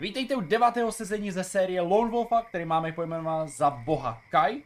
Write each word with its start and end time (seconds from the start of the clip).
Vítejte 0.00 0.36
u 0.36 0.40
devátého 0.40 0.92
sezení 0.92 1.30
ze 1.30 1.44
série 1.44 1.80
Lone 1.80 2.10
Wolfa, 2.10 2.42
který 2.42 2.64
máme 2.64 2.92
pojmenovat 2.92 3.48
za 3.48 3.70
boha 3.70 4.22
Kai. 4.30 4.62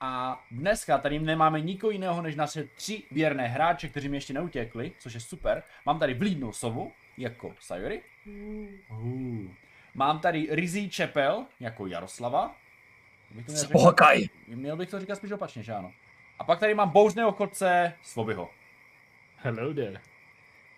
A 0.00 0.42
dneska 0.50 0.98
tady 0.98 1.18
nemáme 1.18 1.60
nikoho 1.60 1.90
jiného 1.90 2.22
než 2.22 2.36
naše 2.36 2.64
tři 2.64 3.02
věrné 3.10 3.48
hráče, 3.48 3.88
kteří 3.88 4.08
mi 4.08 4.16
ještě 4.16 4.32
neutěkli, 4.32 4.92
což 4.98 5.14
je 5.14 5.20
super. 5.20 5.62
Mám 5.86 5.98
tady 5.98 6.14
vlídnou 6.14 6.52
sovu, 6.52 6.92
jako 7.18 7.54
Sayori. 7.60 8.02
Uh. 8.90 9.50
Mám 9.94 10.20
tady 10.20 10.48
Rizí 10.50 10.90
Čepel, 10.90 11.46
jako 11.60 11.86
Jaroslava. 11.86 12.56
Měl, 13.30 13.56
říkat, 13.56 13.94
Kai. 13.94 14.28
měl 14.46 14.76
bych 14.76 14.90
to 14.90 15.00
říkat 15.00 15.16
spíš 15.16 15.32
opačně, 15.32 15.62
že 15.62 15.72
ano. 15.72 15.92
A 16.38 16.44
pak 16.44 16.60
tady 16.60 16.74
mám 16.74 16.90
bouřného 16.90 17.32
chodce 17.32 17.94
Svobyho. 18.02 18.50
Hello 19.36 19.74
there. 19.74 20.00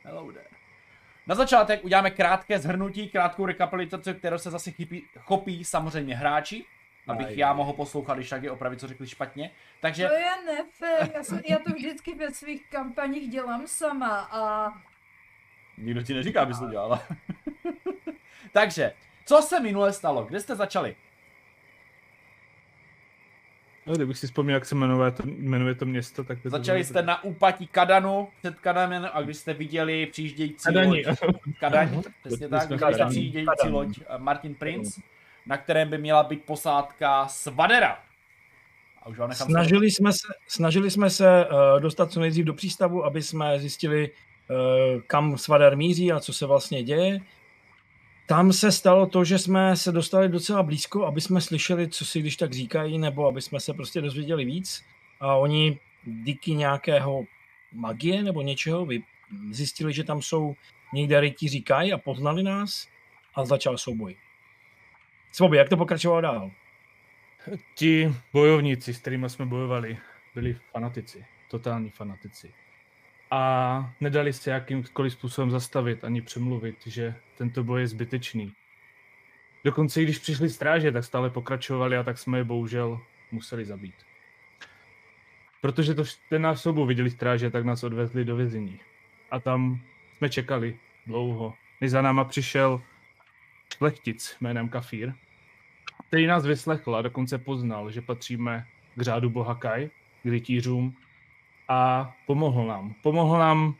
Hello 0.02 0.32
there. 0.32 0.53
Na 1.26 1.34
začátek 1.34 1.84
uděláme 1.84 2.10
krátké 2.10 2.58
zhrnutí, 2.58 3.08
krátkou 3.08 3.46
rekapitulaci, 3.46 4.14
kterou 4.14 4.38
se 4.38 4.50
zase 4.50 4.70
chypí, 4.70 5.04
chopí 5.18 5.64
samozřejmě 5.64 6.16
hráči, 6.16 6.64
abych 7.06 7.26
Aj, 7.26 7.38
já 7.38 7.52
mohl 7.52 7.72
poslouchat, 7.72 8.14
když 8.14 8.28
tak 8.28 8.42
je 8.42 8.50
opravit, 8.50 8.80
co 8.80 8.88
řekli 8.88 9.06
špatně. 9.06 9.50
Takže... 9.80 10.08
To 10.08 10.14
je 10.14 10.32
nefér, 10.46 11.10
já, 11.14 11.24
jsem, 11.24 11.40
já 11.48 11.58
to 11.58 11.72
vždycky 11.72 12.14
ve 12.14 12.30
svých 12.30 12.66
kampaních 12.70 13.30
dělám 13.30 13.66
sama 13.66 14.20
a... 14.20 14.72
Nikdo 15.78 16.02
ti 16.02 16.14
neříká, 16.14 16.42
abys 16.42 16.58
to 16.58 16.68
dělala. 16.68 17.02
Takže, 18.52 18.92
co 19.24 19.42
se 19.42 19.60
minule 19.60 19.92
stalo? 19.92 20.24
Kde 20.24 20.40
jste 20.40 20.56
začali? 20.56 20.96
No, 23.86 23.94
kdybych 23.94 24.18
si 24.18 24.26
vzpomněl, 24.26 24.54
jak 24.54 24.64
se 24.64 24.74
jmenuje 24.74 25.10
to, 25.10 25.22
jmenuje 25.26 25.74
to 25.74 25.86
město, 25.86 26.24
tak 26.24 26.38
by 26.38 26.50
Začali 26.50 26.80
to 26.80 26.88
jste 26.88 27.02
na 27.02 27.24
úpatí 27.24 27.66
Kadanu, 27.66 28.28
před 28.38 28.60
Kadanem, 28.60 29.08
a 29.12 29.22
když 29.22 29.36
jste 29.36 29.54
viděli 29.54 30.06
přijíždějící 30.06 30.64
Kadani. 30.64 31.04
loď, 31.06 31.16
Kadaň, 31.60 32.02
přesně 32.24 32.48
tak, 32.48 32.70
viděli 32.70 32.94
jste 32.94 33.06
přijíždějící 33.06 33.68
loď 33.68 33.98
eh, 34.00 34.18
Martin 34.18 34.54
Prince, 34.54 35.00
na 35.46 35.56
kterém 35.56 35.90
by 35.90 35.98
měla 35.98 36.22
být 36.22 36.44
posádka 36.44 37.28
Svadera. 37.28 37.98
A 39.02 39.08
už 39.08 39.18
nechám 39.18 39.48
snažili, 39.48 39.90
jsme 39.90 40.12
se, 40.12 40.28
snažili 40.48 40.90
jsme 40.90 41.10
se 41.10 41.46
uh, 41.46 41.80
dostat 41.80 42.12
co 42.12 42.20
nejdřív 42.20 42.44
do 42.44 42.54
přístavu, 42.54 43.04
aby 43.04 43.22
jsme 43.22 43.60
zjistili, 43.60 44.10
uh, 44.10 45.02
kam 45.06 45.38
Svader 45.38 45.76
míří 45.76 46.12
a 46.12 46.20
co 46.20 46.32
se 46.32 46.46
vlastně 46.46 46.82
děje. 46.82 47.20
Tam 48.26 48.52
se 48.52 48.72
stalo 48.72 49.06
to, 49.06 49.24
že 49.24 49.38
jsme 49.38 49.76
se 49.76 49.92
dostali 49.92 50.28
docela 50.28 50.62
blízko, 50.62 51.06
aby 51.06 51.20
jsme 51.20 51.40
slyšeli, 51.40 51.88
co 51.88 52.04
si 52.04 52.20
když 52.20 52.36
tak 52.36 52.52
říkají, 52.52 52.98
nebo 52.98 53.26
aby 53.26 53.42
jsme 53.42 53.60
se 53.60 53.74
prostě 53.74 54.00
dozvěděli 54.00 54.44
víc. 54.44 54.84
A 55.20 55.34
oni 55.34 55.78
díky 56.04 56.54
nějakého 56.54 57.24
magie 57.72 58.22
nebo 58.22 58.42
něčeho 58.42 58.86
zjistili, 59.50 59.92
že 59.92 60.04
tam 60.04 60.22
jsou 60.22 60.54
někde 60.94 61.20
rytíři 61.20 61.60
Kai 61.60 61.92
a 61.92 61.98
poznali 61.98 62.42
nás 62.42 62.88
a 63.34 63.44
začal 63.44 63.78
souboj. 63.78 64.16
Svoby, 65.32 65.56
jak 65.56 65.68
to 65.68 65.76
pokračovalo 65.76 66.20
dál? 66.20 66.50
Ti 67.74 68.14
bojovníci, 68.32 68.94
s 68.94 68.98
kterými 68.98 69.30
jsme 69.30 69.46
bojovali, 69.46 69.98
byli 70.34 70.58
fanatici, 70.72 71.24
totální 71.50 71.90
fanatici 71.90 72.52
a 73.34 73.94
nedali 74.00 74.32
se 74.32 74.50
jakýmkoliv 74.50 75.12
způsobem 75.12 75.50
zastavit 75.50 76.04
ani 76.04 76.22
přemluvit, 76.22 76.86
že 76.86 77.14
tento 77.38 77.64
boj 77.64 77.80
je 77.80 77.86
zbytečný. 77.86 78.52
Dokonce 79.64 80.02
i 80.02 80.04
když 80.04 80.18
přišli 80.18 80.48
stráže, 80.50 80.92
tak 80.92 81.04
stále 81.04 81.30
pokračovali 81.30 81.96
a 81.96 82.02
tak 82.02 82.18
jsme 82.18 82.38
je 82.38 82.44
bohužel 82.44 83.00
museli 83.32 83.64
zabít. 83.64 83.94
Protože 85.60 85.94
to, 85.94 86.04
ten 86.28 86.42
náš 86.42 86.60
souboj 86.60 86.86
viděli 86.86 87.10
stráže, 87.10 87.50
tak 87.50 87.64
nás 87.64 87.84
odvezli 87.84 88.24
do 88.24 88.36
vězení. 88.36 88.80
A 89.30 89.40
tam 89.40 89.80
jsme 90.16 90.28
čekali 90.28 90.78
dlouho, 91.06 91.54
než 91.80 91.90
za 91.90 92.02
náma 92.02 92.24
přišel 92.24 92.82
šlechtic 93.76 94.36
jménem 94.40 94.68
Kafír, 94.68 95.12
který 96.08 96.26
nás 96.26 96.46
vyslechl 96.46 96.96
a 96.96 97.02
dokonce 97.02 97.38
poznal, 97.38 97.90
že 97.90 98.00
patříme 98.00 98.66
k 98.94 99.02
řádu 99.02 99.30
boha 99.30 99.54
Kai, 99.54 99.90
k 100.22 100.26
rytířům 100.26 100.96
a 101.68 102.12
pomohl 102.26 102.66
nám. 102.66 102.94
Pomohl 103.02 103.38
nám 103.38 103.74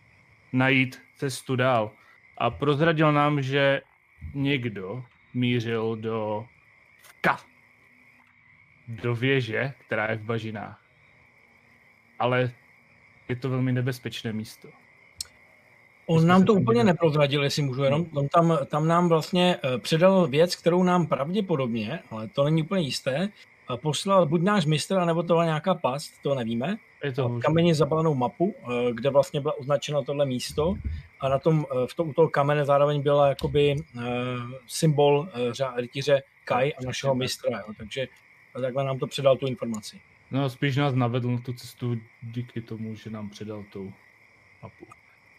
najít 0.53 1.03
cestu 1.17 1.57
dál 1.57 1.91
a 2.39 2.51
prozradil 2.51 3.13
nám, 3.13 3.43
že 3.43 3.81
někdo 4.35 5.05
mířil 5.35 5.97
do 5.97 6.47
Vka, 7.03 7.39
do 8.89 9.15
věže, 9.15 9.73
která 9.87 10.11
je 10.11 10.17
v 10.17 10.23
bažinách. 10.23 10.85
Ale 12.19 12.53
je 13.29 13.37
to 13.37 13.51
velmi 13.51 13.73
nebezpečné 13.73 14.33
místo. 14.33 14.69
On 16.07 16.27
nám 16.27 16.45
to 16.45 16.55
úplně 16.55 16.85
neprozradil, 16.85 17.45
jestli 17.45 17.63
můžu 17.63 17.83
jenom. 17.83 18.07
On 18.15 18.29
tam, 18.29 18.59
tam 18.67 18.89
nám 18.89 19.09
vlastně 19.09 19.57
eh, 19.57 19.79
předal 19.79 20.27
věc, 20.27 20.57
kterou 20.57 20.83
nám 20.83 21.07
pravděpodobně, 21.07 22.01
ale 22.11 22.29
to 22.29 22.45
není 22.45 22.63
úplně 22.63 22.83
jisté, 22.83 23.29
poslal 23.77 24.27
buď 24.27 24.43
náš 24.43 24.67
mistr, 24.67 24.99
anebo 24.99 25.23
to 25.23 25.27
byla 25.27 25.45
nějaká 25.45 25.75
past, 25.75 26.23
to 26.23 26.35
nevíme. 26.35 26.77
Je 27.05 27.13
to 27.13 27.39
kameni 27.39 27.75
zabalenou 27.75 28.15
mapu, 28.15 28.55
eh, 28.59 28.93
kde 28.93 29.11
vlastně 29.11 29.41
byla 29.41 29.59
označena 29.59 30.03
tohle 30.03 30.27
místo 30.27 30.75
a 31.21 31.29
na 31.29 31.39
tom, 31.39 31.67
eh, 31.71 31.87
v 31.87 31.95
tom, 31.95 32.09
u 32.09 32.13
toho 32.13 32.29
kamene 32.29 32.65
zároveň 32.65 33.03
byla 33.03 33.29
jakoby 33.29 33.77
uh, 33.77 34.03
symbol 34.67 35.29
uh, 35.61 35.77
rytíře 35.77 36.23
Kai 36.45 36.73
a 36.75 36.85
našeho 36.85 37.15
mistra, 37.15 37.59
jo. 37.59 37.75
takže 37.77 38.09
takhle 38.63 38.85
nám 38.85 38.99
to 38.99 39.07
předal 39.07 39.37
tu 39.37 39.47
informaci. 39.47 40.01
No 40.31 40.51
spíš 40.51 40.77
nás 40.77 40.95
navedl 40.95 41.31
na 41.31 41.39
tu 41.39 41.53
cestu 41.53 42.01
díky 42.23 42.61
tomu, 42.61 42.95
že 42.95 43.11
nám 43.11 43.31
předal 43.31 43.65
tu 43.73 43.93
mapu. 44.63 44.87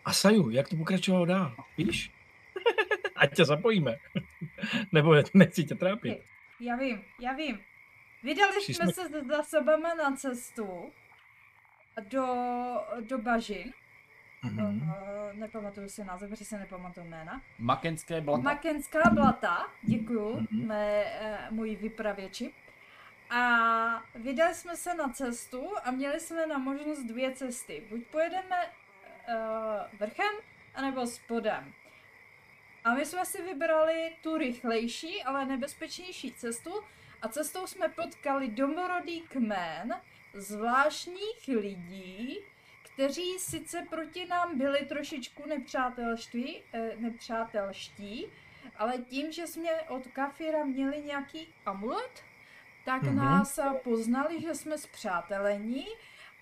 A 0.05 0.13
Saju, 0.13 0.49
jak 0.49 0.69
to 0.69 0.75
pokračovalo 0.75 1.25
dál, 1.25 1.55
víš? 1.77 2.11
Ať 3.15 3.35
tě 3.35 3.45
zapojíme. 3.45 3.95
Nebo 4.91 5.15
nechci 5.33 5.63
tě 5.63 5.75
trápit. 5.75 6.21
Já 6.59 6.75
vím, 6.75 7.01
já 7.19 7.33
vím. 7.33 7.59
Vydali 8.23 8.61
jsme, 8.61 8.73
jsme 8.73 8.93
se 8.93 9.09
za 9.27 9.43
sebama 9.43 9.93
na 9.93 10.15
cestu 10.15 10.91
do, 12.01 12.25
do 13.01 13.17
bažin. 13.17 13.73
Mm-hmm. 14.43 14.83
Uh, 14.83 15.39
nepamatuju 15.39 15.89
si 15.89 16.03
název, 16.03 16.29
protože 16.29 16.45
se 16.45 16.59
nepamatuju 16.59 17.05
jména. 17.05 17.41
Makenské 17.59 18.21
blata. 18.21 18.43
Makenská 18.43 19.09
blata, 19.09 19.67
děkuju, 19.81 20.35
mm-hmm. 20.35 20.65
mé, 20.65 21.03
uh, 21.03 21.55
můj 21.55 21.75
vypravěči. 21.75 22.53
A 23.29 24.03
vydali 24.15 24.53
jsme 24.53 24.75
se 24.75 24.93
na 24.93 25.09
cestu 25.09 25.69
a 25.83 25.91
měli 25.91 26.19
jsme 26.19 26.47
na 26.47 26.57
možnost 26.57 27.03
dvě 27.03 27.31
cesty. 27.31 27.83
Buď 27.89 28.07
pojedeme 28.07 28.55
uh, 28.65 29.99
vrchem, 29.99 30.35
anebo 30.75 31.07
spodem. 31.07 31.73
A 32.83 32.93
my 32.93 33.05
jsme 33.05 33.25
si 33.25 33.41
vybrali 33.41 34.15
tu 34.23 34.37
rychlejší, 34.37 35.23
ale 35.23 35.45
nebezpečnější 35.45 36.33
cestu, 36.33 36.71
a 37.21 37.27
cestou 37.27 37.67
jsme 37.67 37.89
potkali 37.89 38.47
domorodý 38.47 39.21
kmen 39.21 40.01
zvláštních 40.35 41.47
lidí, 41.47 42.37
kteří 42.83 43.39
sice 43.39 43.85
proti 43.89 44.25
nám 44.25 44.57
byli 44.57 44.85
trošičku 44.85 45.47
nepřátelští, 45.47 46.63
eh, 46.73 46.91
nepřátelští, 46.97 48.25
ale 48.77 48.97
tím, 48.97 49.31
že 49.31 49.47
jsme 49.47 49.81
od 49.81 50.07
Kafira 50.07 50.65
měli 50.65 51.01
nějaký 51.01 51.47
amulet, 51.65 52.23
tak 52.85 53.03
mm-hmm. 53.03 53.15
nás 53.15 53.59
poznali, 53.83 54.41
že 54.41 54.55
jsme 54.55 54.77
zpřátelení 54.77 55.85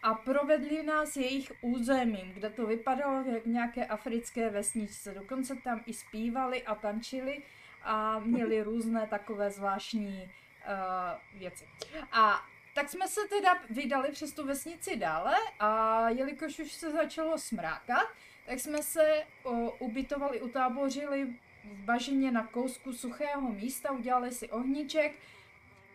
a 0.03 0.13
provedli 0.13 0.83
nás 0.83 1.17
jejich 1.17 1.51
územím, 1.61 2.31
kde 2.33 2.49
to 2.49 2.65
vypadalo 2.65 3.23
jak 3.25 3.45
nějaké 3.45 3.85
africké 3.85 4.49
vesničce. 4.49 5.13
Dokonce 5.13 5.55
tam 5.55 5.81
i 5.85 5.93
zpívali 5.93 6.63
a 6.63 6.75
tančili 6.75 7.43
a 7.83 8.19
měli 8.19 8.61
různé 8.61 9.07
takové 9.07 9.51
zvláštní 9.51 10.23
uh, 10.23 11.39
věci. 11.39 11.67
A 12.11 12.45
tak 12.73 12.89
jsme 12.89 13.07
se 13.07 13.21
teda 13.29 13.57
vydali 13.69 14.11
přes 14.11 14.33
tu 14.33 14.45
vesnici 14.45 14.95
dále 14.95 15.35
a 15.59 16.09
jelikož 16.09 16.59
už 16.59 16.71
se 16.71 16.91
začalo 16.91 17.37
smrákat, 17.37 18.07
tak 18.45 18.59
jsme 18.59 18.83
se 18.83 19.25
uh, 19.43 19.69
ubytovali, 19.79 20.41
utábořili 20.41 21.25
v 21.63 21.83
bažině 21.85 22.31
na 22.31 22.47
kousku 22.47 22.93
suchého 22.93 23.51
místa, 23.51 23.91
udělali 23.91 24.31
si 24.31 24.49
ohníček 24.49 25.19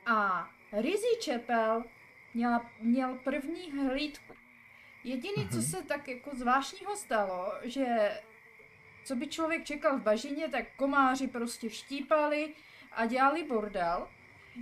a 0.07 0.51
Rizí 0.73 1.17
Čepel 1.21 1.85
měla, 2.35 2.71
měl 2.81 3.19
první 3.25 3.73
hlídku. 3.73 4.35
Jediné, 5.05 5.49
co 5.49 5.57
mhm. 5.57 5.65
se 5.65 5.83
tak 5.83 6.09
jako 6.09 6.31
zvláštního 6.37 6.97
stalo, 6.97 7.53
že 7.63 8.21
co 9.05 9.17
by 9.17 9.27
člověk 9.27 9.65
čekal 9.65 9.99
v 9.99 10.03
bažině, 10.03 10.49
tak 10.49 10.65
komáři 10.77 11.29
prostě 11.29 11.69
vštípali 11.69 12.55
a 12.93 13.07
dělali 13.07 13.43
bordel. 13.43 14.09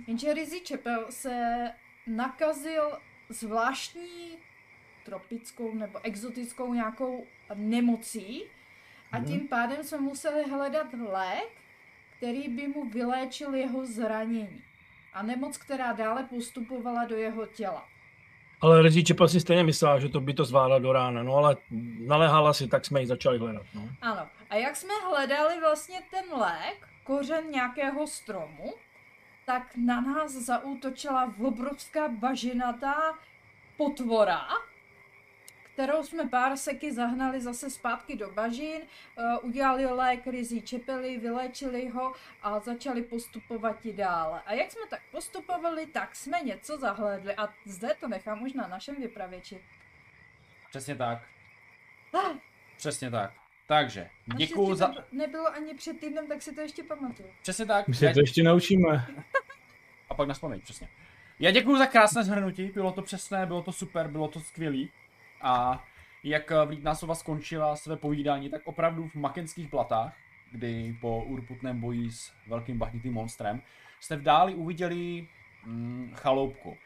Jenže 0.07 0.33
Rizzy 0.33 0.59
Čepel 0.59 1.05
se 1.09 1.71
nakazil 2.07 2.97
zvláštní 3.29 4.37
tropickou 5.05 5.75
nebo 5.75 5.99
exotickou 6.03 6.73
nějakou 6.73 7.25
nemocí 7.55 8.43
a 9.11 9.19
tím 9.19 9.37
mhm. 9.37 9.47
pádem 9.47 9.83
jsme 9.83 9.97
museli 9.97 10.43
hledat 10.43 10.87
lék, 11.09 11.49
který 12.17 12.47
by 12.47 12.67
mu 12.67 12.89
vyléčil 12.89 13.55
jeho 13.55 13.85
zranění. 13.85 14.63
A 15.13 15.23
nemoc, 15.23 15.57
která 15.57 15.93
dále 15.93 16.23
postupovala 16.23 17.05
do 17.05 17.15
jeho 17.15 17.45
těla. 17.45 17.85
Ale 18.61 18.91
Čepel 19.03 19.27
si 19.27 19.39
stejně 19.39 19.63
myslela, 19.63 19.99
že 19.99 20.09
to 20.09 20.19
by 20.19 20.33
to 20.33 20.45
zvládla 20.45 20.79
do 20.79 20.93
rána, 20.93 21.23
no 21.23 21.33
ale 21.33 21.57
naléhala 22.07 22.53
si, 22.53 22.67
tak 22.67 22.85
jsme 22.85 22.99
ji 22.99 23.07
začali 23.07 23.37
hledat. 23.37 23.65
No. 23.73 23.89
Ano. 24.01 24.27
A 24.49 24.55
jak 24.55 24.75
jsme 24.75 24.93
hledali 25.09 25.59
vlastně 25.59 25.99
ten 26.11 26.39
lék, 26.39 26.87
kořen 27.03 27.51
nějakého 27.51 28.07
stromu, 28.07 28.73
tak 29.47 29.79
na 29.79 30.01
nás 30.01 30.31
zaútočila 30.31 31.31
obrovská 31.39 32.07
bažinatá 32.11 33.15
potvora, 33.77 34.43
kterou 35.73 36.03
jsme 36.03 36.27
pár 36.27 36.57
seky 36.57 36.91
zahnali 36.93 37.41
zase 37.41 37.69
zpátky 37.69 38.15
do 38.15 38.31
bažin, 38.31 38.81
uh, 38.81 39.45
udělali 39.45 39.85
lék 39.85 40.27
rizí 40.27 40.61
čepely, 40.61 41.17
vyléčili 41.17 41.89
ho 41.89 42.13
a 42.43 42.59
začali 42.59 43.01
postupovat 43.01 43.85
i 43.85 43.93
dále. 43.93 44.41
A 44.45 44.53
jak 44.53 44.71
jsme 44.71 44.81
tak 44.89 45.01
postupovali, 45.11 45.85
tak 45.85 46.15
jsme 46.15 46.41
něco 46.43 46.77
zahlédli 46.77 47.35
a 47.35 47.53
zde 47.65 47.95
to 47.99 48.07
nechám 48.07 48.43
už 48.43 48.53
na 48.53 48.67
našem 48.67 48.95
vypravěči. 48.95 49.63
Přesně 50.69 50.95
tak. 50.95 51.19
Ah, 52.13 52.35
Přesně 52.77 53.11
tak. 53.11 53.46
Takže, 53.67 54.09
děkuju 54.35 54.75
za... 54.75 54.87
to 54.87 55.03
nebylo 55.11 55.47
ani 55.47 55.73
před 55.73 55.99
týdnem, 55.99 56.27
tak 56.27 56.41
si 56.41 56.55
to 56.55 56.61
ještě 56.61 56.83
pamatuju. 56.83 57.29
Přesně 57.41 57.65
tak. 57.65 57.87
My 57.87 57.95
se 57.95 58.05
Já- 58.05 58.13
to 58.13 58.19
ještě 58.19 58.43
naučíme. 58.43 59.07
A 60.09 60.13
pak 60.13 60.27
nás 60.27 60.39
paměť, 60.39 60.63
přesně. 60.63 60.87
Já 61.39 61.51
děkuji 61.51 61.77
za 61.77 61.85
krásné 61.85 62.23
shrnutí, 62.23 62.71
bylo 62.73 62.91
to 62.91 63.01
přesné, 63.01 63.45
bylo 63.45 63.61
to 63.61 63.71
super, 63.71 64.07
bylo 64.07 64.27
to 64.27 64.39
skvělý. 64.39 64.89
A 65.41 65.85
jak 66.23 66.51
eh, 66.51 66.65
Vlítnásova 66.65 67.15
skončila 67.15 67.75
své 67.75 67.97
povídání, 67.97 68.49
tak 68.49 68.61
opravdu 68.65 69.07
v 69.07 69.15
makenských 69.15 69.69
platách, 69.69 70.17
kdy 70.51 70.97
po 71.01 71.23
urputném 71.23 71.81
boji 71.81 72.11
s 72.11 72.31
velkým 72.47 72.77
bahnitým 72.77 73.13
monstrem, 73.13 73.61
jste 73.99 74.15
v 74.15 74.21
dáli 74.21 74.55
uviděli 74.55 75.27
mm, 75.65 76.11
chaloupku. 76.15 76.77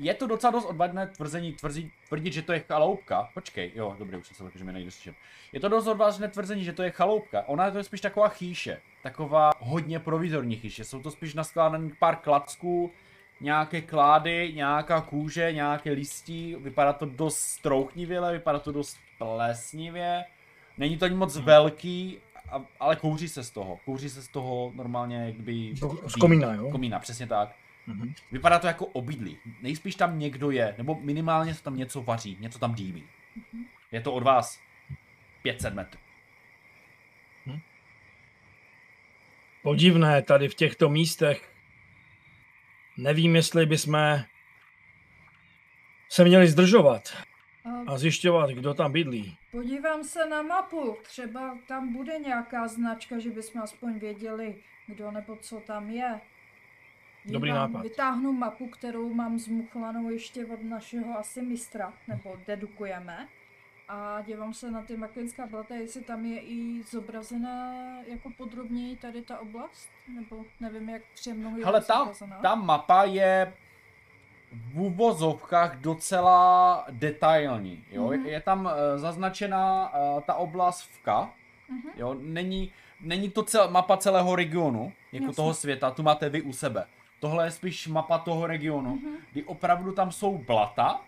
Je 0.00 0.14
to 0.14 0.26
docela 0.26 0.50
dost 0.50 0.64
odvážné 0.64 1.06
tvrzení 1.06 1.52
tvrzí, 1.52 1.92
tvrdit, 2.08 2.32
že 2.32 2.42
to 2.42 2.52
je 2.52 2.60
chaloupka. 2.60 3.28
Počkej, 3.34 3.72
jo, 3.74 3.96
dobrý, 3.98 4.16
už 4.16 4.26
jsem 4.26 4.50
se 4.50 4.58
že 4.58 4.64
mi 4.64 4.72
nejde 4.72 4.90
slyšet. 4.90 5.14
Je 5.52 5.60
to 5.60 5.68
dost 5.68 5.86
odvážné 5.86 6.28
tvrzení, 6.28 6.64
že 6.64 6.72
to 6.72 6.82
je 6.82 6.90
chaloupka. 6.90 7.42
Ona 7.46 7.66
je 7.66 7.72
to 7.72 7.84
spíš 7.84 8.00
taková 8.00 8.28
chýše. 8.28 8.80
Taková 9.02 9.50
hodně 9.58 9.98
provizorní 9.98 10.56
chýše. 10.56 10.84
Jsou 10.84 11.02
to 11.02 11.10
spíš 11.10 11.34
naskládaný 11.34 11.92
pár 11.98 12.16
klacků, 12.16 12.90
nějaké 13.40 13.80
klády, 13.80 14.52
nějaká 14.54 15.00
kůže, 15.00 15.52
nějaké 15.52 15.90
listí. 15.90 16.56
Vypadá 16.60 16.92
to 16.92 17.06
dost 17.06 17.38
strouchnivě, 17.38 18.32
vypadá 18.32 18.58
to 18.58 18.72
dost 18.72 18.96
plesnivě. 19.18 20.24
Není 20.78 20.96
to 20.96 21.04
ani 21.04 21.14
moc 21.14 21.36
velký, 21.36 22.18
a, 22.50 22.64
ale 22.80 22.96
kouří 22.96 23.28
se 23.28 23.44
z 23.44 23.50
toho. 23.50 23.78
Kouří 23.84 24.08
se 24.08 24.22
z 24.22 24.28
toho 24.28 24.72
normálně, 24.74 25.16
jak 25.16 25.40
by... 25.40 25.74
Z 26.06 26.14
komína, 26.14 26.54
jo? 26.54 26.70
Komína, 26.70 26.98
přesně 26.98 27.26
tak. 27.26 27.54
Mhm. 27.88 28.14
Vypadá 28.32 28.58
to 28.58 28.66
jako 28.66 28.86
obydlí. 28.86 29.38
Nejspíš 29.62 29.94
tam 29.94 30.18
někdo 30.18 30.50
je, 30.50 30.74
nebo 30.78 31.00
minimálně 31.00 31.54
se 31.54 31.62
tam 31.62 31.76
něco 31.76 32.02
vaří, 32.02 32.36
něco 32.40 32.58
tam 32.58 32.74
dýmí. 32.74 33.04
Je 33.92 34.00
to 34.00 34.12
od 34.12 34.22
vás 34.22 34.60
500 35.42 35.74
metrů. 35.74 36.00
Podivné 39.62 40.22
tady 40.22 40.48
v 40.48 40.54
těchto 40.54 40.88
místech. 40.88 41.52
Nevím, 42.96 43.36
jestli 43.36 43.66
bychom 43.66 44.18
se 46.08 46.24
měli 46.24 46.48
zdržovat 46.48 47.02
A 47.64 47.92
a 47.92 47.98
zjišťovat, 47.98 48.50
kdo 48.50 48.74
tam 48.74 48.92
bydlí. 48.92 49.38
podívám 49.50 50.04
se 50.04 50.26
na 50.26 50.42
mapu, 50.42 50.96
třeba 51.02 51.58
tam 51.68 51.92
bude 51.92 52.18
nějaká 52.18 52.68
značka, 52.68 53.18
že 53.18 53.30
bychom 53.30 53.62
aspoň 53.62 53.98
věděli, 53.98 54.62
kdo 54.86 55.10
nebo 55.10 55.36
co 55.36 55.60
tam 55.60 55.90
je. 55.90 56.20
Dobrý 57.24 57.50
Dívám, 57.50 57.72
nápad. 57.72 57.82
Vytáhnu 57.82 58.32
mapu, 58.32 58.68
kterou 58.68 59.14
mám 59.14 59.38
zmuchlanou 59.38 60.10
ještě 60.10 60.46
od 60.46 60.62
našeho 60.62 61.18
asi 61.18 61.42
mistra, 61.42 61.92
nebo 62.08 62.36
dedukujeme. 62.46 63.28
A 63.88 64.20
dívám 64.20 64.54
se 64.54 64.70
na 64.70 64.82
ty 64.82 64.96
makenská 64.96 65.46
blata, 65.46 65.74
jestli 65.74 66.00
tam 66.00 66.24
je 66.24 66.40
i 66.40 66.82
zobrazená 66.82 67.74
jako 68.06 68.30
podrobněji 68.36 68.96
tady 68.96 69.22
ta 69.22 69.38
oblast, 69.38 69.88
nebo 70.14 70.44
nevím, 70.60 70.88
jak 70.88 71.02
příjemnou 71.14 71.56
je 71.56 71.64
Ale 71.64 71.80
ta, 71.80 72.12
ta 72.42 72.54
mapa 72.54 73.04
je 73.04 73.52
v 74.52 74.80
uvozovkách 74.80 75.76
docela 75.80 76.84
detailní. 76.90 77.84
Jo? 77.90 78.06
Mhm. 78.06 78.26
Je 78.26 78.40
tam 78.40 78.64
uh, 78.64 78.72
zaznačena 78.96 79.92
uh, 79.94 80.20
ta 80.20 80.34
oblast 80.34 80.82
vka. 80.82 81.30
Mhm. 81.68 81.90
Jo? 81.96 82.14
Není, 82.20 82.72
není 83.00 83.30
to 83.30 83.42
cel, 83.42 83.70
mapa 83.70 83.96
celého 83.96 84.36
regionu, 84.36 84.92
jako 85.12 85.24
Jasně. 85.24 85.36
toho 85.36 85.54
světa, 85.54 85.90
tu 85.90 86.02
máte 86.02 86.28
vy 86.28 86.42
u 86.42 86.52
sebe. 86.52 86.86
Tohle 87.20 87.46
je 87.46 87.50
spíš 87.50 87.86
mapa 87.86 88.18
toho 88.18 88.46
regionu, 88.46 88.94
Mhm. 88.96 89.16
kdy 89.32 89.42
opravdu 89.44 89.92
tam 89.92 90.12
jsou 90.12 90.38
blata, 90.38 91.00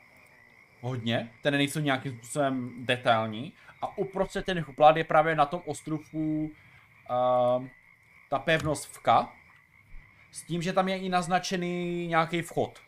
hodně, 0.80 1.30
které 1.40 1.58
nejsou 1.58 1.80
nějakým 1.80 2.16
způsobem 2.16 2.70
detailní, 2.78 3.52
a 3.82 3.98
uprostřed 3.98 4.46
těch 4.46 4.68
blat 4.68 4.96
je 4.96 5.04
právě 5.04 5.34
na 5.36 5.46
tom 5.46 5.62
ostrovku 5.66 6.44
uh, 6.44 7.66
ta 8.30 8.38
pevnost 8.38 8.86
vka, 8.86 9.32
s 10.32 10.42
tím, 10.42 10.62
že 10.62 10.72
tam 10.72 10.88
je 10.88 10.98
i 10.98 11.08
naznačený 11.08 12.06
nějaký 12.06 12.42
vchod 12.42 12.80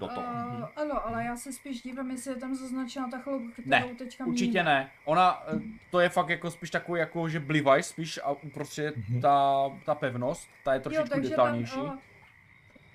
do 0.00 0.08
toho. 0.08 0.26
Uh, 0.26 0.68
ano, 0.76 1.06
ale 1.06 1.24
já 1.24 1.36
se 1.36 1.52
spíš 1.52 1.82
dívám, 1.82 2.10
jestli 2.10 2.30
je 2.30 2.36
tam 2.36 2.54
zaznačená 2.54 3.08
ta 3.08 3.18
chloupka, 3.18 3.52
kterou 3.52 3.68
Ne, 3.70 3.94
teďka 3.98 4.26
Určitě 4.26 4.46
míníme. 4.46 4.64
ne. 4.64 4.90
Ona, 5.04 5.42
eh, 5.56 5.60
to 5.90 6.00
je 6.00 6.08
fakt 6.08 6.28
jako 6.28 6.50
spíš 6.50 6.70
takový 6.70 7.00
jako, 7.00 7.28
že 7.28 7.40
blivaj 7.40 7.82
spíš 7.82 8.20
a 8.24 8.30
uprostřed 8.30 8.96
Mhm. 8.96 9.20
ta, 9.20 9.64
ta 9.86 9.94
pevnost, 9.94 10.48
ta 10.64 10.72
je 10.72 10.78
Jo, 10.78 10.82
trošičku 10.82 11.08
takže 11.08 11.30
detailnější. 11.30 11.74
tam, 11.74 11.84
uh, 11.84 11.90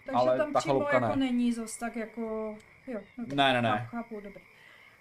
takže 0.06 0.18
ale 0.20 0.38
tam 0.38 0.54
ta 0.54 0.60
přímo 0.60 0.88
jako 0.94 1.00
ne. 1.08 1.16
není 1.16 1.52
zas 1.54 1.78
tak 1.78 1.96
jako, 1.96 2.56
jo. 2.88 3.00
No 3.18 3.26
Ne, 3.36 3.54
ne, 3.54 3.62
ne. 3.62 3.70
Chápu, 3.70 3.86
chápu, 3.92 4.20
dobrý. 4.20 4.42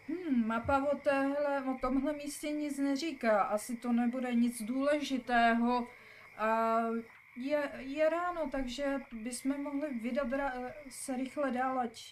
Hmm, 0.08 0.46
mapa 0.46 0.84
o, 0.92 0.96
téhle, 0.96 1.62
o 1.74 1.74
tomhle 1.80 2.12
místě 2.12 2.50
nic 2.52 2.78
neříká, 2.78 3.42
asi 3.42 3.76
to 3.76 3.92
nebude 3.92 4.34
nic 4.34 4.62
důležitého. 4.62 5.86
A 6.38 6.76
je, 7.36 7.58
je 7.78 8.10
ráno, 8.10 8.40
takže 8.52 8.84
bychom 9.12 9.62
mohli 9.62 9.88
vydat 10.02 10.28
ra- 10.28 10.52
se 10.90 11.16
rychle 11.16 11.50
dál, 11.50 11.78
ať, 11.78 12.02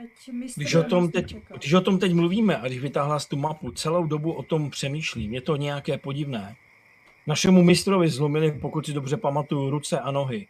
ať 0.00 0.28
mistr 0.32 0.60
Když 0.60 0.74
o, 0.74 0.82
tom 0.82 1.10
teď, 1.10 1.36
když 1.58 1.72
o 1.72 1.80
tom 1.80 1.98
teď 1.98 2.12
mluvíme 2.12 2.56
a 2.56 2.66
když 2.66 2.78
vytáhla 2.80 3.18
z 3.18 3.26
tu 3.26 3.36
mapu, 3.36 3.70
celou 3.70 4.06
dobu 4.06 4.32
o 4.32 4.42
tom 4.42 4.70
přemýšlím. 4.70 5.34
Je 5.34 5.40
to 5.40 5.56
nějaké 5.56 5.98
podivné. 5.98 6.56
Našemu 7.26 7.62
mistrovi 7.62 8.08
zlomili, 8.08 8.52
pokud 8.52 8.86
si 8.86 8.92
dobře 8.92 9.16
pamatuju, 9.16 9.70
ruce 9.70 10.00
a 10.00 10.10
nohy. 10.10 10.46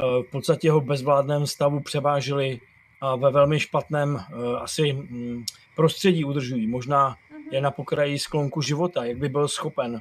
Eh, 0.00 0.22
V 0.22 0.30
podstatě 0.30 0.70
ho 0.70 0.80
v 0.80 0.84
bezvládném 0.84 1.46
stavu 1.46 1.80
převážili 1.80 2.60
a 3.00 3.16
ve 3.16 3.30
velmi 3.30 3.60
špatném 3.60 4.16
eh, 4.20 4.56
asi 4.60 4.92
mm, 4.92 5.44
prostředí 5.76 6.24
udržují. 6.24 6.66
Možná 6.66 7.16
Mhm. 7.30 7.42
je 7.54 7.60
na 7.60 7.70
pokraji 7.70 8.18
sklonku 8.18 8.60
života, 8.62 9.04
jak 9.04 9.16
by 9.18 9.28
byl 9.28 9.48
schopen 9.48 9.96
eh, 9.96 10.00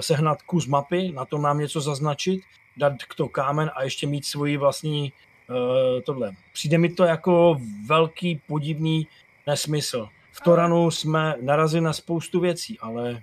sehnat 0.00 0.42
kus 0.42 0.66
mapy, 0.66 1.12
na 1.12 1.24
tom 1.24 1.42
nám 1.42 1.58
něco 1.58 1.80
zaznačit, 1.80 2.42
dát 2.76 3.04
k 3.04 3.14
to 3.14 3.28
kámen 3.28 3.70
a 3.74 3.82
ještě 3.82 4.06
mít 4.06 4.24
svoji 4.24 4.56
vlastní 4.56 5.12
eh, 5.12 6.02
tohle. 6.02 6.32
Přijde 6.52 6.78
mi 6.78 6.88
to 6.88 7.04
jako 7.04 7.60
velký 7.86 8.40
podivný 8.46 9.06
nesmysl. 9.46 10.08
V 10.32 10.40
Toranu 10.40 10.90
jsme 10.90 11.34
narazili 11.40 11.80
na 11.80 11.92
spoustu 11.92 12.40
věcí, 12.40 12.78
ale 12.80 13.22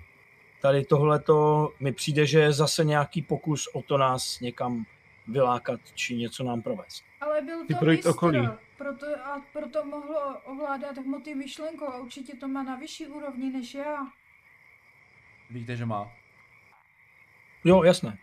tady 0.62 0.84
tohleto 0.84 1.70
mi 1.80 1.92
přijde, 1.92 2.26
že 2.26 2.40
je 2.40 2.52
zase 2.52 2.84
nějaký 2.84 3.22
pokus 3.22 3.68
o 3.72 3.82
to 3.82 3.98
nás 3.98 4.40
někam 4.40 4.84
vylákat 5.28 5.80
či 5.94 6.16
něco 6.16 6.44
nám 6.44 6.62
provést. 6.62 7.04
Ale 7.20 7.42
byl 7.42 7.66
to 7.66 7.74
projít 7.74 7.96
mistr, 7.96 8.10
okolí. 8.10 8.48
proto, 8.78 9.06
a 9.24 9.42
proto 9.52 9.84
mohlo 9.84 10.38
ovládat 10.44 10.96
hmoty 10.98 11.34
myšlenkou 11.34 11.86
a 11.86 11.98
určitě 11.98 12.36
to 12.36 12.48
má 12.48 12.62
na 12.62 12.76
vyšší 12.76 13.06
úrovni 13.06 13.50
než 13.50 13.74
já. 13.74 14.06
Víte, 15.50 15.76
že 15.76 15.86
má. 15.86 16.12
Jo, 17.66 17.82
jasné. 17.82 18.18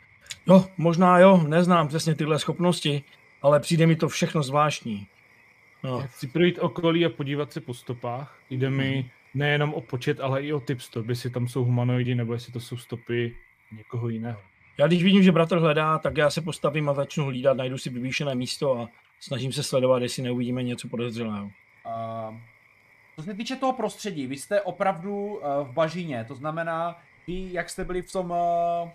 Jo, 0.48 0.66
možná 0.78 1.20
jo, 1.20 1.44
neznám 1.48 1.88
přesně 1.88 2.16
tyhle 2.16 2.40
schopnosti, 2.40 3.04
ale 3.42 3.60
přijde 3.60 3.88
mi 3.88 3.96
to 3.96 4.10
všechno 4.10 4.44
zvláštní. 4.44 5.08
No, 5.84 6.00
Já 6.00 6.08
chci 6.08 6.28
projít 6.28 6.60
okolí 6.60 7.06
a 7.06 7.10
podívat 7.10 7.52
se 7.52 7.62
po 7.62 7.74
stopách. 7.74 8.40
Jde 8.50 8.70
mi 8.70 9.12
nejenom 9.34 9.74
o 9.74 9.82
počet, 9.82 10.20
ale 10.20 10.42
i 10.42 10.54
o 10.54 10.60
typ 10.60 10.82
stop, 10.82 11.10
jestli 11.10 11.30
tam 11.30 11.48
jsou 11.48 11.64
humanoidi, 11.64 12.16
nebo 12.16 12.34
jestli 12.34 12.54
to 12.54 12.60
jsou 12.60 12.78
stopy 12.78 13.36
někoho 13.72 14.10
jiného. 14.10 14.40
já 14.78 14.88
když 14.88 15.04
vidím, 15.04 15.24
že 15.24 15.32
bratr 15.32 15.58
hledá, 15.58 16.00
tak 16.00 16.18
já 16.18 16.30
se 16.30 16.42
postavím 16.42 16.90
a 16.90 16.94
začnu 16.94 17.26
hlídat, 17.26 17.58
najdu 17.58 17.78
si 17.78 17.90
vyvýšené 17.90 18.36
místo 18.36 18.80
a 18.80 18.90
snažím 19.20 19.54
se 19.54 19.64
sledovat, 19.64 20.02
jestli 20.02 20.24
neuvidíme 20.24 20.64
něco 20.64 20.88
podezřelého. 20.88 21.46
Uh, 21.46 22.36
co 23.16 23.24
se 23.24 23.34
týče 23.34 23.56
toho 23.56 23.74
prostředí, 23.74 24.28
vy 24.28 24.38
jste 24.38 24.62
opravdu 24.62 25.26
uh, 25.26 25.40
v 25.68 25.72
bažině, 25.74 26.26
to 26.28 26.36
znamená, 26.36 27.00
vy, 27.28 27.54
jak 27.54 27.70
jste 27.70 27.86
byli 27.86 28.02
v 28.02 28.12
tom 28.12 28.32
uh, 28.32 28.90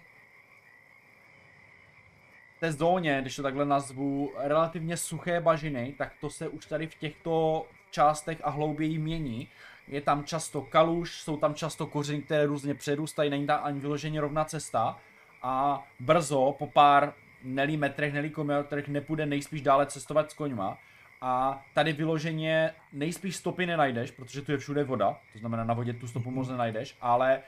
té 2.61 2.73
zóně, 2.73 3.19
když 3.21 3.37
to 3.37 3.43
takhle 3.43 3.65
nazvu, 3.65 4.33
relativně 4.39 4.97
suché 4.97 5.41
bažiny, 5.41 5.95
tak 5.99 6.13
to 6.21 6.31
se 6.31 6.49
už 6.49 6.67
tady 6.67 6.87
v 6.87 6.95
těchto 6.95 7.67
částech 7.91 8.41
a 8.45 8.51
hlouběji 8.51 8.99
mění. 8.99 9.49
Je 9.89 10.01
tam 10.01 10.25
často 10.25 10.63
kaluž, 10.63 11.21
jsou 11.23 11.37
tam 11.37 11.55
často 11.55 11.87
kořeny, 11.87 12.23
které 12.23 12.47
různě 12.47 12.75
přerůstají, 12.75 13.31
není 13.31 13.47
tam 13.47 13.61
ani 13.63 13.81
vyloženě 13.81 14.21
rovná 14.21 14.45
cesta 14.45 14.99
a 15.43 15.87
brzo, 16.01 16.55
po 16.59 16.67
pár 16.67 17.15
nelí 17.43 17.77
metrech, 17.77 18.13
nelí 18.13 18.31
kilometrech, 18.31 18.89
nepůjde 18.89 19.27
nejspíš 19.27 19.63
dále 19.63 19.87
cestovat 19.87 20.31
s 20.31 20.35
koňma. 20.35 20.79
A 21.21 21.63
tady 21.75 21.93
vyloženě 21.93 22.75
nejspíš 22.93 23.37
stopy 23.37 23.67
nenajdeš, 23.67 24.11
protože 24.11 24.43
tu 24.43 24.53
je 24.53 24.59
všude 24.59 24.85
voda, 24.85 25.17
to 25.33 25.39
znamená 25.39 25.65
na 25.65 25.75
vodě 25.75 25.93
tu 25.93 26.09
stopu 26.09 26.31
moc 26.31 26.49
nenajdeš, 26.49 26.97
ale 27.01 27.41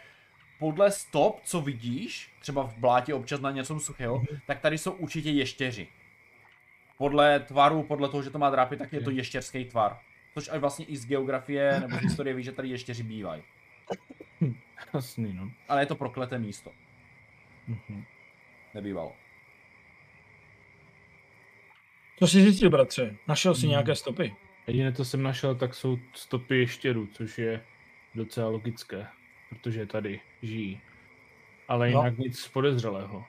podle 0.61 0.91
stop, 0.91 1.41
co 1.45 1.61
vidíš, 1.61 2.33
třeba 2.41 2.67
v 2.67 2.77
blátě 2.77 3.15
občas 3.15 3.41
na 3.41 3.51
něco 3.51 3.81
suchého, 3.81 4.19
mm-hmm. 4.19 4.41
tak 4.47 4.61
tady 4.61 4.79
jsou 4.79 4.93
určitě 4.93 5.31
ještěři. 5.31 5.89
Podle 6.99 7.41
tvaru, 7.41 7.83
podle 7.83 8.09
toho, 8.09 8.23
že 8.23 8.31
to 8.31 8.39
má 8.39 8.51
drápy, 8.51 8.77
tak 8.77 8.93
je 8.93 9.01
to 9.01 9.11
ještěrský 9.11 9.65
tvar. 9.65 9.99
Což 10.35 10.49
až 10.49 10.61
vlastně 10.61 10.85
i 10.85 10.97
z 10.97 11.07
geografie 11.07 11.81
nebo 11.81 11.97
z 11.97 12.01
historie 12.01 12.35
ví, 12.35 12.43
že 12.43 12.53
tady 12.53 12.69
ještěři 12.69 13.03
bývají. 13.03 13.43
Jasný, 14.95 15.33
no. 15.33 15.51
Ale 15.69 15.83
je 15.83 15.87
to 15.87 15.95
prokleté 15.95 16.39
místo. 16.39 16.71
Mm-hmm. 17.69 18.05
Nebývalo. 18.75 19.13
Co 22.19 22.27
jsi 22.27 22.43
zjistil, 22.43 22.71
bratře? 22.71 23.17
Našel 23.29 23.55
jsi 23.55 23.61
hmm. 23.61 23.71
nějaké 23.71 23.95
stopy? 23.95 24.35
Jediné, 24.67 24.93
co 24.93 25.05
jsem 25.05 25.23
našel, 25.23 25.55
tak 25.55 25.75
jsou 25.75 25.99
stopy 26.15 26.59
ještěrů, 26.59 27.07
což 27.07 27.39
je 27.39 27.65
docela 28.15 28.49
logické, 28.49 29.07
protože 29.51 29.87
tady 29.87 30.21
žijí. 30.43 30.81
Ale 31.69 31.91
no. 31.91 31.99
jinak 31.99 32.19
no. 32.19 32.25
nic 32.25 32.49
podezřelého. 32.49 33.25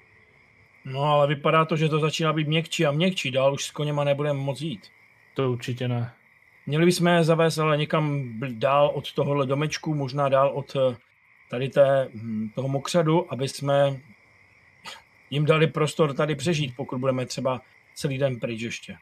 No 0.86 1.04
ale 1.04 1.28
vypadá 1.28 1.66
to, 1.66 1.75
že 1.75 1.90
to 1.90 2.00
začíná 2.00 2.34
být 2.34 2.48
měkčí 2.48 2.86
a 2.86 2.92
měkčí, 2.92 3.32
dál 3.32 3.54
už 3.54 3.63
s 3.63 3.72
koněma 3.72 4.04
nebudeme 4.04 4.40
moc 4.40 4.62
jít. 4.62 4.92
To 5.34 5.51
určitě 5.51 5.88
ne. 5.88 6.13
Měli 6.66 6.86
bychom 6.86 7.08
je 7.08 7.24
zavést 7.24 7.58
ale 7.58 7.78
někam 7.78 8.34
dál 8.50 8.92
od 8.94 9.13
tohohle 9.13 9.46
domečku, 9.46 9.94
možná 9.94 10.30
dál 10.30 10.50
od 10.50 10.75
eh, 10.75 10.98
tady 11.50 11.70
té, 11.70 12.10
hm, 12.13 12.50
toho 12.56 12.68
mokřadu, 12.68 13.34
aby 13.34 13.48
jsme 13.48 14.00
jim 15.30 15.46
dali 15.46 15.68
prostor 15.68 16.13
tady 16.13 16.36
přežít, 16.36 16.75
pokud 16.75 17.00
budeme 17.00 17.25
třeba 17.25 17.62
celý 17.94 18.18
den 18.18 18.40
pryč 18.40 18.62
ještě. 18.62 18.98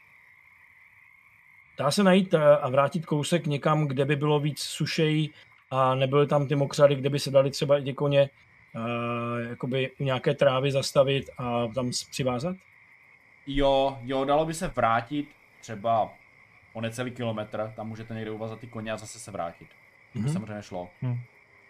Dá 1.78 1.90
se 1.90 2.02
najít 2.02 2.34
eh, 2.34 2.56
a 2.56 2.68
vrátit 2.68 3.06
kousek 3.06 3.46
někam, 3.46 3.88
kde 3.88 4.04
by 4.04 4.16
bylo 4.16 4.40
víc 4.40 4.60
sušej 4.60 5.30
a 5.70 5.94
nebyly 5.94 6.26
tam 6.26 6.46
ty 6.46 6.56
mokřady, 6.56 6.94
kde 6.94 7.10
by 7.10 7.18
se 7.18 7.30
dali 7.30 7.50
třeba 7.50 7.78
i 7.78 7.82
ty 7.82 7.94
koně 7.94 8.30
uh, 8.74 9.50
jakoby 9.50 9.90
u 9.98 10.04
nějaké 10.04 10.34
trávy 10.34 10.72
zastavit 10.72 11.30
a 11.38 11.66
tam 11.66 11.90
přivázat? 12.10 12.56
Jo, 13.46 13.98
jo, 14.02 14.24
dalo 14.24 14.46
by 14.46 14.54
se 14.54 14.68
vrátit 14.68 15.28
třeba 15.60 16.10
o 16.72 16.80
necelý 16.80 17.10
kilometr, 17.10 17.72
tam 17.76 17.88
můžete 17.88 18.14
někde 18.14 18.30
uvazat 18.30 18.60
ty 18.60 18.66
koně 18.66 18.92
a 18.92 18.96
zase 18.96 19.18
se 19.18 19.30
vrátit. 19.30 19.68
Mm-hmm. 19.68 20.12
To 20.12 20.18
mhm. 20.18 20.32
samozřejmě 20.32 20.62
šlo. 20.62 20.90
Mm. 21.02 21.20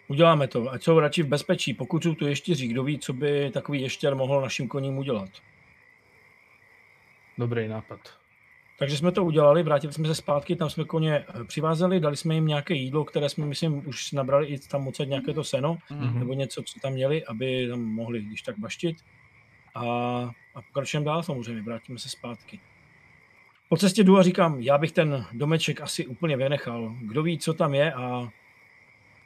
Uděláme 0.07 0.47
to, 0.47 0.71
ať 0.71 0.83
jsou 0.83 0.99
radši 0.99 1.23
v 1.23 1.27
bezpečí. 1.27 1.73
Pokud 1.73 2.03
jsou 2.03 2.15
tu 2.15 2.27
ještěří, 2.27 2.67
kdo 2.67 2.83
ví, 2.83 2.99
co 2.99 3.13
by 3.13 3.51
takový 3.51 3.81
ještěr 3.81 4.15
mohl 4.15 4.41
našim 4.41 4.67
koním 4.67 4.97
udělat. 4.97 5.29
Dobrý 7.37 7.67
nápad. 7.67 8.20
Takže 8.81 8.97
jsme 8.97 9.11
to 9.11 9.25
udělali, 9.25 9.63
vrátili 9.63 9.93
jsme 9.93 10.07
se 10.07 10.15
zpátky, 10.15 10.55
tam 10.55 10.69
jsme 10.69 10.83
koně 10.83 11.15
eh, 11.17 11.43
přivázeli, 11.43 11.99
dali 11.99 12.17
jsme 12.17 12.35
jim 12.35 12.47
nějaké 12.47 12.73
jídlo, 12.73 13.05
které 13.05 13.29
jsme, 13.29 13.45
myslím, 13.45 13.87
už 13.87 14.11
nabrali 14.11 14.47
i 14.47 14.59
tam 14.59 14.87
odsaď 14.87 15.07
nějaké 15.07 15.33
to 15.33 15.43
seno, 15.43 15.77
mm-hmm. 15.91 16.19
nebo 16.19 16.33
něco, 16.33 16.63
co 16.63 16.79
tam 16.79 16.93
měli, 16.93 17.25
aby 17.25 17.67
tam 17.69 17.81
mohli 17.81 18.21
když 18.21 18.41
tak 18.41 18.59
baštit. 18.59 18.97
A, 19.75 19.85
a 20.55 20.61
pokračujeme 20.61 21.05
dál 21.05 21.23
samozřejmě, 21.23 21.61
vrátíme 21.61 21.99
se 21.99 22.09
zpátky. 22.09 22.59
Po 23.69 23.77
cestě 23.77 24.03
jdu 24.03 24.17
a 24.17 24.23
říkám, 24.23 24.59
já 24.59 24.77
bych 24.77 24.91
ten 24.91 25.25
domeček 25.31 25.81
asi 25.81 26.05
úplně 26.05 26.37
vynechal. 26.37 26.95
Kdo 27.01 27.23
ví, 27.23 27.39
co 27.39 27.53
tam 27.53 27.73
je 27.73 27.93
a 27.93 28.29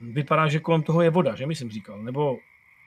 vypadá, 0.02 0.48
že 0.48 0.60
kolem 0.60 0.84
toho 0.84 1.02
je 1.02 1.10
voda, 1.10 1.36
že 1.36 1.46
mi 1.46 1.56
jsem 1.56 1.70
říkal, 1.70 2.04
nebo 2.04 2.38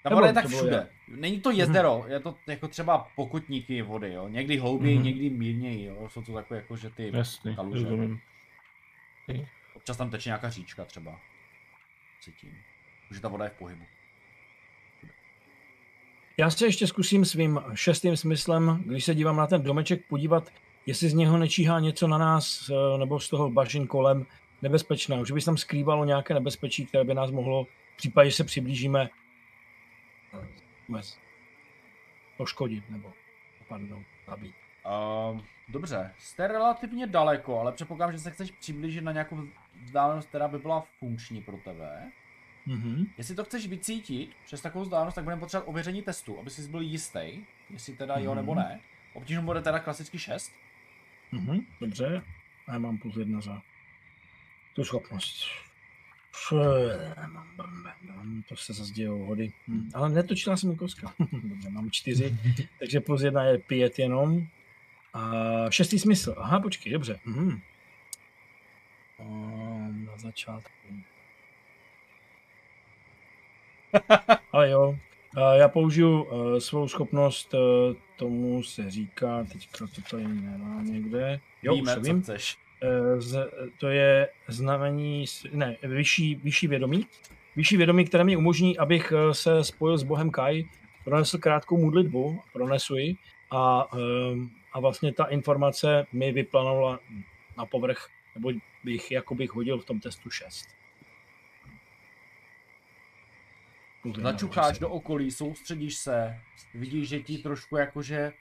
ta 0.02 0.14
voda 0.14 0.26
je 0.26 0.32
tak 0.32 0.46
všude. 0.46 0.88
Je. 1.08 1.16
Není 1.16 1.40
to 1.40 1.50
jezero, 1.50 2.04
je 2.08 2.20
to 2.20 2.34
jako 2.46 2.68
třeba 2.68 3.08
pokutníky 3.16 3.82
vody, 3.82 4.12
jo. 4.12 4.28
Někdy 4.28 4.56
hlouběji, 4.56 4.98
mm-hmm. 4.98 5.02
někdy 5.02 5.30
mírněji, 5.30 5.84
jo. 5.84 6.08
Jsou 6.08 6.22
to 6.22 6.32
takové 6.32 6.60
jako, 6.60 6.76
že 6.76 6.90
ty 6.90 7.10
Jasný, 7.14 7.56
kaluže. 7.56 7.86
Občas 9.74 9.96
tam 9.96 10.10
teče 10.10 10.28
nějaká 10.28 10.50
říčka 10.50 10.84
třeba. 10.84 11.20
Cítím. 12.20 12.54
Že 13.10 13.20
ta 13.20 13.28
voda 13.28 13.44
je 13.44 13.50
v 13.50 13.58
pohybu. 13.58 13.84
Já 16.38 16.50
se 16.50 16.66
ještě 16.66 16.86
zkusím 16.86 17.24
svým 17.24 17.60
šestým 17.74 18.16
smyslem, 18.16 18.82
když 18.86 19.04
se 19.04 19.14
dívám 19.14 19.36
na 19.36 19.46
ten 19.46 19.62
domeček, 19.62 20.06
podívat, 20.08 20.52
jestli 20.86 21.08
z 21.08 21.14
něho 21.14 21.38
nečíhá 21.38 21.80
něco 21.80 22.08
na 22.08 22.18
nás, 22.18 22.70
eh, 22.70 22.98
nebo 22.98 23.20
z 23.20 23.28
toho 23.28 23.50
bažin 23.50 23.86
kolem 23.86 24.26
nebezpečného. 24.62 25.24
Že 25.24 25.34
by 25.34 25.40
se 25.40 25.44
tam 25.44 25.56
skrývalo 25.56 26.04
nějaké 26.04 26.34
nebezpečí, 26.34 26.86
které 26.86 27.04
by 27.04 27.14
nás 27.14 27.30
mohlo 27.30 27.64
v 27.64 27.96
případě, 27.96 28.30
že 28.30 28.36
se 28.36 28.44
přiblížíme, 28.44 29.08
vůbec 30.88 31.18
poškodit 32.36 32.90
nebo 32.90 33.12
napadnout, 33.60 34.06
zabít. 34.26 34.54
Uh, 35.32 35.40
dobře, 35.68 36.14
jste 36.18 36.48
relativně 36.48 37.06
daleko, 37.06 37.60
ale 37.60 37.72
předpokládám, 37.72 38.12
že 38.12 38.18
se 38.18 38.30
chceš 38.30 38.50
přiblížit 38.50 39.04
na 39.04 39.12
nějakou 39.12 39.48
vzdálenost, 39.84 40.28
která 40.28 40.48
by 40.48 40.58
byla 40.58 40.84
funkční 40.98 41.42
pro 41.42 41.56
tebe. 41.56 42.12
Mm-hmm. 42.66 43.06
Jestli 43.18 43.34
to 43.34 43.44
chceš 43.44 43.66
vycítit 43.66 44.30
přes 44.44 44.60
takovou 44.60 44.84
vzdálenost, 44.84 45.14
tak 45.14 45.24
budeme 45.24 45.40
potřebovat 45.40 45.68
ověření 45.68 46.02
testu, 46.02 46.38
aby 46.38 46.50
jsi 46.50 46.68
byl 46.68 46.80
jistý, 46.80 47.44
jestli 47.70 47.96
teda 47.96 48.16
mm-hmm. 48.16 48.24
jo 48.24 48.34
nebo 48.34 48.54
mhm. 48.54 48.62
ne. 48.62 48.80
Obtížnost 49.14 49.44
bude 49.44 49.62
teda 49.62 49.78
klasicky 49.78 50.18
6. 50.18 50.52
Mm-hmm. 51.32 51.66
Dobře, 51.80 52.22
a 52.66 52.72
já 52.72 52.78
mám 52.78 52.98
plus 52.98 53.16
jedna 53.16 53.40
za 53.40 53.62
tu 54.74 54.84
schopnost. 54.84 55.67
To 58.48 58.56
se 58.56 58.72
zase 58.72 58.92
dějou 58.92 59.24
hody. 59.24 59.52
Ale 59.94 60.08
netočila 60.08 60.56
jsem 60.56 60.76
koska. 60.76 61.14
Dobře, 61.32 61.68
mám 61.70 61.90
čtyři, 61.90 62.38
takže 62.78 63.00
plus 63.00 63.22
jedna 63.22 63.44
je 63.44 63.58
pět 63.58 63.98
jenom. 63.98 64.46
A 65.14 65.32
šestý 65.70 65.98
smysl. 65.98 66.34
Aha, 66.38 66.60
počkej, 66.60 66.92
dobře. 66.92 67.20
Mhm. 67.24 67.60
Na 70.06 70.16
začátku. 70.16 70.70
Ale 74.52 74.70
jo, 74.70 74.98
já 75.52 75.68
použiju 75.68 76.22
uh, 76.22 76.58
svou 76.58 76.88
schopnost, 76.88 77.54
uh, 77.54 77.60
tomu 78.16 78.62
se 78.62 78.90
říká, 78.90 79.44
teďka 79.52 79.86
to 79.86 80.02
tady 80.10 80.28
nemám 80.28 80.92
někde. 80.92 81.40
Jo, 81.62 81.74
Víme, 81.74 81.96
už 81.96 82.06
vím. 82.08 82.22
chceš. 82.22 82.56
Eh, 82.82 83.20
z, 83.20 83.50
to 83.78 83.88
je 83.88 84.28
znamení, 84.48 85.24
ne, 85.52 85.76
vyšší, 85.82 86.34
vyšší 86.34 86.66
vědomí. 86.66 87.06
Vyšší 87.56 87.76
vědomí, 87.76 88.04
které 88.04 88.24
mi 88.24 88.36
umožní, 88.36 88.78
abych 88.78 89.12
eh, 89.12 89.34
se 89.34 89.64
spojil 89.64 89.98
s 89.98 90.02
Bohem 90.02 90.30
Kai, 90.30 90.64
pronesl 91.04 91.38
krátkou 91.38 91.76
modlitbu, 91.76 92.40
pronesu 92.52 92.96
ji 92.96 93.16
a, 93.50 93.88
ehm, 93.92 94.50
a 94.72 94.80
vlastně 94.80 95.12
ta 95.12 95.24
informace 95.24 96.06
mi 96.12 96.32
vyplanovala 96.32 97.00
na 97.58 97.66
povrch, 97.66 98.08
nebo 98.34 98.52
bych, 98.84 99.10
jako 99.10 99.34
bych 99.34 99.50
hodil 99.50 99.78
v 99.78 99.84
tom 99.84 100.00
testu 100.00 100.30
6. 100.30 100.68
Začucháš 104.16 104.78
do 104.78 104.88
okolí, 104.90 105.30
soustředíš 105.30 105.96
se, 105.96 106.40
vidíš, 106.74 107.08
že 107.08 107.20
ti 107.20 107.38
trošku 107.38 107.76
jakože 107.76 108.32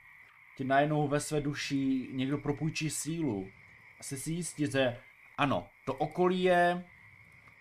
ti 0.58 0.64
najednou 0.64 1.08
ve 1.08 1.20
své 1.20 1.42
duši 1.42 2.08
někdo 2.12 2.38
propůjčí 2.38 2.90
sílu 2.90 3.48
asi 4.00 4.18
si 4.18 4.32
jistí, 4.32 4.72
že 4.72 4.98
ano, 5.38 5.68
to 5.86 5.94
okolí 5.94 6.44
je 6.44 6.86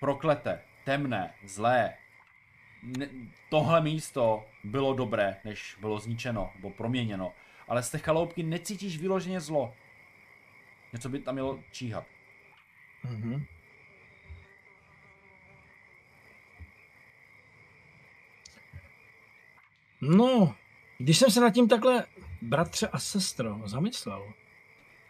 prokleté, 0.01 0.61
temné, 0.85 1.35
zlé. 1.45 1.95
Ne, 2.83 3.09
tohle 3.51 3.81
místo 3.81 4.47
bylo 4.65 4.95
dobré, 4.95 5.37
než 5.45 5.77
bylo 5.81 5.99
zničeno 5.99 6.53
nebo 6.55 6.71
proměněno. 6.71 7.33
Ale 7.69 7.83
z 7.83 7.91
té 7.91 7.99
chaloupky 7.99 8.43
necítíš 8.43 8.99
vyloženě 8.99 9.41
zlo. 9.41 9.75
Něco 10.93 11.09
by 11.09 11.19
tam 11.19 11.35
mělo 11.35 11.61
číhat. 11.73 12.05
Mm-hmm. 13.05 13.47
No, 20.01 20.55
když 20.99 21.19
jsem 21.19 21.31
se 21.31 21.41
nad 21.41 21.51
tím 21.51 21.69
takhle, 21.69 22.07
bratře 22.43 22.89
a 22.89 22.99
sestro, 22.99 23.61
zamyslel, 23.65 24.33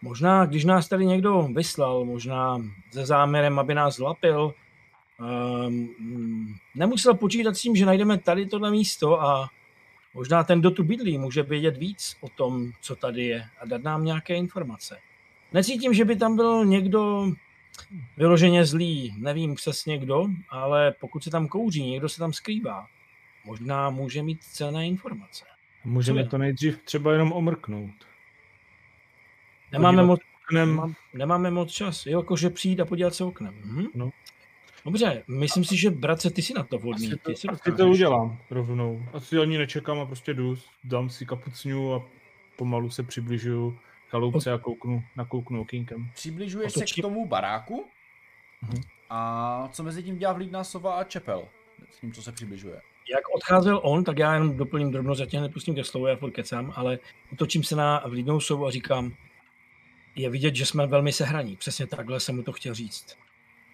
Možná, 0.01 0.45
když 0.45 0.65
nás 0.65 0.87
tady 0.87 1.05
někdo 1.05 1.49
vyslal, 1.53 2.05
možná 2.05 2.61
se 2.91 3.05
záměrem, 3.05 3.59
aby 3.59 3.73
nás 3.75 3.95
zlapil, 3.95 4.53
um, 5.67 6.55
nemusel 6.75 7.13
počítat 7.13 7.55
s 7.55 7.61
tím, 7.61 7.75
že 7.75 7.85
najdeme 7.85 8.17
tady 8.17 8.45
tohle 8.45 8.71
místo 8.71 9.21
a 9.21 9.49
možná 10.13 10.43
ten, 10.43 10.59
kdo 10.59 10.71
tu 10.71 10.83
bydlí, 10.83 11.17
může 11.17 11.43
vědět 11.43 11.77
víc 11.77 12.17
o 12.21 12.29
tom, 12.29 12.71
co 12.81 12.95
tady 12.95 13.23
je 13.23 13.45
a 13.59 13.65
dát 13.65 13.83
nám 13.83 14.05
nějaké 14.05 14.35
informace. 14.35 14.97
Necítím, 15.53 15.93
že 15.93 16.05
by 16.05 16.15
tam 16.15 16.35
byl 16.35 16.65
někdo 16.65 17.31
vyloženě 18.17 18.65
zlý, 18.65 19.15
nevím 19.17 19.55
přesně 19.55 19.97
kdo, 19.97 20.27
ale 20.49 20.91
pokud 20.91 21.23
se 21.23 21.29
tam 21.29 21.47
kouří, 21.47 21.91
někdo 21.91 22.09
se 22.09 22.19
tam 22.19 22.33
skrývá, 22.33 22.87
možná 23.45 23.89
může 23.89 24.23
mít 24.23 24.43
cené 24.43 24.87
informace. 24.87 25.45
Můžeme 25.85 26.27
to 26.27 26.37
nejdřív 26.37 26.77
třeba 26.83 27.11
jenom 27.11 27.31
omrknout. 27.31 28.06
Nemáme 29.71 30.03
moc, 30.03 30.19
oknem. 30.45 30.95
nemáme 31.13 31.51
moc 31.51 31.71
čas, 31.71 32.05
jo, 32.05 32.19
jakože 32.19 32.49
přijít 32.49 32.79
a 32.79 32.85
podívat 32.85 33.15
se 33.15 33.23
oknem. 33.23 33.53
Mhm. 33.65 33.85
No. 33.95 34.09
Dobře, 34.85 35.23
myslím 35.27 35.65
si, 35.65 35.77
že 35.77 35.91
bratře, 35.91 36.29
ty 36.29 36.41
si 36.41 36.53
na 36.53 36.63
to 36.63 36.77
vhodný. 36.77 37.07
Asi 37.07 37.17
to, 37.17 37.29
ty 37.31 37.35
si 37.35 37.47
asi 37.47 37.71
to 37.71 37.87
udělám 37.87 38.37
rovnou. 38.49 39.03
Asi 39.13 39.37
ani 39.37 39.57
nečekám 39.57 39.99
a 39.99 40.05
prostě 40.05 40.33
jdu, 40.33 40.55
dám 40.83 41.09
si 41.09 41.25
kapucňu 41.25 41.93
a 41.93 42.05
pomalu 42.55 42.89
se 42.89 43.03
přibližuju 43.03 43.77
chaloupce 44.09 44.51
a 44.51 44.57
kouknu, 44.57 45.03
nakouknu 45.15 45.61
okýnkem. 45.61 46.11
Přibližuješ 46.13 46.73
se 46.73 46.85
k 46.85 47.01
tomu 47.01 47.27
baráku? 47.27 47.85
Uh-huh. 48.67 48.81
A 49.09 49.69
co 49.71 49.83
mezi 49.83 50.03
tím 50.03 50.17
dělá 50.17 50.33
vlídná 50.33 50.63
sova 50.63 50.93
a 50.95 51.03
čepel? 51.03 51.47
S 51.89 51.99
tím, 51.99 52.11
co 52.11 52.21
se 52.21 52.31
přibližuje. 52.31 52.81
Jak 53.15 53.35
odcházel 53.35 53.79
on, 53.83 54.03
tak 54.03 54.17
já 54.17 54.33
jenom 54.33 54.57
doplním 54.57 54.91
drobno, 54.91 55.15
zatím 55.15 55.41
nepustím 55.41 55.75
ke 55.75 55.83
slovu, 55.83 56.07
já 56.07 56.15
furt 56.15 56.31
kecám, 56.31 56.73
ale 56.75 56.99
otočím 57.33 57.63
se 57.63 57.75
na 57.75 58.03
vlídnou 58.07 58.39
sovu 58.39 58.65
a 58.65 58.71
říkám, 58.71 59.13
je 60.17 60.29
vidět, 60.29 60.55
že 60.55 60.65
jsme 60.65 60.87
velmi 60.87 61.13
sehraní. 61.13 61.55
Přesně 61.55 61.87
takhle 61.87 62.19
jsem 62.19 62.35
mu 62.35 62.43
to 62.43 62.53
chtěl 62.53 62.73
říct. 62.73 63.17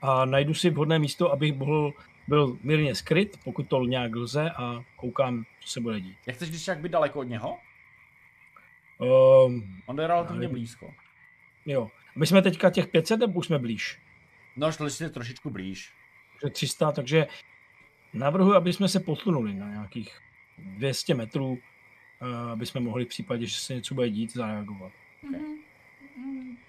A 0.01 0.25
najdu 0.25 0.53
si 0.53 0.69
vhodné 0.69 0.99
místo, 0.99 1.31
abych 1.31 1.55
mohl 1.55 1.93
byl 2.27 2.57
mírně 2.63 2.95
skryt, 2.95 3.39
pokud 3.43 3.67
to 3.67 3.85
nějak 3.85 4.15
lze 4.15 4.51
a 4.51 4.83
koukám, 4.95 5.43
co 5.59 5.69
se 5.69 5.79
bude 5.79 6.01
dít. 6.01 6.17
Jak 6.27 6.35
chceš 6.35 6.49
když 6.49 6.67
jak 6.67 6.79
být 6.79 6.91
daleko 6.91 7.19
od 7.19 7.23
něho? 7.23 7.57
Um, 8.97 9.81
On 9.85 9.99
je 9.99 10.07
relativně 10.07 10.47
blízko. 10.47 10.93
Jo. 11.65 11.89
My 12.15 12.27
jsme 12.27 12.41
teďka 12.41 12.69
těch 12.69 12.87
500 12.87 13.19
nebo 13.19 13.39
už 13.39 13.45
jsme 13.45 13.59
blíž? 13.59 13.99
No, 14.55 14.71
šli 14.71 14.91
jste 14.91 15.09
trošičku 15.09 15.49
blíž. 15.49 15.93
Takže 16.41 16.53
300, 16.53 16.91
takže 16.91 17.27
navrhuji, 18.13 18.55
aby 18.55 18.73
jsme 18.73 18.87
se 18.87 18.99
posunuli 18.99 19.53
na 19.53 19.69
nějakých 19.69 20.19
200 20.57 21.13
metrů, 21.13 21.57
eh, 22.21 22.51
aby 22.51 22.65
jsme 22.65 22.81
mohli 22.81 23.05
v 23.05 23.07
případě, 23.07 23.45
že 23.45 23.55
se 23.55 23.75
něco 23.75 23.95
bude 23.95 24.09
dít, 24.09 24.33
zareagovat. 24.33 24.91
Okay. 25.27 25.52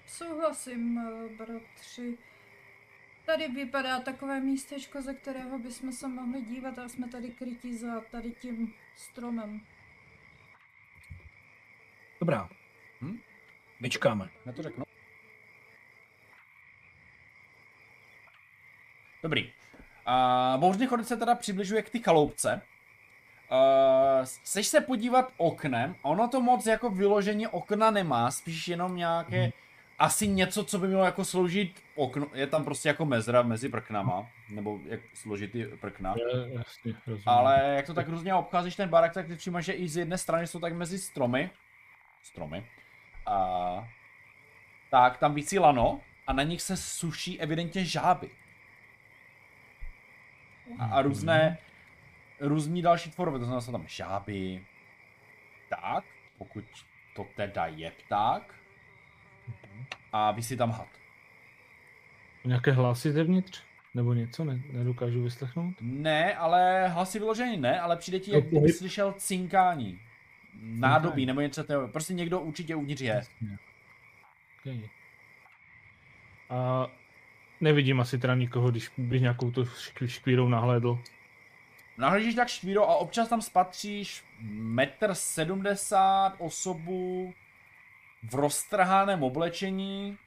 Souhlasím, 0.05 0.97
eh, 0.97 1.35
bratři. 1.35 2.17
Tady 3.25 3.47
vypadá 3.47 3.99
takové 3.99 4.39
místečko, 4.39 5.01
ze 5.01 5.13
kterého 5.13 5.59
bychom 5.59 5.91
se 5.91 6.07
mohli 6.07 6.41
dívat 6.41 6.79
a 6.79 6.89
jsme 6.89 7.07
tady 7.07 7.29
krytí 7.29 7.77
za 7.77 8.01
tady 8.01 8.31
tím 8.31 8.73
stromem. 8.95 9.61
Dobrá. 12.19 12.49
Hm? 13.01 13.19
Vyčkáme. 13.81 14.29
Já 14.45 14.51
to 14.51 14.63
řeknu. 14.63 14.85
Dobrý. 19.23 19.53
Uh, 20.07 20.59
bouřný 20.59 20.87
chodec 20.87 21.07
se 21.07 21.17
teda 21.17 21.35
přibližuje 21.35 21.81
k 21.81 21.89
ty 21.89 21.99
chaloupce. 21.99 22.61
Uh, 23.51 24.25
chceš 24.25 24.67
se 24.67 24.81
podívat 24.81 25.33
oknem, 25.37 25.95
ono 26.01 26.27
to 26.27 26.41
moc 26.41 26.65
jako 26.65 26.89
vyloženě 26.89 27.49
okna 27.49 27.91
nemá, 27.91 28.31
spíš 28.31 28.67
jenom 28.67 28.95
nějaké, 28.95 29.41
hmm. 29.41 29.51
Asi 29.99 30.27
něco, 30.27 30.63
co 30.63 30.79
by 30.79 30.87
mělo 30.87 31.05
jako 31.05 31.25
sloužit 31.25 31.83
okno, 31.95 32.27
je 32.33 32.47
tam 32.47 32.63
prostě 32.63 32.89
jako 32.89 33.05
mezra 33.05 33.41
mezi 33.41 33.69
prknama, 33.69 34.29
nebo 34.49 34.79
jak 34.85 34.99
složit 35.13 35.51
ty 35.51 35.65
prkna. 35.65 36.15
Je, 36.17 36.53
jasně, 36.53 36.93
Ale 37.25 37.73
jak 37.75 37.85
to 37.85 37.93
tak 37.93 38.09
různě 38.09 38.33
obcházíš 38.33 38.75
ten 38.75 38.89
barak, 38.89 39.13
tak 39.13 39.27
ty 39.27 39.35
všimáš, 39.35 39.65
že 39.65 39.73
i 39.73 39.87
z 39.87 39.97
jedné 39.97 40.17
strany 40.17 40.47
jsou 40.47 40.59
tak 40.59 40.73
mezi 40.73 40.99
stromy, 40.99 41.49
stromy, 42.23 42.65
a 43.25 43.89
tak 44.91 45.17
tam 45.17 45.35
vící 45.35 45.59
lano 45.59 46.01
a 46.27 46.33
na 46.33 46.43
nich 46.43 46.61
se 46.61 46.77
suší 46.77 47.39
evidentně 47.39 47.85
žáby. 47.85 48.29
A, 50.79 50.85
a 50.85 51.01
různé, 51.01 51.57
různí 52.39 52.81
další 52.81 53.11
tvorové, 53.11 53.39
to 53.39 53.45
znamená, 53.45 53.61
jsou 53.61 53.71
tam 53.71 53.87
žáby, 53.87 54.65
tak, 55.69 56.03
pokud 56.37 56.63
to 57.15 57.27
teda 57.35 57.65
je 57.65 57.91
pták, 57.91 58.54
a 60.13 60.31
vy 60.31 60.43
si 60.43 60.57
tam 60.57 60.71
had. 60.71 60.87
Nějaké 62.45 62.71
hlasy 62.71 63.11
zevnitř? 63.11 63.63
Nebo 63.93 64.13
něco? 64.13 64.43
Ne, 64.43 64.61
nedokážu 64.71 65.23
vyslechnout? 65.23 65.75
Ne, 65.81 66.35
ale 66.35 66.87
hlasy 66.87 67.19
vyložený 67.19 67.57
ne, 67.57 67.79
ale 67.79 67.97
přijde 67.97 68.19
ti, 68.19 68.31
jak 68.31 68.45
kdyby 68.45 68.73
slyšel 68.73 69.13
cinkání. 69.17 69.99
Nádobí 70.61 71.25
nebo 71.25 71.41
něco 71.41 71.63
takového. 71.63 71.87
Prostě 71.87 72.13
někdo 72.13 72.39
určitě 72.39 72.75
uvnitř 72.75 73.01
je. 73.01 73.21
Okay. 74.61 74.89
A 76.49 76.87
Nevidím 77.61 77.99
asi 77.99 78.17
teda 78.17 78.35
nikoho, 78.35 78.71
když 78.71 78.91
bych 78.97 79.21
nějakou 79.21 79.51
tu 79.51 79.65
škvírou 80.05 80.47
nahlédl. 80.47 80.99
Nahlížíš 81.97 82.35
tak 82.35 82.47
škvírou 82.47 82.83
a 82.83 82.95
občas 82.95 83.29
tam 83.29 83.41
spatříš 83.41 84.23
metr 84.49 85.13
sedmdesát 85.13 86.35
osobu 86.37 87.33
v 88.29 88.35
roztrhaném 88.35 89.23
oblečení, 89.23 90.17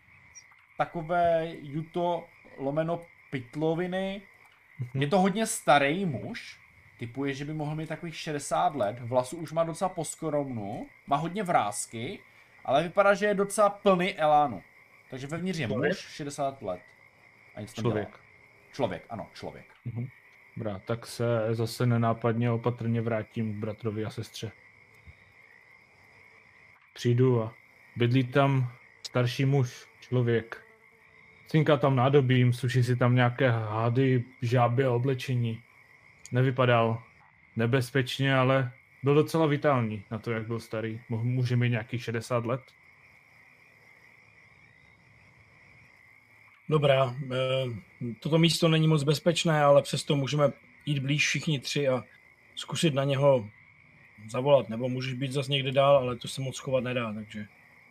takové 0.78 1.52
juto 1.60 2.24
lomeno 2.56 3.00
pitloviny. 3.30 4.22
Je 4.94 5.06
to 5.06 5.20
hodně 5.20 5.46
starý 5.46 6.06
muž, 6.06 6.60
typuje, 6.98 7.34
že 7.34 7.44
by 7.44 7.54
mohl 7.54 7.74
mít 7.74 7.88
takových 7.88 8.16
60 8.16 8.74
let, 8.74 8.98
vlasu 9.00 9.36
už 9.36 9.52
má 9.52 9.64
docela 9.64 9.88
poskoromnu, 9.88 10.86
má 11.06 11.16
hodně 11.16 11.42
vrázky, 11.42 12.18
ale 12.64 12.82
vypadá, 12.82 13.14
že 13.14 13.26
je 13.26 13.34
docela 13.34 13.70
plný 13.70 14.14
elánu. 14.14 14.62
Takže 15.10 15.26
vevnitř 15.26 15.58
je 15.58 15.68
muž, 15.68 15.98
60 15.98 16.62
let. 16.62 16.80
A 17.54 17.60
nic 17.60 17.74
člověk. 17.74 18.08
Nedělá. 18.08 18.22
Člověk, 18.72 19.06
ano, 19.10 19.28
člověk. 19.34 19.66
Mhm. 19.84 20.08
Dobrá, 20.56 20.78
tak 20.78 21.06
se 21.06 21.24
zase 21.50 21.86
nenápadně 21.86 22.50
opatrně 22.50 23.00
vrátím 23.00 23.54
k 23.54 23.56
bratrovi 23.56 24.04
a 24.04 24.10
sestře. 24.10 24.52
Přijdu 26.94 27.42
a 27.42 27.54
bydlí 27.98 28.24
tam 28.24 28.72
starší 29.06 29.44
muž, 29.44 29.86
člověk. 30.00 30.62
Cinká 31.46 31.76
tam 31.76 31.96
nádobím, 31.96 32.52
suší 32.52 32.82
si 32.82 32.96
tam 32.96 33.14
nějaké 33.14 33.50
hády, 33.50 34.24
žáby 34.42 34.84
a 34.84 34.90
oblečení. 34.90 35.60
Nevypadal 36.32 37.02
nebezpečně, 37.56 38.34
ale 38.34 38.72
byl 39.02 39.14
docela 39.14 39.46
vitální 39.46 40.04
na 40.10 40.18
to, 40.18 40.30
jak 40.30 40.46
byl 40.46 40.60
starý. 40.60 41.00
Může 41.08 41.56
mít 41.56 41.70
nějakých 41.70 42.02
60 42.02 42.46
let. 42.46 42.60
Dobrá, 46.68 47.16
eh, 47.32 48.14
toto 48.20 48.38
místo 48.38 48.68
není 48.68 48.88
moc 48.88 49.02
bezpečné, 49.02 49.62
ale 49.62 49.82
přesto 49.82 50.16
můžeme 50.16 50.52
jít 50.86 50.98
blíž 50.98 51.26
všichni 51.26 51.60
tři 51.60 51.88
a 51.88 52.04
zkusit 52.54 52.94
na 52.94 53.04
něho 53.04 53.50
zavolat, 54.30 54.68
nebo 54.68 54.88
můžeš 54.88 55.14
být 55.14 55.32
zase 55.32 55.52
někde 55.52 55.72
dál, 55.72 55.96
ale 55.96 56.16
to 56.16 56.28
se 56.28 56.40
moc 56.40 56.56
schovat 56.56 56.84
nedá, 56.84 57.12
takže... 57.12 57.46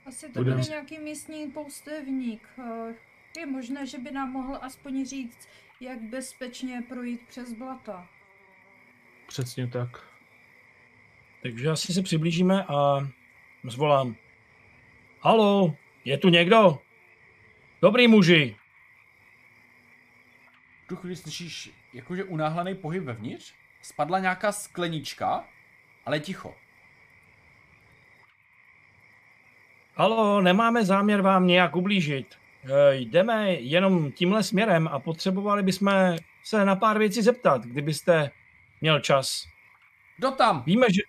Asi 0.08 0.30
to 0.30 0.44
bude 0.44 0.62
nějaký 0.70 1.00
místní 1.00 1.52
poustevník. 1.52 2.48
Eh, 2.60 2.94
je 3.40 3.46
možné, 3.46 3.86
že 3.86 3.98
by 3.98 4.12
nám 4.12 4.32
mohl 4.32 4.60
aspoň 4.62 5.06
říct, 5.06 5.50
jak 5.80 6.02
bezpečně 6.02 6.84
projít 6.90 7.22
přes 7.28 7.54
blata. 7.54 8.10
Přesně 9.28 9.68
tak. 9.68 10.04
Takže 11.44 11.70
asi 11.70 11.94
se 11.94 12.02
přiblížíme 12.02 12.64
a 12.64 13.08
zvolám. 13.70 14.16
Halo, 15.22 15.76
je 16.06 16.18
tu 16.18 16.30
někdo? 16.30 16.80
Dobrý 17.82 18.08
muži, 18.08 18.56
tu 20.88 20.96
chvíli 20.96 21.16
slyšíš 21.16 21.72
jakože 21.94 22.24
unáhlený 22.24 22.76
pohyb 22.76 23.04
vevnitř, 23.04 23.54
spadla 23.82 24.20
nějaká 24.20 24.52
sklenička, 24.52 25.48
ale 26.06 26.20
ticho. 26.20 26.56
Halo, 30.00 30.42
nemáme 30.42 30.86
záměr 30.86 31.22
vám 31.22 31.48
nějak 31.48 31.76
ublížit. 31.76 32.36
E, 32.66 32.96
jdeme 32.96 33.54
jenom 33.54 34.12
tímhle 34.12 34.44
směrem 34.44 34.88
a 34.88 35.00
potřebovali 35.00 35.64
bychom 35.64 36.16
se 36.44 36.66
na 36.66 36.76
pár 36.76 36.98
věcí 37.00 37.22
zeptat, 37.22 37.62
kdybyste 37.62 38.32
měl 38.82 39.00
čas. 39.00 39.48
Kdo 40.18 40.32
tam? 40.32 40.64
Víme, 40.66 40.88
že... 40.90 41.02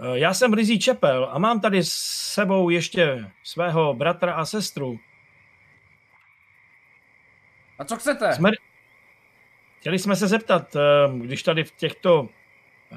E, 0.00 0.18
já 0.18 0.34
jsem 0.34 0.52
Rizí 0.52 0.78
Čepel 0.78 1.28
a 1.32 1.38
mám 1.38 1.60
tady 1.60 1.84
s 1.84 1.92
sebou 2.32 2.70
ještě 2.70 3.30
svého 3.42 3.94
bratra 3.94 4.34
a 4.34 4.44
sestru. 4.44 4.98
A 7.78 7.84
co 7.84 7.96
chcete? 7.96 8.34
Jsme... 8.34 8.50
Chtěli 9.80 9.98
jsme 9.98 10.16
se 10.16 10.28
zeptat, 10.28 10.76
eh, 10.76 10.80
když 11.18 11.42
tady 11.42 11.64
v 11.64 11.72
těchto 11.72 12.28
eh, 12.28 12.39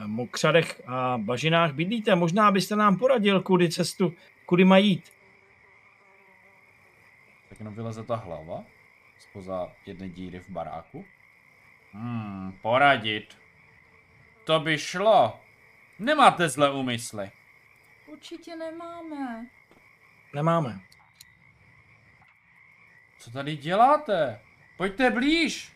mokřadech 0.05 0.81
a 0.87 1.17
bažinách 1.17 1.73
bydlíte, 1.73 2.15
možná 2.15 2.51
byste 2.51 2.75
nám 2.75 2.97
poradil, 2.97 3.41
kudy 3.41 3.69
cestu, 3.69 4.13
kudy 4.45 4.65
mají 4.65 4.89
jít. 4.89 5.13
Tak 7.49 7.59
jenom 7.59 7.73
vyleze 7.73 8.03
ta 8.03 8.15
hlava 8.15 8.63
spoza 9.19 9.71
jedné 9.85 10.09
díry 10.09 10.39
v 10.39 10.49
baráku. 10.49 11.05
Hmm, 11.91 12.51
poradit. 12.61 13.37
To 14.43 14.59
by 14.59 14.77
šlo. 14.77 15.39
Nemáte 15.99 16.49
zlé 16.49 16.71
úmysly. 16.71 17.31
Určitě 18.07 18.55
nemáme. 18.55 19.47
Nemáme. 20.35 20.79
Co 23.19 23.31
tady 23.31 23.55
děláte? 23.57 24.41
Pojďte 24.77 25.11
blíž! 25.11 25.73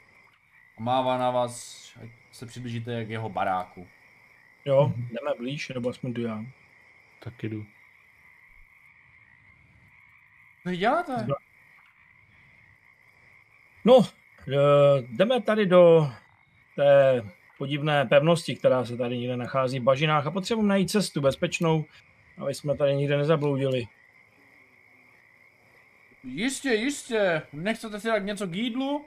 Mává 0.79 1.17
na 1.17 1.31
vás, 1.31 1.77
ať 2.01 2.09
se 2.31 2.45
přiblížíte 2.45 3.05
k 3.05 3.09
jeho 3.09 3.29
baráku. 3.29 3.87
Jo, 4.67 4.93
jdeme 4.97 5.31
blíž, 5.37 5.69
nebo 5.69 5.89
aspoň 5.89 6.13
jdu 6.13 6.21
já. 6.21 6.45
Tak 7.23 7.43
jdu. 7.43 7.65
Co 10.63 10.75
děláte? 10.75 11.27
No, 13.85 14.07
eh, 14.47 15.01
jdeme 15.01 15.41
tady 15.41 15.65
do 15.65 16.11
té 16.75 17.23
podivné 17.57 18.05
pevnosti, 18.05 18.55
která 18.55 18.85
se 18.85 18.97
tady 18.97 19.17
někde 19.17 19.37
nachází 19.37 19.79
v 19.79 19.83
bažinách 19.83 20.25
a 20.25 20.31
potřebujeme 20.31 20.69
najít 20.69 20.91
cestu 20.91 21.21
bezpečnou, 21.21 21.85
aby 22.37 22.53
jsme 22.53 22.77
tady 22.77 22.95
nikde 22.95 23.17
nezabloudili. 23.17 23.87
Jistě, 26.23 26.69
jistě. 26.69 27.41
Nechcete 27.53 27.99
si 27.99 28.07
dát 28.07 28.17
něco 28.17 28.47
k 28.47 28.55
jídlu? 28.55 29.05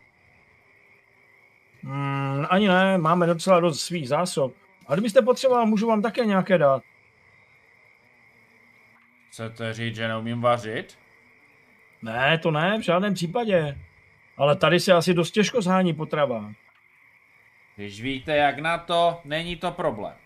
Mm, 1.82 2.46
ani 2.50 2.68
ne, 2.68 2.98
máme 2.98 3.26
docela 3.26 3.60
dost 3.60 3.80
svých 3.80 4.08
zásob. 4.08 4.54
A 4.90 4.94
kdybyste 4.94 5.22
potřeboval, 5.22 5.66
můžu 5.66 5.86
vám 5.86 6.02
také 6.02 6.26
nějaké 6.26 6.58
dát. 6.58 6.82
Chcete 9.28 9.72
říct, 9.72 9.96
že 9.96 10.08
neumím 10.08 10.40
vařit? 10.40 10.98
Ne, 12.02 12.38
to 12.38 12.50
ne, 12.50 12.78
v 12.78 12.82
žádném 12.82 13.14
případě. 13.14 13.78
Ale 14.36 14.56
tady 14.56 14.80
se 14.80 14.92
asi 14.92 15.14
dost 15.14 15.30
těžko 15.30 15.62
zhání 15.62 15.94
potrava. 15.94 16.52
Když 17.76 18.00
víte 18.00 18.36
jak 18.36 18.58
na 18.58 18.78
to, 18.78 19.20
není 19.24 19.56
to 19.56 19.70
problém. 19.72 20.16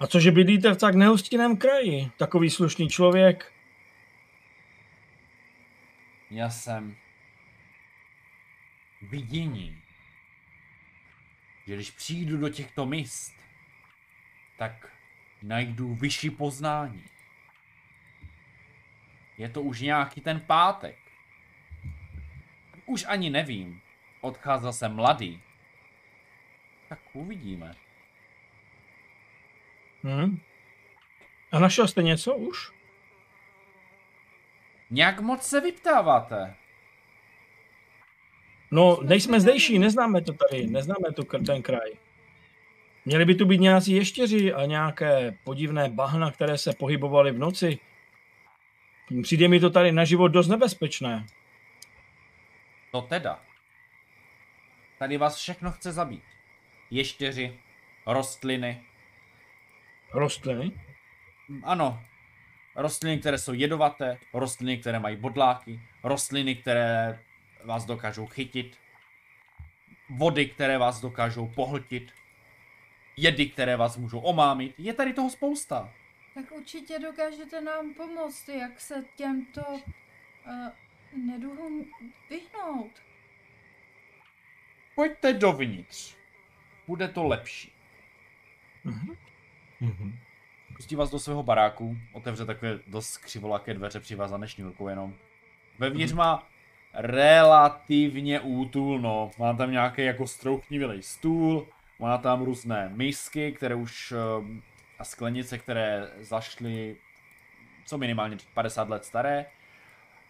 A 0.00 0.06
cože 0.06 0.30
bydlíte 0.30 0.74
v 0.74 0.78
tak 0.78 0.94
nehostinném 0.94 1.56
kraji? 1.56 2.10
Takový 2.16 2.50
slušný 2.50 2.88
člověk? 2.88 3.52
Já 6.30 6.50
jsem 6.50 6.96
vidění, 9.02 9.81
že 11.66 11.74
když 11.74 11.90
přijdu 11.90 12.36
do 12.36 12.48
těchto 12.48 12.86
míst, 12.86 13.34
tak 14.58 14.92
najdu 15.42 15.94
vyšší 15.94 16.30
poznání. 16.30 17.04
Je 19.38 19.48
to 19.48 19.62
už 19.62 19.80
nějaký 19.80 20.20
ten 20.20 20.40
pátek. 20.40 20.98
Už 22.86 23.04
ani 23.08 23.30
nevím. 23.30 23.82
Odcházel 24.20 24.72
jsem 24.72 24.94
mladý. 24.94 25.42
Tak 26.88 26.98
uvidíme. 27.12 27.74
Hmm? 30.02 30.40
A 31.52 31.58
našel 31.58 31.88
jste 31.88 32.02
něco 32.02 32.36
už? 32.36 32.72
Nějak 34.90 35.20
moc 35.20 35.42
se 35.42 35.60
vyptáváte. 35.60 36.54
No, 38.72 38.98
nejsme 39.02 39.40
zdejší, 39.40 39.78
neznáme 39.78 40.20
to 40.20 40.32
tady, 40.32 40.66
neznáme 40.66 41.12
tu, 41.16 41.22
ten 41.22 41.62
kraj. 41.62 41.90
Měli 43.04 43.24
by 43.24 43.34
tu 43.34 43.46
být 43.46 43.60
nějací 43.60 43.92
ještěři 43.92 44.52
a 44.52 44.66
nějaké 44.66 45.38
podivné 45.44 45.88
bahna, 45.88 46.30
které 46.30 46.58
se 46.58 46.72
pohybovaly 46.72 47.32
v 47.32 47.38
noci. 47.38 47.78
Přijde 49.22 49.48
mi 49.48 49.60
to 49.60 49.70
tady 49.70 49.92
na 49.92 50.04
život 50.04 50.28
dost 50.28 50.48
nebezpečné. 50.48 51.26
To 52.90 53.02
teda. 53.02 53.42
Tady 54.98 55.16
vás 55.16 55.36
všechno 55.36 55.70
chce 55.70 55.92
zabít. 55.92 56.24
Ještěři, 56.90 57.58
rostliny. 58.06 58.82
Rostliny? 60.12 60.72
Ano. 61.62 62.02
Rostliny, 62.76 63.18
které 63.18 63.38
jsou 63.38 63.52
jedovaté, 63.52 64.18
rostliny, 64.34 64.78
které 64.78 64.98
mají 64.98 65.16
bodláky, 65.16 65.80
rostliny, 66.04 66.54
které 66.54 67.18
vás 67.64 67.84
dokážou 67.84 68.26
chytit, 68.26 68.78
vody, 70.10 70.46
které 70.46 70.78
vás 70.78 71.00
dokážou 71.00 71.48
pohltit, 71.48 72.12
jedy, 73.16 73.46
které 73.46 73.76
vás 73.76 73.96
můžou 73.96 74.18
omámit. 74.18 74.74
Je 74.78 74.94
tady 74.94 75.12
toho 75.12 75.30
spousta. 75.30 75.92
Tak 76.34 76.52
určitě 76.52 76.98
dokážete 76.98 77.60
nám 77.60 77.94
pomoct, 77.94 78.48
jak 78.48 78.80
se 78.80 79.04
těmto 79.16 79.60
uh, 79.70 79.82
neduhům 81.26 81.90
vyhnout. 82.30 82.90
Pojďte 84.94 85.32
dovnitř. 85.32 86.16
Bude 86.86 87.08
to 87.08 87.24
lepší. 87.24 87.72
Mhm. 88.84 89.16
Mhm. 89.80 90.18
Pustí 90.76 90.96
vás 90.96 91.10
do 91.10 91.18
svého 91.18 91.42
baráku, 91.42 91.98
otevře 92.12 92.46
takové 92.46 92.78
dost 92.86 93.16
křivolaké 93.16 93.74
dveře 93.74 94.00
přivázané 94.00 94.48
šňůrkou 94.48 94.88
jenom. 94.88 95.14
Vevnitř 95.78 96.12
má 96.12 96.51
relativně 96.94 98.40
útulno. 98.40 99.30
Má 99.38 99.52
tam 99.52 99.70
nějaký 99.70 100.04
jako 100.04 100.26
strouchnivý 100.26 101.02
stůl, 101.02 101.66
má 101.98 102.18
tam 102.18 102.42
různé 102.42 102.90
misky, 102.94 103.52
které 103.52 103.74
už 103.74 104.12
eh, 104.12 104.62
a 104.98 105.04
sklenice, 105.04 105.58
které 105.58 106.08
zašly 106.20 106.96
co 107.84 107.98
minimálně 107.98 108.36
50 108.54 108.88
let 108.88 109.04
staré. 109.04 109.46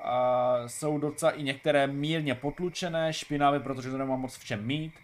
A 0.00 0.54
jsou 0.66 0.98
docela 0.98 1.32
i 1.32 1.42
některé 1.42 1.86
mírně 1.86 2.34
potlučené, 2.34 3.12
špinavé, 3.12 3.60
protože 3.60 3.90
to 3.90 3.98
nemá 3.98 4.16
moc 4.16 4.36
v 4.36 4.44
čem 4.44 4.66
mít. 4.66 4.94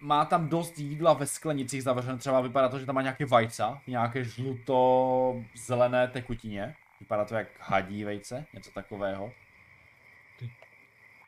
Má 0.00 0.24
tam 0.24 0.48
dost 0.48 0.78
jídla 0.78 1.12
ve 1.12 1.26
sklenicích 1.26 1.82
zavřené, 1.82 2.18
třeba 2.18 2.40
vypadá 2.40 2.68
to, 2.68 2.78
že 2.78 2.86
tam 2.86 2.94
má 2.94 3.02
nějaké 3.02 3.26
vajca, 3.26 3.80
nějaké 3.86 4.24
žluto-zelené 4.24 6.08
tekutině. 6.08 6.74
Vypadá 7.00 7.24
to 7.24 7.34
jak 7.34 7.48
hadí 7.60 8.04
vejce, 8.04 8.46
něco 8.54 8.70
takového. 8.70 9.32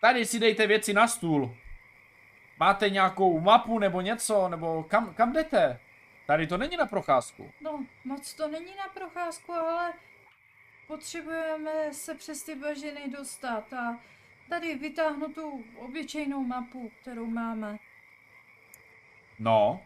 Tady 0.05 0.27
si 0.27 0.39
dejte 0.39 0.67
věci 0.67 0.93
na 0.93 1.09
stůl. 1.09 1.57
Máte 2.61 2.91
nějakou 2.91 3.41
mapu 3.41 3.79
nebo 3.79 4.01
něco, 4.01 4.49
nebo 4.49 4.83
kam, 4.83 5.15
kam 5.15 5.33
jdete? 5.33 5.81
Tady 6.27 6.47
to 6.47 6.59
není 6.59 6.77
na 6.77 6.87
procházku. 6.87 7.53
No, 7.61 7.87
moc 8.05 8.35
to 8.35 8.49
není 8.49 8.77
na 8.77 8.89
procházku, 8.95 9.53
ale 9.53 9.93
potřebujeme 10.87 11.93
se 11.93 12.15
přes 12.15 12.43
ty 12.43 12.55
bažiny 12.55 13.01
dostat 13.09 13.73
a 13.73 14.01
tady 14.49 14.75
vytáhnu 14.75 15.33
tu 15.33 15.65
obyčejnou 15.77 16.45
mapu, 16.45 16.91
kterou 17.01 17.27
máme. 17.27 17.79
No, 19.39 19.81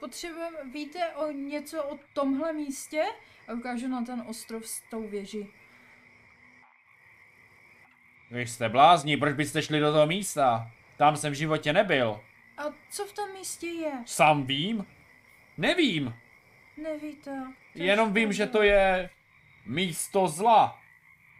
Potřebujeme, 0.00 0.58
víte 0.72 1.08
o 1.08 1.30
něco 1.30 1.84
o 1.84 1.98
tomhle 2.12 2.52
místě? 2.52 3.04
A 3.48 3.52
ukážu 3.52 3.88
na 3.88 4.02
ten 4.02 4.24
ostrov 4.28 4.68
s 4.68 4.82
tou 4.90 5.08
věží. 5.08 5.59
Vy 8.30 8.46
jste 8.46 8.68
blázni, 8.68 9.16
proč 9.16 9.34
byste 9.34 9.62
šli 9.62 9.80
do 9.80 9.92
toho 9.92 10.06
místa? 10.06 10.70
Tam 10.96 11.16
jsem 11.16 11.32
v 11.32 11.36
životě 11.36 11.72
nebyl. 11.72 12.20
A 12.58 12.62
co 12.90 13.06
v 13.06 13.12
tom 13.12 13.32
místě 13.32 13.66
je? 13.66 13.92
Sám 14.06 14.46
vím? 14.46 14.86
Nevím. 15.58 16.14
Nevíte. 16.76 17.42
Jenom 17.74 18.12
vím, 18.12 18.32
že 18.32 18.46
to 18.46 18.62
je 18.62 19.10
místo 19.66 20.28
zla. 20.28 20.80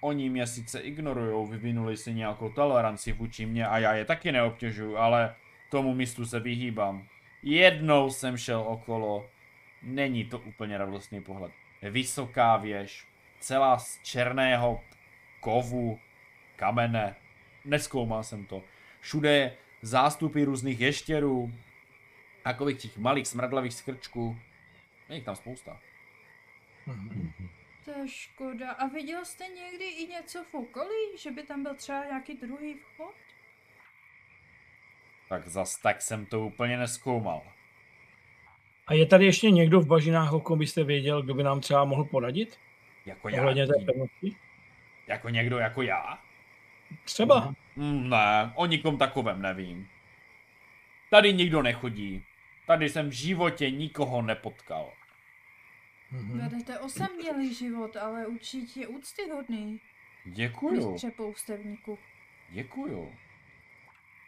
Oni 0.00 0.30
mě 0.30 0.46
sice 0.46 0.80
ignorujou, 0.80 1.46
vyvinuli 1.46 1.96
si 1.96 2.14
nějakou 2.14 2.50
toleranci 2.50 3.12
vůči 3.12 3.46
mě 3.46 3.66
a 3.66 3.78
já 3.78 3.94
je 3.94 4.04
taky 4.04 4.32
neobtěžuju, 4.32 4.96
ale 4.96 5.34
tomu 5.70 5.94
místu 5.94 6.26
se 6.26 6.40
vyhýbám. 6.40 7.06
Jednou 7.42 8.10
jsem 8.10 8.36
šel 8.36 8.60
okolo. 8.60 9.30
Není 9.82 10.24
to 10.24 10.38
úplně 10.38 10.78
radostný 10.78 11.20
pohled. 11.22 11.52
Vysoká 11.82 12.56
věž, 12.56 13.06
celá 13.40 13.78
z 13.78 14.02
černého 14.02 14.80
kovu, 15.40 15.98
kamene. 16.60 17.16
Neskoumal 17.64 18.22
jsem 18.22 18.46
to. 18.46 18.62
Všude 19.00 19.32
je 19.32 19.56
zástupy 19.82 20.44
různých 20.44 20.80
ještěrů, 20.80 21.52
takových 22.42 22.78
těch 22.78 22.98
malých 22.98 23.26
smradlavých 23.28 23.74
skrčků. 23.74 24.36
Je 25.08 25.16
jich 25.16 25.24
tam 25.24 25.36
spousta. 25.36 25.80
To 27.84 27.90
je 27.90 28.08
škoda. 28.08 28.70
A 28.70 28.86
viděl 28.86 29.24
jste 29.24 29.44
někdy 29.48 29.84
i 29.84 30.06
něco 30.06 30.44
v 30.44 30.54
okolí? 30.54 31.18
Že 31.18 31.30
by 31.30 31.42
tam 31.42 31.62
byl 31.62 31.74
třeba 31.74 32.04
nějaký 32.04 32.34
druhý 32.34 32.74
vchod? 32.74 33.14
Tak 35.28 35.48
zas 35.48 35.78
tak 35.78 36.02
jsem 36.02 36.26
to 36.26 36.40
úplně 36.46 36.76
neskoumal. 36.78 37.42
A 38.86 38.94
je 38.94 39.06
tady 39.06 39.24
ještě 39.24 39.50
někdo 39.50 39.80
v 39.80 39.86
bažinách, 39.86 40.32
o 40.32 40.40
kom 40.40 40.58
byste 40.58 40.84
věděl, 40.84 41.22
kdo 41.22 41.34
by 41.34 41.42
nám 41.42 41.60
třeba 41.60 41.84
mohl 41.84 42.04
poradit? 42.04 42.58
Jako 43.06 43.28
Ohledně 43.28 43.66
té 43.66 43.72
nějaký, 43.78 43.92
pevnosti? 43.92 44.36
jako 45.06 45.28
někdo 45.28 45.58
jako 45.58 45.82
já? 45.82 46.18
Třeba. 47.04 47.54
Mm, 47.76 48.08
ne, 48.10 48.52
o 48.54 48.66
nikom 48.66 48.98
takovém 48.98 49.42
nevím. 49.42 49.88
Tady 51.10 51.32
nikdo 51.32 51.62
nechodí. 51.62 52.24
Tady 52.66 52.88
jsem 52.88 53.08
v 53.08 53.12
životě 53.12 53.70
nikoho 53.70 54.22
nepotkal. 54.22 54.92
Mhm. 56.12 56.38
Vedete 56.38 56.78
osamělý 56.78 57.54
život, 57.54 57.96
ale 57.96 58.26
určitě 58.26 58.86
úctyhodný. 58.86 59.80
Děkuju, 60.24 60.90
Mistře 60.92 61.10
poustevníku. 61.10 61.98
děkuju. 62.50 63.14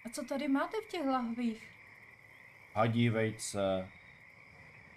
A 0.07 0.09
co 0.09 0.25
tady 0.25 0.49
máte 0.49 0.77
v 0.87 0.91
těch 0.91 1.07
lahvích? 1.07 1.69
Hadí 2.75 3.09
vejce, 3.09 3.89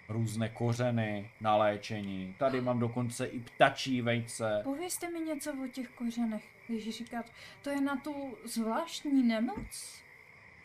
různé 0.08 0.48
kořeny 0.48 1.30
na 1.40 1.56
léčení. 1.56 2.34
Tady 2.38 2.60
mám 2.60 2.78
dokonce 2.78 3.26
i 3.26 3.40
ptačí 3.40 4.02
vejce. 4.02 4.60
Povězte 4.64 5.10
mi 5.10 5.20
něco 5.20 5.52
o 5.64 5.68
těch 5.68 5.88
kořenech, 5.88 6.44
když 6.66 6.96
říkat, 6.96 7.32
to 7.62 7.70
je 7.70 7.80
na 7.80 7.96
tu 7.96 8.38
zvláštní 8.44 9.22
nemoc, 9.22 10.02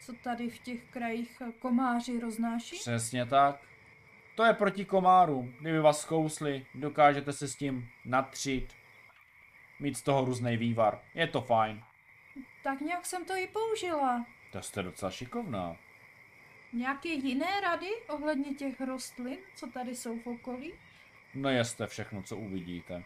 co 0.06 0.14
tady 0.14 0.50
v 0.50 0.60
těch 0.60 0.84
krajích 0.84 1.42
komáři 1.60 2.20
roznáší? 2.20 2.76
Přesně 2.76 3.26
tak. 3.26 3.60
To 4.36 4.44
je 4.44 4.54
proti 4.54 4.86
komárům. 4.86 5.54
Kdyby 5.60 5.80
vás 5.80 6.02
zkousli, 6.02 6.66
dokážete 6.76 7.34
se 7.34 7.48
s 7.48 7.56
tím 7.56 7.90
natřít. 8.06 8.74
Mít 9.80 9.98
z 9.98 10.02
toho 10.02 10.26
různý 10.26 10.58
vývar. 10.58 11.02
Je 11.14 11.28
to 11.28 11.42
fajn. 11.42 11.84
Tak 12.64 12.82
nějak 12.82 13.06
jsem 13.06 13.26
to 13.26 13.34
i 13.36 13.48
použila. 13.48 14.26
To 14.52 14.62
jste 14.62 14.84
docela 14.84 15.12
šikovná. 15.12 15.78
Nějaké 16.74 17.10
jiné 17.10 17.62
rady 17.62 17.90
ohledně 18.08 18.54
těch 18.54 18.82
rostlin, 18.82 19.38
co 19.56 19.68
tady 19.68 19.96
jsou 19.96 20.20
v 20.20 20.28
okolí? 20.28 20.74
Nejeste 21.34 21.88
všechno, 21.88 22.24
co 22.24 22.38
uvidíte. 22.38 23.04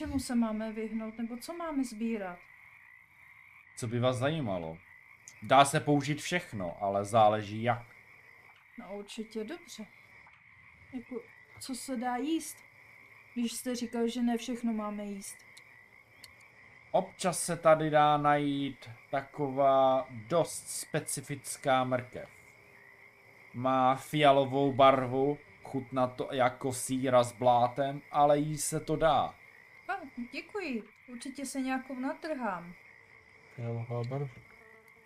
Čemu 0.00 0.18
se 0.18 0.34
máme 0.34 0.72
vyhnout, 0.72 1.18
nebo 1.18 1.36
co 1.36 1.54
máme 1.54 1.84
sbírat? 1.84 2.38
Co 3.76 3.86
by 3.86 4.00
vás 4.00 4.16
zajímalo? 4.16 4.78
Dá 5.42 5.64
se 5.64 5.80
použít 5.80 6.20
všechno, 6.20 6.82
ale 6.82 7.04
záleží 7.04 7.62
jak. 7.62 7.86
No 8.78 8.96
určitě 8.96 9.44
dobře. 9.44 9.86
Jako, 10.92 11.22
co 11.60 11.74
se 11.74 11.96
dá 11.96 12.16
jíst? 12.16 12.56
Když 13.34 13.52
jste 13.52 13.76
říkal, 13.76 14.08
že 14.08 14.22
ne 14.22 14.36
všechno 14.36 14.72
máme 14.72 15.04
jíst. 15.04 15.36
Občas 16.90 17.44
se 17.44 17.56
tady 17.56 17.90
dá 17.90 18.16
najít 18.16 18.90
taková 19.10 20.08
dost 20.28 20.68
specifická 20.68 21.84
mrkev. 21.84 22.28
Má 23.54 23.96
fialovou 23.96 24.72
barvu, 24.72 25.38
chutná 25.62 26.06
to 26.06 26.28
jako 26.32 26.72
síra 26.72 27.22
s 27.22 27.32
blátem, 27.32 28.02
ale 28.10 28.38
jí 28.38 28.58
se 28.58 28.80
to 28.80 28.96
dá. 28.96 29.39
A, 29.90 30.00
děkuji. 30.32 30.82
Určitě 31.08 31.46
se 31.46 31.60
nějakou 31.60 31.94
natrhám. 31.98 32.74
Fialová 33.54 34.04
barva. 34.04 34.28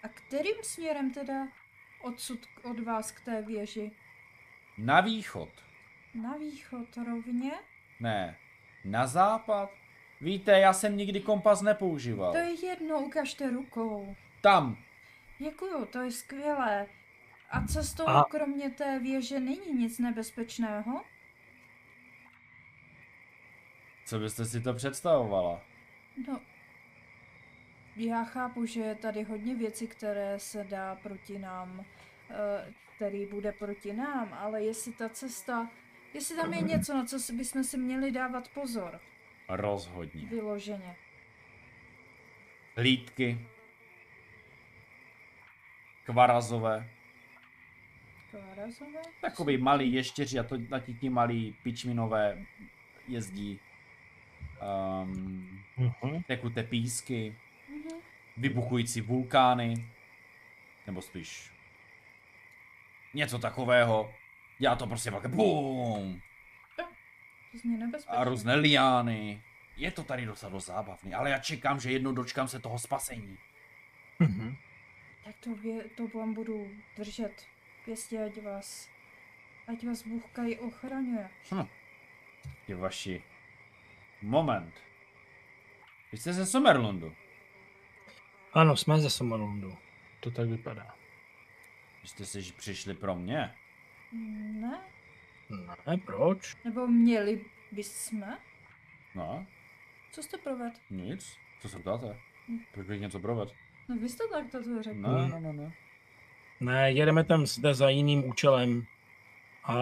A 0.03 0.09
kterým 0.09 0.55
směrem 0.63 1.11
teda 1.11 1.49
odsud 2.03 2.39
od 2.63 2.81
vás 2.81 3.13
k 3.13 3.21
té 3.21 3.43
věži? 3.43 3.91
Na 4.79 5.01
východ. 5.01 5.49
Na 6.15 6.37
východ 6.37 6.97
rovně? 6.97 7.53
Ne, 8.01 8.37
na 8.85 9.07
západ. 9.07 9.71
Víte, 10.21 10.59
já 10.59 10.73
jsem 10.73 10.97
nikdy 10.97 11.21
kompas 11.21 11.63
nepoužíval. 11.63 12.33
To 12.33 12.39
je 12.39 12.67
jedno, 12.67 13.01
ukažte 13.01 13.51
rukou. 13.51 14.17
Tam. 14.41 14.77
Děkuju, 15.39 15.85
to 15.85 16.01
je 16.01 16.11
skvělé. 16.11 16.87
A 17.51 17.67
cestou 17.67 18.07
A- 18.09 18.25
kromě 18.31 18.71
té 18.71 18.99
věže 18.99 19.41
není 19.41 19.73
nic 19.75 19.99
nebezpečného? 19.99 21.05
Co 24.15 24.21
byste 24.21 24.45
si 24.45 24.61
to 24.61 24.75
představovala? 24.75 25.63
No, 26.29 26.41
já 27.97 28.25
chápu, 28.25 28.67
že 28.67 28.81
je 28.81 28.95
tady 28.95 29.23
hodně 29.23 29.55
věcí, 29.55 29.87
které 29.87 30.39
se 30.39 30.65
dá 30.65 30.95
proti 30.97 31.39
nám, 31.39 31.85
eh, 32.31 32.73
který 32.97 33.27
bude 33.27 33.53
proti 33.53 33.93
nám, 33.93 34.33
ale 34.33 34.63
jestli 34.63 34.93
ta 34.93 35.09
cesta, 35.09 35.71
jestli 36.15 36.37
tam 36.37 36.53
je 36.53 36.63
něco, 36.63 36.95
na 36.95 37.05
co 37.05 37.33
bychom 37.33 37.65
si 37.65 37.79
měli 37.79 38.11
dávat 38.11 38.49
pozor, 38.49 39.01
Rozhodně. 39.49 40.27
vyloženě. 40.27 40.97
Hlídky. 42.77 43.47
Kvarazové. 46.05 46.89
Klárazové? 48.31 49.03
Takový 49.21 49.57
malý 49.57 49.93
ještěři 49.93 50.39
a 50.39 50.43
to 50.43 50.57
na 50.69 50.81
ti 50.81 50.95
ti 50.95 51.11
malý 51.11 51.57
pičminové 51.63 52.45
jezdí. 53.09 53.61
Um, 54.65 55.51
Uh-huh. 55.79 56.25
tekuté 56.27 56.63
písky, 56.63 57.37
Mhm. 57.69 58.01
vybuchující 58.37 59.01
vulkány, 59.01 59.89
nebo 60.87 61.03
spíš 61.03 61.51
něco 63.15 63.39
takového. 63.39 64.15
Já 64.61 64.77
to 64.77 64.87
prostě 64.87 65.11
pak 65.11 65.27
BUM! 65.27 66.21
A 68.07 68.25
různé 68.25 68.55
liány. 68.55 69.43
Je 69.77 69.91
to 69.91 70.05
tady 70.05 70.27
docela 70.27 70.53
dost 70.53 70.67
zábavný, 70.67 71.15
ale 71.15 71.31
já 71.31 71.39
čekám, 71.39 71.81
že 71.81 71.91
jednou 71.93 72.13
dočkám 72.13 72.49
se 72.49 72.61
toho 72.61 72.79
spasení. 72.79 73.39
Mhm. 74.19 74.57
Tak 75.25 75.35
to, 75.41 75.55
vě, 75.55 75.85
to 75.85 76.09
vám 76.19 76.35
budu 76.35 76.71
držet. 76.97 77.47
Pěstě, 77.85 78.25
ať 78.25 78.43
vás, 78.43 78.89
ať 79.69 79.87
vás 79.87 80.03
Bůh 80.07 80.25
Kaj 80.33 80.59
ochraňuje. 80.61 81.31
Hm. 81.55 81.67
Ti 82.67 82.75
vaši. 82.75 83.23
Moment. 84.25 84.75
Vy 86.13 86.19
jste 86.19 86.33
ze 86.33 86.47
Somerlundu. 86.47 87.15
Ano, 88.53 88.77
jsme 88.77 88.99
ze 89.01 89.11
Somerlandu. 89.11 89.77
To 90.21 90.31
tak 90.31 90.49
vypadá. 90.49 90.95
Vy 92.03 92.09
jste 92.09 92.25
si 92.27 92.53
přišli 92.53 92.95
pro 92.95 93.15
mě. 93.15 93.55
Ne? 94.13 94.81
Ne, 95.87 95.97
proč? 96.07 96.57
Nebo 96.65 96.87
měli 96.87 97.45
bychom? 97.73 98.25
No, 99.15 99.47
Co 100.13 100.23
jste 100.23 100.39
provedl? 100.39 100.77
nic. 100.91 101.37
Co 101.61 101.69
se 101.69 101.79
ptáte? 101.79 102.19
Proč 102.73 102.87
bych 102.87 103.01
něco 103.01 103.21
proved? 103.21 103.49
No 103.89 103.97
vy 103.97 104.09
jste 104.09 104.25
tak 104.33 104.51
to 104.51 104.83
řekl. 104.83 104.99
Ne, 105.01 105.29
ne, 105.29 105.41
ne, 105.41 105.53
ne. 105.53 105.73
Ne, 106.61 106.93
jedeme 106.93 107.25
tam 107.25 107.47
zde 107.47 107.75
za 107.75 107.89
jiným 107.89 108.29
účelem. 108.29 108.87
A 109.65 109.75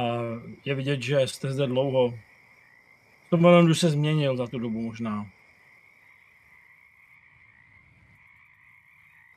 je 0.65 0.75
vidět, 0.75 1.03
že 1.03 1.21
jste 1.21 1.53
zde 1.53 1.67
dlouho. 1.67 2.19
Somerlandu 3.33 3.75
se 3.75 3.91
změnil 3.91 4.37
za 4.37 4.47
tu 4.47 4.59
dobu 4.59 4.83
možná. 4.83 5.27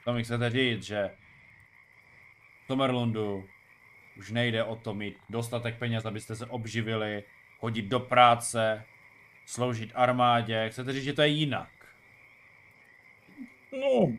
To 0.05 0.13
mi 0.13 0.23
chcete 0.23 0.49
říct, 0.49 0.83
že 0.83 1.11
v 2.63 2.67
Somerlundu 2.67 3.45
už 4.17 4.31
nejde 4.31 4.63
o 4.63 4.75
to 4.75 4.93
mít 4.93 5.17
dostatek 5.29 5.77
peněz, 5.77 6.05
abyste 6.05 6.35
se 6.35 6.45
obživili, 6.45 7.23
chodit 7.59 7.81
do 7.81 7.99
práce, 7.99 8.83
sloužit 9.45 9.91
armádě. 9.95 10.69
Chcete 10.69 10.93
říct, 10.93 11.03
že 11.03 11.13
to 11.13 11.21
je 11.21 11.27
jinak? 11.27 11.69
No, 13.71 14.17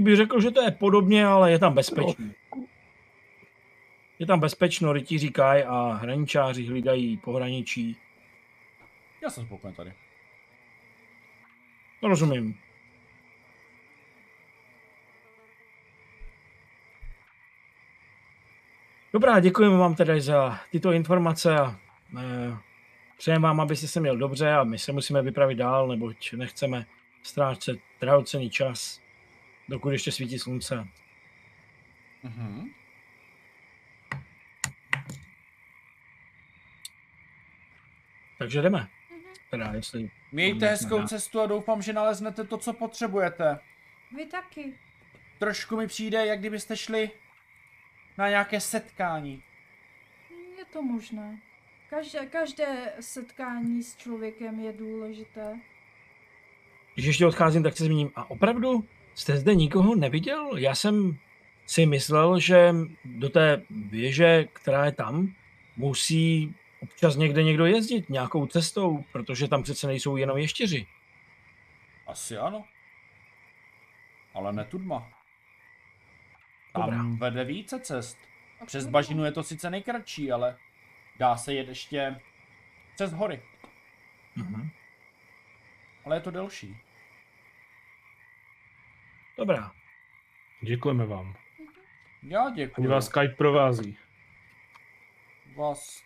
bych 0.00 0.16
řekl, 0.16 0.40
že 0.40 0.50
to 0.50 0.62
je 0.62 0.70
podobně, 0.70 1.26
ale 1.26 1.52
je 1.52 1.58
tam 1.58 1.74
bezpečno. 1.74 2.26
Je 4.18 4.26
tam 4.26 4.40
bezpečno, 4.40 4.92
rytíři 4.92 5.30
Kaj 5.30 5.64
a 5.68 5.92
hraničáři 5.92 6.66
hlídají 6.66 7.16
pohraničí. 7.16 7.96
Já 9.26 9.30
jsem 9.30 9.46
spokojen 9.46 9.74
tady. 9.74 9.92
No, 12.02 12.08
rozumím. 12.08 12.58
Dobrá, 19.12 19.40
děkujeme 19.40 19.76
vám 19.76 19.94
tedy 19.94 20.20
za 20.20 20.60
tyto 20.70 20.92
informace 20.92 21.56
a 21.56 21.80
eh, 22.18 22.58
přejeme 23.18 23.42
vám, 23.42 23.60
abyste 23.60 23.88
se 23.88 24.00
měl 24.00 24.16
dobře 24.16 24.52
a 24.52 24.64
my 24.64 24.78
se 24.78 24.92
musíme 24.92 25.22
vypravit 25.22 25.58
dál, 25.58 25.88
neboť 25.88 26.32
nechceme 26.32 26.86
ztrácet 27.22 27.80
drahocený 28.00 28.50
čas, 28.50 29.00
dokud 29.68 29.90
ještě 29.90 30.12
svítí 30.12 30.38
slunce. 30.38 30.88
Mhm. 32.22 32.70
Takže 38.38 38.62
jdeme. 38.62 38.95
Teda, 39.50 39.72
jestli... 39.74 40.10
Mějte 40.32 40.68
hezkou 40.68 41.06
cestu 41.06 41.40
a 41.40 41.46
doufám, 41.46 41.82
že 41.82 41.92
naleznete 41.92 42.44
to, 42.44 42.58
co 42.58 42.72
potřebujete. 42.72 43.58
Vy 44.16 44.26
taky. 44.26 44.78
Trošku 45.38 45.76
mi 45.76 45.86
přijde, 45.86 46.26
jak 46.26 46.38
kdybyste 46.38 46.76
šli 46.76 47.10
na 48.18 48.28
nějaké 48.28 48.60
setkání. 48.60 49.42
Je 50.58 50.64
to 50.64 50.82
možné. 50.82 51.38
Každé, 51.90 52.26
každé 52.26 52.92
setkání 53.00 53.82
s 53.82 53.96
člověkem 53.96 54.60
je 54.60 54.72
důležité. 54.72 55.60
Když 56.94 57.06
ještě 57.06 57.26
odcházím, 57.26 57.62
tak 57.62 57.76
se 57.76 57.84
zmíním. 57.84 58.10
A 58.16 58.30
opravdu 58.30 58.84
jste 59.14 59.36
zde 59.36 59.54
nikoho 59.54 59.94
neviděl? 59.94 60.56
Já 60.56 60.74
jsem 60.74 61.18
si 61.66 61.86
myslel, 61.86 62.40
že 62.40 62.74
do 63.04 63.28
té 63.28 63.62
věže, 63.70 64.44
která 64.52 64.84
je 64.84 64.92
tam, 64.92 65.34
musí 65.76 66.54
občas 66.92 67.16
někde 67.16 67.42
někdo 67.42 67.66
jezdit 67.66 68.08
nějakou 68.10 68.46
cestou, 68.46 69.04
protože 69.12 69.48
tam 69.48 69.62
přece 69.62 69.86
nejsou 69.86 70.16
jenom 70.16 70.38
ještěři. 70.38 70.86
Asi 72.06 72.36
ano. 72.36 72.64
Ale 74.34 74.52
ne 74.52 74.64
tudma. 74.64 75.12
Tam 76.72 76.82
Dobrá. 76.82 77.02
vede 77.30 77.44
více 77.44 77.80
cest. 77.80 78.18
Přes 78.66 78.86
bažinu 78.86 79.24
je 79.24 79.32
to 79.32 79.42
sice 79.42 79.70
nejkratší, 79.70 80.32
ale 80.32 80.58
dá 81.18 81.36
se 81.36 81.54
jet 81.54 81.68
ještě 81.68 82.20
přes 82.94 83.12
hory. 83.12 83.42
Mhm. 84.36 84.70
Ale 86.04 86.16
je 86.16 86.20
to 86.20 86.30
delší. 86.30 86.76
Dobrá. 89.38 89.72
Děkujeme 90.62 91.06
vám. 91.06 91.36
Já 92.22 92.42
Ať 92.42 92.54
děkuji. 92.54 92.88
vás 92.88 93.06
Skype 93.06 93.34
provází. 93.34 93.98
Vás 95.56 96.02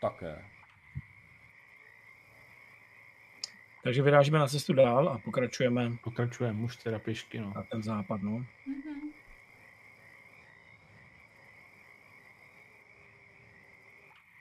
také. 0.00 0.44
Takže 3.84 4.02
vyrážíme 4.02 4.38
na 4.38 4.48
cestu 4.48 4.72
dál 4.72 5.08
a 5.08 5.18
pokračujeme 5.18 5.90
Pokračujeme, 6.04 6.58
muž 6.58 6.76
teda 6.76 6.98
pěšky, 6.98 7.40
no. 7.40 7.52
na 7.56 7.62
ten 7.62 7.82
západ. 7.82 8.22
No. 8.22 8.30
Mhm. 8.30 9.00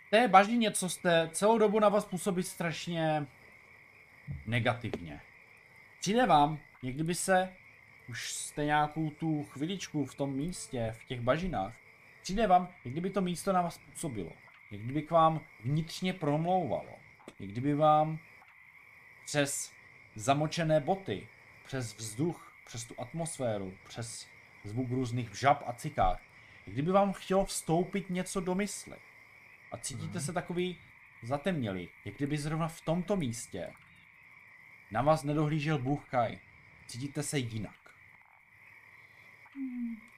té 0.10 0.28
bažině, 0.28 0.72
co 0.72 0.89
jste 0.89 1.30
celou 1.32 1.58
dobu 1.58 1.80
na 1.80 1.89
vás 1.89 2.06
působí 2.06 2.43
strašně 2.43 3.26
negativně. 4.45 5.22
Přijde 6.00 6.26
vám, 6.26 6.60
někdy 6.84 7.04
by 7.04 7.15
se, 7.15 7.54
už 8.10 8.34
jste 8.34 8.65
nějakou 8.65 9.10
tu 9.10 9.43
chviličku 9.43 10.06
v 10.06 10.15
tom 10.15 10.34
místě, 10.34 10.95
v 11.00 11.06
těch 11.06 11.22
bažinách, 11.22 11.74
přijde 12.22 12.48
vám, 12.48 12.69
jak 12.86 12.91
kdyby 12.91 13.10
to 13.10 13.22
místo 13.22 13.54
na 13.54 13.62
vás 13.62 13.78
působilo. 13.78 14.32
Jak 14.72 14.82
kdyby 14.82 15.02
k 15.02 15.12
vám 15.12 15.42
vnitřně 15.64 16.14
promlouvalo. 16.14 17.00
Jak 17.40 17.50
kdyby 17.50 17.74
vám 17.74 18.20
přes 19.26 19.74
zamočené 20.16 20.80
boty, 20.80 21.28
přes 21.66 21.98
vzduch, 21.98 22.54
přes 22.66 22.86
tu 22.86 22.96
atmosféru, 22.98 23.74
přes 23.88 24.28
zvuk 24.64 24.90
různých 24.90 25.36
žab 25.36 25.64
a 25.66 25.74
cikář, 25.74 26.20
kdyby 26.66 26.92
vám 26.92 27.14
chtělo 27.14 27.46
vstoupit 27.46 28.10
něco 28.10 28.42
do 28.42 28.56
mysli 28.56 28.98
a 29.72 29.78
cítíte 29.78 30.20
se 30.20 30.34
takový 30.34 30.78
zatemnělý, 31.24 31.90
jak 32.06 32.16
kdyby 32.16 32.38
zrovna 32.38 32.68
v 32.68 32.82
tomto 32.82 33.16
místě 33.16 33.74
na 34.92 35.02
vás 35.02 35.24
nedohlížel 35.24 35.78
Bůh 35.78 36.10
Kai. 36.10 36.40
Cítíte 36.88 37.24
se 37.24 37.40
jinak. 37.40 37.76
Eh, 39.56 40.09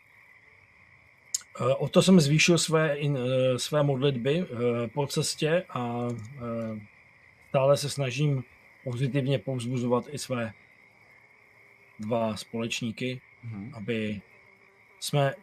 o 1.59 1.89
to 1.89 2.01
jsem 2.01 2.19
zvýšil 2.19 2.57
své, 2.57 2.95
in, 2.95 3.17
eh, 3.17 3.59
své 3.59 3.83
modlitby 3.83 4.39
eh, 4.39 4.87
po 4.87 5.07
cestě 5.07 5.65
a 5.69 6.07
stále 7.49 7.77
se 7.77 7.89
snažím 7.89 8.43
pozitivně 8.83 9.39
povzbuzovat 9.39 10.05
i 10.09 10.17
své 10.17 10.53
dva 11.99 12.37
společníky, 12.37 13.21
mm-hmm. 13.45 13.71
aby 13.73 14.21
jsme 14.99 15.33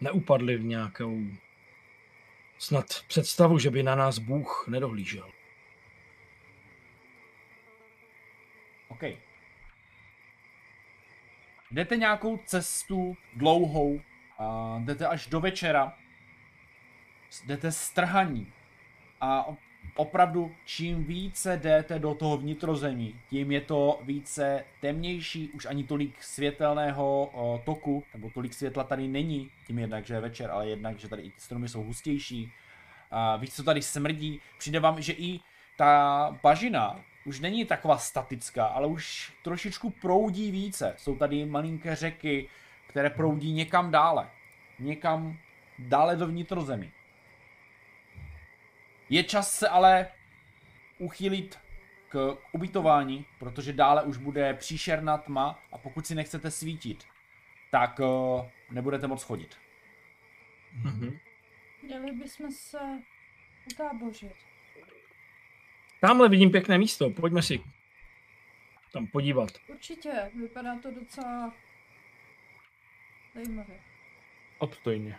neupadli 0.00 0.56
v 0.56 0.64
nějakou 0.64 1.20
snad 2.58 2.86
představu, 3.08 3.58
že 3.58 3.70
by 3.70 3.82
na 3.82 3.94
nás 3.94 4.18
Bůh 4.18 4.64
nedohlížel. 4.68 5.30
OK. 8.88 9.02
Jdete 11.70 11.96
nějakou 11.96 12.36
cestu 12.36 13.16
dlouhou, 13.34 14.00
a 14.38 14.76
jdete 14.84 15.06
až 15.06 15.26
do 15.26 15.40
večera, 15.40 15.92
jdete 17.46 17.72
strhaní 17.72 18.52
a 19.20 19.46
opravdu 19.96 20.54
čím 20.64 21.04
více 21.04 21.56
jdete 21.56 21.98
do 21.98 22.14
toho 22.14 22.36
vnitrozemí, 22.36 23.20
tím 23.28 23.52
je 23.52 23.60
to 23.60 24.00
více 24.02 24.64
temnější, 24.80 25.48
už 25.48 25.66
ani 25.66 25.84
tolik 25.84 26.22
světelného 26.22 27.30
toku, 27.64 28.04
nebo 28.14 28.30
tolik 28.30 28.54
světla 28.54 28.84
tady 28.84 29.08
není, 29.08 29.50
tím 29.66 29.78
jednak, 29.78 30.06
že 30.06 30.14
je 30.14 30.20
večer, 30.20 30.50
ale 30.50 30.68
jednak, 30.68 30.98
že 30.98 31.08
tady 31.08 31.22
i 31.22 31.30
ty 31.30 31.40
stromy 31.40 31.68
jsou 31.68 31.82
hustější. 31.82 32.52
A 33.10 33.36
víc, 33.36 33.54
co 33.54 33.64
tady 33.64 33.82
smrdí, 33.82 34.40
přijde 34.58 34.80
vám, 34.80 35.02
že 35.02 35.12
i 35.12 35.40
ta 35.76 36.38
bažina 36.42 37.00
už 37.24 37.40
není 37.40 37.64
taková 37.64 37.98
statická, 37.98 38.66
ale 38.66 38.86
už 38.86 39.32
trošičku 39.44 39.90
proudí 39.90 40.50
více. 40.50 40.94
Jsou 40.98 41.16
tady 41.16 41.46
malinké 41.46 41.94
řeky, 41.96 42.48
které 42.96 43.10
proudí 43.10 43.52
někam 43.52 43.90
dále. 43.90 44.30
Někam 44.78 45.38
dále 45.78 46.16
do 46.16 46.26
vnitrozemí. 46.26 46.92
Je 49.08 49.24
čas 49.24 49.58
se 49.58 49.68
ale 49.68 50.08
uchýlit 50.98 51.58
k 52.08 52.36
ubytování, 52.52 53.26
protože 53.38 53.72
dále 53.72 54.02
už 54.02 54.16
bude 54.16 54.54
příšerná 54.54 55.18
tma 55.18 55.62
a 55.72 55.78
pokud 55.78 56.06
si 56.06 56.14
nechcete 56.14 56.50
svítit, 56.50 57.04
tak 57.70 58.00
uh, 58.00 58.46
nebudete 58.70 59.06
moc 59.06 59.22
chodit. 59.22 59.56
Mm-hmm. 60.82 61.18
Měli 61.82 62.12
bychom 62.12 62.52
se 62.52 62.78
utábořit. 63.72 64.32
Tamhle 66.00 66.28
vidím 66.28 66.50
pěkné 66.50 66.78
místo, 66.78 67.10
pojďme 67.10 67.42
si 67.42 67.60
tam 68.92 69.06
podívat. 69.06 69.50
Určitě, 69.68 70.30
vypadá 70.34 70.78
to 70.78 70.90
docela 70.90 71.52
zajímavě. 73.36 73.76
Obstojně. 74.58 75.16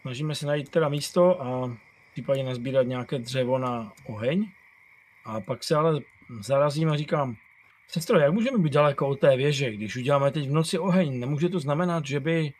Snažíme 0.00 0.34
se 0.34 0.46
najít 0.46 0.68
teda 0.68 0.88
místo 0.88 1.42
a 1.42 1.76
případně 2.12 2.44
nazbírat 2.44 2.86
nějaké 2.86 3.18
dřevo 3.18 3.58
na 3.58 3.92
oheň. 4.06 4.50
A 5.24 5.40
pak 5.40 5.64
se 5.64 5.74
ale 5.74 6.00
zarazím 6.40 6.90
a 6.90 6.96
říkám, 6.96 7.36
sestro, 7.88 8.18
jak 8.18 8.32
můžeme 8.32 8.58
být 8.58 8.72
daleko 8.72 9.08
od 9.08 9.20
té 9.20 9.36
věže, 9.36 9.70
když 9.70 9.96
uděláme 9.96 10.30
teď 10.30 10.48
v 10.48 10.52
noci 10.52 10.78
oheň? 10.78 11.20
Nemůže 11.20 11.48
to 11.48 11.60
znamenat, 11.60 12.06
že 12.06 12.20
by 12.20 12.52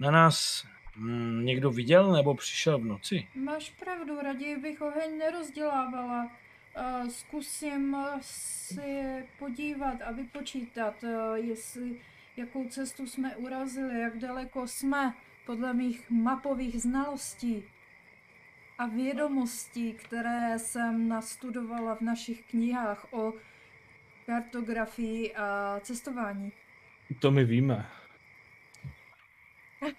na 0.00 0.10
nás 0.10 0.66
hm, 0.96 1.44
někdo 1.44 1.70
viděl 1.70 2.12
nebo 2.12 2.34
přišel 2.34 2.78
v 2.78 2.84
noci? 2.84 3.28
Máš 3.34 3.70
pravdu, 3.70 4.20
raději 4.22 4.56
bych 4.56 4.82
oheň 4.82 5.18
nerozdělávala. 5.18 6.30
Uh, 6.76 7.08
zkusím 7.08 7.96
si 8.20 9.24
podívat 9.38 10.02
a 10.04 10.12
vypočítat, 10.12 11.02
uh, 11.02 11.34
jestli 11.34 12.00
jakou 12.36 12.68
cestu 12.68 13.06
jsme 13.06 13.36
urazili, 13.36 14.00
jak 14.00 14.18
daleko 14.18 14.68
jsme 14.68 15.14
podle 15.46 15.74
mých 15.74 16.10
mapových 16.10 16.82
znalostí 16.82 17.64
a 18.78 18.86
vědomostí, 18.86 19.92
které 19.92 20.58
jsem 20.58 21.08
nastudovala 21.08 21.94
v 21.94 22.00
našich 22.00 22.42
knihách 22.42 23.12
o 23.12 23.32
kartografii 24.26 25.34
a 25.34 25.80
cestování. 25.80 26.52
To 27.20 27.30
my 27.30 27.44
víme. 27.44 27.86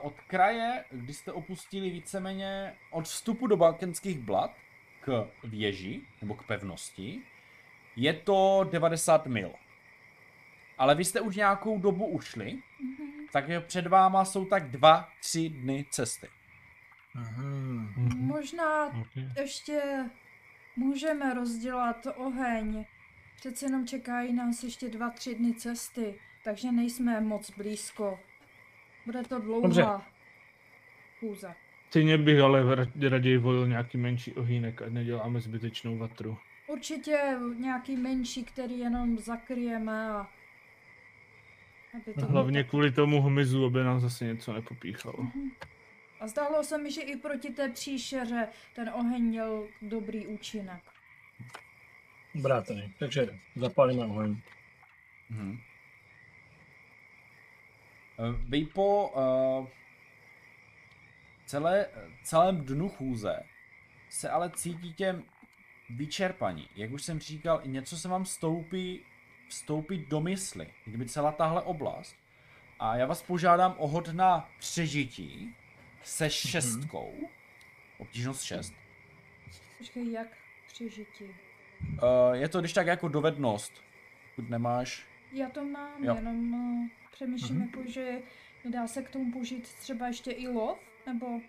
Od 0.00 0.20
kraje, 0.20 0.84
kdy 0.90 1.14
jste 1.14 1.32
opustili 1.32 1.90
víceméně 1.90 2.74
od 2.90 3.04
vstupu 3.04 3.46
do 3.46 3.56
balkenských 3.56 4.18
blad 4.18 4.56
k 5.00 5.28
věži, 5.44 6.00
nebo 6.20 6.34
k 6.34 6.46
pevnosti, 6.46 7.22
je 7.96 8.12
to 8.12 8.68
90 8.72 9.26
mil. 9.26 9.52
Ale 10.78 10.94
vy 10.94 11.04
jste 11.04 11.20
už 11.20 11.36
nějakou 11.36 11.78
dobu 11.78 12.06
ušli, 12.06 12.44
mm-hmm. 12.44 13.26
takže 13.32 13.60
před 13.60 13.86
váma 13.86 14.24
jsou 14.24 14.44
tak 14.44 14.70
dva, 14.70 15.08
tři 15.20 15.48
dny 15.48 15.84
cesty. 15.90 16.28
Mm-hmm. 17.16 18.16
Možná 18.16 18.86
okay. 18.86 19.28
ještě 19.40 20.10
můžeme 20.76 21.34
rozdělat 21.34 22.06
oheň. 22.16 22.84
Přece 23.36 23.66
jenom 23.66 23.86
čekají 23.86 24.32
nás 24.32 24.62
ještě 24.62 24.88
dva, 24.88 25.10
tři 25.10 25.34
dny 25.34 25.54
cesty, 25.54 26.14
takže 26.44 26.72
nejsme 26.72 27.20
moc 27.20 27.50
blízko. 27.50 28.20
Bude 29.06 29.22
to 29.22 29.38
dlouhá 29.38 30.06
chůze. 31.20 31.54
Stejně 31.88 32.18
bych 32.18 32.40
ale 32.40 32.88
raději 33.08 33.38
volil 33.38 33.68
nějaký 33.68 33.98
menší 33.98 34.32
ohýnek, 34.34 34.82
ať 34.82 34.92
neděláme 34.92 35.40
zbytečnou 35.40 35.98
vatru. 35.98 36.38
Určitě 36.66 37.38
nějaký 37.58 37.96
menší, 37.96 38.44
který 38.44 38.78
jenom 38.78 39.18
zakryjeme 39.18 40.10
a... 40.10 40.28
Aby 41.94 42.14
to 42.14 42.26
Hlavně 42.26 42.62
bylo... 42.62 42.70
kvůli 42.70 42.92
tomu 42.92 43.22
hmyzu, 43.22 43.64
aby 43.64 43.84
nám 43.84 44.00
zase 44.00 44.24
něco 44.24 44.52
nepopíchalo. 44.52 45.16
Mm-hmm. 45.16 45.50
A 46.20 46.26
zdálo 46.26 46.64
se 46.64 46.78
mi, 46.78 46.92
že 46.92 47.00
i 47.00 47.16
proti 47.16 47.50
té 47.50 47.68
příšeře 47.68 48.48
ten 48.74 48.88
oheň 48.88 49.22
měl 49.22 49.68
dobrý 49.82 50.26
účinek. 50.26 50.82
Brátený, 52.34 52.94
takže 52.98 53.38
zapálíme 53.56 54.04
oheň. 54.04 54.40
Hmm. 55.30 55.58
Vy 58.48 58.66
po 58.66 59.08
uh, 59.08 59.68
celé, 61.46 61.86
celém 62.22 62.60
dnu 62.60 62.88
chůze 62.88 63.42
se 64.08 64.30
ale 64.30 64.50
cítíte 64.50 65.22
vyčerpaní. 65.90 66.68
Jak 66.76 66.90
už 66.90 67.02
jsem 67.02 67.20
říkal, 67.20 67.62
něco 67.64 67.98
se 67.98 68.08
vám 68.08 68.24
stoupí, 68.24 69.00
vstoupit 69.54 70.08
do 70.08 70.20
mysli, 70.20 70.66
kdyby 70.84 71.06
celá 71.06 71.32
tahle 71.32 71.62
oblast. 71.62 72.16
A 72.78 72.96
já 72.96 73.06
vás 73.06 73.22
požádám 73.22 73.74
o 73.78 73.88
hod 73.88 74.08
na 74.08 74.50
přežití 74.58 75.56
se 76.02 76.30
šestkou. 76.30 77.14
Mm-hmm. 77.20 77.28
Obtížnost 77.98 78.42
6. 78.42 78.74
Počkej, 79.78 80.12
jak 80.12 80.28
přežití? 80.66 81.24
Uh, 81.24 82.32
je 82.32 82.48
to 82.48 82.60
když 82.60 82.72
tak 82.72 82.86
jako 82.86 83.08
dovednost. 83.08 83.72
Pokud 84.36 84.50
nemáš. 84.50 85.06
Já 85.32 85.48
to 85.48 85.64
mám, 85.64 86.04
jo. 86.04 86.14
jenom 86.14 86.54
uh, 86.54 86.88
přemýšlím 87.12 87.58
mm-hmm. 87.58 87.78
jako, 87.78 87.90
že 87.90 88.18
nedá 88.64 88.86
se 88.86 89.02
k 89.02 89.10
tomu 89.10 89.32
použít 89.32 89.74
třeba 89.74 90.06
ještě 90.06 90.30
i 90.30 90.48
lov, 90.48 90.78
nebo 91.06 91.40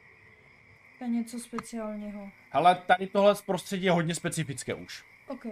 to 0.98 1.04
je 1.04 1.10
něco 1.10 1.40
speciálního. 1.40 2.32
Ale 2.52 2.76
tady 2.76 3.08
tohle 3.08 3.36
z 3.36 3.42
prostředí 3.42 3.86
je 3.86 3.92
hodně 3.92 4.16
specifické 4.16 4.74
už. 4.74 5.06
OK. 5.28 5.46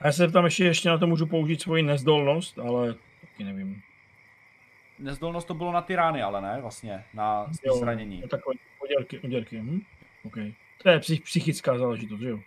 A 0.00 0.06
já 0.06 0.12
se 0.12 0.30
tam 0.30 0.44
ještě, 0.44 0.64
ještě 0.64 0.88
na 0.88 0.98
to 0.98 1.06
můžu 1.06 1.26
použít 1.26 1.62
svoji 1.62 1.82
nezdolnost, 1.82 2.58
ale 2.58 2.94
taky 3.20 3.44
nevím. 3.44 3.82
Nezdolnost 4.98 5.48
to 5.48 5.54
bylo 5.54 5.72
na 5.72 5.82
ty 5.82 5.96
rány, 5.96 6.22
ale 6.22 6.40
ne, 6.40 6.60
vlastně, 6.60 7.04
na 7.14 7.46
jo, 7.64 7.74
zranění. 7.74 8.22
Takové 8.22 8.54
oděrky, 8.78 9.18
oděrky, 9.18 9.58
hm? 9.58 9.80
Okay. 10.24 10.52
To 10.82 10.88
je 10.88 10.98
psych, 10.98 11.20
psychická 11.20 11.78
záležitost, 11.78 12.20
že 12.20 12.28
jo? 12.28 12.40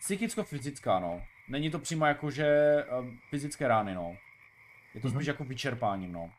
Psychicko-fyzická, 0.00 1.00
no. 1.00 1.22
Není 1.48 1.70
to 1.70 1.78
přímo 1.78 2.06
jako, 2.06 2.30
že 2.30 2.76
uh, 2.98 3.06
fyzické 3.30 3.68
rány, 3.68 3.94
no. 3.94 4.16
Je 4.94 5.00
to 5.00 5.08
mm-hmm. 5.08 5.14
spíš 5.14 5.26
jako 5.26 5.44
vyčerpáním, 5.44 6.12
no. 6.12 6.30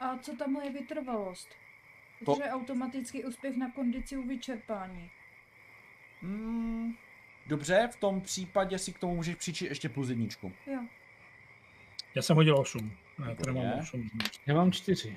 A 0.00 0.18
co 0.18 0.36
tam 0.36 0.56
je 0.64 0.70
vytrvalost? 0.70 1.48
To... 2.24 2.34
Že 2.34 2.50
automatický 2.50 3.24
úspěch 3.24 3.56
na 3.56 3.70
kondici 3.70 4.16
u 4.16 4.22
vyčerpání. 4.22 5.10
Mm, 6.22 6.94
dobře, 7.46 7.88
v 7.92 7.96
tom 7.96 8.20
případě 8.20 8.78
si 8.78 8.92
k 8.92 8.98
tomu 8.98 9.14
můžeš 9.14 9.34
přičít 9.34 9.68
ještě 9.68 9.88
plus 9.88 10.08
jedničku. 10.08 10.52
Jo. 10.66 10.80
Já 12.14 12.22
jsem 12.22 12.36
hodil 12.36 12.58
8. 12.58 12.92
Já 13.46 13.52
mám 13.52 13.78
8. 13.78 14.10
Já 14.46 14.54
mám 14.54 14.72
4. 14.72 15.16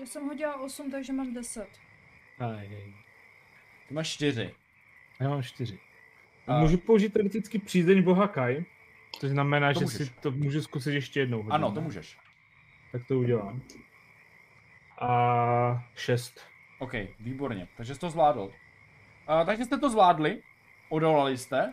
Já 0.00 0.06
jsem 0.06 0.26
hodila 0.26 0.60
8, 0.60 0.90
takže 0.90 1.12
mám 1.12 1.34
10. 1.34 1.68
Aj, 2.38 2.56
aj. 2.56 2.94
Ty 3.88 3.94
máš 3.94 4.08
4. 4.08 4.54
Já 5.20 5.28
mám 5.28 5.42
4. 5.42 5.78
A... 6.46 6.60
Můžu 6.60 6.78
použít 6.78 7.12
teoreticky 7.12 7.58
přízeň 7.58 8.02
boha 8.02 8.28
Kai? 8.28 8.64
To 9.20 9.28
znamená, 9.28 9.72
to 9.72 9.78
že 9.78 9.84
můžeš. 9.84 10.08
si 10.08 10.14
to 10.20 10.30
můžu 10.30 10.62
zkusit 10.62 10.94
ještě 10.94 11.20
jednou. 11.20 11.36
Hodinu. 11.36 11.54
Ano, 11.54 11.72
to 11.72 11.80
můžeš. 11.80 12.18
Tak 12.92 13.06
to 13.08 13.18
udělám. 13.18 13.62
A 15.00 15.88
šest. 15.96 16.40
OK, 16.78 16.92
výborně. 17.20 17.68
Takže 17.76 17.94
jsi 17.94 18.00
to 18.00 18.10
zvládl. 18.10 18.40
Uh, 18.40 19.46
takže 19.46 19.64
jste 19.64 19.78
to 19.78 19.90
zvládli, 19.90 20.42
odolali 20.90 21.38
jste, 21.38 21.72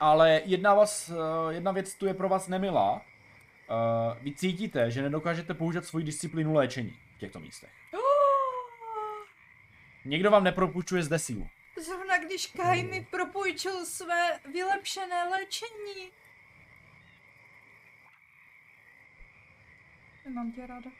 ale 0.00 0.42
jedna, 0.44 0.74
vás, 0.74 1.08
uh, 1.08 1.16
jedna 1.50 1.72
věc 1.72 1.94
tu 1.94 2.06
je 2.06 2.14
pro 2.14 2.28
vás 2.28 2.48
nemilá. 2.48 2.94
Uh, 2.94 3.02
vy 4.22 4.34
cítíte, 4.34 4.90
že 4.90 5.02
nedokážete 5.02 5.54
použít 5.54 5.84
svoji 5.84 6.04
disciplínu 6.04 6.54
léčení 6.54 6.96
v 7.16 7.18
těchto 7.18 7.40
místech. 7.40 7.70
Někdo 10.04 10.30
vám 10.30 10.44
nepropučuje 10.44 11.02
zde 11.02 11.18
sílu. 11.18 11.48
Zrovna 11.84 12.18
když 12.18 12.46
Kai 12.46 12.82
mi 12.82 13.06
propůjčil 13.10 13.86
své 13.86 14.40
vylepšené 14.52 15.28
léčení. 15.28 16.10
Mám 20.34 20.52
tě 20.52 20.66
ráda. 20.66 20.90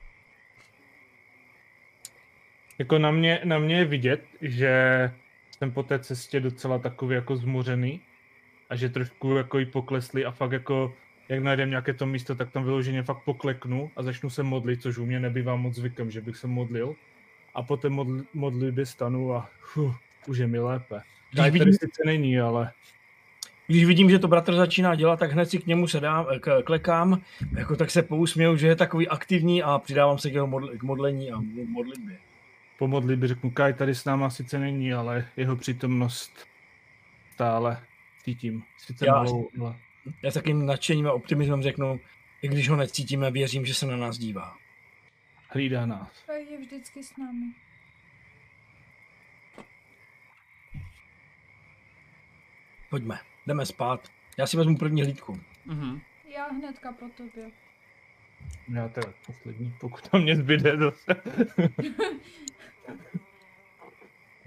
Jako 2.78 2.98
na 2.98 3.10
mě, 3.10 3.40
na 3.44 3.58
mě 3.58 3.76
je 3.76 3.84
vidět, 3.84 4.24
že 4.40 4.70
jsem 5.64 5.72
po 5.72 5.82
té 5.82 5.98
cestě 5.98 6.40
docela 6.40 6.78
takový 6.78 7.14
jako 7.14 7.36
zmořený 7.36 8.00
a 8.70 8.76
že 8.76 8.88
trošku 8.88 9.36
jako 9.36 9.58
i 9.58 9.66
poklesli 9.66 10.24
a 10.24 10.30
fakt 10.30 10.52
jako 10.52 10.94
jak 11.28 11.42
najdem 11.42 11.70
nějaké 11.70 11.94
to 11.94 12.06
místo, 12.06 12.34
tak 12.34 12.50
tam 12.50 12.64
vyloženě 12.64 13.02
fakt 13.02 13.24
pokleknu 13.24 13.90
a 13.96 14.02
začnu 14.02 14.30
se 14.30 14.42
modlit, 14.42 14.82
což 14.82 14.98
u 14.98 15.06
mě 15.06 15.20
nebývá 15.20 15.56
moc 15.56 15.74
zvykem, 15.74 16.10
že 16.10 16.20
bych 16.20 16.36
se 16.36 16.46
modlil. 16.46 16.94
A 17.54 17.62
po 17.62 17.76
té 17.76 17.88
modl- 17.88 18.24
modlitbě 18.34 18.86
stanu 18.86 19.34
a 19.34 19.48
fuh, 19.60 19.96
už 20.28 20.38
je 20.38 20.46
mi 20.46 20.58
lépe. 20.58 21.00
Když 21.32 21.44
vidím, 21.44 21.58
tady 21.58 21.72
sice 21.72 22.02
není, 22.06 22.40
ale... 22.40 22.72
Když 23.66 23.84
vidím, 23.84 24.10
že 24.10 24.18
to 24.18 24.28
bratr 24.28 24.54
začíná 24.54 24.94
dělat, 24.94 25.18
tak 25.18 25.32
hned 25.32 25.46
si 25.46 25.58
k 25.58 25.66
němu 25.66 25.88
sedám, 25.88 26.26
k, 26.40 26.62
klekám, 26.62 27.20
jako 27.56 27.76
tak 27.76 27.90
se 27.90 28.02
pousměju, 28.02 28.56
že 28.56 28.66
je 28.66 28.76
takový 28.76 29.08
aktivní 29.08 29.62
a 29.62 29.78
přidávám 29.78 30.18
se 30.18 30.30
k 30.30 30.34
jeho 30.34 30.46
modl- 30.46 30.76
k 30.76 30.82
modlení 30.82 31.32
a 31.32 31.40
modlitbě 31.68 32.18
po 32.78 32.88
modlitbě 32.88 33.28
řeknu, 33.28 33.50
Kaj 33.50 33.74
tady 33.74 33.94
s 33.94 34.04
náma 34.04 34.30
sice 34.30 34.58
není, 34.58 34.92
ale 34.92 35.28
jeho 35.36 35.56
přítomnost 35.56 36.46
stále 37.34 37.82
cítím. 38.24 38.62
Sice 38.78 39.06
já, 39.06 39.14
malou, 39.14 39.48
ale... 39.60 39.76
já 40.22 40.30
s 40.30 40.34
takým 40.34 40.66
nadšením 40.66 41.06
a 41.06 41.12
optimismem 41.12 41.62
řeknu, 41.62 42.00
i 42.42 42.48
když 42.48 42.68
ho 42.68 42.76
necítíme, 42.76 43.30
věřím, 43.30 43.66
že 43.66 43.74
se 43.74 43.86
na 43.86 43.96
nás 43.96 44.18
dívá. 44.18 44.56
Hlídá 45.48 45.86
nás. 45.86 46.24
Je 46.50 46.58
vždycky 46.58 47.02
s 47.02 47.16
námi. 47.16 47.46
Pojďme, 52.90 53.18
jdeme 53.46 53.66
spát. 53.66 54.08
Já 54.38 54.46
si 54.46 54.56
vezmu 54.56 54.76
první 54.76 55.02
hlídku. 55.02 55.40
Mm-hmm. 55.66 56.00
Já 56.34 56.48
hnedka 56.48 56.92
po 56.92 57.08
tobě. 57.08 57.50
Já 58.74 58.88
teda 58.88 59.12
poslední, 59.26 59.74
pokud 59.80 60.08
tam 60.08 60.22
mě 60.22 60.36
zbyde 60.36 60.76
zase. 60.76 61.06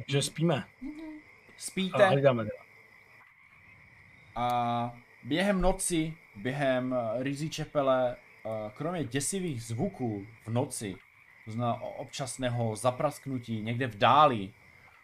že 0.07 0.21
spíme. 0.21 0.63
Spíte. 1.57 2.03
A, 2.05 2.09
a 4.35 4.91
během 5.23 5.61
noci, 5.61 6.13
během 6.35 6.93
eh, 6.93 7.23
rizí 7.23 7.49
čepele, 7.49 8.15
eh, 8.15 8.71
kromě 8.75 9.03
děsivých 9.03 9.63
zvuků 9.63 10.25
v 10.45 10.47
noci, 10.47 10.95
to 11.45 11.51
znamená 11.51 11.81
občasného 11.81 12.75
zaprasknutí 12.75 13.61
někde 13.61 13.87
v 13.87 13.97
dáli, 13.97 14.53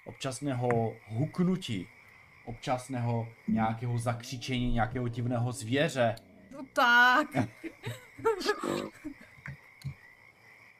občasného 0.05 0.95
huknutí, 1.07 1.88
občasného 2.45 3.27
nějakého 3.47 3.97
zakřičení 3.97 4.73
nějakého 4.73 5.07
divného 5.07 5.51
zvěře. 5.51 6.15
No 6.51 6.59
tak. 6.73 7.27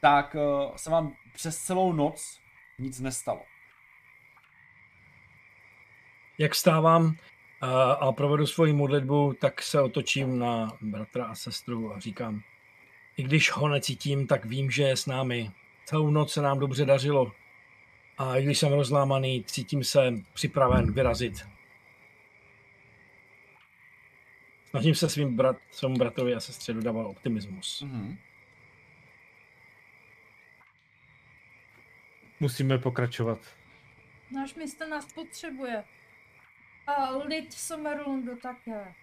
tak 0.02 0.36
uh, 0.36 0.76
se 0.76 0.90
vám 0.90 1.16
přes 1.34 1.58
celou 1.58 1.94
noc 1.94 2.43
nic 2.80 3.00
nestalo. 3.00 3.42
Jak 6.38 6.56
stávám 6.56 7.18
a, 7.62 7.92
a 7.92 8.12
provedu 8.12 8.48
svoji 8.48 8.74
modlitbu, 8.74 9.34
tak 9.34 9.62
se 9.62 9.82
otočím 9.82 10.40
na 10.40 10.78
bratra 10.82 11.26
a 11.26 11.36
sestru 11.36 11.94
a 11.94 12.00
říkám, 12.00 12.42
i 13.18 13.24
když 13.24 13.52
ho 13.52 13.68
necítím, 13.68 14.28
tak 14.28 14.46
vím, 14.46 14.72
že 14.72 14.84
je 14.84 14.98
s 14.98 15.06
námi. 15.06 15.52
Celou 15.86 16.10
noc 16.10 16.34
se 16.34 16.42
nám 16.42 16.60
dobře 16.60 16.86
dařilo. 16.86 17.32
A 18.18 18.38
i 18.38 18.44
když 18.44 18.60
jsem 18.60 18.74
rozlámaný, 18.74 19.44
cítím 19.44 19.84
se 19.84 20.14
připraven 20.34 20.94
vyrazit. 20.94 21.48
Snažím 24.70 24.96
se 24.96 25.10
svým 25.10 25.36
brat, 25.36 25.58
svému 25.72 25.98
bratrovi 25.98 26.36
a 26.36 26.40
sestře 26.40 26.74
dodávat 26.74 27.04
optimismus. 27.04 27.84
Mm-hmm. 27.86 28.18
Musíme 32.44 32.78
pokračovat. 32.78 33.40
Náš 34.32 34.56
místo 34.56 34.88
nás 34.88 35.14
potřebuje. 35.14 35.84
A 36.88 37.10
lid 37.10 37.54
Somerlundu 37.54 38.36
také. 38.36 38.94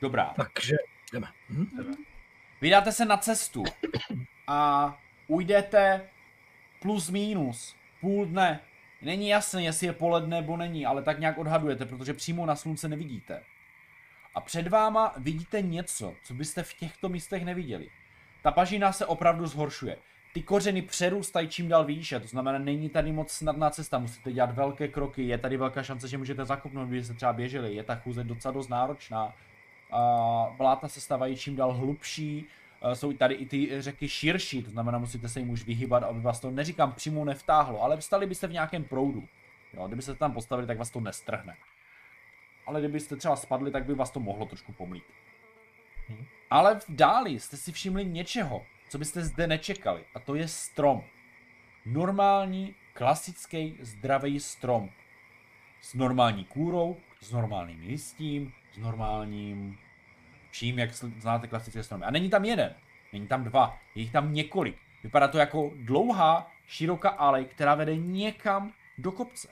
Dobrá. 0.00 0.34
Takže 0.36 0.76
jdeme. 1.12 1.26
Mhm. 1.48 1.66
jdeme. 1.76 1.96
Vydáte 2.60 2.92
se 2.92 3.04
na 3.04 3.16
cestu 3.16 3.64
a 4.46 5.00
ujdete 5.26 6.10
plus 6.82 7.10
minus 7.10 7.76
půl 8.00 8.26
dne. 8.26 8.60
Není 9.02 9.28
jasné, 9.28 9.62
jestli 9.62 9.86
je 9.86 9.92
poledne 9.92 10.36
nebo 10.36 10.56
není, 10.56 10.86
ale 10.86 11.02
tak 11.02 11.18
nějak 11.18 11.38
odhadujete, 11.38 11.86
protože 11.86 12.14
přímo 12.14 12.46
na 12.46 12.56
slunce 12.56 12.88
nevidíte. 12.88 13.44
A 14.34 14.40
před 14.40 14.68
váma 14.68 15.14
vidíte 15.16 15.62
něco, 15.62 16.14
co 16.22 16.34
byste 16.34 16.62
v 16.62 16.74
těchto 16.74 17.08
místech 17.08 17.44
neviděli. 17.44 17.90
Ta 18.42 18.50
pažina 18.50 18.92
se 18.92 19.06
opravdu 19.06 19.46
zhoršuje 19.46 19.96
ty 20.32 20.42
kořeny 20.42 20.82
přerůstají 20.82 21.48
čím 21.48 21.68
dál 21.68 21.84
výše, 21.84 22.20
to 22.20 22.28
znamená, 22.28 22.58
není 22.58 22.88
tady 22.88 23.12
moc 23.12 23.30
snadná 23.30 23.70
cesta, 23.70 23.98
musíte 23.98 24.32
dělat 24.32 24.54
velké 24.54 24.88
kroky, 24.88 25.22
je 25.22 25.38
tady 25.38 25.56
velká 25.56 25.82
šance, 25.82 26.08
že 26.08 26.18
můžete 26.18 26.44
zakopnout, 26.44 26.88
když 26.88 27.04
jste 27.04 27.14
třeba 27.14 27.32
běželi, 27.32 27.74
je 27.74 27.84
ta 27.84 27.94
chůze 27.94 28.24
docela 28.24 28.52
dost 28.52 28.68
náročná. 28.68 29.34
A 29.90 30.00
vláta 30.58 30.88
se 30.88 31.00
stávají 31.00 31.36
čím 31.36 31.56
dál 31.56 31.72
hlubší, 31.72 32.46
jsou 32.94 33.12
tady 33.12 33.34
i 33.34 33.46
ty 33.46 33.82
řeky 33.82 34.08
širší, 34.08 34.62
to 34.62 34.70
znamená, 34.70 34.98
musíte 34.98 35.28
se 35.28 35.40
jim 35.40 35.50
už 35.50 35.64
vyhýbat, 35.64 36.02
aby 36.02 36.20
vás 36.20 36.40
to, 36.40 36.50
neříkám, 36.50 36.92
přímo 36.92 37.24
nevtáhlo, 37.24 37.82
ale 37.82 37.96
vstali 37.96 38.26
byste 38.26 38.46
v 38.46 38.52
nějakém 38.52 38.84
proudu. 38.84 39.28
Jo, 39.74 39.86
kdybyste 39.86 40.14
tam 40.14 40.32
postavili, 40.32 40.66
tak 40.66 40.78
vás 40.78 40.90
to 40.90 41.00
nestrhne. 41.00 41.56
Ale 42.66 42.80
kdybyste 42.80 43.16
třeba 43.16 43.36
spadli, 43.36 43.70
tak 43.70 43.84
by 43.84 43.94
vás 43.94 44.10
to 44.10 44.20
mohlo 44.20 44.46
trošku 44.46 44.72
pomlít. 44.72 45.04
Hmm. 46.08 46.26
Ale 46.50 46.80
v 46.80 46.84
dáli 46.88 47.40
jste 47.40 47.56
si 47.56 47.72
všimli 47.72 48.04
něčeho, 48.04 48.66
co 48.88 48.98
byste 48.98 49.24
zde 49.24 49.46
nečekali. 49.46 50.04
A 50.14 50.20
to 50.20 50.34
je 50.34 50.48
strom. 50.48 51.04
Normální, 51.86 52.74
klasický, 52.92 53.78
zdravý 53.80 54.40
strom. 54.40 54.90
S 55.80 55.94
normální 55.94 56.44
kůrou, 56.44 56.96
s 57.20 57.32
normálním 57.32 57.80
listím, 57.86 58.52
s 58.72 58.78
normálním 58.78 59.78
vším, 60.50 60.78
jak 60.78 60.94
znáte 60.94 61.46
klasické 61.46 61.82
stromy. 61.82 62.04
A 62.04 62.10
není 62.10 62.30
tam 62.30 62.44
jeden, 62.44 62.74
není 63.12 63.26
tam 63.26 63.44
dva, 63.44 63.78
je 63.94 64.02
jich 64.02 64.12
tam 64.12 64.34
několik. 64.34 64.78
Vypadá 65.02 65.28
to 65.28 65.38
jako 65.38 65.70
dlouhá, 65.74 66.50
široká 66.66 67.08
alej, 67.08 67.44
která 67.44 67.74
vede 67.74 67.96
někam 67.96 68.72
do 68.98 69.12
kopce. 69.12 69.48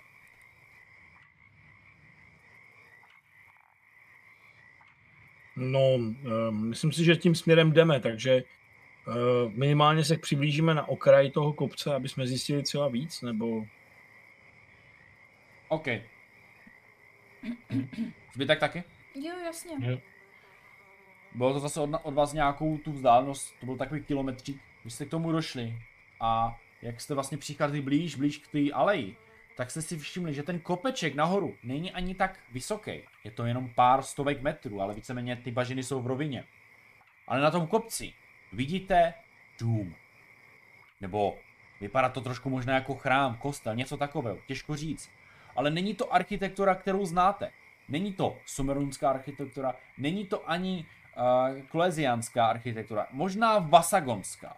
No, 5.61 5.95
um, 5.95 6.15
myslím 6.69 6.93
si, 6.93 7.05
že 7.05 7.17
tím 7.17 7.35
směrem 7.35 7.73
jdeme, 7.73 8.01
takže 8.01 8.43
Eh, 9.09 9.51
minimálně 9.55 10.05
se 10.05 10.17
přiblížíme 10.17 10.75
na 10.75 10.89
okraj 10.89 11.31
toho 11.31 11.53
kopce, 11.53 11.95
aby 11.95 12.09
jsme 12.09 12.27
zjistili 12.27 12.63
třeba 12.63 12.89
víc, 12.89 13.23
nebo... 13.23 13.65
OK. 15.69 15.87
Zbytek 18.35 18.61
taky? 18.61 18.85
Jo, 19.15 19.35
jasně. 19.45 19.91
Jo. 19.91 19.99
Bylo 21.35 21.53
to 21.53 21.61
zase 21.61 21.81
od, 21.81 21.91
od 22.03 22.15
vás 22.15 22.33
nějakou 22.33 22.79
tu 22.79 22.93
vzdálenost, 22.93 23.55
to 23.61 23.67
byl 23.67 23.77
takový 23.77 24.03
kilometřík, 24.03 24.61
když 24.83 24.95
jste 24.95 25.05
k 25.05 25.11
tomu 25.11 25.33
došli 25.33 25.75
a 26.21 26.61
jak 26.83 27.01
jste 27.01 27.15
vlastně 27.15 27.39
přicházeli 27.39 27.81
blíž, 27.81 28.15
blíž 28.15 28.39
k 28.39 28.49
té 28.49 28.73
aleji, 28.73 29.17
tak 29.59 29.71
jste 29.71 29.83
si 29.83 29.99
všimli, 29.99 30.35
že 30.35 30.43
ten 30.43 30.61
kopeček 30.61 31.15
nahoru 31.15 31.57
není 31.63 31.93
ani 31.93 32.15
tak 32.15 32.39
vysoký. 32.53 33.03
Je 33.25 33.31
to 33.31 33.47
jenom 33.47 33.71
pár 33.75 34.03
stovek 34.03 34.43
metrů, 34.43 34.81
ale 34.81 34.95
víceméně 34.95 35.37
ty 35.37 35.51
bažiny 35.51 35.83
jsou 35.83 36.03
v 36.03 36.07
rovině. 36.07 36.45
Ale 37.29 37.41
na 37.41 37.51
tom 37.51 37.67
kopci 37.67 38.13
vidíte 38.53 39.15
dům. 39.61 39.95
Nebo 41.01 41.39
vypadá 41.81 42.09
to 42.09 42.21
trošku 42.21 42.51
možná 42.51 42.75
jako 42.75 42.95
chrám, 42.95 43.37
kostel, 43.37 43.75
něco 43.75 43.97
takového, 43.97 44.39
těžko 44.47 44.77
říct. 44.77 45.11
Ale 45.57 45.71
není 45.71 45.95
to 45.95 46.15
architektura, 46.15 46.75
kterou 46.75 47.07
znáte. 47.07 47.51
Není 47.89 48.13
to 48.13 48.39
sumerunská 48.47 49.11
architektura, 49.11 49.75
není 49.97 50.27
to 50.27 50.51
ani 50.51 50.87
uh, 51.17 51.67
klezianská 51.67 52.47
architektura, 52.47 53.07
možná 53.11 53.59
vasagonská. 53.59 54.57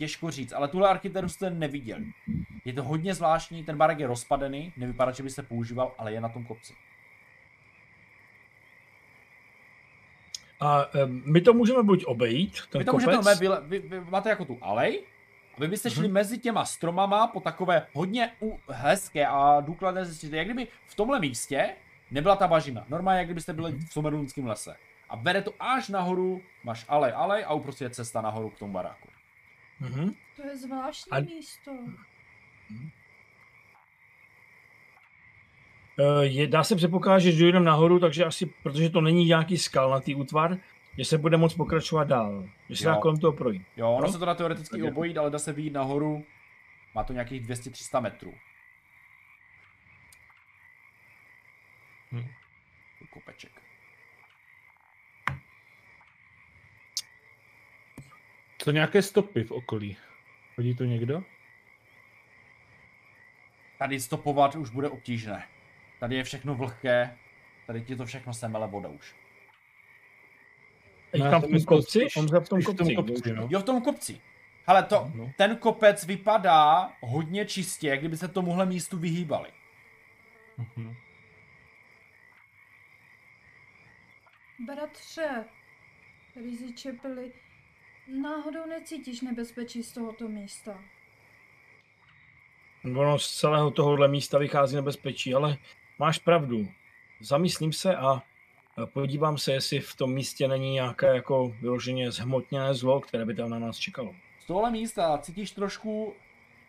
Těžko 0.00 0.30
říct, 0.30 0.52
ale 0.52 0.68
tuhle 0.68 0.88
architekturu 0.88 1.28
jste 1.28 1.50
neviděli. 1.50 2.04
Je 2.64 2.72
to 2.72 2.82
hodně 2.82 3.14
zvláštní, 3.14 3.64
ten 3.64 3.76
barek 3.76 3.98
je 3.98 4.06
rozpadený, 4.06 4.72
nevypadá, 4.76 5.12
že 5.12 5.22
by 5.22 5.30
se 5.30 5.42
používal, 5.42 5.94
ale 5.98 6.12
je 6.12 6.20
na 6.20 6.28
tom 6.28 6.44
kopci. 6.44 6.72
A 10.60 10.86
my 11.24 11.40
to 11.40 11.52
můžeme 11.52 11.82
buď 11.82 12.04
obejít, 12.04 12.58
ten 12.70 12.78
Vy 12.78 12.84
to 12.84 12.90
kopec. 12.90 13.06
můžete, 13.06 13.34
vy, 13.34 13.78
vy, 13.78 13.88
vy, 13.88 14.00
máte 14.00 14.28
jako 14.28 14.44
tu 14.44 14.58
alej, 14.60 15.02
a 15.56 15.60
vy 15.60 15.68
byste 15.68 15.90
šli 15.90 16.08
mm-hmm. 16.08 16.12
mezi 16.12 16.38
těma 16.38 16.64
stromama 16.64 17.26
po 17.26 17.40
takové 17.40 17.86
hodně 17.92 18.32
u, 18.42 18.58
hezké 18.68 19.26
a 19.26 19.60
důkladné 19.60 20.06
cestě, 20.06 20.36
jak 20.36 20.46
kdyby 20.46 20.68
v 20.86 20.94
tomhle 20.94 21.20
místě 21.20 21.70
nebyla 22.10 22.36
ta 22.36 22.48
bažina. 22.48 22.84
Normálně, 22.88 23.18
jak 23.18 23.26
kdybyste 23.26 23.52
byli 23.52 23.72
v 23.72 23.92
Somerlundském 23.92 24.46
lese. 24.46 24.76
A 25.08 25.16
vede 25.16 25.42
to 25.42 25.54
až 25.60 25.88
nahoru, 25.88 26.42
máš 26.64 26.84
alej, 26.88 27.12
alej 27.16 27.44
a 27.46 27.54
uprostřed 27.54 27.84
je 27.84 27.90
cesta 27.90 28.20
nahoru 28.20 28.50
k 28.50 28.58
tomu 28.58 28.72
baráku. 28.72 29.09
Mm-hmm. 29.80 30.14
To 30.36 30.46
je 30.46 30.56
zvláštní 30.56 31.12
a... 31.12 31.20
místo. 31.20 31.70
Eh, 35.98 36.24
je, 36.24 36.46
dá 36.46 36.64
se 36.64 36.76
předpokládat, 36.76 37.18
že 37.18 37.32
dojdeme 37.32 37.64
nahoru, 37.64 37.98
takže 37.98 38.24
asi, 38.24 38.46
protože 38.46 38.90
to 38.90 39.00
není 39.00 39.24
nějaký 39.24 39.58
skalnatý 39.58 40.14
útvar, 40.14 40.58
že 40.98 41.04
se 41.04 41.18
bude 41.18 41.36
moct 41.36 41.54
pokračovat 41.54 42.04
dál. 42.04 42.48
Že 42.68 42.76
se 42.76 42.84
dá 42.84 42.96
kolem 42.96 43.16
toho 43.16 43.32
projít. 43.32 43.62
Jo, 43.76 43.90
ono 43.90 44.06
no? 44.06 44.12
se 44.12 44.18
to 44.18 44.24
dá 44.24 44.34
teoreticky 44.34 44.80
tak 44.80 44.90
obojít, 44.90 45.18
ale 45.18 45.30
dá 45.30 45.38
se 45.38 45.52
vyjít 45.52 45.72
nahoru. 45.72 46.24
Má 46.94 47.04
to 47.04 47.12
nějakých 47.12 47.46
200-300 47.46 48.00
metrů. 48.00 48.34
Hm. 52.12 52.26
Kopeček. 53.10 53.59
Co 58.62 58.70
nějaké 58.70 59.02
stopy 59.02 59.44
v 59.44 59.50
okolí? 59.50 59.96
Chodí 60.54 60.74
tu 60.74 60.84
někdo? 60.84 61.24
Tady 63.78 64.00
stopovat 64.00 64.54
už 64.54 64.70
bude 64.70 64.88
obtížné. 64.88 65.48
Tady 66.00 66.16
je 66.16 66.24
všechno 66.24 66.54
vlhké, 66.54 67.18
tady 67.66 67.80
ti 67.80 67.96
to 67.96 68.06
všechno 68.06 68.34
semele 68.34 68.68
voda 68.68 68.88
už. 68.88 69.14
No, 71.18 71.30
tam 71.30 71.42
v 71.42 71.48
tom 71.48 71.64
kopci? 71.64 72.06
On 72.16 72.26
v 72.40 72.48
tom 72.48 72.62
kopci, 72.62 72.94
kopci 72.94 73.32
no. 73.32 73.48
Jo, 73.50 73.60
v 73.60 73.64
tom 73.64 73.82
kopci. 73.82 74.20
Ale 74.66 74.82
to, 74.82 75.10
no. 75.14 75.32
ten 75.36 75.56
kopec 75.56 76.06
vypadá 76.06 76.92
hodně 77.00 77.46
čistě, 77.46 77.96
kdyby 77.96 78.16
se 78.16 78.28
tomuhle 78.28 78.66
místu 78.66 78.98
vyhýbali. 78.98 79.50
Mm-hmm. 80.58 80.96
Bratře, 84.66 85.44
Riziče 86.36 86.92
byli, 86.92 87.32
náhodou 88.10 88.66
necítíš 88.66 89.20
nebezpečí 89.20 89.82
z 89.82 89.92
tohoto 89.92 90.28
místa? 90.28 90.84
Ono 92.84 93.18
z 93.18 93.34
celého 93.36 93.70
tohohle 93.70 94.08
místa 94.08 94.38
vychází 94.38 94.76
nebezpečí, 94.76 95.34
ale 95.34 95.56
máš 95.98 96.18
pravdu. 96.18 96.68
Zamyslím 97.20 97.72
se 97.72 97.96
a 97.96 98.22
podívám 98.92 99.38
se, 99.38 99.52
jestli 99.52 99.80
v 99.80 99.96
tom 99.96 100.12
místě 100.12 100.48
není 100.48 100.72
nějaké 100.72 101.06
jako 101.06 101.48
vyloženě 101.60 102.10
zhmotněné 102.10 102.74
zlo, 102.74 103.00
které 103.00 103.24
by 103.24 103.34
tam 103.34 103.50
na 103.50 103.58
nás 103.58 103.78
čekalo. 103.78 104.14
Z 104.40 104.46
tohle 104.46 104.70
místa 104.70 105.18
cítíš 105.18 105.50
trošku 105.50 106.14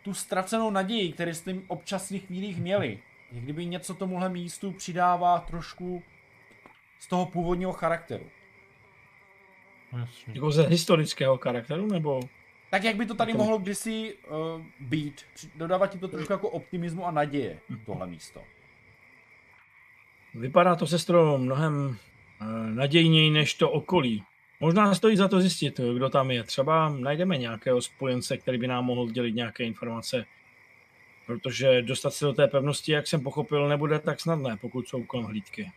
tu 0.03 0.13
ztracenou 0.13 0.71
naději, 0.71 1.13
který 1.13 1.33
jste 1.33 1.53
v 1.53 1.63
občasných 1.67 2.25
chvílích 2.25 2.61
měli. 2.61 2.99
Kdyby 3.31 3.65
něco 3.65 3.93
tomuhle 3.93 4.29
místu 4.29 4.71
přidává 4.71 5.39
trošku 5.39 6.03
z 6.99 7.07
toho 7.07 7.25
původního 7.25 7.71
charakteru. 7.71 8.29
Jasně. 9.99 10.33
Jako 10.33 10.51
ze 10.51 10.67
historického 10.67 11.37
charakteru, 11.37 11.87
nebo? 11.87 12.19
Tak 12.69 12.83
jak 12.83 12.95
by 12.95 13.05
to 13.05 13.15
tady 13.15 13.31
to... 13.31 13.37
mohlo 13.37 13.57
kdysi 13.57 14.15
uh, 14.29 14.61
být. 14.79 15.21
Dodává 15.55 15.87
ti 15.87 15.97
to 15.97 16.07
trošku 16.07 16.33
jako 16.33 16.49
optimismu 16.49 17.05
a 17.05 17.11
naděje, 17.11 17.59
tohle 17.85 18.07
místo. 18.07 18.43
Vypadá 20.33 20.75
to 20.75 20.87
sestro 20.87 21.37
mnohem 21.37 21.97
uh, 22.41 22.47
nadějněji 22.75 23.29
než 23.29 23.53
to 23.53 23.69
okolí. 23.69 24.23
Možná 24.59 24.95
stojí 24.95 25.17
za 25.17 25.27
to 25.27 25.41
zjistit, 25.41 25.79
kdo 25.95 26.09
tam 26.09 26.31
je. 26.31 26.43
Třeba 26.43 26.89
najdeme 26.89 27.37
nějakého 27.37 27.81
spojence, 27.81 28.37
který 28.37 28.57
by 28.57 28.67
nám 28.67 28.85
mohl 28.85 29.11
dělit 29.11 29.35
nějaké 29.35 29.63
informace. 29.63 30.25
Protože 31.25 31.81
dostat 31.81 32.13
se 32.13 32.25
do 32.25 32.33
té 32.33 32.47
pevnosti, 32.47 32.91
jak 32.91 33.07
jsem 33.07 33.21
pochopil, 33.21 33.67
nebude 33.67 33.99
tak 33.99 34.19
snadné, 34.19 34.57
pokud 34.57 34.87
jsou 34.87 35.03
kolem 35.03 35.25
hlídky. 35.25 35.71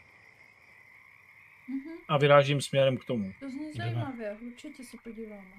Mm-hmm. 1.71 2.05
A 2.09 2.19
vyrážím 2.19 2.61
směrem 2.61 2.97
k 2.97 3.05
tomu. 3.05 3.33
To 3.41 3.51
zní 3.51 3.73
zajímavě, 3.73 4.37
určitě 4.47 4.85
se 4.85 4.97
podíváme. 5.05 5.51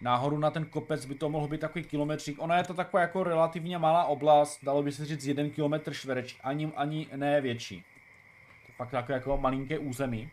Nahoru 0.00 0.38
na 0.38 0.50
ten 0.50 0.64
kopec 0.64 1.04
by 1.04 1.14
to 1.14 1.28
mohl 1.30 1.48
být 1.48 1.60
takový 1.60 1.84
kilometřík. 1.84 2.42
Ona 2.42 2.56
je 2.56 2.64
to 2.64 2.74
taková 2.74 3.00
jako 3.00 3.24
relativně 3.24 3.78
malá 3.78 4.04
oblast, 4.04 4.64
dalo 4.64 4.82
by 4.82 4.92
se 4.92 5.04
říct 5.04 5.26
jeden 5.26 5.50
kilometr 5.50 5.94
čtvereč, 5.94 6.36
ani, 6.42 6.72
ani 6.76 7.08
ne 7.16 7.40
větší. 7.40 7.84
To 8.66 8.72
fakt 8.72 8.90
takové 8.90 9.14
jako 9.14 9.38
malinké 9.38 9.78
území. 9.78 10.30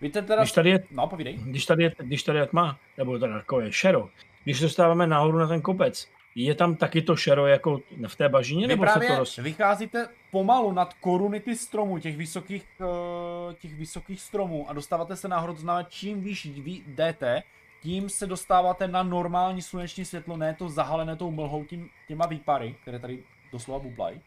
Víte 0.00 0.22
teda... 0.22 0.42
Když 0.42 0.52
tady 0.52 0.70
je, 0.70 0.84
no, 0.90 1.06
povídej. 1.06 1.36
Když 1.36 1.66
tady 1.66 1.82
je, 1.82 1.94
když 1.98 2.22
tady 2.22 2.38
je 2.38 2.46
tma, 2.46 2.78
nebo 2.98 3.18
teda 3.18 3.38
takové 3.38 3.72
šero, 3.72 4.10
když 4.44 4.60
dostáváme 4.60 5.06
nahoru 5.06 5.38
na 5.38 5.46
ten 5.46 5.60
kopec, 5.60 6.10
je 6.34 6.54
tam 6.54 6.76
taky 6.76 7.02
to 7.02 7.16
šero 7.16 7.46
jako 7.46 7.80
v 8.06 8.16
té 8.16 8.28
bažině, 8.28 8.66
Vy 8.66 8.68
nebo 8.68 8.82
právě 8.82 9.08
se 9.08 9.14
to 9.14 9.18
roz... 9.18 9.36
vycházíte 9.36 10.08
pomalu 10.30 10.72
nad 10.72 10.94
korunity 10.94 11.56
stromů, 11.56 11.98
těch 11.98 12.16
vysokých, 12.16 12.66
uh, 12.80 13.54
těch 13.54 13.74
vysokých 13.74 14.20
stromů 14.20 14.70
a 14.70 14.72
dostáváte 14.72 15.16
se 15.16 15.28
nahoru, 15.28 15.52
to 15.52 15.60
znamená 15.60 15.88
čím 15.88 16.20
výš 16.20 16.46
vy 16.46 16.82
jdete, 16.86 17.42
tím 17.82 18.08
se 18.08 18.26
dostáváte 18.26 18.88
na 18.88 19.02
normální 19.02 19.62
sluneční 19.62 20.04
světlo, 20.04 20.36
ne 20.36 20.54
to 20.58 20.68
zahalené 20.68 21.16
tou 21.16 21.30
mlhou 21.30 21.64
tím, 21.64 21.90
těma 22.08 22.26
výpary, 22.26 22.76
které 22.82 22.98
tady 22.98 23.24
doslova 23.52 23.78
bublají. 23.78 24.20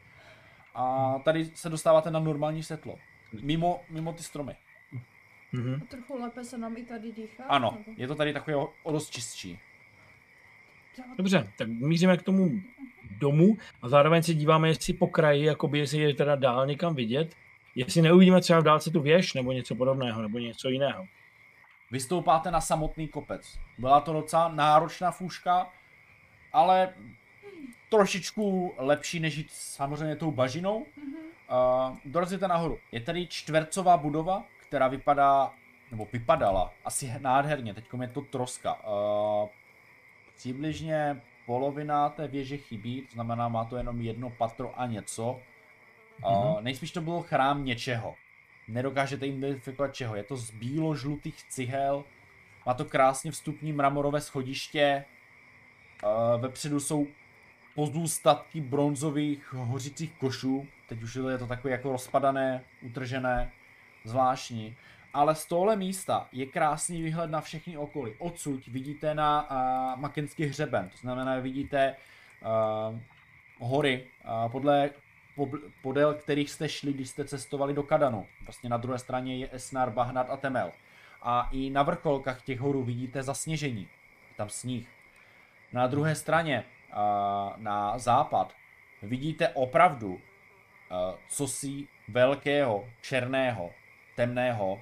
A 0.76 1.16
tady 1.24 1.46
se 1.46 1.70
dostáváte 1.70 2.12
na 2.12 2.20
normální 2.20 2.64
světlo, 2.64 2.96
mimo, 3.42 3.82
mimo 3.90 4.14
ty 4.14 4.24
stromy. 4.24 4.56
Mm-hmm. 5.54 5.82
A 5.82 5.86
trochu 5.86 6.22
lépe 6.22 6.44
se 6.44 6.58
nám 6.58 6.78
i 6.78 6.84
tady 6.84 7.12
dýchá? 7.12 7.44
Ano, 7.44 7.78
nebo? 7.88 8.02
je 8.02 8.08
to 8.08 8.16
tady 8.16 8.34
takové 8.34 8.56
o, 8.56 8.70
o 8.84 8.92
dost 8.92 9.10
čistší. 9.10 9.60
Dobře, 11.18 11.48
tak 11.58 11.68
míříme 11.68 12.18
k 12.18 12.24
tomu 12.24 12.50
domu 13.20 13.58
a 13.82 13.90
zároveň 13.90 14.24
se 14.24 14.34
díváme, 14.34 14.68
jestli 14.68 14.94
po 14.94 15.08
kraji, 15.08 15.46
jakoby 15.46 15.80
jestli 15.80 15.98
je 15.98 16.14
teda 16.14 16.36
dál 16.36 16.68
někam 16.68 16.96
vidět, 16.96 17.36
jestli 17.76 18.02
neuvidíme 18.02 18.42
třeba 18.42 18.60
v 18.60 18.64
dálce 18.64 18.92
tu 18.92 19.02
věž 19.02 19.34
nebo 19.34 19.52
něco 19.52 19.76
podobného, 19.76 20.22
nebo 20.22 20.38
něco 20.38 20.70
jiného. 20.70 21.06
Vystoupáte 21.92 22.52
na 22.52 22.62
samotný 22.62 23.08
kopec. 23.08 23.60
Byla 23.78 24.00
to 24.00 24.14
docela 24.14 24.48
náročná 24.48 25.12
fůška, 25.12 25.70
ale 26.54 26.94
trošičku 27.90 28.74
lepší 28.78 29.20
než 29.20 29.38
jít 29.38 29.48
samozřejmě 29.52 30.16
tou 30.16 30.32
bažinou. 30.32 30.78
Uh, 30.78 31.98
dorazíte 32.06 32.48
nahoru. 32.48 32.80
Je 32.92 33.00
tady 33.00 33.28
čtvercová 33.28 33.98
budova, 33.98 34.44
která 34.68 34.88
vypadá, 34.88 35.54
nebo 35.92 36.08
vypadala 36.14 36.74
asi 36.86 37.14
nádherně, 37.20 37.74
teď 37.74 37.86
je 38.02 38.08
to 38.08 38.22
troska. 38.22 38.74
Uh, 38.88 39.50
přibližně 40.36 41.22
polovina 41.46 42.10
té 42.10 42.28
věže 42.28 42.58
chybí, 42.58 43.02
to 43.02 43.14
znamená, 43.14 43.48
má 43.48 43.66
to 43.66 43.78
jenom 43.78 44.02
jedno 44.02 44.30
patro 44.30 44.80
a 44.80 44.86
něco. 44.86 45.40
Mm-hmm. 46.22 46.56
Uh, 46.56 46.62
nejspíš 46.62 46.92
to 46.92 47.02
bylo 47.02 47.22
chrám 47.22 47.66
něčeho. 47.66 48.16
Nedokážete 48.68 49.28
identifikovat 49.28 49.96
čeho. 49.96 50.16
Je 50.16 50.24
to 50.24 50.38
z 50.38 50.52
bílo-žlutých 50.52 51.44
cihel, 51.50 52.04
má 52.66 52.74
to 52.74 52.86
krásně 52.86 53.32
vstupní 53.32 53.74
mramorové 53.74 54.22
schodiště, 54.22 55.06
uh, 56.04 56.42
vepředu 56.42 56.80
jsou 56.80 57.08
pozůstatky 57.76 58.62
bronzových 58.62 59.54
hořících 59.54 60.14
košů, 60.14 60.68
teď 60.90 61.04
už 61.04 61.16
je 61.16 61.38
to 61.38 61.48
takové 61.48 61.72
jako 61.72 61.92
rozpadané, 61.92 62.64
utržené, 62.82 63.52
zvláštní 64.04 64.76
ale 65.16 65.36
z 65.36 65.46
tohle 65.46 65.76
místa 65.76 66.28
je 66.32 66.46
krásný 66.46 67.02
výhled 67.02 67.32
na 67.32 67.42
všechny 67.42 67.78
okolí. 67.78 68.14
Odsud 68.20 68.68
vidíte 68.68 69.16
na 69.16 69.50
uh, 69.52 70.02
Makenský 70.02 70.46
hřeben, 70.46 70.90
to 70.90 70.98
znamená, 70.98 71.40
vidíte 71.40 71.96
uh, 72.42 73.00
hory, 73.70 74.08
uh, 74.26 74.52
podle, 74.52 74.90
podél 75.82 76.14
kterých 76.14 76.52
jste 76.52 76.70
šli, 76.70 76.94
když 76.94 77.10
jste 77.10 77.26
cestovali 77.26 77.74
do 77.74 77.84
Kadanu. 77.84 78.28
Vlastně 78.46 78.70
na 78.70 78.78
druhé 78.78 79.00
straně 79.00 79.38
je 79.38 79.50
Esnar, 79.52 79.90
Bahnat 79.90 80.30
a 80.30 80.38
Temel. 80.38 80.72
A 81.22 81.50
i 81.52 81.70
na 81.70 81.84
vrcholkách 81.84 82.42
těch 82.42 82.60
horů 82.60 82.84
vidíte 82.84 83.24
zasněžení, 83.24 83.88
tam 84.38 84.50
sníh. 84.50 84.90
Na 85.74 85.88
druhé 85.88 86.16
straně, 86.16 86.64
na 87.58 87.98
západ, 87.98 88.54
vidíte 89.02 89.50
opravdu 89.50 90.22
cosi 91.28 91.88
velkého, 92.08 92.86
černého, 93.02 93.72
temného, 94.16 94.82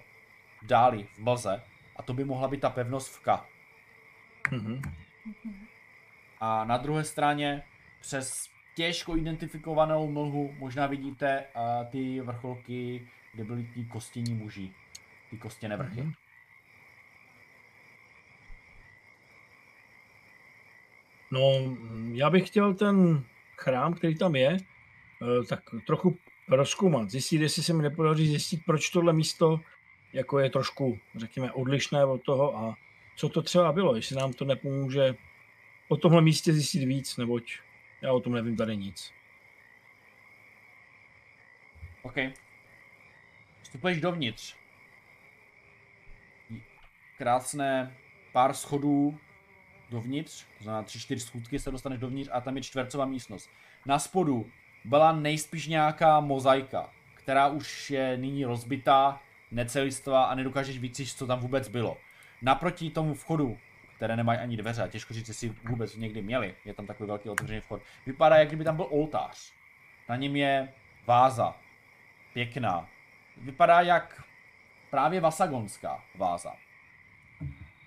dáli 0.63 1.07
v 1.13 1.19
mlze 1.19 1.61
a 1.95 2.03
to 2.03 2.13
by 2.13 2.23
mohla 2.23 2.47
být 2.47 2.61
ta 2.61 2.69
pevnost 2.69 3.15
v 3.15 3.19
K. 3.19 3.45
Mm-hmm. 4.51 4.81
A 6.39 6.65
na 6.65 6.77
druhé 6.77 7.03
straně 7.03 7.63
přes 8.01 8.49
těžko 8.75 9.17
identifikovanou 9.17 10.11
mlhu 10.11 10.55
možná 10.57 10.87
vidíte 10.87 11.45
uh, 11.55 11.91
ty 11.91 12.21
vrcholky, 12.21 13.07
kde 13.33 13.43
byly 13.43 13.63
ty 13.63 13.85
kostění 13.85 14.33
muži, 14.33 14.71
ty 15.29 15.37
kostěné 15.37 15.77
vrchy. 15.77 16.01
Mm-hmm. 16.01 16.13
No, 21.33 21.39
já 22.13 22.29
bych 22.29 22.47
chtěl 22.47 22.73
ten 22.73 23.23
chrám, 23.57 23.93
který 23.93 24.17
tam 24.17 24.35
je, 24.35 24.57
eh, 24.57 25.45
tak 25.49 25.59
trochu 25.87 26.17
rozkoumat, 26.49 27.09
zjistit, 27.09 27.41
jestli 27.41 27.63
se 27.63 27.73
mi 27.73 27.83
nepodaří 27.83 28.27
zjistit, 28.27 28.61
proč 28.65 28.89
tohle 28.89 29.13
místo 29.13 29.59
jako 30.13 30.39
je 30.39 30.49
trošku, 30.49 30.99
řekněme, 31.15 31.51
odlišné 31.51 32.05
od 32.05 32.23
toho 32.23 32.57
a 32.57 32.77
co 33.15 33.29
to 33.29 33.41
třeba 33.41 33.71
bylo, 33.71 33.95
jestli 33.95 34.15
nám 34.15 34.33
to 34.33 34.45
nepomůže 34.45 35.15
o 35.87 35.97
tomhle 35.97 36.21
místě 36.21 36.53
zjistit 36.53 36.85
víc, 36.85 37.17
neboť 37.17 37.59
já 38.01 38.13
o 38.13 38.19
tom 38.19 38.33
nevím 38.33 38.57
tady 38.57 38.77
nic. 38.77 39.13
OK. 42.01 42.15
Vstupuješ 43.61 44.01
dovnitř. 44.01 44.55
Krásné 47.17 47.97
pár 48.31 48.53
schodů 48.53 49.19
dovnitř, 49.89 50.45
to 50.57 50.63
znamená 50.63 50.83
tři, 50.83 50.99
čtyři 50.99 51.19
schůdky 51.19 51.59
se 51.59 51.71
dostaneš 51.71 51.99
dovnitř 51.99 52.29
a 52.33 52.41
tam 52.41 52.55
je 52.55 52.63
čtvercová 52.63 53.05
místnost. 53.05 53.49
Na 53.85 53.99
spodu 53.99 54.51
byla 54.85 55.11
nejspíš 55.11 55.67
nějaká 55.67 56.19
mozaika, 56.19 56.93
která 57.13 57.47
už 57.47 57.89
je 57.89 58.17
nyní 58.17 58.45
rozbitá, 58.45 59.21
necelistvá 59.53 60.23
a 60.23 60.35
nedokážeš 60.35 60.79
víc, 60.79 61.15
co 61.15 61.27
tam 61.27 61.39
vůbec 61.39 61.67
bylo. 61.67 61.97
Naproti 62.41 62.89
tomu 62.89 63.13
vchodu, 63.13 63.57
které 63.95 64.15
nemají 64.15 64.39
ani 64.39 64.57
dveře, 64.57 64.83
a 64.83 64.87
těžko 64.87 65.13
říct, 65.13 65.27
jestli 65.27 65.49
vůbec 65.63 65.95
někdy 65.95 66.21
měli, 66.21 66.55
je 66.65 66.73
tam 66.73 66.85
takový 66.85 67.07
velký 67.07 67.29
otevřený 67.29 67.61
vchod, 67.61 67.81
vypadá, 68.05 68.35
jak 68.35 68.47
kdyby 68.47 68.63
tam 68.63 68.75
byl 68.75 68.87
oltář. 68.89 69.53
Na 70.09 70.15
něm 70.15 70.35
je 70.35 70.73
váza, 71.07 71.55
pěkná. 72.33 72.89
Vypadá 73.37 73.81
jak 73.81 74.23
právě 74.89 75.21
vasagonská 75.21 76.03
váza. 76.15 76.53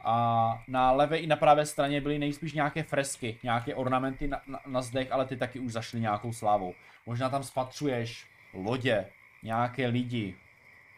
A 0.05 0.65
na 0.69 0.93
levé 0.93 1.19
i 1.19 1.27
na 1.27 1.37
pravé 1.37 1.67
straně 1.67 2.01
byly 2.01 2.19
nejspíš 2.19 2.53
nějaké 2.53 2.83
fresky, 2.83 3.39
nějaké 3.43 3.75
ornamenty 3.75 4.29
na, 4.29 4.41
na, 4.47 4.61
na 4.67 4.83
zdech, 4.83 5.13
ale 5.13 5.27
ty 5.27 5.37
taky 5.37 5.59
už 5.59 5.73
zašly 5.73 6.01
nějakou 6.01 6.33
slávou. 6.33 6.75
Možná 7.07 7.29
tam 7.29 7.43
spatřuješ 7.43 8.27
lodě, 8.55 9.07
nějaké 9.43 9.87
lidi, 9.87 10.35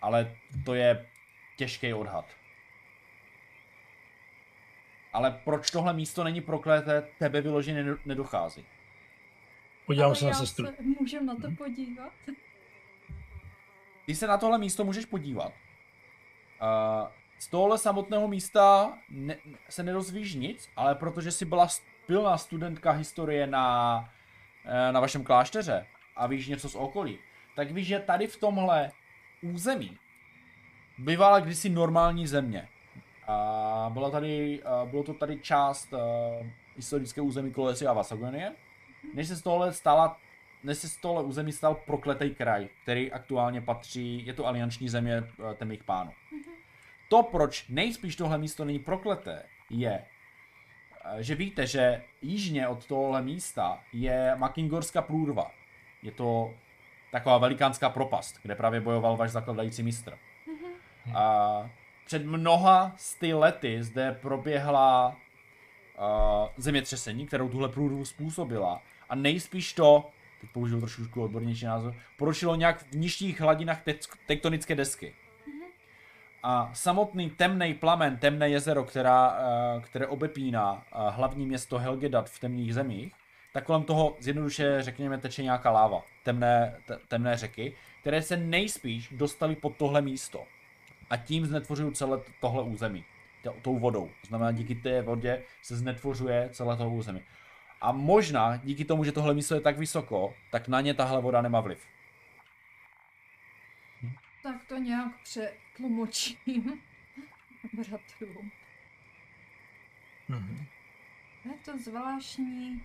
ale 0.02 0.36
to 0.64 0.74
je 0.74 1.06
těžký 1.56 1.94
odhad. 1.94 2.24
Ale 5.12 5.40
proč 5.44 5.70
tohle 5.70 5.92
místo 5.92 6.24
není 6.24 6.40
prokleté, 6.40 7.08
tebe 7.18 7.40
vyloženě 7.40 7.84
nedochází. 8.04 8.64
Podívám 9.86 10.14
se 10.14 10.26
na 10.26 10.34
sestru. 10.34 10.66
Se, 10.66 10.74
můžem 11.00 11.26
na 11.26 11.34
to 11.34 11.50
podívat? 11.58 12.12
Ty 14.06 14.14
se 14.14 14.26
na 14.26 14.38
tohle 14.38 14.58
místo 14.58 14.84
můžeš 14.84 15.04
podívat. 15.04 15.52
Uh, 16.62 17.08
z 17.38 17.48
tohle 17.48 17.78
samotného 17.78 18.28
místa 18.28 18.98
ne, 19.10 19.36
se 19.68 19.82
nedozvíš 19.82 20.34
nic, 20.34 20.70
ale 20.76 20.94
protože 20.94 21.30
jsi 21.30 21.44
byla 21.44 21.68
pilná 22.06 22.38
studentka 22.38 22.90
historie 22.90 23.46
na, 23.46 24.08
eh, 24.64 24.92
na 24.92 25.00
vašem 25.00 25.24
klášteře 25.24 25.86
a 26.16 26.26
víš 26.26 26.46
něco 26.46 26.68
z 26.68 26.74
okolí, 26.74 27.18
tak 27.56 27.70
víš, 27.70 27.86
že 27.86 27.98
tady 27.98 28.26
v 28.26 28.36
tomhle 28.36 28.90
území 29.42 29.98
bývala 30.98 31.40
kdysi 31.40 31.68
normální 31.68 32.26
země. 32.26 32.68
A 33.26 33.90
byla 33.92 34.10
tady, 34.10 34.62
bylo 34.84 35.02
to 35.02 35.14
tady 35.14 35.38
část 35.38 35.92
uh, 35.92 35.98
historické 36.76 37.20
území 37.20 37.52
Kolesy 37.52 37.86
a 37.86 37.92
Vasagonie, 37.92 38.52
než 39.14 39.28
se 39.28 39.36
z 39.36 39.42
tohle 39.42 39.72
stala 39.72 40.20
než 40.64 40.78
se 40.78 40.88
z 40.88 40.96
tohle 40.96 41.22
území 41.22 41.52
stal 41.52 41.74
prokletý 41.74 42.34
kraj, 42.34 42.68
který 42.82 43.12
aktuálně 43.12 43.60
patří, 43.60 44.26
je 44.26 44.34
to 44.34 44.46
alianční 44.46 44.88
země 44.88 45.20
uh, 45.20 45.52
temných 45.54 45.84
pánů. 45.84 46.10
To, 47.08 47.22
proč 47.22 47.68
nejspíš 47.68 48.16
tohle 48.16 48.38
místo 48.38 48.64
není 48.64 48.78
prokleté, 48.78 49.42
je, 49.70 50.04
že 51.18 51.34
víte, 51.34 51.66
že 51.66 52.02
jižně 52.22 52.68
od 52.68 52.86
tohle 52.86 53.22
místa 53.22 53.80
je 53.92 54.32
Makingorská 54.36 55.02
průrva. 55.02 55.50
Je 56.02 56.12
to 56.12 56.54
taková 57.10 57.38
velikánská 57.38 57.90
propast, 57.90 58.38
kde 58.42 58.54
právě 58.54 58.80
bojoval 58.80 59.16
váš 59.16 59.30
zakladající 59.30 59.82
mistr. 59.82 60.10
Mm-hmm. 60.12 61.16
A 61.16 61.70
před 62.06 62.26
mnoha 62.26 62.92
sty 62.96 63.34
lety 63.34 63.82
zde 63.82 64.12
proběhla 64.12 65.08
uh, 65.08 66.48
zemětřesení, 66.56 67.26
kterou 67.26 67.48
tuhle 67.48 67.68
průrvu 67.68 68.04
způsobila. 68.04 68.82
A 69.08 69.14
nejspíš 69.14 69.72
to, 69.72 70.10
teď 70.40 70.50
použiju 70.50 70.80
trošku 70.80 71.22
odbornější 71.22 71.64
názor, 71.64 71.94
porušilo 72.18 72.54
nějak 72.54 72.82
v 72.82 72.92
nižších 72.92 73.40
hladinách 73.40 73.82
tektonické 74.26 74.74
desky. 74.74 75.14
A 76.42 76.70
samotný 76.72 77.30
temný 77.30 77.74
plamen, 77.74 78.16
temné 78.16 78.50
jezero, 78.50 78.84
která, 78.84 79.30
uh, 79.30 79.82
které 79.82 80.06
obepíná 80.06 80.72
uh, 80.72 80.80
hlavní 81.14 81.46
město 81.46 81.78
Helgedat 81.78 82.30
v 82.30 82.40
temných 82.40 82.74
zemích, 82.74 83.14
tak 83.52 83.64
kolem 83.64 83.84
toho 83.84 84.16
zjednoduše, 84.20 84.82
řekněme, 84.82 85.18
teče 85.18 85.42
nějaká 85.42 85.70
láva, 85.70 86.02
temné, 86.22 86.80
te, 86.86 86.96
temné 87.08 87.36
řeky, 87.36 87.76
které 88.00 88.22
se 88.22 88.36
nejspíš 88.36 89.08
dostaly 89.12 89.56
pod 89.56 89.76
tohle 89.76 90.02
místo 90.02 90.46
a 91.10 91.16
tím 91.16 91.46
znetvořují 91.46 91.94
celé 91.94 92.20
tohle 92.40 92.62
území. 92.62 93.04
Tou 93.62 93.78
vodou. 93.78 94.06
To 94.06 94.26
znamená, 94.28 94.52
díky 94.52 94.74
té 94.74 95.02
vodě 95.02 95.42
se 95.62 95.76
znetvořuje 95.76 96.48
celé 96.52 96.76
toho 96.76 96.90
území. 96.90 97.22
A 97.80 97.92
možná 97.92 98.56
díky 98.56 98.84
tomu, 98.84 99.04
že 99.04 99.12
tohle 99.12 99.34
místo 99.34 99.54
je 99.54 99.60
tak 99.60 99.78
vysoko, 99.78 100.34
tak 100.50 100.68
na 100.68 100.80
ně 100.80 100.94
tahle 100.94 101.22
voda 101.22 101.42
nemá 101.42 101.60
vliv. 101.60 101.86
Tak 104.42 104.64
to 104.68 104.76
nějak 104.76 105.12
přetlumočím 105.22 106.80
bratrům. 107.72 108.50
Mm-hmm. 110.30 110.66
Je 111.44 111.52
to 111.64 111.78
zvláštní. 111.78 112.82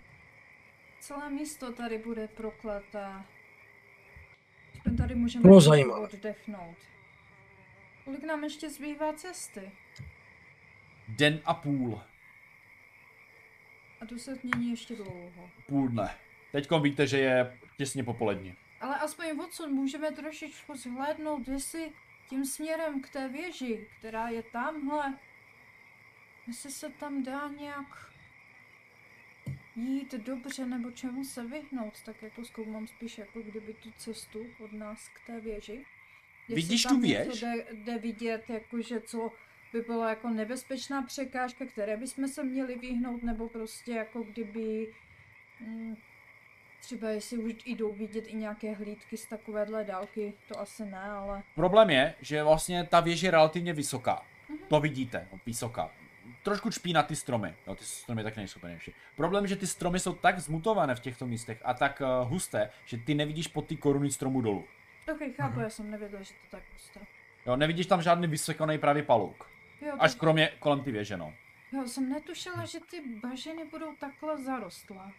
Celé 1.04 1.30
místo 1.30 1.74
tady 1.74 1.98
bude 1.98 2.28
prokleté. 2.28 3.24
Tady 4.98 5.16
můžeme 5.16 5.50
oddechnout. 5.50 6.78
Kolik 8.06 8.24
nám 8.24 8.44
ještě 8.44 8.70
zbývá 8.70 9.14
cesty? 9.14 9.72
Den 11.08 11.42
a 11.46 11.54
půl. 11.54 12.02
A 14.02 14.06
to 14.06 14.18
se 14.18 14.38
mění 14.44 14.72
ještě 14.72 14.96
dlouho. 14.96 15.50
Půl 15.68 15.88
dne. 15.88 16.16
Teďkom 16.52 16.82
víte, 16.82 17.08
že 17.08 17.20
je 17.20 17.60
těsně 17.78 18.04
popolední. 18.04 18.56
Ale 18.82 18.96
aspoň 18.96 19.40
odsud 19.40 19.68
můžeme 19.68 20.12
trošičku 20.12 20.78
zhlédnout, 20.78 21.48
jestli 21.48 21.92
tím 22.30 22.46
směrem 22.46 23.02
k 23.02 23.10
té 23.10 23.30
věži, 23.30 23.88
která 24.00 24.28
je 24.30 24.44
tamhle, 24.44 25.18
jestli 26.48 26.72
se 26.72 26.90
tam 26.90 27.24
dá 27.24 27.48
nějak 27.48 28.13
jít 29.76 30.14
dobře, 30.14 30.66
nebo 30.66 30.92
čemu 30.92 31.24
se 31.24 31.46
vyhnout, 31.46 32.02
tak 32.06 32.22
jako 32.22 32.46
zkoumám 32.46 32.88
spíš 32.88 33.18
jako 33.18 33.42
kdyby 33.42 33.74
tu 33.74 33.92
cestu 33.98 34.46
od 34.64 34.74
nás 34.74 35.10
k 35.10 35.28
té 35.28 35.40
věži. 35.40 35.86
Jestli 36.48 36.56
Vidíš 36.56 36.84
tu 36.84 37.00
věž? 37.00 37.42
Jde, 37.42 37.66
jde 37.72 37.98
vidět, 37.98 38.50
jakože 38.50 39.02
co 39.02 39.32
by 39.74 39.82
bylo 39.82 40.08
jako 40.08 40.30
nebezpečná 40.30 41.02
překážka, 41.02 41.66
které 41.66 41.98
bychom 41.98 42.28
se 42.28 42.44
měli 42.44 42.76
vyhnout, 42.76 43.24
nebo 43.24 43.50
prostě 43.50 43.92
jako 43.92 44.24
kdyby 44.24 44.94
hm, 45.60 45.96
třeba 46.80 47.10
jestli 47.10 47.38
už 47.38 47.54
jdou 47.66 47.94
vidět 47.94 48.26
i 48.28 48.36
nějaké 48.36 48.74
hlídky 48.74 49.18
z 49.18 49.26
takovéhle 49.26 49.84
dálky, 49.84 50.34
to 50.48 50.60
asi 50.60 50.86
ne, 50.86 51.02
ale... 51.02 51.44
Problém 51.56 51.90
je, 51.90 52.16
že 52.22 52.44
vlastně 52.44 52.84
ta 52.84 53.00
věž 53.00 53.22
je 53.22 53.32
relativně 53.32 53.74
vysoká. 53.74 54.26
Mm-hmm. 54.50 54.68
To 54.68 54.80
vidíte, 54.80 55.28
no, 55.32 55.40
vysoká. 55.46 55.92
Trošku 56.44 56.70
čpí 56.70 56.94
na 56.94 57.04
ty 57.04 57.16
stromy, 57.16 57.56
no 57.68 57.76
ty 57.76 57.84
stromy 57.84 58.24
tak 58.24 58.36
nejsou 58.36 58.60
úplně 58.60 58.80
Problém, 59.16 59.48
že 59.48 59.56
ty 59.56 59.68
stromy 59.68 60.00
jsou 60.00 60.14
tak 60.14 60.40
zmutované 60.40 60.96
v 60.96 61.00
těchto 61.00 61.28
místech 61.28 61.62
a 61.66 61.74
tak 61.74 62.02
uh, 62.02 62.30
husté, 62.30 62.70
že 62.86 62.98
ty 62.98 63.14
nevidíš 63.14 63.48
pod 63.48 63.68
ty 63.68 63.78
koruny 63.78 64.12
stromu 64.12 64.42
dolů. 64.42 64.66
Ok, 65.12 65.36
chápu, 65.36 65.60
já 65.60 65.70
jsem 65.70 65.92
nevěděl, 65.92 66.24
že 66.24 66.30
to 66.30 66.52
tak 66.52 66.64
husté. 66.74 67.00
Jo, 67.46 67.56
nevidíš 67.56 67.86
tam 67.86 68.02
žádný 68.02 68.28
vysokoný 68.28 68.78
pravý 68.78 69.02
palouk. 69.02 69.50
Jo, 69.82 69.96
Až 70.00 70.16
kromě 70.16 70.52
kolem 70.60 70.82
ty 70.82 70.92
věže, 70.92 71.18
no. 71.18 71.34
Jo, 71.72 71.88
jsem 71.88 72.10
netušila, 72.10 72.66
že 72.66 72.80
ty 72.80 73.02
bažiny 73.24 73.66
budou 73.66 73.96
takhle 73.96 74.44
zarostlé. 74.44 75.12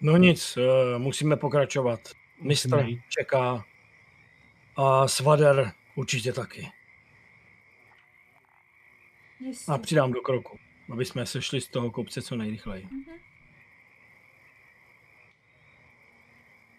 No 0.00 0.16
nic, 0.16 0.56
uh, 0.56 0.98
musíme 0.98 1.36
pokračovat. 1.36 2.00
Mistr 2.40 2.86
čeká 3.08 3.64
a 4.76 5.08
Svader 5.08 5.72
určitě 5.94 6.32
taky. 6.32 6.70
Jestli. 9.40 9.74
A 9.74 9.78
přidám 9.78 10.12
do 10.12 10.20
kroku, 10.20 10.58
aby 10.92 11.04
jsme 11.04 11.26
sešli 11.26 11.60
z 11.60 11.68
toho 11.68 11.90
kopce 11.90 12.22
co 12.22 12.36
nejrychleji. 12.36 12.84
Mm-hmm. 12.84 13.20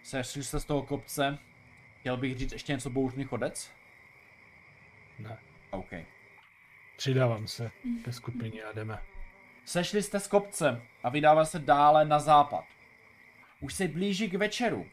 Sešli 0.03 0.43
se 0.43 0.59
z 0.59 0.65
toho 0.65 0.81
kopce. 0.81 1.39
Chtěl 1.99 2.17
bych 2.17 2.37
říct 2.37 2.51
ještě 2.51 2.73
něco 2.73 2.89
bouřný 2.89 3.23
chodec? 3.23 3.71
Ne. 5.19 5.37
OK. 5.71 5.89
Přidávám 6.97 7.47
se 7.47 7.71
ke 8.03 8.13
skupině 8.13 8.63
a 8.63 8.71
jdeme. 8.71 9.03
Sešli 9.65 10.03
jste 10.03 10.19
z 10.19 10.27
kopce 10.27 10.81
a 11.03 11.09
vydává 11.09 11.45
se 11.45 11.59
dále 11.59 12.05
na 12.05 12.19
západ. 12.19 12.65
Už 13.59 13.73
se 13.73 13.87
blíží 13.87 14.29
k 14.29 14.33
večeru, 14.33 14.85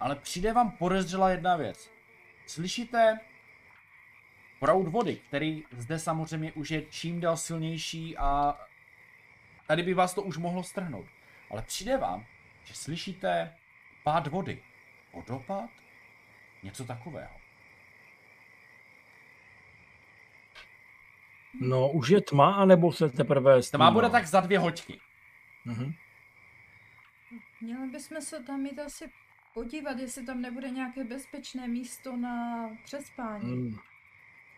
ale 0.00 0.16
přijde 0.16 0.52
vám 0.52 0.70
podezřela 0.70 1.30
jedna 1.30 1.56
věc. 1.56 1.90
Slyšíte 2.46 3.18
proud 4.60 4.88
vody, 4.88 5.16
který 5.16 5.64
zde 5.70 5.98
samozřejmě 5.98 6.52
už 6.52 6.70
je 6.70 6.82
čím 6.82 7.20
dál 7.20 7.36
silnější 7.36 8.16
a 8.16 8.58
tady 9.66 9.82
by 9.82 9.94
vás 9.94 10.14
to 10.14 10.22
už 10.22 10.36
mohlo 10.36 10.62
strhnout. 10.62 11.06
Ale 11.50 11.62
přijde 11.62 11.96
vám, 11.96 12.26
že 12.64 12.74
slyšíte 12.74 13.54
pád 14.04 14.26
vody. 14.26 14.62
Vodopád? 15.12 15.70
Něco 16.62 16.84
takového. 16.84 17.30
No, 21.60 21.90
už 21.90 22.08
je 22.08 22.20
tma, 22.20 22.54
anebo 22.54 22.92
se 22.92 23.08
teprve 23.08 23.62
Tma 23.62 23.90
bude 23.90 24.10
tak 24.10 24.26
za 24.26 24.40
dvě 24.40 24.58
hoďky. 24.58 25.00
Mhm. 25.64 25.92
Měli 27.60 27.90
bychom 27.90 28.20
se 28.20 28.42
tam 28.42 28.66
jít 28.66 28.78
asi 28.78 29.10
podívat, 29.54 29.98
jestli 29.98 30.26
tam 30.26 30.40
nebude 30.40 30.70
nějaké 30.70 31.04
bezpečné 31.04 31.68
místo 31.68 32.16
na 32.16 32.68
přespání. 32.84 33.56
Mm. 33.56 33.76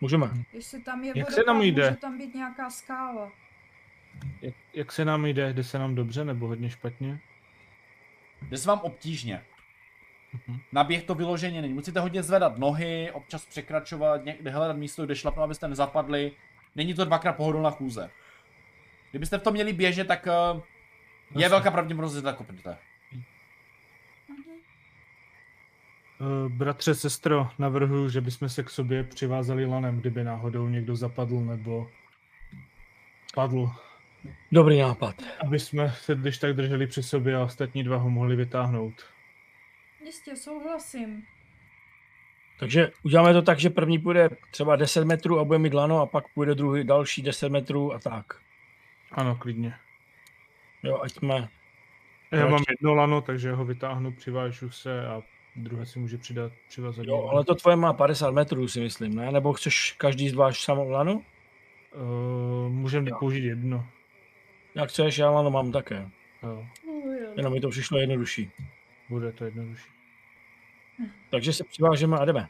Můžeme. 0.00 0.30
Jestli 0.52 0.82
tam 0.82 1.04
je 1.04 1.12
Jak 1.16 1.30
se 1.30 1.42
nám 1.46 1.62
jde? 1.62 1.84
může 1.90 1.96
tam 1.96 2.18
být 2.18 2.34
nějaká 2.34 2.70
skála. 2.70 3.32
Jak, 4.42 4.54
jak 4.74 4.92
se 4.92 5.04
nám 5.04 5.26
jde? 5.26 5.52
Jde 5.52 5.64
se 5.64 5.78
nám 5.78 5.94
dobře 5.94 6.24
nebo 6.24 6.46
hodně 6.46 6.70
špatně? 6.70 7.20
Jde 8.42 8.56
se 8.58 8.68
vám 8.68 8.80
obtížně. 8.80 9.44
Mhm. 10.32 10.60
Na 10.72 10.84
běh 10.84 11.02
to 11.04 11.14
vyloženě 11.14 11.62
není. 11.62 11.74
Musíte 11.74 12.00
hodně 12.00 12.22
zvedat 12.22 12.58
nohy, 12.58 13.10
občas 13.12 13.46
překračovat, 13.46 14.24
někde 14.24 14.50
hledat 14.50 14.76
místo, 14.76 15.06
kde 15.06 15.16
šlapnout, 15.16 15.44
abyste 15.44 15.68
nezapadli. 15.68 16.32
Není 16.76 16.94
to 16.94 17.04
dvakrát 17.04 17.32
pohodlná 17.32 17.70
chůze. 17.70 18.10
Kdybyste 19.10 19.38
v 19.38 19.42
tom 19.42 19.52
měli 19.54 19.72
běžet, 19.72 20.06
tak 20.06 20.26
uh, 20.26 20.60
je 21.36 21.42
Jasně. 21.42 21.48
velká 21.48 21.70
pravděpodobnost, 21.70 22.14
že 22.14 22.22
to 22.22 22.34
kopnete. 22.34 22.70
Uh, 22.70 23.22
bratře, 26.48 26.94
sestro, 26.94 27.48
navrhuji, 27.58 28.10
že 28.10 28.20
bychom 28.20 28.48
se 28.48 28.62
k 28.62 28.70
sobě 28.70 29.04
přivázali 29.04 29.66
lanem, 29.66 30.00
kdyby 30.00 30.24
náhodou 30.24 30.68
někdo 30.68 30.96
zapadl 30.96 31.40
nebo 31.40 31.90
padl. 33.34 33.70
Dobrý 34.52 34.78
nápad. 34.78 35.14
Aby 35.46 35.58
jsme 35.58 35.90
se 35.90 36.14
když 36.14 36.38
tak 36.38 36.56
drželi 36.56 36.86
při 36.86 37.02
sobě 37.02 37.36
a 37.36 37.42
ostatní 37.42 37.84
dva 37.84 37.96
ho 37.96 38.10
mohli 38.10 38.36
vytáhnout. 38.36 38.94
Jistě, 40.04 40.36
souhlasím. 40.36 41.22
Takže 42.60 42.90
uděláme 43.02 43.32
to 43.32 43.42
tak, 43.42 43.58
že 43.58 43.70
první 43.70 43.98
půjde 43.98 44.28
třeba 44.50 44.76
10 44.76 45.04
metrů 45.04 45.40
a 45.40 45.44
bude 45.44 45.58
mít 45.58 45.74
lano 45.74 46.00
a 46.00 46.06
pak 46.06 46.24
půjde 46.34 46.54
druhý 46.54 46.84
další 46.84 47.22
10 47.22 47.48
metrů 47.48 47.94
a 47.94 47.98
tak. 47.98 48.26
Ano, 49.12 49.36
klidně. 49.36 49.74
Jo, 50.82 51.00
ať 51.02 51.12
jsme... 51.12 51.48
Já 52.32 52.48
mám 52.48 52.62
jedno 52.68 52.94
lano, 52.94 53.20
takže 53.20 53.52
ho 53.52 53.64
vytáhnu, 53.64 54.12
přivážu 54.12 54.70
se 54.70 55.06
a 55.06 55.22
druhé 55.58 55.86
si 55.86 55.98
může 55.98 56.18
přidat, 56.18 56.52
přivázat. 56.68 57.06
Jo, 57.06 57.28
ale 57.32 57.44
to 57.44 57.54
tvoje 57.54 57.76
má 57.76 57.92
50 57.92 58.30
metrů, 58.30 58.68
si 58.68 58.80
myslím, 58.80 59.14
ne? 59.14 59.32
Nebo 59.32 59.52
chceš 59.52 59.92
každý 59.98 60.28
zvlášť 60.28 60.64
samou 60.64 60.90
lano? 60.90 61.14
Uh, 61.14 62.72
můžeme 62.72 63.10
Jo. 63.10 63.16
použít 63.18 63.44
jedno. 63.44 63.86
Jak 64.74 64.88
chceš, 64.90 65.18
já 65.18 65.30
lano 65.30 65.50
mám 65.50 65.72
také. 65.72 66.08
Jo, 66.42 66.66
Jenom 67.36 67.52
mi 67.52 67.60
to 67.60 67.68
přišlo 67.68 67.98
jednodušší. 67.98 68.50
bude 69.08 69.32
to 69.32 69.44
jednodušší. 69.44 69.88
Takže 71.30 71.52
se 71.52 71.64
přivážeme 71.64 72.18
a 72.18 72.24
jdeme. 72.24 72.48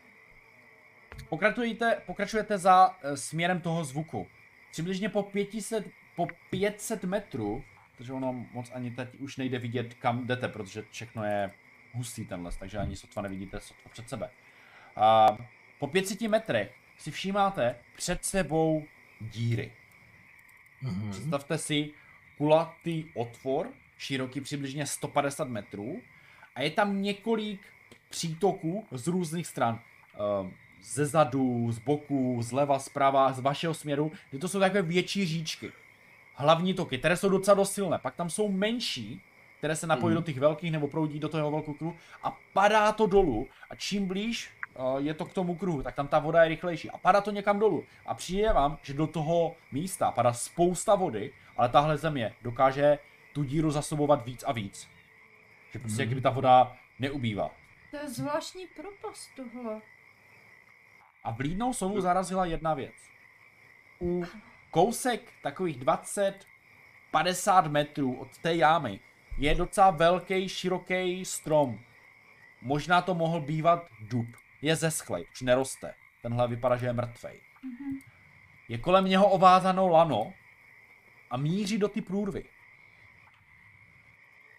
Pokračujete, 1.29 2.03
pokračujete 2.07 2.59
za 2.59 2.89
uh, 2.89 2.95
směrem 3.15 3.61
toho 3.61 3.85
zvuku. 3.85 4.27
Přibližně 4.73 5.09
po 5.09 5.23
500, 5.23 5.87
po 6.17 6.27
500 6.51 7.05
metrů, 7.05 7.65
protože 7.97 8.13
ono 8.13 8.33
moc 8.53 8.71
ani 8.75 8.91
teď 8.91 9.09
už 9.19 9.37
nejde 9.37 9.59
vidět, 9.59 9.95
kam 9.95 10.27
jdete, 10.27 10.49
protože 10.49 10.85
všechno 10.91 11.25
je 11.25 11.51
hustý 11.93 12.25
ten 12.25 12.45
les, 12.45 12.57
takže 12.57 12.79
ani 12.79 12.97
sotva 12.97 13.23
nevidíte 13.23 13.61
sotva 13.61 13.91
před 13.93 14.09
sebe. 14.09 14.31
A 14.97 15.37
po 15.79 15.87
500 15.87 16.21
metrech 16.21 16.75
si 16.99 17.11
všímáte 17.11 17.77
před 17.97 18.25
sebou 18.25 18.85
díry. 19.21 19.73
Mhm. 20.83 21.11
Představte 21.11 21.59
si 21.59 21.91
kulatý 22.37 23.05
otvor, 23.15 23.69
široký 23.99 24.41
přibližně 24.41 24.87
150 24.87 25.49
metrů 25.49 26.03
a 26.55 26.63
je 26.63 26.71
tam 26.71 27.03
několik 27.03 27.61
přítoků 28.09 28.87
z 28.91 29.07
různých 29.07 29.47
stran. 29.47 29.81
Ehm, 30.15 30.53
Ze 30.83 31.07
zadu, 31.07 31.73
z 31.73 31.79
boku, 31.79 32.39
zleva, 32.43 32.79
zprava, 32.79 33.33
z 33.33 33.41
vašeho 33.41 33.75
směru, 33.75 34.13
kdy 34.31 34.39
to 34.39 34.49
jsou 34.49 34.61
takové 34.61 34.83
větší 34.83 35.27
říčky. 35.27 35.73
Hlavní 36.35 36.75
toky, 36.75 36.99
které 36.99 37.17
jsou 37.17 37.29
docela 37.29 37.55
dost 37.55 37.73
silné. 37.73 37.99
Pak 37.99 38.15
tam 38.15 38.31
jsou 38.31 38.53
menší, 38.53 39.21
které 39.59 39.77
se 39.77 39.87
napojí 39.87 40.15
Mhm. 40.15 40.23
do 40.23 40.27
těch 40.27 40.39
velkých 40.39 40.73
nebo 40.73 40.89
proudí 40.89 41.19
do 41.19 41.29
toho 41.29 41.51
velkého 41.51 41.75
kruhu 41.75 41.97
a 42.23 42.37
padá 42.53 42.93
to 42.93 43.07
dolů. 43.07 43.49
A 43.71 43.75
čím 43.75 44.07
blíž 44.09 44.51
uh, 44.75 44.99
je 44.99 45.15
to 45.15 45.25
k 45.25 45.33
tomu 45.33 45.55
kruhu, 45.57 45.83
tak 45.83 45.95
tam 45.95 46.09
ta 46.09 46.19
voda 46.19 46.43
je 46.43 46.49
rychlejší. 46.49 46.91
A 46.91 46.99
padá 46.99 47.21
to 47.21 47.31
někam 47.31 47.59
dolů. 47.59 47.85
A 48.07 48.15
přijde 48.15 48.53
vám, 48.53 48.79
že 48.83 48.95
do 48.95 49.07
toho 49.07 49.57
místa 49.73 50.11
padá 50.11 50.33
spousta 50.33 50.95
vody, 50.95 51.33
ale 51.57 51.69
tahle 51.69 51.97
země 51.97 52.35
dokáže 52.43 52.99
tu 53.33 53.43
díru 53.45 53.71
zasobovat 53.71 54.25
víc 54.25 54.45
a 54.47 54.53
víc. 54.53 54.89
Že 55.73 55.79
prostě 55.79 56.03
Mhm. 56.03 56.07
kdyby 56.07 56.21
ta 56.21 56.31
voda 56.31 56.77
neubývá. 56.99 57.51
To 57.91 57.97
je 57.97 58.09
zvláštní 58.09 58.67
propast 58.67 59.31
tohle. 59.37 59.81
A 61.25 61.31
vlídnou 61.31 61.73
sovu 61.73 62.01
zarazila 62.01 62.45
jedna 62.45 62.75
věc. 62.75 62.95
U 64.01 64.25
kousek 64.71 65.21
takových 65.43 65.79
20-50 67.13 67.69
metrů 67.69 68.15
od 68.15 68.39
té 68.39 68.55
jámy 68.57 69.01
je 69.39 69.55
docela 69.55 69.91
velký, 69.91 70.49
široký 70.49 71.25
strom. 71.25 71.81
Možná 72.63 73.03
to 73.03 73.15
mohl 73.15 73.41
bývat 73.41 73.87
dub. 74.01 74.27
Je 74.63 74.77
zeschlej, 74.77 75.27
už 75.33 75.41
neroste. 75.43 75.95
Tenhle 76.23 76.49
vypadá, 76.49 76.77
že 76.77 76.87
je 76.87 76.93
mrtvej. 76.93 77.41
Je 78.69 78.79
kolem 78.79 79.05
něho 79.05 79.31
ovázáno 79.31 79.89
lano 79.89 80.35
a 81.31 81.37
míří 81.37 81.79
do 81.79 81.89
ty 81.89 82.01
průrvy. 82.01 82.45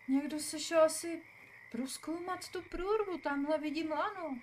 Někdo 0.07 0.39
se 0.39 0.59
šel 0.59 0.81
asi 0.83 1.21
proskoumat 1.71 2.49
tu 2.49 2.61
průrvu, 2.61 3.17
tamhle 3.17 3.57
vidím 3.57 3.91
lano. 3.91 4.37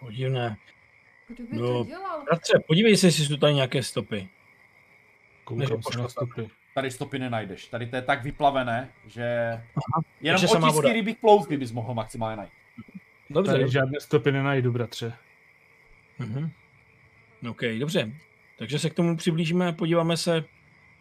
Podivné. 0.00 0.56
Kdo 1.28 1.44
by 1.44 1.56
No. 1.56 1.78
to 1.78 1.84
dělal? 1.84 2.24
Bratře, 2.24 2.58
podívej 2.66 2.96
se, 2.96 3.06
jestli 3.06 3.24
jsou 3.26 3.36
tady 3.36 3.54
nějaké 3.54 3.82
stopy. 3.82 4.28
Koukám 5.44 5.82
se 5.82 5.98
na 5.98 6.08
stopy. 6.08 6.50
Tady 6.78 6.90
stopy 6.90 7.18
nenajdeš. 7.18 7.66
Tady 7.66 7.86
to 7.86 7.96
je 7.96 8.02
tak 8.02 8.22
vyplavené, 8.22 8.88
že 9.06 9.22
jenom 10.20 10.40
takže 10.40 10.48
samá 10.48 10.68
otisky 10.68 10.92
rybích 10.92 11.16
ploutky 11.16 11.56
bys 11.56 11.72
mohl 11.72 11.94
maximálně 11.94 12.36
najít. 12.36 12.52
Dobře. 13.30 13.52
Tady 13.52 13.70
žádné 13.70 14.00
stopy 14.00 14.32
nenajdu, 14.32 14.72
bratře. 14.72 15.12
Mhm. 16.18 16.50
OK, 17.50 17.60
dobře. 17.78 18.12
Takže 18.58 18.78
se 18.78 18.90
k 18.90 18.94
tomu 18.94 19.16
přiblížíme 19.16 19.68
a 19.68 19.72
podíváme 19.72 20.16
se, 20.16 20.44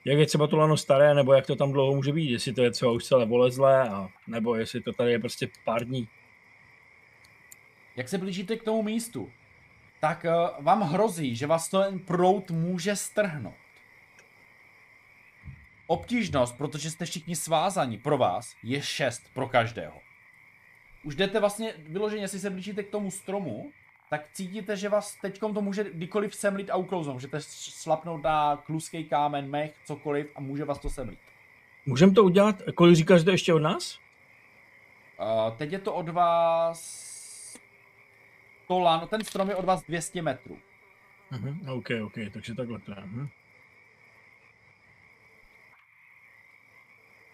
jak 0.05 0.17
je 0.19 0.25
třeba 0.25 0.47
to 0.47 0.57
lano 0.57 0.77
staré, 0.77 1.13
nebo 1.13 1.33
jak 1.33 1.45
to 1.45 1.55
tam 1.55 1.71
dlouho 1.71 1.95
může 1.95 2.13
být, 2.13 2.31
jestli 2.31 2.53
to 2.53 2.63
je 2.63 2.71
třeba 2.71 2.91
už 2.91 3.03
celé 3.03 3.25
volezlé, 3.25 3.89
a, 3.89 4.09
nebo 4.27 4.55
jestli 4.55 4.81
to 4.81 4.93
tady 4.93 5.11
je 5.11 5.19
prostě 5.19 5.49
pár 5.65 5.85
dní. 5.85 6.07
Jak 7.95 8.09
se 8.09 8.17
blížíte 8.17 8.55
k 8.55 8.63
tomu 8.63 8.83
místu, 8.83 9.31
tak 10.01 10.25
uh, 10.25 10.65
vám 10.65 10.81
hrozí, 10.81 11.35
že 11.35 11.47
vás 11.47 11.69
ten 11.69 11.99
prout 11.99 12.51
může 12.51 12.95
strhnout. 12.95 13.66
Obtížnost, 15.87 16.57
protože 16.57 16.91
jste 16.91 17.05
všichni 17.05 17.35
svázaní 17.35 17.97
pro 17.97 18.17
vás, 18.17 18.55
je 18.63 18.81
6 18.81 19.23
pro 19.33 19.47
každého. 19.47 20.01
Už 21.03 21.15
jdete 21.15 21.39
vlastně 21.39 21.73
vyloženě, 21.77 22.21
jestli 22.21 22.39
se 22.39 22.49
blížíte 22.49 22.83
k 22.83 22.89
tomu 22.89 23.11
stromu, 23.11 23.71
tak 24.09 24.25
cítíte, 24.33 24.77
že 24.77 24.89
vás 24.89 25.15
teďkom 25.15 25.53
to 25.53 25.61
může 25.61 25.83
kdykoliv 25.83 26.35
semlit 26.35 26.69
a 26.69 26.75
uklouznout. 26.75 27.13
Můžete 27.13 27.37
slapnout 27.41 28.23
na 28.23 28.55
kluský 28.65 29.03
kámen, 29.03 29.49
mech, 29.49 29.73
cokoliv 29.85 30.31
a 30.35 30.41
může 30.41 30.65
vás 30.65 30.79
to 30.79 30.89
semlit. 30.89 31.19
Můžeme 31.85 32.11
to 32.11 32.23
udělat, 32.23 32.61
kolik 32.75 32.95
říkáš, 32.95 33.19
že 33.19 33.23
to 33.23 33.29
je 33.29 33.33
ještě 33.33 33.53
od 33.53 33.59
nás? 33.59 33.99
Uh, 35.19 35.57
teď 35.57 35.71
je 35.71 35.79
to 35.79 35.93
od 35.93 36.09
vás... 36.09 37.17
To 38.67 38.79
lano, 38.79 39.07
ten 39.07 39.23
strom 39.23 39.49
je 39.49 39.55
od 39.55 39.65
vás 39.65 39.83
200 39.83 40.21
metrů. 40.21 40.57
Mhm. 41.31 41.69
OK, 41.69 41.87
OK, 42.05 42.13
takže 42.33 42.55
takhle 42.55 42.79
to 42.79 42.91
je. 42.91 42.97
Mhm. 43.05 43.27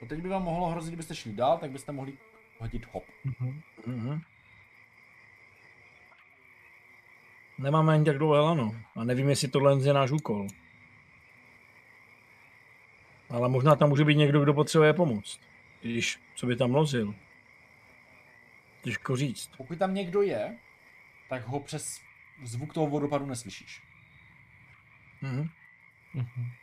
No 0.04 0.10
teď 0.10 0.22
by 0.22 0.30
vám 0.30 0.44
mohlo 0.44 0.68
hrozit, 0.68 0.90
kdybyste 0.90 1.16
šli 1.16 1.34
dál, 1.34 1.58
tak 1.58 1.72
byste 1.72 1.92
mohli 1.92 2.14
hodit 2.58 2.86
hop. 2.92 3.04
Mhm. 3.24 3.62
Mhm. 3.88 4.22
Nemáme 7.58 7.94
ani 7.94 8.06
tak 8.06 8.18
dlouhé 8.18 8.40
lano 8.40 8.76
a 8.96 9.04
nevím, 9.04 9.30
jestli 9.30 9.48
tohle 9.48 9.88
je 9.88 9.94
náš 9.94 10.12
úkol. 10.12 10.48
Ale 13.30 13.50
možná 13.50 13.76
tam 13.76 13.90
může 13.90 14.06
být 14.06 14.16
někdo, 14.16 14.44
kdo 14.44 14.54
potřebuje 14.54 14.94
pomoct. 14.94 15.40
Když, 15.82 16.20
co 16.36 16.46
by 16.46 16.56
tam 16.56 16.76
lozil. 16.76 17.16
Těžko 18.82 19.16
říct. 19.16 19.52
Pokud 19.58 19.80
tam 19.80 19.94
někdo 19.94 20.22
je, 20.22 20.58
tak 21.30 21.48
ho 21.48 21.60
přes 21.60 22.02
zvuk 22.44 22.74
toho 22.74 22.88
vodopadu 22.88 23.26
neslyšíš. 23.26 23.82
Mhm. 25.22 25.50
Mhm. 26.14 26.63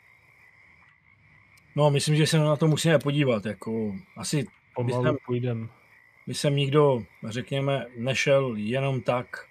No, 1.76 1.90
myslím, 1.90 2.16
že 2.16 2.26
se 2.26 2.38
na 2.38 2.56
to 2.56 2.66
musíme 2.66 2.98
podívat. 2.98 3.46
Jako, 3.46 3.94
asi 4.16 4.46
Pomalu 4.74 5.02
Myslím- 5.02 5.18
půjdem. 5.26 5.68
by 6.26 6.34
sem 6.34 6.56
nikdo, 6.56 7.02
řekněme, 7.28 7.86
nešel 7.96 8.54
jenom 8.56 9.00
tak. 9.00 9.46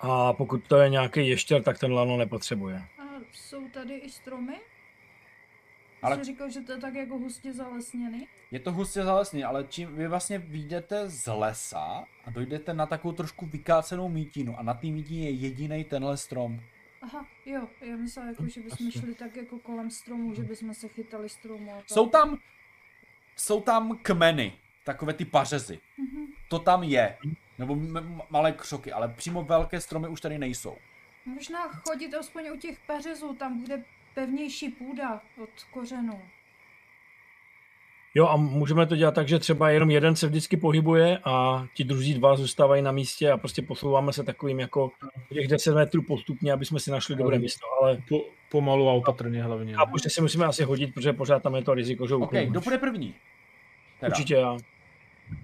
A 0.00 0.32
pokud 0.32 0.68
to 0.68 0.76
je 0.76 0.88
nějaký 0.88 1.28
ještěr, 1.28 1.62
tak 1.62 1.78
ten 1.78 1.92
lano 1.92 2.16
nepotřebuje. 2.16 2.76
A 2.76 3.02
jsou 3.32 3.68
tady 3.68 3.94
i 3.94 4.10
stromy? 4.10 4.60
Ale... 6.02 6.16
Jsi 6.16 6.24
říkal, 6.24 6.50
že 6.50 6.60
to 6.60 6.72
je 6.72 6.78
tak 6.78 6.94
jako 6.94 7.18
hustě 7.18 7.52
zalesněný? 7.52 8.28
Je 8.50 8.60
to 8.60 8.72
hustě 8.72 9.02
zalesněný, 9.02 9.44
ale 9.44 9.64
čím 9.68 9.96
vy 9.96 10.08
vlastně 10.08 10.38
vyjdete 10.38 11.08
z 11.08 11.32
lesa 11.32 12.04
a 12.24 12.30
dojdete 12.30 12.74
na 12.74 12.86
takovou 12.86 13.12
trošku 13.12 13.46
vykácenou 13.46 14.08
mítinu 14.08 14.58
a 14.58 14.62
na 14.62 14.74
té 14.74 14.86
mítině 14.86 15.24
je 15.24 15.30
jediný 15.30 15.84
tenhle 15.84 16.16
strom. 16.16 16.60
Aha, 17.02 17.26
jo, 17.46 17.68
já 17.80 17.96
myslím, 17.96 18.28
jako, 18.28 18.48
že 18.48 18.60
bychom 18.60 18.90
šli 18.90 19.14
tak 19.14 19.36
jako 19.36 19.58
kolem 19.58 19.90
stromu, 19.90 20.34
že 20.34 20.42
bychom 20.42 20.74
se 20.74 20.88
chytali 20.88 21.28
stromu. 21.28 21.74
A 21.74 21.82
Jsou 21.86 22.08
tam, 22.08 22.38
jsou 23.36 23.60
tam 23.60 23.98
kmeny, 24.02 24.52
takové 24.84 25.12
ty 25.12 25.24
pařezy. 25.24 25.74
Mm-hmm. 25.74 26.26
To 26.48 26.58
tam 26.58 26.82
je, 26.82 27.18
nebo 27.58 27.76
malé 28.30 28.52
křoky, 28.52 28.92
ale 28.92 29.08
přímo 29.08 29.44
velké 29.44 29.80
stromy 29.80 30.08
už 30.08 30.20
tady 30.20 30.38
nejsou. 30.38 30.76
Možná 31.26 31.68
chodit 31.68 32.14
aspoň 32.14 32.50
u 32.54 32.56
těch 32.56 32.78
pařezů, 32.86 33.34
tam 33.34 33.60
bude 33.60 33.84
pevnější 34.14 34.68
půda 34.68 35.22
od 35.42 35.50
kořenů. 35.70 36.22
Jo 38.14 38.26
a 38.26 38.36
můžeme 38.36 38.86
to 38.86 38.96
dělat 38.96 39.14
tak, 39.14 39.28
že 39.28 39.38
třeba 39.38 39.70
jenom 39.70 39.90
jeden 39.90 40.16
se 40.16 40.26
vždycky 40.26 40.56
pohybuje 40.56 41.18
a 41.24 41.66
ti 41.74 41.84
druzí 41.84 42.14
dva 42.14 42.36
zůstávají 42.36 42.82
na 42.82 42.92
místě 42.92 43.30
a 43.30 43.36
prostě 43.36 43.62
posouváme 43.62 44.12
se 44.12 44.24
takovým 44.24 44.60
jako 44.60 44.90
těch 45.32 45.48
10 45.48 45.74
metrů 45.74 46.02
postupně, 46.02 46.52
aby 46.52 46.64
jsme 46.64 46.80
si 46.80 46.90
našli 46.90 47.16
dobré 47.16 47.38
místo, 47.38 47.66
ale... 47.80 48.02
Po, 48.08 48.24
pomalu 48.50 48.88
a 48.88 48.92
opatrně 48.92 49.42
hlavně. 49.42 49.74
A 49.76 49.86
prostě 49.86 50.10
si 50.10 50.20
musíme 50.20 50.46
asi 50.46 50.64
hodit, 50.64 50.94
protože 50.94 51.12
pořád 51.12 51.42
tam 51.42 51.54
je 51.54 51.62
to 51.62 51.74
riziko, 51.74 52.06
že 52.06 52.14
OK, 52.14 52.32
kdo 52.32 52.60
bude 52.60 52.78
první? 52.78 53.14
Teda. 54.00 54.08
Určitě 54.08 54.34
já. 54.34 54.56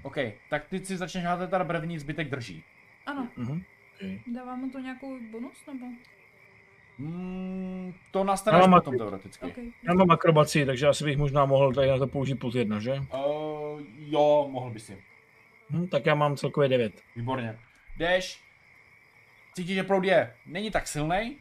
OK, 0.02 0.16
tak 0.50 0.64
ty 0.68 0.84
si 0.84 0.96
začneš 0.96 1.24
házet 1.24 1.50
teda 1.50 1.64
první, 1.64 1.98
zbytek 1.98 2.30
drží. 2.30 2.62
Ano. 3.06 3.28
Uh-huh. 3.38 3.62
Okay. 3.96 4.20
Dává 4.34 4.56
mu 4.56 4.70
to 4.70 4.78
nějakou 4.78 5.18
bonus, 5.30 5.56
nebo? 5.66 5.86
Mm, 6.98 7.94
to 8.10 8.24
nastane 8.24 8.58
až 8.58 8.66
potom 8.70 8.98
teoreticky. 8.98 9.46
Okay. 9.46 9.64
Já 9.82 9.94
mám 9.94 10.10
akrobaci, 10.10 10.66
takže 10.66 10.86
asi 10.86 11.04
bych 11.04 11.16
možná 11.16 11.44
mohl 11.44 11.72
tady 11.72 11.88
na 11.88 11.98
to 11.98 12.06
použít 12.06 12.34
plus 12.34 12.54
jedna, 12.54 12.80
že? 12.80 12.92
Uh, 12.92 13.80
jo, 13.96 14.48
mohl 14.50 14.70
by 14.70 14.80
si. 14.80 14.98
Hm, 15.70 15.86
tak 15.86 16.06
já 16.06 16.14
mám 16.14 16.36
celkově 16.36 16.68
9. 16.68 17.02
Výborně. 17.16 17.58
Jdeš, 17.96 18.40
cítíš, 19.54 19.74
že 19.74 19.82
proud 19.82 20.04
je, 20.04 20.34
není 20.46 20.70
tak 20.70 20.88
silný, 20.88 21.36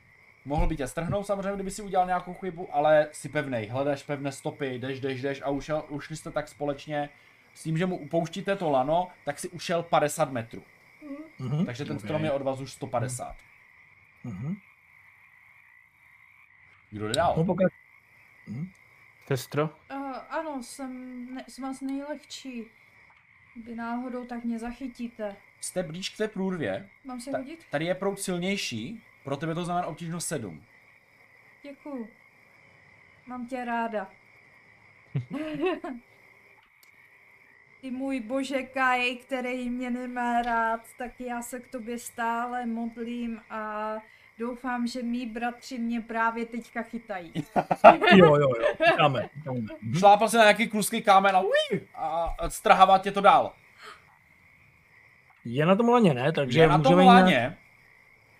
mohl 0.45 0.67
by 0.67 0.75
tě 0.75 0.87
strhnout 0.87 1.27
samozřejmě, 1.27 1.55
kdyby 1.55 1.71
si 1.71 1.81
udělal 1.81 2.07
nějakou 2.07 2.33
chybu, 2.33 2.75
ale 2.75 3.07
si 3.11 3.29
pevnej, 3.29 3.67
hledáš 3.67 4.03
pevné 4.03 4.31
stopy, 4.31 4.79
jdeš, 4.79 4.99
jdeš, 4.99 5.21
jdeš 5.21 5.41
a 5.41 5.49
ušel, 5.49 5.83
ušli 5.89 6.15
jste 6.15 6.31
tak 6.31 6.47
společně 6.47 7.09
s 7.53 7.63
tím, 7.63 7.77
že 7.77 7.85
mu 7.85 7.97
upouštíte 7.97 8.55
to 8.55 8.69
lano, 8.69 9.07
tak 9.25 9.39
si 9.39 9.49
ušel 9.49 9.83
50 9.83 10.31
metrů. 10.31 10.63
Mm-hmm. 11.39 11.65
Takže 11.65 11.85
ten 11.85 11.95
okay. 11.95 12.07
strom 12.07 12.23
je 12.23 12.31
od 12.31 12.41
vás 12.41 12.59
už 12.59 12.71
150. 12.71 13.35
Mm-hmm. 14.25 14.55
Kdo 16.89 17.07
jde 17.07 17.13
dál? 17.13 17.33
No, 17.37 17.45
pokud... 17.45 17.63
hm? 18.47 18.67
Testro? 19.27 19.69
Uh, 19.91 20.17
ano, 20.29 20.63
jsem, 20.63 21.25
ne, 21.35 21.45
jsem 21.47 21.63
vás 21.63 21.81
nejlehčí. 21.81 22.65
Kdyby 23.53 23.75
náhodou, 23.75 24.25
tak 24.25 24.43
mě 24.43 24.59
zachytíte. 24.59 25.35
Jste 25.61 25.83
blíž 25.83 26.09
k 26.09 26.17
té 26.17 26.27
průrvě. 26.27 26.89
Mám 27.03 27.21
se 27.21 27.31
Ta, 27.31 27.37
hodit? 27.37 27.65
Tady 27.69 27.85
je 27.85 27.95
proud 27.95 28.19
silnější, 28.19 29.03
pro 29.23 29.37
tebe 29.37 29.55
to 29.55 29.65
znamená 29.65 29.87
obtížnost 29.87 30.27
7. 30.27 30.63
Děkuju. 31.63 32.07
Mám 33.25 33.47
tě 33.47 33.65
ráda. 33.65 34.11
Ty 37.81 37.91
můj 37.91 38.19
bože 38.19 38.63
Kaj, 38.63 39.15
který 39.15 39.69
mě 39.69 39.89
nemá 39.89 40.41
rád, 40.41 40.81
tak 40.97 41.19
já 41.19 41.41
se 41.41 41.59
k 41.59 41.67
tobě 41.67 41.99
stále 41.99 42.65
modlím 42.65 43.41
a 43.49 43.93
Doufám, 44.39 44.87
že 44.87 45.03
mý 45.03 45.25
bratři 45.25 45.77
mě 45.77 46.01
právě 46.01 46.45
teďka 46.45 46.81
chytají. 46.81 47.33
jo, 48.15 48.35
jo, 48.35 48.49
jo, 48.59 48.65
dáme. 48.97 49.29
Mhm. 49.45 49.67
Šlápal 49.97 50.29
se 50.29 50.37
na 50.37 50.43
nějaký 50.43 50.67
kluský 50.67 51.01
kámen 51.01 51.35
a, 51.35 51.39
ui, 51.39 51.87
a 51.95 52.35
strhává 52.49 52.97
tě 52.97 53.11
to 53.11 53.21
dál. 53.21 53.53
Je 55.45 55.65
na 55.65 55.75
tom 55.75 55.89
laně, 55.89 56.13
ne? 56.13 56.31
Takže 56.31 56.59
je 56.59 56.67
na 56.67 56.79
tom 56.79 56.99
laně. 56.99 57.31
Nějak... 57.31 57.53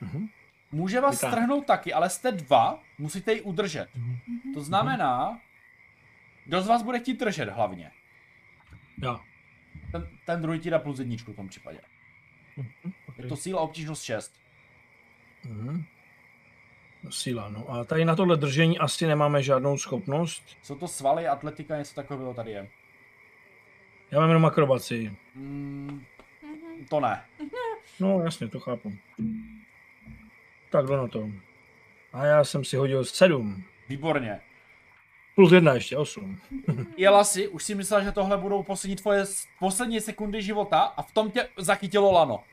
Uh-huh. 0.01 0.29
Může 0.71 1.01
vás 1.01 1.15
Vytáhne. 1.15 1.37
strhnout 1.37 1.65
taky, 1.65 1.93
ale 1.93 2.09
jste 2.09 2.31
dva, 2.31 2.79
musíte 2.97 3.33
ji 3.33 3.41
udržet. 3.41 3.87
Uh-huh. 3.95 4.53
To 4.53 4.61
znamená, 4.61 5.39
kdo 6.45 6.61
z 6.61 6.67
vás 6.67 6.83
bude 6.83 6.99
chtít 6.99 7.19
držet 7.19 7.49
hlavně? 7.49 7.91
Já. 9.03 9.19
Ten, 9.91 10.07
ten 10.25 10.41
druhý 10.41 10.59
ti 10.59 10.69
dá 10.69 10.79
plus 10.79 10.99
jedničku 10.99 11.33
v 11.33 11.35
tom 11.35 11.47
případě. 11.47 11.79
Uh-huh. 12.57 12.93
Okay. 13.09 13.25
Je 13.25 13.29
to 13.29 13.35
síla 13.35 13.61
obtížnost 13.61 14.03
6. 14.03 14.44
Hmm. 15.45 15.83
Síla, 17.09 17.49
no. 17.49 17.71
A 17.71 17.83
tady 17.83 18.05
na 18.05 18.15
tohle 18.15 18.37
držení 18.37 18.79
asi 18.79 19.07
nemáme 19.07 19.43
žádnou 19.43 19.77
schopnost. 19.77 20.43
Jsou 20.61 20.75
to 20.75 20.87
svaly, 20.87 21.27
atletika, 21.27 21.77
něco 21.77 21.95
takového 21.95 22.33
tady 22.33 22.51
je. 22.51 22.69
Já 24.11 24.19
mám 24.19 24.29
jenom 24.29 24.45
akrobaci. 24.45 25.15
Mm, 25.35 26.05
to 26.89 26.99
ne. 26.99 27.25
No 27.99 28.19
jasně, 28.23 28.47
to 28.47 28.59
chápu. 28.59 28.93
Tak 30.71 30.85
jdu 30.85 30.95
na 30.95 31.07
to. 31.07 31.29
A 32.13 32.25
já 32.25 32.43
jsem 32.43 32.63
si 32.63 32.77
hodil 32.77 33.05
sedm. 33.05 33.63
Výborně. 33.89 34.41
Plus 35.35 35.51
jedna 35.51 35.73
ještě, 35.73 35.97
osm. 35.97 36.39
Jela 36.97 37.23
si, 37.23 37.47
už 37.47 37.63
si 37.63 37.75
myslel, 37.75 38.03
že 38.03 38.11
tohle 38.11 38.37
budou 38.37 38.63
poslední 38.63 38.95
tvoje 38.95 39.25
poslední 39.59 40.01
sekundy 40.01 40.41
života 40.41 40.79
a 40.79 41.01
v 41.01 41.11
tom 41.11 41.31
tě 41.31 41.47
zachytilo 41.57 42.11
lano. 42.11 42.43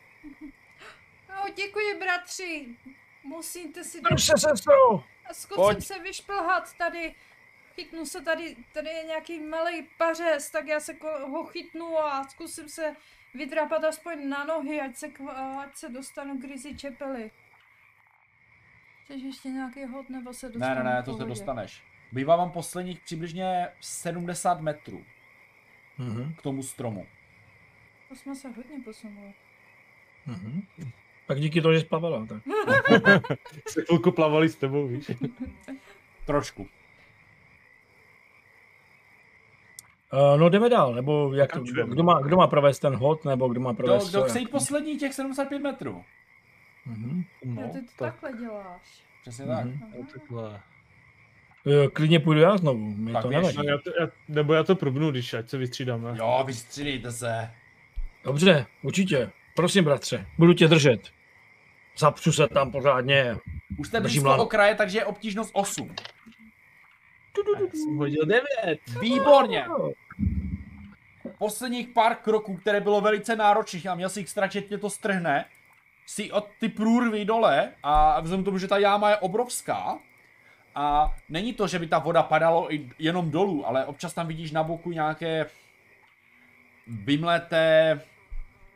No, 1.42 1.54
děkuji, 1.54 1.98
bratři. 2.00 2.68
Musíte 3.24 3.84
si... 3.84 4.00
Drž 4.00 4.24
se, 4.24 4.32
sestro! 4.38 4.74
Zkusím 5.32 5.64
Pojď. 5.64 5.84
se 5.84 5.98
vyšplhat 5.98 6.76
tady. 6.78 7.14
Chytnu 7.74 8.06
se 8.06 8.20
tady, 8.20 8.56
tady 8.72 8.88
je 8.88 9.04
nějaký 9.04 9.40
malý 9.40 9.88
pařez, 9.98 10.50
tak 10.50 10.66
já 10.66 10.80
se 10.80 10.96
ho 11.02 11.44
chytnu 11.44 11.98
a 11.98 12.24
zkusím 12.24 12.68
se 12.68 12.96
vydrapat 13.34 13.84
aspoň 13.84 14.28
na 14.28 14.44
nohy, 14.44 14.80
ať 14.80 14.96
se, 14.96 15.06
ať 15.58 15.76
se 15.76 15.88
dostanu 15.88 16.38
k 16.38 16.44
ryzi 16.44 16.76
čepely. 16.76 17.30
Chceš 19.04 19.22
ještě 19.22 19.48
nějaký 19.48 19.84
hod, 19.84 20.10
nebo 20.10 20.34
se 20.34 20.48
dostanu 20.48 20.74
Ne, 20.74 20.84
ne, 20.84 20.94
ne, 20.94 21.02
to 21.02 21.14
se 21.14 21.24
dostaneš. 21.24 21.82
Bývá 22.12 22.36
vám 22.36 22.50
posledních 22.50 23.00
přibližně 23.00 23.68
70 23.80 24.60
metrů 24.60 25.04
mm-hmm. 25.98 26.36
k 26.36 26.42
tomu 26.42 26.62
stromu. 26.62 27.06
To 28.08 28.16
jsme 28.16 28.34
se 28.34 28.48
hodně 28.48 28.80
posunuli. 28.84 29.34
Mm-hmm. 30.28 30.92
Tak 31.26 31.40
díky 31.40 31.60
to, 31.60 31.72
že 31.72 31.80
splavala. 31.80 32.26
Tak. 32.26 32.42
Se 33.68 33.82
chvilku 33.84 34.12
plavali 34.12 34.48
s 34.48 34.56
tebou, 34.56 34.86
víš. 34.86 35.10
Trošku. 36.26 36.68
Uh, 40.12 40.40
no 40.40 40.48
jdeme 40.48 40.68
dál, 40.68 40.94
nebo 40.94 41.34
jak, 41.34 41.56
kdo, 41.86 42.02
má, 42.02 42.20
kdo 42.20 42.36
má 42.36 42.46
provést 42.46 42.78
ten 42.78 42.94
hod, 42.94 43.24
nebo 43.24 43.48
kdo 43.48 43.60
má 43.60 43.74
provést... 43.74 44.10
Kdo, 44.10 44.20
kdo 44.20 44.28
chce 44.28 44.38
jít 44.38 44.50
poslední 44.50 44.98
těch 44.98 45.14
75 45.14 45.58
metrů? 45.58 46.04
Mm-hmm. 46.86 47.24
No, 47.44 47.62
ty 47.68 47.82
to 47.82 47.92
tak. 47.98 48.20
takhle 48.20 48.40
děláš. 48.40 49.02
Přesně 49.22 49.46
tak. 49.46 49.66
Mm-hmm. 49.66 50.06
takhle. 50.12 50.60
Uh, 51.64 51.88
klidně 51.92 52.20
půjdu 52.20 52.40
já 52.40 52.56
znovu, 52.56 52.90
mi 52.96 53.12
tak 53.12 53.22
to 53.22 53.30
nevadí. 53.30 53.56
No, 53.56 53.64
já 53.64 53.78
to, 53.78 53.90
já, 54.00 54.08
nebo 54.28 54.54
já 54.54 54.62
to 54.62 54.76
probnu, 54.76 55.10
když 55.10 55.34
ať 55.34 55.48
se 55.48 55.58
vystřídáme. 55.58 56.14
Jo, 56.18 56.44
vystřídejte 56.46 57.12
se. 57.12 57.50
Dobře, 58.24 58.66
určitě. 58.82 59.30
Prosím, 59.54 59.84
bratře, 59.84 60.26
budu 60.38 60.52
tě 60.52 60.68
držet. 60.68 61.00
Zapřu 61.98 62.32
se 62.32 62.48
tam 62.48 62.70
pořádně. 62.70 63.36
Už 63.78 63.88
jste 63.88 64.00
blízko 64.00 64.36
okraje, 64.36 64.74
takže 64.74 64.98
je 64.98 65.04
obtížnost 65.04 65.50
8. 65.52 65.94
Tak 67.34 67.74
jsem 67.74 67.96
hodil 67.96 68.26
9. 68.26 68.44
Výborně. 69.00 69.66
Posledních 71.38 71.88
pár 71.88 72.14
kroků, 72.14 72.56
které 72.56 72.80
bylo 72.80 73.00
velice 73.00 73.36
náročných 73.36 73.86
a 73.86 73.94
měl 73.94 74.08
si 74.08 74.20
jich 74.20 74.28
stračit, 74.28 74.68
tě 74.68 74.78
to 74.78 74.90
strhne, 74.90 75.44
si 76.06 76.32
od 76.32 76.48
ty 76.60 76.68
průrvy 76.68 77.24
dole 77.24 77.72
a 77.82 78.20
vzhledem 78.20 78.42
k 78.42 78.44
tomu, 78.44 78.58
že 78.58 78.68
ta 78.68 78.78
jáma 78.78 79.10
je 79.10 79.16
obrovská, 79.16 79.98
a 80.74 81.14
není 81.28 81.52
to, 81.52 81.66
že 81.66 81.78
by 81.78 81.86
ta 81.86 81.98
voda 81.98 82.22
padala 82.22 82.68
jenom 82.98 83.30
dolů, 83.30 83.66
ale 83.66 83.86
občas 83.86 84.14
tam 84.14 84.26
vidíš 84.26 84.50
na 84.50 84.62
boku 84.62 84.90
nějaké 84.92 85.46
vymleté 86.86 88.00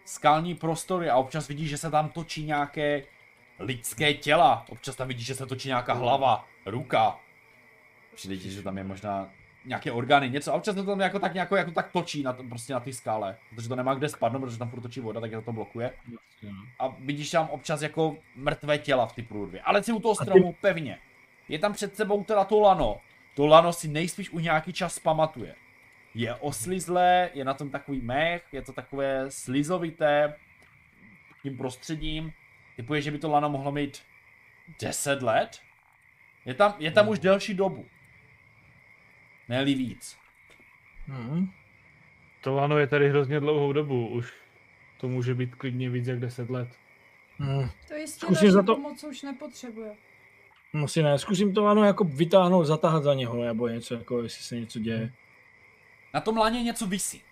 skalní 0.07 0.55
prostory 0.55 1.11
a 1.11 1.17
občas 1.17 1.49
vidíš, 1.49 1.71
že 1.71 1.79
se 1.79 1.91
tam 1.91 2.09
točí 2.09 2.45
nějaké 2.45 3.03
lidské 3.59 4.15
těla. 4.15 4.65
Občas 4.69 4.97
tam 4.97 5.09
vidíš, 5.09 5.27
že 5.27 5.35
se 5.35 5.47
točí 5.47 5.69
nějaká 5.69 5.93
hlava, 5.93 6.49
ruka. 6.67 7.19
Přijde 8.15 8.37
ti, 8.37 8.51
že 8.51 8.63
tam 8.63 8.79
je 8.79 8.85
možná 8.85 9.31
nějaké 9.65 9.93
orgány, 9.93 10.31
něco. 10.31 10.53
A 10.53 10.57
občas 10.57 10.75
to 10.75 10.85
tam 10.85 11.01
jako 11.01 11.19
tak, 11.19 11.35
jako, 11.35 11.57
jako 11.57 11.71
tak 11.71 11.93
točí 11.93 12.23
na, 12.23 12.33
prostě 12.33 12.73
na 12.73 12.81
ty 12.81 12.93
skále. 12.93 13.37
Protože 13.55 13.69
to 13.69 13.77
nemá 13.77 13.95
kde 13.95 14.09
spadnout, 14.09 14.43
protože 14.43 14.59
tam 14.59 14.71
furt 14.71 14.81
točí 14.81 15.01
voda, 15.01 15.21
tak 15.21 15.33
je 15.33 15.43
to 15.43 15.53
blokuje. 15.53 15.93
A 16.79 16.89
vidíš 16.89 17.31
tam 17.31 17.49
občas 17.49 17.83
jako 17.83 18.17
mrtvé 18.35 18.79
těla 18.79 19.07
v 19.07 19.13
ty 19.13 19.23
průrvě. 19.23 19.61
Ale 19.61 19.83
si 19.83 19.93
u 19.93 20.01
toho 20.01 20.15
stromu 20.15 20.55
pevně. 20.61 20.99
Je 21.49 21.59
tam 21.59 21.73
před 21.73 21.97
sebou 21.97 22.25
teda 22.25 22.45
to 22.45 22.61
lano. 22.61 23.01
To 23.35 23.47
lano 23.47 23.73
si 23.73 23.89
nejspíš 23.89 24.31
už 24.31 24.43
nějaký 24.43 24.73
čas 24.73 24.99
pamatuje 24.99 25.55
je 26.17 26.35
oslizlé, 26.35 27.31
je 27.35 27.45
na 27.45 27.55
tom 27.55 27.71
takový 27.71 28.01
mech, 28.01 28.45
je 28.53 28.63
to 28.63 28.73
takové 28.73 29.31
slizovité 29.31 30.35
tím 31.43 31.57
prostředím. 31.57 32.33
Typuje, 32.77 33.03
že 33.03 33.11
by 33.11 33.19
to 33.19 33.31
lano 33.31 33.51
mohlo 33.51 33.73
mít 33.73 34.03
10 34.81 35.23
let. 35.23 35.61
Je 36.45 36.55
tam, 36.55 36.75
je 36.79 36.91
tam 36.91 37.09
už 37.09 37.19
delší 37.19 37.55
dobu. 37.55 37.87
ne 39.49 39.65
víc. 39.65 40.17
Mhm. 41.07 41.47
To 42.41 42.55
lano 42.55 42.79
je 42.79 42.87
tady 42.87 43.09
hrozně 43.09 43.41
dlouhou 43.41 43.73
dobu, 43.73 44.09
už 44.09 44.33
to 44.97 45.09
může 45.09 45.35
být 45.35 45.55
klidně 45.55 45.91
víc 45.91 46.07
jak 46.07 46.21
10 46.21 46.51
let. 46.51 46.69
Mhm. 47.39 47.71
To 47.89 47.95
jistě 47.95 48.27
Zkusím 48.27 48.51
za 48.51 48.63
to- 48.63 48.75
pomoc 48.75 49.05
už 49.05 49.23
nepotřebuje. 49.23 49.95
No 50.73 50.89
si 50.89 51.03
ne, 51.03 51.19
zkusím 51.19 51.55
to 51.55 51.65
lano 51.65 51.85
jako 51.85 52.05
vytáhnout, 52.05 52.65
zatáhat 52.65 53.03
za 53.03 53.15
něho, 53.15 53.45
nebo 53.45 53.69
něco, 53.69 53.95
jako 53.95 54.23
jestli 54.23 54.43
se 54.45 54.57
něco 54.61 54.79
děje. 54.79 55.13
Na 56.17 56.21
tom 56.21 56.37
láně 56.37 56.63
něco 56.63 56.87
visí. 56.87 57.23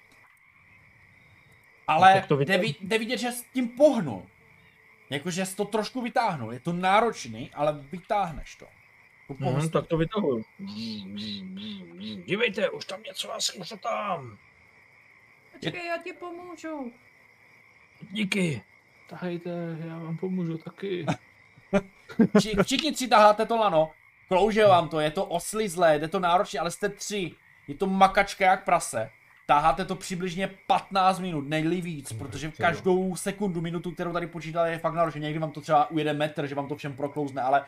Ale 1.89 2.24
to 2.28 2.37
jde, 2.41 2.61
jde 2.80 2.99
vidět, 2.99 3.18
že 3.18 3.32
s 3.32 3.43
tím 3.43 3.68
pohnul. 3.68 4.26
Jakože 5.11 5.47
jsi 5.47 5.57
to 5.57 5.64
trošku 5.64 6.01
vytáhnul. 6.01 6.53
Je 6.53 6.61
to 6.61 6.72
náročný, 6.72 7.51
ale 7.55 7.72
vytáhneš 7.93 8.57
to. 8.57 8.66
Mhm, 9.28 9.39
pohost- 9.45 9.70
tak 9.70 9.87
to 9.87 9.97
vytahuju. 9.97 10.45
Dívejte, 12.26 12.70
už 12.70 12.85
tam 12.85 13.03
něco 13.03 13.35
asi, 13.35 13.59
už 13.59 13.68
to 13.68 13.76
tam. 13.76 14.39
Počkej, 15.53 15.87
já 15.87 15.99
ti 15.99 16.12
pomůžu. 16.12 16.93
Díky. 18.11 18.62
Tahejte, 19.09 19.51
já 19.87 19.99
vám 19.99 20.16
pomůžu 20.18 20.59
taky. 20.59 21.07
Vši- 22.39 22.57
Všichni 22.62 22.93
tři 22.93 23.09
taháte 23.09 23.47
to 23.47 23.57
lano. 23.57 23.91
Klouže 24.28 24.66
vám 24.66 24.89
to, 24.89 25.01
je 25.01 25.11
to 25.11 25.24
oslizlé, 25.26 25.99
jde 25.99 26.09
to 26.09 26.20
náročně, 26.20 26.61
ale 26.61 26.70
jste 26.70 26.89
tři. 26.89 27.32
Je 27.69 27.75
to 27.75 27.87
makačka 27.87 28.45
jak 28.45 28.65
prase. 28.65 29.11
Taháte 29.47 29.85
to 29.85 29.97
přibližně 29.97 30.51
15 30.67 31.19
minut, 31.19 31.49
nejli 31.49 31.81
víc, 31.81 32.12
protože 32.12 32.51
v 32.51 32.57
každou 32.59 33.17
sekundu, 33.17 33.61
minutu, 33.61 33.91
kterou 33.91 34.12
tady 34.12 34.27
počítáte, 34.27 34.71
je 34.71 34.79
fakt 34.79 34.95
náročné. 34.95 35.21
Někdy 35.21 35.39
vám 35.39 35.51
to 35.53 35.61
třeba 35.61 35.91
ujede 35.91 36.12
metr, 36.12 36.47
že 36.47 36.55
vám 36.55 36.69
to 36.69 36.77
všem 36.77 36.97
proklouzne, 36.97 37.43
ale 37.43 37.65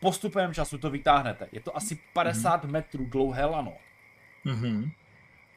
postupem 0.00 0.54
času 0.54 0.78
to 0.78 0.90
vytáhnete. 0.90 1.48
Je 1.52 1.60
to 1.60 1.76
asi 1.76 1.98
50 2.12 2.64
metrů 2.64 3.06
dlouhé 3.06 3.44
lano. 3.44 3.76
Mhm. 4.44 4.90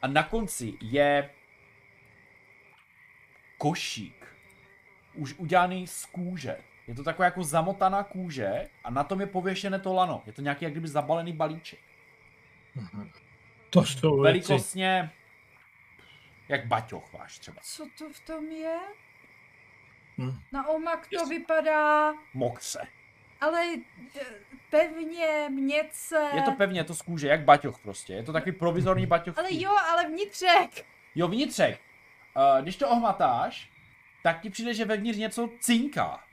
A 0.02 0.06
na 0.06 0.22
konci 0.22 0.74
je 0.80 1.30
košík. 3.58 4.26
Už 5.14 5.34
udělaný 5.38 5.86
z 5.86 6.06
kůže. 6.06 6.56
Je 6.86 6.94
to 6.94 7.04
taková 7.04 7.24
jako 7.24 7.42
zamotaná 7.44 8.02
kůže 8.02 8.68
a 8.84 8.90
na 8.90 9.04
tom 9.04 9.20
je 9.20 9.26
pověšené 9.26 9.78
to 9.78 9.92
lano. 9.94 10.22
Je 10.26 10.32
to 10.32 10.42
nějaký 10.42 10.64
jak 10.64 10.72
kdyby 10.72 10.88
zabalený 10.88 11.32
balíček. 11.32 11.78
To 13.74 13.84
jsou 13.84 14.20
věci. 14.20 14.22
Velikostně 14.22 15.10
jak 16.48 16.66
baťoch 16.66 17.12
váš 17.12 17.38
třeba. 17.38 17.56
Co 17.62 17.86
to 17.98 18.10
v 18.12 18.20
tom 18.20 18.44
je? 18.50 18.78
Hm. 20.18 20.38
Na 20.52 20.68
omak 20.68 21.08
to 21.18 21.26
vypadá, 21.26 22.12
Mokře. 22.34 22.86
ale 23.40 23.62
eh, 24.20 24.24
pevně, 24.70 25.46
měce. 25.50 26.30
Je 26.34 26.42
to 26.42 26.52
pevně, 26.52 26.84
to 26.84 26.94
z 26.94 27.02
kůže, 27.02 27.28
jak 27.28 27.44
baťoch 27.44 27.78
prostě. 27.78 28.12
Je 28.12 28.22
to 28.22 28.32
takový 28.32 28.52
provizorní 28.52 29.06
baťoch. 29.06 29.38
Ale 29.38 29.48
jo, 29.50 29.70
ale 29.90 30.06
vnitřek. 30.06 30.86
Jo, 31.14 31.28
vnitřek. 31.28 31.80
Uh, 32.36 32.62
když 32.62 32.76
to 32.76 32.88
ohmatáš, 32.88 33.70
tak 34.22 34.40
ti 34.40 34.50
přijde, 34.50 34.74
že 34.74 34.84
vevnitř 34.84 35.18
něco 35.18 35.50
cinká. 35.60 36.24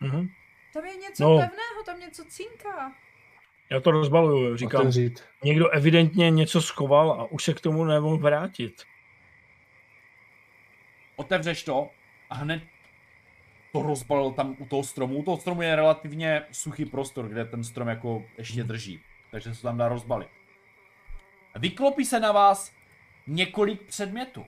Mhm. 0.00 0.28
Tam 0.72 0.84
je 0.84 0.96
něco 0.96 1.22
No. 1.24 1.28
pevného, 1.38 1.82
tam 1.86 2.00
něco 2.00 2.24
cinká. 2.24 2.92
Já 3.70 3.80
to 3.80 3.90
rozbaluju, 3.90 4.56
říkám. 4.56 4.80
Otevřít. 4.80 5.24
Někdo 5.44 5.68
evidentně 5.68 6.30
něco 6.30 6.62
schoval 6.62 7.12
a 7.12 7.24
už 7.24 7.44
se 7.44 7.54
k 7.54 7.60
tomu 7.60 7.84
nemohl 7.84 8.18
vrátit. 8.18 8.82
otevřeš 11.20 11.64
to 11.64 11.90
a 12.30 12.34
hned 12.34 12.62
to 13.72 13.82
rozbalil 13.82 14.32
tam 14.32 14.56
u 14.58 14.66
toho 14.66 14.82
stromu. 14.82 15.16
U 15.16 15.22
toho 15.22 15.36
stromu 15.36 15.62
je 15.62 15.76
relativně 15.76 16.42
suchý 16.52 16.84
prostor, 16.84 17.28
kde 17.28 17.44
ten 17.44 17.64
strom 17.64 17.88
jako 17.88 18.24
ještě 18.38 18.64
drží. 18.64 19.00
Takže 19.30 19.54
se 19.54 19.62
to 19.62 19.68
tam 19.68 19.78
dá 19.78 19.88
rozbalit. 19.88 20.28
Vyklopí 21.58 22.04
se 22.04 22.20
na 22.20 22.32
vás 22.32 22.72
několik 23.26 23.82
předmětů. 23.82 24.46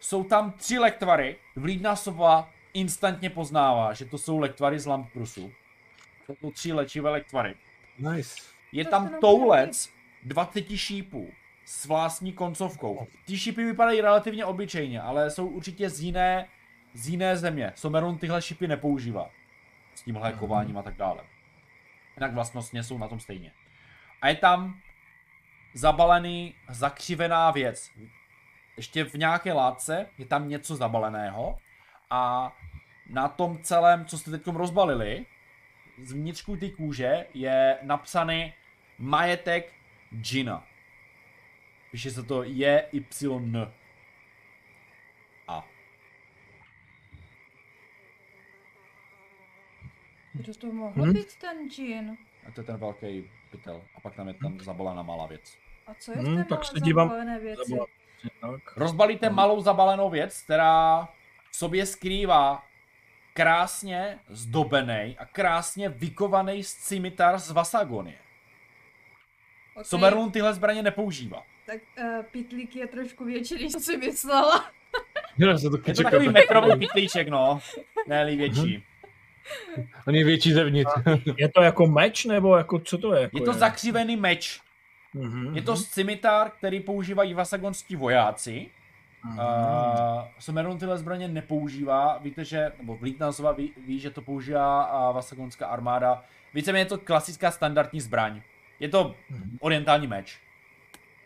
Jsou 0.00 0.24
tam 0.24 0.52
tři 0.52 0.78
lektvary. 0.78 1.36
Vlídná 1.56 1.96
sova 1.96 2.50
instantně 2.74 3.30
poznává, 3.30 3.92
že 3.92 4.04
to 4.04 4.18
jsou 4.18 4.38
lektvary 4.38 4.78
z 4.78 4.86
Lamprusu. 4.86 5.52
To 6.26 6.34
jsou 6.34 6.50
tři 6.50 6.72
léčivé 6.72 7.10
lektvary. 7.10 7.54
Nice. 7.98 8.34
Je 8.72 8.84
To 8.84 8.90
tam 8.90 9.10
toulec 9.20 9.90
20 10.22 10.76
šípů 10.76 11.30
s 11.64 11.86
vlastní 11.86 12.32
koncovkou. 12.32 13.06
Ty 13.26 13.38
šípy 13.38 13.64
vypadají 13.64 14.00
relativně 14.00 14.44
obyčejně, 14.44 15.00
ale 15.00 15.30
jsou 15.30 15.46
určitě 15.46 15.90
z 15.90 16.00
jiné, 16.00 16.48
z 16.94 17.08
jiné 17.08 17.36
země. 17.36 17.72
Somerun 17.74 18.18
tyhle 18.18 18.42
šípy 18.42 18.68
nepoužívá. 18.68 19.30
S 19.94 20.02
tímhle 20.02 20.32
kováním 20.32 20.78
a 20.78 20.82
tak 20.82 20.96
dále. 20.96 21.24
Jinak 22.16 22.34
vlastnostně 22.34 22.82
jsou 22.82 22.98
na 22.98 23.08
tom 23.08 23.20
stejně. 23.20 23.52
A 24.22 24.28
je 24.28 24.36
tam 24.36 24.80
zabalený, 25.74 26.54
zakřivená 26.68 27.50
věc. 27.50 27.90
Ještě 28.76 29.04
v 29.04 29.14
nějaké 29.14 29.52
látce 29.52 30.06
je 30.18 30.26
tam 30.26 30.48
něco 30.48 30.76
zabaleného 30.76 31.58
a 32.10 32.52
na 33.10 33.28
tom 33.28 33.58
celém, 33.62 34.04
co 34.04 34.18
jste 34.18 34.30
teď 34.30 34.46
rozbalili, 34.46 35.26
z 36.02 36.12
vnitřku 36.12 36.56
té 36.56 36.70
kůže 36.70 37.26
je 37.34 37.78
napsaný 37.82 38.54
majetek 38.98 39.72
Gina. 40.10 40.66
Píše 41.90 42.10
se 42.10 42.22
to 42.22 42.42
J, 42.42 42.88
Y, 42.92 43.36
N. 43.36 43.72
A. 45.48 45.68
Kdo 50.32 50.54
to 50.54 50.66
mohl 50.72 51.04
Hm? 51.06 51.12
být 51.12 51.36
ten 51.36 51.70
džin? 51.70 52.16
A 52.48 52.50
to 52.50 52.60
je 52.60 52.64
ten 52.64 52.76
velký 52.76 53.30
pytel. 53.50 53.82
A 53.96 54.00
pak 54.00 54.14
tam 54.14 54.28
je 54.28 54.34
tam 54.34 54.60
zabalená 54.60 55.02
malá 55.02 55.26
věc. 55.26 55.58
A 55.86 55.94
co 55.94 56.12
je 56.12 56.16
Hm, 56.18 56.34
v 56.34 56.36
té 56.36 56.44
tak 56.44 56.58
malé 56.58 56.64
se 56.64 56.80
dívám- 56.80 57.08
zabalené 57.08 57.38
věci? 57.40 57.62
Zabula- 57.72 57.86
Tak. 58.40 58.76
Rozbalíte 58.76 59.30
malou 59.30 59.60
zabalenou 59.60 60.10
věc, 60.10 60.42
která 60.42 61.08
v 61.50 61.56
sobě 61.56 61.86
skrývá 61.86 62.66
krásně 63.34 64.18
zdobený 64.28 65.16
a 65.18 65.24
krásně 65.32 65.88
vykovaný 65.88 66.64
scimitar 66.64 67.38
z 67.38 67.50
Vasagonie. 67.50 68.16
Okay. 69.74 69.84
Somerlun 69.84 70.30
tyhle 70.30 70.54
zbraně 70.54 70.82
nepoužívá. 70.82 71.42
Tak 71.66 71.78
uh, 71.98 72.22
pitlík 72.22 72.76
je 72.76 72.86
trošku 72.86 73.24
větší, 73.24 73.62
než 73.62 73.72
jsem 73.72 73.80
si 73.80 73.96
myslela. 73.96 74.70
Já 75.38 75.58
se 75.58 75.70
taky 75.70 75.90
Je 75.90 75.94
to 75.94 76.02
takový 76.02 76.26
tak- 76.26 76.34
metrový 76.34 76.78
pitlíček, 76.78 77.28
no. 77.28 77.60
Ne 78.06 78.24
větší. 78.36 78.84
On 80.06 80.14
je 80.14 80.24
větší 80.24 80.52
zevnitř. 80.52 80.90
Je 81.36 81.48
to 81.48 81.62
jako 81.62 81.86
meč, 81.86 82.24
nebo 82.24 82.56
jako 82.56 82.78
co 82.78 82.98
to 82.98 83.14
je? 83.14 83.22
Jako 83.22 83.38
Je 83.38 83.44
to 83.44 83.52
zakřivený 83.52 84.16
meč. 84.16 84.60
Mhm, 85.14 85.56
Je 85.56 85.62
to 85.62 85.76
scimitar, 85.76 86.50
který 86.50 86.80
používají 86.80 87.34
vasagonští 87.34 87.96
vojáci. 87.96 88.70
Mhm. 89.24 89.38
Uh, 89.38 89.44
Somerun 90.38 90.78
tyhle 90.78 90.98
zbraně 90.98 91.28
nepoužívá. 91.28 92.18
Víte, 92.18 92.44
že, 92.44 92.72
nebo 92.78 92.96
Vlítnazova 92.96 93.52
ví, 93.52 93.72
ví, 93.86 94.00
že 94.00 94.10
to 94.10 94.22
používá 94.22 95.08
uh, 95.08 95.14
vasagonská 95.14 95.66
armáda. 95.66 96.24
Víceméně 96.54 96.80
je 96.82 96.86
to 96.86 96.98
klasická 96.98 97.50
standardní 97.50 98.00
zbraň. 98.00 98.42
Je 98.80 98.88
to 98.88 99.14
orientální 99.60 100.06
meč. 100.06 100.40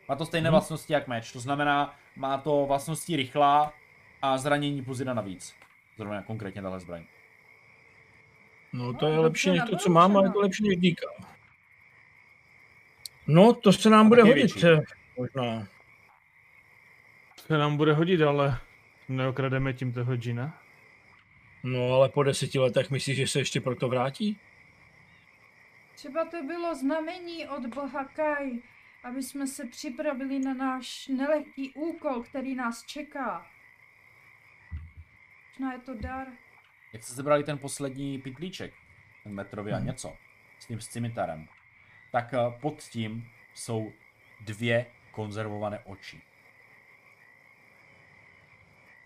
Má 0.08 0.14
to 0.16 0.26
stejné 0.26 0.48
Mhm. 0.48 0.52
vlastnosti 0.52 0.92
jak 0.92 1.08
meč. 1.08 1.32
To 1.32 1.40
znamená, 1.40 1.94
má 2.16 2.38
to 2.38 2.66
vlastnosti 2.66 3.16
rychlá 3.16 3.72
a 4.22 4.38
zranění 4.38 4.82
plus 4.82 4.98
jedna 4.98 5.14
navíc. 5.14 5.54
Zrovna 5.96 6.22
konkrétně 6.22 6.62
tahle 6.62 6.80
zbraň. 6.80 7.04
No 8.72 8.92
to 8.94 9.06
No, 9.06 9.10
je 9.10 9.16
dobře 9.16 9.20
lepší 9.22 9.50
než 9.50 9.70
to, 9.70 9.76
co 9.76 9.90
mám, 9.90 10.16
ale 10.16 10.20
je 10.20 10.22
to 10.22 10.26
nabroušeno. 10.28 10.42
lepší 10.42 10.68
než 10.68 10.76
díka. 10.78 11.06
No, 13.26 13.52
to 13.52 13.72
se 13.72 13.90
nám 13.90 14.08
bude 14.08 14.22
hodit, 14.22 14.34
větší. 14.34 14.66
eh, 14.66 14.80
možná. 15.18 15.66
Se 17.48 17.58
nám 17.58 17.76
bude 17.76 17.92
hodit, 17.92 18.22
ale 18.22 18.60
neokrademe 19.08 19.72
tím 19.72 19.92
toho 19.92 20.16
džina. 20.16 20.62
No, 21.62 21.92
ale 21.92 22.08
po 22.08 22.22
deseti 22.22 22.58
letech 22.58 22.90
myslíš, 22.90 23.16
že 23.16 23.26
se 23.26 23.38
ještě 23.38 23.60
proto 23.60 23.88
vrátí? 23.88 24.40
Třeba 25.94 26.24
to 26.24 26.42
bylo 26.42 26.74
znamení 26.74 27.48
od 27.48 27.66
boha 27.66 28.04
Kai, 28.04 28.62
aby 29.04 29.22
jsme 29.22 29.46
se 29.46 29.66
připravili 29.66 30.38
na 30.38 30.54
náš 30.54 31.08
nelehký 31.08 31.72
úkol, 31.74 32.22
který 32.22 32.54
nás 32.54 32.84
čeká. 32.84 33.46
Možná 35.48 35.72
je 35.72 35.78
to 35.78 35.94
dar. 35.94 36.26
Jak 36.92 37.02
jste 37.02 37.14
zebrali 37.14 37.44
ten 37.44 37.58
poslední 37.58 38.18
pitlíček, 38.18 38.74
ten 39.24 39.34
metrový 39.34 39.72
a 39.72 39.78
něco, 39.78 40.16
s 40.58 40.66
tím 40.66 40.80
scimitarem, 40.80 41.48
tak 42.12 42.34
eh, 42.34 42.38
pod 42.60 42.82
tím 42.82 43.28
jsou 43.54 43.92
dvě 44.40 44.86
konzervované 45.10 45.78
oči. 45.78 46.27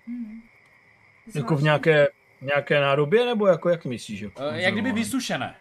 Hmm. 0.07 0.43
Jako 1.35 1.57
v 1.57 1.63
nějaké, 1.63 2.09
nějaké 2.41 2.81
nádobě, 2.81 3.27
nebo 3.27 3.47
jako 3.47 3.69
jak 3.69 3.85
myslíš? 3.85 4.21
Jako 4.21 4.43
Eh, 4.43 4.61
Jak 4.63 4.73
kdyby 4.73 4.93
vysušené. 4.93 5.57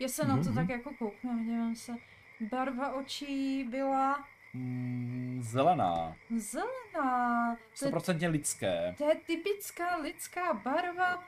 Já 0.00 0.08
se 0.08 0.26
na 0.26 0.34
to 0.36 0.42
Mhm. 0.42 0.54
tak 0.54 0.68
jako 0.68 0.90
kouknu, 0.98 1.44
dívám 1.44 1.76
se. 1.76 1.92
Barva 2.40 2.92
očí 2.94 3.64
byla 3.64 4.24
Mm, 4.54 5.38
zelená. 5.42 6.16
zelená. 6.36 7.56
To 7.78 7.84
je, 7.84 7.90
100% 7.90 8.28
lidské. 8.30 8.94
to 8.98 9.08
je 9.08 9.14
typická 9.14 9.96
lidská 9.96 10.52
barva 10.54 11.24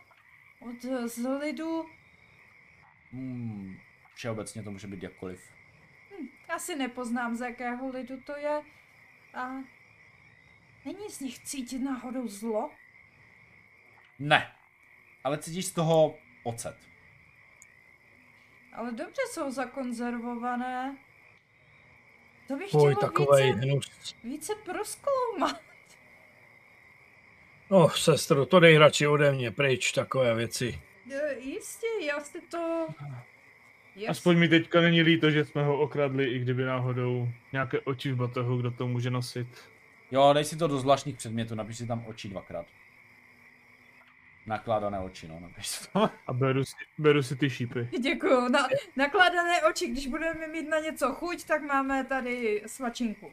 od 0.60 0.84
eh, 0.84 1.08
z 1.08 1.28
lidu. 1.38 1.86
Mm, 3.12 3.76
všeobecně 4.14 4.62
to 4.62 4.70
může 4.70 4.86
být 4.86 5.02
jakkoliv. 5.02 5.40
A 6.48 6.52
asi 6.54 6.76
nepoznám, 6.76 7.36
z 7.36 7.40
jakého 7.40 7.88
lidu 7.88 8.20
to 8.26 8.36
je. 8.36 8.62
A 9.34 9.48
není 10.88 11.10
z 11.10 11.20
nich 11.20 11.38
cítit 11.38 11.78
náhodou 11.78 12.28
zlo? 12.28 12.70
Ne, 14.18 14.52
ale 15.24 15.38
cítíš 15.38 15.66
z 15.66 15.72
toho 15.72 16.18
ocet. 16.44 16.76
Ale 18.72 18.92
dobře 18.92 19.22
jsou 19.30 19.50
zakonzervované. 19.50 20.96
To 22.48 22.56
bych 22.56 22.70
Fuj, 22.70 22.94
chtěla 22.94 23.10
takovej 23.10 23.52
více, 23.52 23.66
hnus. 23.66 24.14
více 24.24 24.52
proskoumat. 24.64 25.60
Oh, 27.68 27.92
sestro, 27.92 28.46
to 28.46 28.60
dej 28.60 28.78
radši 28.78 29.06
ode 29.06 29.32
mě 29.32 29.50
pryč, 29.50 29.92
takové 29.92 30.34
věci. 30.34 30.80
E, 31.10 31.38
Jistě, 31.38 31.86
já 32.06 32.20
si 32.20 32.40
to... 32.40 32.86
Já 33.96 34.10
Aspoň 34.10 34.38
mi 34.38 34.48
teďka 34.48 34.80
není 34.80 35.02
líto, 35.02 35.30
že 35.30 35.44
jsme 35.44 35.64
ho 35.64 35.80
okradli, 35.80 36.24
i 36.30 36.38
kdyby 36.38 36.64
náhodou 36.64 37.28
nějaké 37.52 37.80
oči 37.80 38.12
v 38.12 38.16
batohu, 38.16 38.56
kdo 38.56 38.70
to 38.70 38.88
může 38.88 39.10
nosit. 39.10 39.48
Jo, 40.10 40.32
dej 40.32 40.44
si 40.44 40.56
to 40.56 40.66
do 40.66 40.78
zvláštních 40.78 41.16
předmětů, 41.16 41.54
napiš 41.54 41.78
si 41.78 41.86
tam 41.86 42.04
oči 42.06 42.28
dvakrát. 42.28 42.66
Nakládané 44.46 45.00
oči, 45.00 45.28
no, 45.28 45.40
napiš 45.40 45.66
si 45.66 45.88
to. 45.92 46.10
A 46.26 46.32
beru 46.32 46.64
si, 46.64 46.74
beru 46.98 47.22
si 47.22 47.36
ty 47.36 47.50
šípy. 47.50 47.88
Děkuju. 48.00 48.48
Na, 48.48 48.68
nakládané 48.96 49.62
oči, 49.62 49.88
když 49.88 50.06
budeme 50.06 50.46
mít 50.46 50.68
na 50.68 50.78
něco 50.78 51.12
chuť, 51.12 51.44
tak 51.44 51.62
máme 51.62 52.04
tady 52.04 52.62
svačinku. 52.66 53.32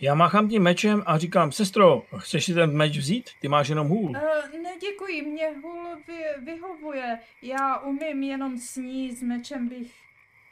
Já 0.00 0.14
máchám 0.14 0.48
tím 0.48 0.62
mečem 0.62 1.02
a 1.06 1.18
říkám, 1.18 1.52
sestro, 1.52 2.02
chceš 2.18 2.44
si 2.44 2.54
ten 2.54 2.76
meč 2.76 2.98
vzít? 2.98 3.30
Ty 3.40 3.48
máš 3.48 3.68
jenom 3.68 3.88
hůl. 3.88 4.10
Uh, 4.10 4.62
ne, 4.62 4.70
děkuji, 4.80 5.22
mě 5.22 5.48
hůl 5.62 5.96
vy, 6.06 6.44
vyhovuje. 6.44 7.18
Já 7.42 7.78
umím 7.78 8.22
jenom 8.22 8.58
s 8.58 8.76
ní, 8.76 9.12
s 9.12 9.22
mečem 9.22 9.68
bych 9.68 9.94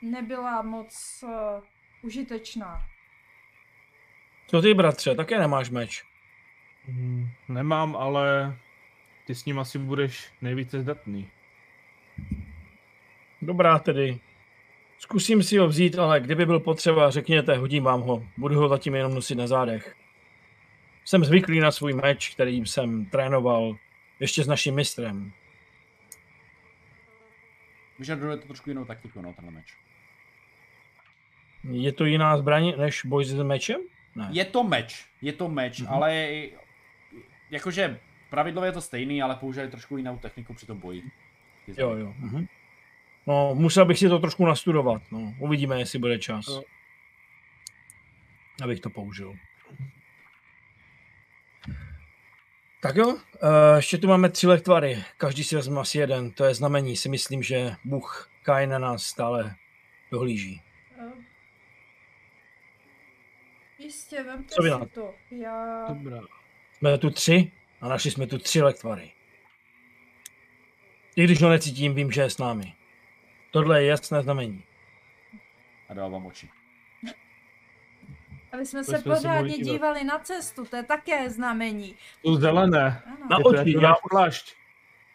nebyla 0.03 0.63
moc 0.63 1.25
uh, 1.27 1.65
užitečná. 2.03 2.92
Co 4.55 4.63
ty, 4.63 4.75
bratře, 4.75 5.15
také 5.15 5.39
nemáš 5.39 5.71
meč. 5.71 6.05
Hmm, 6.85 7.29
nemám, 7.49 7.97
ale 7.97 8.57
ty 9.27 9.35
s 9.35 9.45
ním 9.45 9.59
asi 9.59 9.79
budeš 9.79 10.33
nejvíce 10.43 10.81
zdatný. 10.81 11.31
Dobrá 13.43 13.79
tedy. 13.79 14.19
Zkusím 14.99 15.43
si 15.43 15.59
ho 15.59 15.69
vzít, 15.69 15.99
ale 15.99 16.21
kdyby 16.21 16.47
byl 16.47 16.61
potřeba, 16.61 17.11
řekněte, 17.11 17.57
hodím 17.57 17.85
vám 17.85 18.01
ho. 18.01 18.27
Budu 18.37 18.55
ho 18.55 18.69
zatím 18.69 18.95
jenom 18.95 19.15
nosit 19.15 19.35
na 19.35 19.47
zádech. 19.47 19.97
Jsem 21.05 21.25
zvyklý 21.25 21.61
na 21.61 21.71
svůj 21.71 21.93
meč, 21.93 22.35
který 22.35 22.67
jsem 22.67 23.07
trénoval 23.07 23.77
ještě 24.21 24.45
s 24.45 24.47
naším 24.47 24.75
mistrem. 24.75 25.33
Vyžaduje 27.99 28.37
to 28.37 28.47
trošku 28.47 28.71
jinou 28.71 28.85
taktiku, 28.85 29.23
no, 29.23 29.33
ten 29.33 29.51
meč. 29.51 29.77
Je 31.71 31.93
to 31.93 32.05
jiná 32.05 32.39
zbraň 32.39 32.73
než 32.79 33.05
boj 33.05 33.25
s 33.25 33.43
mečem? 33.43 33.81
Ne. 34.17 34.29
Je 34.31 34.45
to 34.45 34.65
meč, 34.65 35.05
je 35.23 35.33
to 35.33 35.49
meč, 35.49 35.81
Mhm. 35.81 35.89
mm-hmm. 35.89 35.95
ale 35.95 36.29
jakože 37.51 38.01
pravidlově 38.31 38.69
je 38.69 38.73
to 38.73 38.81
stejný, 38.81 39.23
ale 39.23 39.37
používají 39.37 39.71
trošku 39.71 39.97
jinou 39.97 40.19
techniku 40.19 40.55
při 40.55 40.67
tom 40.67 40.79
boji. 40.81 41.03
Jo, 41.77 41.91
jo. 41.91 42.15
Mhm. 42.19 42.47
No, 43.27 43.55
musel 43.55 43.85
bych 43.85 43.99
si 43.99 44.09
to 44.09 44.19
trošku 44.19 44.47
nastudovat. 44.47 45.03
No. 45.11 45.35
Uvidíme, 45.39 45.79
jestli 45.79 45.99
bude 45.99 46.19
čas. 46.19 46.47
Jo. 46.49 46.63
Abych 48.65 48.81
to 48.81 48.91
použil. 48.91 49.35
Tak 52.83 52.97
jo, 52.97 53.17
eh, 53.43 53.77
ještě 53.77 53.99
tu 53.99 54.09
máme 54.09 54.29
tři 54.29 54.47
lektvary. 54.47 55.05
Každý 55.17 55.45
si 55.45 55.57
vezme 55.57 55.81
asi 55.81 55.99
jeden. 55.99 56.31
To 56.31 56.45
je 56.45 56.55
znamení. 56.55 56.97
Si 56.97 57.09
myslím, 57.09 57.43
že 57.43 57.75
Bůh 57.85 58.31
Kain 58.43 58.71
na 58.71 58.79
nás 58.79 59.03
stále 59.03 59.55
dohlíží. 60.13 60.63
Jistě, 63.83 64.23
vemte 64.23 64.55
Co 64.55 64.63
si 64.63 64.71
na 64.71 64.87
to. 64.87 65.15
Já... 65.31 65.87
Dobrá. 65.89 66.21
Jsme 66.73 66.99
tu 66.99 67.11
tři 67.11 67.53
a 67.81 67.89
našli 67.89 68.11
jsme 68.11 68.27
tu 68.27 68.39
tři 68.39 68.63
lektvary. 68.63 69.13
I 71.17 71.25
když 71.25 71.43
ho 71.43 71.49
necítím, 71.49 71.95
vím, 71.95 72.13
že 72.13 72.21
je 72.21 72.31
s 72.31 72.39
námi. 72.39 72.75
Tohle 73.51 73.83
je 73.83 73.89
jasné 73.89 74.23
znamení. 74.23 74.65
A 75.89 75.95
dal 75.95 76.11
vám 76.11 76.27
oči. 76.27 76.49
Aby 78.53 78.67
jsme 78.67 78.81
To 78.81 78.85
se 78.85 78.91
jsme 78.91 78.99
se 78.99 79.09
mohli 79.09 79.21
pořádně 79.21 79.59
dívali 79.59 80.05
na 80.05 80.19
cestu, 80.19 80.65
to 80.65 80.77
je 80.77 80.83
také 80.83 81.31
znamení. 81.31 81.97
Jsou 82.23 82.37
zelené. 82.37 83.03
Ano. 83.07 83.17
Na 83.31 83.37
Je 83.39 83.43
to 83.43 83.49
oči, 83.49 83.71
jako 83.71 83.81
já 83.85 83.89
náš 83.89 83.99
plášť. 84.11 84.55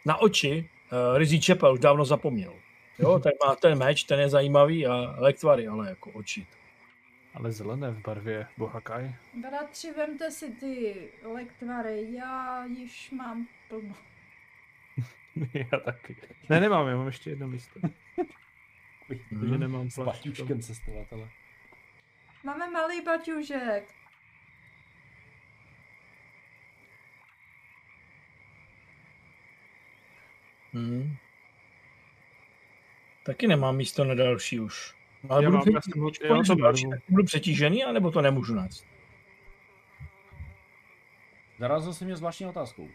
na 0.06 0.18
oči 0.18 0.70
uh, 1.12 1.18
Rizí 1.18 1.42
Čepel 1.42 1.74
už 1.74 1.80
dávno 1.80 2.06
zapomněl. 2.06 2.54
Jo, 3.00 3.20
tak 3.20 3.34
má 3.46 3.56
ten 3.56 3.78
meč, 3.78 4.04
ten 4.04 4.20
je 4.20 4.30
zajímavý 4.30 4.88
a 4.88 5.16
lektvary, 5.18 5.68
ale 5.68 5.90
jako 5.90 6.12
oči. 6.12 6.48
Ale 7.38 7.52
zelené 7.52 7.92
v 7.92 8.02
barvě 8.02 8.48
Bohakaj. 8.58 9.16
Bratři, 9.42 9.92
vemte 9.92 10.32
si 10.32 10.52
ty 10.52 11.10
lektvary, 11.24 12.14
já 12.14 12.66
již 12.66 13.12
mám 13.12 13.48
plno. 13.70 13.96
Já 15.54 15.80
taky. 15.80 16.16
Ne, 16.50 16.60
nemám, 16.60 16.88
já 16.88 16.96
mám 16.96 17.08
ještě 17.08 17.30
jedno 17.30 17.48
místo. 17.48 17.80
Uj, 19.10 19.20
Takže 19.30 19.58
nemám 19.58 19.90
S 19.90 20.00
baťuškem 20.00 20.62
cestovatele. 20.62 21.30
Máme 22.44 22.70
malý 22.70 23.02
baťužek. 23.02 23.94
Hmm. 30.74 31.16
Taky 33.24 33.48
nemám 33.48 33.76
místo 33.76 34.04
na 34.04 34.16
další 34.16 34.60
už. 34.60 34.97
Ale 35.30 35.44
Já 35.44 35.50
budu, 35.50 35.58
mám, 35.58 35.68
já 35.74 35.80
přetí- 35.80 35.92
jsem 35.92 36.02
ho, 36.02 36.10
budu, 36.36 36.44
to 36.48 36.56
další, 36.56 36.88
budu 37.10 37.24
přetížený, 37.24 37.84
anebo 37.84 38.12
to 38.12 38.22
nemůžu 38.22 38.56
nést. 38.56 38.86
Zarazil 41.60 41.94
jsi 41.94 42.06
mě 42.06 42.16
zvláštní 42.16 42.46
otázkou. 42.46 42.88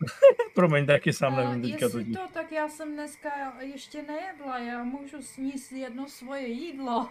Promiň, 0.54 0.86
taky 0.86 1.12
sám 1.12 1.34
A 1.34 1.36
nevím 1.44 1.62
teďka 1.62 1.84
jestli 1.86 2.04
to. 2.04 2.20
to, 2.26 2.32
tak 2.32 2.52
já 2.52 2.68
jsem 2.68 2.92
dneska 2.94 3.30
ještě 3.60 4.02
nejedla, 4.02 4.58
já 4.58 4.84
můžu 4.84 5.22
sníst 5.22 5.72
jedno 5.72 6.08
svoje 6.08 6.46
jídlo. 6.46 7.08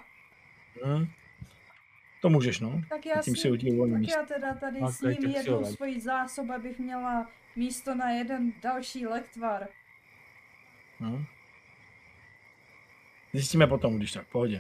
Hmm. 0.84 1.08
To 2.22 2.30
můžeš, 2.30 2.60
no. 2.60 2.82
Tak 2.90 3.06
já, 3.06 3.22
Tím 3.22 3.36
si 3.36 3.42
sním, 3.60 3.78
volné 3.78 3.94
tak 3.94 4.02
místo. 4.02 4.20
já 4.20 4.26
teda 4.26 4.54
tady 4.54 4.80
A 4.80 4.88
s 4.92 5.02
ním 5.02 5.16
teď 5.16 5.32
si 5.32 5.38
jednu 5.38 5.66
svoji 5.66 6.02
zásob, 6.02 6.50
abych 6.50 6.80
měla 6.80 7.30
místo 7.56 7.96
na 7.96 8.10
jeden 8.12 8.54
další 8.62 9.08
lektvar. 9.08 9.68
Hmm. 11.00 11.26
Zjistíme 13.36 13.68
potom, 13.68 13.98
když 13.98 14.12
tak, 14.12 14.28
v 14.28 14.32
pohodě. 14.32 14.60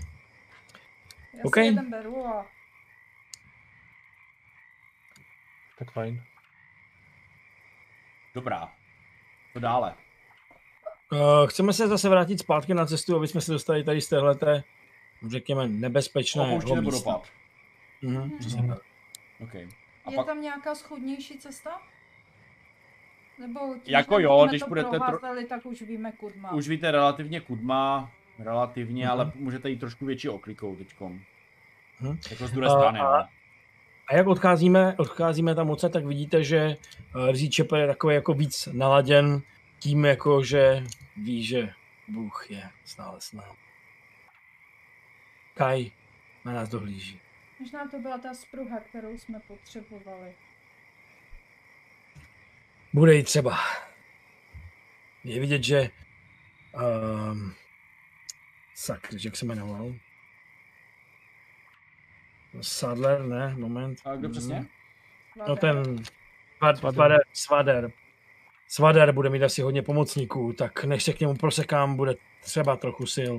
Já 1.37 1.43
OK. 1.43 1.53
si 1.55 1.59
jeden 1.61 1.89
beru 1.89 2.25
a 2.27 2.45
Tak 5.79 5.91
fajn. 5.91 6.23
Dobrá. 8.33 8.73
To 9.53 9.59
dále. 9.59 9.95
Uh, 11.11 11.47
chceme 11.47 11.73
se 11.73 11.87
zase 11.87 12.09
vrátit 12.09 12.39
zpátky 12.39 12.73
na 12.73 12.85
cestu, 12.85 13.15
aby 13.15 13.27
jsme 13.27 13.41
se 13.41 13.51
dostali 13.51 13.83
tady 13.83 14.01
z 14.01 14.09
téhleté, 14.09 14.63
řekněme, 15.27 15.67
nebezpečné 15.67 16.43
Opouštět 16.43 16.75
nebo 16.75 16.91
místa. 16.91 17.11
dopad. 17.11 17.29
Mhm, 18.01 18.37
přesně 18.39 18.67
tak. 18.67 18.79
OK. 19.39 19.55
A 19.55 20.11
je 20.11 20.15
pak, 20.15 20.25
tam 20.25 20.41
nějaká 20.41 20.75
schudnější 20.75 21.37
cesta? 21.37 21.81
Nebo 23.39 23.59
tím, 23.83 23.93
Jako 23.93 24.19
jo, 24.19 24.45
když 24.49 24.63
budete 24.63 24.97
tro- 24.97 25.47
tak 25.47 25.65
už 25.65 25.81
víme 25.81 26.11
kudma. 26.11 26.51
už 26.51 26.67
víte 26.67 26.91
relativně 26.91 27.41
kudma, 27.41 28.11
relativně, 28.39 29.03
Mhm. 29.03 29.11
ale 29.11 29.31
můžete 29.35 29.69
jít 29.69 29.79
trošku 29.79 30.05
větší 30.05 30.29
oklikou 30.29 30.75
teďkom. 30.75 31.21
Mhm. 32.01 32.19
Jako 32.31 32.47
z 32.47 32.51
druhé 32.51 32.67
A- 32.67 32.79
strany, 32.79 32.99
a-. 32.99 33.29
A 34.07 34.15
jak 34.15 34.27
odcházíme, 34.27 34.95
odcházíme 34.97 35.55
tam 35.55 35.69
odsaď, 35.69 35.91
tak 35.91 36.05
vidíte, 36.05 36.43
že 36.43 36.77
uh, 37.15 37.31
Rizí 37.31 37.49
Čepel 37.49 37.77
je 37.79 37.87
takový 37.87 38.15
jako 38.15 38.33
víc 38.33 38.69
naladěn 38.71 39.41
tím, 39.79 40.05
jako 40.05 40.43
že 40.43 40.83
ví, 41.17 41.43
že 41.43 41.69
Bůh 42.07 42.51
je 42.51 42.69
stále 42.85 43.21
s 43.21 43.33
námi. 43.33 43.57
Kaj 45.55 45.91
na 46.45 46.53
nás 46.53 46.69
dohlíží. 46.69 47.19
Možná 47.59 47.87
to 47.87 47.99
byla 47.99 48.17
ta 48.17 48.33
spruha, 48.33 48.79
kterou 48.79 49.09
jsme 49.17 49.39
potřebovali. 49.47 50.35
Bude 52.93 53.15
jí 53.15 53.23
třeba. 53.23 53.57
Je 55.23 55.39
vidět, 55.39 55.63
že 55.63 55.89
um, 57.31 57.53
sakry, 58.75 59.17
jak 59.25 59.35
se 59.35 59.45
jmenoval? 59.45 59.93
Sadler, 62.61 63.23
ne, 63.23 63.55
moment. 63.57 63.99
A 64.05 64.15
kdo 64.15 64.29
přesně? 64.29 64.65
No 65.47 65.55
ten 65.55 65.95
Svad- 66.61 66.91
Svader, 66.91 67.21
Svader. 67.33 67.91
Svader 68.67 69.11
bude 69.11 69.29
mít 69.29 69.43
asi 69.43 69.61
hodně 69.61 69.81
pomocníků, 69.81 70.53
tak 70.53 70.83
než 70.83 71.03
se 71.03 71.13
k 71.13 71.19
němu 71.19 71.35
prosekám, 71.35 71.95
bude 71.95 72.15
třeba 72.41 72.75
trochu 72.75 73.05
sil. 73.15 73.35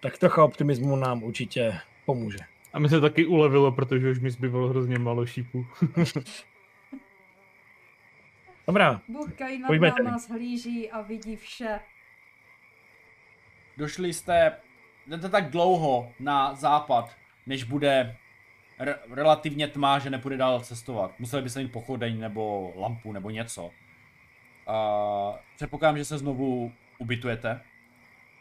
Tak 0.00 0.18
trocha 0.18 0.44
optimismu 0.44 0.96
nám 0.96 1.22
určitě 1.22 1.78
pomůže. 2.04 2.38
A 2.72 2.78
mi 2.78 2.88
se 2.88 3.00
taky 3.00 3.26
ulevilo, 3.26 3.72
protože 3.72 4.10
už 4.10 4.18
mi 4.18 4.30
zbyvalo 4.30 4.68
hrozně 4.68 4.98
málo 4.98 5.26
šípů. 5.26 5.66
Dobrá, 8.66 9.00
Bůh 9.08 9.28
nad 9.40 9.68
tedy. 9.68 10.04
náma 10.04 10.18
zhlíží 10.18 10.90
a 10.90 11.02
vidí 11.02 11.36
vše. 11.36 11.80
Došli 13.76 14.12
jste 14.12 14.56
jdete 15.06 15.28
tak 15.28 15.50
dlouho 15.50 16.12
na 16.20 16.54
západ, 16.54 17.16
než 17.46 17.64
bude 17.64 18.16
re- 18.78 18.98
relativně 19.10 19.68
tmá, 19.68 19.98
že 19.98 20.10
nepůjde 20.10 20.36
dál 20.36 20.60
cestovat. 20.60 21.18
Museli 21.18 21.42
byste 21.42 21.62
mít 21.62 21.72
pochodeň 21.72 22.20
nebo 22.20 22.72
lampu 22.76 23.12
nebo 23.12 23.30
něco. 23.30 23.64
Uh, 23.64 23.72
předpokládám, 25.56 25.98
že 25.98 26.04
se 26.04 26.18
znovu 26.18 26.72
ubytujete. 26.98 27.60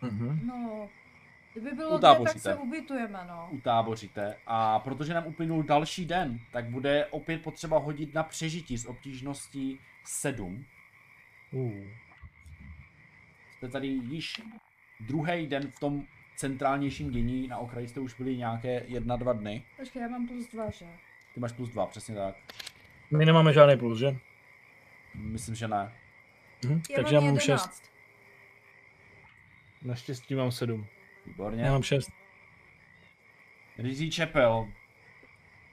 Mhm. 0.02 0.48
No, 0.48 0.90
kdyby 1.54 1.72
bylo 1.76 1.98
dne, 1.98 2.16
tak 2.24 2.40
se 2.40 2.56
ubytujeme, 2.56 3.20
no. 3.28 3.50
utáboříte 3.52 4.38
a 4.48 4.80
protože 4.80 5.14
nám 5.14 5.28
uplynul 5.28 5.64
další 5.64 6.06
den, 6.06 6.40
tak 6.52 6.66
bude 6.66 7.06
opět 7.06 7.42
potřeba 7.44 7.78
hodit 7.78 8.14
na 8.14 8.24
přežití 8.24 8.78
s 8.78 8.86
obtížností 8.86 9.80
7. 10.04 10.66
Uh. 11.52 11.72
Jste 13.58 13.70
tady 13.70 13.88
již 13.88 14.42
druhý 15.00 15.48
den 15.48 15.72
v 15.72 15.80
tom 15.80 16.04
centrálnějším 16.36 17.12
dění, 17.12 17.48
na 17.48 17.58
okraji 17.58 17.88
jste 17.88 18.00
už 18.00 18.14
byli 18.14 18.38
nějaké 18.38 18.84
jedna, 18.88 19.16
dva 19.16 19.34
dny. 19.34 19.64
Počkej, 19.78 20.02
já 20.02 20.08
mám 20.08 20.28
plus 20.28 20.48
dva, 20.48 20.70
že? 20.70 20.86
Ty 21.34 21.40
máš 21.40 21.52
plus 21.52 21.70
dva, 21.70 21.86
přesně 21.86 22.16
tak. 22.16 22.36
My 23.12 23.26
nemáme 23.26 23.54
žádný 23.54 23.78
plus, 23.78 24.00
že? 24.00 24.18
Myslím, 25.16 25.56
že 25.56 25.68
ne. 25.68 25.94
Mhm. 26.66 26.82
Já 26.90 26.96
Takže 26.96 27.16
já 27.16 27.22
mám 27.22 27.30
mám 27.30 27.40
6. 27.40 27.48
jedenáct. 27.50 27.92
Naštěstí 29.84 30.36
mám 30.36 30.52
sedm. 30.52 30.88
Výborně. 31.26 31.64
Já 31.64 31.72
mám 31.72 31.84
6. 31.84 32.10
Rizí 33.78 34.12
Čepel 34.12 34.72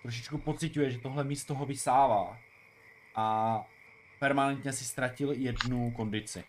trošičku 0.02 0.38
pociťuje, 0.38 0.90
že 0.90 0.98
tohle 0.98 1.24
místo 1.24 1.54
ho 1.54 1.66
vysává 1.66 2.38
a 3.14 3.56
permanentně 4.18 4.72
si 4.72 4.84
ztratil 4.84 5.32
jednu 5.32 5.90
kondici. 5.90 6.44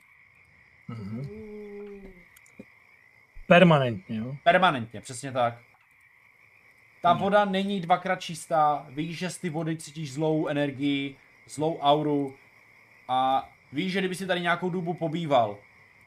Mhm. 0.88 1.63
Permanentně, 3.54 4.18
jo? 4.18 4.36
Permanentně, 4.44 5.02
přesně 5.02 5.32
tak. 5.32 5.58
Ta 7.02 7.14
voda 7.14 7.46
není 7.46 7.82
dvakrát 7.82 8.22
čistá, 8.22 8.86
víš, 8.90 9.18
že 9.18 9.30
z 9.30 9.38
ty 9.38 9.50
vody 9.50 9.78
cítíš 9.78 10.14
zlou 10.14 10.48
energii, 10.48 11.16
zlou 11.48 11.80
auru 11.80 12.36
a 13.08 13.50
víš, 13.72 13.92
že 13.92 14.00
kdyby 14.00 14.16
si 14.16 14.28
tady 14.28 14.42
nějakou 14.42 14.70
dobu 14.70 14.94
pobýval, 14.94 15.58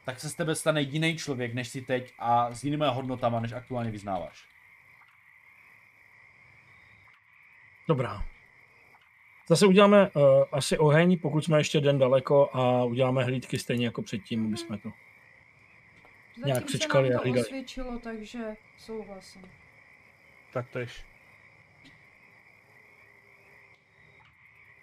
tak 0.05 0.19
se 0.19 0.29
z 0.29 0.35
tebe 0.35 0.55
stane 0.55 0.81
jiný 0.81 1.17
člověk, 1.17 1.53
než 1.53 1.67
si 1.67 1.81
teď 1.81 2.13
a 2.19 2.53
s 2.53 2.63
jinými 2.63 2.85
hodnotama, 2.87 3.39
než 3.39 3.51
aktuálně 3.51 3.91
vyznáváš. 3.91 4.45
Dobrá. 7.87 8.25
Zase 9.49 9.65
uděláme 9.65 10.09
uh, 10.09 10.23
asi 10.51 10.77
oheň, 10.77 11.19
pokud 11.19 11.45
jsme 11.45 11.57
ještě 11.57 11.81
den 11.81 11.99
daleko 11.99 12.49
a 12.53 12.83
uděláme 12.83 13.23
hlídky 13.23 13.59
stejně 13.59 13.85
jako 13.85 14.01
předtím, 14.01 14.45
aby 14.45 14.57
jsme 14.57 14.77
to... 14.77 14.89
Nějak 16.45 16.59
Zatím 16.59 16.79
se 16.79 16.85
a 16.97 17.01
nám 17.01 17.11
to 17.11 17.17
hlídali. 17.17 17.41
osvědčilo, 17.41 17.99
takže 17.99 18.55
souhlasím. 18.77 19.51
Tak 20.53 20.69
tež. 20.69 21.05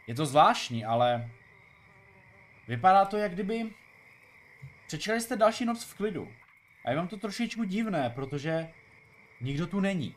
Je 0.06 0.14
to 0.14 0.26
zvláštní, 0.26 0.84
ale 0.84 1.30
vypadá 2.68 3.04
to, 3.04 3.16
jak 3.16 3.32
kdyby 3.32 3.70
přečkali 4.86 5.20
jste 5.20 5.36
další 5.36 5.64
noc 5.64 5.84
v 5.84 5.94
klidu. 5.94 6.32
A 6.84 6.90
je 6.90 6.96
vám 6.96 7.08
to 7.08 7.16
trošičku 7.16 7.64
divné, 7.64 8.10
protože 8.10 8.70
nikdo 9.40 9.66
tu 9.66 9.80
není. 9.80 10.16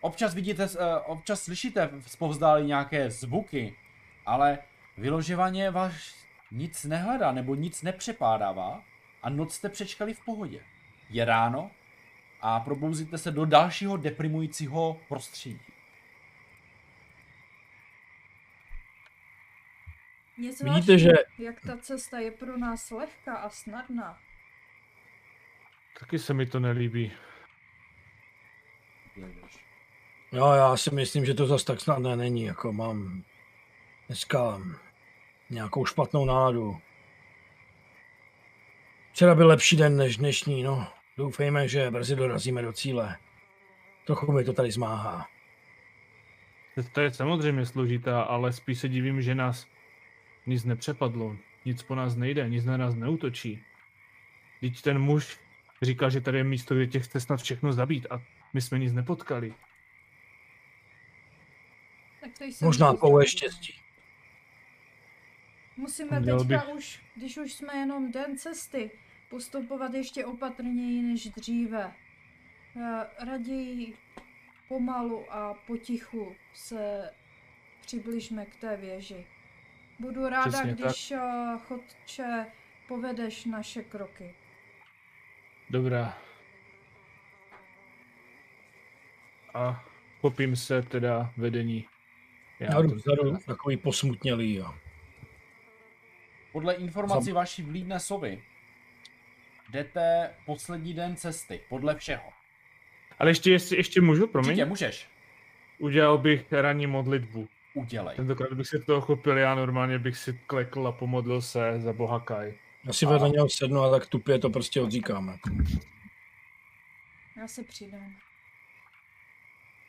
Občas 0.00 0.34
vidíte, 0.34 0.64
eh, 0.64 0.96
občas 1.06 1.42
slyšíte 1.42 1.90
zpovzdálí 2.06 2.66
nějaké 2.66 3.10
zvuky, 3.10 3.76
ale 4.26 4.58
vyloženě 4.96 5.70
vás 5.70 5.92
nic 6.50 6.84
nehledá 6.84 7.32
nebo 7.32 7.54
nic 7.54 7.82
nepřepádává 7.82 8.84
a 9.24 9.30
noc 9.30 9.54
jste 9.54 9.68
přečkali 9.68 10.14
v 10.14 10.24
pohodě. 10.24 10.64
Je 11.10 11.24
ráno 11.24 11.70
a 12.40 12.60
probouzíte 12.60 13.18
se 13.18 13.30
do 13.30 13.44
dalšího 13.44 13.96
deprimujícího 13.96 15.00
prostředí. 15.08 15.60
Mě 20.38 20.50
Vidíte, 20.64 20.98
že- 20.98 21.08
jak 21.38 21.60
ta 21.60 21.76
cesta 21.76 22.18
je 22.18 22.30
pro 22.30 22.56
nás 22.58 22.90
lehká 22.90 23.34
a 23.34 23.50
snadná. 23.50 24.18
Taky 26.00 26.18
se 26.18 26.34
mi 26.34 26.46
to 26.46 26.60
nelíbí. 26.60 27.12
Jo, 30.32 30.52
já 30.52 30.76
si 30.76 30.94
myslím, 30.94 31.24
že 31.24 31.34
to 31.34 31.46
zase 31.46 31.64
tak 31.64 31.80
snadné 31.80 32.16
není, 32.16 32.42
jako 32.44 32.72
mám 32.72 33.24
dneska 34.06 34.60
nějakou 35.50 35.84
špatnou 35.86 36.24
náladu. 36.24 36.80
Včera 39.14 39.34
byl 39.34 39.46
lepší 39.48 39.76
den 39.76 39.96
než 39.96 40.16
dnešní, 40.16 40.62
no. 40.62 40.88
Doufejme, 41.16 41.68
že 41.68 41.90
brzy 41.90 42.16
dorazíme 42.16 42.62
do 42.62 42.72
cíle. 42.72 43.16
Trochu 44.06 44.32
mi 44.32 44.44
to 44.44 44.52
tady 44.52 44.70
zmáhá. 44.70 45.28
To 46.92 47.00
je 47.00 47.10
samozřejmě 47.14 47.66
složitá, 47.66 48.22
ale 48.22 48.52
spíš 48.52 48.78
se 48.78 48.88
divím, 48.88 49.22
že 49.22 49.34
nás 49.34 49.66
nic 50.46 50.64
nepřepadlo. 50.64 51.36
Nic 51.64 51.82
po 51.82 51.94
nás 51.94 52.16
nejde, 52.16 52.48
nic 52.48 52.64
na 52.64 52.76
nás 52.76 52.94
neutočí. 52.94 53.64
Teď 54.60 54.82
ten 54.82 54.98
muž 54.98 55.38
říkal, 55.82 56.10
že 56.10 56.20
tady 56.20 56.38
je 56.38 56.44
místo, 56.44 56.74
kde 56.74 56.86
tě 56.86 57.00
chce 57.00 57.20
snad 57.20 57.42
všechno 57.42 57.72
zabít 57.72 58.06
a 58.10 58.22
my 58.54 58.60
jsme 58.60 58.78
nic 58.78 58.92
nepotkali. 58.92 59.54
Tak 62.20 62.30
to 62.38 62.44
jsem 62.44 62.66
Možná 62.66 62.94
pouhé 62.94 63.26
štěstí. 63.26 63.74
Musíme 65.76 66.20
Měl 66.20 66.38
teďka 66.38 66.64
bych- 66.66 66.74
už, 66.74 67.02
když 67.16 67.38
už 67.38 67.52
jsme 67.52 67.76
jenom 67.76 68.12
den 68.12 68.38
cesty, 68.38 68.90
postupovat 69.34 69.94
ještě 69.94 70.24
opatrněji 70.26 71.02
než 71.02 71.28
dříve. 71.28 71.92
Eh, 72.76 73.24
Raději 73.26 73.94
pomalu 74.68 75.32
a 75.32 75.54
potichu 75.66 76.34
se 76.52 77.10
přibližme 77.80 78.46
k 78.46 78.56
té 78.56 78.76
věži. 78.76 79.26
Budu 79.98 80.28
ráda, 80.28 80.50
Přesně 80.50 80.76
tak. 80.76 80.84
když 80.90 81.10
eh, 81.10 81.18
chodče 81.58 82.46
povedeš 82.88 83.44
naše 83.44 83.82
kroky. 83.82 84.34
Dobrá. 85.70 86.18
A 89.54 89.84
popím 90.20 90.56
se 90.56 90.82
teda 90.82 91.32
vedení. 91.36 91.84
Já 92.60 92.82
jdu 92.82 92.88
to- 92.88 92.94
vzadu 92.94 93.36
takový 93.46 93.76
posmutnělý. 93.76 94.54
Jo. 94.54 94.74
Podle 96.52 96.74
informací 96.74 97.32
vaší 97.32 97.62
vlídné 97.62 98.00
sovy 98.00 98.42
jdete 99.74 100.30
poslední 100.46 100.94
den 100.94 101.16
cesty, 101.16 101.60
podle 101.68 101.94
všeho. 101.94 102.32
Ale 103.18 103.30
ještě, 103.30 103.50
ještě, 103.50 103.76
ještě 103.76 104.00
můžu, 104.00 104.26
promiň? 104.26 104.50
Určitě 104.50 104.64
můžeš. 104.64 105.08
Udělal 105.78 106.18
bych 106.18 106.52
ranní 106.52 106.86
modlitbu. 106.86 107.48
Udělej. 107.74 108.16
Tentokrát 108.16 108.52
bych 108.52 108.66
se 108.66 108.78
toho 108.78 109.00
chopil, 109.00 109.38
já 109.38 109.54
normálně 109.54 109.98
bych 109.98 110.16
si 110.16 110.40
klekl 110.46 110.86
a 110.86 110.92
pomodlil 110.92 111.42
se 111.42 111.80
za 111.80 111.92
Boha 111.92 112.20
Kai. 112.20 112.58
Já 112.84 112.92
si 112.92 113.06
vedle 113.06 113.28
něho 113.28 113.48
sednu 113.48 113.82
a 113.82 113.90
tak 113.90 114.06
tupě 114.06 114.38
to 114.38 114.50
prostě 114.50 114.80
odříkám. 114.80 115.28
Jako. 115.28 115.50
Já 117.36 117.48
se 117.48 117.64
přidám. 117.64 118.14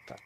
Tak. 0.08 0.20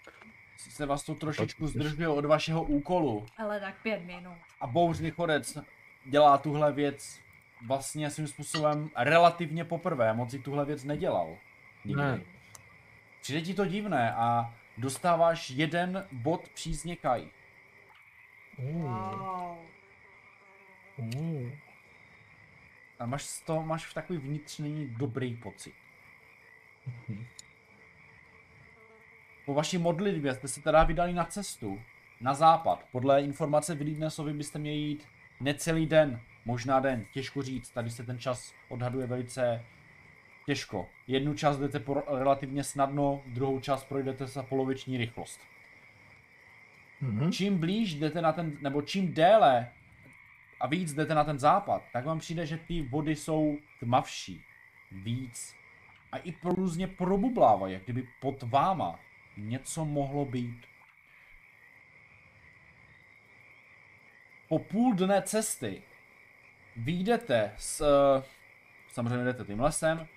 Se 0.57 0.85
vás 0.85 1.03
to 1.03 1.15
trošičku 1.15 1.67
zdržuje 1.67 2.07
od 2.07 2.25
vašeho 2.25 2.63
úkolu. 2.63 3.25
Ale 3.37 3.59
tak 3.59 3.81
pět 3.81 4.05
minut. 4.05 4.37
A 4.61 4.67
bouřný 4.67 5.11
chodec 5.11 5.57
dělá 6.05 6.37
tuhle 6.37 6.71
věc 6.73 7.19
vlastně 7.67 8.09
svým 8.09 8.27
způsobem 8.27 8.89
relativně 8.95 9.65
poprvé. 9.65 10.13
Moc 10.13 10.31
si 10.31 10.39
tuhle 10.39 10.65
věc 10.65 10.83
nedělal. 10.83 11.37
Nikdy. 11.85 12.01
Ne. 12.01 12.21
Přijde 13.21 13.41
ti 13.41 13.53
to 13.53 13.65
divné 13.65 14.13
a 14.13 14.55
dostáváš 14.77 15.49
jeden 15.49 16.07
bod 16.11 16.49
přízně 16.49 16.95
Kai. 16.95 17.27
Wow. 18.57 19.57
Uh. 20.97 21.51
A 22.99 23.05
máš 23.05 23.23
z 23.23 23.41
toho, 23.41 23.63
máš 23.63 23.85
v 23.85 23.93
takový 23.93 24.19
vnitřní 24.19 24.87
dobrý 24.97 25.35
pocit. 25.35 25.73
Po 29.45 29.53
vaší 29.53 29.77
modlitbě 29.77 30.33
jste 30.33 30.47
se 30.47 30.61
teda 30.61 30.83
vydali 30.83 31.13
na 31.13 31.25
cestu, 31.25 31.81
na 32.21 32.33
západ. 32.33 32.85
Podle 32.91 33.23
informace 33.23 33.75
Vlídnesovi 33.75 34.33
byste 34.33 34.59
měli 34.59 34.77
jít 34.77 35.07
necelý 35.39 35.85
den, 35.85 36.21
možná 36.49 36.79
den, 36.79 37.05
těžko 37.13 37.41
říct. 37.41 37.69
Tady 37.69 37.89
se 37.89 38.03
ten 38.03 38.19
čas 38.19 38.53
odhaduje 38.69 39.07
velice 39.07 39.65
těžko. 40.45 40.89
Jednu 41.07 41.33
část 41.33 41.57
jdete 41.57 41.79
po 41.79 41.93
relativně 41.93 42.63
snadno, 42.63 43.21
druhou 43.25 43.59
část 43.59 43.83
projdete 43.83 44.27
za 44.27 44.43
poloviční 44.43 44.97
rychlost. 44.97 45.39
Mhm. 47.01 47.31
Čím 47.31 47.57
blíž 47.57 47.93
jdete 47.93 48.21
na 48.21 48.31
ten, 48.33 48.57
nebo 48.61 48.81
čím 48.81 49.13
déle 49.13 49.71
a 50.59 50.67
víc 50.67 50.93
jdete 50.93 51.15
na 51.15 51.23
ten 51.23 51.39
západ, 51.39 51.83
tak 51.93 52.05
vám 52.05 52.19
přijde, 52.19 52.45
že 52.45 52.57
ty 52.57 52.81
vody 52.81 53.15
jsou 53.15 53.57
tmavší, 53.79 54.41
víc 54.91 55.55
a 56.11 56.17
i 56.17 56.33
různě 56.43 56.87
probublávají, 56.87 57.73
jak 57.73 57.83
kdyby 57.83 58.07
pod 58.21 58.43
váma 58.43 58.99
něco 59.37 59.85
mohlo 59.85 60.25
být. 60.25 60.65
Po 64.47 64.59
půl 64.59 64.95
dne 64.95 65.21
cesty 65.21 65.83
vyjdete 66.83 67.51
s, 67.57 67.81
eh, 67.81 68.23
samozřejmě 68.91 69.25
jdete 69.25 69.45
tím 69.45 69.59
lesem 69.59 70.07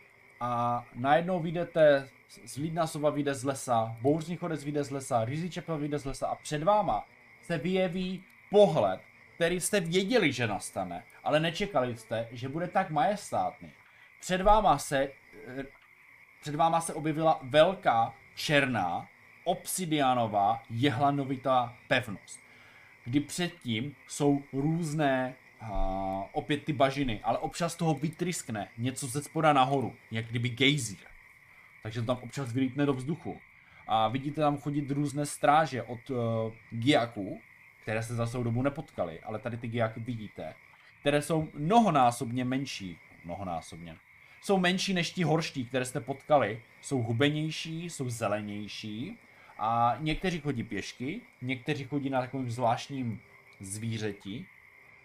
a 0.40 0.84
najednou 0.94 1.40
vyjdete, 1.40 2.08
zlídna 2.44 2.86
sova 2.86 3.10
vyjde 3.10 3.34
z 3.34 3.44
lesa, 3.44 3.96
bouřní 4.00 4.36
chodec 4.36 4.64
vyjde 4.64 4.84
z 4.84 4.90
lesa, 4.90 5.24
rizí 5.24 5.50
čepel 5.50 5.78
vyjde 5.78 5.98
z 5.98 6.04
lesa 6.04 6.26
a 6.26 6.34
před 6.34 6.62
váma 6.62 7.08
se 7.42 7.58
vyjeví 7.58 8.24
pohled, 8.50 9.00
který 9.34 9.60
jste 9.60 9.80
věděli, 9.80 10.32
že 10.32 10.46
nastane, 10.46 11.04
ale 11.24 11.40
nečekali 11.40 11.96
jste, 11.96 12.28
že 12.32 12.48
bude 12.48 12.68
tak 12.68 12.90
majestátný. 12.90 13.70
Před 14.20 14.40
váma 14.40 14.78
se, 14.78 15.08
eh, 15.46 15.64
před 16.40 16.54
váma 16.54 16.80
se 16.80 16.94
objevila 16.94 17.40
velká, 17.42 18.14
černá, 18.34 19.08
obsidianová, 19.44 20.62
jehlanovitá 20.70 21.76
pevnost. 21.88 22.40
Kdy 23.04 23.20
předtím 23.20 23.96
jsou 24.08 24.42
různé 24.52 25.34
a 25.62 26.24
opět 26.32 26.64
ty 26.64 26.72
bažiny, 26.72 27.20
ale 27.22 27.38
občas 27.38 27.74
toho 27.74 27.94
vytryskne 27.94 28.68
něco 28.78 29.06
ze 29.06 29.22
spoda 29.22 29.52
nahoru, 29.52 29.94
jak 30.10 30.26
kdyby 30.26 30.48
gejzír. 30.48 30.98
Takže 31.82 32.00
to 32.00 32.06
tam 32.06 32.18
občas 32.22 32.52
vylítne 32.52 32.86
do 32.86 32.92
vzduchu. 32.92 33.40
A 33.86 34.08
vidíte 34.08 34.40
tam 34.40 34.58
chodit 34.58 34.90
různé 34.90 35.26
stráže 35.26 35.82
od 35.82 36.10
uh, 36.10 36.18
giaků, 36.70 37.40
které 37.82 38.02
se 38.02 38.14
za 38.14 38.26
svou 38.26 38.42
dobu 38.42 38.62
nepotkali, 38.62 39.20
ale 39.20 39.38
tady 39.38 39.56
ty 39.56 39.68
giaky 39.68 40.00
vidíte, 40.00 40.54
které 41.00 41.22
jsou 41.22 41.48
mnohonásobně 41.54 42.44
menší. 42.44 42.98
Mnohonásobně. 43.24 43.96
Jsou 44.42 44.58
menší 44.58 44.94
než 44.94 45.10
ti 45.10 45.22
horští, 45.22 45.64
které 45.64 45.84
jste 45.84 46.00
potkali. 46.00 46.62
Jsou 46.80 47.02
hubenější, 47.02 47.90
jsou 47.90 48.10
zelenější. 48.10 49.18
A 49.58 49.96
někteří 50.00 50.40
chodí 50.40 50.62
pěšky, 50.62 51.20
někteří 51.42 51.84
chodí 51.84 52.10
na 52.10 52.20
takovým 52.20 52.50
zvláštním 52.50 53.20
zvířeti, 53.60 54.46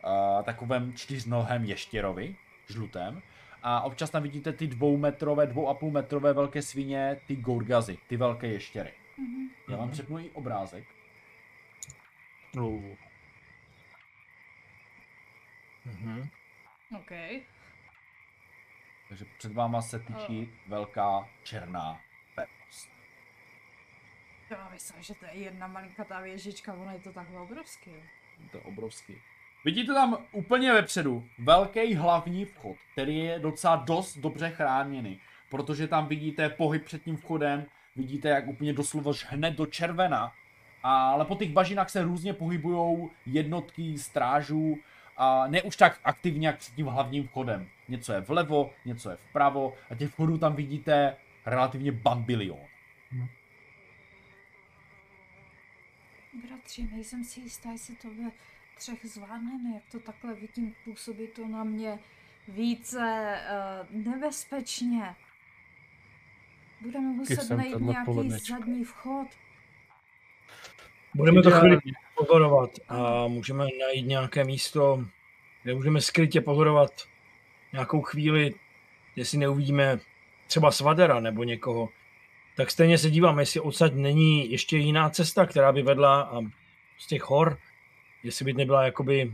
uh, 0.07 0.43
takovém 0.43 0.93
čtyřnohém 0.93 1.65
ještěrovi, 1.65 2.35
žlutém. 2.69 3.21
A 3.63 3.81
občas 3.81 4.09
tam 4.09 4.23
vidíte 4.23 4.53
ty 4.53 4.67
dvoumetrové, 4.67 5.47
dvou 5.47 5.67
a 5.67 5.73
půl 5.73 5.91
metrové 5.91 6.33
velké 6.33 6.61
svině, 6.61 7.17
ty 7.27 7.35
gorgazy, 7.35 7.97
ty 8.07 8.17
velké 8.17 8.47
ještěry. 8.47 8.93
Mm-hmm. 9.19 9.49
Já 9.69 9.77
vám 9.77 9.91
přepnu 9.91 10.19
i 10.19 10.29
obrázek. 10.29 10.83
Uh. 12.57 12.83
Mm-hmm. 15.87 16.29
OK. 16.97 17.11
Takže 19.09 19.25
před 19.37 19.53
váma 19.53 19.81
se 19.81 19.99
tyčí 19.99 20.41
oh. 20.41 20.69
velká 20.69 21.29
černá 21.43 22.01
pevnost. 22.35 22.89
Já 24.49 24.69
myslím, 24.69 25.03
že 25.03 25.13
to 25.15 25.25
je 25.25 25.33
jedna 25.33 25.67
malinkatá 25.67 26.21
věžička, 26.21 26.73
ono 26.73 26.91
je 26.91 26.99
to 26.99 27.13
takhle 27.13 27.39
obrovský. 27.39 27.91
To 28.51 28.57
je 28.57 28.63
obrovský. 28.63 29.21
Vidíte 29.67 29.93
tam 29.93 30.17
úplně 30.31 30.73
vepředu 30.73 31.27
velký 31.39 31.95
hlavní 31.95 32.45
vchod, 32.45 32.77
který 32.93 33.17
je 33.17 33.39
docela 33.39 33.75
dost 33.75 34.17
dobře 34.17 34.49
chráněný, 34.49 35.19
protože 35.49 35.87
tam 35.87 36.07
vidíte 36.07 36.49
pohyb 36.49 36.85
před 36.85 37.03
tím 37.03 37.17
vchodem, 37.17 37.65
vidíte 37.95 38.29
jak 38.29 38.47
úplně 38.47 38.73
doslova 38.73 39.11
hned 39.27 39.51
do 39.51 39.65
červena, 39.65 40.31
ale 40.83 41.25
po 41.25 41.35
těch 41.35 41.51
bažinách 41.51 41.89
se 41.89 42.03
různě 42.03 42.33
pohybují 42.33 43.09
jednotky 43.25 43.97
strážů, 43.97 44.77
a 45.17 45.47
ne 45.47 45.61
už 45.61 45.77
tak 45.77 45.99
aktivně 46.03 46.47
jak 46.47 46.57
před 46.57 46.75
tím 46.75 46.85
hlavním 46.85 47.27
vchodem. 47.27 47.67
Něco 47.87 48.13
je 48.13 48.21
vlevo, 48.21 48.73
něco 48.85 49.09
je 49.09 49.15
vpravo 49.15 49.73
a 49.89 49.95
těch 49.95 50.09
vchodů 50.09 50.37
tam 50.37 50.55
vidíte 50.55 51.15
relativně 51.45 51.91
bambilion. 51.91 52.59
Bratři, 56.47 56.87
nejsem 56.91 57.23
si 57.23 57.39
jistá, 57.39 57.71
jestli 57.71 57.95
to 57.95 58.07
bude 58.07 58.31
třech 58.77 59.05
zvládneme, 59.05 59.73
jak 59.73 59.83
to 59.91 59.99
takhle 59.99 60.33
vidím, 60.33 60.75
působí 60.85 61.27
to 61.27 61.47
na 61.47 61.63
mě 61.63 61.99
více 62.47 63.35
uh, 63.91 64.05
nebezpečně. 64.05 65.15
Budeme 66.81 67.07
muset 67.07 67.49
najít 67.49 67.79
nějaký 67.79 68.05
polednečko. 68.05 68.53
zadní 68.53 68.83
vchod. 68.83 69.27
Budeme 71.15 71.41
to 71.41 71.51
chvíli 71.51 71.77
pozorovat 72.15 72.69
a 72.89 73.27
můžeme 73.27 73.67
najít 73.79 74.07
nějaké 74.07 74.43
místo, 74.43 75.05
kde 75.63 75.75
můžeme 75.75 76.01
skrytě 76.01 76.41
pozorovat 76.41 76.91
nějakou 77.73 78.01
chvíli, 78.01 78.53
jestli 79.15 79.37
neuvidíme 79.37 79.99
třeba 80.47 80.71
svadera 80.71 81.19
nebo 81.19 81.43
někoho, 81.43 81.89
tak 82.55 82.71
stejně 82.71 82.97
se 82.97 83.09
dívám, 83.09 83.39
jestli 83.39 83.59
odsaď 83.59 83.93
není 83.93 84.51
ještě 84.51 84.77
jiná 84.77 85.09
cesta, 85.09 85.45
která 85.45 85.71
by 85.71 85.81
vedla 85.81 86.21
a 86.21 86.41
z 86.97 87.07
těch 87.07 87.21
hor 87.23 87.59
jestli 88.23 88.45
by 88.45 88.53
nebyla 88.53 88.83
jakoby, 88.83 89.31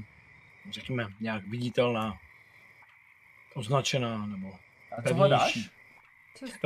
řekněme, 0.72 1.08
nějak 1.20 1.48
viditelná, 1.48 2.18
označená 3.56 4.26
nebo 4.26 4.52
A 4.98 5.02
co 5.02 5.16
hledáš? 5.16 5.70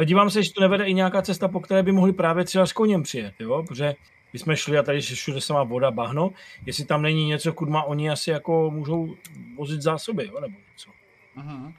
Dívám 0.06 0.30
se, 0.30 0.44
že 0.44 0.53
to 0.53 0.61
nevede 0.61 0.85
i 0.85 0.94
nějaká 0.94 1.22
cesta, 1.22 1.48
po 1.48 1.60
které 1.60 1.84
by 1.84 1.91
mohli 1.91 2.14
právě 2.14 2.44
třeba 2.44 2.65
s 2.65 2.73
koněm 2.73 3.03
přijet, 3.03 3.34
jo? 3.39 3.64
protože 3.68 3.95
my 4.34 4.39
jsme 4.39 4.57
šli 4.57 4.77
a 4.77 4.84
tady 4.84 5.02
všude 5.02 5.41
se 5.41 5.53
má 5.53 5.64
voda, 5.64 5.91
bahno, 5.91 6.31
jestli 6.65 6.85
tam 6.85 7.02
není 7.02 7.27
něco, 7.27 7.53
kudma 7.53 7.84
oni 7.84 8.10
asi 8.10 8.30
jako 8.30 8.72
můžou 8.72 9.15
vozit 9.56 9.81
zásoby, 9.81 10.27
jo? 10.27 10.39
nebo 10.39 10.57
něco. 10.72 10.91
Aha. 11.35 11.73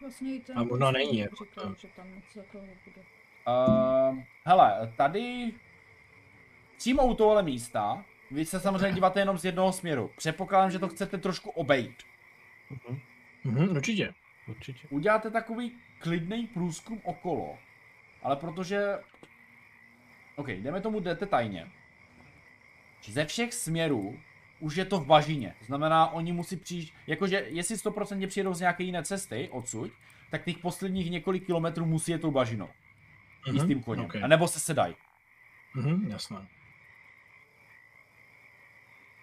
Vlastně 0.00 0.40
ten 0.40 0.58
a 0.58 0.62
možná 0.62 0.90
není. 0.90 1.18
Jako, 1.18 1.44
říkal, 1.44 1.74
že 1.78 1.88
tam 1.96 2.06
něco 2.14 2.48
bude. 2.84 3.02
Uh, 3.46 4.18
hele, 4.44 4.92
tady 4.96 5.52
přímo 6.76 7.06
u 7.06 7.14
tohle 7.14 7.42
místa 7.42 8.04
vy 8.32 8.44
se 8.44 8.60
samozřejmě 8.60 8.92
díváte 8.92 9.20
jenom 9.20 9.38
z 9.38 9.44
jednoho 9.44 9.72
směru. 9.72 10.10
Předpokládám, 10.16 10.70
že 10.70 10.78
to 10.78 10.88
chcete 10.88 11.18
trošku 11.18 11.50
obejít. 11.50 12.02
Uh-huh. 12.70 13.00
Uh-huh, 13.44 13.70
určitě. 13.70 14.14
určitě. 14.48 14.88
Uděláte 14.90 15.30
takový 15.30 15.72
klidný 15.98 16.46
průzkum 16.46 17.00
okolo. 17.04 17.58
Ale 18.22 18.36
protože... 18.36 18.98
OK, 20.36 20.48
jdeme 20.48 20.80
tomu 20.80 21.00
jdete 21.00 21.26
tajně. 21.26 21.70
Ze 23.08 23.24
všech 23.24 23.54
směrů 23.54 24.18
už 24.60 24.76
je 24.76 24.84
to 24.84 25.00
v 25.00 25.06
bažině. 25.06 25.54
Znamená, 25.66 26.10
oni 26.10 26.32
musí 26.32 26.56
přijít, 26.56 26.92
jakože 27.06 27.44
jestli 27.48 27.76
100% 27.76 28.26
přijedou 28.26 28.54
z 28.54 28.60
nějaké 28.60 28.84
jiné 28.84 29.04
cesty 29.04 29.48
odsud, 29.52 29.90
tak 30.30 30.44
těch 30.44 30.58
posledních 30.58 31.10
několik 31.10 31.46
kilometrů 31.46 31.86
musí 31.86 32.12
je 32.12 32.18
tou 32.18 32.30
bažinou. 32.30 32.68
Uh-huh. 33.46 33.56
I 33.56 33.60
s 33.60 33.66
tím 33.66 33.82
koněm. 33.82 34.04
Okay. 34.04 34.22
A 34.22 34.26
nebo 34.26 34.48
se 34.48 34.60
sedají. 34.60 34.94
Mhm, 35.74 36.10
jasné. 36.10 36.46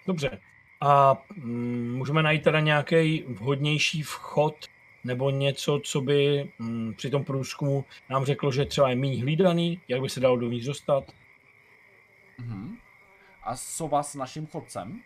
Dobře. 0.09 0.39
A 0.81 1.21
mm, 1.35 1.93
můžeme 1.97 2.23
najít 2.23 2.43
teda 2.43 2.59
nějaký 2.59 3.23
vhodnější 3.27 4.03
vchod 4.03 4.65
nebo 5.03 5.29
něco, 5.29 5.79
co 5.83 6.01
by 6.01 6.51
mm, 6.59 6.93
při 6.97 7.09
tom 7.09 7.23
průzkumu 7.23 7.85
nám 8.09 8.25
řeklo, 8.25 8.51
že 8.51 8.65
třeba 8.65 8.89
je 8.89 8.95
méně 8.95 9.21
hlídaný, 9.21 9.81
jak 9.87 10.01
by 10.01 10.09
se 10.09 10.19
dalo 10.19 10.37
dovnitř 10.37 10.65
dostat? 10.65 11.03
Mm-hmm. 12.39 12.77
A 13.43 13.55
sova 13.55 14.03
s 14.03 14.15
naším 14.15 14.47
chodcem? 14.47 15.01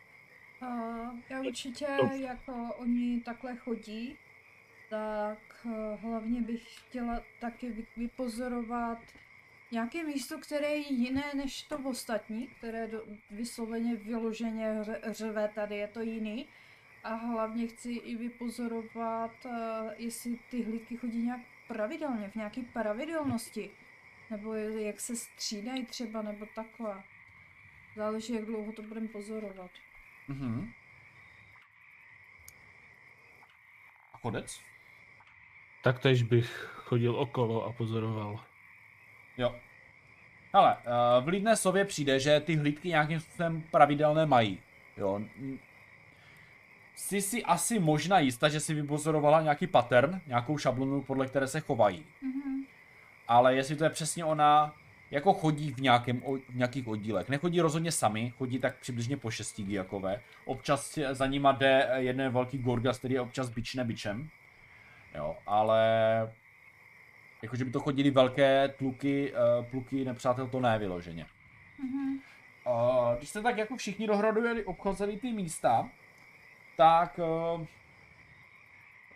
Uh, 0.61 1.19
já 1.30 1.41
určitě, 1.41 1.88
jako 2.13 2.53
oni 2.77 3.21
takhle 3.25 3.55
chodí, 3.55 4.15
tak 4.89 5.39
uh, 5.65 5.99
hlavně 6.01 6.41
bych 6.41 6.63
chtěla 6.80 7.21
taky 7.39 7.85
vypozorovat 7.97 8.99
nějaké 9.74 10.04
místo, 10.04 10.38
které 10.38 10.68
je 10.68 10.94
jiné 10.94 11.24
než 11.36 11.64
to 11.64 11.78
ostatní, 11.80 12.48
které 12.48 12.88
do, 12.88 13.04
vysloveně 13.32 13.95
vyloženě 13.95 14.74
řve, 15.12 15.48
tady 15.56 15.76
je 15.76 15.88
to 15.88 16.02
jiný. 16.02 16.48
A 17.04 17.14
hlavně 17.14 17.68
chci 17.68 17.91
i 17.91 18.16
vypozorovat, 18.16 19.45
uh, 19.45 19.52
jestli 19.98 20.40
ty 20.50 20.64
hlídky 20.64 20.98
chodí 20.98 21.18
nějak 21.18 21.41
pravidelně, 21.68 22.30
v 22.30 22.36
nějaké 22.36 22.62
pravidelnosti. 22.74 23.72
Nebo 24.30 24.54
jak 24.54 25.00
se 25.00 25.16
střídají 25.16 25.86
třeba, 25.86 26.22
nebo 26.22 26.45
takhle. 26.56 27.04
Záleží, 27.95 28.34
jak 28.34 28.45
dlouho 28.45 28.72
to 28.72 28.82
budeme 28.82 29.08
pozorovat. 29.08 29.72
Mhm. 30.28 30.72
A 34.14 34.18
chodec? 34.18 34.62
Taktéž 35.84 36.24
bych 36.24 36.50
chodil 36.74 37.16
okolo 37.16 37.66
a 37.66 37.74
pozoroval. 37.74 38.52
Jo. 39.38 39.55
Ale 40.53 40.77
uh, 40.77 41.26
v 41.26 41.27
Lidné 41.27 41.55
sově 41.55 41.85
přijde, 41.85 42.19
že 42.19 42.39
ty 42.39 42.55
hlídky 42.55 42.88
nějakým 42.88 43.19
způsobem 43.19 43.64
pravidelné 43.72 44.26
mají. 44.26 44.60
Jo. 44.97 45.22
Jsi 46.95 47.22
si 47.22 47.43
asi 47.43 47.80
možná 47.80 48.19
jistá, 48.19 48.49
že 48.49 48.60
si 48.60 48.73
vypozorovala 48.73 49.41
nějaký 49.41 49.68
pattern, 49.68 50.22
nějakou 50.27 50.57
šablonu, 50.57 51.01
podle 51.01 51.27
které 51.27 51.47
se 51.47 51.60
chovají. 51.60 51.99
Mm-hmm. 51.99 52.65
Ale 53.27 53.55
jestli 53.55 53.76
to 53.76 53.84
je 53.84 53.89
přesně 53.89 54.26
ona, 54.26 54.76
jako 55.11 55.34
chodí 55.34 55.72
v, 55.72 55.77
nějakém, 55.77 56.22
v 56.49 56.55
nějakých 56.55 56.88
oddílech. 56.88 57.30
Nechodí 57.30 57.61
rozhodně 57.61 57.91
sami, 57.91 58.34
chodí 58.38 58.60
tak 58.60 58.80
přibližně 58.80 59.18
po 59.18 59.31
šesti 59.31 59.64
giakové. 59.64 60.22
Občas 60.45 60.99
za 61.11 61.26
nima 61.26 61.51
jde 61.51 61.89
jeden 61.95 62.31
velký 62.31 62.57
gorgas, 62.57 62.97
který 62.99 63.14
je 63.14 63.22
občas 63.22 63.49
bične 63.49 63.84
bičem. 63.84 64.30
Jo, 65.15 65.38
ale 65.45 65.80
Jakože 67.44 67.65
by 67.65 67.72
to 67.72 67.80
chodili 67.80 68.11
velké 68.11 68.68
tluky, 68.68 69.34
uh, 69.34 69.65
pluky 69.65 70.06
nepřátel, 70.06 70.48
to 70.48 70.60
ne 70.60 70.80
vyloženě. 70.80 71.26
Mm-hmm. 71.26 72.20
Uh, 72.68 73.18
když 73.18 73.30
jste 73.30 73.41
tak 73.41 73.57
jako 73.57 73.76
všichni 73.76 74.07
dohromady 74.07 74.65
obchozeli 74.65 75.18
ty 75.18 75.32
místa, 75.32 75.90
tak 76.78 77.20
uh, 77.56 77.65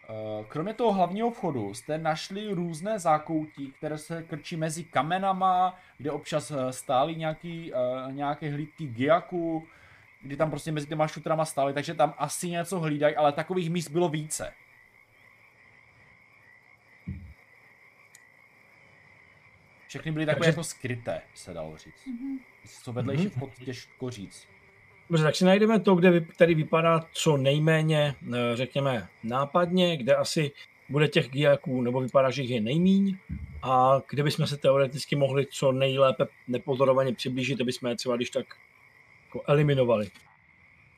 Uh, 0.09 0.45
kromě 0.45 0.73
toho 0.73 0.93
hlavního 0.93 1.31
vchodu 1.31 1.73
jste 1.73 1.97
našli 1.97 2.53
různé 2.53 2.99
zákoutí, 2.99 3.71
které 3.71 3.97
se 3.97 4.23
krčí 4.23 4.57
mezi 4.57 4.83
kamenama, 4.83 5.79
kde 5.97 6.11
občas 6.11 6.51
stály 6.69 7.15
nějaký, 7.15 7.73
uh, 7.73 8.11
nějaké 8.11 8.51
hlídky 8.51 8.87
giaku, 8.87 9.67
kdy 10.21 10.35
tam 10.37 10.49
prostě 10.49 10.71
mezi 10.71 10.87
těma 10.87 11.07
šutrama 11.07 11.45
stály, 11.45 11.73
takže 11.73 11.93
tam 11.93 12.13
asi 12.17 12.49
něco 12.49 12.79
hlídají, 12.79 13.15
ale 13.15 13.31
takových 13.31 13.69
míst 13.69 13.89
bylo 13.89 14.09
více. 14.09 14.53
Všechny 19.87 20.11
byly 20.11 20.25
takové 20.25 20.39
Takže- 20.45 20.49
jako 20.49 20.63
skryté, 20.63 21.21
se 21.35 21.53
dalo 21.53 21.77
říct. 21.77 22.07
Co 22.83 22.93
vedlejší 22.93 23.23
Mhm. 23.23 23.31
vchod 23.31 23.49
těžko 23.65 24.09
říct. 24.09 24.47
Dobře, 25.09 25.23
tak 25.23 25.35
si 25.35 25.45
najdeme 25.45 25.79
to, 25.79 25.95
kde 25.95 26.11
vy, 26.11 26.21
který 26.21 26.55
vypadá 26.55 27.05
co 27.11 27.37
nejméně, 27.37 28.15
eh, 28.33 28.55
řekněme, 28.55 29.07
nápadně, 29.23 29.97
kde 29.97 30.15
asi 30.15 30.51
bude 30.89 31.07
těch 31.07 31.29
giaků, 31.29 31.81
nebo 31.81 32.01
vypadá, 32.01 32.29
že 32.31 32.41
jich 32.41 32.51
je 32.51 32.61
nejmíň, 32.61 33.17
a 33.63 34.01
kde 34.09 34.23
bychom 34.23 34.47
se 34.47 34.57
teoreticky 34.57 35.15
mohli 35.15 35.45
co 35.45 35.71
nejlépe 35.71 36.25
nepozorovaně 36.47 37.13
přiblížit, 37.13 37.61
aby 37.61 37.73
jsme 37.73 37.89
je 37.89 37.95
třeba 37.95 38.15
když 38.15 38.29
tak 38.29 38.45
jako 39.25 39.41
eliminovali. 39.47 40.09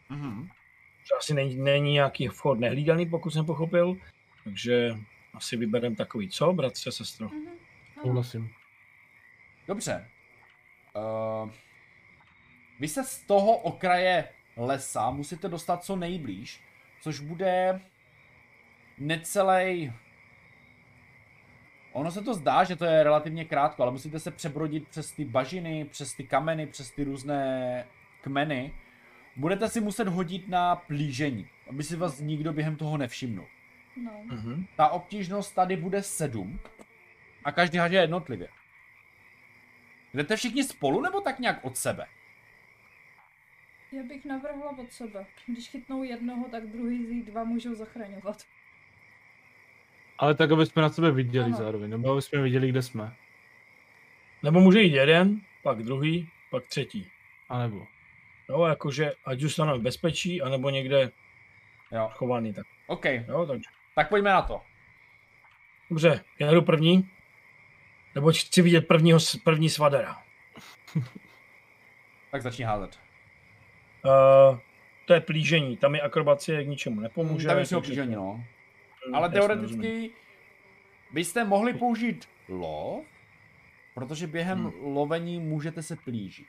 Mhm. 0.10 0.48
Že 1.04 1.16
asi 1.18 1.34
není, 1.34 1.56
není 1.56 1.94
nějaký 1.94 2.28
vchod 2.28 2.60
nehlídaný, 2.60 3.06
pokud 3.10 3.30
jsem 3.30 3.46
pochopil, 3.46 3.98
takže 4.44 4.96
asi 5.34 5.58
vybereme 5.58 5.96
takový, 5.96 6.30
co, 6.30 6.54
bratře, 6.54 6.92
sestro? 6.92 7.30
Mhm. 7.30 7.48
Ano. 7.48 8.04
Souhlasím. 8.04 8.50
Dobře. 9.70 10.08
Uh, 10.96 11.50
vy 12.80 12.88
se 12.88 13.04
z 13.04 13.20
toho 13.20 13.58
okraje 13.58 14.28
lesa 14.58 15.12
musíte 15.12 15.48
dostat 15.48 15.84
co 15.84 15.96
nejblíž, 15.96 16.62
což 17.02 17.20
bude 17.20 17.82
necelej... 18.98 19.94
Ono 21.94 22.12
se 22.12 22.22
to 22.22 22.34
zdá, 22.34 22.64
že 22.64 22.76
to 22.76 22.86
je 22.86 23.04
relativně 23.04 23.46
krátko, 23.46 23.84
ale 23.84 23.92
musíte 23.92 24.20
se 24.20 24.32
přebrodit 24.32 24.88
přes 24.88 25.12
ty 25.12 25.26
bažiny, 25.26 25.86
přes 25.86 26.14
ty 26.14 26.24
kameny, 26.24 26.68
přes 26.68 26.92
ty 26.92 27.04
různé 27.04 27.86
kmeny. 28.22 28.74
Budete 29.36 29.70
si 29.70 29.82
muset 29.82 30.08
hodit 30.08 30.48
na 30.50 30.76
plížení, 30.76 31.48
aby 31.70 31.84
si 31.84 31.96
vás 31.96 32.20
nikdo 32.20 32.54
během 32.54 32.76
toho 32.76 32.98
nevšimnul. 32.98 33.48
No. 34.04 34.12
Mhm. 34.26 34.66
Ta 34.76 34.90
obtížnost 34.90 35.56
tady 35.56 35.78
bude 35.78 36.04
7 36.04 36.60
a 37.44 37.52
každý 37.52 37.78
hádže 37.78 37.98
jednotlivě. 37.98 38.48
Jdete 40.14 40.36
všichni 40.36 40.64
spolu 40.64 41.02
nebo 41.02 41.22
tak 41.22 41.40
nějak 41.40 41.66
od 41.66 41.78
sebe? 41.78 42.06
Já 43.92 44.04
bych 44.04 44.26
navrhla 44.26 44.78
od 44.78 44.92
sebe. 44.94 45.26
Když 45.48 45.70
chytnou 45.70 46.04
jednoho, 46.04 46.46
tak 46.50 46.68
druhý 46.68 47.06
z 47.06 47.10
nich 47.10 47.26
dva 47.26 47.44
můžou 47.44 47.76
zachraňovat. 47.76 48.44
Ale 50.18 50.36
tak, 50.36 50.52
aby 50.52 50.66
jsme 50.66 50.82
na 50.82 50.90
sebe 50.90 51.12
viděli 51.12 51.46
Ano. 51.46 51.58
zároveň, 51.58 51.90
nebo 51.90 52.12
aby 52.12 52.22
jsme 52.22 52.42
viděli, 52.42 52.70
kde 52.70 52.82
jsme. 52.82 53.16
Nebo 54.44 54.60
může 54.60 54.82
jít 54.82 54.94
jeden, 54.94 55.42
pak 55.64 55.84
druhý, 55.84 56.30
pak 56.52 56.68
třetí. 56.68 57.08
A 57.50 57.60
nebo. 57.60 57.88
Jo, 58.50 58.66
jakože 58.66 59.12
ať 59.26 59.40
zůstanou 59.40 59.80
v 59.80 59.82
bezpečí, 59.82 60.42
anebo 60.42 60.70
někde 60.70 61.12
Jo, 61.92 62.10
chovaný. 62.14 62.54
Tak, 62.54 62.66
OK, 62.88 63.06
jo, 63.06 63.46
takže. 63.46 63.70
tak 63.96 64.10
pojďme 64.10 64.30
na 64.30 64.42
to. 64.42 64.62
Dobře, 65.90 66.24
já 66.40 66.52
jdu 66.52 66.62
první. 66.62 67.10
Nebo 68.16 68.32
chci 68.32 68.62
vidět 68.62 68.82
prvního, 68.88 69.20
první 69.44 69.70
svadera. 69.70 70.18
Tak 72.32 72.42
začni 72.42 72.64
házet. 72.64 73.00
Uh, 74.52 74.58
to 75.06 75.14
je 75.14 75.22
plížení, 75.22 75.78
tam 75.78 75.96
je 75.96 76.02
akrobacie 76.02 76.64
k 76.64 76.68
ničemu 76.68 77.00
nepomůže. 77.02 77.48
Tam 77.48 77.58
je 77.58 77.64
takže- 77.64 77.76
obtížení, 77.78 78.16
no. 78.16 78.44
Hm, 79.10 79.16
Ale 79.16 79.30
teoreticky 79.30 80.10
byste 81.14 81.44
mohli 81.46 81.74
použít 81.74 82.30
lov, 82.50 83.06
protože 83.94 84.28
během 84.28 84.58
Hmm. 84.60 84.74
lovení 84.96 85.40
můžete 85.40 85.84
se 85.84 85.96
plížit. 85.96 86.48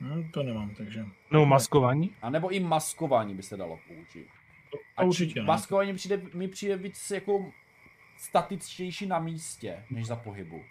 Hm, 0.00 0.30
to 0.32 0.42
nemám, 0.42 0.74
takže. 0.74 1.04
Nebo 1.30 1.46
maskování? 1.46 2.14
A 2.22 2.30
nebo 2.30 2.48
i 2.50 2.60
maskování 2.60 3.34
by 3.34 3.42
se 3.42 3.56
dalo 3.56 3.78
použít. 3.88 4.28
A 4.96 5.02
určitě. 5.02 5.42
Maskování 5.42 5.94
přijde, 5.94 6.20
mi 6.34 6.48
přijde 6.48 6.76
víc 6.76 7.10
jako 7.10 7.52
statičtější 8.24 9.06
na 9.06 9.18
místě, 9.18 9.84
než 9.90 10.06
za 10.06 10.16
pohybu. 10.16 10.64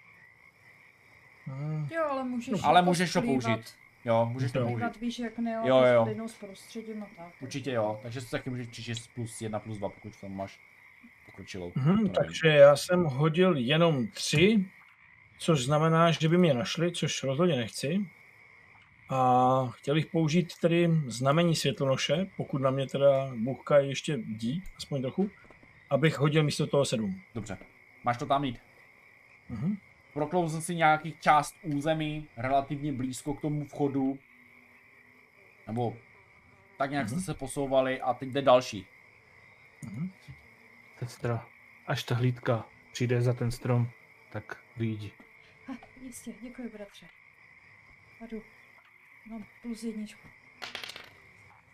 Jo, 1.91 2.03
ale 2.09 2.23
můžeš 2.23 2.59
Ale 2.63 2.81
můžeš 2.81 3.13
to 3.13 3.21
použít. 3.21 3.73
Jo, 4.05 4.29
můžeš 4.31 4.51
to 4.51 4.59
Jo. 4.59 4.65
použít. 4.67 5.01
Víš, 5.01 5.19
jak 5.19 5.37
ne, 5.39 5.61
Jo, 5.65 5.77
jo. 5.83 6.03
plynou 6.03 6.27
s 6.27 6.33
prostředím 6.33 7.03
a 7.03 7.07
tak. 7.17 7.33
Určitě 7.41 7.71
jo, 7.71 7.99
takže 8.03 8.21
si 8.21 8.31
taky 8.31 8.49
můžeš 8.49 8.67
přečíst 8.67 9.07
plus 9.15 9.41
1 9.41 9.59
plus 9.59 9.77
2, 9.77 9.89
pokud 9.89 10.21
tam 10.21 10.35
máš 10.35 10.59
pokročilou. 11.25 11.71
Mhm, 11.75 11.95
nevím. 11.95 12.09
takže 12.09 12.47
já 12.49 12.75
jsem 12.75 13.03
hodil 13.03 13.57
jenom 13.57 14.07
tři, 14.07 14.65
což 15.37 15.65
znamená, 15.65 16.11
že 16.11 16.29
by 16.29 16.37
mě 16.37 16.53
našli, 16.53 16.91
což 16.91 17.23
rozhodně 17.23 17.55
nechci. 17.55 18.05
A 19.09 19.67
chtěl 19.71 19.95
bych 19.95 20.05
použít 20.05 20.53
tedy 20.61 20.89
znamení 21.05 21.55
světlonoše, 21.55 22.27
pokud 22.37 22.61
na 22.61 22.71
mě 22.71 22.87
teda 22.87 23.31
Bůhka 23.35 23.77
ještě 23.77 24.17
dí, 24.17 24.63
aspoň 24.77 25.01
trochu, 25.01 25.29
abych 25.93 26.17
hodil 26.17 26.43
místo 26.43 26.67
toho 26.67 26.85
sedm. 26.85 27.21
Dobře, 27.35 27.57
máš 28.03 28.17
to 28.17 28.25
tam 28.25 28.41
mít. 28.41 28.59
Mhm. 29.49 29.77
Proklouzl 30.13 30.61
si 30.61 30.75
nějaký 30.75 31.15
část 31.21 31.55
území, 31.63 32.27
relativně 32.37 32.93
blízko 32.93 33.33
k 33.33 33.41
tomu 33.41 33.65
vchodu. 33.65 34.19
Nebo 35.67 35.97
tak 36.77 36.91
nějak 36.91 37.07
Mhm. 37.07 37.15
jste 37.19 37.25
se 37.25 37.33
posouvali 37.39 38.01
a 38.01 38.13
teď 38.13 38.29
jde 38.29 38.41
další. 38.41 38.85
Mhm. 39.83 40.11
Sestra, 40.97 41.47
až 41.87 42.03
ta 42.03 42.15
hlídka 42.15 42.65
přijde 42.91 43.21
za 43.21 43.33
ten 43.33 43.51
strom, 43.51 43.89
tak 44.31 44.63
vyjdi. 44.77 45.11
Ha, 45.67 45.77
jistě, 46.01 46.33
děkuji, 46.41 46.69
bratře. 46.69 47.05
A 48.21 48.25
jdu. 48.25 48.41
Mám 49.29 49.45
plus 49.61 49.83
jedničku. 49.83 50.27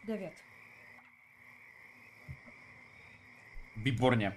Devět. 0.08 0.34
Výborně. 3.84 4.36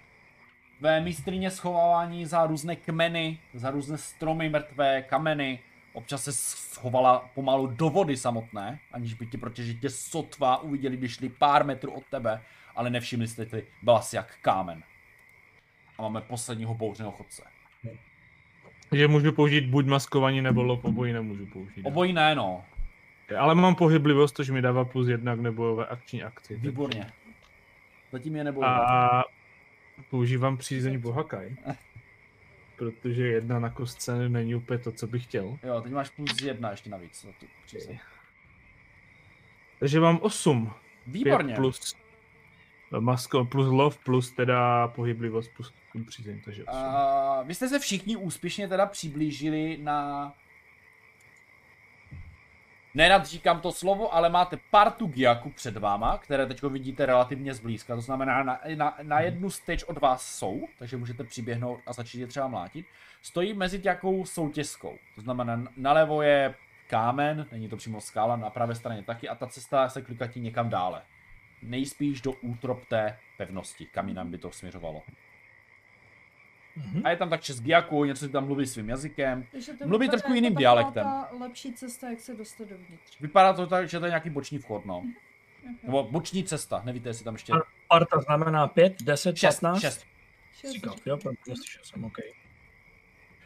Ve 0.81 1.01
mistrině 1.01 1.51
schovávání 1.51 2.27
za 2.27 2.47
různé 2.47 2.77
kmeny, 2.77 3.39
za 3.55 3.71
různé 3.71 3.99
stromy, 3.99 4.49
mrtvé 4.49 5.03
kameny. 5.03 5.59
Občas 5.93 6.25
se 6.25 6.33
schovala 6.33 7.31
pomalu 7.35 7.67
do 7.67 7.91
vody 7.91 8.17
samotné, 8.17 8.79
aniž 8.93 9.15
by 9.15 9.27
ti 9.27 9.39
protěžitě 9.39 9.91
sotva 9.91 10.63
uviděli, 10.63 10.97
když 10.97 11.13
šli 11.13 11.29
pár 11.29 11.65
metrů 11.65 11.93
od 11.93 12.05
tebe, 12.07 12.43
ale 12.77 12.91
nevšimli 12.91 13.29
jste 13.29 13.47
ty, 13.47 13.67
byla 13.83 14.03
si 14.03 14.17
jak 14.17 14.39
kámen. 14.43 14.83
A 15.99 16.03
máme 16.03 16.21
posledního 16.21 16.75
bouřného 16.75 17.13
chodce. 17.13 17.43
Že 18.93 19.09
můžu 19.09 19.33
použít 19.33 19.67
buď 19.67 19.87
maskování 19.87 20.43
nebo 20.43 20.63
lov, 20.63 20.85
obojí 20.85 21.13
nemůžu 21.13 21.47
použít. 21.47 21.83
Obojí 21.83 22.13
ne, 22.13 22.35
no. 22.35 22.65
Ale 23.39 23.55
mám 23.55 23.75
pohyblivost, 23.75 24.37
což 24.37 24.51
mi 24.51 24.63
dává 24.63 24.85
plus 24.85 25.09
jedna 25.09 25.37
k 25.37 25.41
nebojové 25.41 25.87
akční 25.87 26.23
akci. 26.23 26.57
Výborně. 26.57 27.07
Zatím 28.13 28.37
je 28.37 28.45
nebo 28.45 28.65
A 28.65 29.25
používám 30.11 30.57
přízeň 30.57 30.99
Bohakaj. 30.99 31.57
Protože 32.77 33.27
jedna 33.27 33.59
na 33.59 33.71
kostce 33.71 34.29
není 34.29 34.55
úplně 34.55 34.79
to, 34.79 34.93
co 34.93 35.07
bych 35.07 35.25
chtěl. 35.25 35.59
Jo, 35.63 35.81
teď 35.81 35.93
máš 35.93 36.11
plus 36.11 36.43
jedna 36.43 36.71
ještě 36.71 36.91
navíc. 36.91 37.23
Za 37.23 37.33
tu 37.41 37.47
přízeň. 37.67 37.99
Takže 39.81 40.01
mám 40.01 40.19
8. 40.23 40.73
Výborně. 41.07 41.55
5 41.55 41.57
plus 41.57 41.97
masko, 43.01 43.45
plus 43.45 43.69
lov, 43.69 43.99
plus 43.99 44.31
teda 44.31 44.89
pohyblivost, 44.89 45.51
plus 45.57 45.73
přízeň, 46.07 46.41
takže 46.45 46.65
8. 46.65 46.79
Uh, 46.79 47.47
vy 47.47 47.55
jste 47.55 47.69
se 47.69 47.79
všichni 47.79 48.17
úspěšně 48.17 48.69
teda 48.69 48.87
přiblížili 48.87 49.79
na... 49.83 50.33
Nerad 52.95 53.27
říkám 53.27 53.61
to 53.61 53.73
slovo, 53.73 54.15
ale 54.15 54.29
máte 54.29 54.59
partu 54.71 55.07
giaku 55.07 55.51
před 55.51 55.77
váma, 55.77 56.19
které 56.19 56.47
teď 56.47 56.63
vidíte 56.63 57.07
relativně 57.07 57.55
zblízka. 57.55 57.95
To 57.95 58.01
znamená, 58.01 58.43
na, 58.43 58.61
na, 58.75 58.97
na 59.03 59.21
jednu 59.21 59.51
stage 59.51 59.85
od 59.85 59.99
vás 59.99 60.27
jsou, 60.27 60.69
takže 60.79 60.97
můžete 60.97 61.25
přiběhnout 61.25 61.81
a 61.87 61.93
začít 61.93 62.21
je 62.21 62.27
třeba 62.27 62.49
mlátit. 62.49 62.87
Stojí 63.23 63.55
mezi 63.55 63.81
nějakou 63.85 64.25
soutězkou. 64.25 64.97
To 65.15 65.21
znamená, 65.21 65.65
nalevo 65.77 66.23
je 66.23 66.55
kámen, 66.87 67.47
není 67.53 67.69
to 67.69 67.77
přímo 67.77 68.01
skála, 68.01 68.37
na 68.37 68.51
pravé 68.51 68.75
straně 68.75 69.03
taky 69.03 69.29
a 69.29 69.35
ta 69.35 69.47
cesta 69.47 69.89
se 69.89 70.03
klikatí 70.03 70.41
někam 70.41 70.69
dále. 70.69 71.03
Nejspíš 71.63 72.21
do 72.21 72.33
útrop 72.33 72.85
té 72.85 73.19
pevnosti, 73.39 73.87
kam 73.87 74.09
jinam 74.09 74.31
by 74.31 74.39
to 74.39 74.51
směřovalo. 74.51 75.03
Mhm. 76.77 77.03
A 77.07 77.11
je 77.11 77.17
tam 77.17 77.31
tak 77.31 77.41
český 77.41 77.69
jako, 77.69 78.05
něco 78.05 78.25
si 78.27 78.33
tam 78.33 78.47
mluví 78.47 78.67
svým 78.67 78.89
jazykem. 78.89 79.43
To 79.79 79.87
Mluví 79.87 80.05
vypadá 80.05 80.11
trošku 80.11 80.35
jiným 80.35 80.53
jako 80.53 80.59
dialektem. 80.59 81.05
taková 81.05 81.25
Ta 81.25 81.37
lepší 81.45 81.73
cesta, 81.73 82.11
jak 82.11 82.21
se 82.21 82.35
dostat 82.35 82.69
dovnitř. 82.69 83.21
Vypadá 83.21 83.53
to 83.53 83.67
tak, 83.67 83.89
že 83.89 83.99
to 84.01 84.05
je 84.07 84.11
nějaký 84.11 84.31
boční 84.31 84.59
vchod, 84.59 84.85
no. 84.87 84.99
Okay. 84.99 85.75
Nebo 85.83 86.03
boční 86.11 86.45
cesta, 86.45 86.83
nevíte, 86.85 87.09
jestli 87.09 87.25
tam 87.25 87.35
ještě... 87.35 87.53
Parta 87.89 88.21
znamená 88.21 88.67
5, 88.69 89.03
10, 89.03 89.37
6, 89.37 89.61
15? 89.61 89.81
6. 89.81 90.07
Šest 90.55 90.73
Říkal, 90.73 90.95
říkám. 90.95 91.11
jo, 91.11 91.17
protože 91.17 91.57
slyšel 91.57 91.85
jsem, 91.85 92.05
OK. 92.05 92.17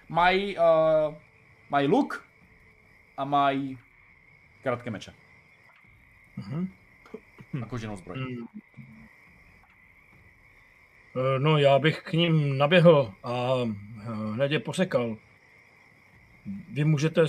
Mají, 0.09 0.59
uh, 0.59 1.15
mají 1.71 1.87
luk 1.89 2.25
a 3.17 3.25
mají 3.25 3.79
krátké 4.63 4.91
meče 4.91 5.15
Mhm. 6.37 6.69
a 7.63 7.67
koženou 7.67 7.97
zbroj. 7.97 8.19
Mm. 8.19 8.47
Eh, 11.17 11.39
no, 11.39 11.59
já 11.59 11.79
bych 11.79 12.03
k 12.03 12.13
ním 12.13 12.59
naběhl 12.59 13.15
a 13.23 13.55
eh, 13.63 14.05
hned 14.35 14.53
je 14.53 14.61
posekal. 14.61 15.17
Vy 16.73 16.85
můžete, 16.85 17.25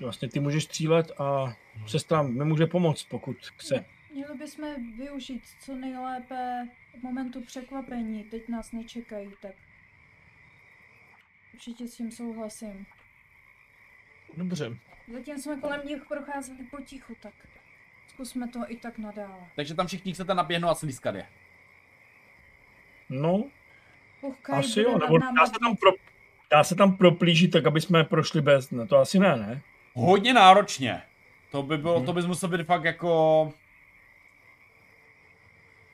vlastně 0.00 0.28
ty 0.28 0.40
můžeš 0.40 0.64
střílet 0.64 1.20
a 1.20 1.56
sestra 1.86 2.22
mi 2.22 2.44
může 2.44 2.66
pomoct, 2.66 3.04
pokud 3.04 3.36
chce. 3.56 3.84
Měli 4.12 4.38
bychom 4.38 4.96
využít 4.96 5.42
co 5.60 5.76
nejlépe 5.76 6.68
momentu 7.02 7.40
překvapení. 7.40 8.24
Teď 8.24 8.48
nás 8.48 8.72
nečekají, 8.72 9.30
tak 9.42 9.54
určitě 11.54 11.88
s 11.88 11.96
tím 11.96 12.10
souhlasím. 12.10 12.86
Dobře. 14.36 14.76
Zatím 15.12 15.38
jsme 15.38 15.56
kolem 15.60 15.86
nich 15.86 16.04
procházeli 16.08 16.58
potichu, 16.70 17.16
tak 17.22 17.34
zkusme 18.08 18.48
to 18.48 18.60
i 18.68 18.76
tak 18.76 18.98
nadále. 18.98 19.48
Takže 19.56 19.74
tam 19.74 19.86
všichni 19.86 20.12
chcete 20.12 20.34
naběhnout 20.34 20.70
a 20.70 20.74
slískat 20.74 21.14
je. 21.14 21.26
No, 23.10 23.44
Puchkaj 24.20 24.58
asi 24.58 24.80
jo, 24.80 24.98
nebo 24.98 25.18
dá 25.18 25.46
se 25.46 25.52
tam, 25.60 25.76
pro, 25.76 25.90
dá 26.50 26.64
se 26.64 26.74
tam 26.74 26.96
proplížit 26.96 27.50
tak, 27.50 27.66
aby 27.66 27.80
jsme 27.80 28.04
prošli 28.04 28.40
bez, 28.40 28.70
no 28.70 28.86
to 28.86 28.96
asi 28.96 29.18
ne, 29.18 29.36
ne? 29.36 29.62
Hodně 29.94 30.34
náročně. 30.34 31.02
To 31.50 31.62
by 31.62 31.78
bylo, 31.78 32.02
to 32.02 32.12
bys 32.12 32.26
musel 32.26 32.48
být 32.48 32.66
fakt 32.66 32.84
jako... 32.84 33.52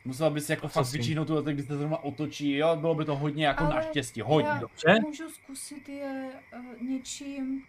Musel 0.05 0.31
bys 0.31 0.51
jako 0.51 0.69
fakt 0.69 0.83
Asi. 0.83 0.99
vyčíhnout 0.99 1.27
tu 1.27 1.43
když 1.43 1.67
se 1.67 1.77
zrovna 1.77 1.99
otočí, 1.99 2.57
jo, 2.57 2.77
bylo 2.77 2.95
by 2.95 3.05
to 3.05 3.17
hodně 3.17 3.47
jako 3.47 3.65
Ale 3.65 3.75
naštěstí, 3.75 4.21
hodně. 4.21 4.49
já 4.49 4.59
Dobře. 4.59 4.97
Můžu 5.03 5.31
zkusit 5.31 5.89
je 5.89 6.31
uh, 6.59 6.89
něčím 6.89 7.63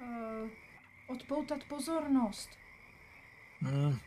uh, 0.00 0.48
odpoutat 1.06 1.64
pozornost. 1.68 2.50
Hmm. 3.60 3.98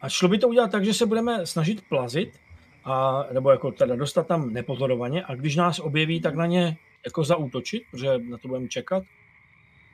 A 0.00 0.08
šlo 0.08 0.28
by 0.28 0.38
to 0.38 0.48
udělat 0.48 0.70
tak, 0.70 0.84
že 0.84 0.94
se 0.94 1.06
budeme 1.06 1.46
snažit 1.46 1.84
plazit, 1.88 2.40
a, 2.86 3.24
nebo 3.32 3.50
jako 3.50 3.72
teda 3.72 3.96
dostat 3.96 4.26
tam 4.26 4.52
nepozorovaně 4.52 5.24
a 5.24 5.34
když 5.34 5.56
nás 5.56 5.78
objeví, 5.78 6.20
tak 6.20 6.34
na 6.34 6.46
ně 6.46 6.76
jako 7.04 7.24
zaútočit, 7.24 7.82
protože 7.90 8.18
na 8.18 8.38
to 8.38 8.48
budeme 8.48 8.68
čekat. 8.68 9.02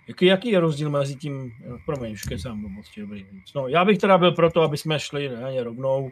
Jaký, 0.08 0.26
jaký 0.26 0.50
je 0.50 0.60
rozdíl 0.60 0.90
mezi 0.90 1.16
tím, 1.16 1.52
no, 1.68 1.78
promiň, 1.86 2.12
už 2.12 2.22
kecám 2.22 2.60
blbosti, 2.60 3.00
dobrý. 3.00 3.26
No, 3.54 3.68
já 3.68 3.84
bych 3.84 3.98
teda 3.98 4.18
byl 4.18 4.32
proto, 4.32 4.62
aby 4.62 4.76
jsme 4.76 5.00
šli 5.00 5.28
na 5.28 5.50
ně 5.50 5.64
rovnou. 5.64 6.10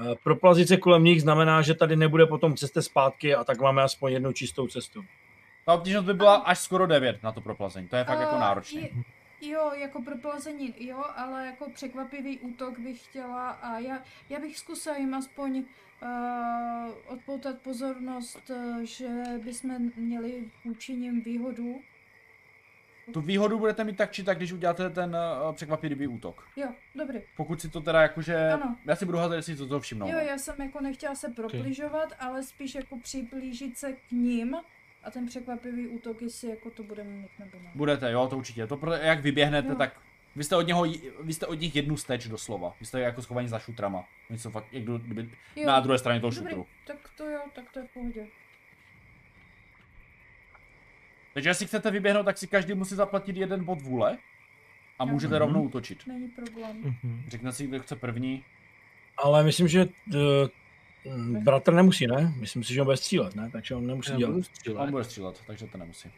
Eh, 0.00 0.14
Proplazit 0.24 0.68
se 0.68 0.76
kolem 0.76 1.04
nich 1.04 1.22
znamená, 1.22 1.62
že 1.62 1.74
tady 1.74 1.96
nebude 1.96 2.26
potom 2.26 2.56
ceste 2.56 2.82
zpátky 2.82 3.34
a 3.34 3.44
tak 3.44 3.60
máme 3.60 3.82
aspoň 3.82 4.12
jednu 4.12 4.32
čistou 4.32 4.66
cestu. 4.66 5.04
Ta 5.66 5.74
obtížnost 5.74 6.06
by 6.06 6.14
byla 6.14 6.34
až 6.34 6.58
skoro 6.58 6.86
9 6.86 7.22
na 7.22 7.32
to 7.32 7.40
proplazení, 7.40 7.88
to 7.88 7.96
je 7.96 8.04
fakt 8.04 8.20
jako 8.20 8.36
A 8.36 8.38
náročné. 8.38 8.88
Jo, 9.40 9.70
jako 9.80 10.02
proplazení, 10.02 10.74
jo, 10.78 11.04
ale 11.16 11.46
jako 11.46 11.70
překvapivý 11.70 12.38
útok 12.38 12.78
bych 12.78 13.04
chtěla 13.04 13.50
a 13.50 13.78
já, 13.78 13.98
já 14.28 14.40
bych 14.40 14.58
zkusila 14.58 14.96
jim 14.96 15.14
aspoň 15.14 15.58
uh, 15.58 15.64
odpoutat 17.06 17.58
pozornost, 17.58 18.50
uh, 18.50 18.80
že 18.82 19.08
bychom 19.44 19.90
měli 19.96 20.44
vůči 20.64 20.92
nim 20.94 21.22
výhodu. 21.22 21.80
Tu 23.12 23.20
výhodu 23.20 23.58
budete 23.58 23.84
mít 23.84 23.96
tak 23.96 24.12
či 24.12 24.24
tak, 24.24 24.36
když 24.36 24.52
uděláte 24.52 24.90
ten 24.90 25.16
uh, 25.48 25.54
překvapivý 25.54 26.06
útok. 26.06 26.48
Jo, 26.56 26.68
dobrý. 26.94 27.20
Pokud 27.36 27.60
si 27.60 27.68
to 27.68 27.80
teda 27.80 28.02
jakože, 28.02 28.48
Ano. 28.52 28.76
já 28.86 28.96
si 28.96 29.06
budu 29.06 29.18
házet, 29.18 29.36
jestli 29.36 29.56
to, 29.56 29.66
to 29.66 29.80
všimnou. 29.80 30.08
Jo, 30.08 30.18
já 30.18 30.38
jsem 30.38 30.54
jako 30.62 30.80
nechtěla 30.80 31.14
se 31.14 31.28
propližovat, 31.28 32.12
ale 32.18 32.42
spíš 32.42 32.74
jako 32.74 32.98
přiblížit 32.98 33.78
se 33.78 33.92
k 33.92 34.10
ním 34.12 34.56
a 35.04 35.10
ten 35.10 35.26
překvapivý 35.26 35.88
útok, 35.88 36.22
jestli 36.22 36.48
jako 36.50 36.70
to 36.70 36.82
budeme 36.82 37.10
mít 37.10 37.30
nebo 37.38 37.58
ne. 37.62 37.70
Budete, 37.74 38.12
jo, 38.12 38.26
to 38.28 38.36
určitě. 38.38 38.66
To 38.66 38.76
pro, 38.76 38.92
jak 38.92 39.20
vyběhnete, 39.20 39.68
Jo. 39.68 39.74
tak 39.74 39.92
vy 40.36 40.44
jste 40.44 40.56
od 40.56 40.66
něho, 40.66 40.86
vy 41.20 41.32
jste 41.34 41.46
od 41.46 41.60
nich 41.60 41.76
jednu 41.76 41.96
steč 41.96 42.26
doslova. 42.28 42.74
Vy 42.80 42.86
jste 42.86 43.00
jako 43.00 43.22
schovaní 43.22 43.48
za 43.48 43.58
šutrama. 43.58 44.04
Oni 44.30 44.38
jsou 44.38 44.50
fakt, 44.50 44.66
jak 44.72 44.84
kdyby 44.84 45.30
Jo, 45.56 45.66
na 45.66 45.80
druhé 45.80 45.98
straně 45.98 46.20
toho 46.20 46.30
dobrý, 46.30 46.50
šutru. 46.50 46.66
tak 46.86 46.96
to 47.16 47.24
jo, 47.30 47.40
tak 47.54 47.64
to 47.72 47.78
je 47.78 47.86
v 47.86 47.90
pohodě. 47.94 48.26
Takže 51.34 51.48
jestli 51.50 51.66
chcete 51.66 51.90
vyběhnout, 51.90 52.24
tak 52.24 52.38
si 52.38 52.46
každý 52.46 52.74
musí 52.74 52.94
zaplatit 52.94 53.36
jeden 53.36 53.64
bod 53.64 53.80
vůle. 53.82 54.18
A 54.98 55.04
můžete 55.04 55.34
Mhm. 55.34 55.38
rovnou 55.38 55.62
útočit. 55.62 56.06
Není 56.06 56.28
problém. 56.28 56.76
Mhm. 56.82 57.22
Řekne 57.28 57.52
si, 57.52 57.66
kdo 57.66 57.78
chce 57.80 57.96
první. 57.96 58.44
Ale 59.24 59.44
myslím, 59.44 59.68
že 59.68 59.86
uh, 60.14 61.42
bratr 61.42 61.72
nemusí, 61.74 62.06
ne? 62.06 62.34
Myslím 62.36 62.64
si, 62.64 62.74
že 62.74 62.80
on 62.80 62.84
bude 62.84 62.96
střílet, 62.96 63.34
ne? 63.36 63.50
Takže 63.50 63.74
on 63.74 63.86
nemusí 63.86 64.12
Já 64.12 64.18
dělat. 64.18 64.44
střílet. 64.44 64.78
On 64.80 64.90
bude 64.90 65.04
střílet, 65.04 65.42
takže 65.46 65.66
to 65.66 65.78
nemusí. 65.78 66.10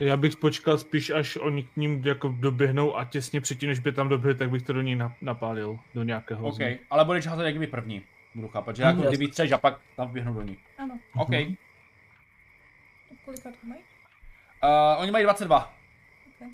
Já 0.00 0.16
bych 0.16 0.36
počkal 0.36 0.78
spíš, 0.78 1.10
až 1.10 1.36
oni 1.36 1.62
k 1.62 1.76
ním 1.76 2.02
jako 2.06 2.28
doběhnou 2.28 2.96
a 2.96 3.04
těsně 3.04 3.40
předtím, 3.40 3.68
než 3.68 3.78
by 3.78 3.92
tam 3.92 4.08
doběhli, 4.08 4.38
tak 4.38 4.50
bych 4.50 4.62
to 4.62 4.72
do 4.72 4.82
ní 4.82 4.96
na- 4.96 5.14
napálil, 5.20 5.78
do 5.94 6.02
nějakého 6.02 6.46
OK, 6.48 6.58
nich. 6.58 6.80
ale 6.90 7.04
budeš 7.04 7.26
házet 7.26 7.44
jak 7.44 7.52
kdyby 7.52 7.66
první. 7.66 8.02
Budu 8.34 8.48
chápat, 8.48 8.76
že 8.76 8.82
jako 8.82 8.98
jasně. 9.02 9.16
kdyby 9.16 9.30
třeš 9.32 9.52
a 9.52 9.58
pak 9.58 9.80
tam 9.96 10.08
vběhnu 10.08 10.34
do 10.34 10.42
ní. 10.42 10.58
Ano, 10.78 10.98
OK. 11.16 11.28
Mhm. 11.28 11.54
kolikrát 13.24 13.54
mají? 13.62 13.80
Uh, 14.62 15.02
oni 15.02 15.10
mají 15.10 15.24
22. 15.24 15.74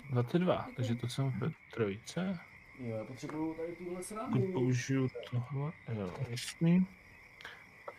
22, 0.09 0.67
takže 0.75 0.95
to 0.95 1.07
jsem 1.07 1.29
ve 1.39 1.49
trojice. 1.73 2.39
Jo, 2.79 2.95
já 2.97 3.03
potřebuju 3.05 3.53
tady 3.53 3.75
tuhle 3.75 4.03
srandu. 4.03 4.51
použiju 4.53 5.09
tohle, 5.31 5.71
jo, 5.95 6.13
jasný. 6.29 6.87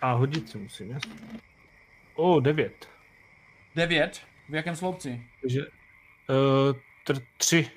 A 0.01 0.13
hodit 0.13 0.49
si 0.49 0.59
musím, 0.59 0.91
jasný. 0.91 1.13
O, 2.15 2.41
9. 2.41 2.89
9? 3.77 4.27
V 4.49 4.55
jakém 4.55 4.77
sloupci? 4.77 5.27
Takže 5.41 5.61
uh, 5.61 6.77
tr- 7.07 7.23
3. 7.37 7.71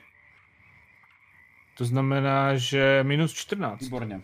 To 1.77 1.85
znamená, 1.85 2.57
že 2.57 2.99
minus 3.03 3.34
14. 3.34 3.81
Výborně. 3.81 4.22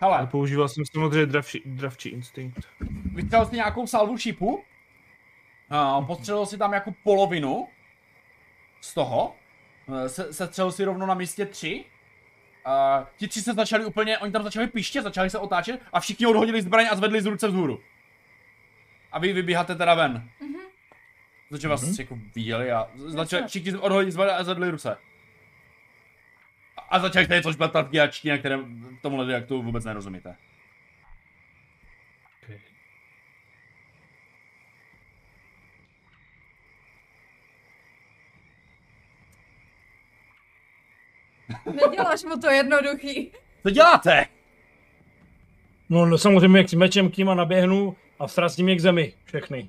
Ale 0.00 0.16
Hele, 0.16 0.26
používal 0.26 0.68
jsem 0.68 0.84
samozřejmě 0.92 1.26
dravčí, 1.26 1.62
dravčí 1.66 2.08
instinkt. 2.08 2.68
vytřel 3.14 3.46
si 3.46 3.56
nějakou 3.56 3.86
salvu 3.86 4.18
šipu. 4.18 4.64
Uh, 5.70 6.06
postřelil 6.06 6.46
si 6.46 6.58
tam 6.58 6.72
jako 6.72 6.94
polovinu 7.04 7.68
z 8.80 8.94
toho. 8.94 9.34
Uh, 9.86 10.06
se, 10.06 10.32
setřel 10.32 10.72
si 10.72 10.84
rovnou 10.84 11.06
na 11.06 11.14
místě 11.14 11.46
3. 11.46 11.84
Uh, 12.66 13.06
ti 13.16 13.28
tři 13.28 13.42
se 13.42 13.52
začali 13.52 13.84
úplně, 13.84 14.18
oni 14.18 14.32
tam 14.32 14.42
začali 14.42 14.66
piště, 14.66 15.02
začali 15.02 15.30
se 15.30 15.38
otáčet 15.38 15.80
a 15.92 16.00
všichni 16.00 16.26
odhodili 16.26 16.62
zbraň 16.62 16.86
a 16.90 16.96
zvedli 16.96 17.22
z 17.22 17.26
ruce 17.26 17.48
vzhůru. 17.48 17.80
A 19.12 19.18
vy 19.18 19.32
vybíháte 19.32 19.74
teda 19.74 19.94
ven. 19.94 20.28
Mhm. 20.40 20.60
Protože 21.48 21.68
vás 21.68 21.82
Mhm. 21.82 21.94
jako 21.98 22.18
viděli 22.34 22.72
a 22.72 22.90
začali, 22.96 23.48
všichni 23.48 23.76
odhodili 23.76 24.30
a 24.30 24.44
zvedli 24.44 24.70
ruce. 24.70 24.96
A, 26.88 26.98
začali 26.98 27.24
jste 27.24 27.34
něco 27.34 27.52
špatlat 27.52 27.88
v 27.88 28.08
čtině, 28.10 28.38
které 28.38 28.58
tomu 29.02 29.28
jak 29.30 29.46
to 29.46 29.62
vůbec 29.62 29.84
nerozumíte. 29.84 30.36
Okay. 32.44 32.60
Neděláš 41.74 42.24
mu 42.24 42.40
to 42.40 42.50
jednoduchý. 42.50 43.32
Co 43.62 43.70
děláte? 43.70 44.26
No, 45.88 46.06
no 46.06 46.18
samozřejmě 46.18 46.68
s 46.68 46.74
mečem 46.74 47.10
k 47.10 47.16
nima 47.16 47.34
naběhnu 47.34 47.96
a 48.22 48.26
vstrazím 48.26 48.68
je 48.68 48.76
k 48.76 48.80
zemi, 48.80 49.14
všechny. 49.24 49.68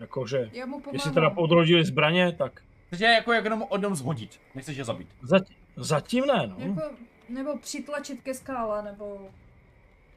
Jakože, 0.00 0.50
Já 0.52 0.66
mu 0.66 0.82
jestli 0.92 1.12
teda 1.12 1.30
podrodili 1.30 1.84
zbraně, 1.84 2.32
tak 2.32 2.62
Chceš 2.86 3.00
je 3.00 3.08
jako 3.08 3.32
jenom 3.32 3.62
odnom 3.68 3.94
zhodit, 3.94 4.40
nechceš 4.54 4.76
je 4.76 4.84
zabít. 4.84 5.08
zatím, 5.22 5.56
zatím 5.76 6.26
ne, 6.26 6.46
no. 6.46 6.56
Jako, 6.58 6.96
nebo 7.28 7.58
přitlačit 7.58 8.22
ke 8.22 8.34
skále, 8.34 8.82
nebo 8.82 9.30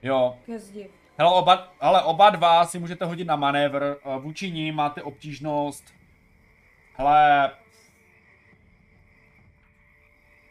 Jo. 0.02 0.38
ke 0.46 0.60
zdi. 0.60 0.90
Hele, 1.18 1.32
oba, 1.34 1.74
ale 1.80 2.04
oba 2.04 2.30
dva 2.30 2.66
si 2.66 2.80
můžete 2.80 3.06
hodit 3.06 3.26
na 3.26 3.36
manévr, 3.36 3.84
eh, 3.84 4.20
vůči 4.20 4.52
ní 4.52 4.72
máte 4.72 5.04
obtížnost, 5.04 5.94
hele, 6.94 7.52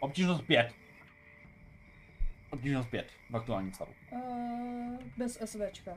obtížnost 0.01 0.45
5. 0.47 0.73
Obtížnost 2.51 2.91
5 2.91 3.07
v 3.31 3.37
aktuálním 3.37 3.73
stavu. 3.73 3.93
Uh, 4.11 4.99
bez 5.17 5.39
SVčka. 5.45 5.97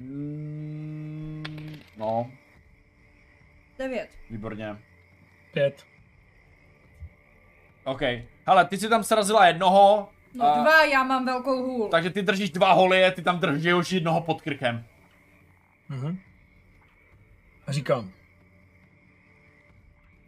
Mm, 0.00 1.78
no, 1.96 2.30
Devět. 3.78 4.10
výborně. 4.30 4.76
Pět. 5.52 5.86
OK. 7.84 8.00
Hele, 8.46 8.64
ty 8.64 8.78
si 8.78 8.88
tam 8.88 9.04
srazila 9.04 9.46
jednoho, 9.46 10.10
No 10.34 10.44
a- 10.46 10.60
dva, 10.62 10.84
já 10.84 11.02
mám 11.04 11.26
velkou 11.26 11.62
hůl. 11.62 11.88
takže 11.88 12.10
ty 12.10 12.22
držíš 12.22 12.50
dva 12.50 12.72
holy, 12.72 13.02
ty 13.14 13.22
tam 13.22 13.38
držíš 13.40 13.72
už 13.72 13.92
jednoho 13.92 14.20
pod 14.20 14.42
krkem. 14.42 14.84
Mhm. 15.88 16.18
A 17.66 17.72
říkám, 17.72 18.12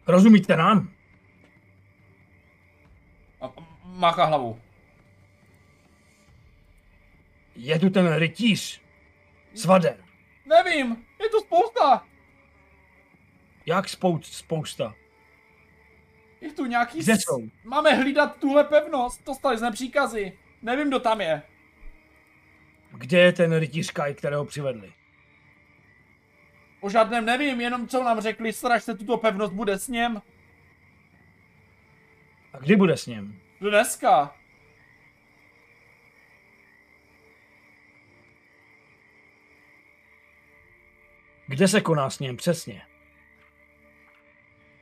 rozumíte 0.07 0.55
nám? 0.57 0.89
A 3.41 3.45
a 3.45 3.51
máchá 3.83 4.25
hlavu. 4.25 4.59
Je 7.55 7.79
tu 7.79 7.89
ten 7.89 8.13
rytíř, 8.15 8.81
svaden. 9.57 10.03
Nevím, 10.45 11.05
je 11.21 11.29
tu 11.29 11.39
spousta. 11.39 12.07
Jak 13.65 13.89
spou- 13.89 14.21
spousta? 14.21 14.95
Je 16.41 16.53
tu 16.53 16.65
nějaký... 16.65 16.99
Kde 16.99 17.13
jsou? 17.13 17.47
Máme 17.63 17.93
hlídat 17.95 18.37
tuhle 18.39 18.63
pevnost. 18.63 19.25
Dostali 19.25 19.57
jsme 19.57 19.71
příkazy. 19.71 20.37
Nevím, 20.61 20.87
kdo 20.87 20.99
tam 20.99 21.21
je. 21.21 21.41
Kde 22.91 23.19
je 23.19 23.33
ten 23.33 23.57
rytíř 23.59 23.91
Kai, 23.91 24.13
kterého 24.13 24.45
přivedli? 24.45 24.93
O 26.81 26.89
žádném 26.89 27.25
nevím, 27.25 27.61
jenom 27.61 27.87
co 27.87 28.03
nám 28.03 28.21
řekli, 28.21 28.53
stražte 28.53 28.95
tuto 28.95 29.17
pevnost, 29.17 29.53
bude 29.53 29.79
s 29.79 29.87
ním. 29.87 30.21
A 32.53 32.57
kdy 32.57 32.75
bude 32.75 32.97
s 32.97 33.05
ním? 33.05 33.41
Dneska. 33.61 34.35
Kde 41.47 41.67
se 41.67 41.81
koná 41.81 42.09
s 42.09 42.19
ním 42.19 42.37
přesně? 42.37 42.81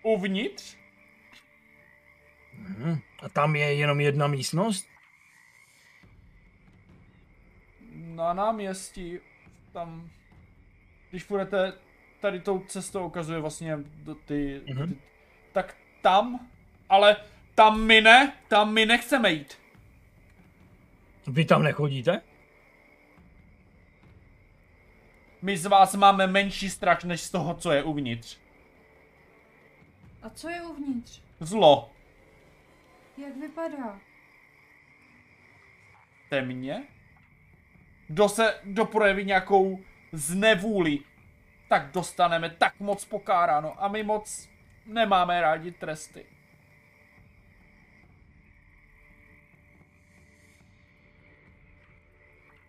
Uvnitř? 0.04 0.78
Mhm. 2.54 3.00
A 3.24 3.30
tam 3.30 3.56
je 3.56 3.74
jenom 3.74 4.00
jedna 4.02 4.28
místnost? 4.28 4.88
Na 7.96 8.34
náměstí. 8.34 9.20
Tam. 9.74 10.10
Když 11.10 11.24
půjdete 11.24 11.74
tady 12.22 12.40
tou 12.40 12.60
cestou, 12.60 13.06
ukazuje 13.06 13.40
vlastně 13.40 13.78
do 13.96 14.16
ty, 14.16 14.62
Mhm. 14.74 14.88
ty 14.94 15.00
tak 15.52 15.78
tam, 16.02 16.48
ale 16.90 17.16
tam 17.56 17.82
my 17.82 18.02
ne, 18.02 18.34
tam 18.48 18.74
my 18.74 18.86
nechceme 18.86 19.32
jít. 19.32 19.60
Vy 21.28 21.46
tam 21.46 21.64
nechodíte? 21.64 22.22
My 25.46 25.58
z 25.58 25.66
vás 25.66 25.96
máme 25.96 26.28
menší 26.28 26.70
strach 26.70 27.04
než 27.04 27.22
z 27.22 27.32
toho, 27.32 27.54
co 27.56 27.72
je 27.72 27.84
uvnitř. 27.84 28.38
A 30.24 30.30
co 30.30 30.50
je 30.50 30.62
uvnitř? 30.62 31.22
Zlo. 31.40 31.92
Jak 33.18 33.38
vypadá? 33.38 34.00
Temně? 36.30 36.84
Kdo 38.08 38.30
se, 38.30 38.60
kdo 38.64 38.86
projeví 38.86 39.26
nějakou 39.26 39.80
znevůli, 40.12 41.00
tak 41.70 41.92
dostaneme 41.92 42.50
tak 42.50 42.80
moc 42.80 43.06
pokáráno 43.06 43.84
a 43.84 43.88
my 43.88 44.04
moc 44.04 44.50
nemáme 44.86 45.42
rádi 45.42 45.72
tresty. 45.72 46.26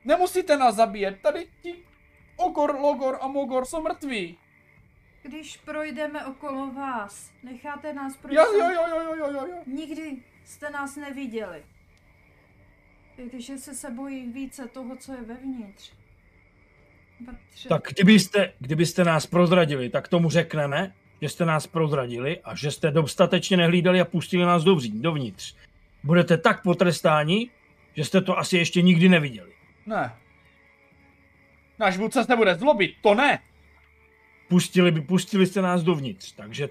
Nemusíte 0.04 0.56
nás 0.56 0.74
zabíjet, 0.74 1.20
tady 1.20 1.46
ti 1.62 1.85
Ogor, 2.36 2.74
Logor 2.80 3.18
a 3.20 3.28
Mogor 3.28 3.64
jsou 3.64 3.82
mrtví. 3.82 4.38
Když 5.22 5.56
projdeme 5.56 6.26
okolo 6.26 6.70
vás, 6.70 7.32
necháte 7.42 7.92
nás 7.92 8.16
projít? 8.16 8.36
Jo, 8.36 8.44
jo, 8.52 8.70
jo, 8.70 8.82
jo, 8.88 9.00
jo, 9.02 9.14
jo, 9.16 9.30
jo, 9.32 9.46
jo. 9.46 9.62
Nikdy 9.66 10.16
jste 10.44 10.70
nás 10.70 10.96
neviděli. 10.96 11.62
Když 13.16 13.46
se 13.46 13.74
se 13.74 13.90
bojí 13.90 14.32
více 14.32 14.68
toho, 14.68 14.96
co 14.96 15.12
je 15.12 15.22
vevnitř. 15.22 15.92
Patře... 17.26 17.68
Tak 17.68 17.82
kdybyste, 17.94 18.52
kdybyste 18.58 19.04
nás 19.04 19.26
prozradili, 19.26 19.90
tak 19.90 20.08
tomu 20.08 20.30
řekneme, 20.30 20.94
že 21.22 21.28
jste 21.28 21.44
nás 21.44 21.66
prozradili 21.66 22.40
a 22.44 22.54
že 22.54 22.70
jste 22.70 22.90
dostatečně 22.90 23.56
nehlídali 23.56 24.00
a 24.00 24.04
pustili 24.04 24.44
nás 24.44 24.64
dovří, 24.64 25.00
dovnitř. 25.00 25.56
Budete 26.04 26.38
tak 26.38 26.62
potrestáni, 26.62 27.50
že 27.94 28.04
jste 28.04 28.20
to 28.20 28.38
asi 28.38 28.58
ještě 28.58 28.82
nikdy 28.82 29.08
neviděli. 29.08 29.52
Ne. 29.86 30.12
Náš 31.78 31.96
vůdce 31.96 32.24
se 32.24 32.36
bude 32.36 32.54
zlobit, 32.54 32.94
to 33.02 33.14
ne. 33.14 33.38
Pustili, 34.48 34.90
by, 34.90 35.00
pustili 35.00 35.46
jste 35.46 35.62
nás 35.62 35.82
dovnitř, 35.82 36.32
takže 36.32 36.68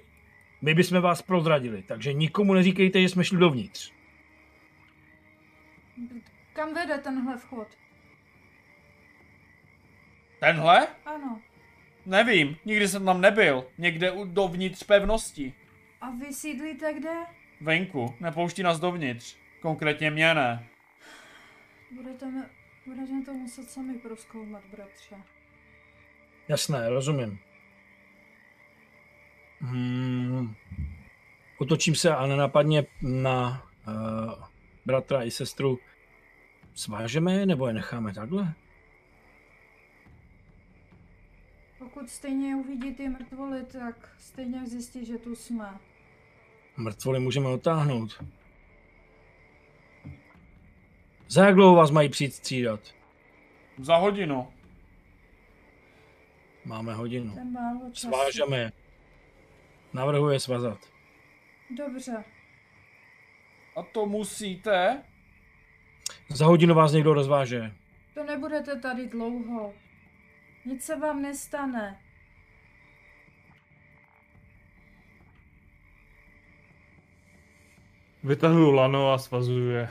my 0.61 0.73
bychom 0.73 1.01
vás 1.01 1.21
prozradili. 1.21 1.83
Takže 1.83 2.13
nikomu 2.13 2.53
neříkejte, 2.53 3.01
že 3.01 3.09
jsme 3.09 3.23
šli 3.23 3.37
dovnitř. 3.37 3.91
Kam 6.53 6.73
vede 6.73 6.97
tenhle 6.97 7.37
vchod? 7.37 7.67
Tenhle? 10.39 10.87
Ano. 11.05 11.41
Nevím, 12.05 12.57
nikdy 12.65 12.87
jsem 12.87 13.05
tam 13.05 13.21
nebyl. 13.21 13.67
Někde 13.77 14.11
u- 14.11 14.25
dovnitř 14.25 14.83
pevnosti. 14.83 15.53
A 16.01 16.09
vy 16.11 16.33
sídlíte 16.33 16.93
kde? 16.93 17.13
Venku, 17.61 18.15
nepouští 18.19 18.63
nás 18.63 18.79
dovnitř. 18.79 19.37
Konkrétně 19.61 20.11
mě 20.11 20.33
ne. 20.33 20.67
Budete, 21.91 22.25
mi- 22.31 22.43
budete 22.85 23.21
to 23.25 23.33
muset 23.33 23.69
sami 23.69 23.93
proskoumat, 23.93 24.63
bratře. 24.71 25.15
Jasné, 26.47 26.89
rozumím. 26.89 27.39
Hmm. 29.59 30.55
Otočím 31.57 31.95
se 31.95 32.15
a 32.15 32.27
nenapadně 32.27 32.85
na 33.01 33.67
uh, 33.87 34.43
bratra 34.85 35.23
i 35.23 35.31
sestru. 35.31 35.79
Svážeme 36.73 37.33
je 37.33 37.45
nebo 37.45 37.67
je 37.67 37.73
necháme 37.73 38.13
takhle? 38.13 38.53
Pokud 41.79 42.09
stejně 42.09 42.55
uvidí 42.55 42.93
ty 42.93 43.09
mrtvoly, 43.09 43.65
tak 43.65 44.15
stejně 44.19 44.65
zjistí, 44.65 45.05
že 45.05 45.17
tu 45.17 45.35
jsme. 45.35 45.79
Mrtvoly 46.77 47.19
můžeme 47.19 47.47
otáhnout. 47.47 48.23
Za 51.27 51.45
jak 51.45 51.55
dlouho 51.55 51.75
vás 51.75 51.91
mají 51.91 52.09
přijít 52.09 52.33
střídat? 52.33 52.79
Za 53.77 53.95
hodinu. 53.95 54.53
Máme 56.65 56.93
hodinu. 56.93 57.35
Ten 57.35 57.51
málo 57.51 57.91
času. 57.91 58.07
Svážeme 58.07 58.57
je. 58.57 58.71
Navrhuje 59.93 60.39
svazat. 60.39 60.79
Dobře. 61.77 62.23
A 63.75 63.83
to 63.83 64.05
musíte? 64.05 65.03
Za 66.29 66.45
hodinu 66.45 66.75
vás 66.75 66.91
někdo 66.91 67.13
rozváže. 67.13 67.71
To 68.13 68.23
nebudete 68.23 68.79
tady 68.79 69.07
dlouho. 69.07 69.73
Nic 70.65 70.83
se 70.83 70.95
vám 70.95 71.21
nestane. 71.21 72.01
Vytahuju 78.23 78.71
lano 78.71 79.13
a 79.13 79.17
svazuju 79.17 79.69
je. 79.69 79.89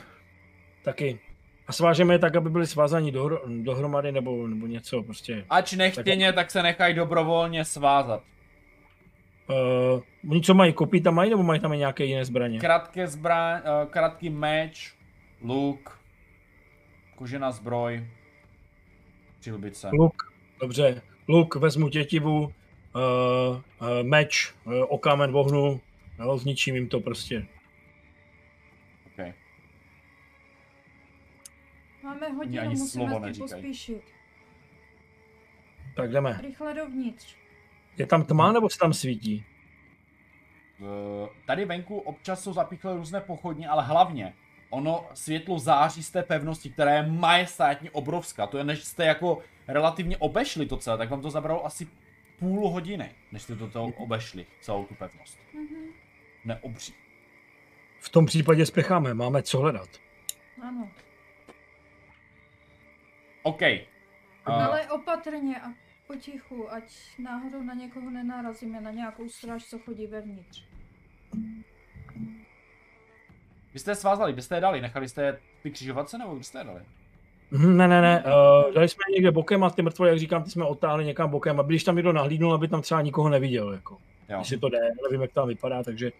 Taky. 0.84 1.23
A 1.66 1.72
svážeme 1.72 2.14
je 2.14 2.18
tak, 2.18 2.36
aby 2.36 2.50
byli 2.50 2.66
svázaní 2.66 3.12
dohr- 3.12 3.62
dohromady 3.62 4.12
nebo, 4.12 4.46
nebo 4.46 4.66
něco 4.66 5.02
prostě. 5.02 5.44
Ač 5.50 5.72
nechtěně, 5.72 6.32
tak 6.32 6.50
se 6.50 6.62
nechají 6.62 6.94
dobrovolně 6.94 7.64
svázat. 7.64 8.22
Uh, 9.48 10.02
oni 10.30 10.40
co 10.40 10.54
mají, 10.54 10.72
kopí 10.72 11.00
tam 11.00 11.14
mají 11.14 11.30
nebo 11.30 11.42
mají 11.42 11.60
tam 11.60 11.72
i 11.72 11.78
nějaké 11.78 12.04
jiné 12.04 12.24
zbraně? 12.24 12.58
Krátké 12.58 13.06
zbraň, 13.06 13.60
uh, 13.60 13.90
krátký 13.90 14.30
meč, 14.30 14.94
luk, 15.42 16.00
kožená 17.16 17.50
zbroj, 17.50 18.06
přilbice. 19.40 19.88
Luk, 19.92 20.32
dobře. 20.60 21.02
Luk, 21.28 21.56
vezmu 21.56 21.88
tětivu, 21.88 22.40
uh, 22.42 22.50
uh, 22.50 23.58
meč, 24.02 24.54
uh, 24.64 24.72
o 24.88 24.98
kámen 24.98 25.32
vohnu, 25.32 25.80
no, 26.18 26.38
zničím 26.38 26.74
jim 26.74 26.88
to 26.88 27.00
prostě. 27.00 27.46
Máme 32.04 32.28
hodinu, 32.28 32.62
ani 32.62 32.74
musíme 32.76 33.06
slovo 33.06 33.18
neříkají. 33.18 33.50
pospíšit. 33.52 34.02
Tak 35.96 36.10
jdeme. 36.10 36.38
Rychle 36.42 36.74
dovnitř. 36.74 37.36
Je 37.96 38.06
tam 38.06 38.24
tma 38.24 38.52
nebo 38.52 38.70
se 38.70 38.78
tam 38.78 38.92
svítí? 38.92 39.44
Uh, 40.80 41.28
tady 41.46 41.64
venku 41.64 41.98
občas 41.98 42.42
jsou 42.42 42.52
zapíchlé 42.52 42.96
různé 42.96 43.20
pochodně, 43.20 43.68
ale 43.68 43.84
hlavně 43.84 44.34
ono 44.70 45.06
světlo 45.14 45.58
září 45.58 46.02
z 46.02 46.10
té 46.10 46.22
pevnosti, 46.22 46.70
která 46.70 46.94
je 46.94 47.06
majestátně 47.06 47.90
obrovská. 47.90 48.46
To 48.46 48.58
je, 48.58 48.64
než 48.64 48.84
jste 48.84 49.04
jako 49.04 49.38
relativně 49.68 50.16
obešli 50.16 50.66
to 50.66 50.76
celé, 50.76 50.98
tak 50.98 51.10
vám 51.10 51.22
to 51.22 51.30
zabralo 51.30 51.66
asi 51.66 51.88
půl 52.38 52.68
hodiny, 52.70 53.10
než 53.32 53.42
jste 53.42 53.56
to 53.56 53.68
toho 53.68 53.86
obešli, 53.86 54.46
celou 54.60 54.84
tu 54.84 54.94
pevnost. 54.94 55.38
Mhm. 55.54 55.90
Neobří. 56.44 56.94
V 58.00 58.08
tom 58.08 58.26
případě 58.26 58.66
spěcháme, 58.66 59.14
máme 59.14 59.42
co 59.42 59.58
hledat. 59.58 59.88
Ano. 60.62 60.88
OK. 63.44 63.60
Uh, 64.48 64.54
Ale 64.64 64.88
opatrně 64.90 65.60
a 65.60 65.66
potichu, 66.06 66.72
ať 66.72 66.82
náhodou 67.18 67.62
na 67.62 67.74
někoho 67.74 68.10
nenarazíme, 68.10 68.80
na 68.80 68.90
nějakou 68.90 69.28
stráž, 69.28 69.64
co 69.64 69.78
chodí 69.78 70.06
vevnitř. 70.06 70.64
vy 73.72 73.78
jste 73.80 73.90
je 73.90 73.94
svázali, 73.94 74.32
kde 74.32 74.42
jste 74.42 74.54
je 74.56 74.60
dali? 74.60 74.80
Nechali 74.80 75.08
jste 75.08 75.22
je 75.22 75.38
ty 75.62 75.70
křižovatce 75.70 76.18
nebo 76.18 76.34
kde 76.34 76.44
jste 76.44 76.58
je 76.58 76.64
dali? 76.64 76.80
Mhm, 77.50 77.76
Ne, 77.76 77.88
ne, 77.88 78.00
ne, 78.00 78.24
uh, 78.24 78.74
dali 78.74 78.88
jsme 78.88 79.00
je 79.08 79.14
někde 79.14 79.30
bokem 79.30 79.64
a 79.64 79.70
ty 79.70 79.82
mrtvoly, 79.82 80.10
jak 80.10 80.18
říkám, 80.18 80.42
ty 80.42 80.50
jsme 80.50 80.64
otáhli 80.64 81.04
někam 81.04 81.30
bokem, 81.30 81.60
aby 81.60 81.72
když 81.74 81.84
tam 81.84 81.96
někdo 81.96 82.12
nahlídnul, 82.12 82.54
aby 82.54 82.68
tam 82.68 82.82
třeba 82.82 83.00
nikoho 83.02 83.28
neviděl, 83.28 83.72
jako. 83.72 83.98
Jo, 84.28 84.38
Jestli 84.38 84.58
to 84.58 84.68
jde, 84.68 84.78
nevím, 85.02 85.22
jak 85.22 85.32
tam 85.32 85.48
vypadá, 85.48 85.82
takže 85.82 86.12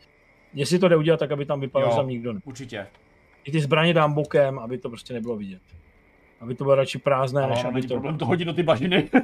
jestli 0.55 0.79
to 0.79 0.89
jde 0.89 0.97
udělat, 0.97 1.17
tak 1.21 1.33
aby 1.33 1.47
tam 1.47 1.61
vypadalo, 1.61 1.91
Jo. 1.91 1.95
že 1.95 1.97
tam 1.97 2.09
nikdo 2.09 2.33
ne. 2.33 2.41
určitě. 2.45 2.87
I 3.45 3.53
ty 3.53 3.61
zbraně 3.61 3.95
dám 3.95 4.13
bokem, 4.15 4.59
aby 4.59 4.79
to 4.79 4.89
prostě 4.89 5.15
nebylo 5.15 5.37
vidět. 5.37 5.63
Aby 6.41 6.55
to 6.55 6.65
bylo 6.65 6.75
radši 6.77 6.99
prázdné, 6.99 7.43
Ale 7.43 7.55
než 7.55 7.65
aby 7.65 7.83
to... 7.83 7.89
problém 7.89 8.19
to 8.19 8.27
hodit 8.27 8.45
do 8.45 8.53
ty 8.53 8.63
bažiny. 8.63 9.11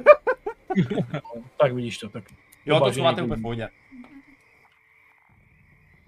Tak 1.57 1.73
vidíš 1.73 1.97
to, 1.97 2.09
tak. 2.09 2.23
jo, 2.65 2.79
to 2.79 2.91
to- 2.91 3.01
úplně 3.23 3.35
v 3.35 3.41
pohodě. 3.41 3.69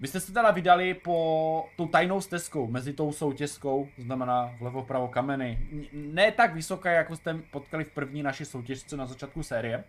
Vy 0.00 0.08
jste 0.08 0.20
se 0.20 0.32
teda 0.32 0.50
vydali 0.50 0.94
po 0.94 1.66
tou 1.76 1.86
tajnou 1.88 2.20
stezkou, 2.20 2.66
mezi 2.66 2.92
tou 2.92 3.12
soutěžkou, 3.12 3.88
to 3.96 4.02
znamená 4.02 4.54
vlevo 4.60 4.82
vpravo 4.82 5.08
kameny. 5.08 5.66
Ne 5.92 6.32
tak 6.32 6.54
vysoká, 6.54 6.90
jako 6.90 7.16
jste 7.16 7.34
potkali 7.34 7.84
v 7.84 7.90
první 7.90 8.22
naší 8.22 8.44
soutěžce 8.44 8.96
na 8.96 9.06
začátku 9.06 9.42
série. 9.42 9.84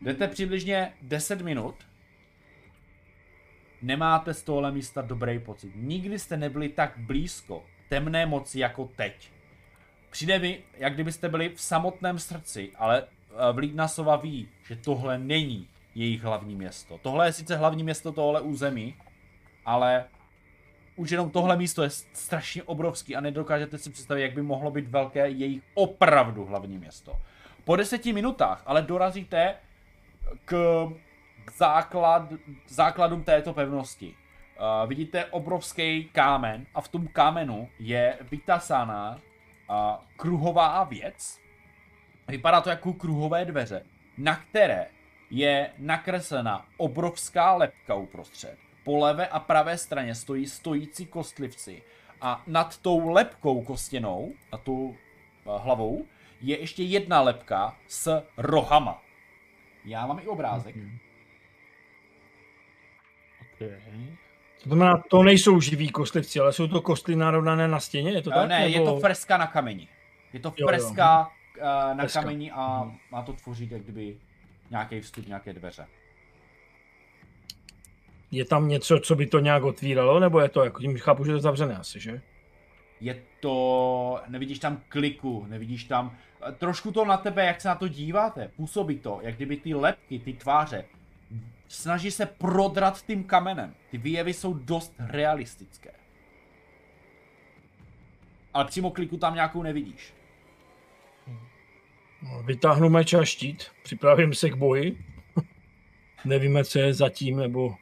Jdete 0.00 0.28
přibližně 0.28 0.92
10 1.02 1.40
minut. 1.40 1.74
Nemáte 3.82 4.34
z 4.34 4.42
tohle 4.42 4.72
místa 4.72 5.02
dobrý 5.02 5.38
pocit. 5.38 5.72
Nikdy 5.74 6.18
jste 6.18 6.36
nebyli 6.36 6.68
tak 6.68 6.92
blízko 6.98 7.64
temné 7.88 8.26
moci 8.26 8.58
jako 8.58 8.84
teď. 8.96 9.30
Přijde 10.10 10.38
mi, 10.38 10.62
jak 10.74 10.94
kdybyste 10.94 11.28
byli 11.28 11.48
v 11.48 11.60
samotném 11.60 12.18
srdci, 12.18 12.72
ale 12.76 13.02
eh, 13.02 13.52
Vlídnasova 13.52 14.16
ví, 14.16 14.48
že 14.66 14.76
tohle 14.76 15.18
není 15.18 15.68
jejich 15.94 16.22
hlavní 16.22 16.54
město. 16.54 16.98
Tohle 16.98 17.26
je 17.26 17.32
sice 17.32 17.56
hlavní 17.56 17.84
město 17.84 18.12
tohle 18.12 18.40
území, 18.40 18.94
ale 19.64 20.04
už 20.96 21.10
jenom 21.10 21.30
tohle 21.30 21.56
místo 21.56 21.82
je 21.82 21.90
strašně 21.90 22.62
obrovský 22.62 23.16
a 23.16 23.20
nedokážete 23.20 23.78
si 23.78 23.90
představit, 23.90 24.22
jak 24.22 24.34
by 24.34 24.42
mohlo 24.42 24.70
být 24.70 24.88
velké 24.88 25.28
jejich 25.28 25.62
opravdu 25.74 26.44
hlavní 26.44 26.78
město. 26.78 27.16
Po 27.64 27.76
deseti 27.76 28.12
minutách 28.12 28.62
ale 28.66 28.82
dorazíte 28.82 29.54
k, 30.44 30.86
základ, 31.56 32.22
základům 32.68 33.24
této 33.24 33.52
pevnosti. 33.52 34.14
Uh, 34.14 34.88
vidíte 34.88 35.24
obrovský 35.24 36.10
kámen 36.12 36.66
a 36.74 36.80
v 36.80 36.88
tom 36.88 37.06
kámenu 37.08 37.68
je 37.78 38.18
vytasaná 38.30 39.18
uh, 39.70 40.04
kruhová 40.16 40.84
věc. 40.84 41.38
Vypadá 42.28 42.60
to 42.60 42.70
jako 42.70 42.92
kruhové 42.92 43.44
dveře, 43.44 43.86
na 44.18 44.36
které 44.36 44.86
je 45.30 45.72
nakreslena 45.78 46.66
obrovská 46.76 47.54
lepka 47.54 47.94
uprostřed. 47.94 48.58
Po 48.84 48.98
levé 48.98 49.26
a 49.26 49.40
pravé 49.40 49.78
straně 49.78 50.14
stojí 50.14 50.46
stojící 50.46 51.06
kostlivci 51.06 51.82
a 52.20 52.42
nad 52.46 52.78
tou 52.78 53.08
lepkou 53.08 53.62
kostěnou, 53.62 54.32
na 54.52 54.58
tu 54.58 54.96
eh, 54.96 55.58
hlavou, 55.58 56.06
je 56.40 56.60
ještě 56.60 56.82
jedna 56.82 57.20
lepka 57.20 57.76
s 57.86 58.22
rohama. 58.36 59.02
Já 59.84 60.06
mám 60.06 60.18
i 60.18 60.26
obrázek. 60.26 60.76
Okay. 63.54 64.20
To 64.62 64.68
znamená, 64.68 65.02
to 65.10 65.22
nejsou 65.22 65.60
živí 65.60 65.88
kostlivci, 65.88 66.40
ale 66.40 66.52
jsou 66.52 66.68
to 66.68 66.80
kostly 66.80 67.16
narovnané 67.16 67.68
na 67.68 67.80
stěně, 67.80 68.10
je 68.10 68.22
to 68.22 68.30
Eh, 68.30 68.34
tak? 68.34 68.48
Ne, 68.48 68.58
nebo... 68.68 68.72
je 68.78 68.80
to 68.84 69.00
freska 69.00 69.36
na 69.36 69.46
kameni. 69.46 69.88
Je 70.32 70.40
to 70.40 70.48
Jo, 70.48 70.54
jo. 70.58 70.68
freska 70.68 71.30
eh, 71.58 71.62
na 71.94 71.94
Freska. 71.94 72.20
kameni 72.20 72.50
a 72.50 72.92
má 73.10 73.22
to 73.22 73.32
tvořit 73.32 73.72
jak 73.72 73.82
kdyby 73.82 74.16
nějaký 74.70 75.00
vstup, 75.00 75.26
nějaké 75.26 75.52
dveře. 75.52 75.86
Je 78.30 78.44
tam 78.44 78.68
něco, 78.68 78.98
co 78.98 79.14
by 79.14 79.26
to 79.26 79.38
nějak 79.38 79.62
otvíralo, 79.64 80.20
nebo 80.20 80.40
je 80.40 80.48
to, 80.48 80.64
jako 80.64 80.80
tím 80.80 80.98
chápu, 80.98 81.24
že 81.24 81.30
je 81.30 81.34
to 81.34 81.40
zavřené 81.40 81.76
asi, 81.76 82.00
že? 82.00 82.20
Je 83.00 83.22
to, 83.40 84.20
nevidíš 84.28 84.58
tam 84.58 84.80
kliku, 84.88 85.46
nevidíš 85.48 85.84
tam, 85.84 86.16
eh, 86.48 86.52
trošku 86.52 86.92
to 86.92 87.04
na 87.04 87.16
tebe, 87.16 87.44
jak 87.46 87.60
se 87.60 87.68
na 87.68 87.74
to 87.74 87.88
díváte, 87.88 88.50
působí 88.56 88.98
to, 88.98 89.18
jak 89.22 89.36
kdyby 89.36 89.56
ty 89.56 89.74
lepky, 89.74 90.18
ty 90.18 90.32
tváře, 90.32 90.84
snaží 91.70 92.10
se 92.10 92.26
prodrat 92.26 93.02
tím 93.06 93.24
kamenem. 93.24 93.74
Ty 93.90 93.98
výjevy 93.98 94.34
jsou 94.34 94.54
dost 94.54 94.94
realistické. 94.98 95.90
Ale 98.54 98.64
přímo 98.64 98.90
kliku 98.90 99.16
tam 99.16 99.34
nějakou 99.34 99.62
nevidíš. 99.62 100.14
No, 102.22 102.42
Vytáhnu 102.42 102.88
meč 102.88 103.14
a 103.14 103.24
štít, 103.24 103.64
připravím 103.82 104.34
se 104.34 104.50
k 104.50 104.54
boji. 104.54 105.04
Nevíme, 106.24 106.64
co 106.64 106.78
je 106.78 106.94
zatím, 106.94 107.38
nebo... 107.38 107.74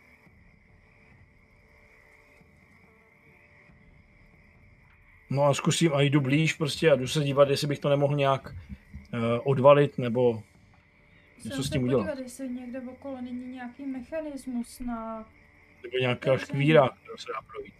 No 5.30 5.42
a 5.42 5.54
zkusím 5.54 5.94
a 5.94 6.00
jdu 6.00 6.20
blíž 6.20 6.52
prostě 6.52 6.90
a 6.90 6.96
jdu 6.96 7.08
se 7.08 7.24
dívat, 7.24 7.48
jestli 7.48 7.66
bych 7.66 7.78
to 7.78 7.88
nemohl 7.88 8.16
nějak 8.16 8.54
uh, 8.54 9.20
odvalit, 9.44 9.98
nebo 9.98 10.42
něco 11.44 11.54
Jsem 11.56 11.62
s 11.64 11.66
se 11.66 11.72
tím 11.72 11.82
udělat. 11.82 12.00
podívat, 12.06 12.18
jestli 12.22 12.48
někde 12.48 12.80
okolo 12.80 13.20
není 13.20 13.46
nějaký 13.46 13.86
mechanismus 13.86 14.80
na 14.80 15.18
Nebo 15.82 15.98
nějaká 16.00 16.36
škvíra, 16.38 16.88
která 16.88 17.16
se 17.16 17.26
dá 17.34 17.42
projít. 17.42 17.74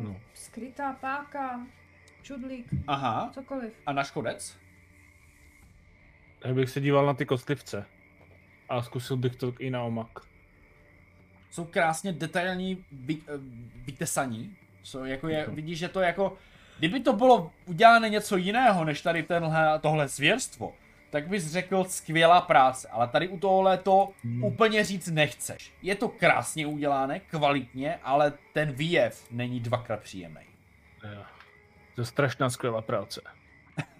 No. 0.00 0.20
skrytá 0.34 0.92
páka, 0.92 1.66
čudlík, 2.22 2.66
Aha, 2.86 3.30
cokoliv. 3.34 3.72
a 3.86 3.92
na 3.92 4.04
škodec? 4.04 4.56
Já 6.44 6.54
bych 6.54 6.70
se 6.70 6.80
díval 6.80 7.06
na 7.06 7.14
ty 7.14 7.26
kostlivce. 7.26 7.86
A 8.68 8.82
zkusil 8.82 9.16
bych 9.16 9.36
to 9.36 9.52
i 9.58 9.70
na 9.70 9.82
omak. 9.82 10.08
jsou 11.50 11.64
krásně 11.64 12.12
detailní 12.12 12.84
vy, 12.92 13.14
eh, 13.28 13.32
vytesaní. 13.84 14.56
Jsou 14.82 15.04
jako 15.04 15.28
je, 15.28 15.46
Mhm. 15.46 15.56
vidíš, 15.56 15.78
že 15.78 15.88
to 15.88 16.00
jako, 16.00 16.38
kdyby 16.78 17.00
to 17.00 17.12
bylo 17.12 17.52
udělané 17.66 18.08
něco 18.08 18.36
jiného, 18.36 18.84
než 18.84 19.02
tady 19.02 19.22
tenhle, 19.22 19.78
tohle 19.78 20.08
zvěrstvo, 20.08 20.72
tak 21.14 21.28
bys 21.28 21.52
řekl 21.52 21.84
skvělá 21.84 22.40
práce, 22.40 22.88
ale 22.88 23.08
tady 23.08 23.28
u 23.28 23.38
tohle 23.38 23.78
to 23.78 24.08
Hmm. 24.24 24.44
úplně 24.44 24.84
říct 24.84 25.06
nechceš. 25.06 25.72
Je 25.82 25.94
to 25.94 26.08
krásně 26.08 26.66
udělané, 26.66 27.20
kvalitně, 27.20 27.98
ale 28.02 28.32
ten 28.52 28.72
výjev 28.72 29.26
není 29.30 29.60
dvakrát 29.60 30.00
příjemný. 30.00 30.40
Jo. 31.14 31.22
To 31.94 32.00
je 32.00 32.04
strašná 32.04 32.50
skvělá 32.50 32.82
práce. 32.82 33.20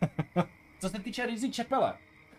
Co 0.80 0.88
se 0.88 0.98
týče 0.98 1.26
Rizzy 1.26 1.50
Čepele, 1.50 1.94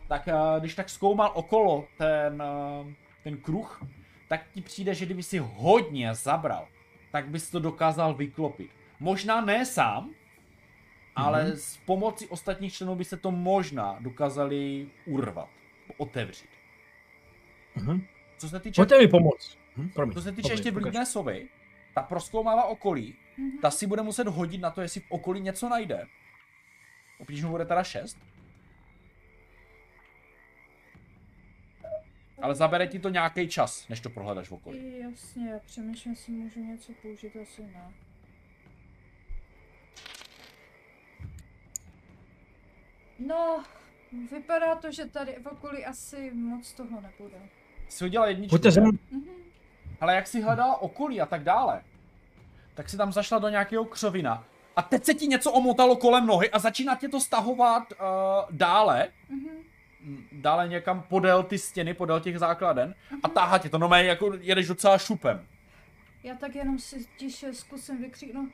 tak 0.08 0.28
eh, 0.28 0.34
když 0.60 0.76
tak 0.76 0.90
zkoumal 0.90 1.32
okolo 1.34 1.88
ten, 1.98 2.44
eh, 2.44 2.94
ten 3.24 3.38
kruh, 3.38 3.84
tak 4.30 4.42
ti 4.54 4.62
přijde, 4.62 4.94
že 4.94 5.06
kdyby 5.06 5.24
si 5.24 5.38
hodně 5.38 6.16
zabral, 6.16 6.68
tak 7.12 7.28
bys 7.28 7.50
to 7.50 7.60
dokázal 7.60 8.14
vyklopit. 8.14 8.72
Možná 9.00 9.42
ne 9.42 9.66
sám, 9.66 10.10
ale 11.16 11.44
Mhm. 11.44 11.56
s 11.58 11.78
pomocí 11.78 12.28
ostatních 12.28 12.74
členů 12.74 12.96
by 12.96 13.06
se 13.06 13.18
to 13.18 13.32
možná 13.32 13.98
dokázali 14.00 14.88
urvat, 15.06 15.50
otevřít. 15.98 16.50
Mhm. 17.76 18.02
Co 18.38 18.50
se 18.50 18.60
týče, 18.60 18.82
Pojďte 18.82 19.00
mi 19.00 19.08
pomoct. 19.08 19.58
Hm, 19.78 19.90
promiň. 19.90 20.14
co 20.14 20.22
se 20.22 20.32
týče 20.32 20.42
Pokračuj, 20.42 20.58
ještě 20.60 20.72
vlídné 20.72 21.06
sovy, 21.06 21.50
ta 21.94 22.02
proskoumává 22.04 22.66
okolí, 22.66 23.16
Mhm. 23.38 23.58
ta 23.62 23.72
si 23.72 23.88
bude 23.88 24.02
muset 24.02 24.28
hodit 24.28 24.58
na 24.62 24.72
to, 24.72 24.82
jestli 24.82 25.02
v 25.02 25.06
okolí 25.12 25.42
něco 25.42 25.70
najde. 25.70 26.06
Obtížnou 27.20 27.50
bude 27.52 27.66
teda 27.66 27.84
6. 27.84 28.18
Ale 32.42 32.56
zabere 32.56 32.88
ti 32.88 33.00
to 33.00 33.10
nějaký 33.10 33.48
čas, 33.48 33.88
než 33.88 34.00
to 34.00 34.10
prohledáš 34.10 34.50
v 34.50 34.52
okolí. 34.52 35.00
Jasně, 35.00 35.50
já 35.50 35.60
přemýšlím, 35.60 36.14
jestli 36.14 36.34
můžu 36.34 36.60
něco 36.60 36.92
použít, 37.02 37.36
asi 37.42 37.62
ne. 37.64 37.92
No, 43.20 43.64
vypadá 44.32 44.76
to, 44.76 44.92
že 44.92 45.06
tady 45.06 45.36
v 45.44 45.46
okolí 45.48 45.86
asi 45.86 46.32
moc 46.34 46.74
toho 46.74 47.02
nebude. 47.02 47.38
Jsi 47.90 48.06
udělal 48.06 48.28
jedničku, 48.28 48.50
Pojďte 48.50 48.72
sem. 48.72 48.84
Mhm. 49.12 49.24
ale 50.02 50.16
jak 50.16 50.28
si 50.28 50.42
hledala 50.42 50.82
okolí 50.82 51.22
a 51.22 51.26
tak 51.26 51.44
dále, 51.44 51.82
tak 52.74 52.90
si 52.90 52.98
tam 52.98 53.14
zašla 53.14 53.40
do 53.40 53.50
nějakého 53.50 53.86
křovina. 53.86 54.44
A 54.76 54.82
teď 54.82 55.04
se 55.06 55.14
ti 55.14 55.28
něco 55.28 55.52
omotalo 55.52 55.96
kolem 55.96 56.26
nohy 56.28 56.50
a 56.52 56.60
začíná 56.60 56.96
tě 56.96 57.10
to 57.10 57.20
stahovat 57.22 57.84
uh, 57.92 57.98
dále, 58.52 59.08
Mhm. 59.30 59.50
m, 60.06 60.24
dále 60.32 60.68
někam 60.68 61.02
podél 61.02 61.44
ty 61.44 61.58
stěny, 61.58 61.94
podél 61.94 62.20
těch 62.20 62.40
základen 62.40 62.96
a 63.24 63.30
táhá 63.30 63.58
tě 63.58 63.70
to, 63.70 63.78
no 63.78 63.88
mé, 63.90 64.04
jako 64.04 64.32
jedeš 64.42 64.68
docela 64.68 64.98
šupem. 64.98 65.48
Já 66.24 66.36
tak 66.36 66.56
jenom 66.56 66.80
si 66.80 67.06
tiše 67.18 67.54
zkusím 67.54 68.02
vykřiknout, 68.02 68.50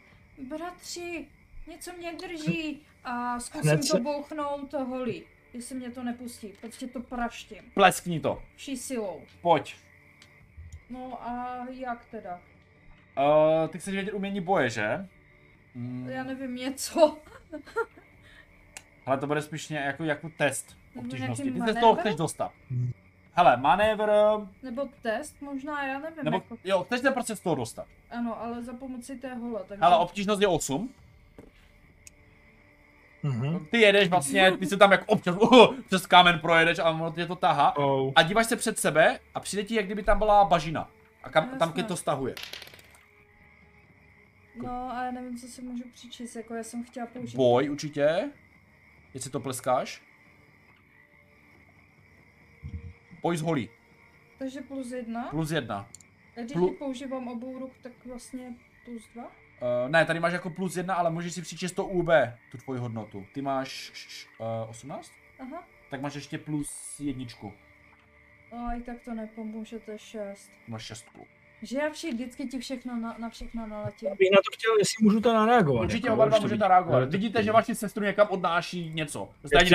bratři, 0.50 1.28
něco 1.68 1.92
mě 1.98 2.14
drží 2.14 2.82
a 3.04 3.40
zkusím 3.40 3.70
Hned 3.70 3.78
to 3.82 3.88
se- 3.88 4.00
bouchnout 4.00 4.74
holí, 4.74 5.24
jestli 5.54 5.76
mě 5.76 5.92
to 5.92 6.04
nepustí, 6.04 6.48
prostě 6.62 6.88
to 6.88 7.00
praštím, 7.00 7.72
Pleskni 7.74 8.20
to, 8.20 8.42
vší 8.56 8.78
silou. 8.78 9.22
pojď. 9.42 9.76
No 10.90 11.28
a 11.30 11.58
jak 11.70 12.06
teda? 12.06 12.40
Uh, 13.18 13.68
ty 13.70 13.80
chceš 13.80 13.94
vědět 13.94 14.12
umění 14.14 14.42
boje, 14.42 14.70
že? 14.70 15.08
Mm, 15.76 16.10
Já 16.10 16.24
nevím, 16.24 16.56
něco. 16.56 17.18
ale 19.06 19.18
to 19.18 19.28
bude 19.28 19.42
spíš 19.42 19.70
ně, 19.70 19.78
jako, 19.78 20.04
jako 20.04 20.30
test 20.38 20.78
obtížnosti. 21.00 21.44
nějaký 21.44 21.60
Ty 21.62 21.66
se 21.68 21.74
z 21.74 21.80
toho 21.80 21.92
manévr? 21.94 22.00
chceš 22.02 22.16
dostat. 22.16 22.52
Hele, 23.34 23.58
manévr, 23.58 24.10
Nebo 24.64 24.90
test, 25.02 25.42
možná, 25.42 25.88
já 25.88 26.00
nevím. 26.00 26.24
nebo 26.24 26.38
jako, 26.38 26.58
jo, 26.64 26.84
chceš 26.84 27.00
se 27.02 27.12
prostě 27.12 27.36
z 27.36 27.40
toho 27.40 27.56
dostat. 27.56 27.88
ano, 28.10 28.42
ale 28.44 28.64
za 28.64 28.74
pomoci 28.74 29.16
té 29.16 29.34
hole. 29.36 29.62
Takže... 29.68 29.84
Hele, 29.84 29.98
obtížnost 29.98 30.42
je 30.42 30.48
8. 30.48 30.90
Mhm. 33.24 33.66
Ty 33.66 33.78
jedeš 33.82 34.10
vlastně, 34.10 34.52
ty 34.58 34.66
se 34.66 34.78
tam 34.78 34.92
jako 34.92 35.06
občas 35.06 35.36
uh, 35.36 35.76
přes 35.86 36.06
kámen 36.08 36.40
projedeš 36.40 36.80
a 36.80 36.90
ono 36.90 37.12
tě 37.12 37.26
to 37.26 37.36
tahá. 37.36 37.78
Oh. 37.78 38.12
A 38.16 38.24
díváš 38.24 38.46
se 38.48 38.56
před 38.56 38.80
sebe 38.80 39.20
a 39.36 39.40
přijde 39.40 39.64
ti, 39.64 39.76
jak 39.76 39.86
kdyby 39.86 40.04
tam 40.04 40.18
byla 40.18 40.46
bažina. 40.46 40.90
A 41.24 41.30
kam, 41.30 41.50
tam 41.60 41.74
tě 41.74 41.84
to 41.84 41.96
stahuje. 41.98 42.36
No 44.56 44.92
a 44.92 45.04
já 45.04 45.12
nevím, 45.12 45.38
co 45.38 45.48
si 45.48 45.62
můžu 45.62 45.84
přičíst, 45.94 46.36
jako 46.36 46.54
já 46.56 46.64
jsem 46.64 46.84
chtěla 46.84 47.08
použít. 47.08 47.36
Boj 47.38 47.70
určitě. 47.70 48.32
Jestli 49.14 49.32
to 49.32 49.40
pleskáš. 49.40 50.02
Boj 53.22 53.38
z 53.38 53.42
holí. 53.42 53.70
Takže 54.40 54.62
plus 54.62 54.92
jedna. 54.92 55.28
Plus 55.30 55.52
jedna. 55.52 55.90
když 56.36 56.52
Plu- 56.52 56.78
používám 56.78 57.28
obou 57.28 57.60
ruk, 57.60 57.72
tak 57.84 57.92
vlastně 58.06 58.54
plus 58.86 59.02
dva? 59.14 59.32
Uh, 59.62 59.92
ne, 59.92 60.06
tady 60.06 60.20
máš 60.20 60.34
jako 60.34 60.50
plus 60.50 60.78
jedna, 60.78 60.96
ale 60.96 61.12
můžeš 61.12 61.34
si 61.34 61.42
přičíst 61.42 61.76
to 61.76 61.86
UB, 61.86 62.10
tu 62.52 62.58
tvoji 62.58 62.80
hodnotu. 62.80 63.26
Ty 63.34 63.42
máš 63.42 63.92
uh, 64.40 64.70
18? 64.70 65.12
Aha. 65.40 65.64
Tak 65.90 66.02
máš 66.02 66.16
ještě 66.16 66.38
plus 66.38 67.00
jedničku. 67.00 67.54
A 68.52 68.74
i 68.74 68.82
tak 68.82 68.98
to 69.06 69.14
nepomůže, 69.14 69.80
to 69.80 69.92
je 69.92 70.00
šest. 70.00 70.52
Máš 70.68 70.84
šestku. 70.84 71.28
Že 71.62 71.78
já 71.78 71.90
vši, 71.90 72.14
vždycky 72.14 72.46
ti 72.46 72.60
všechno 72.60 72.98
na, 73.00 73.16
na 73.18 73.30
všechno 73.30 73.68
naletím. 73.68 74.10
Bych 74.10 74.32
na 74.32 74.38
to 74.38 74.52
chtěl, 74.54 74.78
jestli 74.80 75.04
můžu 75.04 75.22
to 75.22 75.34
nareagovat. 75.34 75.84
Určitě 75.84 76.08
jako, 76.08 76.14
oba 76.16 76.26
dva 76.26 76.40
můžete 76.40 76.68
reagovat. 76.68 77.10
Vidíte, 77.10 77.44
že 77.44 77.52
vaši 77.52 77.76
sestru 77.76 78.04
někam 78.04 78.28
odnáší 78.30 78.90
něco. 78.94 79.30
Já 79.54 79.60
ani. 79.60 79.70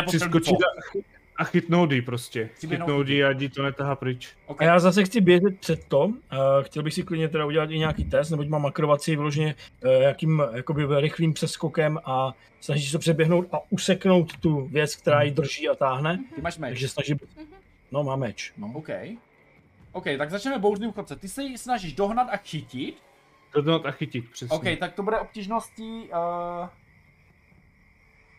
A, 1.39 1.43
a 1.43 1.45
chytnout 1.45 1.93
jí 1.93 2.03
prostě. 2.03 2.51
Chytnout 2.61 3.09
jí. 3.09 3.25
ať 3.25 3.41
jí 3.41 3.49
to 3.49 3.63
netahá 3.63 3.97
pryč. 3.97 4.37
Ok. 4.47 4.63
A 4.63 4.65
já 4.65 4.79
zase 4.79 5.05
chci 5.05 5.21
běžet 5.21 5.61
před 5.61 5.85
to. 5.85 6.05
Uh, 6.05 6.15
chtěl 6.63 6.83
bych 6.83 6.95
si 6.95 7.03
klidně 7.03 7.29
teda 7.29 7.47
udělat 7.47 7.71
i 7.71 7.79
nějaký 7.79 8.05
test, 8.05 8.31
neboť 8.31 8.49
mám 8.49 8.67
akrobaci 8.67 9.17
vyloženě 9.17 9.55
uh, 9.85 9.91
jakým 9.91 10.43
jakoby 10.53 10.87
rychlým 11.01 11.33
přeskokem 11.33 11.99
a 12.05 12.35
snaží 12.61 12.87
se 12.87 12.99
přeběhnout 12.99 13.47
a 13.53 13.59
useknout 13.71 14.37
tu 14.37 14.67
věc, 14.67 14.97
která 14.97 15.23
ji 15.23 15.31
drží 15.31 15.69
a 15.69 15.75
táhne. 15.75 16.25
Ty 16.35 16.41
máš 16.41 16.59
meč. 16.59 16.71
Takže 16.71 16.89
snaží... 16.89 17.15
Mhm. 17.15 17.47
No, 17.93 18.05
má 18.05 18.17
meč. 18.17 18.53
No. 18.57 18.73
OK. 18.75 18.89
OK, 19.93 20.05
tak 20.19 20.31
začneme 20.31 20.59
bouřným 20.59 20.93
chodce. 20.93 21.17
Ty 21.17 21.29
se 21.29 21.43
ji 21.43 21.59
snažíš 21.59 21.93
dohnat 21.93 22.29
a 22.31 22.37
chytit. 22.37 22.97
Dohnat 23.55 23.87
a 23.87 23.91
chytit, 23.91 24.31
přesně. 24.31 24.57
OK, 24.57 24.65
tak 24.81 24.93
to 24.93 25.03
bude 25.03 25.19
obtížností 25.19 26.09
uh, 26.09 26.69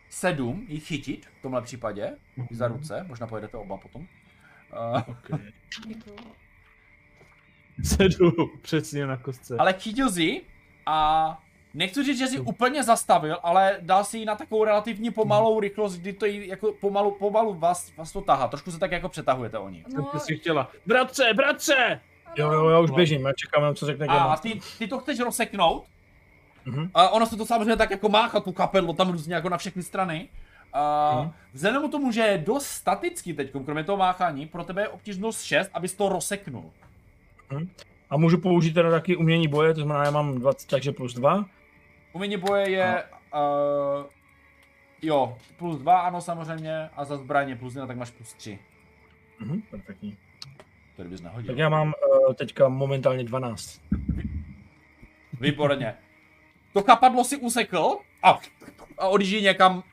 7 0.10 0.66
ji 0.68 0.80
chytit 0.80 1.26
v 1.40 1.42
tomhle 1.42 1.62
případě. 1.62 2.12
Za 2.52 2.68
ruce, 2.68 3.06
možná 3.08 3.28
pojedete 3.28 3.58
oba 3.58 3.78
potom. 3.78 4.02
Uh, 4.02 5.02
Okay. 5.08 5.40
Sedu 7.84 8.32
přesně 8.62 9.08
na 9.08 9.18
kostce. 9.18 9.56
ale 9.60 9.74
chytil 9.74 10.12
jsi 10.12 10.22
ji 10.24 10.42
a 10.86 11.38
nechci 11.74 12.04
říct, 12.04 12.18
že 12.18 12.28
jsi 12.28 12.40
úplně 12.40 12.84
zastavil, 12.84 13.38
ale 13.44 13.78
dal 13.82 14.04
si 14.04 14.18
ji 14.18 14.26
na 14.26 14.36
takovou 14.36 14.64
relativně 14.64 15.12
pomalou 15.12 15.60
rychlost, 15.60 15.98
kdy 15.98 16.14
to 16.14 16.26
jí 16.26 16.48
jako 16.48 16.72
pomalu, 16.82 17.12
pomalu 17.12 17.54
vás, 17.54 17.96
vás 17.96 18.12
to 18.12 18.22
tahá. 18.22 18.48
Trošku 18.48 18.72
se 18.72 18.80
tak 18.80 18.92
jako 18.92 19.10
přetahujete 19.10 19.58
oni. 19.58 19.86
Jsem 19.90 20.06
No, 20.14 20.20
si 20.20 20.38
chtěla. 20.38 20.72
Bratře, 20.86 21.34
bratře! 21.34 22.00
Jo, 22.36 22.52
jo, 22.52 22.70
já 22.70 22.80
už 22.80 22.92
běžím, 22.92 23.26
já 23.26 23.34
čekám, 23.34 23.76
co 23.76 23.86
řekne 23.86 24.08
A 24.08 24.38
ty, 24.38 24.60
ty 24.80 24.88
to 24.88 25.00
chceš 25.00 25.20
rozseknout, 25.20 25.86
Mhm. 26.68 26.89
a 26.94 27.10
ono 27.10 27.26
se 27.26 27.38
to 27.38 27.45
samozřejmě 27.45 27.76
tak 27.76 27.91
jako 27.91 28.10
máchá 28.10 28.39
tu 28.39 28.52
kapedlo 28.52 28.94
tam 28.94 29.10
různě 29.11 29.35
jako 29.35 29.49
na 29.49 29.57
všechny 29.57 29.84
strany. 29.84 30.30
A 30.73 31.11
Mhm. 31.22 31.31
vzhledem 31.53 31.88
k 31.88 31.91
tomu, 31.91 32.11
že 32.11 32.22
je 32.22 32.38
dost 32.38 32.65
statický 32.65 33.34
teď, 33.34 33.52
kromě 33.65 33.84
toho 33.84 33.98
máchání, 33.98 34.45
pro 34.45 34.64
tebe 34.64 34.81
je 34.81 34.88
obtížnost 34.89 35.44
6, 35.44 35.72
abys 35.73 35.94
to 35.94 36.10
rozseknul. 36.10 36.72
A 38.10 38.18
můžu 38.18 38.38
použít 38.38 38.73
teda 38.73 38.91
taky 38.91 39.15
umění 39.15 39.48
boje, 39.48 39.73
to 39.73 39.81
znamená, 39.81 40.06
já 40.06 40.11
mám 40.11 40.39
20, 40.39 40.68
takže 40.69 40.91
plus 40.91 41.14
2. 41.14 41.45
Umění 42.14 42.38
boje 42.38 42.69
je... 42.69 43.03
Uh, 43.34 44.06
jo, 45.02 45.38
plus 45.57 45.80
2, 45.80 45.99
ano 46.02 46.22
samozřejmě, 46.22 46.89
a 46.95 47.06
za 47.06 47.18
zbraně 47.18 47.56
plus 47.56 47.76
1, 47.76 47.88
tak 47.88 47.98
máš 47.98 48.11
plus 48.11 48.34
3. 48.34 48.60
Mhm, 49.39 49.61
perfektní. 49.61 50.18
To 50.95 51.03
bys 51.03 51.22
nehodil. 51.22 51.48
Tak 51.48 51.57
já 51.57 51.69
mám 51.69 51.88
uh, 52.27 52.34
teďka 52.34 52.69
momentálně 52.69 53.23
12. 53.23 53.81
Výborně. 55.41 55.95
To 56.78 56.84
kapadlo 56.84 57.24
si 57.24 57.38
usekl 57.38 57.98
a, 58.24 58.40
a 58.98 59.08
odjíždí 59.08 59.41
někam, 59.41 59.84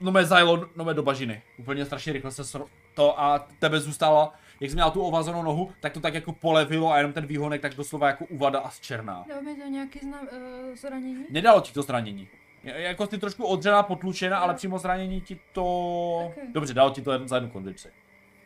no 0.00 0.12
mé 0.12 0.24
zajelo, 0.24 0.68
no 0.76 0.84
mé 0.84 0.94
do 0.94 1.02
bažiny. 1.02 1.42
Úplně 1.58 1.84
strašně 1.84 2.12
rychle 2.12 2.30
se 2.30 2.42
sro- 2.42 2.66
to 2.94 3.20
a 3.20 3.38
tebe 3.58 3.80
zůstalo, 3.80 4.32
jak 4.60 4.70
jsi 4.70 4.74
měla 4.76 4.90
tu 4.90 5.02
ovazenou 5.02 5.42
nohu, 5.42 5.72
tak 5.80 5.92
to 5.92 6.00
tak 6.00 6.14
jako 6.14 6.32
polevilo 6.32 6.92
a 6.92 6.96
jenom 6.96 7.12
ten 7.12 7.26
výhonek 7.26 7.60
tak 7.62 7.74
doslova 7.74 8.06
jako 8.06 8.24
uvada 8.24 8.60
a 8.60 8.70
zčerná. 8.70 9.24
Dá 9.28 9.40
mi 9.40 9.54
to 9.54 9.66
nějaký 9.68 9.98
zna, 9.98 10.20
uh, 10.20 10.28
zranění? 10.74 11.24
Nedalo 11.30 11.60
ti 11.60 11.72
to 11.72 11.82
zranění. 11.82 12.28
Jako 12.64 13.06
ty 13.06 13.18
trošku 13.18 13.44
odřená, 13.44 13.82
potlučená, 13.82 14.38
ale 14.38 14.54
přímo 14.54 14.78
zranění 14.78 15.20
ti 15.20 15.40
to... 15.52 15.64
Ok. 16.26 16.34
Dobře, 16.52 16.74
dalo 16.74 16.90
ti 16.90 17.02
to 17.02 17.12
jen 17.12 17.28
za 17.28 17.36
jednu 17.36 17.50
kondici. 17.50 17.88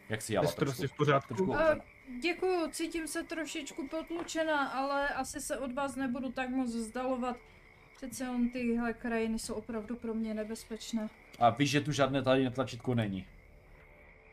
Jak 0.09 0.23
si 0.23 0.35
jala 0.35 0.47
Testr 0.47 0.65
trošku. 0.65 0.81
si 0.83 0.89
v 0.89 0.93
pořádku. 0.93 1.35
trošku 1.35 1.51
Uh, 1.51 1.61
odřená. 1.61 1.81
děkuju, 2.23 2.71
cítím 2.71 3.07
se 3.07 3.23
trošičku 3.23 3.89
potlučená, 3.89 4.69
ale 4.69 5.09
asi 5.09 5.41
se 5.41 5.59
od 5.59 5.73
vás 5.73 5.97
nebudu 5.97 6.33
tak 6.33 6.49
moc 6.49 6.75
vzdalovat. 6.75 7.37
Přece 7.97 8.29
on 8.31 8.49
tyhle 8.49 8.93
krajiny 8.93 9.39
jsou 9.39 9.55
opravdu 9.55 9.97
pro 9.97 10.15
mě 10.15 10.35
nebezpečné. 10.35 11.09
A 11.41 11.51
víš, 11.51 11.71
že 11.71 11.81
tu 11.81 11.93
žádné 11.93 12.23
tady 12.23 12.51
tlačítko 12.51 12.95
není. 12.95 13.25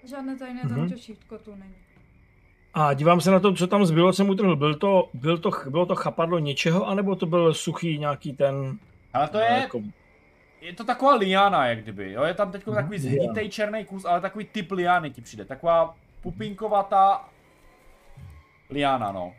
Žádné 0.10 0.38
tajné 0.38 0.62
Mhm. 0.64 0.76
tam 0.76 0.90
těšítko 0.90 1.38
tu 1.38 1.56
není. 1.56 1.76
A 2.74 2.94
dívám 2.94 3.22
se 3.22 3.32
na 3.32 3.40
to, 3.40 3.54
co 3.54 3.68
tam 3.68 3.86
zbylo, 3.86 4.14
jsem 4.14 4.30
utrhl. 4.30 4.56
Byl 4.56 4.76
to, 4.76 5.10
byl 5.14 5.38
to, 5.38 5.52
bylo 5.70 5.86
to 5.86 5.96
chapadlo 5.96 6.40
něčeho, 6.40 6.88
anebo 6.88 7.16
to 7.16 7.26
byl 7.26 7.54
suchý 7.54 7.98
nějaký 7.98 8.34
ten... 8.34 8.80
Ale 9.14 9.28
to 9.28 9.38
je, 9.38 9.46
Jako, 9.62 9.82
je 10.62 10.74
to 10.74 10.84
taková 10.84 11.16
liána, 11.16 11.68
jak 11.68 11.84
kdyby, 11.84 12.12
jo, 12.12 12.24
je 12.24 12.34
tam 12.34 12.52
teď 12.52 12.64
takový 12.66 12.98
Mhm. 13.00 13.08
zhnitej 13.10 13.50
černý 13.50 13.86
kus, 13.86 14.06
ale 14.06 14.22
takový 14.22 14.46
typ 14.46 14.72
liány 14.72 15.10
ti 15.12 15.22
přijde, 15.22 15.46
taková 15.46 15.96
pupinkovatá 16.22 17.30
liána, 18.70 19.12
no. 19.12 19.34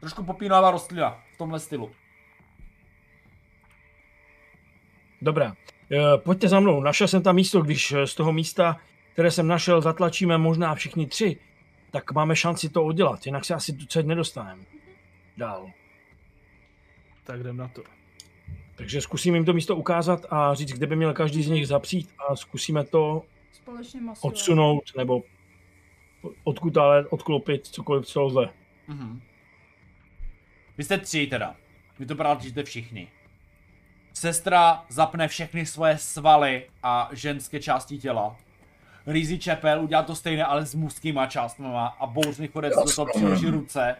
Trošku 0.00 0.24
popínová 0.24 0.70
rostlina 0.70 1.22
v 1.34 1.38
tomhle 1.38 1.60
stylu. 1.60 1.90
dobrá. 5.22 5.56
Eh, 5.92 6.18
Pojďte 6.18 6.48
za 6.48 6.60
mnou, 6.60 6.80
našel 6.80 7.08
jsem 7.08 7.22
tam 7.22 7.34
místo, 7.34 7.60
když 7.60 7.92
eh, 7.92 8.06
z 8.06 8.14
toho 8.14 8.32
místa, 8.32 8.76
které 9.12 9.30
jsem 9.30 9.48
našel, 9.48 9.80
zatlačíme 9.80 10.38
možná 10.38 10.74
všichni 10.74 11.06
tři, 11.06 11.36
tak 11.90 12.12
máme 12.12 12.36
šanci 12.36 12.68
to 12.68 12.82
udělat, 12.82 13.26
jinak 13.26 13.44
se 13.44 13.54
asi 13.54 13.76
celý 13.86 14.06
nedostaneme 14.06 14.62
dál. 15.36 15.70
Tak 17.24 17.40
jdem 17.40 17.56
na 17.56 17.68
to. 17.68 17.82
Takže 18.76 19.00
zkusím 19.00 19.34
jim 19.34 19.44
to 19.44 19.52
místo 19.52 19.76
ukázat 19.76 20.26
a 20.30 20.54
říct, 20.54 20.72
kde 20.72 20.86
by 20.86 20.96
měl 20.96 21.14
každý 21.14 21.42
z 21.42 21.48
nich 21.48 21.66
zapřít 21.66 22.10
a 22.28 22.36
zkusíme 22.36 22.84
to 22.84 23.22
Společně 23.52 24.00
odsunout 24.20 24.82
nebo 24.96 25.22
odkud 26.44 26.76
ale 26.76 27.06
odklopit 27.06 27.66
cokoliv, 27.66 28.06
co 28.06 28.22
lze. 28.22 28.48
Mhm. 28.88 29.20
Vy 30.80 30.84
jste 30.84 30.98
tři 30.98 31.26
teda. 31.26 31.56
Vy 31.98 32.06
to 32.06 32.14
prátíte 32.14 32.62
všichni. 32.62 33.08
Sestra 34.12 34.84
zapne 34.88 35.28
všechny 35.28 35.66
svoje 35.66 35.98
svaly 35.98 36.66
a 36.82 37.08
ženské 37.12 37.60
části 37.60 37.98
těla. 37.98 38.36
Rizí 39.06 39.38
Čepel 39.38 39.82
udělá 39.82 40.02
to 40.02 40.14
stejné, 40.14 40.44
ale 40.44 40.66
s 40.66 40.74
mužskýma 40.74 41.26
částma 41.26 41.86
a 41.86 42.06
bouřný 42.06 42.48
chodec 42.48 42.74
do 42.74 42.94
toho 42.94 43.06
přiloží 43.06 43.46
ruce 43.46 43.96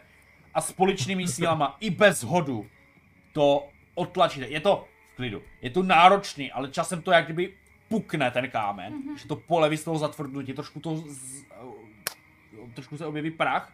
a 0.55 0.61
společnými 0.61 1.28
sílama 1.28 1.77
i 1.81 1.90
bez 1.90 2.23
hodu 2.23 2.66
to 3.32 3.69
odtlačíte. 3.94 4.48
Je 4.48 4.61
to 4.61 4.89
v 5.12 5.16
klidu. 5.16 5.43
Je 5.62 5.70
to 5.70 5.82
náročný, 5.82 6.52
ale 6.52 6.69
časem 6.69 7.02
to 7.02 7.11
jak 7.11 7.24
kdyby 7.24 7.55
pukne 7.89 8.31
ten 8.31 8.51
kámen, 8.51 8.93
mm-hmm. 8.93 9.16
že 9.16 9.28
to 9.28 9.36
poleví 9.36 9.77
z 9.77 9.85
toho 9.85 9.98
zatvrdnutí, 9.98 10.52
trošku 10.52 10.81
to 10.81 10.97
z, 10.97 11.44
trošku 12.74 12.97
se 12.97 13.07
objeví 13.07 13.31
prach, 13.31 13.73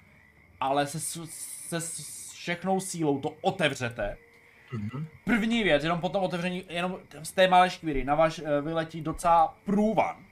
ale 0.60 0.86
se, 0.86 1.00
se 1.00 1.80
s 1.80 2.25
všechnou 2.46 2.80
sílou 2.80 3.20
to 3.20 3.30
otevřete. 3.40 4.16
První 5.24 5.62
věc, 5.62 5.82
jenom 5.82 6.00
po 6.00 6.08
tom 6.08 6.22
otevření, 6.22 6.64
jenom 6.68 6.98
z 7.22 7.32
té 7.32 7.48
malé 7.48 7.70
škvíry, 7.70 8.04
na 8.04 8.14
váš 8.14 8.38
eh, 8.38 8.60
vyletí 8.60 9.00
docela 9.00 9.58
průvan. 9.64 10.24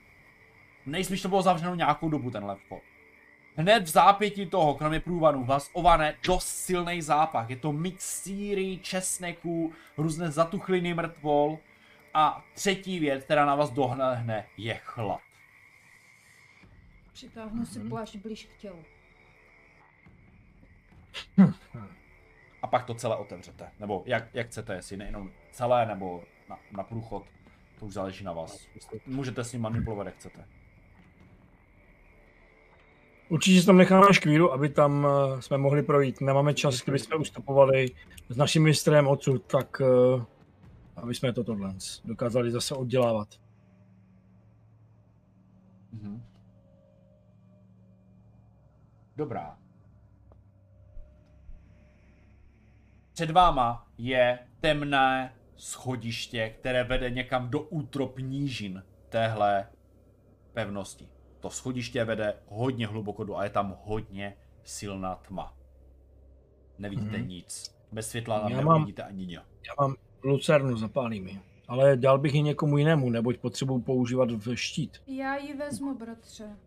Nejspíš 0.85 1.21
to 1.21 1.29
bylo 1.29 1.41
zavřeno 1.41 1.75
nějakou 1.75 2.09
dobu, 2.09 2.31
tenhle 2.31 2.55
vchod. 2.55 2.81
Hned 3.55 3.83
v 3.83 3.87
zápětí 3.87 4.45
toho, 4.45 4.75
kromě 4.75 4.99
průvanu, 4.99 5.43
vás 5.43 5.69
ovane 5.73 6.15
dost 6.27 6.47
silný 6.47 7.01
zápach. 7.01 7.49
Je 7.49 7.55
to 7.55 7.71
mix 7.71 8.23
síry, 8.23 8.79
česneku, 8.81 9.73
různé 9.97 10.31
zatuchliny 10.31 10.93
mrtvol. 10.93 11.59
A 12.13 12.45
třetí 12.53 12.99
věc, 12.99 13.23
která 13.23 13.45
na 13.45 13.55
vás 13.55 13.71
dohnehne, 13.71 14.47
je 14.57 14.79
chlad. 14.83 15.21
Přitáhnu 17.13 17.65
si 17.65 17.79
plášť 17.79 18.15
blíž 18.15 18.45
k 18.45 18.61
tělu. 18.61 18.83
A 22.65 22.67
pak 22.67 22.85
to 22.85 22.93
celé 22.93 23.15
otevřete. 23.15 23.71
Nebo 23.79 24.03
jak, 24.05 24.35
jak 24.35 24.47
chcete, 24.47 24.73
jestli 24.73 24.97
nejenom 24.97 25.31
celé, 25.51 25.85
nebo 25.85 26.23
na, 26.49 26.57
na 26.77 26.83
průchod. 26.83 27.23
To 27.79 27.85
už 27.85 27.93
záleží 27.93 28.23
na 28.23 28.33
vás. 28.33 28.67
Můžete 29.05 29.43
s 29.43 29.53
ním 29.53 29.61
manipulovat, 29.61 30.05
jak 30.05 30.15
chcete. 30.15 30.45
Určitě 33.29 33.59
si 33.59 33.65
tam 33.65 33.77
necháme 33.77 34.13
škvíru, 34.13 34.53
aby 34.53 34.69
tam 34.69 35.07
eh, 35.07 35.41
jsme 35.41 35.57
mohli 35.57 35.83
projít. 35.83 36.21
Nemáme 36.21 36.53
čas, 36.53 36.81
kdyby 36.81 36.99
jsme 36.99 37.15
ustupovali 37.15 37.87
s 38.29 38.37
naším 38.37 38.63
mistrem 38.63 39.07
odsud, 39.07 39.45
tak 39.45 39.81
eh, 39.81 40.25
aby 40.95 41.15
jsme 41.15 41.33
to 41.33 41.43
tohle 41.43 41.73
dokázali 42.05 42.51
zase 42.51 42.75
oddělávat. 42.75 43.27
Mhm. 45.91 46.23
Dobrá. 49.15 49.64
Před 53.15 53.31
váma 53.31 53.87
je 53.97 54.39
temné 54.59 55.33
schodiště, 55.55 56.49
které 56.49 56.83
vede 56.83 57.09
někam 57.09 57.49
do 57.49 57.61
útrop 57.61 58.19
nížin 58.19 58.83
téhle 59.09 59.67
pevnosti. 60.53 61.09
to 61.39 61.49
schodiště 61.49 62.03
vede 62.03 62.33
hodně 62.47 62.87
hluboko 62.87 63.23
do 63.23 63.35
a 63.35 63.43
je 63.43 63.49
tam 63.49 63.77
hodně 63.83 64.37
silná 64.63 65.15
tma. 65.15 65.53
Nevidíte 66.77 67.17
mm-hmm. 67.17 67.27
nic. 67.27 67.75
Bez 67.91 68.09
světla 68.09 68.39
tam 68.39 68.51
neuvidíte 68.51 69.01
mám, 69.01 69.09
ani 69.09 69.25
ně. 69.25 69.37
Já 69.37 69.73
mám 69.79 69.95
lucernu, 70.23 70.77
zapálím 70.77 71.27
ji. 71.27 71.41
Ale 71.67 71.97
dal 71.97 72.19
bych 72.19 72.33
ji 72.33 72.41
někomu 72.41 72.77
jinému, 72.77 73.09
neboť 73.09 73.37
potřebuji 73.37 73.79
používat 73.79 74.31
v 74.31 74.55
štít. 74.55 75.01
Já 75.07 75.35
ji 75.35 75.53
vezmu, 75.53 75.97
bratře. 75.97 76.57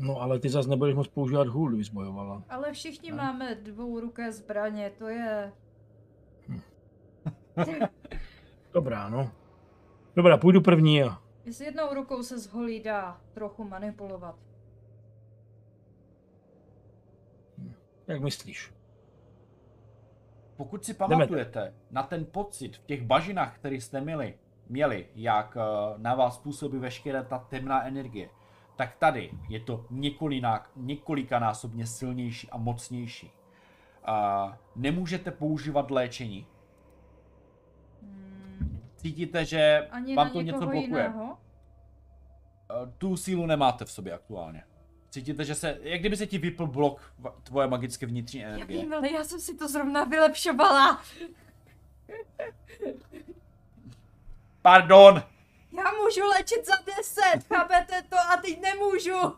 No 0.00 0.20
ale 0.20 0.38
ty 0.38 0.48
zas 0.48 0.66
nebudeš 0.66 0.94
moc 0.94 1.08
používat 1.08 1.48
hůl, 1.48 1.68
kdybys 1.68 1.88
bojovala. 1.88 2.42
Ale 2.48 2.72
všichni 2.72 3.10
ne? 3.10 3.16
máme 3.16 3.56
ruké 4.00 4.32
zbraně, 4.32 4.92
to 4.98 5.08
je... 5.08 5.52
Hm. 6.48 6.60
Dobrá, 8.72 9.08
no. 9.08 9.30
Dobrá, 10.16 10.36
půjdu 10.36 10.60
první 10.60 11.02
a... 11.02 11.18
S 11.46 11.60
jednou 11.60 11.94
rukou 11.94 12.22
se 12.22 12.38
z 12.38 12.46
holí 12.46 12.80
dá 12.82 13.20
trochu 13.32 13.64
manipulovat. 13.64 14.36
Jak 18.06 18.20
myslíš? 18.20 18.72
Pokud 20.56 20.84
si 20.84 20.94
pamatujete 20.94 21.60
Jdeme. 21.60 21.74
na 21.90 22.02
ten 22.02 22.24
pocit 22.24 22.76
v 22.76 22.84
těch 22.86 23.02
bažinách, 23.02 23.58
který 23.58 23.80
jste 23.80 24.00
měli, 24.00 24.38
měli, 24.68 25.08
jak 25.14 25.56
eh, 25.56 25.94
na 25.96 26.14
vás 26.14 26.38
působí 26.38 26.78
veškerá 26.78 27.22
ta 27.22 27.38
temná 27.38 27.86
energie, 27.86 28.30
tak 28.80 28.96
tady 28.96 29.30
je 29.48 29.60
to 29.60 29.86
několinak, 29.90 30.70
několikanásobně 30.76 31.86
silnější 31.86 32.48
a 32.50 32.56
mocnější. 32.56 33.30
A 34.04 34.58
nemůžete 34.76 35.30
používat 35.30 35.90
léčení. 35.90 36.46
Cítíte, 38.96 39.44
že 39.44 39.88
Ani 39.90 40.16
vám 40.16 40.30
to 40.30 40.40
něco 40.40 40.58
blokuje. 40.58 40.82
Jiného? 40.82 41.38
Eh, 42.70 42.92
tu 42.98 43.16
sílu 43.16 43.46
nemáte 43.46 43.84
v 43.84 43.92
sobě 43.92 44.12
aktuálně. 44.12 44.64
Cítíte, 45.10 45.44
že 45.44 45.54
se, 45.54 45.78
jak 45.82 46.00
kdyby 46.00 46.16
se 46.16 46.26
ti 46.26 46.38
vypl 46.38 46.66
blok 46.66 47.14
tvoje 47.42 47.68
magické 47.68 48.06
vnitřní 48.06 48.44
energie. 48.44 48.78
Já 48.78 48.84
vím, 48.84 48.94
ale 48.94 49.12
já 49.12 49.24
jsem 49.24 49.40
si 49.40 49.56
to 49.56 49.68
zrovna 49.68 50.04
vylepšovala. 50.04 51.02
Pardon. 54.62 55.22
Já 55.72 55.84
můžu 56.04 56.28
léčit 56.28 56.66
za 56.66 56.74
10, 56.96 57.44
chápete 57.54 58.02
to? 58.08 58.16
A 58.16 58.36
teď 58.36 58.60
nemůžu. 58.60 59.36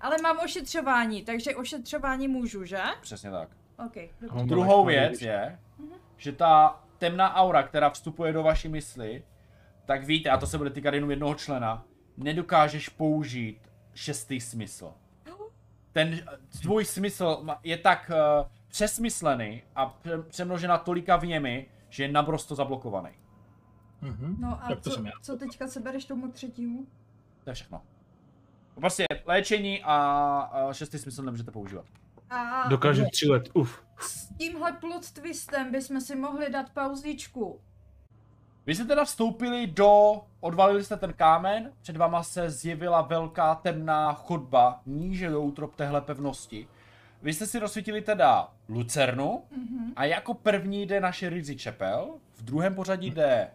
ale 0.00 0.16
mám 0.22 0.38
ošetřování, 0.44 1.24
takže 1.24 1.56
ošetřování 1.56 2.28
můžu, 2.28 2.64
že? 2.64 2.80
Přesně 3.00 3.30
tak. 3.30 3.48
Okay, 3.86 4.08
Druhou 4.44 4.84
věc 4.84 5.22
je, 5.22 5.58
mhm. 5.78 5.92
že 6.16 6.32
ta 6.32 6.80
temná 6.98 7.34
aura, 7.34 7.62
která 7.62 7.90
vstupuje 7.90 8.32
do 8.32 8.42
vaší 8.42 8.68
mysli, 8.68 9.24
tak 9.84 10.04
víte, 10.04 10.30
a 10.30 10.38
to 10.38 10.46
se 10.46 10.58
bude 10.58 10.70
týkat 10.70 10.94
jenom 10.94 11.10
jednoho 11.10 11.34
člena, 11.34 11.84
nedokážeš 12.16 12.88
použít 12.88 13.60
šestý 13.94 14.40
smysl. 14.40 14.94
Ten 15.92 16.26
tvůj 16.62 16.84
smysl 16.84 17.46
je 17.62 17.78
tak 17.78 18.10
uh, 18.10 18.46
přesmyslený 18.68 19.62
a 19.76 19.98
přemnožena 20.28 20.78
tolika 20.78 21.16
věmi, 21.16 21.66
že 21.88 22.04
je 22.04 22.12
naprosto 22.12 22.54
zablokovaný. 22.54 23.10
Mm-hmm. 24.02 24.36
No 24.38 24.64
a 24.64 24.68
tak 24.68 24.80
to 24.80 24.90
co, 24.90 25.04
co 25.22 25.36
teďka 25.36 25.68
sebereš 25.68 26.04
tomu 26.04 26.28
třetímu? 26.28 26.86
To 27.44 27.50
je 27.50 27.54
všechno. 27.54 27.82
Prostě 28.74 29.06
léčení 29.26 29.82
a 29.84 30.68
šestý 30.72 30.98
smysl 30.98 31.22
nemůžete 31.22 31.50
používat. 31.50 31.84
A... 32.30 32.68
Dokáže 32.68 33.04
tři 33.12 33.28
let, 33.28 33.48
uf. 33.52 33.84
S 33.98 34.28
tímhle 34.38 34.72
plot 34.72 35.10
twistem 35.10 35.72
bychom 35.72 36.00
si 36.00 36.16
mohli 36.16 36.50
dát 36.50 36.70
pauzičku. 36.70 37.60
Vy 38.66 38.74
jste 38.74 38.84
teda 38.84 39.04
vstoupili 39.04 39.66
do, 39.66 40.20
odvalili 40.40 40.84
jste 40.84 40.96
ten 40.96 41.12
kámen, 41.12 41.72
před 41.82 41.96
váma 41.96 42.22
se 42.22 42.50
zjevila 42.50 43.02
velká 43.02 43.54
temná 43.54 44.12
chodba 44.12 44.80
níže 44.86 45.30
do 45.30 45.42
útrop 45.42 45.74
téhle 45.76 46.00
pevnosti. 46.00 46.68
Vy 47.22 47.32
jste 47.32 47.46
si 47.46 47.58
rozsvítili 47.58 48.02
teda 48.02 48.48
Lucernu 48.68 49.42
mm-hmm. 49.52 49.92
a 49.96 50.04
jako 50.04 50.34
první 50.34 50.86
jde 50.86 51.00
naše 51.00 51.30
Rizzy 51.30 51.56
Čepel, 51.56 52.14
v 52.34 52.42
druhém 52.42 52.74
pořadí 52.74 53.10
jde 53.10 53.50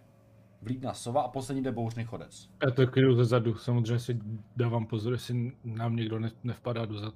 Vlídna 0.62 0.94
sova 0.94 1.22
a 1.22 1.28
poslední 1.28 1.64
jde 1.64 1.72
Bouřný 1.72 2.04
chodec. 2.04 2.50
Já 2.66 2.72
to 2.72 2.88
kryju 2.88 3.16
ze 3.16 3.26
zadu, 3.26 3.56
samozřejmě 3.56 4.00
si 4.00 4.20
dávám 4.56 4.86
pozor, 4.86 5.14
jestli 5.14 5.52
nám 5.64 5.96
někdo 5.96 6.20
ne, 6.20 6.32
nevpadá 6.44 6.86
dozad. 6.86 7.14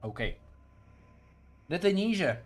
OK. 0.00 0.20
Jdete 1.68 1.92
níže. 1.92 2.44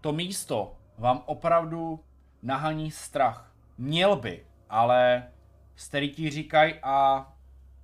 To 0.00 0.12
místo 0.12 0.76
vám 0.98 1.22
opravdu 1.26 2.00
nahaní 2.42 2.90
strach. 2.90 3.54
Měl 3.78 4.16
by, 4.16 4.46
ale 4.70 5.28
starý 5.76 6.10
ti 6.10 6.30
říkají 6.30 6.74
a 6.82 7.26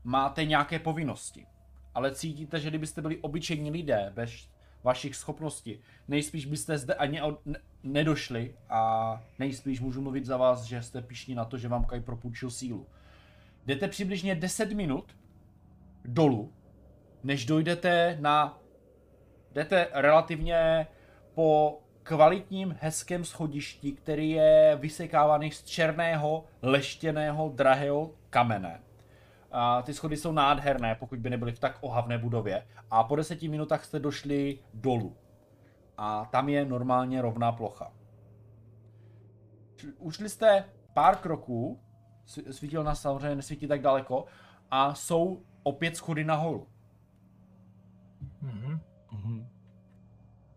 máte 0.05 0.45
nějaké 0.45 0.79
povinnosti. 0.79 1.47
Ale 1.95 2.15
cítíte, 2.15 2.61
že 2.61 2.69
kdybyste 2.69 3.03
byli 3.03 3.19
obyčejní 3.19 3.71
lidé 3.71 4.13
bez 4.15 4.49
vašich 4.83 5.17
schopností, 5.17 5.79
nejspíš 6.09 6.47
byste 6.47 6.79
zde 6.79 6.95
ani 6.95 7.21
nedošli 7.83 8.55
a 8.69 9.23
nejspíš 9.39 9.81
můžu 9.81 10.03
mluvit 10.03 10.27
za 10.27 10.37
vás, 10.37 10.63
že 10.63 10.83
jste 10.83 11.03
pišní 11.03 11.35
na 11.35 11.45
to, 11.45 11.59
že 11.59 11.69
vám 11.69 11.85
Kaj 11.85 12.01
propůjčil 12.01 12.51
sílu. 12.51 12.87
Jdete 13.67 13.89
přibližně 13.89 14.35
10 14.35 14.73
minut 14.73 15.17
dolů, 16.05 16.53
než 17.25 17.47
dojdete 17.47 18.19
na... 18.21 18.59
Jdete 19.53 19.89
relativně 19.93 20.87
po 21.35 21.79
kvalitním, 22.03 22.77
hezkém 22.81 23.25
schodišti, 23.25 23.93
který 23.93 24.31
je 24.31 24.79
vysekávaný 24.81 25.51
z 25.51 25.63
černého, 25.65 26.45
leštěného, 26.63 27.53
drahého 27.55 28.15
kamene. 28.31 28.81
A 29.53 29.83
ty 29.83 29.95
schody 29.95 30.17
jsou 30.17 30.33
nádherné, 30.33 30.95
pokud 30.95 31.19
by 31.19 31.31
nebyly 31.31 31.53
v 31.53 31.59
tak 31.59 31.79
ohavné 31.81 32.19
budově. 32.19 32.67
A 32.91 33.05
po 33.05 33.17
deseti 33.17 33.49
minutách 33.49 33.85
jste 33.85 33.99
došli 33.99 34.59
dolů. 34.75 35.17
A 35.99 36.25
tam 36.25 36.49
je 36.49 36.65
normálně 36.65 37.23
rovná 37.23 37.53
plocha. 37.53 37.93
Ušli 39.99 40.29
jste 40.29 40.65
pár 40.95 41.17
kroků, 41.17 41.81
svítil 42.51 42.85
nás 42.85 43.01
samozřejmě, 43.01 43.37
nesvítí 43.37 43.67
tak 43.67 43.81
daleko, 43.81 44.25
a 44.71 44.95
jsou 44.95 45.43
opět 45.63 45.97
schody 45.97 46.25
nahoru. 46.25 46.67
Mm-hmm. 48.45 48.81
Mm-hmm. 49.13 49.47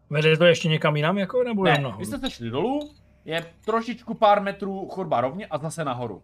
Vede 0.10 0.38
to 0.38 0.46
ještě 0.46 0.70
někam 0.70 0.96
jinam, 0.96 1.18
jako, 1.18 1.44
nebo 1.44 1.64
ne, 1.64 1.78
nahoru? 1.78 1.98
vy 1.98 2.06
jste 2.06 2.20
se 2.20 2.30
šli 2.30 2.50
dolů, 2.50 2.80
je 3.26 3.54
trošičku 3.66 4.14
pár 4.14 4.42
metrů 4.42 4.90
chodba 4.90 5.22
rovně 5.22 5.48
a 5.48 5.58
zase 5.58 5.86
nahoru. 5.86 6.24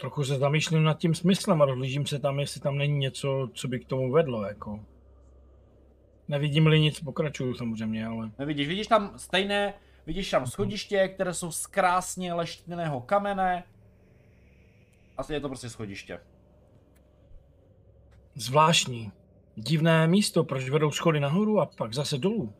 Trochu 0.00 0.24
se 0.24 0.38
zamýšlím 0.38 0.82
nad 0.82 0.98
tím 0.98 1.14
smyslem 1.14 1.62
a 1.62 1.64
rozlížím 1.64 2.06
se 2.06 2.18
tam, 2.18 2.40
jestli 2.40 2.60
tam 2.60 2.78
není 2.78 2.98
něco, 2.98 3.50
co 3.54 3.68
by 3.68 3.80
k 3.80 3.86
tomu 3.86 4.12
vedlo, 4.12 4.44
jako. 4.44 4.84
Nevidím-li 6.28 6.80
nic, 6.80 7.00
pokračuju 7.00 7.54
samozřejmě, 7.54 8.06
ale... 8.06 8.30
Nevidíš, 8.38 8.68
vidíš 8.68 8.86
tam 8.86 9.12
stejné, 9.16 9.74
vidíš 10.06 10.30
tam 10.30 10.46
schodiště, 10.46 11.08
které 11.08 11.34
jsou 11.34 11.52
z 11.52 11.66
krásně 11.66 12.34
leštněného 12.34 13.00
kamene. 13.00 13.64
Asi 15.16 15.32
je 15.32 15.40
to 15.40 15.48
prostě 15.48 15.68
schodiště. 15.68 16.20
Zvláštní 18.34 19.12
divné 19.54 20.06
místo, 20.06 20.44
proč 20.44 20.68
vedou 20.68 20.90
schody 20.90 21.20
nahoru 21.20 21.60
a 21.60 21.66
pak 21.66 21.94
zase 21.94 22.18
dolů. 22.18 22.52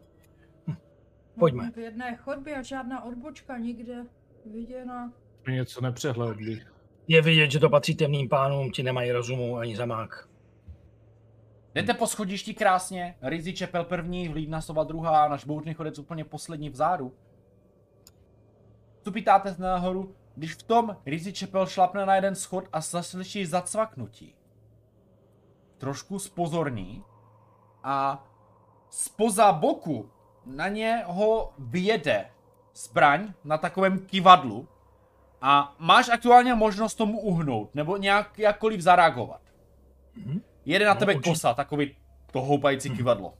Hm. 0.67 0.77
Pojďme. 1.39 1.71
V 1.71 1.79
jedné 1.79 2.17
chodbě 2.17 2.57
a 2.57 2.63
žádná 2.63 3.05
odbočka 3.05 3.59
nikde 3.59 4.07
viděna. 4.47 5.13
Něco 5.49 5.81
nepřehlédli. 5.81 6.61
Je 7.11 7.23
vidět, 7.23 7.51
že 7.51 7.59
to 7.59 7.71
patří 7.71 7.95
temným 7.95 8.29
pánům, 8.29 8.71
ti 8.71 8.83
nemají 8.83 9.13
rozumu 9.13 9.57
ani 9.57 9.77
zamák. 9.77 10.29
Jdete 11.75 11.95
po 11.95 12.07
schodišti 12.07 12.55
krásně, 12.55 13.15
Rizzy 13.23 13.53
Čepel 13.53 13.85
první, 13.85 14.29
Hlídna 14.29 14.61
sova 14.61 14.85
druhá, 14.85 15.29
náš 15.29 15.45
bouřný 15.45 15.75
chodec 15.75 15.99
úplně 15.99 16.25
poslední 16.25 16.71
vzadu. 16.71 17.15
Stupitáte 19.01 19.57
nahoru, 19.59 20.15
když 20.37 20.55
v 20.55 20.63
tom 20.63 20.97
Rizzy 21.07 21.33
Čepel 21.33 21.67
šlapne 21.67 22.07
na 22.07 22.15
jeden 22.15 22.35
schod 22.35 22.65
a 22.73 22.81
zaslyší 22.81 23.47
zacvaknutí 23.47 24.35
trošku 25.79 26.19
spozorní 26.19 27.05
a 27.83 28.27
spoza 28.91 29.53
boku 29.53 30.11
na 30.47 30.69
něho 30.69 31.53
vyjede 31.59 32.31
zbraň 32.75 33.33
na 33.45 33.59
takovém 33.59 33.99
kivadlu 33.99 34.69
a 35.41 35.75
máš 35.79 36.09
aktuálně 36.09 36.55
možnost 36.55 36.95
tomu 36.95 37.21
uhnout 37.21 37.75
nebo 37.75 37.97
nějak 37.97 38.39
jakkoliv 38.39 38.81
zareagovat. 38.81 39.41
Mm-hmm. 40.19 40.41
Jede 40.65 40.85
na 40.85 40.95
no, 40.95 41.01
tebe 41.01 41.15
určitě. 41.15 41.31
kosa, 41.31 41.55
takový 41.55 41.97
to 42.33 42.41
houpající 42.41 42.91
mm-hmm. 42.91 42.97
kivadlo. 42.97 43.35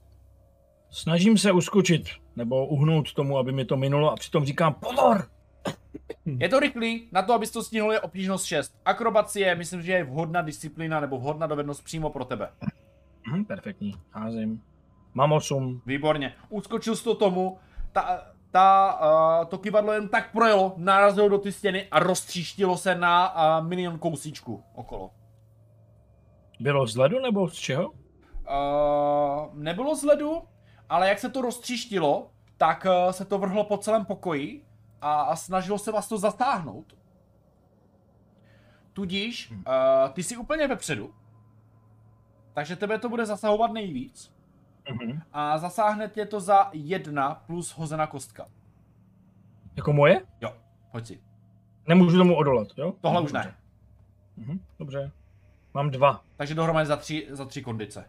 Snažím 0.89 1.37
se 1.37 1.51
uskočit 1.51 2.09
nebo 2.35 2.67
uhnout 2.67 3.13
tomu, 3.13 3.37
aby 3.37 3.51
mi 3.51 3.65
to 3.65 3.77
minulo 3.77 4.11
a 4.11 4.15
přitom 4.15 4.45
říkám 4.45 4.73
pozor! 4.73 5.27
Je 6.39 6.49
to 6.49 6.59
rychlý, 6.59 7.09
na 7.11 7.21
to, 7.21 7.33
abys 7.33 7.51
to 7.51 7.63
stihnul, 7.63 7.91
je 7.91 7.99
obtížnost 7.99 8.45
6. 8.45 8.75
Akrobacie, 8.85 9.55
myslím, 9.55 9.81
že 9.81 9.91
je 9.91 10.03
vhodná 10.03 10.41
disciplína 10.41 10.99
nebo 10.99 11.17
vhodná 11.17 11.47
dovednost 11.47 11.83
přímo 11.83 12.09
pro 12.09 12.25
tebe. 12.25 12.49
Mhm, 13.27 13.45
perfektní, 13.45 13.95
házím. 14.11 14.61
Mám 15.13 15.31
8. 15.31 15.81
Výborně. 15.85 16.33
Uskočil 16.49 16.95
jsi 16.95 17.03
to 17.03 17.15
tomu, 17.15 17.57
ta, 17.91 18.30
ta, 18.51 18.99
uh, 19.41 19.45
to 19.45 19.57
kivadlo 19.57 19.93
jen 19.93 20.09
tak 20.09 20.31
projelo, 20.31 20.73
narazilo 20.77 21.29
do 21.29 21.37
ty 21.37 21.51
stěny 21.51 21.87
a 21.91 21.99
roztříštilo 21.99 22.77
se 22.77 22.95
na 22.95 23.35
uh, 23.59 23.67
milion 23.67 23.99
kousíčku 23.99 24.63
okolo. 24.75 25.11
Bylo 26.59 26.87
z 26.87 26.97
ledu 26.97 27.19
nebo 27.19 27.49
z 27.49 27.53
čeho? 27.53 27.89
Uh, 27.89 27.95
nebylo 29.53 29.95
z 29.95 30.03
ledu, 30.03 30.41
ale 30.89 31.09
jak 31.09 31.19
se 31.19 31.29
to 31.29 31.41
roztříštilo, 31.41 32.31
tak 32.57 32.85
uh, 32.85 33.11
se 33.11 33.25
to 33.25 33.37
vrhlo 33.37 33.63
po 33.63 33.77
celém 33.77 34.05
pokoji 34.05 34.65
a, 35.01 35.21
a 35.21 35.35
snažilo 35.35 35.77
se 35.77 35.91
vás 35.91 36.09
to 36.09 36.17
zatáhnout. 36.17 36.93
Tudíž, 38.93 39.51
uh, 39.51 39.57
ty 40.13 40.23
jsi 40.23 40.37
úplně 40.37 40.67
vepředu, 40.67 41.13
takže 42.53 42.75
tebe 42.75 42.99
to 42.99 43.09
bude 43.09 43.25
zasahovat 43.25 43.71
nejvíc. 43.71 44.40
Mhm. 44.89 45.21
A 45.33 45.57
zasáhne 45.57 46.07
tě 46.07 46.25
to 46.25 46.39
za 46.39 46.69
jedna 46.73 47.35
plus 47.47 47.71
hozená 47.71 48.07
kostka. 48.07 48.45
Jako 49.75 49.93
moje? 49.93 50.21
Jo, 50.41 50.53
pojď 50.91 51.05
si. 51.07 51.19
Nemůžu 51.87 52.17
tomu 52.17 52.35
odolat, 52.35 52.67
jo? 52.77 52.93
Tohle 53.01 53.19
Mhm, 53.19 53.25
už 53.25 53.31
ne. 53.33 53.55
Mhm, 54.37 54.59
dobře. 54.79 55.11
Mám 55.73 55.89
dva. 55.89 56.23
Takže 56.37 56.55
dohromady 56.55 56.85
za 56.85 56.95
tři, 56.95 57.27
za 57.29 57.45
tři 57.45 57.61
kondice. 57.61 58.05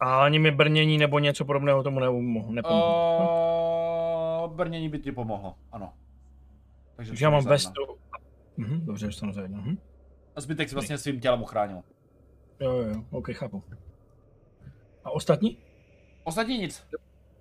A 0.00 0.24
ani 0.24 0.38
mi 0.38 0.50
brnění 0.50 0.98
nebo 0.98 1.18
něco 1.18 1.44
podobného 1.44 1.82
tomu 1.82 2.00
neumohu, 2.00 2.52
nepomohu. 2.52 3.26
Uh, 4.44 4.54
brnění 4.56 4.88
by 4.88 4.98
ti 4.98 5.12
pomohlo, 5.12 5.54
ano. 5.72 5.92
Takže, 6.96 7.10
Takže 7.10 7.24
já 7.24 7.30
mám 7.30 7.44
vestu. 7.44 7.98
Mhm, 8.56 8.86
dobře, 8.86 9.06
dostanu 9.06 9.32
za 9.32 9.42
jedno. 9.42 9.58
Mhm. 9.58 9.78
A 10.36 10.40
zbytek 10.40 10.68
si 10.68 10.74
vlastně 10.74 10.98
svým 10.98 11.20
tělem 11.20 11.42
ochránil. 11.42 11.82
Jo, 12.60 12.70
jo, 12.72 12.88
jo, 12.88 13.04
ok, 13.10 13.30
chápu. 13.32 13.62
A 15.04 15.10
ostatní? 15.10 15.58
Ostatní 16.24 16.58
nic. 16.58 16.84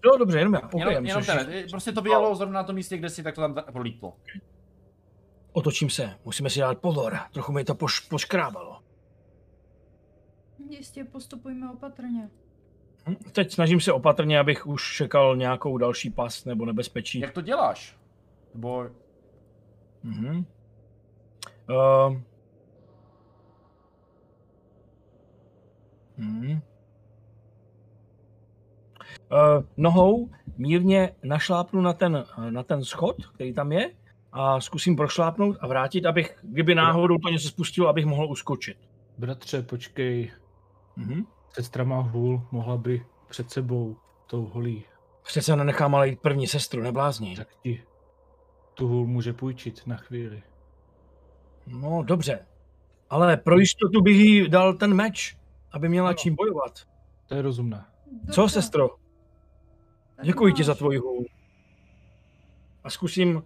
Jo, 0.06 0.18
dobře, 0.18 0.38
jenom 0.40 0.53
já. 0.53 0.60
Okay, 0.60 0.80
jenom, 0.91 1.06
jenom 1.06 1.23
tebe. 1.26 1.61
že- 1.61 1.68
Prostě 1.72 1.91
to 1.91 2.02
vyjelo 2.02 2.36
zrovna 2.36 2.53
na 2.61 2.64
tom 2.64 2.76
místě, 2.76 2.98
kde 2.98 3.10
si, 3.10 3.23
tak 3.23 3.36
to 3.36 3.41
tam 3.41 3.53
ta- 3.53 3.61
prolítlo. 3.61 4.14
Otočím 5.52 5.90
se, 5.90 6.15
musíme 6.26 6.49
si 6.49 6.60
dát 6.60 6.77
pozor. 6.77 7.18
Trochu 7.34 7.52
mi 7.52 7.64
to 7.64 7.76
poš, 7.76 7.99
poškrábalo. 7.99 8.80
Jistě 10.69 11.03
postupujme 11.03 11.72
opatrně. 11.72 12.30
Hm? 13.10 13.15
Teď 13.31 13.52
snažím 13.53 13.81
se 13.81 13.94
opatrně, 13.94 14.40
abych 14.40 14.68
už 14.68 14.95
čekal 14.95 15.36
nějakou 15.36 15.77
další 15.77 16.10
past 16.10 16.45
nebo 16.45 16.65
nebezpečí. 16.65 17.19
Jak 17.19 17.31
to 17.31 17.41
děláš? 17.41 17.98
Nebo 18.53 18.86
Mhm. 20.03 20.45
Uh, 21.69 22.18
mhm. 26.18 26.61
Uh, 29.31 29.64
nohou 29.77 30.30
mírně 30.57 31.15
našlápnu 31.23 31.81
na 31.81 31.93
ten, 31.93 32.23
na 32.49 32.64
ten 32.64 32.84
schod, 32.84 33.15
který 33.34 33.53
tam 33.53 33.72
je, 33.72 33.91
a 34.31 34.61
zkusím 34.61 34.95
prošlápnout 34.95 35.57
a 35.60 35.68
vrátit, 35.68 36.06
abych, 36.06 36.39
kdyby 36.43 36.76
náhodou 36.76 37.18
to 37.18 37.30
něco 37.30 37.47
spustilo, 37.47 37.88
abych 37.88 38.06
mohl 38.06 38.26
uskočit. 38.26 38.77
Bratře, 39.18 39.61
počkej, 39.61 40.31
Mhm. 40.95 41.23
sestra 41.53 41.84
má 41.84 41.99
hůl, 42.01 42.41
mohla 42.51 42.77
by 42.77 43.06
před 43.30 43.51
sebou 43.51 43.97
tou 44.27 44.45
holí. 44.45 44.84
Přece 45.23 45.56
nenechám 45.56 45.95
ale 45.95 46.10
jít 46.10 46.19
první 46.22 46.47
sestru, 46.47 46.81
neblázni. 46.81 47.35
Tak 47.35 47.47
ti 47.64 47.84
tu 48.73 48.88
hůl 48.88 49.07
může 49.07 49.34
půjčit 49.34 49.81
na 49.88 49.95
chvíli. 49.97 50.43
No, 51.68 52.03
dobře. 52.03 52.45
Ale 53.10 53.38
pro 53.38 53.60
jistotu 53.60 54.01
bych 54.01 54.18
jí 54.18 54.49
dal 54.49 54.73
ten 54.73 54.93
meč, 54.93 55.38
aby 55.72 55.89
měla 55.89 56.07
Ano. 56.10 56.15
čím 56.18 56.35
bojovat. 56.35 56.80
To 57.27 57.35
je 57.35 57.41
rozumné. 57.41 57.85
Co, 58.31 58.49
sestro? 58.49 58.89
Děkuji 60.23 60.53
ti 60.53 60.63
za 60.63 60.75
tvoji 60.75 60.97
hůl. 60.97 61.25
A 62.83 62.89
zkusím 62.89 63.35
uh, 63.35 63.41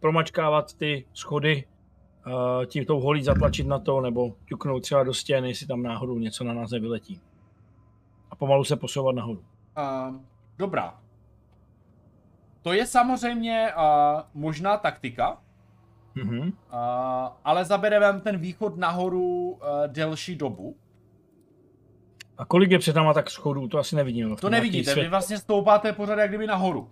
promačkávat 0.00 0.74
ty 0.74 1.04
schody, 1.14 1.64
uh, 2.26 2.64
tím 2.66 2.84
tou 2.84 3.00
holí 3.00 3.22
zatlačit 3.22 3.66
na 3.66 3.78
to, 3.78 4.00
nebo 4.00 4.36
ťuknout 4.44 4.82
třeba 4.82 5.04
do 5.04 5.14
stěny, 5.14 5.48
jestli 5.48 5.66
tam 5.66 5.82
náhodou 5.82 6.18
něco 6.18 6.44
na 6.44 6.54
nás 6.54 6.70
nevyletí. 6.70 7.20
A 8.30 8.36
pomalu 8.36 8.64
se 8.64 8.76
posouvat 8.76 9.14
nahoru. 9.14 9.44
Uh, 9.78 10.16
dobrá. 10.58 11.00
To 12.62 12.72
je 12.72 12.86
samozřejmě 12.86 13.72
uh, 13.76 14.20
možná 14.34 14.76
taktika, 14.76 15.38
Mhm. 16.14 16.38
uh, 16.40 16.48
ale 17.44 17.64
zabere 17.64 18.00
vám 18.00 18.20
ten 18.20 18.38
východ 18.38 18.76
nahoru 18.76 19.50
uh, 19.50 19.58
delší 19.86 20.36
dobu. 20.36 20.76
A 22.38 22.44
kolik 22.44 22.70
je 22.70 22.78
před 22.78 22.96
náma 22.96 23.14
tak 23.14 23.30
schodů, 23.30 23.68
to 23.68 23.78
asi 23.78 23.96
nevidíme. 23.96 24.36
To 24.36 24.50
nevidíte, 24.50 24.90
svět- 24.92 25.02
vy 25.04 25.08
vlastně 25.08 25.38
stoupáte 25.38 25.92
pořád 25.92 26.18
jak 26.18 26.28
kdyby 26.28 26.46
nahoru. 26.46 26.90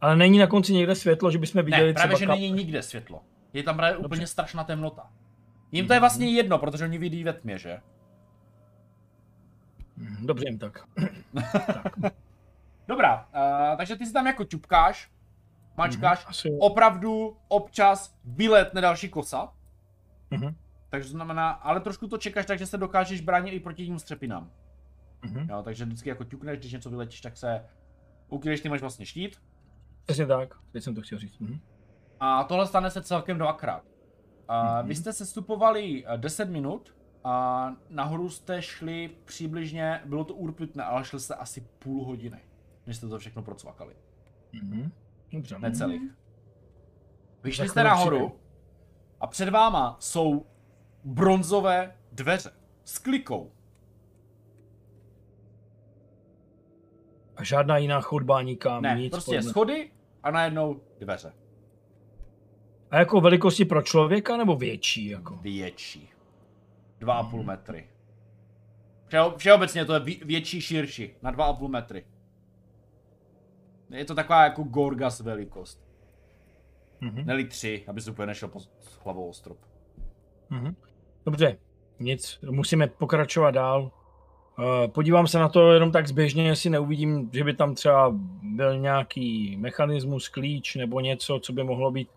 Ale 0.00 0.16
není 0.16 0.38
na 0.38 0.46
konci 0.46 0.72
někde 0.72 0.94
světlo, 0.94 1.30
že 1.30 1.38
bychom 1.38 1.62
viděli 1.64 1.86
Ne, 1.86 1.92
právě 1.94 2.16
třeba 2.16 2.18
že 2.18 2.26
kap- 2.26 2.40
není 2.40 2.52
nikde 2.52 2.82
světlo. 2.82 3.20
Je 3.52 3.62
tam 3.62 3.76
právě 3.76 3.92
Dobře. 3.92 4.06
úplně 4.06 4.26
strašná 4.26 4.64
temnota. 4.64 5.10
Jim 5.72 5.86
to 5.86 5.92
je 5.94 6.00
vlastně 6.00 6.30
jedno, 6.30 6.58
protože 6.58 6.84
oni 6.84 6.98
vidí 6.98 7.24
ve 7.24 7.32
tmě, 7.32 7.58
že? 7.58 7.80
Mhm, 9.96 10.26
Dobře 10.26 10.44
jim 10.48 10.58
tak. 10.58 10.84
Dobrá, 12.88 13.26
uh, 13.34 13.76
takže 13.76 13.96
ty 13.96 14.06
si 14.06 14.12
tam 14.12 14.26
jako 14.26 14.44
ťupkáš, 14.44 15.10
mačkáš, 15.76 16.18
Mhm, 16.18 16.30
Asi, 16.30 16.56
opravdu 16.60 17.36
občas 17.48 18.14
vyletne 18.24 18.80
další 18.80 19.08
kosa, 19.08 19.52
Mhm, 20.30 20.54
takže 20.90 21.08
to 21.08 21.12
znamená, 21.12 21.50
ale 21.50 21.80
trošku 21.80 22.08
to 22.08 22.18
čekáš, 22.18 22.46
takže 22.46 22.66
se 22.66 22.78
dokážeš 22.78 23.20
bránit 23.20 23.50
i 23.50 23.60
proti 23.60 23.84
tím 23.86 23.98
střepinám. 23.98 24.50
mhm. 25.22 25.50
Jo, 25.50 25.62
takže 25.62 25.84
vždycky 25.84 26.08
jako 26.08 26.24
ťukneš, 26.24 26.58
když 26.58 26.72
něco 26.72 26.90
vyletíš, 26.90 27.20
tak 27.20 27.36
se 27.36 27.64
ukryješ, 28.28 28.60
ty 28.60 28.68
máš 28.68 28.80
vlastně 28.80 29.06
štít. 29.06 29.42
Přesně 30.04 30.26
tak, 30.26 30.54
teď 30.72 30.82
jsem 30.82 30.94
to 30.94 31.02
chtěl 31.02 31.18
říct. 31.18 31.38
Mhm. 31.38 31.60
A 32.20 32.44
tohle 32.44 32.66
stane 32.66 32.90
se 32.90 33.02
celkem 33.02 33.38
dvakrát. 33.38 33.84
A 34.48 34.78
Mhm. 34.78 34.88
vy 34.88 34.94
jste 34.94 35.12
se 35.12 35.26
stupovali 35.26 36.04
eh, 36.06 36.18
10 36.18 36.50
minut 36.50 36.94
a 37.24 37.66
nahoru 37.88 38.28
jste 38.30 38.62
šli 38.62 39.10
přibližně, 39.24 40.02
bylo 40.04 40.24
to 40.24 40.34
urputné, 40.34 40.84
ale 40.84 41.04
šli 41.04 41.20
jste 41.20 41.34
asi 41.34 41.60
půl 41.78 42.04
hodiny, 42.04 42.40
než 42.86 42.96
jste 42.96 43.08
to 43.08 43.18
všechno 43.18 43.42
procvakali. 43.42 43.96
Mhm. 44.52 44.92
Dobře. 45.32 45.58
Necelých. 45.58 46.02
Vyšli 47.42 47.64
Tak 47.64 47.70
jste 47.70 47.84
nahoru 47.84 48.40
a 49.20 49.26
před 49.26 49.48
váma 49.48 49.96
jsou 50.00 50.46
bronzové 51.04 51.96
dveře 52.12 52.50
s 52.84 52.98
klikou. 52.98 53.52
A 57.36 57.44
žádná 57.44 57.76
jiná 57.76 58.00
chodba 58.00 58.42
nikam, 58.42 58.82
Ne, 58.82 58.94
nic. 58.98 59.10
prostě 59.12 59.30
podobného. 59.30 59.50
schody 59.50 59.90
a 60.22 60.30
najednou 60.30 60.80
dveře. 60.98 61.32
A 62.90 62.98
jako 62.98 63.20
velikosti 63.20 63.64
pro 63.64 63.82
člověka 63.82 64.36
nebo 64.36 64.56
větší? 64.56 65.06
Jako? 65.08 65.36
Větší. 65.36 66.08
Dva 66.98 67.14
a 67.14 67.22
půl 67.24 67.42
metry. 67.42 67.88
Všeho, 69.06 69.34
všeobecně 69.36 69.84
to 69.84 69.94
je 69.94 70.00
vě- 70.00 70.26
větší, 70.26 70.60
širší, 70.60 71.10
na 71.22 71.30
dva 71.30 71.44
a 71.44 71.52
půl 71.52 71.68
metry. 71.68 72.06
Je 73.90 74.04
to 74.04 74.14
taková 74.14 74.44
jako 74.44 74.62
Gorgas 74.62 75.20
velikost. 75.20 75.84
Mhm. 77.00 77.26
Neli 77.26 77.44
tři, 77.44 77.84
aby 77.88 78.00
se 78.00 78.10
úplně 78.10 78.26
nešel 78.26 78.48
po 78.48 78.58
hlavou 79.04 79.28
o 79.28 79.32
strop. 79.32 79.58
Mhm. 80.50 80.76
Dobře, 81.26 81.56
nic, 81.98 82.38
musíme 82.50 82.86
pokračovat 82.86 83.50
dál. 83.50 83.90
Eh, 84.58 84.88
Podívám 84.88 85.26
se 85.26 85.38
na 85.38 85.48
to 85.48 85.72
jenom 85.72 85.92
tak 85.92 86.08
zběžně, 86.08 86.46
jestli 86.46 86.70
neuvidím, 86.70 87.30
že 87.32 87.44
by 87.44 87.54
tam 87.54 87.74
třeba 87.74 88.14
byl 88.42 88.78
nějaký 88.78 89.56
mechanismus, 89.56 90.28
klíč 90.28 90.74
nebo 90.74 91.00
něco, 91.00 91.40
co 91.42 91.52
by 91.52 91.64
mohlo 91.64 91.90
být 91.90 92.08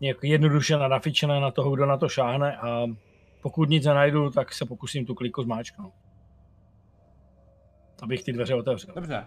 nějak 0.00 0.16
jednoduše 0.22 0.76
nafičené 0.76 1.40
na 1.40 1.50
toho, 1.50 1.70
kdo 1.70 1.86
na 1.86 1.96
to 1.96 2.08
šáhne 2.08 2.56
a 2.56 2.86
pokud 3.42 3.68
nic 3.68 3.86
nenajdu, 3.86 4.30
tak 4.30 4.52
se 4.52 4.64
pokusím 4.64 5.06
tu 5.06 5.14
kliku 5.14 5.42
zmáčknout. 5.42 5.92
Abych 8.02 8.24
ty 8.24 8.32
dveře 8.32 8.54
otevřel. 8.54 8.94
Dobře. 8.94 9.26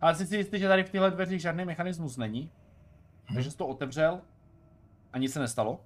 Ale 0.00 0.14
jsi 0.14 0.26
si 0.26 0.36
jistý, 0.36 0.58
že 0.58 0.68
tady 0.68 0.84
v 0.84 0.90
těchto 0.90 1.10
dveřích 1.10 1.40
žádný 1.40 1.64
mechanismus 1.64 2.16
není? 2.16 2.50
Takže 3.34 3.50
jsi 3.50 3.56
to 3.56 3.66
otevřel 3.66 4.20
a 5.12 5.18
nic 5.18 5.32
se 5.32 5.40
nestalo. 5.40 5.80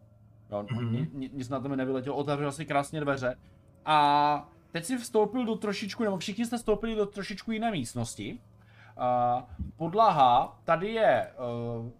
Jo, 0.50 0.66
Mhm. 0.70 0.92
ni, 0.92 1.10
ni, 1.12 1.30
nic 1.32 1.48
na 1.48 1.60
tom 1.60 1.76
nevyletělo, 1.76 2.16
otevřel 2.16 2.52
si 2.52 2.66
krásně 2.66 3.00
dveře. 3.00 3.36
A 3.84 4.48
teď 4.72 4.84
si 4.84 4.98
vstoupil 4.98 5.44
do 5.46 5.56
trošičku, 5.56 6.04
nebo 6.04 6.18
všichni 6.18 6.46
jste 6.46 6.56
vstoupili 6.56 6.94
do 6.94 7.06
trošičku 7.06 7.52
jiné 7.52 7.70
místnosti. 7.70 8.38
Uh, 8.98 9.42
podlaha 9.76 10.60
tady 10.64 10.88
je 10.92 11.32
uh, 11.80 11.90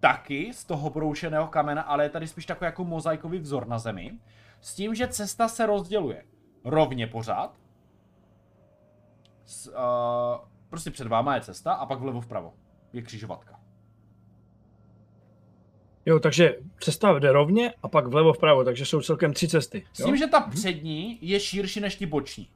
taky 0.00 0.52
z 0.54 0.64
toho 0.64 0.90
broušeného 0.90 1.46
kamena, 1.46 1.82
ale 1.82 2.04
je 2.04 2.10
tady 2.10 2.26
spíš 2.26 2.46
takový 2.46 2.66
jako 2.66 2.84
mozaikový 2.84 3.38
vzor 3.38 3.66
na 3.68 3.78
zemi. 3.78 4.18
S 4.60 4.74
tím, 4.74 4.94
že 4.94 5.08
cesta 5.08 5.48
se 5.48 5.66
rozděluje 5.66 6.24
rovně 6.64 7.06
pořád. 7.06 7.54
S, 9.44 9.66
uh, 9.68 9.74
prostě 10.70 10.90
před 10.90 11.06
váma 11.06 11.34
je 11.34 11.40
cesta 11.40 11.72
a 11.72 11.86
pak 11.86 11.98
vlevo 12.00 12.20
vpravo 12.20 12.54
je 12.92 13.02
křižovatka. 13.02 13.57
Jo, 16.08 16.20
takže 16.20 16.56
cesta 16.80 17.18
jde 17.18 17.32
rovně 17.32 17.72
a 17.82 17.88
pak 17.88 18.06
vlevo 18.06 18.32
vpravo, 18.32 18.64
takže 18.64 18.84
jsou 18.86 19.00
celkem 19.00 19.32
tři 19.32 19.48
cesty. 19.48 19.86
S 19.92 20.04
tím, 20.04 20.16
že 20.16 20.26
ta 20.26 20.40
přední 20.40 21.18
je 21.22 21.40
širší 21.40 21.80
než 21.80 21.96
ty 21.96 22.06
boční. 22.06 22.48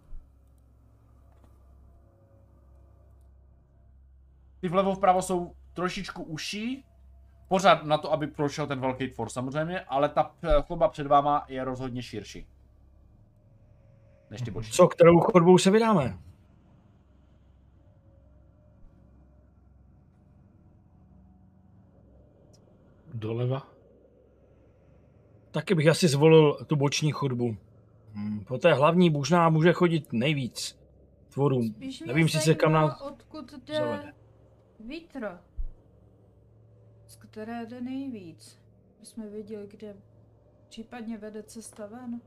ty 4.63 4.69
vlevo 4.69 4.95
vpravo 4.95 5.23
jsou 5.23 5.55
trošičku 5.73 6.23
uší, 6.23 6.85
pořád 7.49 7.85
na 7.85 7.99
to, 7.99 8.13
aby 8.13 8.27
prošel 8.27 8.67
ten 8.67 8.81
velký 8.81 9.09
tvor 9.09 9.29
samozřejmě, 9.29 9.81
ale 9.81 10.09
ta 10.09 10.35
eh, 10.43 10.63
chodba 10.63 10.89
před 10.89 11.07
váma 11.07 11.45
je 11.49 11.65
rozhodně 11.65 12.03
širší. 12.03 12.47
Než 14.31 14.43
ty 14.43 14.51
boční. 14.51 14.73
Co, 14.73 14.89
kterou 14.89 15.21
chodbou 15.21 15.59
se 15.59 15.71
vydáme? 15.71 16.19
Doleva? 23.23 23.69
Taky 25.51 25.75
bych 25.75 25.87
asi 25.87 26.09
zvolil 26.09 26.65
tu 26.67 26.77
boční 26.77 27.13
chodbu. 27.13 27.57
Hmm, 28.13 28.45
po 28.45 28.59
té 28.59 28.75
hlavní 28.75 29.11
možná 29.11 29.49
může 29.49 29.73
chodit 29.73 30.13
nejvíc 30.13 30.81
tvorů. 31.29 31.63
Spíš 31.63 32.01
Nevím 32.01 32.29
sice 32.29 32.55
kam 32.55 32.73
zajímá, 32.73 32.89
nás 32.89 33.01
odkud 33.01 33.53
jde 33.53 33.75
zavede. 33.75 34.13
vítr. 34.81 35.39
Z 37.07 37.17
které 37.17 37.67
jde 37.67 37.81
nejvíc. 37.81 38.59
My 39.01 39.07
jsme 39.07 39.29
viděli, 39.29 39.67
kde 39.67 39.95
případně 40.69 41.19
vede 41.19 41.43
cesta 41.43 41.87
ven. 41.87 42.21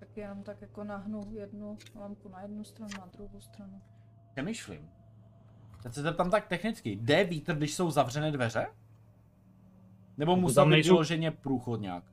Tak 0.00 0.16
jenom 0.16 0.42
tak 0.42 0.60
jako 0.60 0.84
nahnu 0.84 1.20
jednu 1.30 1.78
lampu 1.94 2.28
na 2.28 2.42
jednu 2.42 2.64
stranu, 2.64 2.90
na 2.98 3.06
druhou 3.06 3.40
stranu. 3.40 3.82
Přemýšlím. 4.32 4.90
Teď 5.82 5.94
se 5.94 6.02
zeptám 6.02 6.30
tak 6.30 6.46
technicky. 6.48 6.90
Jde 6.90 7.24
vítr, 7.24 7.54
když 7.54 7.74
jsou 7.74 7.90
zavřené 7.90 8.32
dveře? 8.32 8.66
Nebo 10.18 10.32
Pokud 10.32 10.40
musel 10.40 10.62
tam 10.64 10.68
být 10.68 10.72
nejsou- 10.72 10.88
vyloženě 10.94 11.30
průchod 11.30 11.80
nějak? 11.80 12.04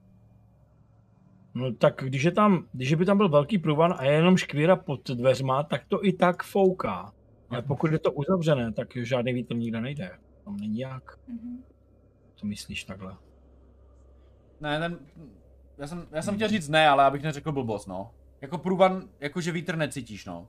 No 1.53 1.73
tak 1.73 2.01
když 2.03 2.23
je 2.23 2.31
tam, 2.31 2.67
když 2.73 2.93
by 2.93 3.05
tam 3.05 3.17
byl 3.17 3.29
velký 3.29 3.57
průvan 3.57 3.93
a 3.97 4.03
je 4.03 4.11
jenom 4.13 4.37
škvíra 4.37 4.75
pod 4.75 5.09
dveřma, 5.09 5.63
tak 5.63 5.85
to 5.87 6.05
i 6.05 6.13
tak 6.13 6.43
fouká. 6.43 7.13
Ale 7.49 7.61
pokud 7.61 7.91
je 7.91 7.99
to 7.99 8.11
uzavřené, 8.11 8.73
tak 8.73 8.87
žádný 8.97 9.33
vítr 9.33 9.55
nikde 9.55 9.81
nejde. 9.81 10.11
Tam 10.45 10.57
není 10.57 10.79
jak. 10.79 11.19
Mhm. 11.27 11.63
To 12.39 12.47
myslíš 12.47 12.83
takhle? 12.83 13.17
Ne, 14.61 14.79
ten... 14.79 14.99
Já 15.77 15.87
jsem, 15.87 16.07
já 16.11 16.21
jsem 16.21 16.35
chtěl 16.35 16.47
říct 16.47 16.69
ne, 16.69 16.87
ale 16.87 17.03
abych 17.03 17.23
neřekl 17.23 17.51
blbost, 17.51 17.87
no. 17.87 18.11
Jako 18.41 18.57
průvan, 18.57 19.09
jakože 19.19 19.51
vítr 19.51 19.75
necítíš, 19.75 20.25
no. 20.25 20.47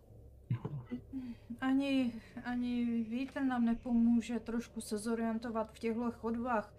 Ani, 1.61 2.13
ani 2.45 2.85
vítr 3.09 3.41
nám 3.41 3.65
nepomůže 3.65 4.41
trošku 4.41 4.81
se 4.81 4.99
zorientovat 4.99 5.73
v 5.73 5.79
těchto 5.79 6.11
chodbách. 6.11 6.75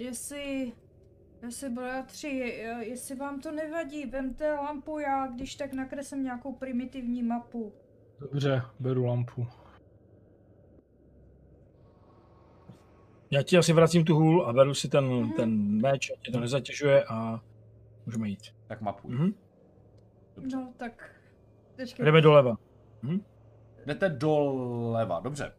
Jestli, 0.00 0.72
jestli 1.42 1.70
bratři, 1.70 2.28
je- 2.28 2.76
jestli 2.88 3.16
vám 3.16 3.40
to 3.40 3.52
nevadí, 3.52 4.06
vemte 4.06 4.52
lampu, 4.54 4.98
já 4.98 5.26
když 5.26 5.54
tak 5.54 5.72
nakreslím 5.72 6.24
nějakou 6.24 6.52
primitivní 6.52 7.22
mapu. 7.22 7.72
Dobře, 8.20 8.62
beru 8.80 9.04
lampu. 9.04 9.46
Já 13.30 13.42
ti 13.42 13.58
asi 13.58 13.72
vracím 13.72 14.04
tu 14.04 14.14
hůl 14.14 14.46
a 14.46 14.52
beru 14.52 14.74
si 14.74 14.88
ten, 14.88 15.04
Mhm. 15.04 15.32
ten 15.32 15.80
meč, 15.82 16.10
ať 16.10 16.18
tě 16.20 16.32
to 16.32 16.40
nezatěžuje 16.40 17.04
a 17.04 17.40
můžeme 18.06 18.28
jít. 18.28 18.54
Tak 18.66 18.80
mapuj. 18.80 19.14
Mhm. 19.14 19.34
Dobře. 20.36 20.56
No 20.56 20.72
tak, 20.76 21.20
teďka 21.76 22.04
Jdeme 22.04 22.20
doleva. 22.20 22.56
Jdete 23.86 24.08
doleva, 24.08 25.20
dobře. 25.20 25.52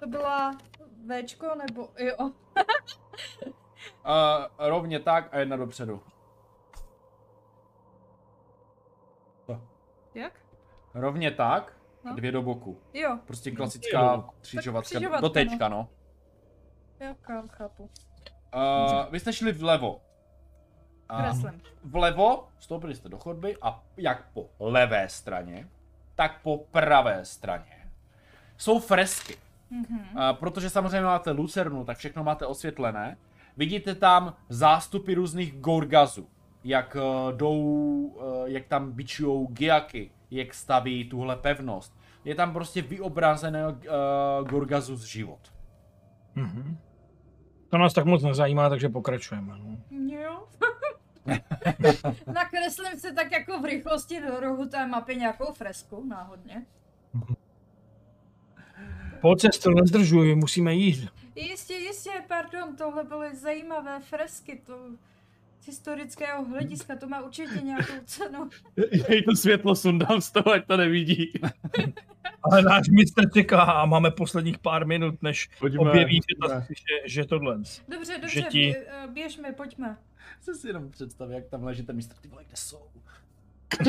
to 0.00 0.06
byla 0.08 0.58
Včko 1.22 1.46
nebo 1.68 1.88
jo, 1.98 2.30
Uh, 4.06 4.44
rovně 4.58 5.00
tak 5.00 5.28
a 5.34 5.38
jedna 5.38 5.56
dopředu. 5.56 6.02
jak? 10.14 10.32
Rovně 10.94 11.30
tak, 11.30 11.76
No. 12.04 12.14
dvě 12.14 12.32
do 12.32 12.42
boku. 12.42 12.80
Jo, 12.92 13.18
Prostě 13.26 13.50
klasická 13.50 14.00
Jo. 14.12 14.24
křižovatka. 14.40 14.88
křižovatka, 14.88 15.20
Do 15.20 15.28
tečka, 15.28 15.68
no. 15.68 15.88
já 17.00 17.14
ká- 17.14 17.46
chápu. 17.50 17.90
Uh, 18.54 19.10
vy 19.10 19.20
jste 19.20 19.32
šli 19.32 19.52
vlevo. 19.52 20.00
A 21.08 21.32
vlevo, 21.84 22.48
vstoupili 22.58 22.94
jste 22.94 23.08
do 23.08 23.18
chodby 23.18 23.56
a 23.62 23.82
jak 23.96 24.32
po 24.32 24.50
levé 24.58 25.08
straně, 25.08 25.68
tak 26.14 26.40
po 26.42 26.58
pravé 26.58 27.24
straně 27.24 27.90
jsou 28.56 28.80
fresky. 28.80 29.36
Mhm. 29.72 30.18
A 30.18 30.32
protože 30.32 30.70
samozřejmě 30.70 31.00
máte 31.00 31.30
lucernu, 31.30 31.84
tak 31.84 31.98
všechno 31.98 32.24
máte 32.24 32.46
osvětlené. 32.46 33.16
Vidíte 33.56 33.94
tam 33.94 34.34
zástupy 34.48 35.14
různých 35.14 35.60
gorgazů, 35.60 36.28
jak 36.64 36.96
eh, 36.96 37.32
jdou, 37.36 38.20
eh, 38.20 38.50
jak 38.50 38.66
tam 38.66 38.92
bičujou 38.92 39.46
giaky, 39.46 40.10
jak 40.30 40.54
staví 40.54 41.08
tuhle 41.08 41.36
pevnost. 41.36 41.96
Je 42.24 42.34
tam 42.34 42.52
prostě 42.52 42.82
vyobrazené 42.82 43.68
uh, 43.68 43.74
gorgazus 44.48 45.02
život. 45.04 45.40
Mhm. 46.34 46.78
To 47.68 47.78
nás 47.78 47.92
tak 47.92 48.04
moc 48.04 48.22
nezajímá, 48.22 48.68
takže 48.68 48.88
pokračujeme. 48.88 49.52
No. 49.58 49.76
Jo. 50.16 50.46
Nakreslím 52.34 52.98
si 52.98 53.14
tak 53.14 53.32
jako 53.32 53.60
v 53.60 53.64
rychlosti 53.64 54.20
do 54.20 54.40
rohu 54.40 54.68
té 54.68 54.86
mapy 54.86 55.16
nějakou 55.16 55.52
fresku, 55.52 56.04
náhodně. 56.08 56.66
Pojď 59.22 59.40
sestro, 59.40 59.74
nezdržuj, 59.74 60.34
musíme 60.34 60.74
jít. 60.74 61.08
Jistě, 61.36 61.74
jistě, 61.74 62.10
pardon, 62.28 62.76
tohle 62.76 63.04
byly 63.04 63.36
zajímavé 63.36 64.00
fresky, 64.00 64.60
to 64.66 64.78
z 65.60 65.66
historického 65.66 66.44
hlediska, 66.44 66.96
to 66.96 67.08
má 67.08 67.20
určitě 67.22 67.60
nějakou 67.64 67.92
cenu. 68.04 68.50
Jej 69.08 69.22
to 69.22 69.36
světlo 69.36 69.76
sundám 69.76 70.20
z 70.20 70.30
toho, 70.30 70.52
ať 70.52 70.66
to 70.66 70.76
nevidí. 70.76 71.32
Ale 72.42 72.62
náš 72.62 72.88
mistr 72.88 73.30
čeká 73.32 73.62
a 73.62 73.86
máme 73.86 74.10
posledních 74.10 74.58
pár 74.58 74.86
minut, 74.86 75.22
než 75.22 75.48
Pojďme, 75.58 75.90
objeví, 75.90 76.20
že, 76.28 76.60
že, 76.68 77.08
že 77.14 77.24
tohle. 77.24 77.56
Dobře, 77.88 78.12
Že 78.14 78.18
dobře, 78.20 78.42
ti- 78.42 78.76
eh, 78.76 79.06
běžme, 79.06 79.52
pojďme. 79.52 79.96
Co 80.44 80.54
si 80.54 80.66
jenom 80.66 80.90
představí, 80.90 81.34
jak 81.34 81.46
tam 81.46 81.64
leží 81.64 81.82
ten 81.82 81.96
mistr, 81.96 82.14
ty 82.20 82.28
vole, 82.28 82.44
kde 82.44 82.56
jsou? 82.56 82.78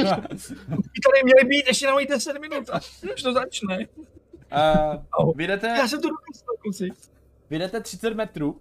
Vy 0.70 1.00
tady 1.04 1.24
měli 1.24 1.46
být 1.46 1.68
ještě 1.68 1.88
na 1.88 1.94
10 2.10 2.40
minut, 2.40 2.70
až 2.70 3.22
to 3.24 3.34
začne. 3.34 3.88
Uh, 5.20 5.32
vy, 5.36 5.48
jdete, 5.48 5.68
Já 5.68 5.88
jsem 5.88 6.02
to 6.02 6.10
dokázal, 6.10 6.56
kluci. 6.62 6.90
vy 7.50 7.60
jdete 7.60 7.80
30 7.82 8.14
metrů 8.14 8.60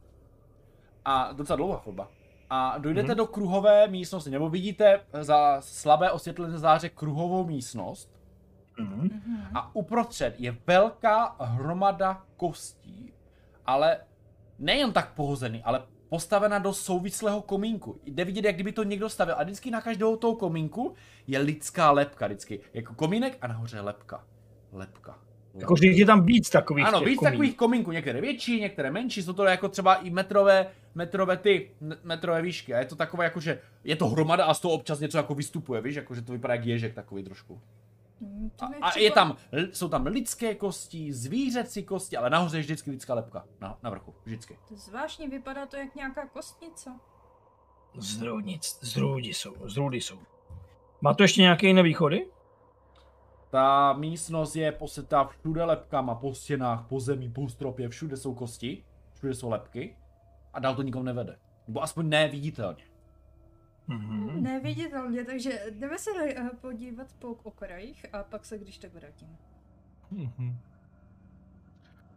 a 1.05 1.33
docela 1.33 1.57
dlouhá 1.57 1.79
chodba. 1.79 2.09
A 2.51 2.79
dojdete 2.79 3.09
Mhm. 3.09 3.17
do 3.17 3.27
kruhové 3.27 3.89
místnosti, 3.89 4.31
nebo 4.31 4.49
vidíte 4.51 5.01
za 5.21 5.57
slabé 5.61 6.11
osvětlené 6.11 6.59
záře 6.59 6.89
kruhovou 6.89 7.45
místnost, 7.47 8.11
Mhm. 8.79 9.01
Mhm. 9.27 9.47
A 9.57 9.75
uprostřed 9.77 10.35
je 10.39 10.57
velká 10.67 11.37
hromada 11.41 12.23
kostí, 12.37 13.13
ale 13.67 13.99
nejen 14.59 14.93
tak 14.93 15.13
pohozený, 15.15 15.63
ale 15.63 15.83
postavena 16.09 16.59
do 16.59 16.73
souvislého 16.73 17.43
komínku. 17.43 18.01
Jde 18.05 18.25
vidět, 18.25 18.45
jak 18.45 18.55
kdyby 18.55 18.73
to 18.73 18.83
někdo 18.83 19.09
stavil. 19.09 19.35
A 19.39 19.43
vždycky 19.43 19.71
na 19.71 19.81
každou 19.81 20.17
toho 20.17 20.35
komínku 20.37 20.95
je 21.27 21.39
lidská 21.39 21.91
lepka. 21.91 22.27
Vždycky 22.27 22.61
jako 22.75 22.95
komínek 22.95 23.39
a 23.41 23.47
nahoře 23.47 23.77
je 23.77 23.81
lepka. 23.81 24.25
Lepka. 24.73 25.19
Jako, 25.55 25.77
že 25.77 25.87
je 25.87 26.07
tam 26.07 26.27
víc 26.27 26.51
takových 26.51 26.87
Ano, 26.87 27.01
víc 27.01 27.19
komín. 27.19 27.33
takových 27.33 27.57
komínků, 27.57 27.93
některé 27.93 28.21
větší, 28.21 28.61
některé 28.61 28.91
menší, 28.91 29.23
jsou 29.23 29.33
to 29.33 29.45
jako 29.45 29.69
třeba 29.69 29.95
i 29.95 30.11
metrové, 30.11 30.67
metrové 30.95 31.37
ty, 31.37 31.71
metrové 32.05 32.43
výšky. 32.43 32.75
A 32.75 32.79
je 32.79 32.85
to 32.85 32.97
takové 32.97 33.25
jako, 33.25 33.41
že 33.41 33.61
je 33.85 33.97
to 33.97 34.09
hromada 34.09 34.45
a 34.45 34.55
z 34.55 34.61
toho 34.61 34.75
občas 34.75 35.01
něco 35.01 35.17
jako 35.17 35.35
vystupuje, 35.35 35.81
víš, 35.81 35.95
jako 35.95 36.15
že 36.15 36.23
to 36.23 36.33
vypadá 36.33 36.55
jak 36.55 36.65
ježek 36.67 36.95
takový 36.95 37.23
trošku. 37.23 37.61
Mm, 38.21 38.51
to 38.57 38.65
A, 38.65 38.89
a 38.89 38.99
je 38.99 39.11
tam, 39.11 39.37
jsou 39.73 39.89
tam 39.89 40.07
lidské 40.07 40.55
kosti, 40.55 41.13
zvířecí 41.13 41.83
kosti, 41.83 42.17
ale 42.17 42.31
nahoře 42.31 42.57
je 42.57 42.61
vždycky 42.61 42.91
lidská 42.91 43.15
lepka. 43.15 43.45
Na, 43.61 43.79
na 43.83 43.91
vrchu, 43.91 44.15
vždycky. 44.25 44.59
To 44.69 44.75
je 44.75 44.81
zvláštní, 44.81 45.29
vypadá 45.29 45.67
to 45.67 45.77
jak 45.77 45.95
nějaká 45.95 46.27
kostnice. 46.27 46.91
Z 47.99 48.23
růdnic, 48.23 48.79
z 48.81 48.97
růdy 48.97 49.29
jsou, 49.29 49.55
z 49.65 49.77
růdy 49.77 50.01
jsou. 50.01 50.19
Má 51.01 51.15
to 51.15 51.23
ještě 51.23 51.41
nějaké 51.41 51.67
jiné 51.67 51.83
východy? 51.83 52.27
Ta 53.53 53.93
místnost 53.93 54.57
je 54.57 54.73
posetá 54.73 55.25
všude 55.25 55.65
lepkama, 55.65 56.15
po 56.15 56.35
stěnách, 56.35 56.87
po 56.89 57.01
zemi, 57.01 57.31
po 57.31 57.49
stropě, 57.49 57.89
všude 57.89 58.17
jsou 58.17 58.35
kosti, 58.35 58.85
všude 59.15 59.35
jsou 59.35 59.51
lepky 59.51 59.97
a 60.53 60.61
dál 60.61 60.75
to 60.75 60.83
nikomu 60.83 61.05
nevede. 61.05 61.39
Nebo 61.69 61.83
aspoň 61.83 62.09
neviditelně. 62.09 62.85
Mhm. 63.87 64.43
Neviditelně, 64.43 65.25
takže 65.25 65.63
jdeme 65.71 65.99
se 65.99 66.11
eh, 66.25 66.51
podívat 66.61 67.07
po 67.19 67.29
okrajích 67.43 68.07
a 68.15 68.23
pak 68.23 68.45
se 68.45 68.59
když 68.59 68.79
tak 68.79 68.95
vrátíme. 68.95 69.37
Mhm. 70.11 70.57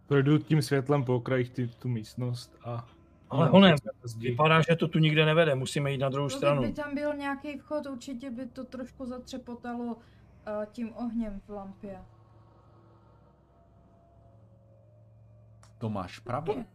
Projdu 0.07 0.37
tím 0.37 0.61
světlem 0.61 1.03
po 1.03 1.15
okrajích 1.15 1.49
ty, 1.49 1.67
tu 1.67 1.87
místnost 1.89 2.57
a... 2.65 2.87
Ale 3.29 3.49
honem, 3.49 3.75
Zdi. 4.03 4.29
vypadá, 4.29 4.61
že 4.61 4.75
to 4.75 4.87
tu 4.87 4.99
nikde 4.99 5.25
nevede, 5.25 5.55
musíme 5.55 5.91
jít 5.91 5.97
na 5.97 6.09
druhou 6.09 6.27
Pokud 6.27 6.37
stranu. 6.37 6.61
by 6.61 6.73
tam 6.73 6.95
byl 6.95 7.13
nějaký 7.13 7.57
vchod, 7.57 7.85
určitě 7.85 8.31
by 8.31 8.45
to 8.45 8.63
trošku 8.63 9.05
zatřepotalo 9.05 9.97
tím 10.72 10.93
ohněm 10.95 11.41
v 11.45 11.49
lampě. 11.49 11.97
To 15.77 15.89
máš 15.89 16.19
pravdu. 16.19 16.65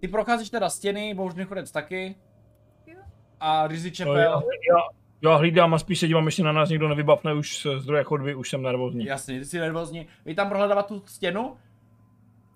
Ty 0.00 0.08
procházíš 0.08 0.50
teda 0.50 0.70
stěny, 0.70 1.14
bohužný 1.14 1.44
chodec 1.44 1.70
taky. 1.70 2.14
Jo. 2.86 3.00
A 3.40 3.66
Rizzy 3.66 3.88
No, 3.88 3.92
já, 3.92 3.94
Čepel, 3.96 4.42
já, 4.70 4.80
já 5.30 5.36
hlídám 5.36 5.74
a 5.74 5.78
spíš 5.78 6.00
se 6.00 6.06
dívám, 6.06 6.26
jestli 6.26 6.42
na 6.42 6.52
nás 6.52 6.68
někdo 6.68 6.88
nevybavne 6.88 7.34
už 7.34 7.62
z 7.62 7.66
zdroje 7.78 8.04
chodby, 8.04 8.34
už 8.34 8.50
jsem 8.50 8.62
nervózní. 8.62 9.04
jasně, 9.04 9.38
ty 9.38 9.44
jsi 9.44 9.58
nervózní. 9.58 10.06
Vy 10.24 10.34
tam 10.34 10.48
prohledávat 10.48 10.86
tu 10.86 11.02
stěnu 11.06 11.56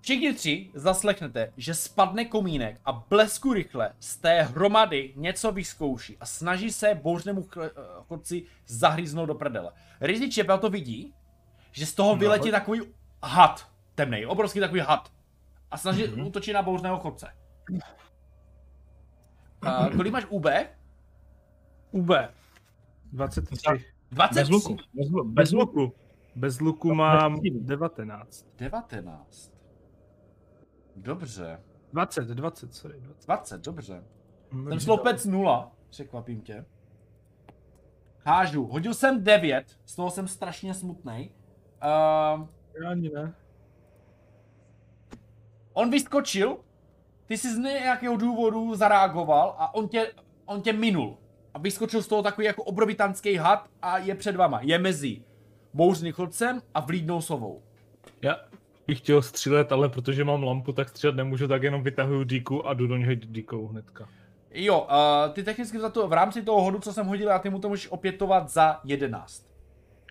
Všichni 0.01 0.33
tři 0.33 0.69
zaslechnete, 0.73 1.53
že 1.57 1.73
spadne 1.73 2.25
komínek 2.25 2.81
a 2.85 2.91
blesku 2.91 3.53
rychle 3.53 3.93
z 3.99 4.17
té 4.17 4.41
hromady 4.41 5.13
něco 5.15 5.51
vyzkouší 5.51 6.17
a 6.19 6.25
snaží 6.25 6.71
se 6.71 6.99
bouřnému 7.03 7.41
chle- 7.41 7.71
eh, 7.77 7.81
chodci 8.07 8.43
zahryznout 8.67 9.27
do 9.27 9.35
prdele. 9.35 9.71
Rizzy 10.01 10.29
Čepel 10.29 10.57
to 10.57 10.69
vidí, 10.69 11.13
že 11.71 11.85
z 11.85 11.93
toho 11.93 12.15
vyletí 12.15 12.51
takový 12.51 12.81
had 13.23 13.69
temný, 13.95 14.25
obrovský 14.25 14.59
takový 14.59 14.79
had. 14.79 15.11
A 15.71 15.77
snaží 15.77 16.03
mm-hmm. 16.03 16.27
útočit 16.27 16.53
na 16.53 16.61
bouřného 16.61 16.99
chodce. 16.99 17.27
Uh, 19.65 19.87
kolik 19.97 20.13
máš 20.13 20.25
UB? 20.29 20.45
UB. 21.91 22.09
23. 23.11 23.85
23. 24.11 24.39
Bez 24.39 24.49
luku. 24.49 24.77
Bez, 24.93 25.07
bez 25.09 25.25
Bez 25.33 25.51
luku. 25.51 25.93
Bez 26.35 26.59
luku 26.59 26.89
No, 26.89 26.95
mám 26.95 27.33
bez 27.33 27.53
luku. 27.53 27.65
19. 27.67 28.45
19. 28.57 29.58
Dobře. 31.03 31.59
20, 31.93 32.27
20, 32.27 32.73
sorry. 32.75 32.99
20. 32.99 33.25
20, 33.27 33.61
dobře. 33.61 34.03
Ten 34.49 34.63
Dobře. 34.65 34.79
slopec 34.79 35.25
0, 35.25 35.71
překvapím 35.89 36.41
tě. 36.41 36.65
Hážu, 38.25 38.65
hodil 38.65 38.93
jsem 38.93 39.23
9, 39.23 39.65
z 39.85 39.95
toho 39.95 40.11
jsem 40.11 40.27
strašně 40.27 40.73
smutný. 40.73 41.31
Uh, 41.83 42.47
Já 42.83 42.89
ani 42.91 43.09
ne. 43.09 43.33
on 45.73 45.89
vyskočil, 45.91 46.57
ty 47.25 47.37
jsi 47.37 47.55
z 47.55 47.57
nějakého 47.57 48.17
důvodu 48.17 48.75
zareagoval 48.75 49.55
a 49.57 49.73
on 49.75 49.87
tě, 49.87 50.11
on 50.45 50.61
tě 50.61 50.73
minul. 50.73 51.17
A 51.53 51.59
vyskočil 51.59 52.01
z 52.03 52.07
toho 52.07 52.23
takový 52.23 52.47
jako 52.47 52.63
obrovitánský 52.63 53.35
had 53.35 53.69
a 53.81 53.97
je 53.97 54.15
před 54.15 54.35
vama. 54.35 54.59
Je 54.61 54.79
mezi 54.79 55.23
bouřným 55.73 56.13
chodcem 56.13 56.61
a 56.73 56.79
vlídnou 56.79 57.21
sovou. 57.21 57.63
Já 58.21 58.35
bych 58.89 58.97
chtěl 58.97 59.21
střílet, 59.21 59.71
ale 59.71 59.89
protože 59.89 60.23
mám 60.23 60.43
lampu, 60.43 60.71
tak 60.71 60.89
střílet 60.89 61.15
nemůžu, 61.15 61.47
tak 61.47 61.63
jenom 61.63 61.83
vytahuju 61.83 62.23
díku 62.23 62.67
a 62.67 62.73
jdu 62.73 62.87
do 62.87 62.97
něj 62.97 63.15
díkou 63.15 63.67
hnedka. 63.67 64.09
Jo, 64.51 64.81
uh, 64.81 65.33
ty 65.33 65.43
technicky 65.43 65.79
za 65.79 65.89
to 65.89 66.07
v 66.07 66.13
rámci 66.13 66.41
toho 66.41 66.61
hodu, 66.61 66.79
co 66.79 66.93
jsem 66.93 67.05
hodil, 67.05 67.33
a 67.33 67.39
ty 67.39 67.49
mu 67.49 67.59
to 67.59 67.69
můžeš 67.69 67.91
opětovat 67.91 68.49
za 68.49 68.79
11. 68.83 69.45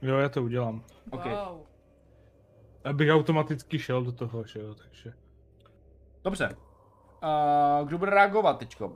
Jo, 0.02 0.16
já 0.16 0.28
to 0.28 0.42
udělám. 0.42 0.82
OK. 1.10 1.24
Wow. 1.24 1.60
Abych 2.84 3.10
automaticky 3.10 3.78
šel 3.78 4.02
do 4.02 4.12
toho, 4.12 4.44
že 4.44 4.60
jo, 4.60 4.74
takže. 4.74 5.12
Dobře. 6.24 6.56
Uh, 7.22 7.88
kdo 7.88 7.98
bude 7.98 8.10
reagovat 8.10 8.58
teďko? 8.58 8.86
Uh, 8.86 8.94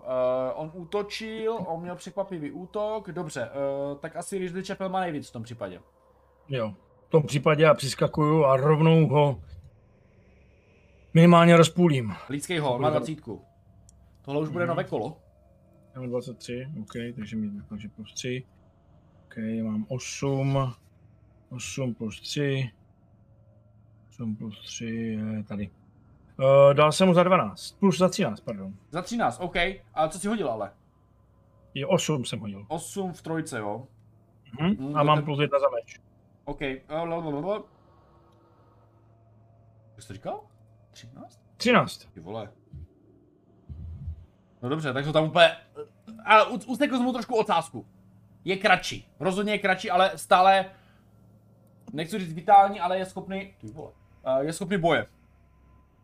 on 0.54 0.70
útočil, 0.74 1.58
on 1.66 1.80
měl 1.82 1.96
překvapivý 1.96 2.50
útok, 2.50 3.12
dobře, 3.12 3.50
uh, 3.50 3.98
tak 3.98 4.16
asi 4.16 4.38
Ridley 4.38 4.64
Chapel 4.64 4.88
má 4.88 5.00
nejvíc 5.00 5.28
v 5.28 5.32
tom 5.32 5.42
případě. 5.42 5.80
Jo. 6.48 6.74
V 7.06 7.10
tom 7.10 7.22
případě 7.22 7.62
já 7.62 7.74
přiskakuju 7.74 8.44
a 8.44 8.56
rovnou 8.56 9.06
ho 9.06 9.40
minimálně 11.14 11.56
rozpůlím. 11.56 12.14
Lidský 12.28 12.58
hol, 12.58 12.78
má 12.78 12.90
dvacítku. 12.90 13.42
Tohle 14.22 14.40
už 14.40 14.48
bude 14.48 14.64
Mhm. 14.64 14.68
nové 14.68 14.84
kolo. 14.84 15.16
Já 15.94 16.00
mám 16.00 16.10
23, 16.10 16.68
OK, 16.82 16.92
takže 17.16 17.36
mi 17.36 17.62
takže 17.68 17.88
plus 17.88 18.14
3. 18.14 18.44
OK, 19.26 19.36
mám 19.62 19.86
8. 19.88 20.72
8 21.50 21.94
plus 21.94 22.20
3. 22.20 22.70
8 24.10 24.36
plus 24.36 24.60
3 24.66 24.86
je 25.36 25.42
tady. 25.42 25.70
Uh, 26.38 26.74
dal 26.74 26.92
jsem 26.92 27.08
mu 27.08 27.14
za 27.14 27.22
12, 27.22 27.72
plus 27.78 27.98
za 27.98 28.08
13, 28.08 28.40
pardon. 28.40 28.74
Za 28.90 29.02
13, 29.02 29.38
OK. 29.40 29.56
A 29.94 30.08
co 30.08 30.18
si 30.18 30.28
hodil 30.28 30.50
ale? 30.50 30.72
Je 31.74 31.86
8 31.86 32.24
jsem 32.24 32.40
hodil. 32.40 32.66
8 32.68 33.12
v 33.12 33.22
trojce, 33.22 33.58
jo? 33.58 33.86
Hm? 34.60 34.76
Mm, 34.78 34.96
A 34.96 35.02
mám 35.02 35.16
ten- 35.18 35.24
plus 35.24 35.40
1 35.40 35.58
za 35.58 35.66
meč. 35.68 36.00
OK. 36.44 36.60
Uh, 36.60 37.08
lalalala. 37.08 37.54
Jak 39.94 40.02
jsi 40.02 40.08
to 40.08 40.14
říkal? 40.14 40.40
13? 40.92 41.40
13. 41.56 42.08
Ty 42.12 42.20
vole. 42.20 42.50
No 44.62 44.68
dobře, 44.68 44.92
tak 44.92 45.04
to 45.04 45.12
tam 45.12 45.24
úplně... 45.24 45.50
Ale 46.24 46.46
u- 46.46 46.72
usekl 46.72 46.96
jsem 46.96 47.04
mu 47.04 47.12
trošku 47.12 47.36
ocásku. 47.36 47.86
Je 48.44 48.56
kratší. 48.56 49.08
Rozhodně 49.20 49.52
je 49.52 49.58
kratší, 49.58 49.90
ale 49.90 50.10
stále... 50.18 50.64
Nechci 51.92 52.18
říct 52.18 52.32
vitální, 52.32 52.80
ale 52.80 52.98
je 52.98 53.04
schopný... 53.06 53.54
Ty 53.60 53.66
vole. 53.66 53.90
Uh, 54.26 54.38
je 54.38 54.52
schopný 54.52 54.78
boje. 54.78 55.06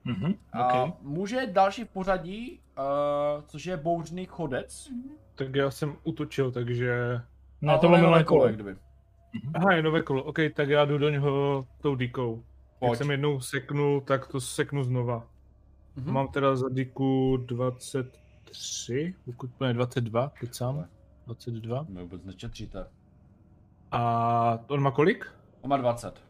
Mhm, 0.04 0.34
A 0.52 0.82
OK. 0.84 0.96
může 1.02 1.46
další 1.46 1.84
v 1.84 1.88
pořadí, 1.88 2.60
uh, 2.78 3.44
což 3.44 3.66
je 3.66 3.76
bouřný 3.76 4.26
chodec. 4.26 4.88
Tak 5.34 5.54
já 5.54 5.70
jsem 5.70 5.96
útočil, 6.04 6.52
takže... 6.52 7.20
No 7.60 7.72
A 7.72 7.78
to 7.78 7.80
bylo 7.80 7.90
nové 7.96 8.00
minulé 8.02 8.24
kolo. 8.24 8.48
kdyby. 8.48 8.76
Aha, 9.54 9.72
je 9.72 9.82
nové 9.82 10.02
kolo, 10.02 10.22
OK, 10.24 10.38
tak 10.54 10.68
já 10.68 10.84
jdu 10.84 10.98
do 10.98 11.08
něho 11.08 11.66
tou 11.80 11.94
díkou. 11.96 12.44
Jak 12.80 12.88
Pojď. 12.90 12.98
jsem 12.98 13.10
jednou 13.10 13.40
seknul, 13.40 14.00
tak 14.00 14.26
to 14.26 14.40
seknu 14.40 14.84
znova. 14.84 15.26
Mhm. 15.96 16.12
Mám 16.12 16.28
teda 16.28 16.56
za 16.56 16.68
díku 16.68 17.36
23, 17.46 19.14
pokud 19.24 19.60
ne 19.60 19.74
22, 19.74 20.32
teď 20.40 20.54
sám. 20.54 20.88
22. 21.26 21.86
My 21.88 22.02
vůbec 22.02 22.24
nečetříte. 22.24 22.86
A 23.90 24.58
on 24.68 24.80
má 24.80 24.90
kolik? 24.90 25.26
On 25.60 25.70
má 25.70 25.76
20. 25.76 26.22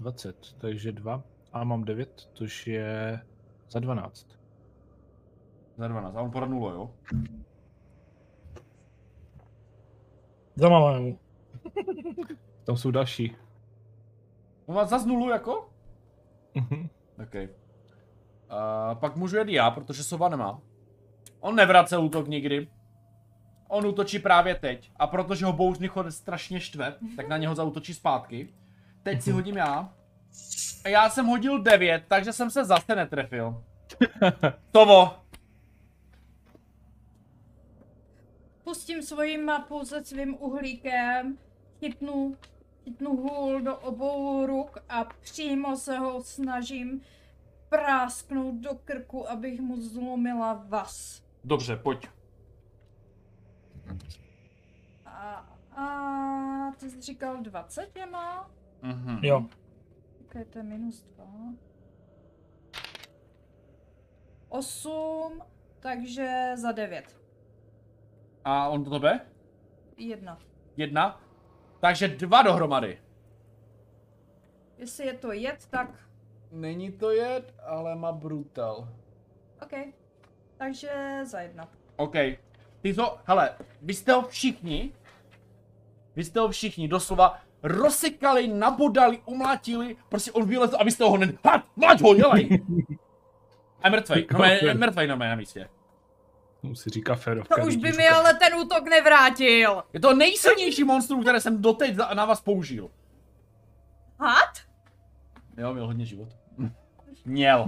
20, 0.00 0.54
takže 0.58 0.92
2. 0.92 1.22
A 1.52 1.64
mám 1.64 1.84
9, 1.84 2.30
což 2.34 2.66
je 2.66 3.20
za 3.70 3.80
12. 3.80 4.26
Za 5.76 5.88
12. 5.88 6.16
A 6.16 6.20
on 6.20 6.30
podal 6.30 6.48
nulo, 6.48 6.70
jo? 6.72 6.90
Za 10.56 10.68
malému. 10.68 11.18
Tam 12.64 12.76
jsou 12.76 12.90
další. 12.90 13.36
On 14.66 14.74
má 14.74 14.84
zas 14.84 15.04
nulu 15.04 15.28
jako? 15.28 15.70
Mhm. 16.54 16.88
OK. 17.22 17.34
Uh, 17.34 17.48
pak 18.94 19.16
můžu 19.16 19.36
jet 19.36 19.48
já, 19.48 19.70
protože 19.70 20.04
sova 20.04 20.28
nemá. 20.28 20.60
On 21.40 21.56
nevracel 21.56 22.04
útok 22.04 22.28
nikdy. 22.28 22.68
On 23.68 23.86
útočí 23.86 24.18
právě 24.18 24.54
teď. 24.54 24.90
A 24.96 25.06
protože 25.06 25.46
ho 25.46 25.52
bouřný 25.52 25.88
chodec 25.88 26.14
strašně 26.14 26.60
štve, 26.60 26.94
tak 27.16 27.28
na 27.28 27.36
něho 27.36 27.54
zautočí 27.54 27.94
zpátky. 27.94 28.54
Teď 29.02 29.22
si 29.22 29.30
hodím 29.30 29.56
já. 29.56 29.92
A 30.84 30.88
já 30.88 31.10
jsem 31.10 31.26
hodil 31.26 31.62
9, 31.62 32.04
takže 32.08 32.32
jsem 32.32 32.50
se 32.50 32.64
zase 32.64 32.94
netrefil. 32.94 33.64
Tovo. 34.72 35.10
Pustím 38.64 39.02
svoji 39.02 39.38
mapu 39.38 39.84
se 39.84 40.04
svým 40.04 40.36
uhlíkem, 40.40 41.38
chytnu, 41.80 42.36
chytnu 42.84 43.16
hůl 43.16 43.60
do 43.60 43.76
obou 43.78 44.46
ruk 44.46 44.78
a 44.88 45.04
přímo 45.04 45.76
se 45.76 45.98
ho 45.98 46.22
snažím 46.22 47.00
prásknout 47.68 48.54
do 48.54 48.74
krku, 48.84 49.30
abych 49.30 49.60
mu 49.60 49.80
zlomila 49.80 50.64
vas. 50.68 51.22
Dobře, 51.44 51.76
pojď. 51.76 52.08
A, 55.06 55.48
a 55.76 56.72
ty 56.72 56.90
jsi 56.90 57.00
říkal 57.00 57.42
20 57.42 57.96
je 57.96 58.06
má? 58.06 58.50
Mhm. 58.82 59.18
Jo. 59.24 59.46
Ok, 60.20 60.32
to 60.50 60.58
je 60.58 60.64
minus 60.64 61.02
2. 61.02 61.24
8, 64.48 65.42
takže 65.80 66.52
za 66.56 66.72
9. 66.72 67.20
A 68.44 68.68
on 68.68 68.84
to 68.84 68.90
tebe? 68.90 69.20
Jedna. 69.96 70.38
Jedna. 70.76 71.20
Takže 71.84 72.08
dva 72.08 72.42
dohromady. 72.42 72.98
Jestli 74.78 75.06
je 75.06 75.14
to 75.14 75.32
jed, 75.32 75.66
tak 75.70 75.88
Není 76.52 76.92
to 76.92 77.10
jed, 77.10 77.54
ale 77.66 77.94
má 77.94 78.12
brutal. 78.12 78.88
OK. 79.62 79.72
Takže 80.56 81.20
za 81.24 81.40
jedna. 81.40 81.68
OK. 81.96 82.12
Ty 82.80 82.94
to, 82.94 83.18
hele, 83.24 83.50
vy 83.82 83.94
jste 83.94 84.12
ho 84.12 84.22
všichni, 84.22 84.92
vy 86.16 86.24
jste 86.24 86.40
ho 86.40 86.48
všichni 86.48 86.88
doslova 86.88 87.38
rozsekali, 87.62 88.48
nabodali, 88.48 89.20
umlátili, 89.26 89.96
prostě 90.08 90.32
on 90.32 90.48
vylezl 90.48 90.76
a 90.78 90.84
vy 90.84 90.90
jste 90.90 91.04
ho 91.04 91.10
hned, 91.10 91.36
had, 91.44 91.64
mlať 91.76 92.00
ho, 92.00 92.14
dělej! 92.14 92.48
A 93.82 93.86
je 93.86 93.90
mrtvej, 93.90 94.26
no 94.32 94.44
je 94.44 94.74
mrtvej 94.74 95.06
no 95.06 95.16
na 95.16 95.34
místě. 95.34 95.68
Mu 96.64 96.74
si 96.74 96.90
říká 96.90 97.14
férovka. 97.14 97.54
To 97.60 97.66
už 97.66 97.76
by 97.76 97.92
mi 97.92 98.08
ale 98.08 98.34
ten 98.34 98.54
útok 98.54 98.84
nevrátil. 98.90 99.82
Je 99.92 100.00
to 100.00 100.14
nejsilnější 100.14 100.84
monstrum, 100.84 101.22
které 101.22 101.40
jsem 101.40 101.62
doteď 101.62 101.96
na 102.14 102.24
vás 102.24 102.40
použil. 102.40 102.90
Had? 104.20 104.58
Jo, 105.56 105.72
měl 105.74 105.86
hodně 105.86 106.06
život. 106.06 106.28
Měl. 107.24 107.66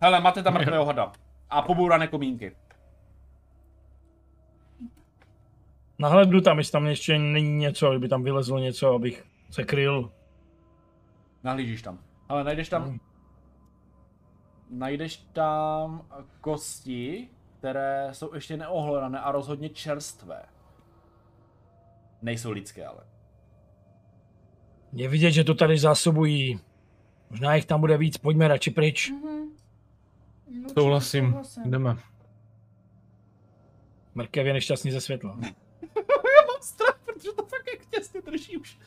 Hele, 0.00 0.20
máte 0.20 0.42
tam 0.42 0.54
mrtvého 0.54 0.84
hada. 0.84 1.12
A 1.50 1.62
pobourané 1.62 2.06
komínky. 2.08 2.56
Nahlednu 5.98 6.40
tam, 6.40 6.58
jestli 6.58 6.72
tam 6.72 6.86
ještě 6.86 7.18
není 7.18 7.56
něco, 7.56 7.90
kdyby 7.90 8.08
tam 8.08 8.22
vylezlo 8.22 8.58
něco, 8.58 8.94
abych 8.94 9.24
se 9.50 9.64
kryl. 9.64 10.12
Nahlížíš 11.44 11.82
tam. 11.82 11.98
Ale 12.28 12.44
najdeš 12.44 12.68
tam... 12.68 12.82
Hmm. 12.82 12.98
Najdeš 14.70 15.16
tam 15.16 16.06
kosti, 16.40 17.28
které 17.66 18.08
jsou 18.12 18.34
ještě 18.34 18.56
neohledané 18.56 19.20
a 19.20 19.32
rozhodně 19.32 19.68
čerstvé. 19.68 20.42
Nejsou 22.22 22.50
lidské, 22.50 22.86
ale. 22.86 22.98
Je 24.92 25.08
vidět, 25.08 25.30
že 25.30 25.44
to 25.44 25.54
tady 25.54 25.78
zásobují 25.78 26.60
Možná 27.30 27.54
jich 27.54 27.64
tam 27.66 27.80
bude 27.80 27.96
víc, 27.98 28.16
pojďme 28.16 28.48
radši 28.48 28.70
pryč. 28.70 29.12
No, 30.62 30.68
Souhlasím, 30.74 31.26
souhlasím. 31.28 31.70
jdeme. 31.70 31.96
Mrkev 34.14 34.46
je 34.46 34.52
nešťastný 34.52 34.90
ze 34.90 35.00
světla. 35.00 35.38
Já 35.42 36.46
mám 36.52 36.62
strach, 36.62 37.00
protože 37.04 37.28
to 37.32 37.42
fakt 37.46 37.66
jak 37.72 37.86
těsně 37.86 38.20
drží 38.20 38.56
už. 38.56 38.78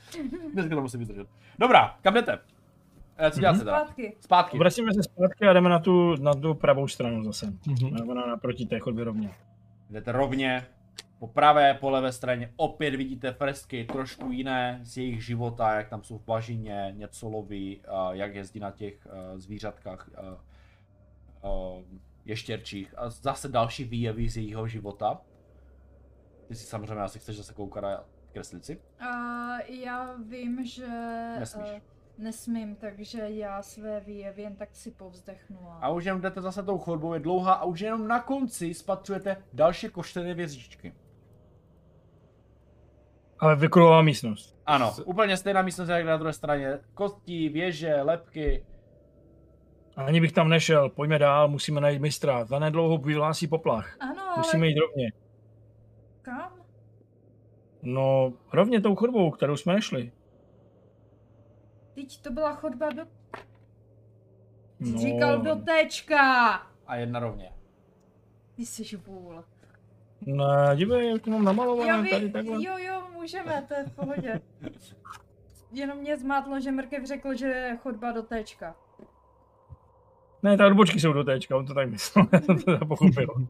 Dneska 0.54 0.76
to 0.76 0.82
musím 0.82 1.00
vydržet. 1.00 1.28
Dobrá, 1.60 2.00
kam 2.02 2.14
jdete? 2.14 2.40
Eh, 3.22 3.32
Co 3.32 3.40
děláte 3.40 3.60
teda? 3.60 3.80
Zpátky. 3.80 4.16
Zpátky. 4.20 4.58
Obracíme 4.58 4.94
se 4.94 5.04
zpátky 5.04 5.46
a 5.48 5.54
jdeme 5.54 5.70
na 5.70 5.80
tu, 5.80 6.16
na 6.16 6.34
tu 6.34 6.54
pravou 6.54 6.88
stranu 6.88 7.24
zase. 7.24 7.46
Mhm. 7.68 7.94
Nebo 7.94 8.14
na, 8.14 8.26
naproti 8.26 8.66
té 8.66 8.80
chodbě 8.80 9.04
rovně. 9.04 9.32
Jdete 9.90 10.12
rovně, 10.12 10.68
po 11.20 11.28
pravé, 11.28 11.74
po 11.74 11.90
levé 11.90 12.12
straně 12.12 12.54
opět 12.56 12.96
vidíte 12.96 13.34
fresky 13.34 13.86
trošku 13.86 14.32
jiné 14.32 14.80
z 14.84 14.98
jejich 14.98 15.26
života, 15.26 15.74
jak 15.74 15.90
tam 15.90 16.04
jsou 16.04 16.18
v 16.18 16.26
bažině, 16.26 16.94
něco 16.98 17.30
loví, 17.30 17.82
a 17.88 18.14
jak 18.14 18.36
jezdí 18.36 18.60
na 18.60 18.72
těch 18.72 19.08
eh, 19.12 19.40
zvířatkách, 19.40 20.10
eh, 20.14 20.38
eh, 21.44 21.84
ještěrčích 22.26 22.94
a 22.98 23.10
zase 23.10 23.48
další 23.50 23.84
výjevy 23.84 24.30
z 24.30 24.38
jejího 24.38 24.68
života. 24.68 25.22
Ty 26.48 26.56
si 26.56 26.66
samozřejmě 26.66 26.96
asi 27.04 27.20
chceš 27.20 27.38
zase 27.38 27.54
koukat 27.54 27.84
na 27.84 28.04
kreslici. 28.34 28.82
A 29.00 29.10
já 29.70 30.16
vím, 30.28 30.66
že 30.66 30.88
Nesmíš. 31.40 31.68
eh, 31.76 31.82
nesmím, 32.20 32.76
takže 32.76 33.20
já 33.30 33.62
své 33.62 34.00
výjevy 34.00 34.42
jen 34.42 34.56
tak 34.56 34.70
si 34.76 34.92
povzdechnu. 34.92 35.58
A... 35.72 35.80
A 35.82 35.90
už 35.90 36.06
jenom 36.06 36.22
jdete 36.22 36.42
zase 36.42 36.64
tou 36.64 36.78
chodbou, 36.78 37.14
je 37.14 37.20
dlouhá 37.20 37.54
a 37.54 37.64
už 37.64 37.80
jenom 37.80 38.08
na 38.08 38.20
konci 38.22 38.74
spatřujete 38.74 39.38
další 39.54 39.90
koštěné 39.90 40.34
vězíčky. 40.34 40.94
Ale 43.40 43.56
vykruhová 43.56 44.02
místnost. 44.02 44.60
Ano, 44.66 44.94
úplně 45.06 45.38
stejná 45.38 45.62
místnost 45.62 45.90
jak 45.90 46.06
na 46.06 46.18
druhé 46.18 46.34
straně. 46.34 46.80
Kostí, 46.94 47.50
věže, 47.50 48.02
lepky. 48.02 48.66
Ani 49.96 50.22
bych 50.22 50.32
tam 50.32 50.50
nešel, 50.50 50.90
pojďme 50.90 51.20
dál, 51.20 51.48
musíme 51.48 51.82
najít 51.82 52.02
mistra. 52.02 52.46
Za 52.46 52.60
nedlouho 52.60 52.98
vyhlásí 52.98 53.48
poplach. 53.48 53.98
Ano, 54.00 54.22
ale 54.28 54.38
Musíme 54.38 54.68
jít 54.68 54.78
rovně. 54.80 55.12
kam? 56.22 56.52
No, 57.82 58.34
rovně 58.54 58.82
tou 58.82 58.96
chodbou, 58.96 59.32
kterou 59.32 59.58
jsme 59.58 59.74
nešli. 59.74 60.12
Teď 62.00 62.22
to 62.22 62.32
byla 62.32 62.54
chodba 62.54 62.90
do... 62.90 63.02
Jsi 64.82 64.92
No, 64.94 65.00
Říkal 65.00 65.42
do 65.42 65.56
téčka. 65.56 66.54
A 66.88 66.96
jedna 66.96 67.20
rovně. 67.20 67.52
Ty 68.56 68.66
jsi 68.66 68.98
vůl. 68.98 69.44
Ne, 70.22 70.76
dívej, 70.76 71.10
jak 71.12 71.22
to 71.22 71.30
mám 71.32 71.40
Jo, 71.40 71.46
namalované 71.46 72.10
tady 72.10 72.30
takhle. 72.30 72.64
jo, 72.64 72.78
jo, 72.78 73.02
můžeme, 73.14 73.66
to 73.68 73.74
je 73.74 73.84
v 73.84 73.96
pohodě. 73.96 74.42
Jenom 75.72 75.98
mě 75.98 76.18
zmátlo, 76.18 76.60
že 76.60 76.72
Mrkev 76.72 77.06
řekl, 77.06 77.36
že 77.36 77.46
je 77.48 77.78
chodba 77.78 78.12
do 78.12 78.22
téčka. 78.24 78.76
Ne, 80.44 80.58
ta 80.58 80.66
odbočky 80.68 81.00
jsou 81.00 81.14
do 81.14 81.24
téčka, 81.24 81.58
on 81.58 81.66
to 81.66 81.74
tak 81.74 81.90
myslel, 81.90 82.26
já 82.34 82.42
jsem 82.42 82.58
to 82.80 82.86
pochopil. 82.86 83.48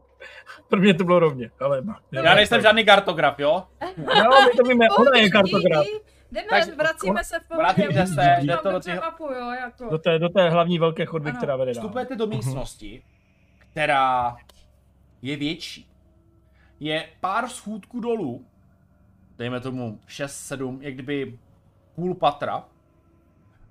Pro 0.68 0.80
mě 0.80 0.94
to 0.94 1.04
bylo 1.04 1.18
rovně, 1.18 1.50
ale... 1.60 1.82
no. 1.82 1.94
Já 2.12 2.34
nejsem 2.34 2.62
žádný 2.62 2.84
kartograf, 2.84 3.38
jo? 3.38 3.66
Jo, 3.96 4.30
my 4.50 4.56
to 4.56 4.62
víme, 4.68 4.86
ona 4.98 5.18
je 5.18 5.30
kartograf. 5.30 5.86
Jdeme, 6.32 6.46
Takže 6.50 6.74
vracíme 6.74 7.24
se 7.24 7.40
v 7.40 7.48
pohodě. 7.48 7.62
vracíte 7.62 8.06
se, 8.06 8.36
jde 8.40 8.56
to 8.56 8.72
do 8.72 8.80
těch- 8.80 9.00
mapu, 9.00 9.24
jo, 9.24 9.50
jako. 9.50 9.90
Do 9.90 9.98
té, 9.98 10.18
do 10.18 10.28
té 10.28 10.50
hlavní 10.50 10.78
velké 10.78 11.06
chodby, 11.06 11.30
Ano. 11.30 11.36
která 11.38 11.56
vede 11.56 11.74
dál. 11.74 11.82
Vstupujete 11.82 12.16
do 12.16 12.26
místnosti, 12.26 13.02
která 13.58 14.36
je 15.22 15.36
větší. 15.36 15.90
Je 16.80 17.08
pár 17.20 17.48
schůdků 17.48 18.00
dolů, 18.00 18.44
dejme 19.38 19.60
tomu 19.60 20.00
6-7, 20.06 20.78
jak 20.80 20.94
kdyby 20.94 21.38
půl 21.94 22.14
patra. 22.14 22.64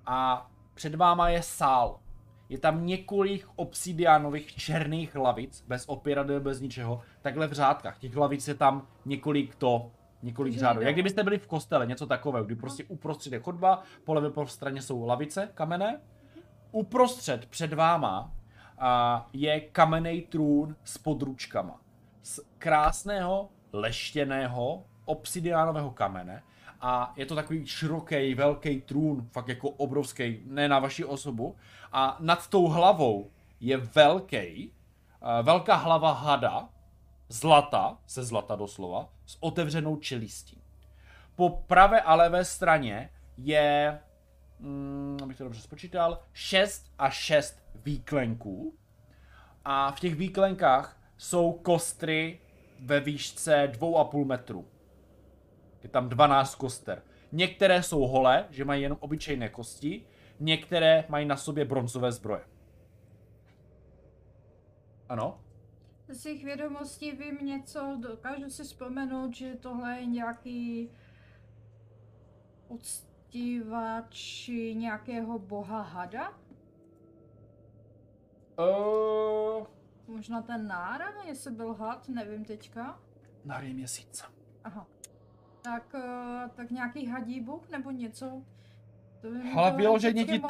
A 0.06 0.50
před 0.74 0.96
váma 0.96 1.30
je 1.30 1.42
sál. 1.44 2.00
Je 2.50 2.58
tam 2.60 2.86
několik 2.86 3.48
obsidianových 3.56 4.56
černých 4.56 5.16
hlavic, 5.16 5.64
bez 5.68 5.84
opěradel, 5.88 6.40
bez 6.40 6.62
ničeho, 6.62 7.02
takhle 7.22 7.48
v 7.48 7.52
řádkách. 7.54 7.98
Těch 8.00 8.16
hlavic 8.16 8.48
je 8.48 8.54
tam 8.56 8.88
několik 9.06 9.56
to, 9.56 9.92
několik 10.24 10.54
Takže 10.54 10.60
řádů. 10.60 10.82
Jak 10.82 10.96
kdybyste 10.96 11.24
byli 11.24 11.38
v 11.38 11.48
kostele, 11.48 11.86
něco 11.86 12.08
takového, 12.08 12.46
kdy 12.46 12.56
prostě 12.56 12.84
uprostřed 12.84 13.34
je 13.34 13.40
chodba, 13.40 13.84
po 14.04 14.14
levé 14.14 14.30
po 14.30 14.48
straně 14.48 14.82
jsou 14.82 15.06
lavice 15.06 15.50
kamenné, 15.54 16.02
uprostřed 16.72 17.46
před 17.46 17.74
váma 17.74 18.32
a, 18.80 19.28
je 19.34 19.60
kamenný 19.60 20.22
trůn 20.22 20.76
s 20.84 20.98
područkama. 20.98 21.82
Z 22.24 22.40
krásného, 22.58 23.50
leštěného, 23.74 24.84
obsidiánového 25.06 25.92
kamene. 25.92 26.44
A 26.82 27.14
je 27.16 27.26
to 27.26 27.36
takový 27.36 27.66
široký, 27.68 28.36
velký 28.36 28.82
trůn, 28.82 29.28
fakt 29.32 29.48
jako 29.48 29.70
obrovský, 29.70 30.40
ne 30.46 30.68
na 30.68 30.80
vaši 30.80 31.06
osobu. 31.06 31.56
A 31.92 32.18
nad 32.20 32.48
tou 32.48 32.68
hlavou 32.68 33.30
je 33.60 33.78
velký, 33.78 34.74
velká 35.42 35.76
hlava 35.76 36.12
hada, 36.12 36.70
zlata, 37.30 37.98
se 38.06 38.24
zlata 38.24 38.56
doslova, 38.56 39.14
s 39.26 39.38
otevřenou 39.40 39.96
čelistí. 39.98 40.62
Po 41.36 41.50
pravé 41.50 42.02
a 42.02 42.16
levé 42.16 42.46
straně 42.46 43.10
je 43.38 44.00
mm, 44.60 45.18
abych 45.24 45.38
to 45.38 45.44
dobře 45.44 45.62
spočítal, 45.62 46.20
6 46.34 46.92
a 46.98 47.10
6 47.10 47.60
výklenků. 47.76 48.78
A 49.66 49.92
v 49.92 50.00
těch 50.00 50.16
výklenkách 50.16 51.02
jsou 51.18 51.52
kostry 51.52 52.40
ve 52.80 53.00
výšce 53.00 53.72
2,5 53.72 54.26
metru. 54.26 54.68
Je 55.84 55.90
tam 55.90 56.10
12 56.10 56.56
koster. 56.56 57.02
Některé 57.32 57.84
jsou 57.84 58.08
holé, 58.08 58.46
že 58.50 58.66
mají 58.66 58.82
jenom 58.82 58.98
obyčejné 59.02 59.50
kosti, 59.50 60.06
některé 60.40 61.06
mají 61.10 61.26
na 61.26 61.38
sobě 61.38 61.66
bronzové 61.66 62.12
zbroje. 62.12 62.42
Ano? 65.10 65.40
Z 66.10 66.22
těch 66.22 66.44
vědomostí 66.44 67.12
vím 67.12 67.38
něco, 67.42 67.98
dokážu 68.00 68.50
si 68.50 68.64
vzpomenout, 68.64 69.36
že 69.36 69.56
tohle 69.56 70.00
je 70.00 70.06
nějaký 70.06 70.92
uctívač 72.68 74.48
nějakého 74.74 75.40
boha 75.40 75.82
hada? 75.82 76.34
Uh, 78.60 79.68
Možná 80.08 80.42
ten 80.42 80.68
Nára, 80.68 81.24
jestli 81.26 81.52
byl 81.52 81.74
had, 81.74 82.10
nevím 82.10 82.46
teďka. 82.46 83.00
na 83.46 83.60
měsíc. 83.60 84.24
Aha. 84.64 84.88
Tak, 85.62 85.96
tak 86.56 86.72
nějaký 86.72 87.06
hadí 87.06 87.42
bůh 87.42 87.70
nebo 87.70 87.92
něco? 87.92 88.44
To 89.22 89.30
by 89.30 89.40
Ale 89.56 89.72
to 89.72 89.78
vyloženě 89.78 90.26
ti 90.26 90.40
to-. 90.40 90.48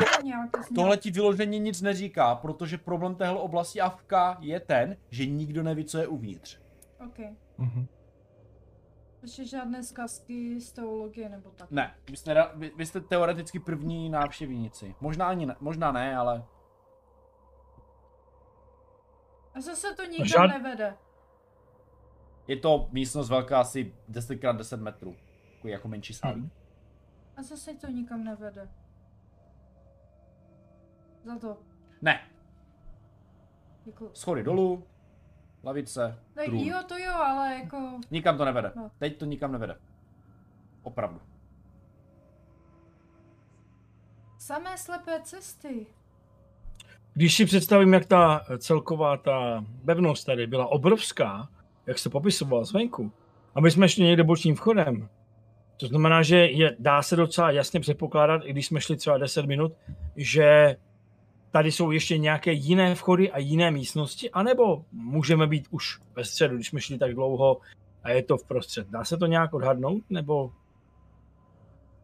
Tohle 0.75 0.97
ti 0.97 1.11
vyloženě 1.11 1.59
nic 1.59 1.81
neříká, 1.81 2.35
protože 2.35 2.77
problém 2.77 3.15
téhle 3.15 3.39
oblasti 3.39 3.81
Avka 3.81 4.37
je 4.39 4.59
ten, 4.59 4.97
že 5.09 5.25
nikdo 5.25 5.63
neví, 5.63 5.85
co 5.85 5.97
je 5.97 6.07
uvnitř. 6.07 6.59
Ok. 7.07 7.19
Mhm. 7.57 7.87
Ještě 9.21 9.45
žádné 9.45 9.83
zkazky 9.83 10.61
z 10.61 10.71
teologie 10.71 11.29
nebo 11.29 11.49
tak. 11.49 11.71
Ne, 11.71 11.95
vy 12.09 12.17
jste, 12.17 12.47
vy, 12.55 12.71
vy 12.77 12.85
jste 12.85 13.01
teoreticky 13.01 13.59
první 13.59 14.09
návštěvníci. 14.09 14.95
Možná 15.01 15.27
ani 15.27 15.45
ne, 15.45 15.55
možná 15.59 15.91
ne, 15.91 16.17
ale 16.17 16.43
A 19.55 19.61
zase 19.61 19.87
to 19.95 20.05
nikam 20.05 20.27
Žád- 20.27 20.47
nevede. 20.47 20.95
je 22.47 22.57
to 22.57 22.87
místnost 22.91 23.29
velká 23.29 23.59
asi 23.59 23.93
10x10 24.11 24.81
metrů. 24.81 25.15
Takový 25.55 25.73
jako 25.73 25.87
menší 25.87 26.13
sál. 26.13 26.35
Mhm. 26.35 26.49
A 27.39 27.43
zase 27.43 27.73
to 27.73 27.87
nikam 27.87 28.23
nevede. 28.23 28.69
Za 31.23 31.39
to. 31.39 31.57
Ne, 32.01 32.19
Děkuji. 33.85 34.09
schody 34.13 34.43
dolů, 34.43 34.83
lavice, 35.63 36.19
Tak 36.33 36.45
trůn. 36.45 36.59
jo, 36.59 36.77
to 36.87 36.97
jo, 36.97 37.13
ale 37.13 37.53
jako... 37.55 37.99
Nikam 38.11 38.37
to 38.37 38.45
nevede. 38.45 38.71
No. 38.75 38.91
Teď 38.99 39.17
to 39.17 39.25
nikam 39.25 39.51
nevede. 39.51 39.75
Opravdu. 40.83 41.21
Samé 44.37 44.77
slepé 44.77 45.21
cesty. 45.23 45.87
Když 47.13 47.35
si 47.35 47.45
představím, 47.45 47.93
jak 47.93 48.05
ta 48.05 48.45
celková 48.57 49.17
ta 49.17 49.65
pevnost 49.85 50.25
tady 50.25 50.47
byla 50.47 50.67
obrovská, 50.67 51.49
jak 51.85 51.99
se 51.99 52.09
popisoval 52.09 52.65
zvenku, 52.65 53.11
a 53.55 53.61
my 53.61 53.71
jsme 53.71 53.89
šli 53.89 54.03
někde 54.03 54.23
bočním 54.23 54.55
vchodem, 54.55 55.09
to 55.80 55.88
znamená, 55.88 56.23
že 56.23 56.38
je, 56.38 56.76
dá 56.80 57.01
se 57.01 57.15
docela 57.15 57.51
jasně 57.51 57.80
předpokládat, 57.80 58.41
i 58.45 58.51
když 58.51 58.65
jsme 58.65 58.81
šli 58.81 58.95
třeba 58.97 59.18
10 59.18 59.45
minut, 59.45 59.73
že 60.15 60.76
tady 61.51 61.72
jsou 61.72 61.91
ještě 61.91 62.18
nějaké 62.18 62.51
jiné 62.51 62.95
vchody 62.95 63.31
a 63.31 63.38
jiné 63.38 63.72
místnosti, 63.72 64.31
anebo 64.31 64.85
můžeme 64.91 65.47
být 65.47 65.68
už 65.72 65.99
ve 66.15 66.23
středu, 66.23 66.56
když 66.56 66.68
jsme 66.68 66.81
šli 66.81 66.97
tak 66.97 67.14
dlouho 67.14 67.60
a 68.03 68.10
je 68.10 68.23
to 68.23 68.38
v 68.38 68.43
prostřed. 68.43 68.88
Dá 68.89 69.03
se 69.03 69.18
to 69.18 69.26
nějak 69.26 69.53
odhadnout, 69.53 70.03
nebo 70.10 70.51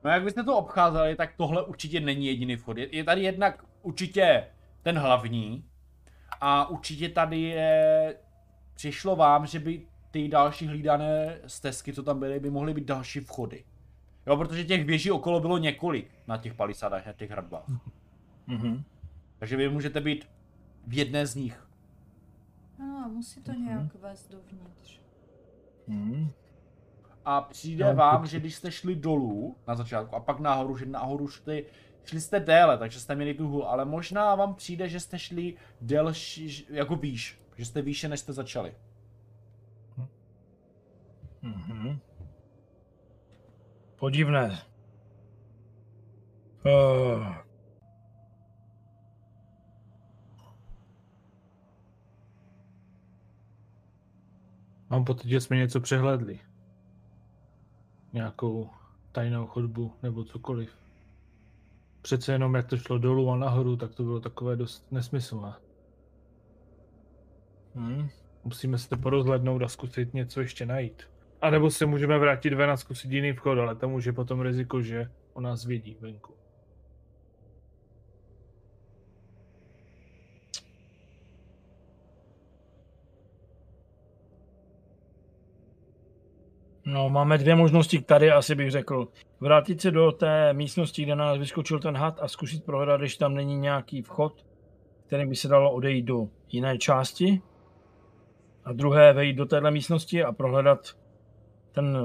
No 0.06 0.12
jak 0.12 0.24
byste 0.24 0.44
to 0.44 0.58
obcházeli, 0.58 1.16
tak 1.16 1.34
tohle 1.38 1.64
určitě 1.64 2.00
není 2.00 2.26
jediný 2.26 2.56
vchod. 2.56 2.78
Je, 2.78 2.96
je 2.96 3.04
tady 3.04 3.22
jednak 3.22 3.64
určitě 3.82 4.48
ten 4.84 4.98
hlavní 4.98 5.66
a 6.42 6.70
určitě 6.70 7.10
tady 7.10 7.42
je... 7.42 8.16
Přišlo 8.76 9.16
vám, 9.16 9.46
že 9.46 9.60
by 9.60 9.88
ty 10.16 10.28
další 10.28 10.68
hlídané 10.68 11.40
stezky, 11.48 11.94
co 11.94 12.04
tam 12.04 12.20
byly, 12.20 12.40
by 12.40 12.50
mohly 12.50 12.74
být 12.74 12.86
další 12.86 13.20
vchody. 13.20 13.64
Jo, 14.28 14.38
protože 14.38 14.64
těch 14.64 14.86
věží 14.86 15.12
okolo 15.12 15.40
bylo 15.40 15.58
několik 15.58 16.12
na 16.28 16.38
těch 16.38 16.54
palisádách, 16.54 17.06
na 17.06 17.14
těch 17.14 17.32
hradbách. 17.32 17.70
Mm-hmm. 18.48 18.84
Takže 19.40 19.58
vy 19.58 19.70
můžete 19.70 20.02
být 20.02 20.30
v 20.88 20.94
jedné 20.94 21.28
z 21.28 21.36
nich. 21.36 21.68
No, 22.80 23.10
musí 23.14 23.42
to 23.42 23.52
mm-hmm. 23.52 23.66
nějak 23.66 23.96
vést 23.96 24.32
dovnitř. 24.32 25.00
Mm. 25.88 26.32
A 27.26 27.42
přijde 27.42 27.86
no, 27.86 27.96
vám, 27.96 28.28
že 28.28 28.40
když 28.40 28.56
jste 28.56 28.72
šli 28.72 28.96
dolů 28.96 29.56
na 29.68 29.76
začátku 29.76 30.16
a 30.16 30.20
pak 30.20 30.40
nahoru, 30.40 30.78
že 30.78 30.86
nahoru 30.86 31.28
šli, 31.28 31.66
šli 32.06 32.22
jste 32.22 32.40
déle, 32.40 32.78
takže 32.78 33.00
jste 33.00 33.16
měli 33.16 33.34
tu 33.34 33.48
hůl, 33.48 33.64
ale 33.64 33.86
možná 33.86 34.36
vám 34.36 34.56
přijde, 34.56 34.90
že 34.90 35.00
jste 35.00 35.20
šli 35.20 35.56
delší, 35.82 36.66
jako 36.70 36.96
výš, 36.96 37.40
že 37.58 37.66
jste 37.66 37.82
výše, 37.82 38.08
než 38.08 38.20
jste 38.20 38.34
začali. 38.34 38.74
Mm-hmm. 41.46 42.00
Podivné. 43.96 44.62
Uh. 46.66 47.36
Mám 54.90 55.06
pocit, 55.06 55.30
že 55.30 55.42
jsme 55.42 55.58
něco 55.58 55.82
přehledli. 55.82 56.40
Nějakou 58.14 58.70
tajnou 59.12 59.48
chodbu 59.48 59.94
nebo 60.04 60.24
cokoliv. 60.24 60.78
Přece 62.02 62.32
jenom 62.32 62.56
jak 62.56 62.68
to 62.68 62.78
šlo 62.78 62.98
dolů 62.98 63.32
a 63.32 63.38
nahoru, 63.38 63.78
tak 63.78 63.96
to 63.96 64.04
bylo 64.04 64.20
takové 64.20 64.56
dost 64.56 64.92
nesmyslné. 64.92 65.54
Hmm. 67.76 68.10
Musíme 68.44 68.78
se 68.78 68.98
porozhlednout 68.98 69.62
a 69.62 69.68
zkusit 69.68 70.14
něco 70.14 70.42
ještě 70.42 70.66
najít. 70.66 71.15
A 71.46 71.50
nebo 71.50 71.72
se 71.72 71.86
můžeme 71.86 72.20
vrátit 72.20 72.54
ven 72.54 72.72
a 72.72 72.78
zkusit 72.78 73.12
jiný 73.12 73.34
vchod, 73.34 73.60
ale 73.60 73.76
tam 73.76 73.94
už 73.94 74.06
je 74.06 74.14
potom 74.14 74.42
riziko, 74.42 74.82
že 74.82 75.12
o 75.34 75.42
nás 75.42 75.66
vědí 75.66 75.98
venku. 76.02 76.34
No, 86.86 87.10
máme 87.10 87.38
dvě 87.38 87.56
možnosti 87.56 88.02
tady, 88.02 88.32
asi 88.32 88.56
bych 88.56 88.72
řekl. 88.72 89.08
Vrátit 89.40 89.82
se 89.82 89.92
do 89.92 90.12
té 90.12 90.54
místnosti, 90.54 91.04
kde 91.04 91.16
nás 91.16 91.38
vyskočil 91.38 91.80
ten 91.80 91.98
had 91.98 92.20
a 92.22 92.28
zkusit 92.28 92.66
prohledat, 92.66 93.02
když 93.02 93.18
tam 93.18 93.34
není 93.34 93.58
nějaký 93.58 94.02
vchod, 94.02 94.46
který 95.08 95.26
by 95.26 95.36
se 95.36 95.48
dalo 95.48 95.72
odejít 95.72 96.06
do 96.06 96.28
jiné 96.52 96.78
části. 96.78 97.42
A 98.64 98.74
druhé, 98.74 99.14
vejít 99.14 99.38
do 99.38 99.46
téhle 99.46 99.72
místnosti 99.72 100.24
a 100.24 100.32
prohledat 100.32 101.05
ten, 101.76 101.98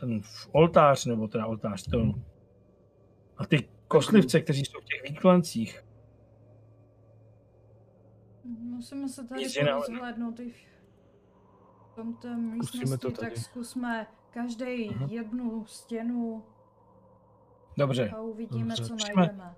ten 0.00 0.20
oltář, 0.52 1.06
nebo 1.06 1.28
teda 1.28 1.46
oltář, 1.46 1.82
to, 1.90 2.14
a 3.36 3.46
ty 3.46 3.68
kostlivce, 3.88 4.40
kteří 4.40 4.64
jsou 4.64 4.80
v 4.80 4.84
těch 4.84 5.10
výklencích. 5.10 5.84
Musíme 8.44 9.08
se 9.08 9.24
tady 9.24 9.44
rozhlédnout 9.70 10.40
i 10.40 10.54
tom 11.94 12.14
té 12.14 12.36
místnosti, 12.36 12.98
to 12.98 13.10
tak 13.10 13.36
zkusme 13.36 14.06
každý 14.30 14.64
uh-huh. 14.64 15.10
jednu 15.10 15.64
stěnu 15.66 16.44
Dobře. 17.78 18.10
a 18.10 18.20
uvidíme, 18.20 18.64
Dobře. 18.76 18.82
co 18.82 18.88
zkusíme, 18.88 19.16
najdeme. 19.16 19.54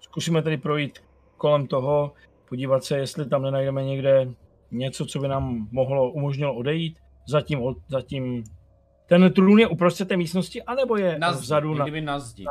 Zkusíme 0.00 0.42
tedy 0.42 0.56
projít 0.56 0.98
kolem 1.36 1.66
toho, 1.66 2.12
podívat 2.48 2.84
se, 2.84 2.98
jestli 2.98 3.28
tam 3.28 3.42
nenajdeme 3.42 3.84
někde 3.84 4.34
něco, 4.70 5.06
co 5.06 5.18
by 5.18 5.28
nám 5.28 5.68
mohlo, 5.70 6.10
umožnilo 6.10 6.54
odejít. 6.54 7.01
Zatím, 7.26 7.60
zatím 7.88 8.44
ten 9.06 9.32
trůn 9.32 9.58
je 9.58 9.68
uprostřed 9.68 10.08
té 10.08 10.16
místnosti, 10.16 10.62
anebo 10.62 10.96
je 10.96 11.18
na 11.18 11.32
zdi, 11.32 11.42
vzadu 11.42 11.74
na, 11.74 11.86
na 12.00 12.18
zdi. 12.18 12.44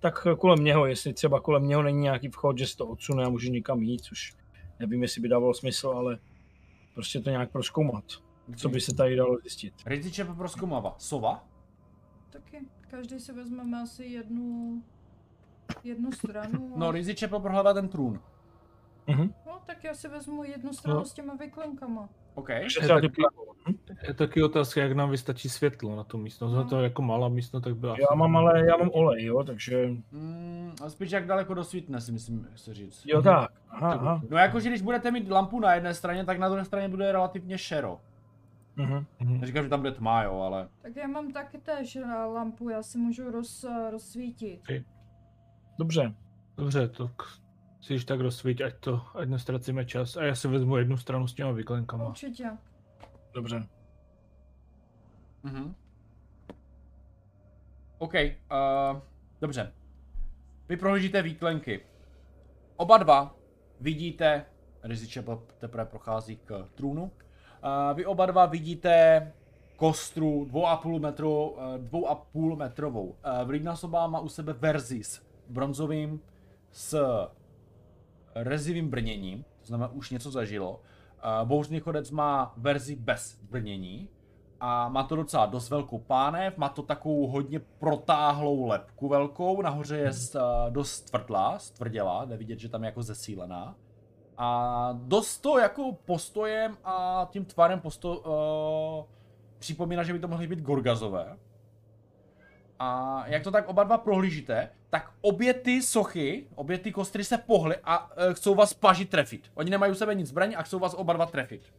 Tak 0.00 0.26
kolem 0.38 0.64
něho, 0.64 0.86
jestli 0.86 1.12
třeba 1.12 1.40
kolem 1.40 1.68
něho 1.68 1.82
není 1.82 2.00
nějaký 2.00 2.28
vchod, 2.28 2.58
že 2.58 2.66
se 2.66 2.76
to 2.76 2.86
odsune 2.86 3.24
a 3.24 3.28
může 3.28 3.50
někam 3.50 3.82
jít, 3.82 4.00
což 4.00 4.34
nevím, 4.80 5.02
jestli 5.02 5.20
by 5.20 5.28
dávalo 5.28 5.54
smysl, 5.54 5.88
ale 5.88 6.18
prostě 6.94 7.20
to 7.20 7.30
nějak 7.30 7.50
proskoumat. 7.50 8.04
Co 8.56 8.68
by 8.68 8.80
se 8.80 8.94
tady 8.94 9.16
dalo 9.16 9.38
zjistit? 9.40 9.74
Riziče 9.86 10.24
proskoumává. 10.24 10.94
Sova? 10.98 11.44
Taky. 12.30 12.60
Každý 12.90 13.20
si 13.20 13.32
vezmeme 13.32 13.82
asi 13.82 14.04
jednu, 14.04 14.82
jednu 15.84 16.12
stranu. 16.12 16.72
A... 16.74 16.78
No, 16.78 16.92
Riziče 16.92 17.28
prohlává 17.28 17.74
ten 17.74 17.88
trůn. 17.88 18.20
Uh-huh. 19.08 19.34
No, 19.46 19.60
tak 19.66 19.84
já 19.84 19.94
si 19.94 20.08
vezmu 20.08 20.44
jednu 20.44 20.72
stranu 20.72 20.98
no. 20.98 21.04
s 21.04 21.12
těma 21.12 21.34
vyklenkama. 21.34 22.08
OK. 22.34 22.48
Je 22.48 22.88
taky, 22.88 23.08
je 24.08 24.14
taky 24.14 24.42
otázka, 24.42 24.82
jak 24.82 24.92
nám 24.92 25.10
vystačí 25.10 25.48
světlo 25.48 25.96
na 25.96 26.04
tu 26.04 26.18
místnost. 26.18 26.52
No. 26.52 26.64
to 26.64 26.82
jako 26.82 27.02
malá 27.02 27.28
místnost, 27.28 27.62
tak 27.62 27.76
byla. 27.76 27.96
Já 28.10 28.16
mám 28.16 28.36
ale, 28.36 28.66
já 28.66 28.76
mám 28.76 28.90
olej, 28.92 29.24
jo, 29.24 29.44
takže... 29.44 29.88
Mm, 30.12 30.72
a 30.84 30.90
spíš 30.90 31.10
jak 31.10 31.26
daleko 31.26 31.54
dosvítne, 31.54 32.00
si 32.00 32.12
myslím, 32.12 32.48
se 32.56 32.74
říct. 32.74 33.02
Jo, 33.06 33.22
tak. 33.22 33.50
Aha, 33.68 33.92
aha. 33.92 34.22
No 34.30 34.36
jakože 34.36 34.68
když 34.68 34.82
budete 34.82 35.10
mít 35.10 35.30
lampu 35.30 35.60
na 35.60 35.74
jedné 35.74 35.94
straně, 35.94 36.24
tak 36.24 36.38
na 36.38 36.48
druhé 36.48 36.64
straně 36.64 36.88
bude 36.88 37.12
relativně 37.12 37.58
šero. 37.58 38.00
Uh-huh. 38.78 39.04
Neříkám, 39.20 39.62
že 39.62 39.70
tam 39.70 39.80
bude 39.80 39.92
tma, 39.92 40.22
jo, 40.22 40.40
ale... 40.40 40.68
Tak 40.82 40.96
já 40.96 41.06
mám 41.06 41.32
taky 41.32 41.58
též 41.58 41.98
lampu, 42.34 42.68
já 42.68 42.82
si 42.82 42.98
můžu 42.98 43.30
roz, 43.30 43.66
rozsvítit. 43.90 44.60
Dobře. 45.78 46.14
Dobře, 46.56 46.88
tak 46.88 47.10
si 47.84 48.00
tak 48.04 48.20
rozsvíť, 48.20 48.64
ať 48.64 48.74
to, 48.80 48.92
ať 49.14 49.28
nestracíme 49.28 49.84
čas. 49.84 50.16
A 50.16 50.24
já 50.24 50.34
si 50.34 50.48
vezmu 50.48 50.76
jednu 50.76 50.96
stranu 50.96 51.28
s 51.28 51.34
těma 51.34 51.50
vyklenkama. 51.50 52.08
Určitě. 52.08 52.50
Dobře. 53.34 53.66
Mhm. 55.42 55.74
OK, 57.98 58.14
uh, 58.14 59.00
dobře. 59.40 59.72
Vy 60.68 60.76
prohlížíte 60.76 61.22
výklenky. 61.22 61.80
Oba 62.76 62.98
dva 62.98 63.36
vidíte, 63.80 64.44
Riziče 64.82 65.24
teprve 65.58 65.84
prochází 65.84 66.36
k 66.36 66.68
trůnu, 66.74 67.10
vy 67.94 68.06
oba 68.06 68.26
dva 68.26 68.46
vidíte 68.46 69.32
kostru 69.76 70.44
2,5 70.44 71.00
metru, 71.00 71.56
2,5 71.78 72.52
eh, 72.52 72.56
metrovou. 72.56 73.16
Vlídna 73.44 73.76
soba 73.76 74.06
má 74.06 74.20
u 74.20 74.28
sebe 74.28 74.52
verzi 74.52 75.04
s 75.04 75.22
bronzovým, 75.48 76.20
s 76.72 76.96
rezivým 78.34 78.90
brněním, 78.90 79.44
to 79.60 79.66
znamená 79.66 79.92
už 79.92 80.10
něco 80.10 80.30
zažilo. 80.30 80.80
Bouřný 81.44 81.80
chodec 81.80 82.10
má 82.10 82.54
verzi 82.56 82.96
bez 82.96 83.38
brnění 83.50 84.08
a 84.60 84.88
má 84.88 85.02
to 85.02 85.16
docela 85.16 85.46
dost 85.46 85.70
velkou 85.70 85.98
pánev, 85.98 86.56
má 86.56 86.68
to 86.68 86.82
takovou 86.82 87.26
hodně 87.26 87.60
protáhlou 87.60 88.66
lepku 88.66 89.08
velkou, 89.08 89.62
nahoře 89.62 89.96
je 89.96 90.10
eh, 90.10 90.40
dost 90.70 91.00
tvrdlá, 91.00 91.58
stvrdělá, 91.58 92.24
jde 92.24 92.36
vidět, 92.36 92.58
že 92.58 92.68
tam 92.68 92.82
je 92.82 92.86
jako 92.86 93.02
zesílená. 93.02 93.76
A 94.38 94.88
dost 94.92 95.38
to 95.38 95.58
jako 95.58 95.92
postojem 96.04 96.76
a 96.84 97.28
tím 97.30 97.44
tvarem 97.44 97.80
posto, 97.80 98.18
uh, 98.18 99.04
připomíná, 99.58 100.02
že 100.02 100.12
by 100.12 100.18
to 100.18 100.28
mohly 100.28 100.46
být 100.46 100.60
gorgazové. 100.60 101.36
A 102.78 103.22
jak 103.26 103.42
to 103.42 103.50
tak 103.50 103.68
oba 103.68 103.84
dva 103.84 103.98
prohlížíte, 103.98 104.70
tak 104.94 105.12
obě 105.20 105.54
ty 105.54 105.82
sochy, 105.82 106.46
obě 106.54 106.78
ty 106.78 106.92
kostry 106.92 107.24
se 107.24 107.38
pohly 107.38 107.76
a 107.84 108.16
uh, 108.16 108.34
chcou 108.34 108.54
vás 108.54 108.74
pažit 108.74 109.10
trefit. 109.10 109.50
Oni 109.54 109.70
nemají 109.70 109.92
u 109.92 109.94
sebe 109.94 110.14
nic 110.14 110.28
zbraní 110.28 110.56
a 110.56 110.62
chcou 110.62 110.78
vás 110.78 110.94
oba 110.94 111.12
dva 111.12 111.26
trefit. 111.26 111.74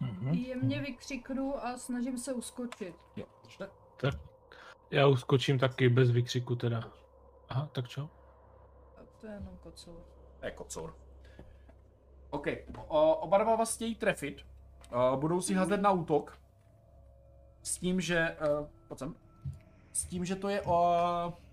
Mm-hmm. 0.00 0.46
Jemně 0.48 0.80
vykřiknu 0.80 1.66
a 1.66 1.76
snažím 1.76 2.18
se 2.18 2.32
uskočit. 2.32 2.94
Jo, 3.16 3.26
tak 3.58 3.70
já 4.90 5.06
uskočím 5.06 5.58
taky 5.58 5.88
bez 5.88 6.10
vykřiku 6.10 6.56
teda. 6.56 6.92
Aha, 7.48 7.68
tak 7.72 7.88
čo? 7.88 8.10
A 8.96 9.00
to 9.20 9.26
je 9.26 9.32
jenom 9.32 9.58
kocour. 9.62 10.00
To 10.40 10.46
je 10.46 10.50
kocour. 10.50 10.96
OK, 12.30 12.46
o, 12.88 13.14
oba 13.14 13.38
dva 13.38 13.56
vás 13.56 13.74
chtějí 13.74 13.94
trefit. 13.94 14.46
O, 14.92 15.16
budou 15.16 15.40
si 15.40 15.54
házet 15.54 15.80
na 15.80 15.90
útok. 15.90 16.38
S 17.62 17.78
tím, 17.78 18.00
že... 18.00 18.36
Pojď 18.88 18.98
sem. 18.98 19.14
S 19.92 20.04
tím, 20.04 20.24
že 20.24 20.36
to 20.36 20.48
je 20.48 20.62
o... 20.62 21.43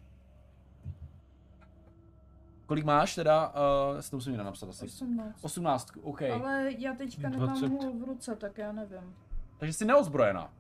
Kolik 2.72 2.86
máš 2.86 3.16
teda? 3.16 3.54
Uh, 3.94 4.00
si 4.00 4.12
to 4.12 4.18
musím 4.18 4.32
jinak 4.32 4.46
napsat 4.46 4.70
asi. 4.70 4.86
18. 4.86 5.40
18, 5.42 5.92
OK. 6.02 6.22
Ale 6.22 6.70
já 6.78 6.94
teďka 6.94 7.30
20. 7.30 7.62
nemám 7.62 7.86
ho 7.86 7.94
v 7.94 8.04
ruce, 8.04 8.36
tak 8.36 8.58
já 8.58 8.72
nevím. 8.72 9.16
Takže 9.58 9.74
jsi 9.74 9.86
neozbrojená. 9.86 10.54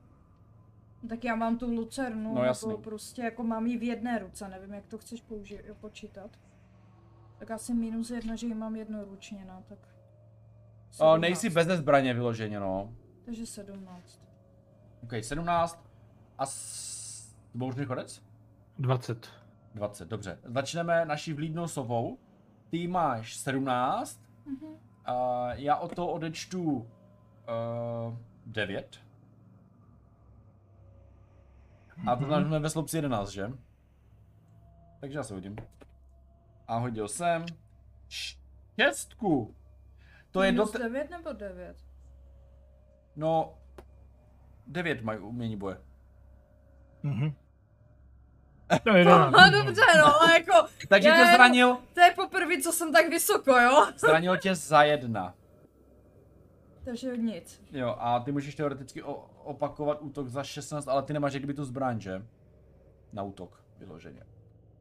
Tak 1.09 1.23
já 1.23 1.35
mám 1.35 1.57
tu 1.57 1.73
lucernu, 1.73 2.35
no, 2.35 2.43
jasný. 2.43 2.69
Jako 2.71 2.81
prostě 2.81 3.21
jako 3.21 3.43
mám 3.43 3.67
ji 3.67 3.77
v 3.77 3.83
jedné 3.83 4.19
ruce, 4.19 4.47
nevím 4.47 4.73
jak 4.73 4.88
to 4.88 4.97
chceš 4.97 5.21
použít, 5.21 5.61
počítat. 5.81 6.29
Tak 7.38 7.51
asi 7.51 7.73
minus 7.73 8.09
jedna, 8.09 8.35
že 8.35 8.47
ji 8.47 8.53
mám 8.53 8.75
jednoručně, 8.75 9.45
no, 9.47 9.63
tak... 9.69 9.79
O, 10.99 11.17
nejsi 11.17 11.49
bez 11.49 11.67
zbraně 11.67 12.13
vyloženě, 12.13 12.59
no. 12.59 12.93
Takže 13.25 13.45
17. 13.45 14.21
OK, 15.03 15.11
17. 15.21 15.83
A 16.38 16.45
s... 16.45 17.35
bouřný 17.53 17.85
chodec? 17.85 18.23
20. 18.79 19.40
20, 19.76 20.07
dobře. 20.07 20.39
Začneme 20.43 21.06
naší 21.06 21.34
vlídnou 21.34 21.68
sovou. 21.68 22.18
Ty 22.69 22.88
máš 22.88 23.35
17. 23.35 24.22
Mm-hmm. 24.45 24.77
A 25.06 25.48
já 25.53 25.76
o 25.77 25.88
to 25.88 26.07
odečtu 26.07 26.64
uh, 26.72 26.88
9. 28.45 29.02
A 32.07 32.15
to 32.15 32.26
znamená, 32.26 32.48
jsme 32.48 32.60
ve 32.60 32.69
slopci 32.69 32.98
11, 32.98 33.30
že? 33.30 33.52
Takže 34.99 35.18
já 35.18 35.23
se 35.23 35.34
hodím. 35.34 35.56
A 36.68 36.77
hodil 36.77 37.07
jsem 37.07 37.45
šestku. 38.10 39.56
To 40.31 40.43
je 40.43 40.52
do... 40.52 40.56
Minus 40.56 40.72
9 40.72 41.10
nebo 41.10 41.34
9? 41.34 41.77
No, 43.15 43.57
9 44.68 45.02
mají 45.02 45.19
umění 45.19 45.57
boje. 45.57 45.77
Mhm. 47.03 47.34
To 48.84 48.89
je 48.98 49.06
No, 49.06 49.31
dobře, 49.52 49.81
no, 49.98 50.22
ale 50.22 50.34
jako, 50.34 50.68
Takže 50.88 51.10
tě 51.10 51.15
jenom- 51.18 51.34
zranil, 51.35 51.77
to 51.93 52.02
je 52.02 52.11
poprvé, 52.15 52.61
co 52.61 52.72
jsem 52.72 52.93
tak 52.93 53.10
vysoko, 53.10 53.52
jo? 53.60 53.85
zranil 53.98 54.38
tě 54.38 54.56
za 54.56 54.84
jedna. 54.84 55.34
Takže 56.85 57.18
nic. 57.18 57.61
Jo, 57.72 57.95
a 57.99 58.19
ty 58.19 58.31
můžeš 58.31 58.56
teoreticky 58.56 59.03
o- 59.03 59.26
opakovat 59.43 59.98
útok 60.02 60.27
za 60.27 60.43
16, 60.43 60.88
ale 60.88 61.03
ty 61.03 61.14
nemáš 61.14 61.34
jak 61.34 61.41
kdyby 61.43 61.53
tu 61.53 61.65
zbraň, 61.65 61.99
že? 61.99 62.26
Na 63.14 63.23
útok, 63.23 63.64
vyloženě. 63.77 64.23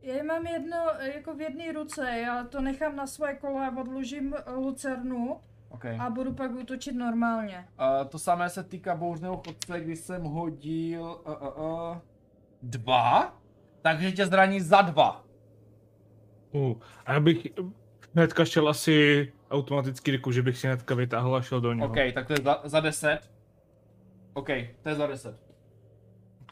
Já 0.03 0.23
mám 0.25 0.47
jedno, 0.47 0.77
jako 1.01 1.35
v 1.35 1.41
jedné 1.41 1.73
ruce, 1.73 2.11
já 2.11 2.45
to 2.45 2.61
nechám 2.61 2.97
na 2.97 3.07
svoje 3.07 3.35
kolo 3.35 3.59
a 3.59 3.77
odložím 3.81 4.35
lucernu 4.57 5.41
OK. 5.69 5.85
a 5.85 6.11
budu 6.11 6.33
pak 6.35 6.51
útočit 6.51 6.93
normálně. 6.93 7.69
Uh, 7.81 8.09
to 8.09 8.19
samé 8.19 8.51
se 8.51 8.62
týká 8.65 8.95
bouřného 8.95 9.37
chodce, 9.47 9.81
kdy 9.81 9.97
jsem 9.97 10.23
hodil 10.23 11.21
uh, 11.27 11.33
uh, 11.33 11.65
uh, 11.91 11.97
dva, 12.62 13.40
takže 13.82 14.12
tě 14.12 14.27
zraní 14.27 14.61
za 14.61 14.82
dva. 14.82 15.24
Uh, 16.52 16.77
a 17.07 17.12
já 17.12 17.20
bych 17.20 17.47
hnedka 18.15 18.44
šel 18.44 18.69
asi 18.69 19.32
automaticky 19.51 20.11
ryku, 20.11 20.32
že 20.32 20.43
bych 20.43 20.59
si 20.59 20.66
hnedka 20.66 20.94
vytáhl 20.94 21.36
a 21.36 21.43
šel 21.43 21.61
do 21.61 21.73
něho. 21.73 21.89
OK, 21.89 21.97
tak 22.15 22.27
to 22.27 22.32
je 22.32 22.39
za, 22.44 22.61
za 22.65 22.81
10. 22.81 23.19
OK, 24.35 24.48
to 24.82 24.89
je 24.89 24.94
za 24.94 25.07
10. 25.07 25.40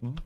Mhm. 0.02 0.16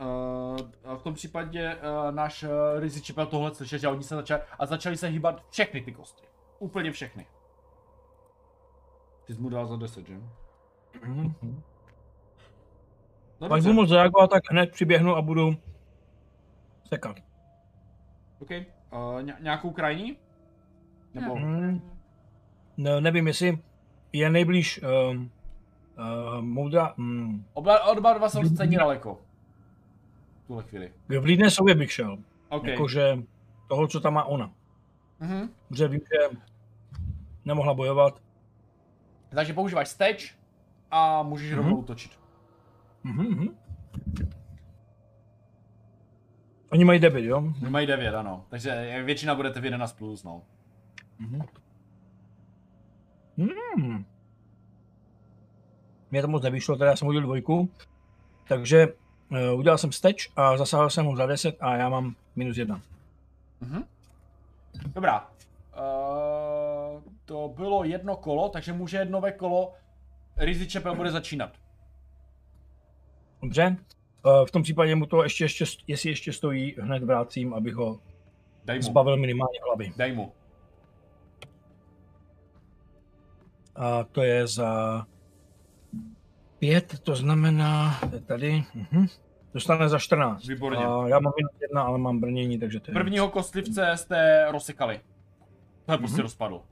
Uh, 0.00 0.56
a 0.84 0.96
v 0.96 1.02
tom 1.02 1.14
případě 1.14 1.76
uh, 1.76 2.14
náš 2.14 2.42
uh, 2.42 2.50
Rizzy 2.78 3.00
Chipel 3.00 3.26
tohle 3.26 3.54
slyšel, 3.54 3.78
že 3.78 3.88
oni 3.88 4.02
se 4.02 4.14
začali 4.14 4.42
a 4.58 4.66
začali 4.66 4.96
se 4.96 5.08
hýbat 5.08 5.44
všechny 5.50 5.80
ty 5.80 5.92
kosti. 5.92 6.26
Úplně 6.58 6.92
všechny. 6.92 7.26
Ty 9.30 9.34
jsi 9.34 9.42
mu 9.42 9.48
dal 9.48 9.66
za 9.66 9.76
10, 9.76 10.06
že? 10.06 10.14
Mhm. 11.06 11.62
No 13.40 13.48
Pak 13.48 13.62
budu 13.62 13.74
moc 13.74 13.88
zareagovat, 13.88 14.30
tak 14.30 14.42
hned 14.50 14.70
přiběhnu 14.70 15.16
a 15.16 15.22
budu 15.22 15.56
sekat. 16.84 17.16
OK. 18.40 18.50
Uh, 18.50 19.22
ně- 19.22 19.36
nějakou 19.40 19.70
krajní? 19.70 20.16
Nebo... 21.14 21.34
Ne. 21.34 21.40
Hmm. 21.40 21.90
Ne, 22.76 23.00
nevím, 23.00 23.26
jestli 23.26 23.58
je 24.12 24.30
nejblíž 24.30 24.80
um, 24.82 25.30
uh, 25.98 26.40
moudra... 26.40 26.94
Um, 26.98 27.44
Oba, 27.52 27.84
oba 27.84 28.12
dva 28.12 28.28
jsou 28.28 28.44
stejně 28.44 28.78
daleko. 28.78 29.18
V 30.44 30.46
tuhle 30.46 30.62
chvíli. 30.62 30.92
v 31.08 31.24
Lídné 31.24 31.50
sobě 31.50 31.74
bych 31.74 31.92
šel. 31.92 32.18
OK. 32.48 32.66
Jakože 32.66 33.18
toho, 33.68 33.88
co 33.88 34.00
tam 34.00 34.14
má 34.14 34.24
ona. 34.24 34.52
Mhm. 35.20 35.48
Protože 35.68 35.88
vím, 35.88 36.00
že 36.00 36.38
nemohla 37.44 37.74
bojovat. 37.74 38.29
Takže 39.34 39.52
používáš 39.52 39.88
steč 39.88 40.34
a 40.90 41.22
můžeš 41.22 41.50
Mhm. 41.50 41.56
rovnou 41.58 41.76
útočit. 41.76 42.12
Mhm, 43.04 43.22
mhm. 43.26 43.48
Oni 46.72 46.84
mají 46.84 47.00
debit, 47.00 47.24
jo? 47.24 47.36
Oni 47.62 47.70
mají 47.70 47.86
9, 47.86 48.14
ano. 48.14 48.44
Takže 48.48 49.02
většina 49.04 49.34
budete 49.34 49.60
v 49.60 49.64
11 49.64 49.92
plus, 49.92 50.22
no. 50.24 50.42
Mhm. 51.18 51.40
Hmm. 53.38 54.04
Mně 56.10 56.22
to 56.22 56.28
moc 56.28 56.42
nevyšlo, 56.42 56.76
teda 56.76 56.90
já 56.90 56.96
jsem 56.96 57.06
hodil 57.06 57.22
dvojku. 57.22 57.68
Takže 58.48 58.86
uh, 59.30 59.58
udělal 59.58 59.78
jsem 59.78 59.92
steč 59.92 60.32
a 60.36 60.56
zasáhl 60.56 60.90
jsem 60.90 61.06
ho 61.06 61.16
za 61.16 61.26
10 61.26 61.56
a 61.60 61.76
já 61.76 61.88
mám 61.88 62.14
minus 62.36 62.56
jedna. 62.56 62.80
Mhm. 63.60 63.84
Dobrá. 64.94 65.20
Uh, 65.76 66.59
to 67.30 67.52
bylo 67.56 67.84
jedno 67.84 68.16
kolo, 68.16 68.48
takže 68.48 68.72
může 68.72 69.04
nové 69.04 69.32
kolo. 69.32 69.72
Rizzy 70.36 70.70
Chapel 70.70 70.94
bude 70.94 71.10
začínat. 71.10 71.52
Dobře? 73.42 73.76
Uh, 74.26 74.46
v 74.46 74.50
tom 74.50 74.62
případě 74.62 74.94
mu 74.94 75.06
to 75.06 75.22
ještě, 75.22 75.44
ještě, 75.44 75.64
jestli 75.86 76.10
ještě 76.10 76.32
stojí, 76.32 76.74
hned 76.80 77.02
vrátím, 77.02 77.54
abych 77.54 77.74
ho 77.74 78.00
Dej 78.64 78.76
mu. 78.78 78.82
zbavil 78.82 79.16
minimálně 79.16 79.58
hlavy. 79.66 79.92
Dej 79.96 80.12
mu. 80.12 80.32
A 83.76 84.04
to 84.04 84.22
je 84.22 84.46
za 84.46 85.06
pět, 86.58 86.98
to 87.00 87.16
znamená, 87.16 87.98
to 88.10 88.14
je 88.16 88.20
tady, 88.20 88.64
mhm. 88.74 89.06
dostane 89.54 89.88
za 89.88 89.98
14. 89.98 90.46
Výborně. 90.48 90.84
A 90.84 91.08
já 91.08 91.20
mám 91.20 91.32
minus 91.36 91.52
jedna, 91.60 91.82
ale 91.82 91.98
mám 91.98 92.20
brnění, 92.20 92.58
takže 92.58 92.80
to 92.80 92.90
je... 92.90 92.92
Prvního 92.92 93.28
kostlivce 93.28 93.92
jste 93.96 94.46
rozsekali. 94.50 95.00
To 95.86 95.92
je 95.92 95.98
prostě 95.98 96.14
Mhm. 96.16 96.22
rozpadl. 96.22 96.62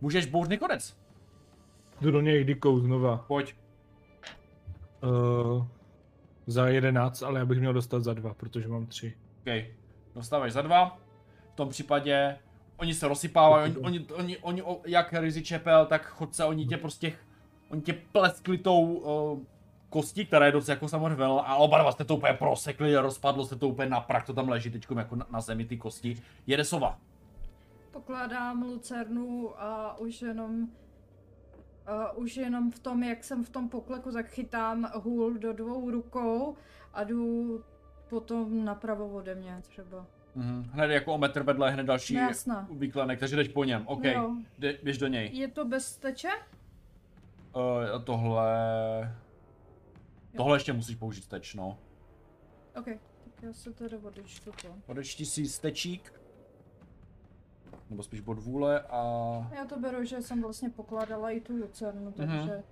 Můžeš 0.00 0.26
bouřný 0.26 0.58
konec. 0.58 0.96
Jdu 2.00 2.10
do 2.10 2.20
něj 2.20 2.44
dikou 2.44 2.78
znova. 2.80 3.24
Pojď. 3.28 3.54
Uh, 5.02 5.66
za 6.46 6.68
11, 6.68 7.22
ale 7.22 7.38
já 7.38 7.46
bych 7.46 7.58
měl 7.58 7.72
dostat 7.72 8.04
za 8.04 8.14
2, 8.14 8.34
protože 8.34 8.68
mám 8.68 8.86
3. 8.86 9.14
OK. 9.46 9.64
Dostáváš 10.14 10.52
za 10.52 10.62
dva. 10.62 10.98
V 11.52 11.56
tom 11.56 11.68
případě 11.68 12.38
oni 12.76 12.94
se 12.94 13.08
rozsypávají, 13.08 13.76
oni, 13.76 13.86
oni, 13.86 14.06
oni, 14.08 14.36
oni, 14.38 14.62
o- 14.62 14.80
jak 14.86 15.12
Rizzy 15.12 15.44
Chapel, 15.44 15.86
tak 15.86 16.06
chodce, 16.06 16.44
oni 16.44 16.66
tě 16.66 16.76
prostě, 16.76 17.12
oni 17.68 17.82
tě 17.82 17.92
pleskli 17.92 18.58
tou 18.58 18.80
uh, 18.82 19.38
kostí, 19.90 20.26
která 20.26 20.46
je 20.46 20.52
dost 20.52 20.68
jako 20.68 20.88
samozřejmě 20.88 21.24
a 21.24 21.56
oba 21.56 21.78
dva 21.78 21.92
jste 21.92 22.04
to 22.04 22.16
úplně 22.16 22.32
prosekli, 22.32 22.96
rozpadlo 22.96 23.44
se 23.44 23.56
to 23.56 23.68
úplně 23.68 23.90
na 23.90 24.00
prak, 24.00 24.26
to 24.26 24.32
tam 24.34 24.48
leží 24.48 24.70
teď 24.70 24.86
jako 24.96 25.16
na, 25.16 25.26
na 25.30 25.40
zemi 25.40 25.64
ty 25.64 25.76
kosti. 25.76 26.16
Jede 26.46 26.64
sova. 26.64 26.98
Pokládám 27.96 28.62
lucernu 28.62 29.62
a 29.62 29.98
už 29.98 30.22
jenom 30.22 30.68
Uh, 32.14 32.22
už 32.24 32.36
jenom 32.36 32.70
v 32.70 32.78
tom, 32.78 33.02
jak 33.02 33.24
jsem 33.24 33.44
v 33.44 33.50
tom 33.50 33.68
pokleku, 33.68 34.12
tak 34.12 34.26
chytám 34.28 34.90
hůl 34.94 35.34
do 35.38 35.52
dvou 35.52 35.90
rukou 35.90 36.56
a 36.94 37.04
jdu 37.04 37.64
potom 38.08 38.64
napravo 38.64 39.08
ode 39.08 39.34
mě 39.34 39.58
třeba. 39.62 40.06
Mhm. 40.34 40.62
Hned 40.72 40.90
jako 40.90 41.14
o 41.14 41.18
metr 41.18 41.42
vedle, 41.42 41.70
hned 41.70 41.82
další 41.86 42.14
No 42.14 42.20
jasno. 42.20 42.66
výklenek, 42.70 43.20
takže 43.20 43.36
jdeš 43.36 43.48
po 43.48 43.64
něm. 43.64 43.82
OK, 43.86 44.04
Jo. 44.04 44.36
Jde, 44.58 44.78
běž 44.82 44.98
do 44.98 45.06
něj. 45.06 45.30
Je 45.32 45.48
to 45.48 45.64
bez 45.64 45.96
teče? 45.96 46.28
Uh, 47.56 47.62
a 47.94 47.98
tohle... 47.98 48.52
Tohle 50.36 50.56
ještě 50.56 50.72
musíš 50.72 50.96
použít 50.96 51.24
steč, 51.24 51.54
no. 51.54 51.78
OK, 52.78 52.84
tak 53.24 53.42
já 53.42 53.52
se 53.52 53.72
teda 53.72 53.98
odečtu 54.02 54.50
to. 54.62 54.68
Odečti 54.86 55.26
si 55.26 55.46
stečík. 55.46 56.15
Nebo 57.90 58.02
spíš 58.02 58.20
bod 58.20 58.38
vůle 58.38 58.80
a... 58.80 59.00
Já 59.56 59.64
to 59.64 59.78
beru, 59.78 60.04
že 60.04 60.22
jsem 60.22 60.42
vlastně 60.42 60.70
pokládala 60.70 61.30
i 61.30 61.40
tu 61.40 61.56
lucernu, 61.56 62.12
takže... 62.12 62.38
Mhm. 62.38 62.62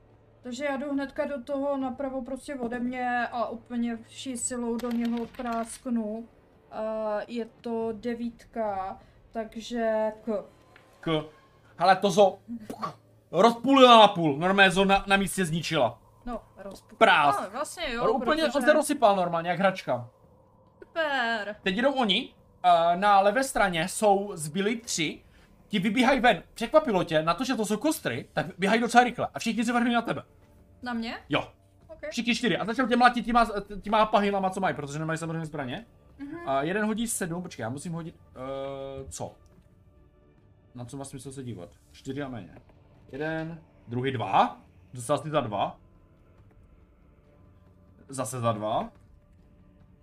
Takže 0.42 0.64
já 0.64 0.76
jdu 0.76 0.92
hnedka 0.92 1.24
do 1.24 1.42
toho 1.42 1.76
napravo 1.76 2.22
prostě 2.22 2.54
ode 2.54 2.78
mě 2.78 3.28
a 3.32 3.48
úplně 3.48 3.96
vší 3.96 4.36
silou 4.36 4.76
do 4.76 4.90
něho 4.90 5.26
prásknu. 5.26 6.28
A 6.70 7.16
je 7.28 7.48
to 7.60 7.88
devítka, 7.92 8.98
takže 9.32 10.12
k. 10.24 10.44
K... 11.00 11.24
Hele, 11.76 11.96
to 11.96 12.10
zo... 12.10 12.38
Rozpůlila 13.30 13.98
na 13.98 14.08
půl, 14.08 14.36
normálně 14.36 14.70
zo 14.70 14.84
na, 14.84 15.04
na 15.06 15.16
místě 15.16 15.44
zničila. 15.44 15.98
No, 16.26 16.40
rozpůl. 16.56 16.98
Prás. 16.98 17.40
No, 17.40 17.50
vlastně 17.50 17.92
jo, 17.92 18.12
úplně 18.12 18.44
protože... 18.44 18.66
se 18.66 18.72
rozsypal 18.72 19.16
normálně, 19.16 19.50
jak 19.50 19.58
hračka. 19.58 20.10
Super. 20.78 21.56
Teď 21.62 21.76
jdou 21.76 21.92
oni, 21.92 22.28
uh, 22.28 22.43
na 22.94 23.20
levé 23.20 23.44
straně 23.44 23.88
jsou 23.88 24.32
zbylí 24.34 24.80
tři, 24.80 25.22
ti 25.68 25.78
vybíhají 25.78 26.20
ven. 26.20 26.42
Překvapilo 26.54 27.04
tě, 27.04 27.22
na 27.22 27.34
to, 27.34 27.44
že 27.44 27.54
to 27.54 27.66
jsou 27.66 27.76
kostry, 27.76 28.28
tak 28.32 28.46
běhají 28.58 28.80
docela 28.80 29.04
rychle. 29.04 29.28
A 29.34 29.38
všichni 29.38 29.64
se 29.64 29.72
vrhli 29.72 29.92
na 29.92 30.02
tebe. 30.02 30.22
Na 30.82 30.92
mě? 30.92 31.16
Jo, 31.28 31.52
OK. 31.88 32.10
všichni 32.10 32.34
čtyři. 32.34 32.56
A 32.58 32.64
začal 32.64 32.88
tě 32.88 32.96
mlátit 32.96 33.24
těma, 33.24 33.46
těma 33.82 34.06
pahylama, 34.06 34.50
co 34.50 34.60
mají, 34.60 34.74
protože 34.74 34.98
nemají 34.98 35.18
samozřejmě 35.18 35.46
zbraně. 35.46 35.86
Mhm. 36.18 36.48
A 36.48 36.62
jeden 36.62 36.84
hodí 36.86 37.06
sedm, 37.08 37.42
počkej, 37.42 37.62
já 37.62 37.68
musím 37.68 37.92
hodit, 37.92 38.14
uh, 38.36 39.10
co? 39.10 39.34
Na 40.74 40.84
co 40.84 40.96
má 40.96 41.04
smysl 41.04 41.32
se 41.32 41.42
dívat? 41.42 41.68
Čtyři 41.92 42.22
a 42.22 42.28
méně. 42.28 42.54
Jeden, 43.12 43.60
druhý 43.88 44.12
dva, 44.12 44.60
dostal 44.94 45.18
jsi 45.18 45.30
za 45.30 45.40
dva. 45.40 45.80
Zase 48.08 48.40
za 48.40 48.52
dva. 48.52 48.90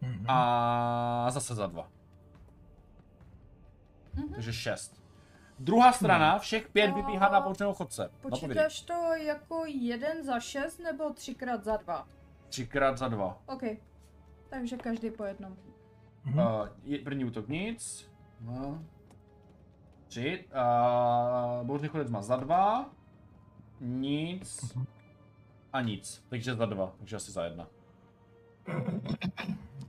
Mhm. 0.02 0.26
A 0.28 1.28
zase 1.30 1.56
za 1.56 1.68
dva. 1.68 1.91
Mhm. 4.14 4.34
Takže 4.34 4.54
šest. 4.54 5.02
Druhá 5.60 5.92
strana, 5.92 6.40
všech 6.40 6.70
pět 6.70 6.88
A- 6.92 6.96
vybíhá 6.96 7.30
na 7.30 7.42
poučného 7.42 7.74
chodce. 7.74 8.10
No. 8.24 8.30
Počítáš 8.30 8.82
to 8.82 8.94
jako 9.16 9.64
jeden 9.68 10.24
za 10.24 10.40
šest 10.40 10.80
nebo 10.80 11.14
třikrát 11.14 11.64
za 11.64 11.78
dva? 11.78 12.08
Třikrát 12.50 12.98
za 12.98 13.08
dva. 13.08 13.42
OK. 13.46 13.64
Takže 14.50 14.78
každý 14.78 15.12
po 15.12 15.24
jednom. 15.24 15.58
Mhm. 16.26 16.40
Uh, 16.40 16.68
je, 16.84 17.00
první 17.00 17.26
útok 17.26 17.48
nic. 17.48 18.10
No. 18.42 18.84
Tři. 20.08 20.46
Uh, 21.62 21.68
bouřný 21.68 21.88
chodec 21.88 22.10
má 22.10 22.22
za 22.22 22.36
dva. 22.36 22.90
Nic. 23.80 24.78
A 25.74 25.82
nic, 25.82 26.26
takže 26.30 26.56
za 26.56 26.66
dva, 26.66 26.94
takže 26.98 27.16
asi 27.16 27.32
za 27.32 27.44
jedna. 27.44 27.68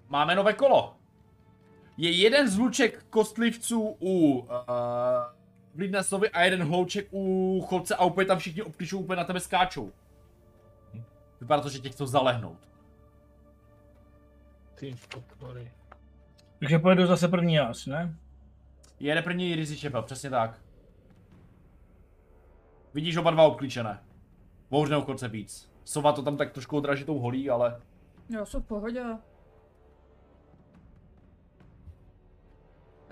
Máme 0.08 0.34
nové 0.34 0.52
kolo. 0.52 0.96
Je 1.96 2.10
jeden 2.10 2.48
zluček 2.48 3.04
kostlivců 3.10 3.96
u 4.00 4.38
uh, 4.38 4.48
Vlídnasovi 5.74 6.30
a 6.30 6.42
jeden 6.42 6.62
hlouček 6.62 7.08
u 7.10 7.60
chodce 7.66 7.96
a 7.96 8.04
úplně 8.04 8.26
tam 8.26 8.38
všichni 8.38 8.62
obklíčou, 8.62 8.98
úplně 8.98 9.16
na 9.16 9.24
tebe 9.24 9.40
skáčou. 9.40 9.92
Vypadá 11.40 11.62
to, 11.62 11.68
že 11.68 11.78
tě 11.78 11.90
chcou 11.90 12.06
zalehnout. 12.06 12.68
Ty 14.74 14.96
podpory. 15.14 15.72
Takže 16.58 16.78
pojedu 16.78 17.06
zase 17.06 17.28
první 17.28 17.54
jas, 17.54 17.86
ne? 17.86 18.16
Jede 19.00 19.22
první 19.22 19.54
Rizzy 19.54 19.76
Chapel, 19.76 20.02
přesně 20.02 20.30
tak. 20.30 20.62
Vidíš 22.94 23.16
oba 23.16 23.30
dva 23.30 23.42
obklíčené. 23.42 24.02
Bouřného 24.70 25.02
chodce 25.02 25.28
víc. 25.28 25.70
Sova 25.84 26.12
to 26.12 26.22
tam 26.22 26.36
tak 26.36 26.52
trošku 26.52 26.76
odražitou 26.76 27.18
holí, 27.18 27.50
ale 27.50 27.80
Já 28.30 28.44
jsem 28.44 28.62
v 28.62 28.66
pohodě. 28.66 29.04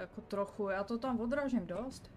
Jako 0.00 0.20
trochu, 0.20 0.68
já 0.68 0.84
to 0.84 0.98
tam 0.98 1.20
odrážím 1.20 1.66
dost. 1.66 2.10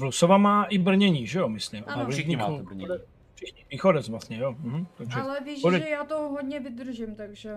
Uh, 0.00 0.10
Sova 0.10 0.38
má 0.38 0.64
i 0.64 0.78
brnění, 0.78 1.26
že 1.26 1.38
jo, 1.38 1.48
myslím. 1.48 1.84
Ano. 1.86 2.02
A 2.02 2.10
všichni 2.10 2.36
máte 2.36 2.62
brnění. 2.62 2.88
Všichni. 3.34 3.64
I 3.68 3.78
chodec 3.78 4.08
vlastně, 4.08 4.38
jo. 4.38 4.54
Mhm. 4.58 4.86
Takže, 4.96 5.20
Ale 5.20 5.40
víš, 5.40 5.62
kolik- 5.62 5.82
že 5.82 5.88
já 5.88 6.04
to 6.04 6.18
hodně 6.18 6.60
vydržím, 6.60 7.14
takže... 7.14 7.56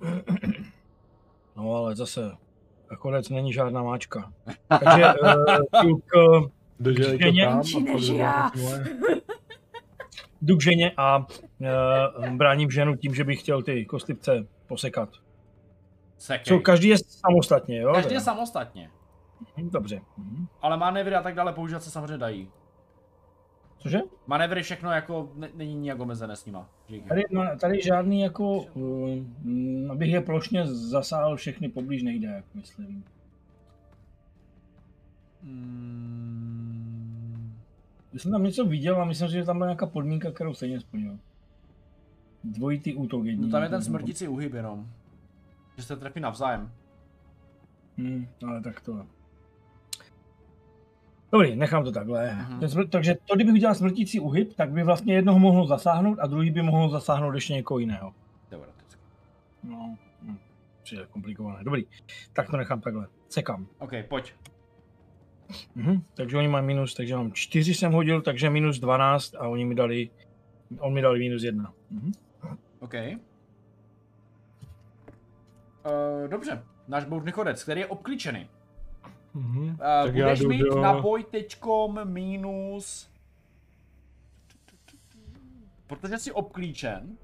No 1.56 1.74
ale 1.74 1.96
zase, 1.96 2.36
chodec 2.96 3.28
není 3.28 3.52
žádná 3.52 3.82
máčka. 3.82 4.32
Takže 4.68 5.04
uh, 5.22 5.82
jdu, 5.82 5.96
k, 5.96 6.12
Dodělej 6.80 7.18
to 7.18 7.24
tam 7.24 7.86
a 7.96 7.98
já. 8.14 8.50
Jdu 10.44 10.56
k 10.56 10.62
ženě 10.62 10.92
a 10.96 11.18
uh, 11.18 12.36
bráním 12.36 12.70
ženu 12.70 12.96
tím, 12.96 13.14
že 13.14 13.24
bych 13.24 13.40
chtěl 13.40 13.62
ty 13.62 13.84
kostlivce 13.84 14.46
posekat. 14.66 15.08
sekej. 16.18 16.44
Co, 16.44 16.60
každý 16.60 16.88
je 16.88 16.98
samostatně, 16.98 17.80
jo? 17.80 17.92
Každý 17.94 18.14
je 18.14 18.20
samostatně. 18.20 18.90
Mhm, 19.56 19.70
Dobře. 19.70 20.00
Mhm. 20.16 20.46
Ale 20.62 20.76
manévry 20.76 21.14
a 21.14 21.22
tak 21.22 21.34
dále 21.34 21.52
používat 21.52 21.82
se 21.82 21.90
samozřejmě 21.90 22.18
dají. 22.18 22.48
Cože? 23.78 23.98
Manévry 24.26 24.62
všechno 24.62 24.90
jako 24.92 25.32
ne, 25.34 25.48
není 25.54 25.74
nijak 25.74 26.00
omezené 26.00 26.36
s 26.36 26.46
nima. 26.46 26.68
Tady, 27.08 27.22
ma- 27.32 27.56
tady 27.58 27.82
žádný 27.82 28.20
jako, 28.20 28.56
uh, 28.56 29.18
abych 29.90 30.10
je 30.12 30.20
plošně 30.20 30.66
zasáhl 30.66 31.36
všechny 31.36 31.68
poblíž 31.68 32.02
nejde, 32.02 32.28
jak 32.28 32.44
myslím. 32.54 33.04
Mm, 35.42 36.43
Já 38.14 38.20
jsem 38.20 38.32
tam 38.32 38.44
něco 38.44 38.64
viděl 38.64 39.02
a 39.02 39.04
myslím, 39.04 39.28
že 39.28 39.44
tam 39.44 39.56
byla 39.56 39.66
nějaká 39.66 39.86
podmínka, 39.86 40.30
kterou 40.30 40.54
stejně 40.54 40.80
splnil. 40.80 41.18
Dvojitý 42.44 42.94
útok 42.94 43.24
jedním. 43.24 43.46
no 43.46 43.52
tam 43.52 43.62
je 43.62 43.68
ten 43.68 43.82
smrtící 43.82 44.28
uhyb 44.28 44.54
jenom. 44.54 44.86
Že 45.76 45.82
se 45.82 45.96
trefí 45.96 46.20
navzájem. 46.20 46.72
Hmm, 47.98 48.28
ale 48.48 48.60
tak 48.60 48.80
to... 48.80 49.06
Dobrý, 51.32 51.56
nechám 51.56 51.84
to 51.84 51.92
takhle. 51.92 52.34
Mhm. 52.34 52.60
Ten 52.60 52.68
smr- 52.68 52.88
takže 52.88 53.14
to, 53.24 53.34
kdybych 53.34 53.54
udělal 53.54 53.74
smrtící 53.74 54.20
uhyb, 54.20 54.54
tak 54.54 54.70
by 54.70 54.82
vlastně 54.82 55.14
jednoho 55.14 55.38
mohl 55.38 55.66
zasáhnout 55.66 56.18
a 56.18 56.26
druhý 56.26 56.50
by 56.50 56.62
mohl 56.62 56.88
zasáhnout 56.90 57.34
ještě 57.34 57.52
někoho 57.52 57.78
jiného. 57.78 58.14
Teoreticky. 58.48 59.00
No, 59.62 59.96
hm, 60.22 60.38
přijde 60.82 61.06
komplikované. 61.10 61.64
Dobrý, 61.64 61.86
tak 62.32 62.50
to 62.50 62.56
nechám 62.56 62.80
takhle. 62.80 63.06
Sekám. 63.28 63.66
OK, 63.78 63.90
pojď. 64.08 64.34
Mhm. 65.74 66.02
Takže 66.14 66.36
oni 66.38 66.48
mají 66.48 66.66
minus, 66.66 66.94
takže 66.94 67.16
mám 67.16 67.32
4 67.32 67.74
jsem 67.74 67.92
hodil, 67.92 68.22
takže 68.22 68.50
minus 68.50 68.78
12 68.78 69.34
a 69.34 69.48
oni 69.48 69.64
mi 69.64 69.74
dali, 69.74 70.10
on 70.78 70.92
mi 70.94 71.02
dal 71.02 71.18
minus 71.18 71.42
1. 71.42 71.72
Mhm. 71.90 72.12
OK. 72.80 72.94
Uh, 75.86 76.28
dobře, 76.28 76.64
náš 76.88 77.04
bouřný 77.04 77.32
chodec, 77.32 77.62
který 77.62 77.80
je 77.80 77.86
obklíčený. 77.86 78.48
Mhm. 79.34 79.68
Uh, 79.68 79.76
Tak 79.76 80.12
budeš 80.14 80.40
mít 80.40 80.58
do- 80.58 80.80
na 80.80 81.00
boj 81.00 81.24
teďkom 81.24 82.00
minus... 82.12 83.10
Protože 85.86 86.18
jsi 86.18 86.32
obklíčen, 86.32 87.16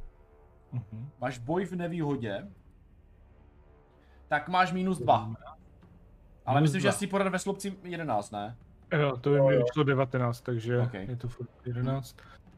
Mhm. 0.72 1.08
máš 1.20 1.38
boj 1.38 1.64
v 1.64 1.72
nevýhodě, 1.72 2.48
tak 4.28 4.48
máš 4.48 4.72
minus 4.72 4.98
2. 4.98 5.34
Ale 6.50 6.60
myslím, 6.60 6.80
že 6.80 6.88
dva. 6.88 6.92
si 6.92 7.06
podat 7.06 7.28
ve 7.28 7.38
slupci 7.38 7.76
11, 7.84 8.30
ne? 8.30 8.56
Jo, 9.00 9.16
to 9.16 9.30
by 9.30 9.40
mi 9.40 9.56
vyšlo 9.56 9.84
19, 9.84 10.40
takže 10.40 10.78
Ok. 10.78 10.94
je 10.94 11.16
to 11.16 11.28
furt 11.28 11.48
11. 11.66 12.16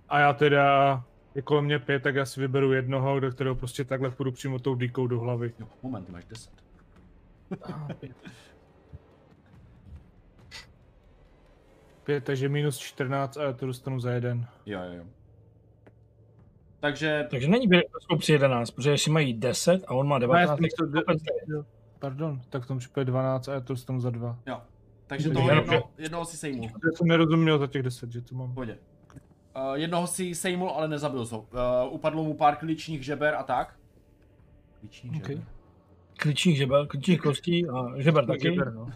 A 0.08 0.18
já 0.18 0.32
teda, 0.32 1.04
je 1.34 1.42
kolem 1.42 1.64
mě 1.64 1.78
pět, 1.78 2.02
tak 2.02 2.14
já 2.14 2.26
si 2.26 2.40
vyberu 2.40 2.72
jednoho, 2.72 3.20
do 3.20 3.30
kterého 3.30 3.54
prostě 3.54 3.84
takhle 3.84 4.10
půjdu 4.10 4.32
přímo 4.32 4.58
tou 4.58 4.74
díkou 4.74 5.06
do 5.06 5.20
hlavy. 5.20 5.52
Jo, 5.58 5.66
moment, 5.82 6.08
máš 6.10 6.24
10. 6.24 6.50
Pět, 12.04 12.24
takže 12.24 12.48
minus 12.48 12.78
14 12.78 13.36
a 13.36 13.42
já 13.42 13.52
to 13.52 13.66
dostanu 13.66 14.00
za 14.00 14.10
jeden. 14.10 14.46
Jo, 14.66 14.80
jo, 14.86 14.92
jo. 14.92 15.04
Takže, 16.80 17.26
Takže 17.30 17.48
není 17.48 17.66
jsou 18.00 18.16
při 18.18 18.32
11, 18.32 18.70
protože 18.70 18.90
jestli 18.90 19.10
mají 19.12 19.34
10 19.34 19.84
a 19.86 19.94
on 19.94 20.08
má 20.08 20.18
Ne, 20.18 20.20
19, 20.20 20.48
já 20.50 20.56
tak 20.56 20.70
to- 20.78 20.86
to 20.86 21.64
Pardon, 22.02 22.40
tak 22.50 22.62
v 22.62 22.66
tom 22.66 22.78
případě 22.78 23.05
12 23.05 23.48
a 23.48 23.52
já 23.52 23.60
to 23.60 23.72
dostanu 23.72 24.00
za 24.00 24.10
dva. 24.10 24.39
jo. 24.47 24.62
Takže 25.06 25.28
Takže 25.28 25.40
toho 25.40 25.50
jedno, 25.50 25.82
jednoho 25.98 26.24
si 26.24 26.36
sejmul. 26.36 26.64
Já 26.64 26.97
jsem 26.97 27.06
nerozuměl 27.06 27.58
za 27.58 27.66
těch 27.66 27.82
10, 27.82 28.12
že 28.12 28.20
to 28.20 28.34
mám. 28.34 28.50
V 28.50 28.55
pohodě. 28.55 28.78
Uh, 29.56 29.74
jednoho 29.74 30.06
si 30.06 30.34
sejmul, 30.34 30.70
ale 30.70 30.89
nezabil 30.89 31.26
ho. 31.26 31.39
Uh, 31.39 31.47
upadlo 31.90 32.24
mu 32.24 32.34
pár 32.34 32.56
klíčních 32.56 33.05
žeber 33.05 33.34
a 33.34 33.42
tak. 33.42 33.76
Klíčních 34.81 35.22
Ok. 35.22 35.28
žeber. 35.28 35.44
Klíčních 36.18 36.56
žebel, 36.56 36.86
klíčních 36.86 37.20
kostí 37.20 37.68
a 37.68 38.00
žeber 38.00 38.26
taky. 38.26 38.42
Žeber, 38.42 38.74
no. 38.74 38.82
Uh, 38.82 38.92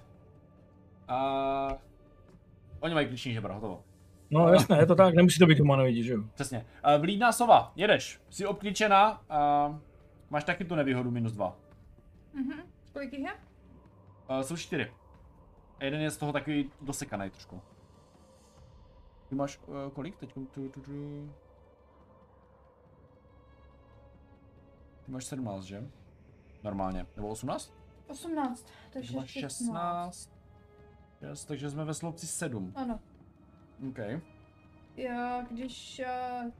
oni 2.80 2.94
mají 2.94 3.06
klíční 3.06 3.32
žeber, 3.32 3.50
hotovo. 3.50 3.82
No 4.30 4.48
jasné, 4.48 4.78
je 4.78 4.86
to 4.86 4.94
tak, 4.94 5.14
nemusí 5.14 5.38
to 5.38 5.46
být 5.46 5.58
humanoidi, 5.58 6.02
že 6.02 6.12
jo? 6.12 6.22
Přesně. 6.34 6.58
Uh, 6.96 7.00
vlídná 7.00 7.32
sova, 7.32 7.72
jedeš. 7.76 8.20
Jsi 8.30 8.46
obklíčená 8.46 9.22
a 9.30 9.68
máš 10.30 10.44
taky 10.44 10.64
tu 10.64 10.74
nevýhodu 10.74 11.10
minus 11.10 11.32
dva. 11.32 11.56
Mhm. 12.34 12.60
Kolik 12.96 13.12
jich 13.12 13.22
je? 13.22 13.32
Uh, 14.30 14.40
jsou 14.40 14.56
čtyři. 14.56 14.92
A 15.80 15.84
jeden 15.84 16.00
je 16.00 16.10
z 16.10 16.16
toho 16.16 16.32
takový 16.32 16.72
dosekaný 16.80 17.30
trošku. 17.30 17.60
Ty 19.28 19.34
máš 19.34 19.58
uh, 19.66 19.90
kolik 19.94 20.16
teď? 20.16 20.32
Tu, 20.34 20.44
tu, 20.46 20.68
tu. 20.68 20.80
Ty 25.04 25.12
máš 25.12 25.24
17, 25.24 25.64
že? 25.64 25.90
Normálně. 26.62 27.06
Nebo 27.16 27.28
18? 27.28 27.72
18, 28.08 28.62
Ty 28.64 28.70
takže 28.92 29.16
máš 29.16 29.30
16. 29.30 29.58
16. 29.58 30.30
Yes, 31.20 31.44
takže 31.44 31.70
jsme 31.70 31.84
ve 31.84 31.94
sloupci 31.94 32.26
7. 32.26 32.72
Ano. 32.76 33.00
OK. 33.88 33.98
Já 34.96 35.42
když... 35.42 35.98
eh, 35.98 36.52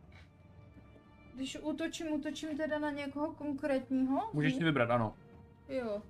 Když 1.34 1.58
útočím, 1.62 2.12
útočím 2.12 2.56
teda 2.56 2.78
na 2.78 2.90
někoho 2.90 3.32
konkrétního? 3.34 4.30
Můžeš 4.32 4.54
si 4.54 4.64
vybrat, 4.64 4.90
ano. 4.90 5.14
Jo. 5.68 6.02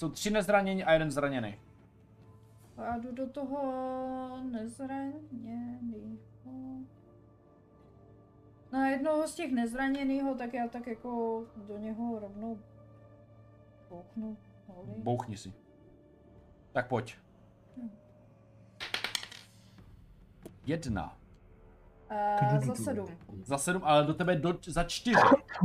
Jsou 0.00 0.08
tři 0.08 0.30
nezranění 0.30 0.84
a 0.84 0.92
jeden 0.92 1.10
zraněný. 1.10 1.58
A 2.76 2.84
já 2.84 2.98
jdu 2.98 3.12
do 3.12 3.28
toho 3.28 4.42
nezraněného. 4.50 6.16
Na 8.72 8.88
jednoho 8.88 9.28
z 9.28 9.34
těch 9.34 9.52
nezraněného, 9.52 10.34
tak 10.34 10.54
já 10.54 10.68
tak 10.68 10.86
jako 10.86 11.44
do 11.56 11.78
něho 11.78 12.18
rovnou 12.18 12.58
kouknu. 13.88 14.36
Holý. 14.66 14.92
Bouchni 14.96 15.36
si. 15.36 15.52
Tak 16.72 16.88
pojď. 16.88 17.16
Jedna. 20.66 21.18
A 22.10 22.60
za 22.60 22.74
sedm. 22.74 23.06
Za 23.42 23.58
sedm, 23.58 23.82
ale 23.84 24.04
do 24.04 24.14
tebe 24.14 24.36
do, 24.36 24.58
za 24.66 24.84
čtyři. 24.84 25.16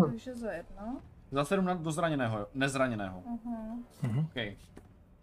Takže 0.05 0.35
za 0.35 0.51
jedno. 0.51 1.01
Za 1.35 1.45
sedm 1.45 1.65
na, 1.65 1.73
do 1.73 1.91
zraněného, 1.91 2.47
nezraněného. 2.53 3.23
Aha. 4.03 4.19
OK. 4.19 4.57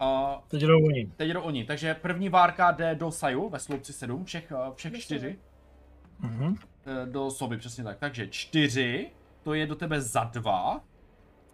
A 0.00 0.42
Teď 0.48 0.62
jdou 0.62 0.84
oni. 0.86 1.06
teď 1.16 1.30
jdou 1.30 1.40
oni. 1.40 1.64
Takže 1.64 1.94
první 1.94 2.28
várka 2.28 2.70
jde 2.70 2.94
do 2.94 3.10
Saju 3.10 3.48
ve 3.48 3.58
sloupci 3.58 3.92
7, 3.92 4.24
všech, 4.24 4.52
eh, 4.52 4.70
všech 4.74 5.00
čtyři. 5.00 5.38
Mhm. 6.20 6.56
Eh, 6.86 7.06
Do 7.06 7.30
soby, 7.30 7.56
přesně 7.56 7.84
tak. 7.84 7.98
Takže 7.98 8.28
čtyři, 8.28 9.10
to 9.42 9.54
je 9.54 9.66
do 9.66 9.74
tebe 9.74 10.00
za 10.00 10.24
dva. 10.24 10.80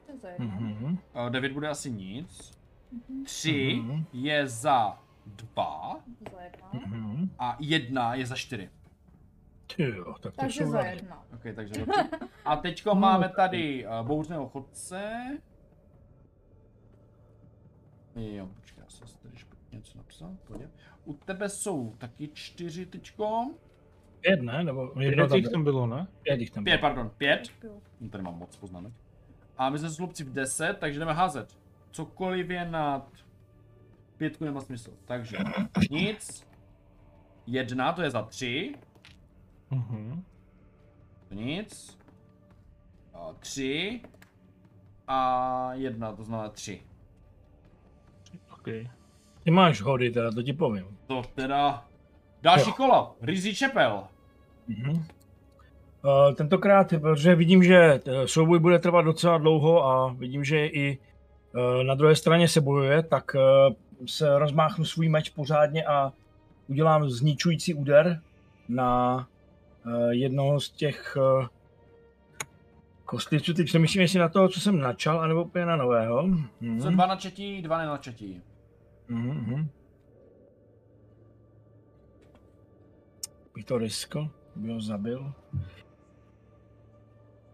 To 0.06 0.12
je 0.12 0.18
za 0.18 0.28
jedno. 0.28 0.46
Mhm. 0.46 0.98
Eh, 1.26 1.30
Devět 1.30 1.52
bude 1.52 1.68
asi 1.68 1.90
nic. 1.90 2.52
Mhm. 2.92 3.24
Tři 3.24 3.80
Mhm. 3.82 4.04
je 4.12 4.46
za 4.48 4.98
dva. 5.26 5.96
Za 6.32 6.40
jedno. 6.42 6.68
Mhm. 6.86 7.30
A 7.38 7.56
jedna 7.60 8.14
je 8.14 8.26
za 8.26 8.34
čtyři. 8.36 8.70
Ty 9.76 9.82
jo, 9.82 10.14
tak 10.20 10.34
to 10.34 10.40
Takže 10.40 10.66
za 10.66 10.80
jedno. 10.80 11.16
OK, 11.34 11.54
takže 11.54 11.74
dobře. 11.74 12.08
A 12.44 12.56
teďko 12.56 12.94
máme 12.94 13.28
tady 13.28 13.86
uh, 13.86 14.06
bouřného 14.06 14.48
chodce. 14.48 15.12
Jo, 18.16 18.48
počkej, 18.54 18.82
já 18.84 18.90
jsem 18.90 19.06
si 19.08 19.18
tady 19.18 19.36
špatně 19.36 19.76
něco 19.78 19.98
napsal, 19.98 20.36
pojď. 20.44 20.62
U 21.04 21.12
tebe 21.12 21.48
jsou 21.48 21.94
taky 21.98 22.28
čtyři 22.28 22.86
tyčko. 22.86 23.50
Pět, 24.20 24.42
ne? 24.42 24.64
Nebo 24.64 24.92
jedno 25.00 25.28
tam, 25.28 25.42
tam 25.42 25.64
bylo, 25.64 25.86
ne? 25.86 26.06
Pět 26.22 26.40
jich 26.40 26.50
tam 26.50 26.64
bylo. 26.64 26.72
Pět, 26.72 26.80
pardon, 26.80 27.10
pět. 27.18 27.42
No, 28.00 28.08
tady 28.08 28.24
mám 28.24 28.38
moc 28.38 28.56
poznámek. 28.56 28.92
A 29.58 29.70
my 29.70 29.78
jsme 29.78 29.90
slupci 29.90 30.24
v 30.24 30.32
10, 30.32 30.76
takže 30.78 31.00
jdeme 31.00 31.12
házet. 31.12 31.58
Cokoliv 31.90 32.50
je 32.50 32.64
nad 32.64 33.10
pětku 34.16 34.44
nemá 34.44 34.60
smysl. 34.60 34.92
Takže 35.04 35.38
nic. 35.90 36.46
Jedna, 37.46 37.92
to 37.92 38.02
je 38.02 38.10
za 38.10 38.22
tři. 38.22 38.74
Mhm. 39.70 40.22
Nic. 41.30 41.98
A 43.14 43.32
tři. 43.38 44.00
A 45.08 45.70
jedna, 45.74 46.12
to 46.12 46.24
znamená 46.24 46.48
tři. 46.48 46.82
OK. 48.52 48.64
Ty 49.44 49.50
máš 49.50 49.80
hody, 49.80 50.10
teda 50.10 50.30
to 50.30 50.42
ti 50.42 50.52
povím. 50.52 50.86
To 51.06 51.22
teda... 51.34 51.84
Další 52.42 52.68
jo. 52.70 52.74
kolo, 52.76 53.16
Rizí 53.22 53.54
Čepel. 53.54 54.04
Mhm. 54.68 54.90
Uh, 54.90 56.34
tentokrát, 56.34 56.94
protože 57.00 57.34
vidím, 57.34 57.62
že 57.62 58.00
souboj 58.26 58.58
bude 58.58 58.78
trvat 58.78 59.02
docela 59.02 59.38
dlouho 59.38 59.84
a 59.84 60.12
vidím, 60.12 60.44
že 60.44 60.66
i 60.66 60.98
uh, 60.98 61.84
na 61.84 61.94
druhé 61.94 62.16
straně 62.16 62.48
se 62.48 62.60
bojuje, 62.60 63.02
tak 63.02 63.32
uh, 63.34 63.74
se 64.06 64.38
rozmáchnu 64.38 64.84
svůj 64.84 65.08
meč 65.08 65.30
pořádně 65.30 65.84
a 65.84 66.12
udělám 66.68 67.10
zničující 67.10 67.74
úder 67.74 68.22
na 68.68 69.28
jednoho 70.10 70.60
z 70.60 70.70
těch 70.70 71.16
uh, 71.16 71.46
kostlivců. 73.04 73.54
Teď 73.54 73.66
přemýšlím, 73.66 74.02
jestli 74.02 74.18
na 74.18 74.28
toho, 74.28 74.48
co 74.48 74.60
jsem 74.60 74.80
načal, 74.80 75.20
anebo 75.20 75.44
úplně 75.44 75.66
na 75.66 75.76
nového. 75.76 76.22
Mm-hmm. 76.22 76.82
Jsou 76.82 76.90
dva 76.90 77.06
načetí, 77.06 77.62
dva 77.62 77.78
nenačetí. 77.78 78.42
Mm-hmm. 79.10 79.68
Bych 83.54 83.64
to 83.64 83.78
riskl, 83.78 84.30
by 84.56 84.72
ho 84.72 84.80
zabil. 84.80 85.32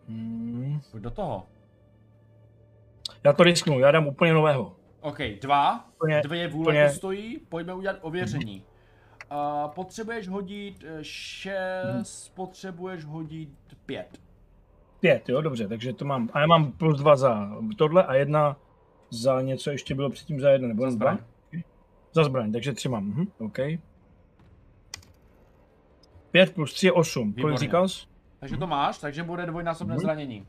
Mm. 0.09 0.81
Pojď 0.91 1.03
do 1.03 1.11
toho. 1.11 1.47
Já 3.25 3.33
to 3.33 3.43
risknu, 3.43 3.79
já 3.79 3.91
dám 3.91 4.07
úplně 4.07 4.33
nového. 4.33 4.77
OK, 5.01 5.19
dva, 5.41 5.89
úplně, 5.95 6.23
dvě 6.23 6.49
vůle 6.49 6.65
úplně... 6.65 6.91
stojí, 6.91 7.39
pojďme 7.49 7.75
udělat 7.75 7.97
ověření. 8.01 8.65
Uh, 9.31 9.71
potřebuješ 9.71 10.29
hodit 10.29 10.85
eh, 10.87 10.99
šest, 11.03 12.29
mm. 12.29 12.35
potřebuješ 12.35 13.05
hodit 13.05 13.51
pět. 13.87 14.19
Pět, 15.01 15.29
jo, 15.29 15.41
dobře, 15.41 15.69
takže 15.69 15.93
to 15.93 16.05
mám. 16.05 16.31
A 16.33 16.41
já 16.41 16.47
mám 16.47 16.73
plus 16.73 16.99
dva 16.99 17.17
za 17.17 17.51
tohle 17.79 18.05
a 18.05 18.15
jedna 18.15 18.57
za 19.11 19.41
něco 19.41 19.71
ještě 19.71 19.95
bylo 19.95 20.11
předtím 20.11 20.41
za 20.41 20.51
jedna, 20.51 20.69
nebo 20.69 20.83
za 20.83 20.91
zbraň? 20.91 21.19
Za 22.13 22.25
zbraň, 22.25 22.53
takže 22.53 22.73
tři 22.73 22.89
mám, 22.89 23.05
mhm, 23.05 23.27
OK. 23.39 23.59
Pět 26.31 26.55
plus 26.55 26.75
tři 26.75 26.87
je 26.87 26.93
osm, 26.93 27.33
kolik 27.33 27.59
říkal 27.59 27.89
jsi? 27.89 28.07
Takže 28.41 28.57
to 28.57 28.67
máš, 28.67 28.99
takže 28.99 29.23
bude 29.23 29.47
dvojnásobné 29.47 29.95
mm. 29.95 30.01
zranění. 30.01 30.47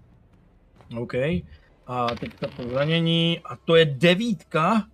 OK. 0.97 1.13
A 1.87 2.07
teď 2.19 2.31
to 2.55 2.63
zranění, 2.63 3.39
a 3.45 3.55
to 3.55 3.75
je 3.75 3.85
devítka, 3.85 4.87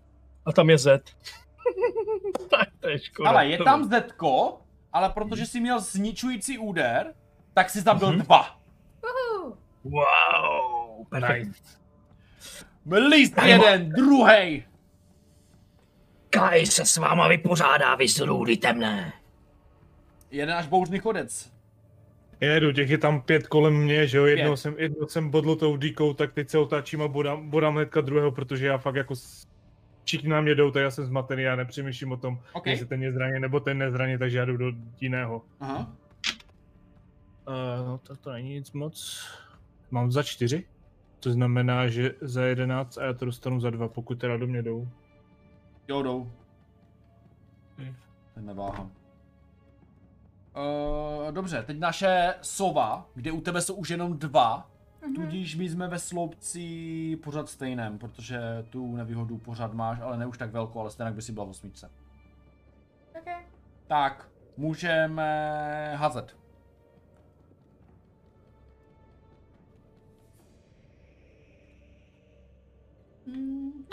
a 0.46 0.52
tam 0.52 0.70
je 0.70 0.78
Z. 0.78 1.04
tak 2.50 2.70
to 2.80 2.90
je 2.90 3.00
škoda. 3.00 3.30
Ale 3.30 3.48
je 3.48 3.58
tam 3.58 3.84
Z, 3.84 4.14
ale 4.94 5.10
protože 5.10 5.46
jsi 5.46 5.60
měl 5.60 5.80
zničující 5.80 6.58
úder, 6.58 7.14
tak 7.54 7.70
jsi 7.70 7.84
tam 7.84 8.00
byl 8.00 8.12
mm-hmm. 8.12 8.22
dva. 8.22 8.58
Wow, 9.84 11.08
perfekt. 11.10 11.80
Líst 12.86 13.34
jeden, 13.46 13.90
druhý. 13.90 14.66
Kaj 16.30 16.66
se 16.66 16.86
s 16.86 16.98
váma 16.98 17.28
vypořádá, 17.28 17.96
vy 17.96 18.08
zrůdy 18.08 18.58
temné. 18.58 19.14
Jeden 20.32 20.56
až 20.56 20.68
bouřný 20.68 21.00
chodec. 21.00 21.52
Jedu, 22.42 22.72
těch 22.72 22.90
je 22.90 22.98
tam 22.98 23.22
pět 23.22 23.48
kolem 23.48 23.74
mě, 23.74 24.08
že 24.08 24.18
jo, 24.18 24.26
jednou 24.26 24.56
jsem, 24.56 24.76
jednou 24.78 25.08
jsem 25.08 25.30
bodl 25.30 25.56
tou 25.56 25.78
díkou, 25.78 26.14
tak 26.14 26.34
teď 26.34 26.50
se 26.50 26.58
otáčím 26.58 27.02
a 27.02 27.08
bodám, 27.08 27.50
bodám 27.50 27.76
hnedka 27.76 28.02
druhého, 28.02 28.32
protože 28.32 28.68
já 28.68 28.78
fakt 28.78 28.96
jako 28.96 29.14
všichni 30.04 30.30
na 30.30 30.42
mě 30.42 30.56
jdou, 30.56 30.72
tak 30.72 30.84
já 30.84 30.92
jsem 30.92 31.06
zmatený, 31.06 31.44
já 31.44 31.56
nepřemýšlím 31.56 32.12
o 32.12 32.18
tom, 32.18 32.40
okay. 32.54 32.74
jestli 32.74 32.86
ten 32.86 33.04
je 33.04 33.12
zraně 33.12 33.40
nebo 33.40 33.60
ten 33.60 33.78
nezraně, 33.78 34.18
takže 34.18 34.38
já 34.38 34.46
jdu 34.46 34.58
do 34.58 34.72
jiného. 35.02 35.42
Aha. 35.60 35.94
Uh, 37.48 37.88
no 37.88 37.98
to, 37.98 38.16
to 38.16 38.32
není 38.32 38.54
nic 38.54 38.72
moc. 38.72 39.26
Mám 39.92 40.12
za 40.12 40.24
čtyři, 40.24 40.66
to 41.20 41.32
znamená, 41.32 41.88
že 41.88 42.16
za 42.22 42.44
jedenáct 42.44 42.98
a 42.98 43.04
já 43.04 43.14
to 43.14 43.26
dostanu 43.26 43.60
za 43.60 43.70
dva, 43.70 43.88
pokud 43.88 44.20
teda 44.20 44.38
do 44.38 44.48
mě 44.48 44.62
jdou. 44.62 44.88
Jo, 45.88 46.04
jdou. 46.04 46.32
Ten 48.34 48.46
neváhám. 48.46 48.92
Uh, 50.56 51.32
dobře, 51.32 51.64
teď 51.64 51.80
naše 51.80 52.34
sova, 52.42 53.10
kde 53.16 53.32
u 53.32 53.42
tebe 53.42 53.62
jsou 53.62 53.76
už 53.76 53.90
jenom 53.90 54.18
dva, 54.18 54.71
mm-hmm. 55.02 55.16
tudíž 55.16 55.56
my 55.56 55.70
jsme 55.70 55.88
ve 55.88 56.00
sloupci 56.00 57.16
pořád 57.24 57.50
stejném, 57.50 57.98
protože 57.98 58.40
tu 58.70 58.96
nevýhodu 58.96 59.38
pořád 59.38 59.74
máš, 59.74 60.00
ale 60.00 60.18
ne 60.18 60.26
už 60.26 60.38
tak 60.38 60.52
velkou, 60.52 60.80
ale 60.80 60.92
stejně 60.92 61.12
by 61.12 61.22
si 61.22 61.32
byla 61.32 61.46
v 61.46 61.50
osmičce. 61.50 61.92
Okay. 63.22 63.44
Tak, 63.88 64.30
můžeme 64.58 65.96
házet. 65.96 66.38
Mm. 73.26 73.86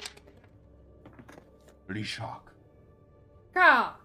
Lišák. 1.89 2.55
Ka. 3.51 4.01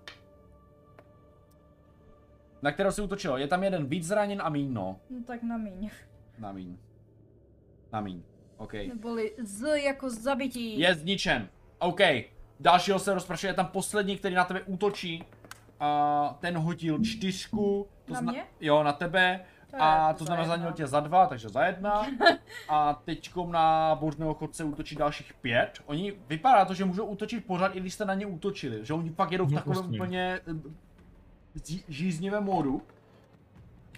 Na 2.62 2.72
kterou 2.72 2.92
se 2.92 3.02
útočilo? 3.02 3.38
Je 3.38 3.48
tam 3.48 3.64
jeden 3.64 3.86
víc 3.86 4.08
zraněn 4.08 4.42
a 4.42 4.50
míň, 4.50 4.74
no. 4.74 5.00
No 5.10 5.24
tak 5.28 5.44
na 5.44 5.58
míň. 5.58 5.90
Na 6.40 6.52
míň. 6.52 6.78
Na 7.94 8.02
míň. 8.02 8.22
OK. 8.58 8.74
Neboli 8.74 9.32
z 9.44 9.80
jako 9.84 10.10
zabití. 10.10 10.80
Je 10.80 10.96
zničen. 10.96 11.50
OK. 11.80 12.00
Dalšího 12.60 13.00
se 13.00 13.14
rozprašuje, 13.14 13.50
je 13.50 13.54
tam 13.54 13.68
poslední, 13.68 14.18
který 14.18 14.36
na 14.36 14.46
tebe 14.46 14.62
útočí. 14.62 15.24
A 15.80 16.38
ten 16.40 16.58
hodil 16.58 17.00
čtyřku. 17.04 17.88
To 18.06 18.14
na 18.14 18.20
zna- 18.20 18.32
mě? 18.32 18.46
Jo, 18.62 18.84
na 18.84 18.94
tebe. 18.94 19.40
To 19.72 19.78
a 19.82 20.14
to 20.14 20.26
znamená, 20.26 20.48
zranil 20.48 20.72
tě 20.72 20.88
za 20.88 21.00
dva, 21.00 21.26
takže 21.28 21.50
za 21.50 21.66
jedna. 21.66 22.08
a 22.70 22.94
teďkom 22.94 23.52
na 23.52 23.96
božného 23.96 24.34
chodce 24.34 24.64
útočí 24.64 24.96
dalších 24.96 25.34
pět. 25.34 25.80
Oni, 25.86 26.14
vypadá 26.28 26.66
to, 26.66 26.74
že 26.74 26.86
můžou 26.86 27.06
útočit 27.06 27.46
pořád, 27.46 27.76
i 27.76 27.80
když 27.80 27.94
jste 27.94 28.06
na 28.06 28.14
ně 28.14 28.26
útočili. 28.26 28.86
Že 28.86 28.94
oni 28.94 29.12
pak 29.12 29.32
jedou 29.32 29.46
v 29.46 29.54
takovém 29.54 29.90
úplně 29.90 30.40
žíznivém 31.88 32.44
módu. 32.44 32.74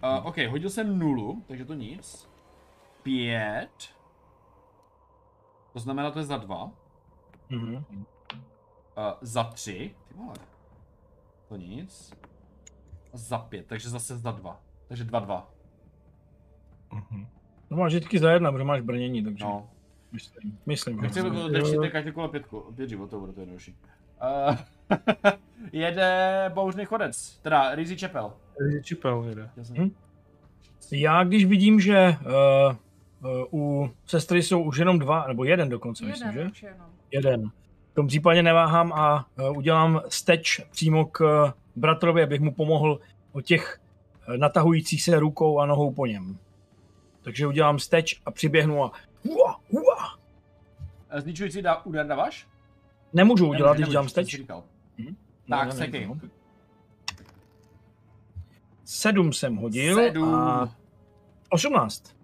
Uh, 0.04 0.28
OK, 0.28 0.38
hodil 0.38 0.70
jsem 0.70 1.00
nulu, 1.00 1.44
takže 1.48 1.66
to 1.66 1.74
nic. 1.74 2.28
Pět. 3.06 3.90
To 5.74 5.80
znamená, 5.80 6.12
to 6.12 6.20
je 6.20 6.26
za 6.26 6.38
dva. 6.38 6.72
Mm-hmm. 7.52 7.84
Uh, 7.98 8.06
za 9.22 9.44
tři. 9.44 9.96
Ty 10.08 10.14
vole. 10.14 10.34
To 11.48 11.56
nic. 11.56 12.14
A 13.14 13.18
za 13.18 13.38
pět, 13.38 13.68
takže 13.68 13.90
zase 13.90 14.18
za 14.18 14.32
dva. 14.32 14.62
Takže 14.88 15.04
dva, 15.04 15.20
dva. 15.20 15.52
Mm-hmm. 16.92 17.28
No 17.70 17.78
máš 17.78 17.92
vždycky 17.92 18.20
za 18.20 18.32
jedna, 18.32 18.52
protože 18.52 18.64
máš 18.64 18.82
brnění, 18.82 19.24
takže... 19.24 19.46
No. 19.46 19.70
Myslím, 20.12 20.60
myslím. 20.66 21.02
Nechci, 21.02 21.20
aby 21.20 21.30
to 21.30 21.50
držíte 21.50 21.90
každý 21.90 22.12
kolo 22.12 22.28
pětku. 22.28 22.74
Pět 22.76 22.90
životů 22.90 23.20
bude 23.20 23.34
to 23.34 23.40
jednodušší. 23.40 23.76
Uh, 24.50 24.58
jede 25.72 26.52
bouřný 26.54 26.86
chodec, 26.86 27.40
teda 27.42 27.76
Rizzy 27.76 27.98
Čepel. 27.98 28.34
Rizzy 28.60 28.84
Čepel 28.84 29.24
jede. 29.24 29.50
Hm? 29.78 29.92
Já 30.92 31.24
když 31.24 31.46
vidím, 31.46 31.80
že 31.80 32.18
uh, 32.26 32.76
u 33.54 33.90
sestry 34.06 34.44
jsou 34.44 34.64
už 34.64 34.78
jenom 34.78 35.00
dva, 35.00 35.28
nebo 35.28 35.44
jeden 35.44 35.70
dokonce, 35.70 36.06
jeden, 36.06 36.28
myslím, 36.28 36.54
že? 36.54 36.68
Jenom. 36.68 36.88
Jeden. 37.12 37.52
V 37.92 37.96
tom 37.96 38.08
případě 38.08 38.44
neváhám 38.44 38.94
a 38.94 39.28
uh, 39.40 39.58
udělám 39.58 40.02
steč 40.10 40.62
přímo 40.72 41.06
k 41.06 41.20
uh, 41.22 41.52
bratrovi, 41.76 42.24
abych 42.24 42.42
mu 42.42 42.54
pomohl 42.54 43.00
o 43.32 43.42
těch 43.42 43.80
natahujících 44.38 45.04
se 45.04 45.20
rukou 45.20 45.60
a 45.60 45.66
nohou 45.66 45.94
po 45.94 46.06
něm. 46.06 46.38
Takže 47.22 47.48
udělám 47.48 47.80
steč 47.80 48.22
a 48.26 48.32
přiběhnu 48.32 48.84
a 48.84 48.92
hua, 49.26 49.60
hua. 49.72 50.20
Zničující 51.18 51.62
dá, 51.62 51.86
úder 51.86 52.08
dáváš? 52.08 52.48
Nemůžu 53.14 53.50
udělat, 53.50 53.78
když 53.78 53.90
dělám 53.90 54.10
steč. 54.10 54.42
Hm? 54.98 55.16
Tak, 55.50 55.68
no, 55.68 55.72
seky. 55.74 56.08
No. 56.08 56.20
Sedm 58.86 59.34
jsem 59.34 59.56
hodil 59.56 59.96
Sedm. 59.96 60.36
a 60.36 60.76
osmnáct. 61.50 62.16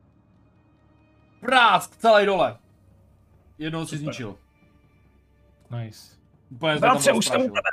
Prásk, 1.41 1.97
celý 1.97 2.25
dole. 2.25 2.57
Jednou 3.57 3.85
si 3.85 3.97
zničil. 3.97 4.35
Nice. 5.71 6.17
Úplně 6.49 6.75
Bratře, 6.75 7.11
už 7.11 7.25
jsem 7.25 7.41
u 7.41 7.43
tebe. 7.43 7.69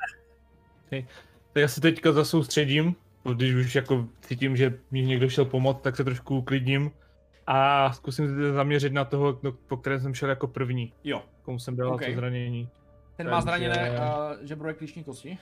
Okay. 0.87 1.07
Tak 1.53 1.61
já 1.61 1.69
se 1.69 1.81
teďka 1.81 2.13
zasoustředím, 2.13 2.95
když 3.35 3.55
už 3.55 3.75
jako 3.75 4.09
cítím, 4.21 4.57
že 4.57 4.79
mi 4.91 5.03
někdo 5.03 5.29
šel 5.31 5.45
pomoct, 5.45 5.83
tak 5.83 5.97
se 5.97 6.05
trošku 6.05 6.39
uklidním 6.39 6.91
a 7.47 7.93
zkusím 7.93 8.29
se 8.29 8.53
zaměřit 8.53 8.93
na 8.93 9.05
toho, 9.05 9.39
no, 9.43 9.53
po 9.53 9.77
kterém 9.77 10.01
jsem 10.01 10.15
šel 10.15 10.29
jako 10.29 10.47
první. 10.47 10.93
Jo. 11.05 11.23
Komu 11.43 11.59
jsem 11.59 11.77
dal 11.77 11.95
okay. 11.95 12.09
to 12.09 12.21
zranění. 12.21 12.69
Ten 13.17 13.31
má 13.31 13.41
zraněné 13.41 13.91
uh, 13.91 14.47
žebro 14.47 14.75
klíční 14.75 15.05
kosti. 15.05 15.39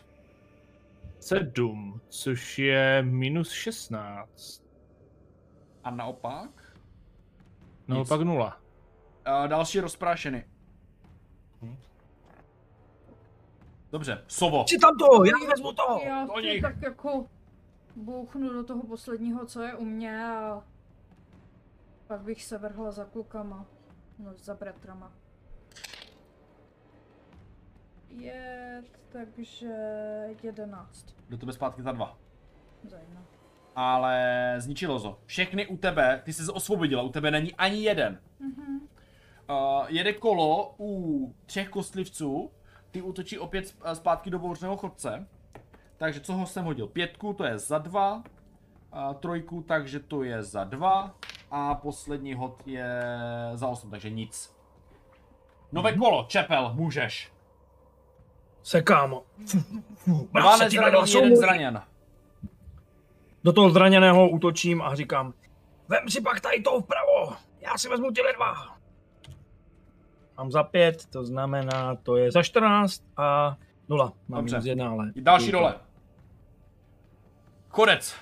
7, 1.21 2.01
což 2.09 2.59
je 2.59 3.03
minus 3.03 3.51
16. 3.53 4.63
A 5.85 5.91
naopak? 5.91 6.56
Naopak 7.89 8.21
0. 8.21 8.47
Uh, 8.47 9.49
další 9.49 9.81
rozprášeny. 9.81 10.45
Hm. 11.63 11.77
Dobře, 13.93 14.25
Sovo. 14.29 14.65
Si 14.69 14.79
tam 14.79 14.99
to, 14.99 15.25
já 15.25 15.49
vezmu 15.51 15.73
to. 15.73 16.01
Já 16.05 16.27
to 16.27 16.33
tak 16.63 16.83
jako 16.83 17.27
bouchnu 17.97 18.53
do 18.53 18.65
toho 18.65 18.83
posledního, 18.83 19.47
co 19.47 19.63
je 19.63 19.75
u 19.75 19.85
mě 19.85 20.27
a 20.27 20.63
pak 22.07 22.21
bych 22.21 22.45
se 22.45 22.59
vrhla 22.59 22.91
za 22.91 23.05
klukama. 23.05 23.67
No, 24.19 24.35
za 24.37 24.55
bratrama. 24.55 25.13
Je, 28.09 28.83
takže 29.13 29.75
jedenáct. 30.43 31.17
Do 31.29 31.39
tebe 31.39 31.53
zpátky 31.53 31.83
za 31.83 31.93
dva. 31.93 32.19
Za 32.85 32.99
jedna. 32.99 33.36
Ale 33.77 34.55
zničilo 34.59 35.01
to. 35.01 35.19
Všechny 35.27 35.67
u 35.67 35.77
tebe, 35.77 36.23
ty 36.25 36.33
jsi 36.33 36.53
osvobodila, 36.53 37.03
u 37.03 37.09
tebe 37.09 37.31
není 37.31 37.55
ani 37.55 37.83
jeden. 37.83 38.21
Mm-hmm. 38.41 38.81
Uh, 39.51 39.87
jede 39.89 40.13
kolo 40.13 40.75
u 40.79 41.35
třech 41.47 41.69
kostlivců, 41.69 42.51
ty 42.91 43.03
útočí 43.03 43.39
opět 43.39 43.75
zpátky 43.93 44.31
do 44.31 44.39
bouřného 44.39 44.77
chodce. 44.77 45.27
Takže 45.97 46.21
co 46.21 46.33
ho 46.33 46.47
jsem 46.47 46.65
hodil? 46.65 46.87
Pětku, 46.87 47.33
to 47.33 47.45
je 47.45 47.59
za 47.59 47.79
dva. 47.79 48.23
A 48.93 49.15
trojku, 49.15 49.63
takže 49.63 50.01
to 50.01 50.23
je 50.23 50.43
za 50.43 50.65
dva. 50.65 51.15
A 51.51 51.75
poslední 51.75 52.35
hod 52.35 52.63
je 52.67 53.03
za 53.55 53.69
osm, 53.69 53.91
takže 53.91 54.11
nic. 54.11 54.57
Nové 55.73 55.93
mm-hmm. 55.93 55.99
kolo, 55.99 56.25
Čepel, 56.29 56.73
můžeš. 56.75 57.33
Sekám. 58.63 59.21
Dva 60.33 60.57
nezranění, 60.57 61.13
jeden 61.13 61.37
zraněn. 61.37 61.83
Do 63.47 63.53
toho 63.53 63.71
zraněného 63.71 64.29
útočím 64.29 64.83
a 64.83 64.95
říkám, 64.95 65.35
vem 65.89 66.09
si 66.09 66.21
pak 66.21 66.41
tady 66.41 66.63
to 66.63 66.81
vpravo, 66.81 67.37
já 67.61 67.79
si 67.79 67.89
vezmu 67.89 68.11
těle 68.11 68.33
dva. 68.33 68.55
Mám 70.39 70.51
za 70.51 70.63
pět, 70.63 71.07
to 71.07 71.25
znamená, 71.25 71.95
to 71.95 72.17
je 72.17 72.33
za 72.33 72.43
14 72.43 73.05
a 73.17 73.57
nula. 73.89 74.13
Mám 74.29 74.41
Dobře. 74.41 74.57
minus 74.57 74.67
jedna, 74.67 74.91
ale... 74.91 75.13
Další 75.17 75.53
dole. 75.53 75.75
Konec. 77.69 78.17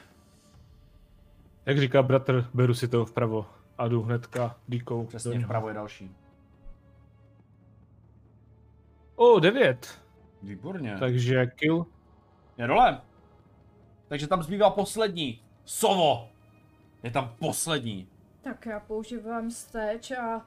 Jak 1.66 1.78
říká 1.78 2.02
bratr, 2.02 2.48
beru 2.54 2.74
si 2.74 2.88
to 2.88 3.06
vpravo 3.06 3.46
a 3.78 3.88
jdu 3.88 4.02
hnedka 4.02 4.56
díkou. 4.66 5.06
Přesně, 5.06 5.40
vpravo 5.40 5.68
je 5.68 5.74
další. 5.74 6.16
O, 9.16 9.40
devět. 9.40 10.00
Výborně. 10.42 10.96
Takže 10.98 11.46
kill. 11.46 11.86
Je 12.58 12.66
dole. 12.66 13.00
Takže 14.14 14.26
tam 14.26 14.42
zbývá 14.42 14.70
poslední. 14.70 15.42
Sovo. 15.64 16.28
Je 17.02 17.10
tam 17.10 17.34
poslední. 17.38 18.08
Tak 18.42 18.66
já 18.66 18.80
používám 18.80 19.50
steč 19.50 20.10
a 20.10 20.46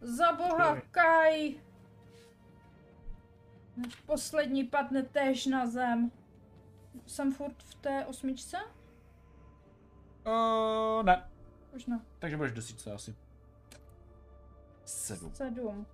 za 0.00 0.32
boha 0.32 0.80
Kaj. 0.90 1.54
Poslední 4.06 4.64
padne 4.64 5.02
též 5.02 5.46
na 5.46 5.66
zem. 5.66 6.10
Jsem 7.06 7.32
furt 7.32 7.62
v 7.62 7.74
té 7.74 8.06
osmičce? 8.06 8.56
Uh, 10.26 11.02
ne. 11.02 11.28
Už 11.72 11.86
ne. 11.86 12.00
Takže 12.18 12.36
budeš 12.36 12.52
desítce 12.52 12.92
asi. 12.92 13.14
Sedm. 14.84 15.34
Sedm. 15.34 15.86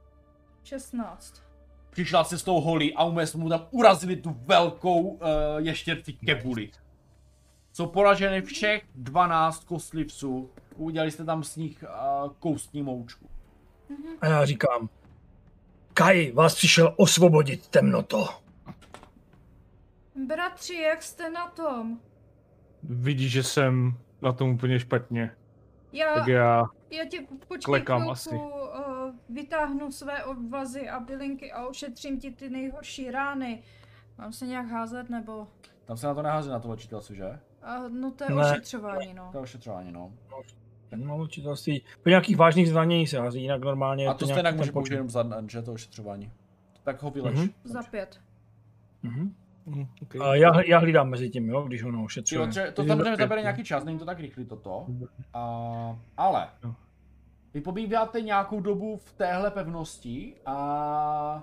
Šestnáct. 0.65 1.43
Přišla 1.91 2.25
se 2.25 2.39
s 2.39 2.43
tou 2.43 2.61
holí 2.61 2.95
a 2.95 3.05
umysl 3.05 3.39
mu 3.39 3.49
tam 3.49 3.67
urazili 3.71 4.17
tu 4.17 4.31
velkou 4.31 5.01
uh, 5.01 5.19
ještěrci 5.59 6.13
kebuli. 6.13 6.71
Jsou 7.73 7.87
poraženy 7.87 8.43
všech 8.43 8.83
12 8.95 9.65
kostlivců. 9.65 10.51
Udělali 10.77 11.11
jste 11.11 11.25
tam 11.25 11.45
s 11.45 11.57
nich 11.57 11.85
uh, 12.25 12.33
koustní 12.39 12.83
moučku. 12.83 13.31
A 14.21 14.27
já 14.27 14.45
říkám, 14.45 14.89
Kaj 15.95 16.33
vás 16.33 16.55
přišel 16.55 16.95
osvobodit 16.97 17.69
temnoto. 17.69 18.29
Bratři, 20.27 20.75
jak 20.75 21.03
jste 21.03 21.31
na 21.31 21.47
tom? 21.47 22.01
Vidíš, 22.83 23.33
že 23.33 23.43
jsem 23.43 23.99
na 24.23 24.33
tom 24.33 24.51
úplně 24.51 24.81
špatně. 24.81 25.37
Já, 25.93 26.15
tak 26.15 26.27
já, 26.27 26.65
já 26.91 27.05
tě 27.05 27.19
počkej 27.49 27.81
chvilku, 27.81 28.11
asi. 28.11 28.31
Uh, 28.31 28.51
vytáhnu 29.29 29.93
své 29.93 30.25
obvazy 30.25 30.89
a 30.89 31.01
bylinky 31.01 31.53
a 31.53 31.67
ošetřím 31.67 32.21
ti 32.21 32.31
ty 32.31 32.51
nejhorší 32.51 33.11
rány. 33.11 33.63
Mám 34.19 34.33
se 34.33 34.47
nějak 34.47 34.67
házet, 34.67 35.11
nebo? 35.11 35.49
Tam 35.85 35.97
se 35.97 36.07
na 36.07 36.15
to 36.15 36.23
nehází 36.23 36.51
na 36.51 36.61
to 36.61 36.69
léčitelství, 36.69 37.17
že? 37.17 37.41
Uh, 37.63 37.93
no 37.93 38.11
to 38.11 38.25
je 38.25 38.31
ne. 38.31 38.51
ošetřování, 38.51 39.15
no. 39.15 39.29
To 39.33 39.39
je 39.39 39.43
ošetřování, 39.43 39.93
no. 39.93 40.13
No, 40.97 41.19
léčitelství. 41.19 41.83
Po 42.03 42.09
nějakých 42.09 42.37
vážných 42.37 42.69
zranění 42.69 43.07
se 43.07 43.21
hází, 43.21 43.43
jinak 43.43 43.61
normálně... 43.61 44.09
A 44.09 44.15
to, 44.15 44.19
to 44.19 44.27
stejně 44.27 44.53
může 44.53 44.73
použít 44.73 44.93
jenom 44.93 45.11
za 45.11 45.25
že 45.47 45.63
to 45.63 45.73
ošetřování. 45.73 46.33
Tak 46.83 47.03
ho 47.03 47.11
vyleč. 47.11 47.37
Mm-hmm. 47.37 47.53
Za 47.65 47.83
pět. 47.83 48.21
Mm-hmm. 49.05 49.33
Mm, 49.67 49.87
okay. 50.03 50.21
A 50.21 50.35
já, 50.35 50.63
já 50.67 50.79
hlídám 50.79 51.09
mezi 51.09 51.31
tím, 51.31 51.49
jo, 51.49 51.63
když 51.63 51.83
ho 51.83 52.05
ošetřuje. 52.05 52.41
Jo, 52.41 52.73
to 52.73 52.85
samozřejmě 52.85 53.17
zabere 53.17 53.41
nějaký 53.41 53.65
čas, 53.65 53.85
není 53.85 53.99
to 53.99 54.05
tak 54.05 54.21
rychlý 54.21 54.45
toto. 54.45 54.87
A, 55.35 55.99
ale 56.17 56.49
vy 57.55 57.61
pobýváte 57.61 58.21
nějakou 58.21 58.61
dobu 58.61 58.97
v 58.97 59.13
téhle 59.13 59.51
pevnosti 59.51 60.35
a 60.47 61.43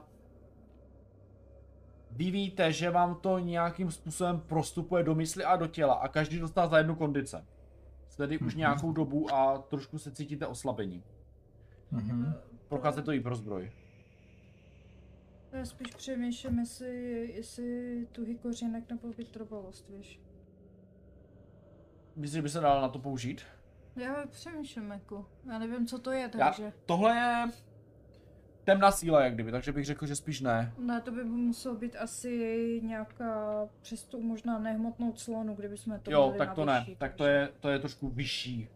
vy 2.12 2.32
víte, 2.32 2.74
že 2.74 2.90
vám 2.90 3.16
to 3.16 3.40
nějakým 3.40 3.92
způsobem 3.92 4.40
prostupuje 4.40 5.04
do 5.04 5.16
mysli 5.16 5.44
a 5.44 5.56
do 5.56 5.68
těla 5.68 5.94
a 5.94 6.08
každý 6.08 6.40
dostává 6.40 6.68
za 6.68 6.78
jednu 6.78 6.96
kondice. 6.96 7.46
Tedy 8.18 8.40
už 8.40 8.54
mm-hmm. 8.54 8.58
nějakou 8.58 8.92
dobu 8.92 9.34
a 9.34 9.58
trošku 9.58 10.00
se 10.00 10.12
cítíte 10.12 10.48
oslabení. 10.48 11.04
Mm-hmm. 11.94 12.34
Prochází 12.68 13.02
to 13.02 13.12
i 13.12 13.20
pro 13.20 13.36
zbroj. 13.36 13.72
Já 15.52 15.66
spíš 15.66 15.96
přemýšlím, 15.96 16.60
jestli, 16.60 17.32
jestli 17.36 18.08
tuhý 18.12 18.38
kořenek 18.38 18.90
nebo 18.90 19.14
vytrvalost, 19.14 19.90
víš. 19.90 20.22
Myslíš, 22.16 22.34
že 22.34 22.42
by 22.42 22.50
se 22.50 22.60
dal 22.60 22.82
na 22.82 22.90
to 22.90 23.00
použít? 23.00 23.42
Já 23.96 24.28
přemýšlím 24.28 24.92
jako, 24.92 25.26
já 25.46 25.60
nevím, 25.60 25.88
co 25.88 26.00
to 26.00 26.12
je, 26.12 26.30
takže... 26.30 26.64
Já, 26.64 26.72
tohle 26.86 27.16
je 27.16 27.52
temná 28.64 28.92
síla, 28.92 29.24
jak 29.24 29.34
kdyby, 29.34 29.52
takže 29.52 29.72
bych 29.72 29.86
řekl, 29.86 30.06
že 30.06 30.16
spíš 30.16 30.42
ne. 30.42 30.74
Ne, 30.78 31.02
to 31.02 31.12
by 31.12 31.24
muselo 31.24 31.76
být 31.76 31.96
asi 31.96 32.82
nějaká 32.84 33.68
přes 33.82 34.04
tu 34.04 34.22
možná 34.22 34.60
nehmotnou 34.60 35.12
clonu, 35.12 35.56
kdyby 35.56 35.78
jsme 35.78 36.00
to 36.00 36.12
Jo, 36.12 36.34
tak 36.38 36.54
to 36.54 36.62
vyšší, 36.62 36.68
ne, 36.68 36.80
takže... 36.80 36.96
tak 36.96 37.14
to 37.16 37.26
je, 37.26 37.50
to 37.60 37.70
je 37.70 37.80
trošku 37.80 38.10
vyšší, 38.10 38.70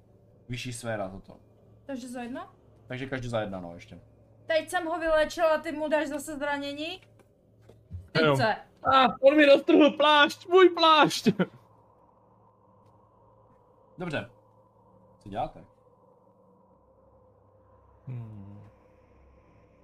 vyšší 0.49 0.73
sféra 0.73 1.09
toto. 1.09 1.39
Takže 1.85 2.07
za 2.07 2.21
jedna? 2.21 2.53
Takže 2.87 3.05
každý 3.05 3.29
za 3.29 3.41
jedna, 3.41 3.59
no, 3.59 3.75
ještě. 3.75 3.99
Teď 4.45 4.69
jsem 4.69 4.85
ho 4.85 4.99
vylečila, 4.99 5.57
ty 5.57 5.71
mu 5.71 5.87
dáš 5.87 6.07
zase 6.07 6.37
zranění? 6.37 7.01
Teď 8.11 8.23
se. 8.35 8.55
A, 8.93 9.21
on 9.21 9.37
mi 9.37 9.45
roztrhl 9.45 9.91
plášť, 9.91 10.47
můj 10.47 10.69
plášť! 10.69 11.29
Dobře. 13.97 14.29
Co 15.19 15.29
děláte? 15.29 15.65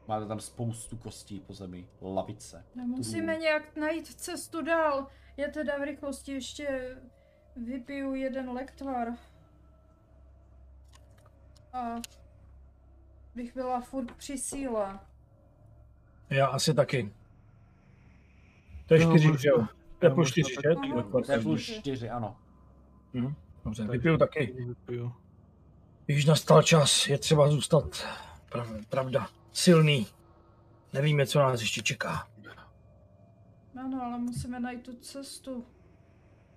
Máte 0.09 0.25
tam 0.25 0.39
spoustu 0.39 0.97
kostí 0.97 1.39
po 1.39 1.53
zemi, 1.53 1.87
lavice. 2.01 2.65
No, 2.75 2.83
musíme 2.83 3.35
tu... 3.35 3.41
nějak 3.41 3.75
najít 3.75 4.07
cestu 4.07 4.61
dál. 4.61 5.07
Já 5.37 5.47
teda 5.47 5.77
v 5.77 5.83
rychlosti 5.83 6.31
ještě 6.31 6.97
vypiju 7.55 8.13
jeden 8.13 8.49
lektvar. 8.49 9.07
A 11.73 11.95
bych 13.35 13.53
byla 13.53 13.81
furt 13.81 14.11
při 14.11 14.37
síle. 14.37 14.99
Já 16.29 16.47
asi 16.47 16.73
taky. 16.73 17.13
To 18.85 18.93
je 18.93 19.05
čtyři, 19.05 19.37
že 19.39 19.49
jo? 19.49 19.67
To 19.99 20.05
je 20.05 20.09
plus 20.09 20.31
čtyři, 20.31 20.53
že? 20.53 20.75
To 21.25 21.31
je 21.31 21.39
plus 21.39 21.61
čtyři, 21.61 22.09
ano. 22.09 22.37
Mhm. 23.13 23.35
Dobře, 23.65 23.87
vypiju 23.87 24.17
taky. 24.17 24.55
Vypiju. 24.67 25.13
Již 26.07 26.25
nastal 26.25 26.63
čas, 26.63 27.07
je 27.07 27.17
třeba 27.17 27.47
zůstat, 27.49 28.07
pravda, 28.89 29.29
silný. 29.51 30.07
Nevíme, 30.93 31.27
co 31.27 31.39
nás 31.39 31.61
ještě 31.61 31.81
čeká. 31.81 32.27
Ano, 33.85 34.03
ale 34.03 34.19
musíme 34.19 34.59
najít 34.59 34.83
tu 34.83 34.95
cestu. 34.95 35.65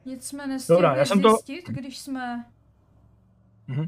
Nic 0.04 0.26
jsme 0.26 0.46
nestihli 0.46 0.82
Dobrá, 0.82 0.96
já 0.96 1.04
jsem 1.04 1.22
zjistit, 1.22 1.62
to... 1.66 1.72
když 1.72 1.98
jsme... 1.98 2.44
Mhm. 3.66 3.80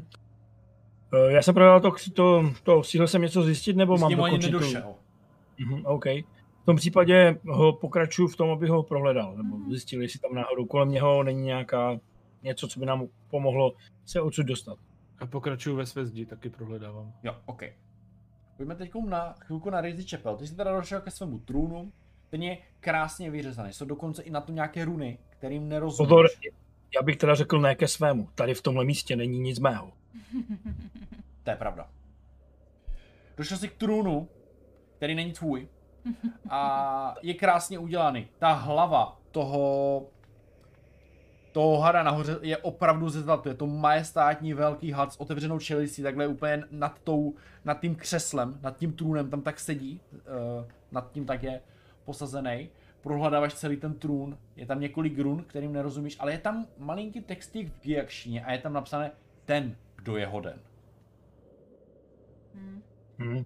Uh, 1.13 1.29
já 1.29 1.41
jsem 1.41 1.53
provedl 1.53 1.79
to, 1.79 2.11
to, 2.13 2.53
to, 2.63 2.83
stihl 2.83 3.07
jsem 3.07 3.21
něco 3.21 3.43
zjistit, 3.43 3.75
nebo 3.75 3.97
mám 3.97 4.15
dokončit 4.15 4.51
tu... 4.51 4.59
Mhm, 5.59 5.85
OK. 5.85 6.05
V 6.61 6.65
tom 6.65 6.75
případě 6.75 7.39
ho 7.47 7.73
pokračuju 7.73 8.27
v 8.27 8.35
tom, 8.35 8.49
aby 8.49 8.67
ho 8.67 8.83
prohledal, 8.83 9.37
nebo 9.37 9.57
mm-hmm. 9.57 9.69
zjistil, 9.69 10.01
jestli 10.01 10.19
tam 10.19 10.33
náhodou 10.33 10.65
kolem 10.65 10.89
něho 10.89 11.23
není 11.23 11.41
nějaká 11.41 11.99
něco, 12.43 12.67
co 12.67 12.79
by 12.79 12.85
nám 12.85 13.07
pomohlo 13.29 13.73
se 14.05 14.21
odsud 14.21 14.45
dostat. 14.45 14.77
A 15.19 15.25
pokračuju 15.25 15.75
ve 15.75 15.85
své 15.85 16.05
zdi, 16.05 16.25
taky 16.25 16.49
prohledávám. 16.49 17.13
Jo, 17.23 17.35
OK. 17.45 17.63
Pojďme 18.57 18.75
teď 18.75 18.91
na 19.07 19.35
chvilku 19.39 19.69
na 19.69 19.81
Razy 19.81 20.03
Chapel. 20.03 20.37
Ty 20.37 20.47
jsi 20.47 20.55
teda 20.55 20.75
došel 20.75 21.01
ke 21.01 21.11
svému 21.11 21.39
trůnu, 21.39 21.91
Ten 22.29 22.43
je 22.43 22.57
krásně 22.79 23.31
vyřezaný. 23.31 23.73
Jsou 23.73 23.85
dokonce 23.85 24.23
i 24.23 24.29
na 24.29 24.41
to 24.41 24.51
nějaké 24.51 24.85
runy, 24.85 25.17
kterým 25.29 25.69
nerozumíš. 25.69 26.09
Pozor, 26.09 26.27
já 26.95 27.01
bych 27.01 27.17
teda 27.17 27.35
řekl 27.35 27.59
ne 27.59 27.75
ke 27.75 27.87
svému. 27.87 28.29
Tady 28.35 28.53
v 28.53 28.61
tomhle 28.61 28.85
místě 28.85 29.15
není 29.15 29.39
nic 29.39 29.59
mého. 29.59 29.91
To 31.43 31.51
je 31.51 31.57
pravda. 31.57 31.89
Došel 33.37 33.57
jsi 33.57 33.67
k 33.67 33.73
trůnu, 33.73 34.27
který 34.97 35.15
není 35.15 35.33
tvůj. 35.33 35.67
A 36.49 37.15
je 37.21 37.33
krásně 37.33 37.79
udělaný. 37.79 38.27
Ta 38.39 38.53
hlava 38.53 39.21
toho 39.31 40.07
toho 41.55 41.77
hada 41.77 42.03
nahoře 42.03 42.37
je 42.41 42.57
opravdu 42.57 43.09
ze 43.09 43.21
zlatu. 43.21 43.49
Je 43.49 43.55
to 43.55 43.67
majestátní 43.67 44.53
velký 44.53 44.91
had 44.91 45.13
s 45.13 45.19
otevřenou 45.19 45.59
čelistí, 45.59 46.03
takhle 46.03 46.27
úplně 46.27 46.63
nad, 46.71 46.99
tou, 47.03 47.33
nad 47.65 47.81
tím 47.81 47.95
křeslem, 47.95 48.59
nad 48.61 48.77
tím 48.77 48.93
trůnem, 48.93 49.29
tam 49.29 49.41
tak 49.41 49.59
sedí, 49.59 50.01
uh, 50.11 50.19
nad 50.91 51.11
tím 51.11 51.25
tak 51.25 51.43
je 51.43 51.61
posazený. 52.05 52.69
Prohledáváš 53.01 53.53
celý 53.53 53.77
ten 53.77 53.93
trůn, 53.93 54.37
je 54.55 54.65
tam 54.65 54.79
několik 54.79 55.19
run, 55.19 55.43
kterým 55.43 55.73
nerozumíš, 55.73 56.17
ale 56.19 56.31
je 56.31 56.37
tam 56.37 56.65
malinký 56.77 57.21
textík 57.21 57.73
v 57.73 57.81
giakšině 57.81 58.45
a 58.45 58.51
je 58.51 58.57
tam 58.57 58.73
napsané 58.73 59.11
ten, 59.45 59.75
kdo 59.95 60.17
je 60.17 60.25
hoden. 60.25 60.59
Hmm. 62.55 62.81
Hmm. 63.17 63.45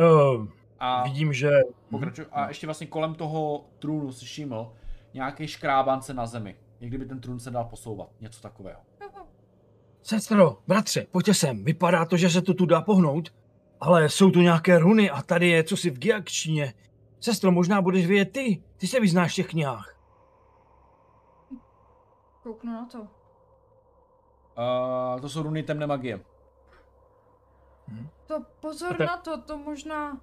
Uh, 0.00 0.46
a 0.78 1.02
vidím, 1.04 1.32
že... 1.32 1.50
Pokračuj, 1.90 2.24
a 2.32 2.48
ještě 2.48 2.66
vlastně 2.66 2.86
kolem 2.86 3.14
toho 3.14 3.64
trůnu 3.78 4.12
si 4.12 4.24
všiml 4.24 4.72
nějaký 5.14 5.46
škrábance 5.46 6.14
na 6.14 6.26
zemi 6.26 6.56
jak 6.80 6.90
kdyby 6.90 7.06
ten 7.06 7.20
trůn 7.20 7.40
se 7.40 7.50
dal 7.50 7.64
posouvat. 7.64 8.08
Něco 8.20 8.40
takového. 8.40 8.80
Sestro, 10.02 10.58
bratře, 10.66 11.06
pojďte 11.10 11.34
sem. 11.34 11.64
Vypadá 11.64 12.04
to, 12.04 12.16
že 12.16 12.30
se 12.30 12.42
to 12.42 12.54
tu 12.54 12.66
dá 12.66 12.82
pohnout, 12.82 13.34
ale 13.80 14.08
jsou 14.08 14.30
tu 14.30 14.40
nějaké 14.40 14.78
runy 14.78 15.10
a 15.10 15.22
tady 15.22 15.48
je 15.48 15.64
cosi 15.64 15.90
v 15.90 15.98
giakčtině. 15.98 16.74
Sestro, 17.20 17.52
možná 17.52 17.82
budeš 17.82 18.06
vědět 18.06 18.32
ty. 18.32 18.62
Ty 18.76 18.86
se 18.86 19.00
vyznáš 19.00 19.32
v 19.32 19.36
těch 19.36 19.48
knihách. 19.48 19.96
Kouknu 22.42 22.72
na 22.72 22.86
to. 22.86 22.98
Uh, 22.98 23.06
to 25.20 25.28
jsou 25.28 25.42
runy 25.42 25.62
temné 25.62 25.86
magie. 25.86 26.20
Hmm. 27.88 28.08
To 28.26 28.44
pozor 28.60 28.96
tak... 28.96 29.06
na 29.06 29.16
to, 29.16 29.42
to 29.42 29.58
možná... 29.58 30.20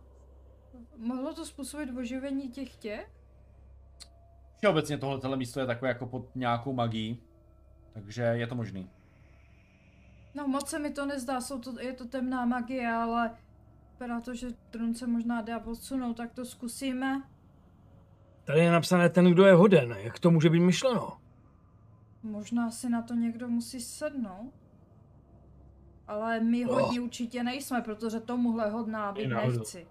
Mohlo 0.97 1.33
to 1.33 1.45
způsobit 1.45 1.97
oživení 1.97 2.51
těch 2.51 2.75
těch? 2.75 3.11
Všeobecně 4.57 4.97
tohle 4.97 5.37
místo 5.37 5.59
je 5.59 5.65
takové 5.65 5.89
jako 5.89 6.05
pod 6.05 6.35
nějakou 6.35 6.73
magií, 6.73 7.19
takže 7.93 8.21
je 8.21 8.47
to 8.47 8.55
možný. 8.55 8.89
No 10.35 10.47
moc 10.47 10.69
se 10.69 10.79
mi 10.79 10.89
to 10.89 11.05
nezdá, 11.05 11.41
jsou 11.41 11.59
to, 11.59 11.79
je 11.79 11.93
to 11.93 12.05
temná 12.05 12.45
magie, 12.45 12.91
ale 12.91 13.35
vypadá 13.91 14.21
to, 14.21 14.35
že 14.35 14.47
trůn 14.69 14.95
se 14.95 15.07
možná 15.07 15.41
dá 15.41 15.65
odsunout, 15.65 16.13
tak 16.13 16.33
to 16.33 16.45
zkusíme. 16.45 17.23
Tady 18.43 18.59
je 18.59 18.71
napsané 18.71 19.09
ten, 19.09 19.25
kdo 19.31 19.45
je 19.45 19.53
hoden, 19.53 19.95
jak 19.99 20.19
to 20.19 20.31
může 20.31 20.49
být 20.49 20.59
myšleno? 20.59 21.17
Možná 22.23 22.71
si 22.71 22.89
na 22.89 23.01
to 23.01 23.13
někdo 23.13 23.47
musí 23.47 23.81
sednout. 23.81 24.53
Ale 26.07 26.39
my 26.39 26.65
oh. 26.65 26.81
hodně 26.81 27.01
určitě 27.01 27.43
nejsme, 27.43 27.81
protože 27.81 28.19
tomuhle 28.19 28.69
hodná 28.69 29.11
být 29.11 29.27
nechci. 29.27 29.87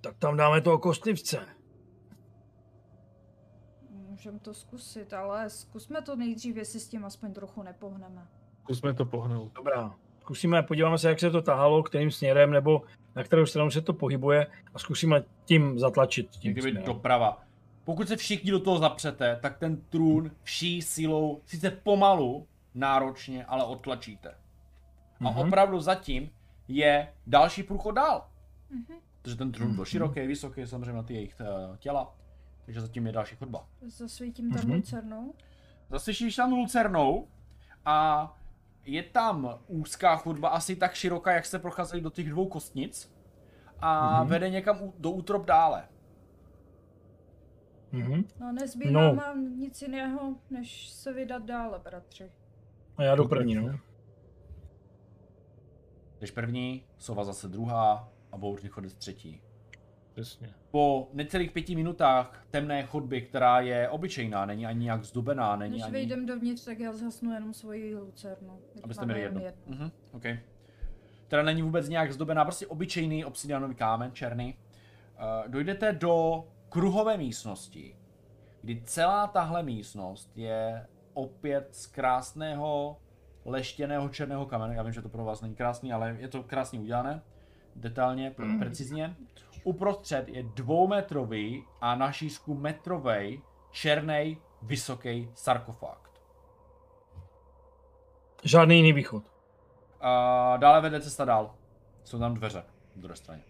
Tak 0.00 0.18
tam 0.18 0.36
dáme 0.36 0.60
toho 0.60 0.78
kostlivce. 0.78 1.46
Můžeme 4.22 4.38
to 4.38 4.54
zkusit, 4.54 5.12
ale 5.12 5.50
zkusme 5.50 6.02
to 6.02 6.16
nejdřív, 6.16 6.56
jestli 6.56 6.80
s 6.80 6.88
tím 6.88 7.04
aspoň 7.04 7.32
trochu 7.32 7.62
nepohneme. 7.62 8.26
Zkusme 8.60 8.94
to 8.94 9.04
pohnout. 9.04 9.52
Dobrá. 9.54 9.94
Zkusíme, 10.20 10.62
podíváme 10.62 10.98
se, 10.98 11.08
jak 11.08 11.20
se 11.20 11.30
to 11.30 11.42
tahalo, 11.42 11.82
kterým 11.82 12.10
směrem, 12.10 12.50
nebo 12.50 12.82
na 13.16 13.24
kterou 13.24 13.46
stranu 13.46 13.70
se 13.70 13.80
to 13.80 13.92
pohybuje 13.92 14.46
a 14.74 14.78
zkusíme 14.78 15.24
tím 15.44 15.78
zatlačit. 15.78 16.30
Tím 16.30 16.52
Kdyby 16.52 16.72
doprava. 16.72 17.42
Pokud 17.84 18.08
se 18.08 18.16
všichni 18.16 18.50
do 18.50 18.60
toho 18.60 18.78
zapřete, 18.78 19.38
tak 19.42 19.58
ten 19.58 19.76
trůn 19.76 20.30
vší 20.42 20.82
sílou, 20.82 21.40
sice 21.46 21.70
pomalu, 21.70 22.46
náročně, 22.74 23.44
ale 23.44 23.64
odtlačíte. 23.64 24.34
A 25.20 25.24
mm-hmm. 25.24 25.46
opravdu 25.46 25.80
zatím 25.80 26.30
je 26.68 27.12
další 27.26 27.62
průchod 27.62 27.94
dál. 27.94 28.26
Mm-hmm. 28.70 28.96
Protože 29.22 29.36
ten 29.36 29.52
trůn 29.52 29.74
byl 29.74 29.84
široký, 29.84 30.20
vysoký, 30.20 30.66
samozřejmě 30.66 30.92
na 30.92 31.02
ty 31.02 31.14
jejich 31.14 31.36
uh, 31.40 31.76
těla. 31.76 32.14
Takže 32.64 32.80
zatím 32.80 33.06
je 33.06 33.12
další 33.12 33.36
chodba. 33.36 33.66
Zasvítím 33.86 34.50
tam 34.50 34.60
mm-hmm. 34.60 34.74
lucernou. 34.74 35.34
Zasvítíš 35.90 36.36
tam 36.36 36.52
lucernou 36.52 37.28
a 37.84 38.28
je 38.84 39.02
tam 39.02 39.58
úzká 39.66 40.16
chodba, 40.16 40.48
asi 40.48 40.76
tak 40.76 40.94
široká, 40.94 41.32
jak 41.32 41.46
se 41.46 41.58
procházeli 41.58 42.02
do 42.02 42.10
těch 42.10 42.30
dvou 42.30 42.48
kostnic 42.48 43.14
a 43.78 44.22
mm-hmm. 44.24 44.28
vede 44.28 44.50
někam 44.50 44.92
do 44.98 45.10
útrop 45.10 45.44
dále. 45.44 45.88
Mm-hmm. 47.92 48.24
No 48.40 48.52
nezbývá 48.52 49.00
no. 49.00 49.14
mám 49.14 49.58
nic 49.58 49.82
jiného, 49.82 50.36
než 50.50 50.90
se 50.90 51.12
vydat 51.12 51.44
dále, 51.44 51.78
bratři. 51.78 52.32
A 52.96 53.02
já 53.02 53.14
jdu 53.14 53.28
první, 53.28 53.54
no. 53.54 53.78
Jdeš 56.20 56.30
první, 56.30 56.84
sova 56.98 57.24
zase 57.24 57.48
druhá 57.48 58.12
a 58.32 58.36
bouřný 58.36 58.68
chodec 58.68 58.94
třetí. 58.94 59.42
Přesně. 60.12 60.54
Po 60.72 61.08
necelých 61.12 61.50
pěti 61.50 61.76
minutách 61.76 62.46
temné 62.50 62.82
chodby, 62.82 63.22
která 63.22 63.60
je 63.60 63.88
obyčejná, 63.88 64.46
není 64.46 64.66
ani 64.66 64.84
nějak 64.84 65.04
zdubená, 65.04 65.56
není 65.56 65.72
Než 65.72 65.82
ani... 65.82 65.92
vejdem 65.92 66.26
dovnitř, 66.26 66.64
tak 66.64 66.78
já 66.78 66.92
zhasnu 66.92 67.32
jenom 67.32 67.54
svoji 67.54 67.96
lucernu. 67.96 68.58
Abyste 68.82 69.04
měli 69.04 69.20
jedno. 69.20 69.40
jedno. 69.40 69.76
Uh-huh, 69.76 69.90
okay. 70.12 70.40
Teda 71.28 71.42
není 71.42 71.62
vůbec 71.62 71.88
nějak 71.88 72.12
zdobená, 72.12 72.44
prostě 72.44 72.66
obyčejný 72.66 73.24
obsidianový 73.24 73.74
kámen, 73.74 74.12
černý. 74.12 74.54
Uh, 74.54 75.50
dojdete 75.50 75.92
do 75.92 76.44
kruhové 76.68 77.16
místnosti, 77.16 77.96
kdy 78.62 78.82
celá 78.84 79.26
tahle 79.26 79.62
místnost 79.62 80.32
je 80.36 80.86
opět 81.14 81.68
z 81.70 81.86
krásného 81.86 82.96
leštěného 83.44 84.08
černého 84.08 84.46
kamene. 84.46 84.74
Já 84.74 84.82
vím, 84.82 84.92
že 84.92 85.02
to 85.02 85.08
pro 85.08 85.24
vás 85.24 85.40
není 85.40 85.54
krásný, 85.54 85.92
ale 85.92 86.16
je 86.18 86.28
to 86.28 86.42
krásně 86.42 86.80
udělané. 86.80 87.22
Detailně, 87.76 88.34
mm. 88.38 88.58
precizně. 88.58 89.16
Uprostřed 89.64 90.28
je 90.28 90.42
dvoumetrový 90.42 91.64
a 91.80 91.94
na 91.94 92.12
šířku 92.12 92.54
metrový 92.54 93.42
černý 93.70 94.38
vysoký 94.62 95.30
sarkofág. 95.34 96.10
Žádný 98.44 98.76
jiný 98.76 98.92
východ. 98.92 99.24
A 100.00 100.56
dále 100.56 100.80
vede 100.80 101.00
cesta 101.00 101.24
dál. 101.24 101.54
Jsou 102.04 102.18
tam 102.18 102.34
dveře 102.34 102.64
na 102.96 103.02
druhé 103.02 103.16
straně. 103.16 103.42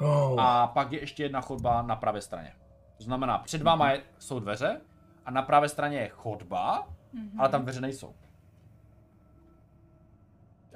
Oh. 0.00 0.40
A 0.40 0.66
pak 0.66 0.92
je 0.92 1.00
ještě 1.00 1.22
jedna 1.22 1.40
chodba 1.40 1.82
na 1.82 1.96
pravé 1.96 2.20
straně. 2.20 2.56
To 2.96 3.04
znamená, 3.04 3.38
před 3.38 3.62
váma 3.62 3.90
je, 3.90 4.02
jsou 4.18 4.40
dveře 4.40 4.80
a 5.24 5.30
na 5.30 5.42
pravé 5.42 5.68
straně 5.68 5.98
je 5.98 6.08
chodba, 6.08 6.88
mm-hmm. 7.14 7.30
ale 7.38 7.48
tam 7.48 7.62
dveře 7.62 7.80
nejsou. 7.80 8.14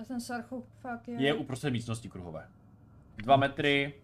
A 0.01 0.05
ten 0.05 0.21
sarkofág 0.21 1.09
je... 1.09 1.23
Je 1.23 1.35
uprostřed 1.35 1.71
místnosti 1.71 2.09
kruhové. 2.09 2.49
Dva 3.23 3.37
metry, 3.37 3.95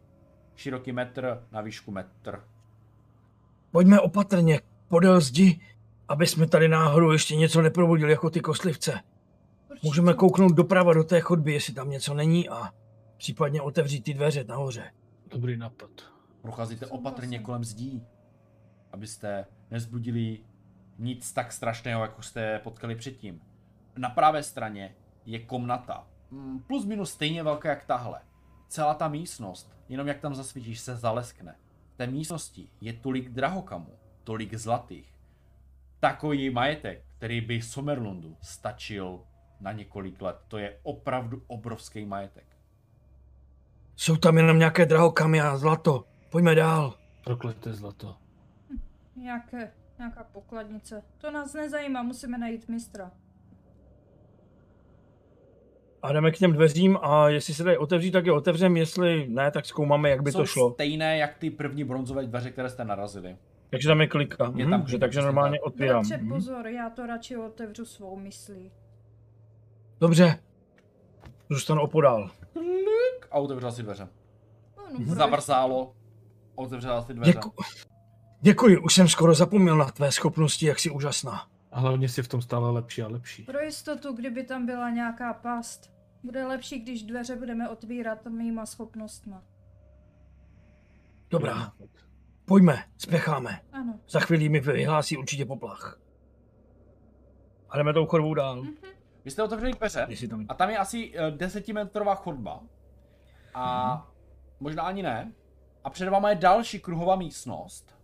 široký 0.57 0.93
metr, 0.93 1.47
na 1.53 1.61
výšku 1.61 1.91
metr. 1.91 2.45
Pojďme 3.71 4.01
opatrně 4.01 4.61
podél 4.89 5.21
zdi, 5.21 5.61
aby 6.09 6.27
jsme 6.27 6.47
tady 6.47 6.69
náhodou 6.69 7.11
ještě 7.11 7.37
něco 7.37 7.63
neprobudili 7.63 8.11
jako 8.11 8.31
ty 8.31 8.41
kostlivce. 8.41 9.01
Můžeme 9.83 10.15
kouknout 10.15 10.53
doprava 10.53 10.95
do 10.95 11.05
té 11.05 11.21
chodby, 11.21 11.53
jestli 11.53 11.75
tam 11.75 11.91
něco 11.91 12.15
není 12.15 12.49
a 12.49 12.75
případně 13.17 13.63
otevřít 13.63 14.05
ty 14.05 14.15
dveře 14.15 14.45
nahoře. 14.45 14.93
Dobrý 15.31 15.57
nápad. 15.57 15.91
Procházíte 16.43 16.87
opatrně 16.87 17.39
kolem 17.39 17.65
zdí, 17.65 18.07
abyste 18.93 19.47
nezbudili 19.71 20.39
nic 20.99 21.33
tak 21.33 21.53
strašného, 21.53 22.03
jako 22.03 22.23
jste 22.23 22.59
potkali 22.59 22.95
předtím. 22.95 23.41
Na 23.97 24.09
pravé 24.09 24.43
straně 24.43 24.95
je 25.27 25.39
komnata. 25.39 26.07
Mm, 26.31 26.61
plus 26.61 26.85
minus 26.85 27.11
stejně 27.11 27.43
velká 27.43 27.69
jak 27.69 27.85
tahle 27.85 28.21
celá 28.69 28.95
ta 28.95 29.09
místnost, 29.09 29.77
jenom 29.89 30.09
jak 30.09 30.21
tam 30.21 30.35
zasvítíš, 30.35 30.81
se 30.81 30.97
zaleskne. 30.97 31.57
V 31.95 31.97
té 31.97 32.07
místnosti 32.07 32.69
je 32.81 32.93
tolik 32.93 33.29
drahokamů, 33.29 33.99
tolik 34.25 34.55
zlatých. 34.55 35.15
Takový 36.01 36.51
majetek, 36.51 37.05
který 37.17 37.41
by 37.41 37.63
Somerlundu 37.63 38.37
stačil 38.43 39.21
na 39.61 39.73
několik 39.73 40.23
let. 40.23 40.37
To 40.49 40.59
je 40.59 40.79
opravdu 40.83 41.43
obrovský 41.47 42.05
majetek. 42.05 42.47
Jsou 43.97 44.17
tam 44.17 44.37
jenom 44.37 44.59
nějaké 44.59 44.87
drahokamy 44.87 45.41
a 45.41 45.57
zlato. 45.57 46.05
Pojďme 46.31 46.55
dál. 46.55 46.99
Prokleté 47.25 47.73
zlato. 47.73 48.17
Hm, 48.71 48.81
nějaké, 49.17 49.73
nějaká 49.99 50.25
pokladnice. 50.25 51.03
To 51.19 51.31
nás 51.31 51.53
nezajímá, 51.53 52.03
musíme 52.03 52.39
najít 52.39 52.69
mistra 52.69 53.11
a 56.05 56.13
jdeme 56.13 56.31
k 56.31 56.39
těm 56.39 56.53
dveřím 56.53 56.99
a 57.03 57.29
jestli 57.29 57.55
se 57.55 57.65
tady 57.65 57.79
otevří, 57.79 58.11
tak 58.11 58.27
je 58.27 58.33
otevřem, 58.33 58.77
jestli 58.77 59.27
ne, 59.29 59.51
tak 59.51 59.67
zkoumáme, 59.67 60.11
jak 60.11 60.23
by 60.23 60.33
Jsou 60.33 60.39
to 60.39 60.47
šlo. 60.47 60.73
stejné, 60.73 61.19
jak 61.19 61.39
ty 61.39 61.51
první 61.51 61.85
bronzové 61.85 62.27
dveře, 62.27 62.51
které 62.51 62.71
jste 62.71 62.85
narazili. 62.85 63.37
Takže 63.71 63.89
tam 63.89 64.01
je 64.01 64.07
klika. 64.07 64.53
Je 64.57 64.67
tam 64.67 64.81
mhm, 64.81 64.99
takže 64.99 65.23
normálně 65.23 65.59
tak. 65.59 65.67
otvírám. 65.67 66.03
Dobře, 66.03 66.17
mhm. 66.17 66.29
pozor, 66.29 66.67
já 66.67 66.91
to 66.91 67.07
radši 67.07 67.37
otevřu 67.37 67.85
svou 67.85 68.17
myslí. 68.17 68.73
Dobře. 70.01 70.39
Zůstanu 71.51 71.83
opodál. 71.83 72.31
A 73.31 73.39
otevřel 73.39 73.73
si 73.73 73.83
dveře. 73.83 74.09
No, 74.77 75.05
proč? 75.05 75.09
zavrzálo, 75.09 75.95
otevřela 76.55 77.03
ty 77.03 77.15
dveře. 77.15 77.33
Děku... 77.33 77.53
Děkuji, 78.41 78.79
už 78.79 78.95
jsem 78.95 79.09
skoro 79.09 79.35
zapomněl 79.35 79.77
na 79.77 79.85
tvé 79.85 80.13
schopnosti, 80.13 80.67
jak 80.67 80.79
jsi 80.79 80.91
úžasná. 80.91 81.47
A 81.73 81.81
hlavně 81.81 82.09
si 82.09 82.23
v 82.23 82.29
tom 82.29 82.43
stále 82.43 82.71
lepší 82.71 83.03
a 83.03 83.09
lepší. 83.09 83.43
Pro 83.43 83.61
jistotu, 83.61 84.13
kdyby 84.13 84.45
tam 84.45 84.67
byla 84.67 84.91
nějaká 84.91 85.33
past. 85.35 85.94
Bude 86.25 86.47
lepší, 86.47 86.79
když 86.79 87.03
dveře 87.03 87.37
budeme 87.37 87.69
otvírat 87.69 88.27
mýma 88.27 88.67
schopnostma. 88.67 89.43
Dobrá, 91.31 91.73
pojďme, 92.45 92.85
spěcháme. 92.99 93.61
Ano. 93.73 94.01
Za 94.09 94.21
chvíli 94.21 94.49
mi 94.49 94.61
vyhlásí 94.61 95.17
určitě 95.17 95.45
poplach. 95.45 96.01
A 97.69 97.77
jdeme 97.79 97.93
tou 97.93 98.07
chodbou 98.07 98.35
dál. 98.35 98.57
Mhm. 98.63 98.75
Vy 99.25 99.31
jste 99.31 99.43
otevřeli 99.43 99.73
dveře 99.73 100.07
Jestli 100.09 100.29
tam... 100.29 100.47
a 100.49 100.55
tam 100.55 100.71
je 100.71 100.79
asi 100.79 101.13
eh, 101.15 101.31
desetimetrová 101.31 102.15
chodba. 102.15 102.61
A 103.55 103.95
Mhm. 103.95 104.03
možná 104.61 104.83
ani 104.83 105.03
ne. 105.03 105.33
A 105.85 105.91
před 105.91 106.09
váma 106.09 106.31
je 106.31 106.37
další 106.37 106.81
kruhová 106.81 107.17
místnost 107.17 107.95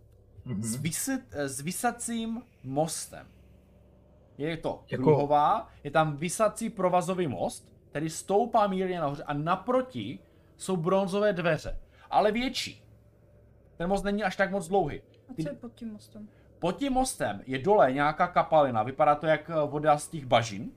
Mhm. 0.44 0.62
s, 0.62 0.76
vysit, 0.76 1.20
eh, 1.31 1.49
s 1.49 1.60
vysacím 1.60 2.42
mostem. 2.65 3.26
Je 4.39 4.57
to 4.57 4.84
Jako- 4.90 5.02
kruhová, 5.05 5.68
je 5.84 5.90
tam 5.90 6.16
vysací 6.16 6.70
provazový 6.70 7.26
most, 7.26 7.69
který 7.91 8.10
stoupá 8.10 8.67
mírně 8.67 9.01
nahoře 9.01 9.23
a 9.23 9.33
naproti 9.35 10.19
jsou 10.57 10.77
bronzové 10.77 11.33
dveře, 11.33 11.78
ale 12.10 12.33
větší. 12.33 12.85
Ten 13.77 13.89
most 13.89 14.02
není 14.05 14.25
až 14.25 14.36
tak 14.36 14.51
moc 14.51 14.69
dlouhý. 14.69 15.01
A 15.28 15.33
co 15.43 15.49
je 15.49 15.55
pod 15.55 15.75
tím 15.75 15.93
mostem? 15.93 16.28
Pod 16.59 16.77
tím 16.77 16.93
mostem 16.93 17.43
je 17.47 17.59
dole 17.59 17.93
nějaká 17.93 18.27
kapalina, 18.27 18.83
vypadá 18.83 19.15
to 19.15 19.27
jak 19.27 19.51
eh, 19.51 19.55
voda 19.67 19.99
z 19.99 20.09
těch 20.09 20.27
bažin. 20.27 20.70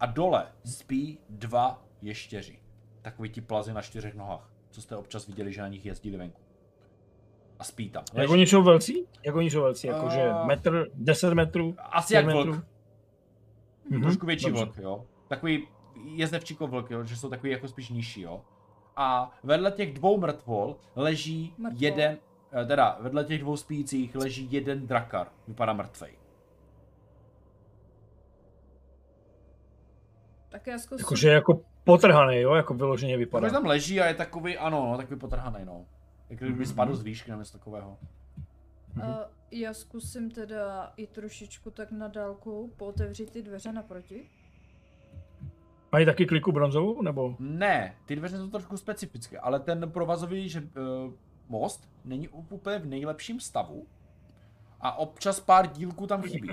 A 0.00 0.06
dole 0.06 0.46
spí 0.64 1.18
dva 1.30 1.82
ještěři. 2.02 2.58
Takový 3.02 3.28
ti 3.30 3.40
plazy 3.40 3.72
na 3.72 3.82
čtyřech 3.82 4.14
nohách, 4.14 4.50
co 4.70 4.82
jste 4.82 4.96
občas 4.96 5.26
viděli, 5.26 5.52
že 5.52 5.60
na 5.62 5.68
nich 5.68 5.86
jezdili 5.86 6.16
venku. 6.16 6.40
A 7.58 7.64
spí 7.64 7.90
tam. 7.90 8.04
Jak 8.14 8.30
oni 8.30 8.46
jsou 8.46 8.62
velcí? 8.62 9.06
Jak 9.26 9.34
oni 9.34 9.50
jsou 9.50 9.62
velcí? 9.62 9.86
Jakože 9.86 10.20
Eh, 10.20 10.44
metr, 10.46 10.86
10 10.94 11.34
metrů? 11.34 11.74
Asi 11.78 12.14
jak 12.14 12.26
metrů? 12.26 12.52
vlk. 12.52 12.64
Mhm, 13.90 14.02
Trošku 14.02 14.26
větší 14.26 14.46
dobře. 14.46 14.64
vlk, 14.64 14.76
jo. 14.78 15.06
Takový 15.28 15.68
jezdevčíko 16.04 16.66
vlk, 16.66 16.90
jo, 16.90 17.04
že 17.04 17.16
jsou 17.16 17.30
takový 17.30 17.50
jako 17.52 17.68
spíš 17.68 17.88
nižší, 17.90 18.20
jo. 18.20 18.44
A 18.96 19.38
vedle 19.42 19.70
těch 19.72 19.94
dvou 19.94 20.18
mrtvol 20.18 20.76
leží 20.96 21.54
Mrtvol. 21.58 21.82
jeden, 21.82 22.18
eh, 22.62 22.64
teda 22.66 22.96
vedle 23.00 23.24
těch 23.24 23.40
dvou 23.40 23.56
spících 23.56 24.14
leží 24.14 24.48
jeden 24.52 24.86
drakar, 24.86 25.28
vypadá 25.48 25.72
mrtvej. 25.72 26.12
Tak 30.48 30.66
já 30.66 30.78
zkusím. 30.78 31.04
Jakože 31.04 31.28
jako 31.28 31.60
potrhaný, 31.84 32.36
jo? 32.40 32.54
Jako 32.54 32.74
vyloženě 32.74 33.16
vypadá. 33.16 33.46
Když 33.46 33.52
tam 33.52 33.66
leží 33.66 34.00
a 34.00 34.06
je 34.06 34.14
takový, 34.14 34.58
ano, 34.58 34.88
no, 34.90 34.96
takový 34.96 35.20
potrhaný, 35.20 35.64
no. 35.64 35.86
Jak 36.30 36.38
kdyby 36.38 36.54
Mhm. 36.56 36.66
spadl 36.66 36.96
z 36.96 37.02
výšky 37.02 37.30
nebo 37.30 37.40
něco 37.40 37.58
takového. 37.58 37.98
A 39.02 39.18
já 39.50 39.74
zkusím 39.74 40.30
teda 40.30 40.92
i 40.96 41.06
trošičku 41.06 41.70
tak 41.70 41.90
na 41.92 42.08
dálku 42.08 42.72
pootevřít 42.76 43.30
ty 43.30 43.42
dveře 43.42 43.72
naproti. 43.72 44.30
Mají 45.96 46.06
taky 46.06 46.26
kliku 46.26 46.52
bronzovou, 46.52 47.02
nebo? 47.02 47.36
Ne, 47.38 47.96
ty 48.06 48.16
dveře 48.16 48.38
jsou 48.38 48.50
trošku 48.50 48.76
specifické, 48.76 49.38
ale 49.38 49.60
ten 49.60 49.90
provazový 49.90 50.48
že, 50.48 50.60
uh, 50.60 51.12
most 51.48 51.88
není 52.04 52.28
úplně 52.28 52.78
v 52.78 52.86
nejlepším 52.86 53.40
stavu. 53.40 53.86
A 54.80 54.98
občas 54.98 55.40
pár 55.40 55.66
dílků 55.66 56.06
tam 56.06 56.22
chybí. 56.22 56.48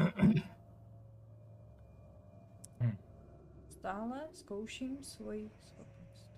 Stále 3.69 4.21
zkouším 4.33 5.03
svoji 5.03 5.49
schopnost. 5.59 6.31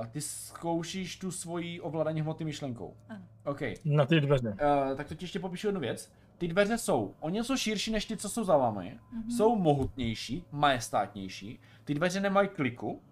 Uh, 0.00 0.06
ty 0.06 0.20
zkoušíš 0.20 1.18
tu 1.18 1.30
svoji 1.30 1.80
ovládání 1.80 2.20
hmoty 2.20 2.44
myšlenkou. 2.44 2.96
Ano. 3.08 3.24
OK. 3.44 3.60
Na 3.84 4.06
ty 4.06 4.20
dveře. 4.20 4.48
Uh, 4.48 4.96
tak 4.96 5.08
to 5.08 5.14
ti 5.14 5.24
ještě 5.24 5.38
popíšu 5.38 5.68
jednu 5.68 5.80
věc. 5.80 6.12
Ty 6.38 6.48
dveře 6.48 6.78
jsou 6.78 7.14
o 7.20 7.28
něco 7.28 7.56
širší 7.56 7.92
než 7.92 8.04
ty, 8.04 8.16
co 8.16 8.28
jsou 8.28 8.44
za 8.44 8.56
vámi. 8.56 8.98
Mhm. 9.12 9.30
Jsou 9.30 9.56
mohutnější, 9.56 10.44
majestátnější. 10.52 11.60
Ty 11.84 11.94
dveře 11.94 12.20
nemají 12.20 12.48
kliku, 12.48 13.02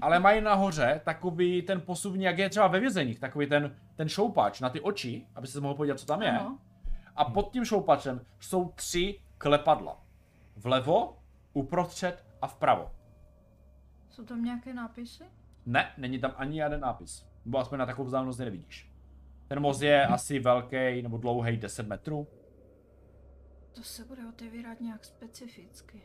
ale 0.00 0.18
mají 0.18 0.40
nahoře 0.40 1.00
takový 1.04 1.62
ten 1.62 1.80
posuvní, 1.80 2.24
jak 2.24 2.38
je 2.38 2.50
třeba 2.50 2.66
ve 2.66 2.80
vězeních, 2.80 3.18
takový 3.20 3.46
ten, 3.46 3.76
ten 3.96 4.08
šoupač 4.08 4.60
na 4.60 4.70
ty 4.70 4.80
oči, 4.80 5.26
aby 5.34 5.46
se 5.46 5.60
mohl 5.60 5.74
podívat, 5.74 6.00
co 6.00 6.06
tam 6.06 6.22
je. 6.22 6.38
Ano. 6.38 6.58
A 7.16 7.24
pod 7.24 7.52
tím 7.52 7.64
šoupačem 7.64 8.20
jsou 8.40 8.68
tři 8.74 9.20
klepadla. 9.38 10.00
Vlevo, 10.56 11.18
uprostřed 11.52 12.24
a 12.42 12.46
vpravo. 12.46 12.90
Jsou 14.10 14.24
tam 14.24 14.44
nějaké 14.44 14.74
nápisy? 14.74 15.24
Ne, 15.66 15.92
není 15.98 16.18
tam 16.18 16.32
ani 16.36 16.60
jeden 16.60 16.80
nápis. 16.80 17.26
Nebo 17.44 17.58
aspoň 17.58 17.78
na 17.78 17.86
takovou 17.86 18.06
vzdálenost 18.06 18.38
nevidíš. 18.38 18.91
Ten 19.52 19.62
most 19.62 19.82
je 19.82 20.06
asi 20.06 20.38
velký 20.38 21.02
nebo 21.02 21.18
dlouhý 21.18 21.56
10 21.56 21.86
metrů. 21.86 22.26
To 23.72 23.82
se 23.82 24.04
bude 24.04 24.28
otevírat 24.28 24.80
nějak 24.80 25.04
specificky. 25.04 26.02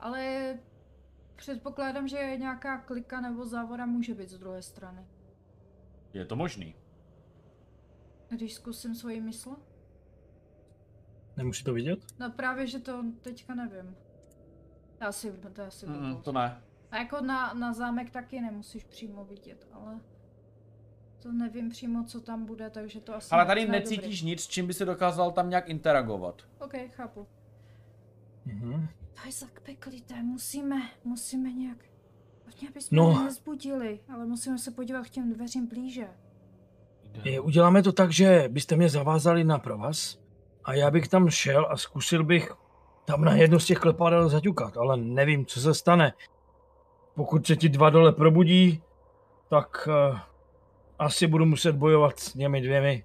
Ale 0.00 0.58
předpokládám, 1.36 2.08
že 2.08 2.36
nějaká 2.36 2.78
klika 2.78 3.20
nebo 3.20 3.46
závora 3.46 3.86
může 3.86 4.14
být 4.14 4.28
z 4.30 4.38
druhé 4.38 4.62
strany. 4.62 5.06
Je 6.12 6.24
to 6.24 6.36
možný. 6.36 6.74
Když 8.28 8.54
zkusím 8.54 8.94
svoji 8.94 9.20
mysl? 9.20 9.56
Nemusí 11.36 11.64
to 11.64 11.74
vidět? 11.74 11.98
No 12.18 12.30
právě, 12.30 12.66
že 12.66 12.78
to 12.78 13.04
teďka 13.22 13.54
nevím. 13.54 13.96
To 14.98 15.04
asi, 15.06 15.32
to 15.52 15.62
asi 15.62 15.86
Mm, 15.86 16.22
to 16.22 16.32
ne. 16.32 16.62
A 16.92 16.96
jako 16.98 17.20
na, 17.20 17.54
na 17.54 17.72
zámek 17.72 18.10
taky 18.10 18.40
nemusíš 18.40 18.84
přímo 18.84 19.24
vidět, 19.24 19.68
ale 19.72 20.00
to 21.22 21.32
nevím 21.32 21.68
přímo, 21.70 22.04
co 22.04 22.20
tam 22.20 22.44
bude, 22.44 22.70
takže 22.70 23.00
to 23.00 23.14
asi 23.16 23.28
Ale 23.30 23.46
tady 23.46 23.66
ne- 23.66 23.72
necítíš 23.72 24.22
nic, 24.22 24.46
čím 24.46 24.66
by 24.66 24.74
si 24.74 24.84
dokázal 24.84 25.32
tam 25.32 25.50
nějak 25.50 25.68
interagovat. 25.68 26.42
dobrý. 26.60 26.80
Ok, 26.84 26.90
chápu. 26.94 27.26
Mhm. 28.44 28.88
To 30.06 30.14
je 30.14 30.22
musíme, 30.22 30.82
musíme 31.04 31.52
nějak... 31.52 31.78
Hodně 32.44 32.70
bychom 32.70 32.96
No. 32.98 33.12
no. 33.12 33.24
nezbudili, 33.24 34.00
ale 34.14 34.26
musíme 34.26 34.58
se 34.58 34.70
podívat 34.70 35.06
k 35.06 35.10
těm 35.10 35.32
dveřím 35.32 35.66
blíže. 35.68 36.08
Je, 37.24 37.40
uděláme 37.40 37.82
to 37.82 37.92
tak, 37.92 38.12
že 38.12 38.48
byste 38.48 38.76
mě 38.76 38.88
zavázali 38.88 39.44
na 39.44 39.58
provaz 39.58 40.18
a 40.64 40.74
já 40.74 40.90
bych 40.90 41.08
tam 41.08 41.30
šel 41.30 41.66
a 41.70 41.76
zkusil 41.76 42.24
bych 42.24 42.52
tam 43.04 43.24
na 43.24 43.34
jedno 43.34 43.60
z 43.60 43.66
těch 43.66 43.78
klepadel 43.78 44.28
zaťukat, 44.28 44.76
ale 44.76 44.96
nevím, 44.96 45.46
co 45.46 45.60
se 45.60 45.74
stane. 45.74 46.12
Pokud 47.14 47.46
se 47.46 47.56
ti 47.56 47.68
dva 47.68 47.90
dole 47.90 48.12
probudí, 48.12 48.82
tak 49.48 49.88
uh, 49.88 50.18
asi 50.98 51.26
budu 51.26 51.46
muset 51.46 51.72
bojovat 51.76 52.18
s 52.18 52.32
těmi 52.32 52.60
dvěmi. 52.60 53.04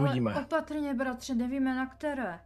Uvidíme. 0.00 0.32
Ale 0.34 0.44
opatrně, 0.44 0.94
bratře, 0.94 1.34
nevíme 1.34 1.76
na 1.76 1.86
které. 1.86 2.40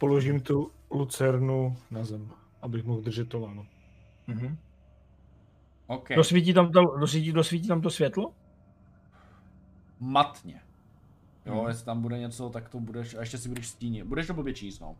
Položím 0.00 0.40
tu 0.40 0.70
lucernu 0.90 1.76
na 1.90 2.04
zem, 2.04 2.30
abych 2.62 2.84
mohl 2.84 3.00
držet 3.00 3.28
to 3.28 3.38
lano. 3.40 3.66
Mhm. 4.26 4.58
OK. 5.86 6.08
Dosvítí, 6.16 6.54
tam 6.54 6.72
to, 6.72 6.80
dosvítí, 6.80 7.32
dosvítí 7.32 7.68
tam 7.68 7.80
to 7.80 7.90
světlo? 7.90 8.32
Matně. 10.00 10.60
Jo, 11.46 11.54
Mhm. 11.54 11.68
jestli 11.68 11.84
tam 11.84 12.02
bude 12.02 12.18
něco, 12.18 12.50
tak 12.50 12.68
to 12.68 12.80
budeš, 12.80 13.14
a 13.14 13.20
ještě 13.20 13.38
si 13.38 13.48
budeš 13.48 13.68
stínit. 13.68 14.06
Budeš 14.06 14.26
to 14.26 14.34
blbě 14.34 14.54
číst, 14.54 14.80
no. 14.80 14.96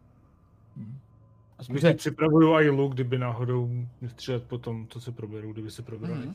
A 0.76 1.13
spíš 1.62 1.68
Dobře. 1.68 1.90
si 1.90 1.94
připravuju 1.96 2.52
i 2.60 2.70
luk, 2.70 2.94
kdyby 2.94 3.18
náhodou 3.18 3.70
střílet 4.06 4.44
potom, 4.48 4.88
co 4.88 5.00
se 5.00 5.12
proberou, 5.12 5.52
kdyby 5.52 5.70
se 5.70 5.82
probrali. 5.82 6.18
Mhm. 6.26 6.34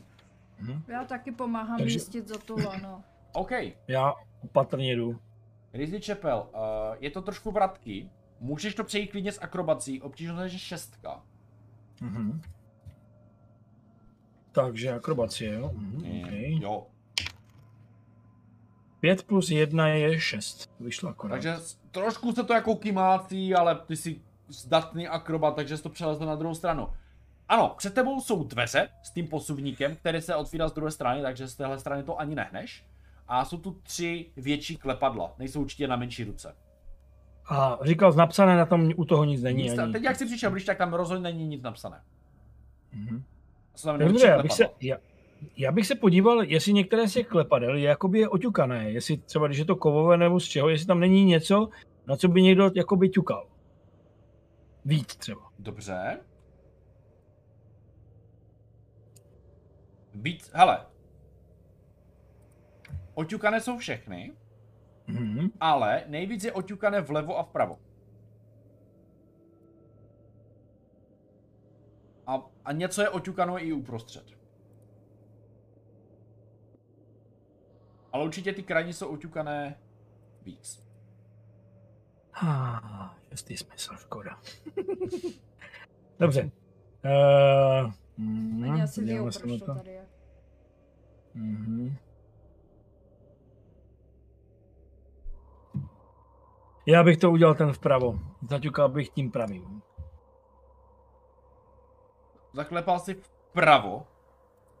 Mhm. 0.60 0.82
Já 0.88 1.04
taky 1.04 1.32
pomáhám 1.32 1.78
Takže- 1.78 1.96
jistit 1.96 2.28
za 2.28 2.38
to 2.38 2.54
lano. 2.66 3.04
OK. 3.32 3.50
Já 3.88 4.14
opatrně 4.44 4.96
jdu. 4.96 5.18
Rizzy 5.72 6.00
Chapel, 6.00 6.46
uh, 6.54 6.60
je 7.00 7.10
to 7.10 7.22
trošku 7.22 7.50
vratký. 7.50 8.10
Můžeš 8.40 8.74
to 8.74 8.84
přejít 8.84 9.06
klidně 9.08 9.32
s 9.32 9.42
akrobací, 9.42 10.02
obtížnost 10.02 10.52
je 10.52 10.58
šestka. 10.58 11.22
Mhm. 12.00 12.42
Takže 14.52 14.92
akrobacie, 14.92 15.54
jo? 15.54 15.70
Mhm, 15.74 16.04
Je- 16.04 16.24
okay. 16.24 16.58
Jo. 16.62 16.86
5 19.00 19.22
plus 19.22 19.50
1 19.50 19.88
je 19.88 20.20
6. 20.20 20.70
Vyšlo 20.80 21.08
akorát. 21.08 21.34
Takže 21.34 21.54
trošku 21.90 22.32
se 22.32 22.44
to 22.44 22.52
jako 22.54 22.76
kymácí, 22.76 23.54
ale 23.54 23.74
ty 23.86 23.96
jsi 23.96 24.20
zdatný 24.50 25.08
akrobat, 25.08 25.56
takže 25.56 25.76
jsi 25.76 25.82
to 25.82 25.88
přelezl 25.88 26.26
na 26.26 26.34
druhou 26.34 26.54
stranu. 26.54 26.88
Ano, 27.48 27.74
před 27.78 27.94
tebou 27.94 28.20
jsou 28.20 28.44
dveře 28.44 28.88
s 29.02 29.10
tím 29.10 29.28
posuvníkem, 29.28 29.96
který 29.96 30.20
se 30.20 30.36
otvírá 30.36 30.68
z 30.68 30.72
druhé 30.72 30.90
strany, 30.90 31.22
takže 31.22 31.48
z 31.48 31.56
téhle 31.56 31.78
strany 31.78 32.02
to 32.02 32.20
ani 32.20 32.34
nehneš. 32.34 32.84
A 33.28 33.44
jsou 33.44 33.58
tu 33.58 33.76
tři 33.82 34.30
větší 34.36 34.76
klepadla, 34.76 35.34
nejsou 35.38 35.60
určitě 35.60 35.88
na 35.88 35.96
menší 35.96 36.24
ruce. 36.24 36.56
A 37.48 37.78
říkal, 37.82 38.12
napsané 38.12 38.56
na 38.56 38.66
tom 38.66 38.90
u 38.96 39.04
toho 39.04 39.24
nic 39.24 39.42
není. 39.42 39.62
Nic, 39.62 39.78
ani. 39.78 39.92
teď 39.92 40.02
jak 40.02 40.16
jsi 40.16 40.26
přišel 40.26 40.50
blíž, 40.50 40.64
tak 40.64 40.78
tam 40.78 40.94
rozhodně 40.94 41.22
není 41.22 41.46
nic 41.46 41.62
napsané. 41.62 42.00
Mhm. 42.92 43.22
Jsou 43.76 43.88
tam 43.88 43.98
Dobře, 43.98 44.26
já 44.26 44.42
bych, 44.42 44.52
se, 44.52 44.64
já, 44.80 44.96
já 45.56 45.72
bych 45.72 45.86
se 45.86 45.94
podíval, 45.94 46.42
jestli 46.42 46.72
některé 46.72 47.08
z 47.08 47.12
těch 47.12 47.26
klepadel 47.26 47.76
je 47.76 47.88
jakoby 47.88 48.18
je 48.18 48.28
oťukané. 48.28 48.90
Jestli 48.90 49.16
třeba, 49.16 49.46
když 49.46 49.58
je 49.58 49.64
to 49.64 49.76
kovové 49.76 50.16
nebo 50.16 50.40
z 50.40 50.44
čeho, 50.44 50.68
jestli 50.68 50.86
tam 50.86 51.00
není 51.00 51.24
něco, 51.24 51.68
na 52.06 52.16
co 52.16 52.28
by 52.28 52.42
někdo 52.42 52.70
jakoby 52.74 53.08
ťukal. 53.08 53.46
Víc 54.84 55.16
třeba. 55.16 55.52
Dobře. 55.58 56.20
Víc, 60.14 60.50
hele. 60.54 60.86
Oťukané 63.14 63.60
jsou 63.60 63.78
všechny, 63.78 64.36
mm-hmm. 65.08 65.50
ale 65.60 66.04
nejvíc 66.06 66.44
je 66.44 66.52
oťukané 66.52 67.00
vlevo 67.00 67.38
a 67.38 67.42
vpravo. 67.42 67.78
A, 72.26 72.42
a 72.64 72.72
něco 72.72 73.02
je 73.02 73.08
oťukano 73.08 73.64
i 73.64 73.72
uprostřed. 73.72 74.24
Ale 78.12 78.24
určitě 78.24 78.52
ty 78.52 78.62
krajní 78.62 78.92
jsou 78.92 79.08
oťukané 79.08 79.80
víc. 80.42 80.86
Ah 82.32 83.19
šestý 83.30 83.56
smysl, 83.56 83.94
škoda. 83.96 84.38
Dobře. 86.18 86.50
Uh, 87.84 87.92
mm, 88.16 88.62
Oni 88.70 88.82
asi 88.82 89.06
se 89.06 89.40
proč 89.40 89.60
to 89.60 89.74
tady 89.74 89.90
je. 89.92 90.06
Mhm. 91.34 91.96
Já 96.86 97.02
bych 97.02 97.16
to 97.16 97.30
udělal 97.30 97.54
ten 97.54 97.72
vpravo. 97.72 98.18
Zaťukal 98.48 98.88
bych 98.88 99.08
tím 99.08 99.30
pravým. 99.30 99.82
Zaklepal 102.52 102.98
si 102.98 103.14
vpravo 103.14 104.06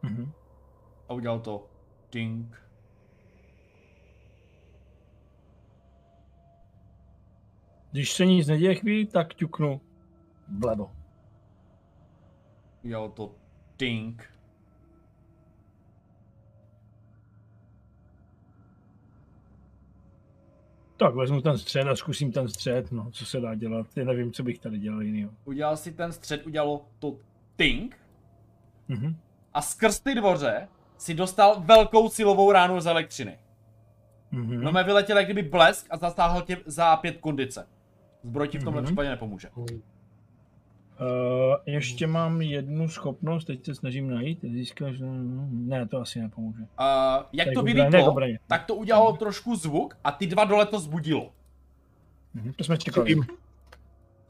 Mhm. 0.02 0.32
a 1.08 1.12
udělal 1.14 1.40
to 1.40 1.66
ding. 2.12 2.69
Když 7.92 8.12
se 8.12 8.26
nic 8.26 8.48
neděje 8.48 8.74
chvíli, 8.74 9.06
tak 9.06 9.34
ťuknu 9.34 9.80
vlevo. 10.58 10.90
Udělal 12.84 13.08
to 13.08 13.34
ding. 13.78 14.30
Tak 20.96 21.14
vezmu 21.14 21.40
ten 21.40 21.58
střed 21.58 21.86
a 21.86 21.96
zkusím 21.96 22.32
ten 22.32 22.48
střed, 22.48 22.92
no, 22.92 23.10
co 23.10 23.26
se 23.26 23.40
dá 23.40 23.54
dělat. 23.54 23.86
Já 23.96 24.04
nevím, 24.04 24.32
co 24.32 24.42
bych 24.42 24.58
tady 24.58 24.78
dělal 24.78 25.02
jinýho. 25.02 25.30
Udělal 25.44 25.76
si 25.76 25.92
ten 25.92 26.12
střed, 26.12 26.46
udělalo 26.46 26.86
to 26.98 27.16
ding. 27.58 27.98
Mhm. 28.88 29.16
A 29.54 29.62
skrz 29.62 30.00
ty 30.00 30.14
dvoře 30.14 30.68
si 30.98 31.14
dostal 31.14 31.60
velkou 31.60 32.08
silovou 32.08 32.52
ránu 32.52 32.80
z 32.80 32.86
elektřiny. 32.86 33.38
Mhm. 34.30 34.60
No 34.60 34.72
mé 34.72 34.84
vyletěl 34.84 35.16
jak 35.18 35.26
kdyby 35.26 35.42
blesk 35.42 35.86
a 35.90 35.96
zasáhl 35.96 36.42
tě 36.42 36.56
za 36.66 36.96
pět 36.96 37.16
kondice. 37.16 37.66
Zbroj 38.22 38.48
ti 38.48 38.58
v 38.58 38.64
tomhle 38.64 38.82
Mhm. 38.82 38.86
případě 38.86 39.08
nepomůže. 39.08 39.48
Uh, 39.50 39.66
ještě 41.66 42.06
mám 42.06 42.42
jednu 42.42 42.88
schopnost, 42.88 43.44
teď 43.44 43.64
se 43.64 43.74
snažím 43.74 44.10
najít. 44.10 44.38
Získáš... 44.42 44.96
Ne, 45.50 45.88
to 45.88 46.00
asi 46.00 46.20
nepomůže. 46.20 46.62
Uh, 46.62 46.66
jak 47.32 47.46
Tak 47.46 47.54
to 47.54 47.62
vylítlo, 47.62 48.16
tak 48.46 48.64
to 48.64 48.74
udělalo 48.74 49.16
trošku 49.16 49.56
zvuk 49.56 49.98
a 50.04 50.12
ty 50.12 50.26
dva 50.26 50.44
dole 50.44 50.66
to 50.66 50.80
zbudilo. 50.80 51.32
Mhm. 52.34 52.52
To 52.52 52.64
jsme 52.64 52.78
čekali. 52.78 53.16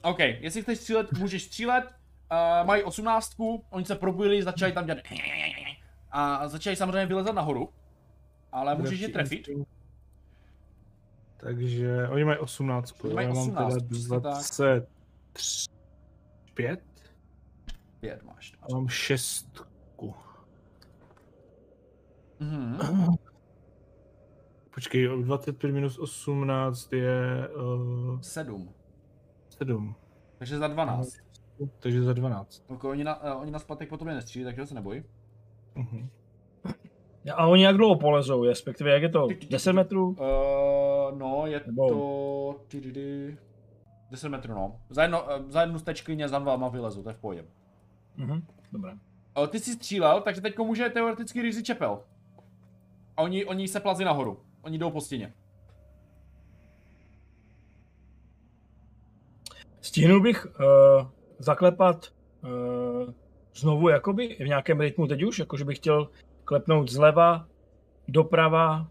OK, 0.03 0.19
jestli 0.19 0.63
chceš 0.63 0.79
střílet, 0.79 1.13
můžeš 1.13 1.43
střílet. 1.43 1.85
Uh, 1.85 2.67
mají 2.67 2.83
osmnáctku, 2.83 3.65
oni 3.71 3.85
se 3.85 3.95
probudili, 3.95 4.43
začali 4.43 4.73
tam 4.73 4.87
dělat 4.87 4.99
a 6.11 6.49
začali 6.49 6.77
samozřejmě 6.77 7.07
vylezat 7.07 7.35
nahoru. 7.35 7.69
Ale 8.53 8.75
můžeš 8.75 9.01
je 9.01 9.09
trefit. 9.09 9.49
Takže 11.41 12.09
oni 12.09 12.25
mají 12.25 12.39
18. 12.39 13.05
Oni 13.05 13.15
mají 13.15 13.29
já 13.29 13.35
mám 13.35 13.49
18, 13.49 13.75
teda 13.75 13.89
přesně 13.89 14.21
tak. 14.21 14.33
25 15.33 16.85
Pět 18.01 18.23
máš. 18.23 18.55
a 18.63 18.75
mám 18.75 18.89
šestku. 18.89 20.15
Mhm. 22.41 22.79
Počkej, 24.75 25.09
25 25.23 25.73
minus 25.73 25.99
18 25.99 26.93
je 26.93 27.49
uh, 27.49 28.21
Sedm. 28.21 28.75
7. 29.59 29.95
Takže 30.39 30.59
za 30.59 30.69
12. 30.69 31.17
Takže 31.79 32.03
za 32.03 32.13
12. 32.13 32.65
Ok, 32.69 32.85
oni 32.85 33.05
na, 33.05 33.35
uh, 33.35 33.41
oni 33.43 33.51
na 33.51 33.59
splatek 33.59 33.89
po 33.89 33.97
tobě 33.97 34.15
nestřílí, 34.15 34.45
takže 34.45 34.67
se 34.67 34.75
neboj. 34.75 35.05
Uh-huh. 35.77 36.09
A 37.35 37.47
oni 37.47 37.65
jak 37.65 37.77
dlouho 37.77 37.97
polezou, 37.99 38.45
respektive 38.45 38.91
jak 38.91 39.03
je 39.03 39.09
to? 39.09 39.29
10 39.51 39.73
metrů? 39.73 40.09
Uh, 40.09 41.19
no, 41.19 41.43
je 41.47 41.63
Nebo- 41.67 41.89
to... 41.89 42.61
tydydy, 42.69 43.39
10 44.11 44.29
metrů, 44.29 44.55
no. 44.55 44.81
Za, 44.91 45.03
jedno, 45.03 45.23
uh, 45.23 45.51
za 45.51 45.61
jednu 45.61 45.79
stečkyně 45.79 46.29
za 46.29 46.39
dvama 46.39 46.69
vylezu, 46.69 47.03
to 47.03 47.09
je 47.09 47.15
v 47.15 47.19
pohodě. 47.19 47.45
Mhm. 48.17 48.47
Dobré. 48.73 48.93
Uh, 49.39 49.47
ty 49.47 49.61
jsi 49.61 49.73
střílel, 49.73 50.21
takže 50.21 50.41
teď 50.41 50.59
může 50.59 50.89
teoreticky 50.89 51.43
Rizzy 51.43 51.63
čepel. 51.63 52.03
A 53.17 53.23
oni, 53.23 53.45
oni 53.45 53.69
se 53.69 53.81
plazí 53.81 54.05
nahoru. 54.05 54.41
Oni 54.63 54.79
jdou 54.79 54.91
po 54.91 55.01
stěně. 55.01 55.33
Stihnul 59.81 60.21
bych 60.21 60.47
uh, 60.47 61.07
zaklepat 61.39 62.13
uh, 62.43 63.13
znovu 63.55 63.89
jakoby 63.89 64.37
v 64.41 64.47
nějakém 64.49 64.81
rytmu 64.81 65.07
teď 65.07 65.23
už, 65.23 65.39
jakože 65.39 65.65
bych 65.65 65.77
chtěl 65.77 66.09
klepnout 66.51 66.91
zleva, 66.91 67.47
doprava, 68.09 68.87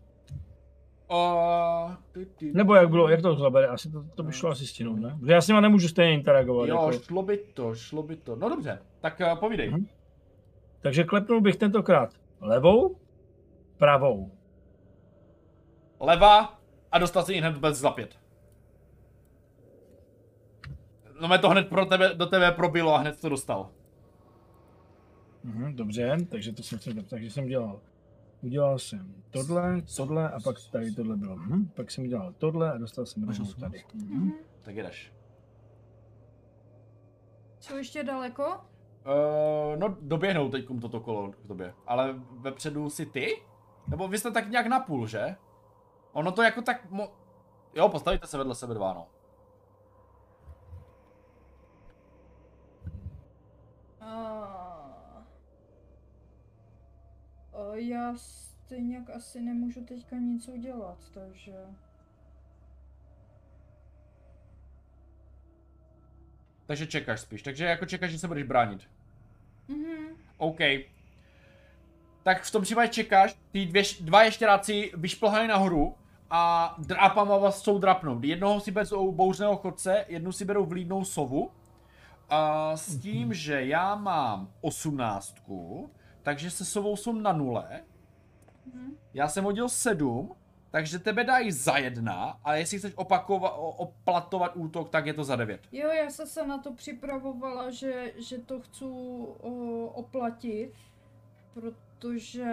ty, 2.11 2.25
ty, 2.25 2.51
nebo 2.53 2.75
jak 2.75 2.89
bylo, 2.89 3.09
jak 3.09 3.21
to 3.21 3.35
zabere, 3.35 3.67
asi 3.67 3.91
to, 3.91 4.03
to 4.15 4.23
by 4.23 4.31
šlo 4.31 4.49
asi 4.49 4.67
stihnout, 4.67 4.99
ne? 4.99 5.17
Protože 5.19 5.33
já 5.33 5.41
s 5.41 5.47
nima 5.47 5.61
nemůžu 5.61 5.87
stejně 5.87 6.13
interagovat. 6.13 6.69
Jo, 6.69 6.75
jako. 6.75 6.91
šlo 6.91 7.23
by 7.23 7.37
to, 7.37 7.75
šlo 7.75 8.03
by 8.03 8.15
to. 8.15 8.35
No 8.35 8.49
dobře, 8.49 8.79
tak 9.01 9.21
uh, 9.33 9.39
povídej. 9.39 9.69
Mhm. 9.69 9.87
Takže 10.81 11.03
klepnul 11.03 11.41
bych 11.41 11.55
tentokrát 11.55 12.13
levou, 12.41 12.95
pravou. 13.77 14.31
Leva 15.99 16.59
a 16.91 16.99
dostal 16.99 17.23
si 17.23 17.33
hned 17.33 17.57
bez 17.57 17.77
za 17.77 17.91
pět. 17.91 18.19
No 21.21 21.27
mě 21.27 21.37
to 21.37 21.49
hned 21.49 21.69
pro 21.69 21.85
tebe, 21.85 22.13
do 22.13 22.25
tebe 22.25 22.51
probilo 22.51 22.95
a 22.95 22.97
hned 22.97 23.21
to 23.21 23.29
dostal. 23.29 23.69
Mhm, 25.43 25.75
dobře, 25.75 26.17
takže 26.29 26.53
to 26.53 26.63
jsem, 26.63 26.79
takže 27.03 27.31
jsem 27.31 27.45
dělal. 27.45 27.81
Udělal 28.41 28.79
jsem 28.79 29.23
tohle, 29.29 29.81
tohle 29.95 30.29
a 30.31 30.39
pak 30.39 30.55
tady 30.71 30.91
tohle 30.91 31.17
bylo. 31.17 31.35
Hm, 31.35 31.69
pak 31.75 31.91
jsem 31.91 32.03
udělal 32.03 32.33
tohle 32.37 32.71
a 32.73 32.77
dostal 32.77 33.05
jsem 33.05 33.23
rovnou 33.23 33.53
tady. 33.59 33.83
Mhm. 33.93 34.19
Mhm. 34.19 34.31
Tak 34.61 34.75
jdeš. 34.75 35.13
Jsou 37.59 37.77
ještě 37.77 38.03
daleko? 38.03 38.43
Uh, 39.05 39.79
no 39.79 39.97
doběhnou 40.01 40.49
teď 40.49 40.65
toto 40.81 40.99
kolo 40.99 41.31
k 41.31 41.47
tobě, 41.47 41.73
ale 41.87 42.15
vepředu 42.39 42.89
si 42.89 43.05
ty? 43.05 43.41
Nebo 43.87 44.07
vy 44.07 44.17
jste 44.17 44.31
tak 44.31 44.49
nějak 44.49 44.67
napůl, 44.67 45.07
že? 45.07 45.35
Ono 46.13 46.31
to 46.31 46.41
jako 46.41 46.61
tak 46.61 46.91
mo... 46.91 47.11
Jo, 47.73 47.89
postavíte 47.89 48.27
se 48.27 48.37
vedle 48.37 48.55
sebe 48.55 48.73
dva, 48.73 48.93
no. 48.93 49.07
A... 54.01 54.68
A 57.59 57.75
já 57.75 58.15
stejně 58.17 59.05
asi 59.15 59.41
nemůžu 59.41 59.85
teďka 59.85 60.15
nic 60.15 60.47
udělat, 60.47 60.97
takže... 61.13 61.53
Takže 66.65 66.87
čekáš 66.87 67.19
spíš, 67.19 67.41
takže 67.41 67.65
jako 67.65 67.85
čekáš, 67.85 68.11
že 68.11 68.19
se 68.19 68.27
budeš 68.27 68.43
bránit. 68.43 68.89
Mhm. 69.67 70.07
OK. 70.37 70.59
Tak 72.23 72.43
v 72.43 72.51
tom 72.51 72.61
případě 72.61 72.87
čekáš, 72.87 73.35
ty 73.51 73.65
dvě, 73.65 73.83
dva 74.01 74.23
ještěráci 74.23 74.91
vyšplhají 74.93 75.47
nahoru 75.47 75.95
a 76.29 76.75
drápama 76.77 77.37
vás 77.37 77.61
chcou 77.61 77.79
drapnout. 77.79 78.23
Jednoho 78.23 78.59
si 78.59 78.71
berou 78.71 79.11
bouřného 79.11 79.57
chodce, 79.57 80.05
jednu 80.07 80.31
si 80.31 80.45
berou 80.45 80.65
vlídnou 80.65 81.05
sovu. 81.05 81.51
A 82.29 82.71
s 82.77 82.97
tím, 82.97 83.33
že 83.33 83.65
já 83.65 83.95
mám 83.95 84.53
osmnáctku, 84.61 85.91
takže 86.23 86.51
se 86.51 86.65
sovou 86.65 86.95
jsem 86.95 87.23
na 87.23 87.33
nule. 87.33 87.83
Mhm. 88.73 88.97
Já 89.13 89.27
jsem 89.27 89.43
hodil 89.43 89.69
sedm, 89.69 90.35
takže 90.71 90.99
tebe 90.99 91.23
dají 91.23 91.51
za 91.51 91.77
jedna, 91.77 92.39
a 92.43 92.55
jestli 92.55 92.77
chceš 92.77 92.93
opakovat, 92.95 93.49
oplatovat 93.57 94.55
útok, 94.55 94.89
tak 94.89 95.05
je 95.05 95.13
to 95.13 95.23
za 95.23 95.35
devět. 95.35 95.61
Jo, 95.71 95.87
já 95.89 96.09
jsem 96.09 96.27
se 96.27 96.47
na 96.47 96.57
to 96.57 96.73
připravovala, 96.73 97.71
že, 97.71 98.13
že 98.17 98.37
to 98.37 98.61
chci 98.61 98.85
o, 98.85 99.85
oplatit, 99.85 100.73
protože 101.53 102.47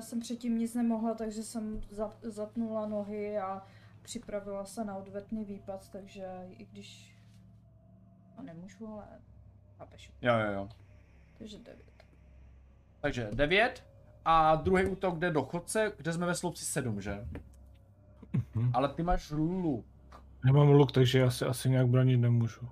jsem 0.00 0.20
předtím 0.20 0.58
nic 0.58 0.74
nemohla, 0.74 1.14
takže 1.14 1.42
jsem 1.42 1.80
za, 1.90 2.16
zatnula 2.22 2.86
nohy 2.86 3.38
a 3.38 3.66
připravila 4.02 4.64
se 4.64 4.84
na 4.84 4.96
odvetný 4.96 5.44
výpad, 5.44 5.88
takže 5.88 6.46
i 6.48 6.64
když... 6.64 7.14
A 8.36 8.42
nemůžu, 8.42 8.88
ale... 8.88 9.06
Chápeš. 9.78 10.12
Jo, 10.22 10.34
jo, 10.38 10.52
jo. 10.52 10.68
Takže 11.38 11.58
devět. 11.58 11.87
Takže 13.00 13.28
9 13.32 13.84
a 14.24 14.54
druhý 14.54 14.84
útok 14.86 15.18
jde 15.18 15.30
do 15.30 15.42
chodce, 15.42 15.92
kde 15.96 16.12
jsme 16.12 16.26
ve 16.26 16.34
sloupci 16.34 16.64
7, 16.64 17.00
že? 17.00 17.26
Mhm. 18.54 18.70
Ale 18.74 18.88
ty 18.88 19.02
máš 19.02 19.30
luk. 19.30 19.86
Já 20.46 20.52
mám 20.52 20.68
luk, 20.68 20.92
takže 20.92 21.18
já 21.18 21.30
se 21.30 21.46
asi 21.46 21.70
nějak 21.70 21.88
bránit 21.88 22.16
nemůžu. 22.16 22.68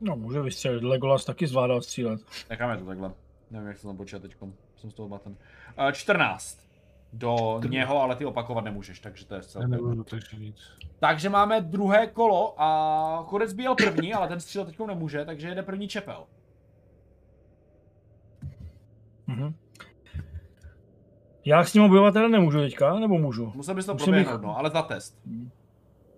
No, 0.00 0.16
může 0.16 0.40
vystřelit. 0.42 0.82
Legolas 0.82 1.24
taky 1.24 1.46
zvládal 1.46 1.82
střílet. 1.82 2.20
Necháme 2.50 2.76
to 2.76 2.84
takhle. 2.84 3.12
Nevím, 3.50 3.68
jak 3.68 3.80
to 3.80 3.86
tam 3.86 3.96
počítat 3.96 4.22
teď. 4.22 4.36
Jsem 4.76 4.90
z 4.90 4.94
toho 4.94 5.08
maten. 5.08 5.36
Uh, 5.78 5.90
14. 5.92 6.58
Do 7.12 7.60
něho, 7.68 8.02
ale 8.02 8.16
ty 8.16 8.24
opakovat 8.24 8.64
nemůžeš, 8.64 9.00
takže 9.00 9.26
to 9.26 9.34
je 9.34 9.38
Já 9.38 9.42
zcela. 9.42 9.66
nebudu 9.66 10.04
takže 10.04 10.36
víc. 10.36 10.56
Takže 10.98 11.28
máme 11.28 11.60
druhé 11.60 12.06
kolo 12.06 12.54
a 12.62 13.22
chodec 13.26 13.52
byl 13.52 13.74
první, 13.74 14.14
ale 14.14 14.28
ten 14.28 14.40
střílet 14.40 14.64
teď 14.64 14.78
nemůže, 14.86 15.24
takže 15.24 15.48
jede 15.48 15.62
první 15.62 15.88
čepel. 15.88 16.26
Mhm. 19.28 19.54
Já 21.44 21.64
s 21.64 21.74
ním 21.74 21.88
bojovat 21.88 22.12
teda 22.12 22.28
nemůžu 22.28 22.58
teďka, 22.58 22.98
nebo 22.98 23.18
můžu? 23.18 23.52
Musel 23.54 23.74
bys 23.74 23.86
to 23.86 23.92
Musím 23.92 24.04
proběhnout, 24.04 24.36
bych- 24.40 24.42
no, 24.46 24.58
ale 24.58 24.70
za 24.70 24.82
test. 24.82 25.18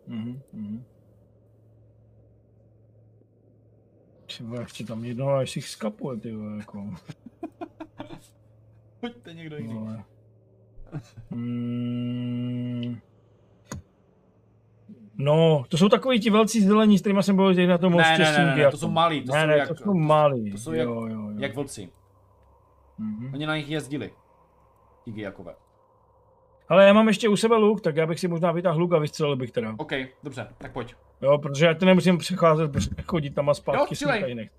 Mhm, 0.07 0.41
mhm. 0.53 0.85
Třeba 4.27 4.65
ti 4.65 4.85
tam 4.85 5.05
jedno, 5.05 5.29
až 5.31 5.51
si 5.51 5.63
skapuje, 5.63 6.17
ty 6.21 6.33
vole, 6.33 6.57
jako. 6.57 6.91
Pojďte 9.01 9.35
někdo 9.35 9.57
jiný. 9.57 9.75
vole. 9.75 10.05
Mm. 11.31 12.97
No, 15.19 15.65
to 15.69 15.77
jsou 15.79 15.89
takový 15.89 16.21
ti 16.21 16.31
velcí 16.31 16.61
zelení, 16.61 16.99
s 16.99 17.01
kterými 17.01 17.23
jsem 17.23 17.37
byl 17.37 17.55
na 17.67 17.79
tom 17.79 17.93
Ne, 17.97 18.19
ne, 18.19 18.33
ne, 18.33 18.45
ne, 18.47 18.57
ne, 18.57 18.71
to 18.71 18.77
jsou 18.77 18.91
malí, 18.91 19.23
to 19.25 19.33
ne, 19.33 19.41
jsou 19.41 19.47
ne, 19.47 19.57
jak- 19.57 19.69
to 19.69 19.75
jsou 19.75 19.95
malí. 19.95 20.53
to 20.53 20.59
jsou 20.59 20.73
jak- 20.73 20.89
jo, 20.89 21.07
jo, 21.07 21.31
jo. 21.31 21.31
Jak 21.39 21.55
vlci. 21.55 21.89
Mhm. 23.01 23.35
Oni 23.35 23.47
na 23.47 23.57
nich 23.57 23.69
jezdili. 23.69 24.13
Ti 25.05 25.13
Giakové. 25.13 25.55
Ale 26.69 26.87
já 26.87 26.93
mám 26.93 27.09
ještě 27.09 27.29
u 27.29 27.37
sebe 27.37 27.57
luk, 27.57 27.81
tak 27.81 27.97
já 27.97 28.07
bych 28.07 28.21
si 28.21 28.29
možná 28.29 28.53
vytáhl 28.53 28.81
luk 28.81 28.93
a 28.93 28.99
vystřelil 28.99 29.37
bych 29.37 29.51
teda. 29.51 29.75
OK, 29.79 29.93
dobře, 30.23 30.49
tak 30.59 30.73
pojď. 30.73 30.95
Jo, 31.23 31.39
protože 31.39 31.67
já 31.67 31.75
to 31.75 31.85
nemusím 31.87 32.19
přecházet, 32.19 32.71
chodit 33.07 33.31
tam 33.31 33.49
a 33.49 33.51
Jo, 33.51 33.55
zpátky. 33.55 33.95
střílej. 33.95 34.21
tady 34.21 34.35
nech. 34.35 34.51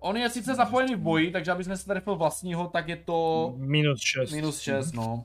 On 0.00 0.16
je 0.16 0.30
sice 0.30 0.54
zapojený 0.54 0.94
v 0.94 0.98
boji, 0.98 1.30
takže 1.30 1.52
abys 1.52 1.68
se 1.74 1.86
trefil 1.86 2.16
vlastního, 2.16 2.66
tak 2.68 2.88
je 2.88 2.96
to 2.96 3.52
Minus 3.56 4.00
6. 4.00 4.32
minus 4.32 4.60
6, 4.60 4.92
no, 4.92 5.24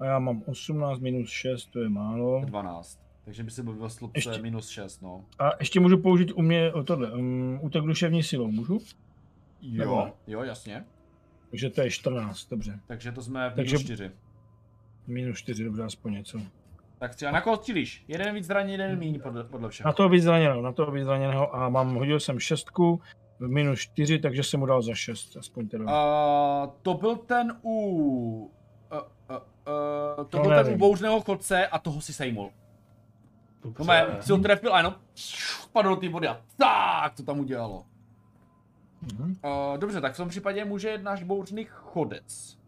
A 0.00 0.04
já 0.04 0.18
mám 0.18 0.42
18 0.46 0.98
minus 1.00 1.30
6, 1.30 1.66
to 1.66 1.78
je 1.80 1.88
málo. 1.88 2.42
12. 2.44 3.00
Takže 3.24 3.42
by 3.42 3.50
si 3.50 3.62
byl 3.62 3.74
ve 3.74 3.90
slupce 3.90 4.18
Ještě- 4.18 4.42
minus 4.42 4.68
6, 4.68 5.02
no. 5.02 5.24
A 5.38 5.50
ještě 5.60 5.80
můžu 5.80 5.98
použít 5.98 6.32
u 6.32 6.42
mě 6.42 6.72
o 6.72 6.84
tohle, 6.84 7.12
um, 7.12 7.58
útok 7.62 7.86
duševní 7.86 8.22
silou, 8.22 8.50
můžu? 8.50 8.78
Jo, 9.62 10.04
ne? 10.04 10.12
jo, 10.26 10.42
jasně. 10.42 10.84
Takže 11.50 11.70
to 11.70 11.80
je 11.80 11.90
14, 11.90 12.46
dobře. 12.50 12.80
Takže 12.86 13.12
to 13.12 13.22
jsme 13.22 13.50
v 13.50 13.54
Takže- 13.54 13.76
minus 13.76 13.84
4. 13.84 14.10
Minus 15.06 15.38
4, 15.38 15.64
dobře, 15.64 15.82
aspoň 15.82 16.12
něco. 16.12 16.38
Tak 16.98 17.14
třeba 17.14 17.30
na 17.32 17.40
koho 17.40 17.56
střílíš? 17.56 18.04
Jeden 18.08 18.34
víc 18.34 18.44
zraněný, 18.46 18.72
jeden 18.72 18.98
míň 18.98 19.20
podle, 19.20 19.44
podle 19.44 19.68
všeho. 19.68 19.86
Na 19.88 19.92
toho 19.92 20.08
víc 20.08 20.22
zraněného, 20.24 20.62
na 20.62 20.72
toho 20.72 20.92
víc 20.92 21.04
zraněného 21.04 21.56
a 21.56 21.68
mám, 21.68 21.94
hodil 21.94 22.20
jsem 22.20 22.38
šestku, 22.38 23.00
v 23.40 23.48
minus 23.48 23.78
4, 23.80 24.18
takže 24.18 24.42
jsem 24.42 24.60
mu 24.60 24.66
dal 24.66 24.82
za 24.82 24.94
6, 24.94 25.36
aspoň 25.36 25.68
teda. 25.68 25.84
Uh, 25.84 26.70
to 26.82 26.94
byl 26.94 27.16
ten 27.16 27.56
u... 27.62 28.52
Uh, 28.92 28.98
uh, 28.98 29.36
uh, 29.36 30.16
to 30.16 30.24
To 30.24 30.38
byl 30.38 30.48
ten 30.50 30.56
nevím. 30.56 30.74
u 30.74 30.78
bouřného 30.78 31.20
chodce 31.20 31.66
a 31.66 31.78
toho 31.78 32.00
si 32.00 32.12
sejmul. 32.12 32.50
No 33.78 33.84
mé, 33.84 34.16
si 34.20 34.32
ho 34.32 34.38
trefil 34.38 34.74
a 34.74 34.76
jenom 34.78 34.94
spadl 35.14 35.88
do 35.88 35.96
té 35.96 36.08
vody 36.08 36.28
a 36.28 36.40
tak 36.56 37.14
to 37.14 37.22
tam 37.22 37.40
udělalo. 37.40 37.84
Mhm. 39.02 39.36
Uh, 39.44 39.78
dobře, 39.78 40.00
tak 40.00 40.14
v 40.14 40.16
tom 40.16 40.28
případě 40.28 40.64
může 40.64 40.98
náš 40.98 41.22
bouřný 41.22 41.64
chodec. 41.70 42.58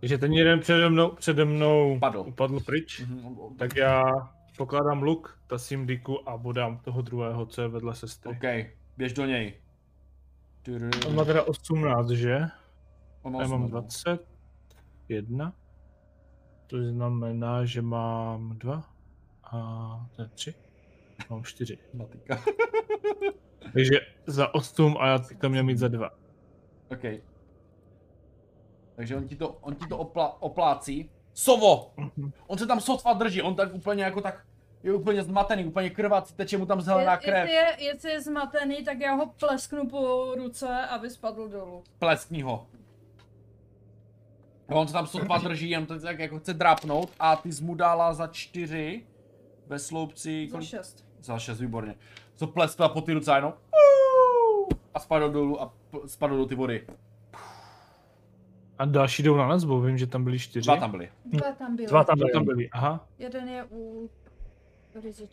Takže 0.00 0.18
ten 0.18 0.32
jeden 0.32 0.60
přede 0.60 0.88
mnou, 0.90 1.10
přede 1.10 1.44
mnou 1.44 1.98
Padl. 1.98 2.18
upadl 2.26 2.60
pryč, 2.60 3.00
Mhm, 3.00 3.36
tak 3.58 3.76
já 3.76 4.02
pokládám 4.56 5.02
luk, 5.02 5.38
tasím 5.46 5.86
diku 5.86 6.28
a 6.28 6.36
bodám 6.36 6.78
toho 6.78 7.02
druhého, 7.02 7.46
co 7.46 7.62
je 7.62 7.68
vedle 7.68 7.94
sestry. 7.94 8.30
OK, 8.30 8.70
běž 8.96 9.12
do 9.12 9.26
něj. 9.26 9.54
On 11.06 11.14
má 11.14 11.24
teda 11.24 11.42
18, 11.42 12.08
že? 12.10 12.40
On 13.22 13.32
má 13.32 13.42
Já 13.42 13.48
mám 13.48 13.64
18. 13.64 14.02
21. 14.04 15.52
To 16.66 16.82
znamená, 16.82 17.64
že 17.64 17.82
mám 17.82 18.58
2 18.58 18.90
a 19.44 20.06
ne, 20.18 20.28
3. 20.34 20.54
Mám 21.30 21.44
4. 21.44 21.78
Matika. 21.94 22.40
Takže 23.72 24.00
za 24.26 24.54
8 24.54 24.96
a 25.00 25.06
já 25.06 25.18
bych 25.18 25.38
to 25.38 25.48
měl 25.48 25.64
mít 25.64 25.78
za 25.78 25.88
2. 25.88 26.10
OK. 26.92 27.04
Takže 28.96 29.16
on 29.16 29.28
ti 29.28 29.36
to, 29.36 29.48
on 29.60 29.74
ti 29.74 29.86
to 29.86 29.98
opla, 29.98 30.42
oplácí. 30.42 31.10
Sovo! 31.34 31.92
On 32.46 32.58
se 32.58 32.66
tam 32.66 32.80
sotva 32.80 33.12
drží, 33.12 33.42
on 33.42 33.54
tak 33.56 33.74
úplně 33.74 34.04
jako 34.04 34.20
tak 34.20 34.44
je 34.82 34.92
úplně 34.94 35.22
zmatený, 35.22 35.64
úplně 35.64 35.90
krvací, 35.90 36.34
teče 36.34 36.58
mu 36.58 36.66
tam 36.66 36.80
zelená 36.80 37.12
Je, 37.12 37.18
krev. 37.18 37.48
jestli, 37.48 37.54
je, 37.54 37.88
jestli 37.92 38.10
je 38.10 38.20
zmatený, 38.20 38.84
tak 38.84 39.00
já 39.00 39.14
ho 39.14 39.26
plesknu 39.26 39.88
po 39.88 40.34
ruce, 40.34 40.86
aby 40.86 41.10
spadl 41.10 41.48
dolů. 41.48 41.84
Pleskni 41.98 42.42
ho. 42.42 42.66
A 44.68 44.74
on 44.74 44.86
se 44.86 44.92
tam 44.92 45.06
sotva 45.06 45.38
drží, 45.38 45.70
jen 45.70 45.86
to 45.86 46.00
tak 46.00 46.18
jako 46.18 46.38
chce 46.38 46.54
drápnout 46.54 47.10
a 47.18 47.36
ty 47.36 47.52
jsi 47.52 47.64
mu 47.64 47.74
dala 47.74 48.14
za 48.14 48.26
čtyři 48.26 49.06
ve 49.66 49.78
sloupci, 49.78 50.46
Za 50.50 50.52
kolik? 50.52 50.68
šest. 50.68 51.04
Za 51.20 51.38
šest, 51.38 51.60
výborně. 51.60 51.94
Co 52.36 52.46
pleskla 52.46 52.88
po 52.88 53.00
ty 53.00 53.12
ruce 53.12 53.32
a 53.32 53.36
jenom 53.36 53.54
a 54.94 55.00
spadl 55.00 55.30
dolů 55.30 55.62
a 55.62 55.72
spadl 56.06 56.36
do 56.36 56.46
ty 56.46 56.54
vody. 56.54 56.86
A 58.78 58.84
další 58.84 59.22
jdou 59.22 59.36
na 59.36 59.48
nás, 59.48 59.64
bo 59.64 59.80
vím, 59.80 59.98
že 59.98 60.06
tam 60.06 60.24
byli 60.24 60.38
4. 60.38 60.66
Dva 60.66 60.76
tam 60.76 60.90
byli. 60.90 61.08
Dva 61.24 61.52
tam 61.52 61.76
byly. 61.76 61.88
Dva 61.88 62.04
tam 62.04 62.18
Dva 62.18 62.28
tam 62.32 62.44
byly. 62.44 62.54
byli, 62.54 62.70
aha. 62.70 63.06
Jeden 63.18 63.48
je 63.48 63.64
u. 63.70 64.10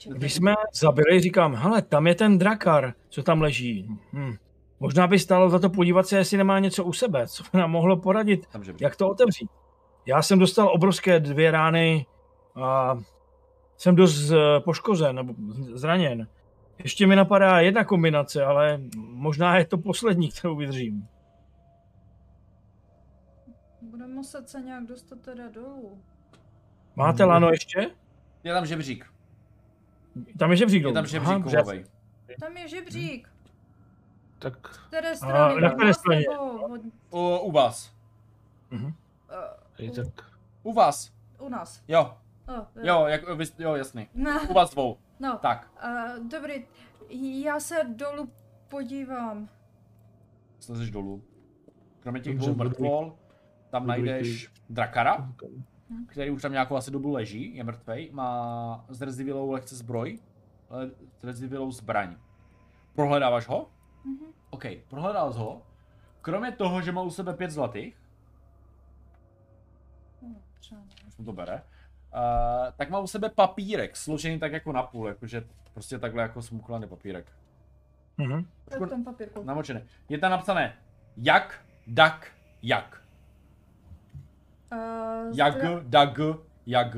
Když 0.10 0.34
jsme 0.34 0.54
zabili, 0.74 1.20
říkám, 1.20 1.56
hele, 1.56 1.82
tam 1.82 2.08
je 2.08 2.16
ten 2.16 2.38
drakar, 2.38 2.94
co 3.10 3.24
tam 3.24 3.42
leží. 3.42 3.88
Hm. 4.14 4.34
Možná 4.80 5.08
by 5.08 5.20
stálo 5.20 5.50
za 5.50 5.60
to 5.60 5.70
podívat 5.70 6.08
se, 6.08 6.18
jestli 6.18 6.38
nemá 6.38 6.60
něco 6.60 6.84
u 6.84 6.94
sebe, 6.94 7.28
co 7.28 7.44
by 7.52 7.58
nám 7.58 7.72
mohlo 7.72 7.98
poradit, 7.98 8.48
jak 8.80 8.96
to 8.96 9.10
otevřít. 9.10 9.50
Já 10.06 10.22
jsem 10.22 10.40
dostal 10.40 10.68
obrovské 10.74 11.20
dvě 11.20 11.52
rány 11.52 12.06
a 12.56 12.98
jsem 13.78 13.96
dost 13.96 14.32
eh, 14.32 14.60
poškozen 14.60 15.16
nebo 15.16 15.34
zraněn. 15.74 16.28
Ještě 16.84 17.08
mi 17.08 17.16
napadá 17.16 17.60
jedna 17.60 17.84
kombinace, 17.84 18.46
ale 18.46 18.82
možná 18.98 19.58
je 19.58 19.66
to 19.66 19.78
poslední, 19.78 20.30
kterou 20.32 20.56
vydržím. 20.56 21.08
Budeme 23.82 24.14
muset 24.14 24.50
se 24.50 24.62
nějak 24.62 24.84
dostat 24.86 25.20
teda 25.22 25.50
dolů. 25.50 26.02
Máte 26.96 27.24
lano 27.24 27.50
ještě? 27.50 27.92
Je 28.44 28.54
tam 28.54 28.66
žebřík. 28.66 29.06
Tam 30.40 30.52
je 30.52 30.58
žebřík 30.58 30.80
Je 30.80 30.84
dolů. 30.84 30.94
tam 30.94 31.04
Aha, 31.04 31.08
žebřík 31.10 31.44
kovovej. 31.44 31.86
Tam 32.40 32.58
je 32.58 32.68
žebřík. 32.68 33.30
Tak 34.40 34.74
Z 34.74 34.78
které 34.78 35.16
strany? 35.16 35.62
na 35.62 35.68
Od 35.70 35.74
které 35.74 35.88
nás 35.88 35.98
straně? 35.98 36.26
U, 37.12 37.38
u 37.38 37.52
vás. 37.52 37.94
Mhm. 38.72 38.86
uh, 38.86 38.92
je 39.80 39.92
tak. 39.92 40.32
U 40.64 40.74
vás. 40.74 41.12
u 41.40 41.50
nás. 41.50 41.84
Jo, 41.88 42.18
Oh, 42.48 42.66
jo, 42.84 43.06
jak, 43.08 43.22
jo, 43.60 43.76
jasný. 43.76 44.08
No, 44.16 44.40
U 44.50 44.54
vás 44.54 44.70
dvou. 44.72 44.98
No. 45.22 45.38
Tak, 45.38 45.72
Uh, 45.86 46.28
dobrý, 46.28 46.66
já 47.44 47.60
se 47.60 47.84
dolů 47.84 48.30
podívám. 48.68 49.50
slezeš 50.60 50.92
dolů. 50.92 51.24
Kromě 52.00 52.22
těch 52.22 52.38
dvou 52.38 52.56
mrtvol, 52.56 53.18
tam 53.70 53.88
najdeš 53.88 54.52
drakara, 54.70 55.32
který 56.08 56.32
už 56.32 56.42
tam 56.42 56.52
nějakou 56.52 56.76
asi 56.76 56.92
dobu 56.92 57.12
leží, 57.12 57.56
je 57.56 57.64
mrtvej, 57.64 58.10
má 58.14 58.86
zrzivělou 58.90 59.52
lehce 59.52 59.76
zbroj, 59.76 60.20
ale 60.70 60.92
zrzivělou 61.22 61.72
zbraň. 61.72 62.16
Prohledáváš 62.96 63.48
ho? 63.48 63.70
Mhm. 64.06 64.26
OK, 64.50 64.64
prohledal 64.88 65.34
jsi 65.34 65.40
ho. 65.40 65.62
Kromě 66.22 66.52
toho, 66.52 66.82
že 66.82 66.92
má 66.92 67.02
u 67.02 67.10
sebe 67.10 67.34
pět 67.34 67.52
zlatých, 67.52 67.98
už 71.08 71.18
mu 71.18 71.26
to 71.26 71.34
bere, 71.34 71.64
uh, 72.14 72.72
tak 72.78 72.90
má 72.90 73.00
u 73.00 73.08
sebe 73.08 73.30
papírek, 73.30 73.96
složený 73.98 74.40
tak 74.40 74.52
jako 74.52 74.72
na 74.72 74.84
půl, 74.84 75.08
jakože 75.08 75.44
prostě 75.74 76.00
takhle 76.00 76.22
jako 76.22 76.42
smuklený 76.42 76.88
papírek. 76.88 77.32
Mhm. 78.18 78.46
Tak 78.70 78.90
ten 78.90 79.04
papírku. 79.04 79.44
Namočený. 79.44 79.82
Je 80.10 80.18
tam 80.18 80.32
napsané 80.32 80.78
jak, 81.18 81.66
dak, 81.88 82.28
jak. 82.62 83.02
Uh, 84.72 85.38
Jak, 85.38 85.56
dag, 85.84 86.18
jak. 86.66 86.96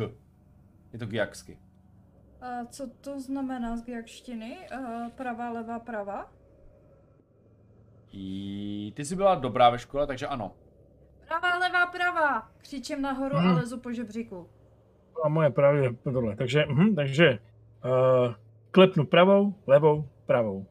Je 0.93 0.99
to 0.99 1.05
giaksky. 1.05 1.57
uh, 2.41 2.67
co 2.69 2.89
to 3.01 3.19
znamená 3.21 3.77
z 3.77 3.83
gjakštiny? 3.83 4.57
Uh, 4.79 5.09
pravá, 5.09 5.49
levá, 5.49 5.79
pravá? 5.79 6.31
I 8.11 8.93
ty 8.95 9.05
jsi 9.05 9.15
byla 9.15 9.35
dobrá 9.35 9.69
ve 9.69 9.79
škole, 9.79 10.07
takže 10.07 10.27
ano. 10.27 10.55
Pravá, 11.27 11.57
levá, 11.57 11.85
pravá! 11.87 12.51
Křičím 12.57 13.01
nahoru 13.01 13.37
Hmm. 13.37 13.49
a 13.49 13.53
lezu 13.53 13.79
po 13.79 13.93
žebříku. 13.93 14.49
A 15.23 15.29
moje 15.29 15.49
právě 15.49 15.93
tohle. 16.03 16.35
Takže, 16.35 16.65
mhm, 16.69 16.95
takže 16.95 17.39
uh, 17.85 18.33
klepnu 18.71 19.05
pravou, 19.05 19.53
levou, 19.67 20.07
pravou. 20.25 20.65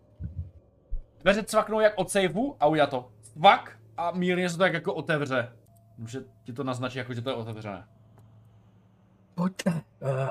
Dveře 1.20 1.42
cvaknou 1.42 1.80
jak 1.80 1.92
od 1.96 2.10
sejfu 2.10 2.56
a 2.60 2.66
udělá 2.66 2.86
to. 2.86 3.08
Cvak 3.22 3.78
a 3.96 4.10
mírně 4.10 4.48
se 4.48 4.56
to 4.56 4.62
tak 4.62 4.72
jako 4.72 4.94
otevře. 4.94 5.52
Může 5.98 6.20
ti 6.44 6.52
to 6.52 6.64
naznačit 6.64 6.98
jako, 6.98 7.14
že 7.14 7.22
to 7.22 7.30
je 7.30 7.36
otevřené. 7.36 7.84
Pojďte, 9.34 9.70
uh, 9.70 9.80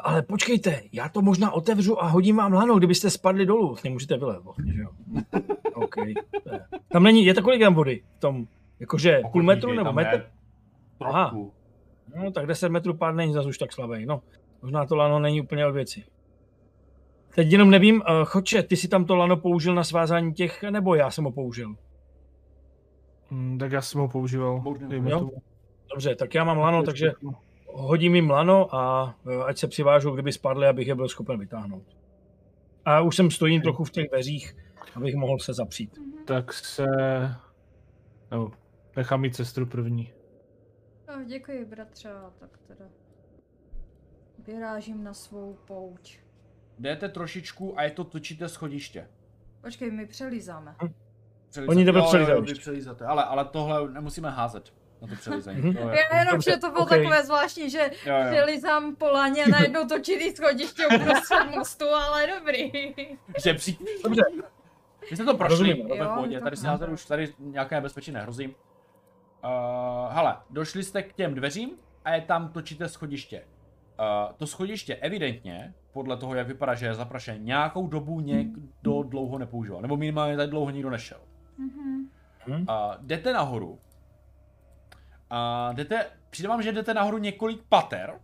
ale 0.03 0.21
počkejte, 0.21 0.81
já 0.91 1.09
to 1.09 1.21
možná 1.21 1.51
otevřu 1.51 2.03
a 2.03 2.07
hodím 2.07 2.35
vám 2.35 2.53
lano, 2.53 2.77
kdybyste 2.77 3.09
spadli 3.09 3.45
dolů. 3.45 3.75
Nemůžete 3.83 4.17
vylevat, 4.17 4.55
že 4.73 4.81
jo? 4.81 4.89
OK. 5.73 5.97
Eh, 5.97 6.13
Tam 6.91 7.03
není, 7.03 7.25
je 7.25 7.33
to 7.33 7.41
kolik 7.41 7.61
tam 7.61 7.73
vody 7.75 8.03
v 8.17 8.19
tom 8.19 8.47
Jakože 8.79 9.21
půl 9.31 9.43
metru 9.43 9.73
nebo 9.73 9.93
metr? 9.93 10.13
je 10.13 10.25
Trošku. 10.97 11.53
No 12.15 12.31
tak 12.31 12.45
10 12.45 12.69
metrů 12.69 12.93
pár 12.93 13.15
není 13.15 13.33
zase 13.33 13.49
už 13.49 13.57
tak 13.57 13.73
slabý. 13.73 14.05
No, 14.05 14.21
možná 14.61 14.85
to 14.85 14.95
lano 14.95 15.19
není 15.19 15.41
úplně 15.41 15.65
od 15.65 15.71
věci. 15.71 16.03
Teď 17.35 17.51
jenom 17.51 17.69
nevím, 17.69 17.95
uh, 17.95 18.25
Choče, 18.25 18.63
ty 18.63 18.77
si 18.77 18.87
tam 18.87 19.05
to 19.05 19.15
lano 19.15 19.37
použil 19.37 19.75
na 19.75 19.83
svázání 19.83 20.33
těch, 20.33 20.63
nebo 20.63 20.95
já 20.95 21.11
jsem 21.11 21.23
ho 21.23 21.31
použil? 21.31 21.75
Mm, 23.31 23.57
tak 23.57 23.71
já 23.71 23.81
jsem 23.81 24.01
ho 24.01 24.07
používal. 24.07 24.63
Jo. 24.89 25.29
Dobře, 25.93 26.15
tak 26.15 26.35
já 26.35 26.43
mám 26.43 26.57
lano, 26.57 26.83
takže 26.83 27.11
hodím 27.73 28.15
jim 28.15 28.29
lano 28.29 28.75
a 28.75 29.15
uh, 29.25 29.43
ať 29.43 29.57
se 29.57 29.67
přivážou, 29.67 30.13
kdyby 30.13 30.31
spadly, 30.31 30.67
abych 30.67 30.87
je 30.87 30.95
byl 30.95 31.09
schopen 31.09 31.39
vytáhnout. 31.39 31.83
A 32.85 33.01
už 33.01 33.15
jsem 33.15 33.31
stojím 33.31 33.61
trochu 33.61 33.83
v 33.83 33.91
těch 33.91 34.09
dveřích, 34.09 34.55
abych 34.95 35.15
mohl 35.15 35.39
se 35.39 35.53
zapřít. 35.53 35.99
Tak 36.25 36.53
se... 36.53 36.85
No, 38.31 38.51
nechám 38.95 39.21
mít 39.21 39.35
sestru 39.35 39.65
první. 39.65 40.13
Oh, 41.15 41.23
děkuji, 41.23 41.65
bratře, 41.65 42.09
tak 42.39 42.49
teda 42.67 42.85
vyrážím 44.39 45.03
na 45.03 45.13
svou 45.13 45.57
pouť. 45.65 46.17
Jdete 46.79 47.09
trošičku 47.09 47.79
a 47.79 47.83
je 47.83 47.91
to 47.91 48.03
točíte 48.03 48.49
schodiště. 48.49 49.07
Počkej, 49.61 49.91
my 49.91 50.05
přelízáme. 50.05 50.75
Přelízat- 51.49 51.69
Oni 51.69 51.85
jdeme 51.85 51.99
ještě. 52.41 52.55
přelízáte, 52.61 53.05
ale, 53.05 53.23
ale 53.23 53.45
tohle 53.45 53.91
nemusíme 53.91 54.29
házet 54.29 54.73
na 55.01 55.07
to 55.07 55.15
přelízání. 55.15 55.61
Mhm. 55.61 55.73
To 55.73 55.89
je- 55.89 55.97
Já 56.13 56.19
jenom, 56.19 56.41
že 56.41 56.57
to 56.57 56.71
bylo 56.71 56.83
okej. 56.83 56.97
takové 57.03 57.23
zvláštní, 57.25 57.69
že 57.69 57.91
Jo, 58.05 58.13
jo. 58.15 58.25
přelízám 58.31 58.95
po 58.95 59.05
laně 59.07 59.43
a 59.43 59.49
najednou 59.51 59.87
točí 59.87 60.31
schodiště 60.35 60.87
uprostřed 60.87 61.43
mostu, 61.55 61.85
ale 61.85 62.27
dobrý. 62.39 62.71
Že 63.43 63.53
při... 63.53 63.77
Dobře, 64.03 64.21
Vy 65.09 65.15
jste 65.15 65.25
to 65.25 65.37
prošli, 65.37 65.57
Rozumím. 65.57 65.87
to 65.87 65.93
je 65.95 66.01
v 66.01 66.03
Jo, 66.05 66.11
pohodě, 66.15 66.41
tady 66.41 66.57
házet 66.65 66.89
už, 66.89 67.05
tady 67.05 67.33
nějaké 67.39 67.75
nebezpečí 67.75 68.11
nehrozí. 68.11 68.55
Uh, 69.43 70.13
hele, 70.13 70.37
došli 70.49 70.83
jste 70.83 71.03
k 71.03 71.13
těm 71.13 71.35
dveřím 71.35 71.69
a 72.05 72.11
je 72.11 72.21
tam 72.21 72.49
točíte 72.49 72.89
schodiště. 72.89 73.43
Uh, 73.99 74.33
to 74.37 74.47
schodiště 74.47 74.95
evidentně, 74.95 75.73
podle 75.93 76.17
toho, 76.17 76.35
jak 76.35 76.47
vypadá, 76.47 76.73
že 76.73 76.85
je 76.85 76.95
zaprašené, 76.95 77.39
nějakou 77.39 77.87
dobu 77.87 78.19
někdo 78.19 79.03
dlouho 79.03 79.37
nepoužíval, 79.37 79.81
nebo 79.81 79.97
minimálně 79.97 80.37
tady 80.37 80.49
dlouho 80.49 80.71
nikdo 80.71 80.89
nešel. 80.89 81.19
Mhm. 81.57 82.09
Uh, 82.47 82.65
jdete 83.01 83.33
nahoru. 83.33 83.79
A 85.29 85.71
jdete, 85.73 86.05
přijde 86.29 86.49
vám, 86.49 86.61
že 86.61 86.71
jdete 86.71 86.93
nahoru 86.93 87.17
několik 87.17 87.63
pater. 87.69 88.19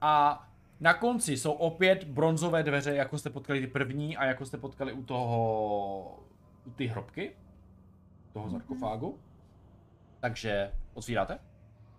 A 0.00 0.42
na 0.80 0.94
konci 0.94 1.36
jsou 1.36 1.52
opět 1.52 2.04
bronzové 2.04 2.62
dveře, 2.62 2.94
jako 2.94 3.18
jste 3.18 3.30
potkali 3.30 3.60
ty 3.60 3.66
první 3.66 4.16
a 4.16 4.24
jako 4.24 4.46
jste 4.46 4.58
potkali 4.58 4.92
u 4.92 5.02
toho, 5.02 6.18
u 6.66 6.70
ty 6.70 6.86
hrobky, 6.86 7.36
toho 8.32 8.50
sarkofágu. 8.50 9.18
Takže 10.26 10.72
otvíráte. 10.94 11.38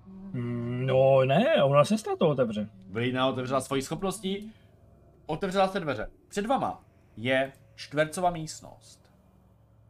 Mm, 0.05 0.85
no 0.85 1.25
ne, 1.25 1.63
ona 1.63 1.85
sestra 1.85 2.15
to 2.15 2.29
otevře. 2.29 2.69
Vlína 2.89 3.27
otevřela 3.27 3.61
svoji 3.61 3.81
schopností, 3.81 4.51
otevřela 5.25 5.67
se 5.67 5.79
dveře. 5.79 6.09
Před 6.27 6.45
vama 6.45 6.83
je 7.17 7.53
čtvercová 7.75 8.29
místnost. 8.29 9.11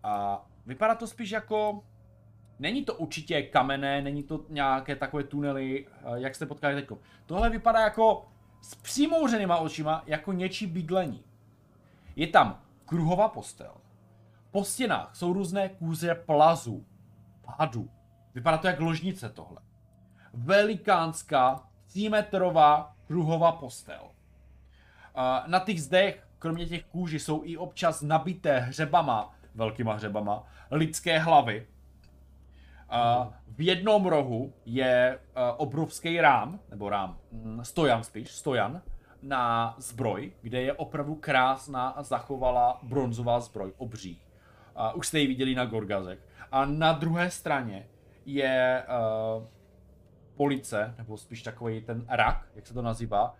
A 0.03 0.45
vypadá 0.65 0.95
to 0.95 1.07
spíš 1.07 1.31
jako... 1.31 1.83
Není 2.59 2.85
to 2.85 2.95
určitě 2.95 3.41
kamenné, 3.41 4.01
není 4.01 4.23
to 4.23 4.45
nějaké 4.49 4.95
takové 4.95 5.23
tunely, 5.23 5.87
eh, 5.87 6.01
jak 6.15 6.35
jste 6.35 6.45
potkali 6.45 6.75
teď. 6.75 6.89
Tohle 7.25 7.49
vypadá 7.49 7.79
jako 7.79 8.27
s 8.61 8.75
přimouřenýma 8.75 9.57
očima, 9.57 10.03
jako 10.05 10.33
něčí 10.33 10.67
bydlení. 10.67 11.23
Je 12.15 12.27
tam 12.27 12.61
kruhová 12.85 13.27
postel. 13.27 13.73
Po 14.51 14.63
stěnách 14.63 15.15
jsou 15.15 15.33
různé 15.33 15.69
kůře 15.69 16.15
plazů, 16.15 16.85
hadů. 17.47 17.89
Vypadá 18.37 18.57
to 18.57 18.67
jak 18.67 18.79
ložnice 18.79 19.29
tohle 19.29 19.57
velikánská 20.33 21.63
třímetrová 21.85 22.95
kruhová 23.07 23.51
postel. 23.51 24.01
Na 25.47 25.59
těch 25.59 25.81
zdech, 25.81 26.27
kromě 26.39 26.65
těch 26.65 26.85
kůži, 26.85 27.19
jsou 27.19 27.41
i 27.43 27.57
občas 27.57 28.01
nabité 28.01 28.59
hřebama, 28.59 29.35
velkýma 29.55 29.93
hřebama, 29.93 30.43
lidské 30.71 31.19
hlavy. 31.19 31.67
V 33.47 33.61
jednom 33.61 34.05
rohu 34.05 34.53
je 34.65 35.19
a, 35.35 35.51
obrovský 35.51 36.21
rám, 36.21 36.59
nebo 36.69 36.89
rám, 36.89 37.17
mm, 37.31 37.65
stojan 37.65 38.03
spíš, 38.03 38.31
stojan, 38.31 38.81
na 39.21 39.75
zbroj, 39.77 40.33
kde 40.41 40.61
je 40.61 40.73
opravdu 40.73 41.15
krásná 41.15 41.89
a 41.89 42.03
zachovalá 42.03 42.79
bronzová 42.83 43.39
zbroj, 43.39 43.73
obří. 43.77 44.21
Už 44.95 45.07
jste 45.07 45.19
ji 45.19 45.27
viděli 45.27 45.55
na 45.55 45.65
Gorgazech. 45.65 46.19
A 46.51 46.65
na 46.65 46.91
druhé 46.91 47.31
straně 47.31 47.87
je 48.27 48.83
uh, 49.39 49.43
police, 50.35 50.95
nebo 50.97 51.17
spíš 51.17 51.43
takový 51.43 51.81
ten 51.81 52.05
rak, 52.09 52.47
jak 52.55 52.67
se 52.67 52.73
to 52.73 52.81
nazývá, 52.81 53.35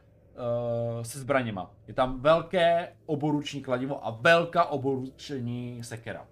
uh, 0.96 1.02
se 1.04 1.20
zbraněma. 1.20 1.72
Je 1.88 1.94
tam 1.94 2.22
velké 2.22 2.94
oboruční 3.06 3.62
kladivo 3.62 4.08
a 4.08 4.18
velká 4.22 4.66
oboruční 4.66 5.84
sekera. 5.84 6.26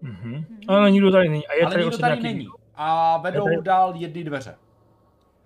Mhm. 0.00 0.44
Ale 0.68 0.90
nikdo 0.90 1.10
tady 1.12 1.28
není. 1.28 1.46
A 1.46 1.52
je 1.54 1.62
Ale 1.62 1.70
tady 1.72 1.84
nikdo 1.84 1.96
odsaď 1.96 2.10
tady 2.10 2.22
není. 2.22 2.46
A 2.74 3.18
vedou 3.18 3.48
Je 3.48 3.54
tady- 3.56 3.64
dál 3.64 3.92
jedny 3.96 4.24
dveře. 4.24 4.54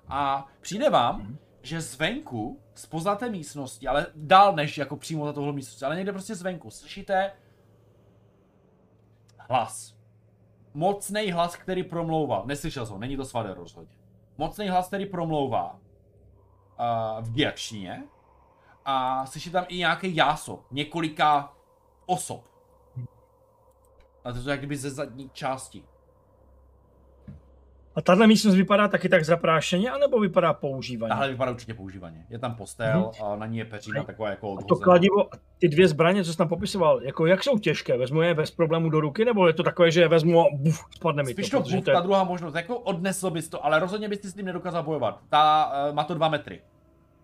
A 0.09 0.47
přijde 0.61 0.91
vám, 0.91 1.21
Mhm. 1.21 1.37
že 1.63 1.81
zvenku, 1.81 2.61
z 2.75 2.87
pozlaté 2.87 3.31
místnosti, 3.31 3.89
ale 3.89 4.07
dál 4.15 4.57
než 4.57 4.79
jako 4.79 4.97
přímo 4.97 5.27
za 5.27 5.33
tohle 5.33 5.53
místnosti, 5.53 5.85
ale 5.85 5.97
někde 5.97 6.13
prostě 6.13 6.35
zvenku, 6.35 6.71
slyšíte 6.71 7.33
hlas. 9.49 9.97
Mocný 10.75 11.33
hlas, 11.33 11.57
který 11.57 11.83
promlouvá. 11.83 12.43
Neslyšel 12.47 12.87
jsem 12.87 12.93
ho, 12.93 12.99
není 12.99 13.17
to 13.17 13.25
svader 13.25 13.57
rozhodně. 13.57 13.97
Mocný 14.39 14.69
hlas, 14.69 14.87
který 14.87 15.07
promlouvá 15.07 15.73
uh, 15.73 17.25
v 17.25 17.33
diakštině. 17.33 18.05
A 18.85 19.27
slyšíte 19.27 19.53
tam 19.53 19.65
i 19.69 19.77
nějaký 19.77 20.17
jásob, 20.17 20.67
několika 20.71 21.55
osob. 22.07 22.45
A 24.25 24.33
to 24.33 24.39
je 24.39 24.51
jak 24.51 24.61
kdyby 24.61 24.77
ze 24.77 24.91
zadní 24.91 25.31
části. 25.31 25.85
A 27.97 28.03
tahle 28.03 28.27
místnost 28.27 28.55
vypadá 28.55 28.89
taky 28.89 29.09
tak 29.09 29.25
zaprášeně, 29.25 29.91
anebo 29.91 30.21
vypadá 30.21 30.53
používaně? 30.53 31.09
Tahle 31.09 31.29
vypadá 31.29 31.51
určitě 31.51 31.75
používaně. 31.75 32.27
Je 32.31 32.39
tam 32.39 32.55
postel 32.55 33.11
a 33.25 33.37
na 33.37 33.47
ní 33.47 33.59
je 33.59 33.65
peřina 33.65 34.05
taková 34.05 34.31
jako 34.31 34.47
A 34.47 34.57
to 34.57 34.65
odhozená. 34.65 34.85
kladivo, 34.85 35.29
ty 35.59 35.69
dvě 35.69 35.89
zbraně, 35.89 36.25
co 36.25 36.33
jsi 36.33 36.39
tam 36.39 36.49
popisoval, 36.49 37.03
jako 37.03 37.27
jak 37.27 37.45
jsou 37.45 37.59
těžké? 37.59 37.97
Vezmu 37.99 38.23
je 38.23 38.35
bez 38.35 38.51
problému 38.51 38.89
do 38.91 39.01
ruky, 39.01 39.25
nebo 39.25 39.47
je 39.47 39.53
to 39.53 39.63
takové, 39.63 39.91
že 39.91 40.01
je 40.01 40.09
vezmu 40.09 40.41
a 40.41 40.45
buf, 40.53 40.81
spadne 40.97 41.23
mi 41.23 41.33
Spíš 41.33 41.51
to? 41.51 41.61
buf, 41.61 41.69
to 41.71 41.75
je- 41.77 41.83
ta 41.83 42.01
druhá 42.01 42.25
možnost, 42.25 42.55
jako 42.55 42.79
odnesl 42.79 43.31
bys 43.31 43.49
to, 43.49 43.65
ale 43.67 43.79
rozhodně 43.79 44.09
bys 44.09 44.19
ty 44.19 44.29
s 44.29 44.35
tím 44.35 44.47
nedokázal 44.47 44.83
bojovat. 44.83 45.21
Ta 45.31 45.73
uh, 45.89 45.95
má 45.95 46.05
to 46.05 46.15
dva 46.15 46.29
metry. 46.29 46.61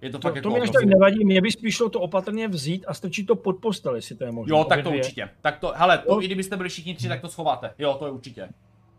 Je 0.00 0.10
to, 0.10 0.18
to, 0.18 0.28
fakt 0.28 0.32
to 0.42 0.48
jako 0.48 0.60
mi 0.60 0.70
tak 0.70 0.84
nevadí, 0.84 1.24
mě 1.24 1.40
by 1.40 1.52
spíš 1.52 1.74
šlo 1.76 1.88
to 1.88 2.00
opatrně 2.00 2.48
vzít 2.48 2.84
a 2.88 2.94
strčit 2.94 3.26
to 3.26 3.36
pod 3.36 3.56
postel, 3.56 3.94
jestli 3.96 4.16
to 4.16 4.24
je 4.24 4.32
možné. 4.32 4.56
Jo, 4.56 4.64
tak 4.64 4.82
to 4.82 4.88
dvě. 4.88 5.00
určitě. 5.00 5.28
Tak 5.40 5.58
to, 5.58 5.72
hele, 5.76 5.98
to 5.98 6.12
Jo. 6.14 6.20
i 6.20 6.26
kdybyste 6.26 6.56
byli 6.56 6.68
všichni 6.68 6.94
tři, 6.94 7.08
tak 7.08 7.20
to 7.20 7.28
schováte. 7.28 7.70
Jo, 7.78 7.94
to 7.98 8.06
je 8.06 8.12
určitě. 8.12 8.48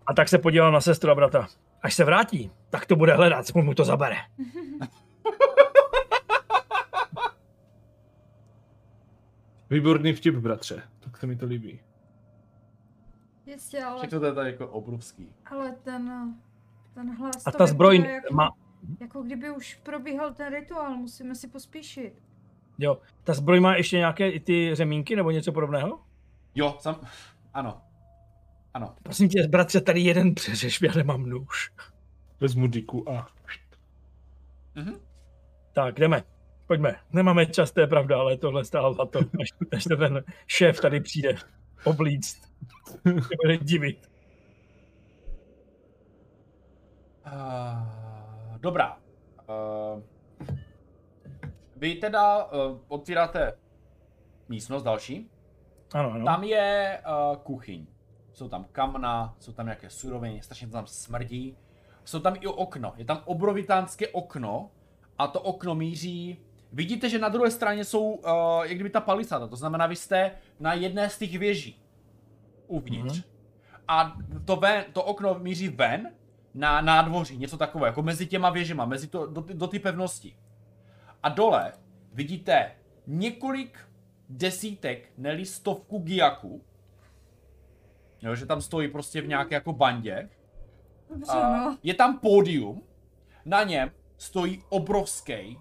A 0.07 0.13
tak 0.13 0.29
se 0.29 0.37
podíval 0.37 0.71
na 0.71 0.81
sestru 0.81 1.11
a 1.11 1.15
brata. 1.15 1.47
Až 1.81 1.93
se 1.93 2.03
vrátí, 2.03 2.51
tak 2.69 2.85
to 2.85 2.95
bude 2.95 3.13
hledat, 3.13 3.45
co 3.45 3.61
mu 3.61 3.73
to 3.73 3.85
zabere. 3.85 4.15
Výborný 9.69 10.13
vtip, 10.13 10.35
bratře. 10.35 10.83
Tak 10.99 11.17
se 11.17 11.27
mi 11.27 11.35
to 11.35 11.45
líbí. 11.45 11.79
Jistě, 13.45 13.83
ale, 13.83 13.97
Všechno 13.97 14.19
to 14.19 14.25
je 14.25 14.33
tady 14.33 14.49
jako 14.51 14.67
obrovský. 14.67 15.29
ale 15.45 15.71
ten, 15.83 16.33
ten 16.93 17.15
hlas 17.17 17.47
A 17.47 17.51
to 17.51 17.57
ta 17.57 17.67
zbroj 17.67 17.97
jako, 17.97 18.33
má, 18.33 18.49
jako 18.99 19.21
kdyby 19.23 19.51
už 19.51 19.75
probíhal 19.83 20.33
ten 20.33 20.53
rituál, 20.53 20.95
musíme 20.95 21.35
si 21.35 21.47
pospíšit. 21.47 22.13
jo, 22.77 22.97
ta 23.23 23.33
zbroj 23.33 23.59
má 23.59 23.75
ještě 23.75 23.97
nějaké 23.97 24.29
i 24.29 24.39
ty 24.39 24.75
řemínky 24.75 25.15
nebo 25.15 25.31
něco 25.31 25.51
podobného? 25.51 25.99
Jo, 26.55 26.75
sam... 26.79 26.99
Ano. 27.53 27.81
Ano. 28.73 28.95
Prosím 29.03 29.29
tě, 29.29 29.47
bratře, 29.47 29.81
tady 29.81 29.99
jeden 29.99 30.35
přeřeš, 30.35 30.81
já 30.81 30.93
nemám 30.93 31.23
nůž. 31.23 31.71
Vezmu 32.39 32.67
diku 32.67 33.09
a... 33.09 33.27
Mhm. 34.75 34.99
Tak, 35.73 35.99
jdeme. 35.99 36.23
Pojďme. 36.67 36.95
Nemáme 37.11 37.45
čas, 37.45 37.71
to 37.71 37.81
je 37.81 37.87
pravda, 37.87 38.19
ale 38.19 38.37
tohle 38.37 38.65
stálo 38.65 38.93
za 38.93 39.05
to, 39.05 39.19
až, 39.19 39.49
až 39.71 39.83
to 39.83 39.97
ten 39.97 40.23
šéf 40.47 40.81
tady 40.81 40.99
přijde 40.99 41.35
oblíct. 41.83 42.41
Se 43.03 43.35
bude 43.43 43.57
divit. 43.57 44.09
Uh, 47.25 48.57
dobrá. 48.57 48.97
Uh, 49.49 50.01
vy 51.77 51.95
teda 51.95 52.45
uh, 52.45 52.79
otvíráte 52.87 53.53
místnost 54.49 54.83
další. 54.83 55.29
Ano, 55.93 56.11
ano. 56.11 56.25
Tam 56.25 56.43
je 56.43 56.99
uh, 57.07 57.37
kuchyň. 57.37 57.87
Jsou 58.33 58.49
tam 58.49 58.65
kamna, 58.71 59.35
jsou 59.39 59.53
tam 59.53 59.65
nějaké 59.65 59.89
suroviny, 59.89 60.41
strašně 60.41 60.67
to 60.67 60.73
tam 60.73 60.87
smrdí. 60.87 61.57
Jsou 62.05 62.19
tam 62.19 62.35
i 62.39 62.47
okno. 62.47 62.93
Je 62.97 63.05
tam 63.05 63.21
obrovitánské 63.25 64.07
okno 64.07 64.71
a 65.17 65.27
to 65.27 65.41
okno 65.41 65.75
míří... 65.75 66.37
Vidíte, 66.71 67.09
že 67.09 67.19
na 67.19 67.29
druhé 67.29 67.51
straně 67.51 67.85
jsou 67.85 68.03
uh, 68.03 68.31
jak 68.63 68.75
kdyby 68.75 68.89
ta 68.89 69.01
palisada, 69.01 69.47
to 69.47 69.55
znamená, 69.55 69.87
vy 69.87 69.95
jste 69.95 70.31
na 70.59 70.73
jedné 70.73 71.09
z 71.09 71.17
těch 71.17 71.37
věží. 71.37 71.81
uvnitř. 72.67 73.19
Mm-hmm. 73.19 73.23
A 73.87 74.17
to, 74.45 74.55
ven, 74.55 74.85
to 74.93 75.03
okno 75.03 75.39
míří 75.39 75.67
ven 75.67 76.11
na 76.53 76.81
nádvoří, 76.81 77.37
něco 77.37 77.57
takového, 77.57 77.85
jako 77.85 78.01
mezi 78.01 78.27
těma 78.27 78.49
věžema, 78.49 78.85
mezi 78.85 79.07
to, 79.07 79.27
do, 79.27 79.45
do 79.53 79.67
ty 79.67 79.79
pevnosti. 79.79 80.37
A 81.23 81.29
dole 81.29 81.73
vidíte 82.13 82.71
několik 83.07 83.79
desítek, 84.29 85.11
neli 85.17 85.45
stovku 85.45 85.99
giaků, 85.99 86.61
jo, 88.29 88.35
že 88.35 88.45
tam 88.45 88.61
stojí 88.61 88.87
prostě 88.87 89.21
v 89.21 89.27
nějaké 89.27 89.55
jako 89.55 89.73
bandě. 89.73 90.29
Dobře, 91.09 91.33
no. 91.35 91.77
Je 91.83 91.93
tam 91.93 92.19
pódium, 92.19 92.83
na 93.45 93.63
něm 93.63 93.91
stojí 94.17 94.63
obrovský 94.69 95.57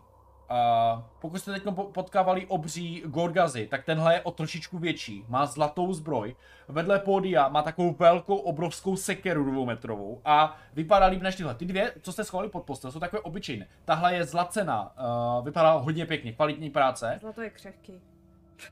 Uh, 0.52 1.02
pokud 1.20 1.38
jste 1.38 1.52
teď 1.52 1.62
potkávali 1.92 2.46
obří 2.46 3.02
Gorgazy, 3.06 3.66
tak 3.66 3.84
tenhle 3.84 4.14
je 4.14 4.20
o 4.20 4.30
trošičku 4.30 4.78
větší. 4.78 5.24
Má 5.28 5.46
zlatou 5.46 5.92
zbroj. 5.92 6.36
Vedle 6.68 6.98
pódia 6.98 7.48
má 7.48 7.62
takovou 7.62 7.94
velkou, 7.98 8.36
obrovskou 8.36 8.96
sekeru 8.96 9.50
dvoumetrovou 9.50 10.20
a 10.24 10.56
vypadá 10.74 11.06
líp 11.06 11.22
než 11.22 11.36
tyhle. 11.36 11.54
Ty 11.54 11.64
dvě, 11.64 11.92
co 12.02 12.12
jste 12.12 12.24
schovali 12.24 12.48
pod 12.48 12.64
postel, 12.64 12.92
jsou 12.92 13.00
takové 13.00 13.20
obyčejné. 13.20 13.66
Tahle 13.84 14.14
je 14.14 14.24
zlacená, 14.24 14.92
uh, 15.38 15.44
vypadá 15.44 15.72
hodně 15.72 16.06
pěkně, 16.06 16.32
kvalitní 16.32 16.70
práce. 16.70 17.18
Zlato 17.20 17.42
je 17.42 17.50
křehký. 17.50 18.00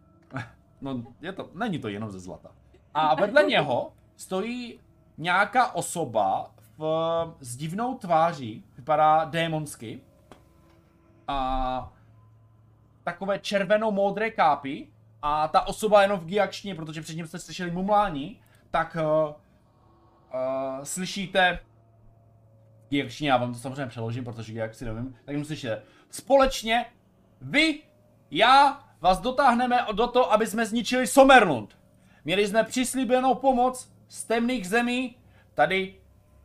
no, 0.80 1.02
je 1.20 1.32
to, 1.32 1.50
není 1.54 1.78
to 1.78 1.88
jenom 1.88 2.10
ze 2.10 2.20
zlata. 2.20 2.50
A 2.94 3.14
vedle 3.14 3.42
něho 3.42 3.92
stojí 4.16 4.80
nějaká 5.18 5.74
osoba 5.74 6.50
v, 6.78 6.84
s 7.40 7.56
divnou 7.56 7.94
tváří, 7.94 8.64
vypadá 8.76 9.24
démonsky, 9.24 10.00
a 11.28 11.92
takové 13.04 13.38
červeno-modré 13.38 14.30
kápy 14.30 14.88
a 15.22 15.48
ta 15.48 15.66
osoba 15.66 16.02
jenom 16.02 16.20
v 16.20 16.26
giakštině, 16.26 16.74
protože 16.74 17.02
předtím 17.02 17.26
jste 17.26 17.38
slyšeli 17.38 17.70
mumlání, 17.70 18.40
tak 18.70 18.96
uh, 19.00 19.34
uh, 20.34 20.84
slyšíte 20.84 21.58
giakštině, 22.88 23.30
já 23.30 23.36
vám 23.36 23.52
to 23.52 23.58
samozřejmě 23.58 23.86
přeložím, 23.86 24.24
protože 24.24 24.52
jak 24.58 24.74
si 24.74 24.84
nevím, 24.84 25.12
tak 25.24 25.32
jenom 25.32 25.44
slyšíte. 25.44 25.82
Společně 26.10 26.86
vy, 27.40 27.82
já 28.30 28.84
vás 29.00 29.20
dotáhneme 29.20 29.86
do 29.92 30.06
toho, 30.06 30.32
aby 30.32 30.46
jsme 30.46 30.66
zničili 30.66 31.06
Somerlund. 31.06 31.79
Měli 32.24 32.48
jsme 32.48 32.64
přislíbenou 32.64 33.34
pomoc 33.34 33.92
z 34.08 34.24
temných 34.24 34.68
zemí, 34.68 35.16
tady 35.54 35.94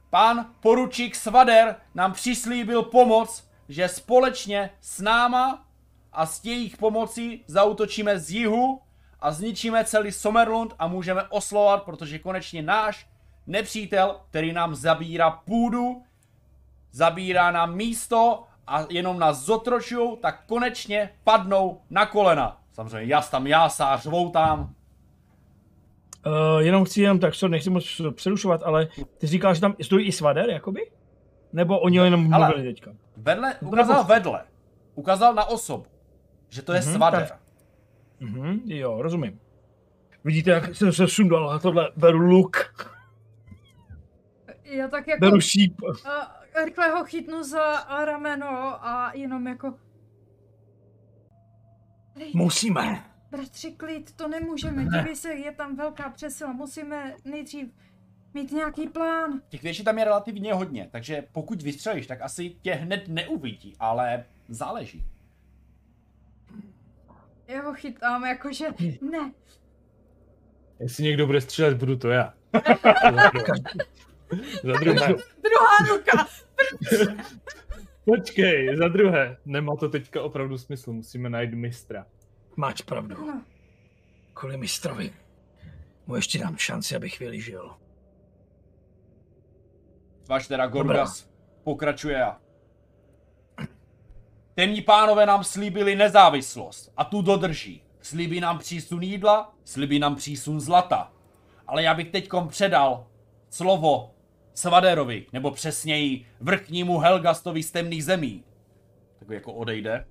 pán 0.10 0.54
poručík 0.60 1.16
Svader 1.16 1.76
nám 1.96 2.14
přislíbil 2.14 2.84
pomoc 2.84 3.46
že 3.70 3.88
společně 3.88 4.70
s 4.82 5.02
náma 5.02 5.66
a 6.14 6.26
s 6.26 6.46
jejich 6.46 6.78
pomocí 6.78 7.44
zautočíme 7.48 8.20
z 8.20 8.32
jihu 8.32 8.82
a 9.20 9.32
zničíme 9.32 9.86
celý 9.86 10.12
Somerlund 10.12 10.76
a 10.80 10.88
můžeme 10.88 11.24
oslovat, 11.24 11.84
protože 11.84 12.20
konečně 12.20 12.62
náš 12.62 13.08
nepřítel, 13.48 14.22
který 14.30 14.54
nám 14.54 14.76
zabírá 14.76 15.32
půdu, 15.32 16.04
zabírá 16.92 17.52
nám 17.52 17.76
místo 17.76 18.44
a 18.68 18.86
jenom 18.90 19.20
nás 19.20 19.38
zotročují, 19.38 20.18
tak 20.22 20.44
konečně 20.48 21.10
padnou 21.24 21.82
na 21.90 22.06
kolena. 22.06 22.62
Samozřejmě 22.72 23.14
jas 23.14 23.30
tam 23.30 23.48
jásá, 23.48 23.98
řvou 23.98 24.30
tam. 24.30 24.76
Uh, 26.26 26.60
jenom 26.60 26.86
chci 26.86 27.02
jenom 27.02 27.20
tak, 27.20 27.36
co 27.36 27.48
nechci 27.48 27.70
moc 27.70 28.02
přerušovat, 28.12 28.64
ale 28.64 28.88
ty 29.18 29.28
říkáš, 29.28 29.58
že 29.58 29.62
tam 29.62 29.76
stojí 29.82 30.08
i 30.08 30.12
svader, 30.12 30.50
jakoby? 30.50 30.92
Nebo 31.54 31.80
oni 31.80 31.98
jenom 31.98 32.20
mluvili 32.20 32.54
ale, 32.54 32.64
teďka? 32.64 32.92
Vedle, 33.18 33.56
ukázal 33.62 34.04
vedle. 34.04 34.44
Ukázal 34.96 35.34
na 35.34 35.46
osobu. 35.46 35.86
Že 36.50 36.62
to 36.62 36.74
je 36.74 36.80
mm-hmm, 36.80 36.96
svader. 36.96 37.28
Tak. 37.28 37.40
Mm-hmm, 38.22 38.62
jo, 38.66 39.02
rozumím. 39.02 39.40
Vidíte, 40.24 40.52
jak 40.52 40.76
jsem 40.76 40.94
se 40.94 41.08
sundal 41.08 41.50
a 41.50 41.60
tohle 41.60 41.92
beru 41.96 42.20
luk. 42.20 42.76
Já 44.64 44.88
tak 44.88 45.08
jako... 45.08 45.20
Beru 45.20 45.42
šíp. 45.42 45.82
A 46.06 46.64
rychle 46.66 46.90
ho 46.90 47.06
chytnu 47.06 47.44
za 47.44 47.84
rameno 48.06 48.86
a 48.88 49.12
jenom 49.14 49.48
jako... 49.48 49.74
Musíme. 52.34 53.04
Bratři, 53.32 53.72
klid, 53.72 54.16
to 54.16 54.28
nemůžeme. 54.28 54.84
Dívej 54.84 55.16
se, 55.16 55.34
je 55.34 55.52
tam 55.52 55.76
velká 55.76 56.10
přesila. 56.10 56.54
Musíme 56.54 57.16
nejdřív 57.26 57.68
mít 58.34 58.52
nějaký 58.52 58.88
plán. 58.88 59.42
Těch 59.50 59.64
věcí 59.64 59.84
tam 59.84 59.98
je 59.98 60.06
relativně 60.06 60.54
hodně, 60.54 60.90
takže 60.92 61.24
pokud 61.32 61.62
vystřelíš, 61.62 62.08
tak 62.08 62.22
asi 62.22 62.50
tě 62.62 62.74
hned 62.74 63.08
neuvidí, 63.08 63.76
ale 63.80 64.26
záleží. 64.48 65.06
Já 67.48 67.62
ho 67.62 67.74
chytám, 67.74 68.26
jakože 68.26 68.66
ne. 69.12 69.32
Jestli 70.80 71.04
někdo 71.04 71.26
bude 71.26 71.42
střílet, 71.42 71.78
budu 71.78 71.96
to 71.98 72.10
já. 72.10 72.34
za 74.64 74.74
druhé. 74.80 75.08
Druhá 75.44 75.78
ruka. 75.90 76.28
Počkej, 78.06 78.78
za 78.78 78.88
druhé. 78.88 79.38
Nemá 79.46 79.76
to 79.76 79.90
teďka 79.90 80.22
opravdu 80.22 80.58
smysl, 80.58 80.94
musíme 80.94 81.30
najít 81.30 81.54
mistra. 81.54 82.06
Máš 82.56 82.82
pravdu. 82.82 83.26
No. 83.28 83.42
Kvůli 84.34 84.58
mistrovi. 84.58 85.14
Mu 86.08 86.16
ještě 86.16 86.40
dám 86.40 86.58
šanci, 86.58 86.96
abych 86.96 87.20
vyližil. 87.20 87.76
Váš 90.28 90.48
teda 90.48 90.68
Gorgas 90.68 91.30
pokračuje 91.64 92.24
a 92.24 92.40
Temní 94.56 94.82
pánové 94.82 95.26
nám 95.26 95.44
slíbili 95.44 95.96
nezávislost 95.96 96.94
a 96.98 97.04
tu 97.04 97.22
dodrží. 97.22 97.82
Slíbí 98.02 98.40
nám 98.40 98.60
přísun 98.60 99.04
jídla, 99.04 99.56
slíbí 99.64 100.00
nám 100.00 100.16
přísun 100.16 100.60
zlata. 100.60 101.14
Ale 101.68 101.84
já 101.84 101.94
bych 101.94 102.10
teďkom 102.10 102.48
předal 102.48 103.08
slovo 103.50 104.12
Svaderovi, 104.54 105.26
nebo 105.34 105.52
přesněji 105.52 106.26
vrchnímu 106.40 106.98
Helgastovi 106.98 107.64
z 107.64 107.72
temných 107.72 108.06
zemí. 108.06 108.44
Tak 109.20 109.30
jako 109.30 109.54
odejde. 109.54 110.06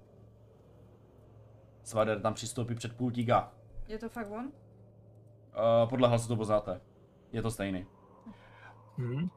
Svader 1.84 2.20
tam 2.20 2.34
přistoupí 2.34 2.74
před 2.74 2.96
pultíka. 2.96 3.52
Je 3.88 3.98
to 3.98 4.08
fakt 4.08 4.30
on? 4.30 4.44
Uh, 4.44 5.88
podle 5.88 6.08
hlasu 6.08 6.28
to 6.28 6.36
poznáte. 6.36 6.80
Je 7.32 7.42
to 7.42 7.50
stejný. 7.50 7.86
Hmm. 8.98 9.30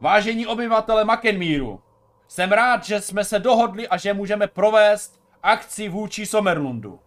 Vážení 0.00 0.46
obyvatele 0.46 1.04
Makenmíru, 1.04 1.82
jsem 2.28 2.52
rád, 2.52 2.84
že 2.84 3.00
jsme 3.00 3.24
se 3.24 3.38
dohodli 3.38 3.88
a 3.88 3.96
že 3.96 4.14
můžeme 4.14 4.46
provést 4.46 5.22
akci 5.42 5.88
vůči 5.88 6.26
Somerlundu. 6.26 7.00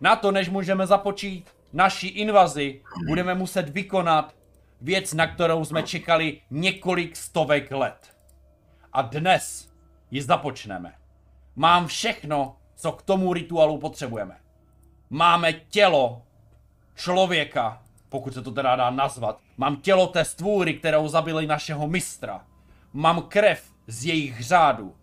Na 0.00 0.16
to, 0.16 0.32
než 0.32 0.48
můžeme 0.48 0.86
započít 0.86 1.50
naší 1.72 2.08
invazi, 2.08 2.82
budeme 3.06 3.34
muset 3.34 3.68
vykonat 3.68 4.34
věc, 4.80 5.14
na 5.14 5.26
kterou 5.26 5.64
jsme 5.64 5.82
čekali 5.82 6.40
několik 6.50 7.16
stovek 7.16 7.70
let. 7.70 8.16
A 8.92 9.02
dnes 9.02 9.72
ji 10.10 10.22
započneme. 10.22 10.94
Mám 11.56 11.86
všechno, 11.86 12.56
co 12.76 12.92
k 12.92 13.02
tomu 13.02 13.32
rituálu 13.32 13.78
potřebujeme. 13.78 14.36
Máme 15.10 15.52
tělo 15.52 16.22
člověka, 16.94 17.82
pokud 18.08 18.34
se 18.34 18.42
to 18.42 18.50
teda 18.50 18.76
dá 18.76 18.90
nazvat. 18.90 19.40
Mám 19.56 19.76
tělo 19.76 20.06
té 20.06 20.24
stvůry, 20.24 20.74
kterou 20.74 21.08
zabili 21.08 21.46
našeho 21.46 21.88
mistra. 21.88 22.46
Mám 22.92 23.22
krev 23.22 23.72
z 23.86 24.04
jejich 24.04 24.42
řádu. 24.42 24.96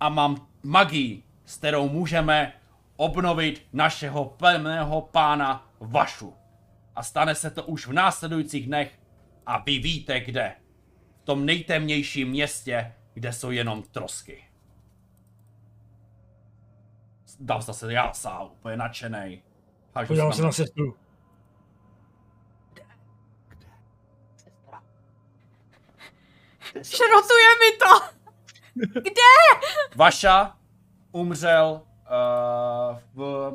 A 0.00 0.08
mám 0.08 0.46
magii, 0.62 1.22
s 1.44 1.56
kterou 1.56 1.88
můžeme 1.88 2.52
obnovit 2.96 3.66
našeho 3.72 4.24
pevného 4.24 5.00
pána 5.00 5.70
Vašu. 5.80 6.34
A 6.94 7.02
stane 7.02 7.34
se 7.34 7.50
to 7.50 7.62
už 7.62 7.86
v 7.86 7.92
následujících 7.92 8.66
dnech 8.66 8.98
a 9.46 9.58
vy 9.58 9.78
víte 9.78 10.20
kde. 10.20 10.54
V 11.22 11.24
tom 11.24 11.46
nejtemnějším 11.46 12.28
městě, 12.28 12.94
kde 13.14 13.32
jsou 13.32 13.50
jenom 13.50 13.82
trosky. 13.82 14.45
Dal 17.40 17.62
zase 17.62 17.92
jásá, 17.92 18.42
úplně 18.42 18.76
nadšenej. 18.76 19.42
Podívám 20.06 20.32
se 20.32 20.42
na 20.42 20.52
sestru. 20.52 20.96
Šrotuje 26.82 27.48
mi 27.60 27.78
to! 27.78 28.16
Kde? 29.00 29.66
Vaša 29.96 30.56
umřel 31.12 31.82
uh, 31.82 32.98
v... 33.14 33.52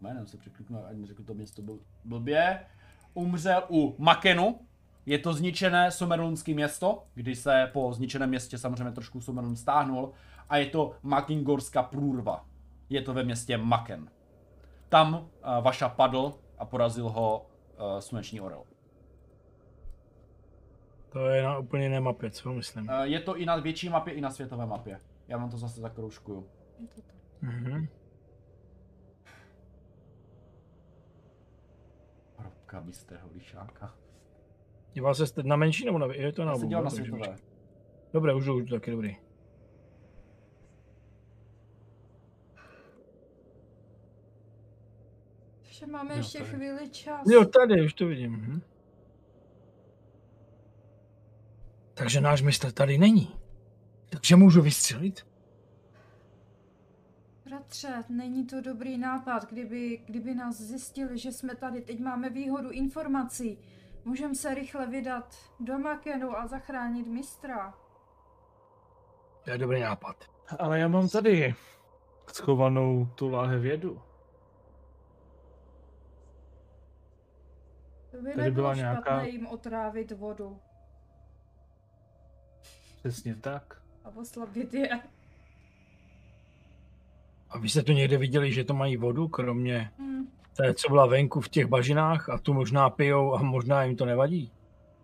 Jménem 0.00 0.26
se 0.26 0.36
překliknu, 0.36 0.86
ať 0.86 0.96
mi 0.96 1.06
řekl 1.06 1.24
to 1.24 1.34
město 1.34 1.62
byl 1.62 1.78
blbě. 2.04 2.66
Umřel 3.14 3.62
u 3.70 3.94
Makenu, 3.98 4.60
je 5.06 5.18
to 5.18 5.34
zničené 5.34 5.90
Somerlundské 5.90 6.54
město, 6.54 7.04
kdy 7.14 7.36
se 7.36 7.70
po 7.72 7.92
zničeném 7.92 8.28
městě 8.28 8.58
samozřejmě 8.58 8.92
trošku 8.92 9.20
Somerlund 9.20 9.58
stáhnul. 9.58 10.12
A 10.48 10.56
je 10.56 10.66
to 10.66 10.96
Makingorská 11.02 11.82
průrva. 11.82 12.46
Je 12.88 13.02
to 13.02 13.14
ve 13.14 13.24
městě 13.24 13.56
Maken. 13.56 14.10
Tam 14.88 15.14
uh, 15.14 15.64
Vaša 15.64 15.88
padl 15.88 16.34
a 16.58 16.64
porazil 16.64 17.08
ho 17.08 17.46
uh, 17.78 17.98
sluneční 17.98 18.40
orel. 18.40 18.64
To 21.08 21.26
je 21.28 21.42
na 21.42 21.58
úplně 21.58 21.84
jiné 21.84 22.00
mapě, 22.00 22.30
co 22.30 22.52
myslím. 22.52 22.88
Uh, 22.88 23.00
je 23.02 23.20
to 23.20 23.36
i 23.36 23.46
na 23.46 23.56
větší 23.56 23.88
mapě, 23.88 24.14
i 24.14 24.20
na 24.20 24.30
světové 24.30 24.66
mapě. 24.66 24.98
Já 25.28 25.38
vám 25.38 25.50
to 25.50 25.56
zase 25.56 25.80
tak 25.80 25.94
kroužkuju. 25.94 26.48
Mhm. 27.42 27.88
Hrobka 32.36 32.80
bystrého 32.80 33.28
lišáka. 33.34 33.94
Dívá 34.94 35.14
se 35.14 35.24
na 35.42 35.56
menší 35.56 35.84
nebo 35.84 35.98
na 35.98 36.06
je 36.14 36.32
to 36.32 36.44
na 36.44 36.52
obu? 36.52 36.70
na 36.70 36.90
světové. 36.90 37.36
Dobré, 38.12 38.34
už 38.34 38.44
jdu, 38.44 38.66
taky 38.66 38.90
dobrý. 38.90 39.16
Takže 45.72 45.86
máme 45.86 46.10
jo, 46.10 46.18
ještě 46.18 46.38
tady. 46.38 46.50
chvíli 46.50 46.90
čas. 46.90 47.26
Jo, 47.26 47.44
tady, 47.44 47.84
už 47.84 47.94
to 47.94 48.06
vidím. 48.06 48.32
Hm. 48.32 48.60
Takže 51.94 52.20
náš 52.20 52.42
mistr 52.42 52.72
tady 52.72 52.98
není. 52.98 53.34
Takže 54.08 54.36
můžu 54.36 54.62
vystřelit? 54.62 55.26
Bratře, 57.44 58.04
není 58.08 58.46
to 58.46 58.60
dobrý 58.60 58.98
nápad, 58.98 59.48
kdyby, 59.48 59.96
kdyby 60.06 60.34
nás 60.34 60.60
zjistili, 60.60 61.18
že 61.18 61.32
jsme 61.32 61.54
tady. 61.54 61.80
Teď 61.80 62.00
máme 62.00 62.30
výhodu 62.30 62.70
informací. 62.70 63.58
Můžeme 64.04 64.34
se 64.34 64.54
rychle 64.54 64.86
vydat 64.86 65.36
do 65.60 65.78
Makenu 65.78 66.36
a 66.36 66.46
zachránit 66.46 67.06
mistra. 67.06 67.74
To 69.44 69.50
je 69.50 69.58
dobrý 69.58 69.80
nápad. 69.80 70.24
Ale 70.58 70.78
já 70.78 70.88
mám 70.88 71.08
tady 71.08 71.54
schovanou 72.32 73.06
tu 73.14 73.28
láhev 73.28 73.64
jedu. 73.64 74.11
By 78.22 78.32
tady 78.32 78.50
byla 78.50 78.74
nějaká... 78.74 79.22
jim 79.22 79.46
otrávit 79.46 80.12
vodu. 80.12 80.58
Přesně 82.98 83.34
tak. 83.34 83.82
A 84.04 84.08
oslabit 84.16 84.74
je. 84.74 85.00
A 87.50 87.58
vy 87.58 87.68
jste 87.68 87.82
to 87.82 87.92
někde 87.92 88.18
viděli, 88.18 88.52
že 88.52 88.64
to 88.64 88.74
mají 88.74 88.96
vodu, 88.96 89.28
kromě 89.28 89.90
hmm. 89.98 90.26
té, 90.56 90.74
co 90.74 90.88
byla 90.88 91.06
venku 91.06 91.40
v 91.40 91.48
těch 91.48 91.66
bažinách 91.66 92.28
a 92.28 92.38
tu 92.38 92.54
možná 92.54 92.90
pijou 92.90 93.34
a 93.34 93.42
možná 93.42 93.84
jim 93.84 93.96
to 93.96 94.04
nevadí? 94.04 94.52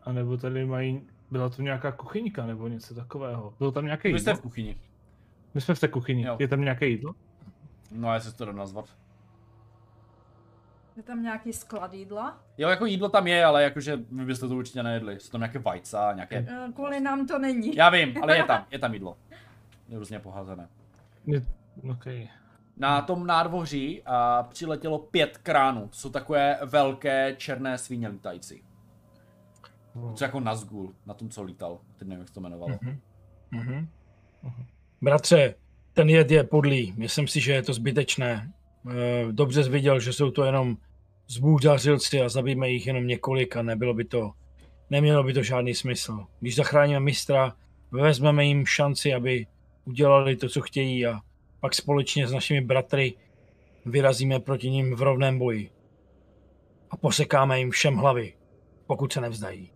A 0.03 0.13
nebo 0.13 0.37
tady 0.37 0.67
mají, 0.67 1.03
byla 1.31 1.49
to 1.49 1.63
nějaká 1.63 1.93
kuchyňka 1.93 2.47
nebo 2.47 2.69
něco 2.69 2.95
takového. 2.95 3.55
Bylo 3.59 3.73
tam 3.73 3.85
nějaké 3.85 4.09
jídlo? 4.09 4.17
Vy 4.17 4.21
jste 4.21 4.35
v 4.35 4.41
kuchyni. 4.41 4.81
My 5.55 5.61
jsme 5.61 5.75
v 5.75 5.81
té 5.81 5.89
kuchyni. 5.89 6.23
Jo. 6.23 6.37
Je 6.39 6.49
tam 6.49 6.61
nějaké 6.61 6.87
jídlo? 6.87 7.15
No, 7.91 8.13
já 8.13 8.21
se 8.21 8.33
to 8.33 8.45
dá 8.45 8.53
nazvat. 8.53 8.97
Je 10.99 11.05
tam 11.05 11.23
nějaký 11.23 11.52
sklad 11.52 11.94
jídla? 11.94 12.41
Jo, 12.59 12.68
jako 12.68 12.86
jídlo 12.86 13.09
tam 13.09 13.27
je, 13.27 13.44
ale 13.44 13.62
jakože 13.62 13.97
vy 13.97 14.25
byste 14.25 14.49
to 14.49 14.57
určitě 14.57 14.83
nejedli. 14.83 15.20
Jsou 15.20 15.31
tam 15.31 15.41
nějaké 15.41 15.59
vajca, 15.59 16.12
nějaké... 16.12 16.47
Eh, 16.49 16.73
kvůli 16.75 17.01
nám 17.01 17.27
to 17.27 17.39
není. 17.39 17.77
Já 17.77 17.91
vím, 17.91 18.23
ale 18.23 18.36
je 18.36 18.44
tam, 18.44 18.67
je 18.70 18.78
tam 18.78 18.94
jídlo. 18.94 19.17
Je 19.89 19.99
různě 19.99 20.18
poházené. 20.18 20.68
Je, 21.27 21.43
okay. 21.91 22.28
Na 22.77 23.02
tom 23.02 23.27
nádvoří 23.27 24.02
a 24.07 24.43
přiletělo 24.43 24.99
pět 24.99 25.39
kránů. 25.39 25.89
To 25.89 25.97
jsou 25.97 26.10
takové 26.10 26.59
velké 26.65 27.35
černé 27.36 27.78
svíně 27.78 28.09
lítající. 28.09 28.62
Co 30.15 30.25
jako 30.25 30.41
Nazgul, 30.41 30.94
na 31.07 31.15
tom, 31.15 31.28
co 31.28 31.43
lítal. 31.43 31.78
Teď 31.97 32.09
nevím, 32.09 32.20
jak 32.20 32.31
to 32.31 32.41
jmenovalo. 32.41 32.73
Uh-huh. 32.73 32.99
Uh-huh. 33.52 33.86
Bratře, 35.02 35.55
ten 35.93 36.09
jed 36.09 36.31
je 36.31 36.44
podlý. 36.44 36.94
Myslím 36.97 37.28
si, 37.28 37.41
že 37.41 37.52
je 37.52 37.62
to 37.62 37.73
zbytečné. 37.73 38.52
Eh, 38.91 39.33
dobře 39.33 39.65
jsi 39.65 39.70
viděl, 39.70 40.01
že 40.01 40.12
jsou 40.12 40.31
to 40.31 40.44
jenom 40.44 40.77
zbůřařilci 41.28 42.20
a 42.20 42.28
zabijeme 42.28 42.70
jich 42.70 42.86
jenom 42.86 43.07
několik 43.07 43.57
a 43.57 43.62
nebylo 43.62 43.94
by 43.94 44.05
to, 44.05 44.32
nemělo 44.90 45.23
by 45.23 45.32
to 45.32 45.42
žádný 45.42 45.74
smysl. 45.74 46.26
Když 46.40 46.57
zachráníme 46.57 47.00
mistra, 47.00 47.57
vezmeme 47.90 48.44
jim 48.44 48.66
šanci, 48.66 49.15
aby 49.15 49.47
udělali 49.84 50.36
to, 50.36 50.48
co 50.48 50.60
chtějí 50.60 51.07
a 51.07 51.20
pak 51.60 51.74
společně 51.74 52.28
s 52.28 52.32
našimi 52.32 52.60
bratry 52.60 53.15
vyrazíme 53.84 54.40
proti 54.40 54.70
ním 54.70 54.97
v 54.97 55.02
rovném 55.02 55.39
boji. 55.39 55.70
A 56.90 56.97
posekáme 56.97 57.58
jim 57.58 57.70
všem 57.70 57.97
hlavy, 57.97 58.34
pokud 58.86 59.12
se 59.12 59.20
nevzdají. 59.20 59.73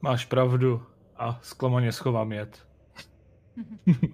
Máš 0.00 0.24
pravdu 0.24 0.82
a 1.16 1.38
zklamaně 1.42 1.92
schovám 1.92 2.32
jet. 2.32 2.66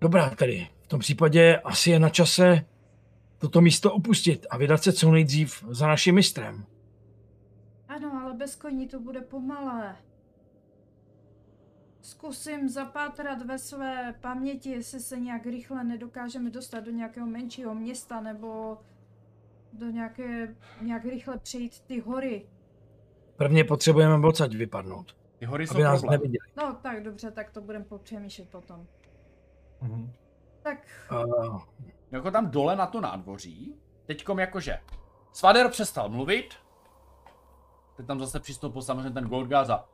Dobrá 0.00 0.30
tedy, 0.30 0.68
v 0.84 0.86
tom 0.86 1.00
případě 1.00 1.56
asi 1.56 1.90
je 1.90 1.98
na 1.98 2.08
čase 2.08 2.64
toto 3.38 3.60
místo 3.60 3.92
opustit 3.92 4.46
a 4.50 4.56
vydat 4.56 4.82
se 4.82 4.92
co 4.92 5.10
nejdřív 5.10 5.64
za 5.70 5.86
naším 5.86 6.14
mistrem. 6.14 6.64
Ano, 7.88 8.20
ale 8.22 8.34
bez 8.34 8.56
koní 8.56 8.88
to 8.88 9.00
bude 9.00 9.20
pomalé. 9.20 9.96
Zkusím 12.02 12.68
zapátrat 12.68 13.46
ve 13.46 13.58
své 13.58 14.14
paměti, 14.20 14.70
jestli 14.70 15.00
se 15.00 15.20
nějak 15.20 15.46
rychle 15.46 15.84
nedokážeme 15.84 16.50
dostat 16.50 16.80
do 16.80 16.90
nějakého 16.90 17.26
menšího 17.26 17.74
města 17.74 18.20
nebo 18.20 18.78
do 19.72 19.86
nějaké, 19.86 20.54
nějak 20.80 21.04
rychle 21.04 21.38
přejít 21.38 21.80
ty 21.80 22.00
hory. 22.00 22.46
Prvně 23.36 23.64
potřebujeme 23.64 24.26
odsaď 24.26 24.54
vypadnout. 24.54 25.16
Ty 25.38 25.44
hory 25.44 25.66
jsou 25.66 25.78
nás 25.78 26.00
problém. 26.00 26.20
neviděli. 26.20 26.48
No 26.56 26.78
tak 26.82 27.02
dobře, 27.02 27.30
tak 27.30 27.50
to 27.50 27.60
budeme 27.60 27.84
popřemýšlet 27.84 28.48
potom. 28.48 28.86
Mm-hmm. 29.82 30.10
Tak. 30.64 30.78
Uh, 31.12 31.62
jako 32.10 32.30
tam 32.30 32.50
dole 32.50 32.76
na 32.76 32.86
to 32.86 33.00
nádvoří, 33.00 33.74
teďkom 34.06 34.38
jakože 34.38 34.78
Svader 35.32 35.68
přestal 35.70 36.08
mluvit, 36.08 36.54
teď 37.96 38.06
tam 38.06 38.20
zase 38.20 38.40
přistoupil 38.40 38.82
samozřejmě 38.82 39.10
ten 39.10 39.24
Goldgaz 39.24 39.70
a 39.70 39.88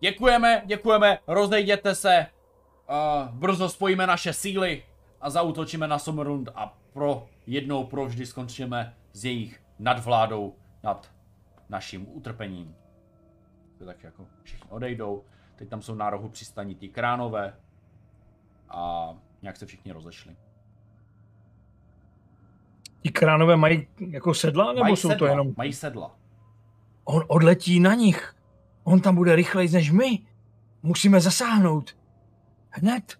děkujeme, 0.00 0.62
děkujeme, 0.66 1.18
rozejděte 1.26 1.94
se, 1.94 2.26
uh, 2.90 3.34
brzo 3.34 3.68
spojíme 3.68 4.06
naše 4.06 4.32
síly 4.32 4.84
a 5.20 5.30
zautočíme 5.30 5.88
na 5.88 5.98
Sommerund 5.98 6.48
a 6.54 6.78
pro 6.92 7.28
jednou 7.46 7.86
provždy 7.86 8.26
skončíme 8.26 8.96
s 9.12 9.24
jejich 9.24 9.62
nadvládou 9.78 10.56
nad 10.82 11.10
naším 11.68 12.06
utrpením. 12.16 12.76
To 13.78 13.84
tak 13.84 14.02
jako 14.02 14.26
všichni 14.42 14.70
odejdou. 14.70 15.24
Teď 15.56 15.68
tam 15.68 15.82
jsou 15.82 15.94
na 15.94 16.10
rohu 16.10 16.28
přistaní 16.28 16.74
ty 16.74 16.88
kránové 16.88 17.56
a 18.68 19.14
nějak 19.44 19.56
se 19.56 19.66
všichni 19.66 19.92
rozešli. 19.92 20.36
Ti 23.02 23.10
kránové 23.10 23.56
mají 23.56 23.88
jako 24.10 24.34
sedla, 24.34 24.72
nebo 24.72 24.80
mají 24.80 24.96
jsou 24.96 25.08
sedla, 25.08 25.18
to 25.18 25.26
jenom... 25.26 25.54
Mají 25.56 25.72
sedla. 25.72 26.16
On 27.04 27.24
odletí 27.28 27.80
na 27.80 27.94
nich. 27.94 28.36
On 28.84 29.00
tam 29.00 29.14
bude 29.14 29.36
rychleji 29.36 29.68
než 29.68 29.90
my. 29.90 30.26
Musíme 30.82 31.20
zasáhnout. 31.20 31.96
Hned. 32.70 33.18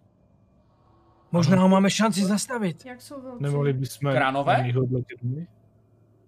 Možná 1.32 1.62
ho 1.62 1.68
máme 1.68 1.90
šanci 1.90 2.24
zastavit. 2.24 2.86
Jak 2.86 3.02
jsou 3.02 3.22
velcí? 3.22 3.42
Nemohli 3.42 3.72
bychom 3.72 4.12
Kránové? 4.12 4.72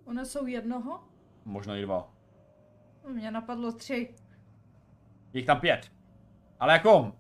One 0.05 0.25
jsou 0.25 0.47
jednoho? 0.47 1.01
Možná 1.45 1.77
i 1.77 1.83
dva. 1.83 2.13
Mně 3.13 3.31
napadlo 3.31 3.73
tři. 3.73 4.15
Jich 5.33 5.47
tam 5.47 5.61
pět. 5.61 5.93
Ale 6.61 6.73
jako, 6.73 7.13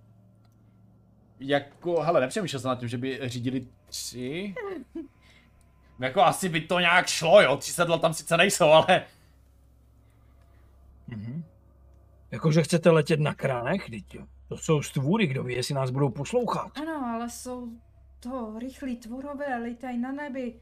jako, 1.40 2.02
hele, 2.02 2.20
nepřemýšlel 2.20 2.60
jsem 2.60 2.68
nad 2.68 2.78
tím, 2.78 2.88
že 2.88 2.98
by 2.98 3.20
řídili 3.22 3.66
tři. 3.86 4.54
jako 5.98 6.22
asi 6.22 6.48
by 6.48 6.60
to 6.60 6.80
nějak 6.80 7.06
šlo, 7.06 7.42
jo, 7.42 7.56
tři 7.56 7.72
sedla 7.72 7.98
tam 7.98 8.14
sice 8.14 8.36
nejsou, 8.36 8.68
ale... 8.68 9.02
Mhm. 11.08 11.44
Jakože 12.30 12.62
chcete 12.62 12.90
letět 12.90 13.20
na 13.20 13.34
kránech, 13.34 13.90
teď 13.90 14.18
to 14.48 14.56
jsou 14.56 14.82
stvůry, 14.82 15.26
kdo 15.26 15.44
ví, 15.44 15.54
jestli 15.54 15.74
nás 15.74 15.90
budou 15.90 16.08
poslouchat. 16.08 16.78
Ano, 16.78 17.06
ale 17.06 17.30
jsou 17.30 17.68
to 18.20 18.58
rychlí 18.58 18.96
tvorové, 18.96 19.56
litají 19.56 19.98
na 19.98 20.12
nebi. 20.12 20.60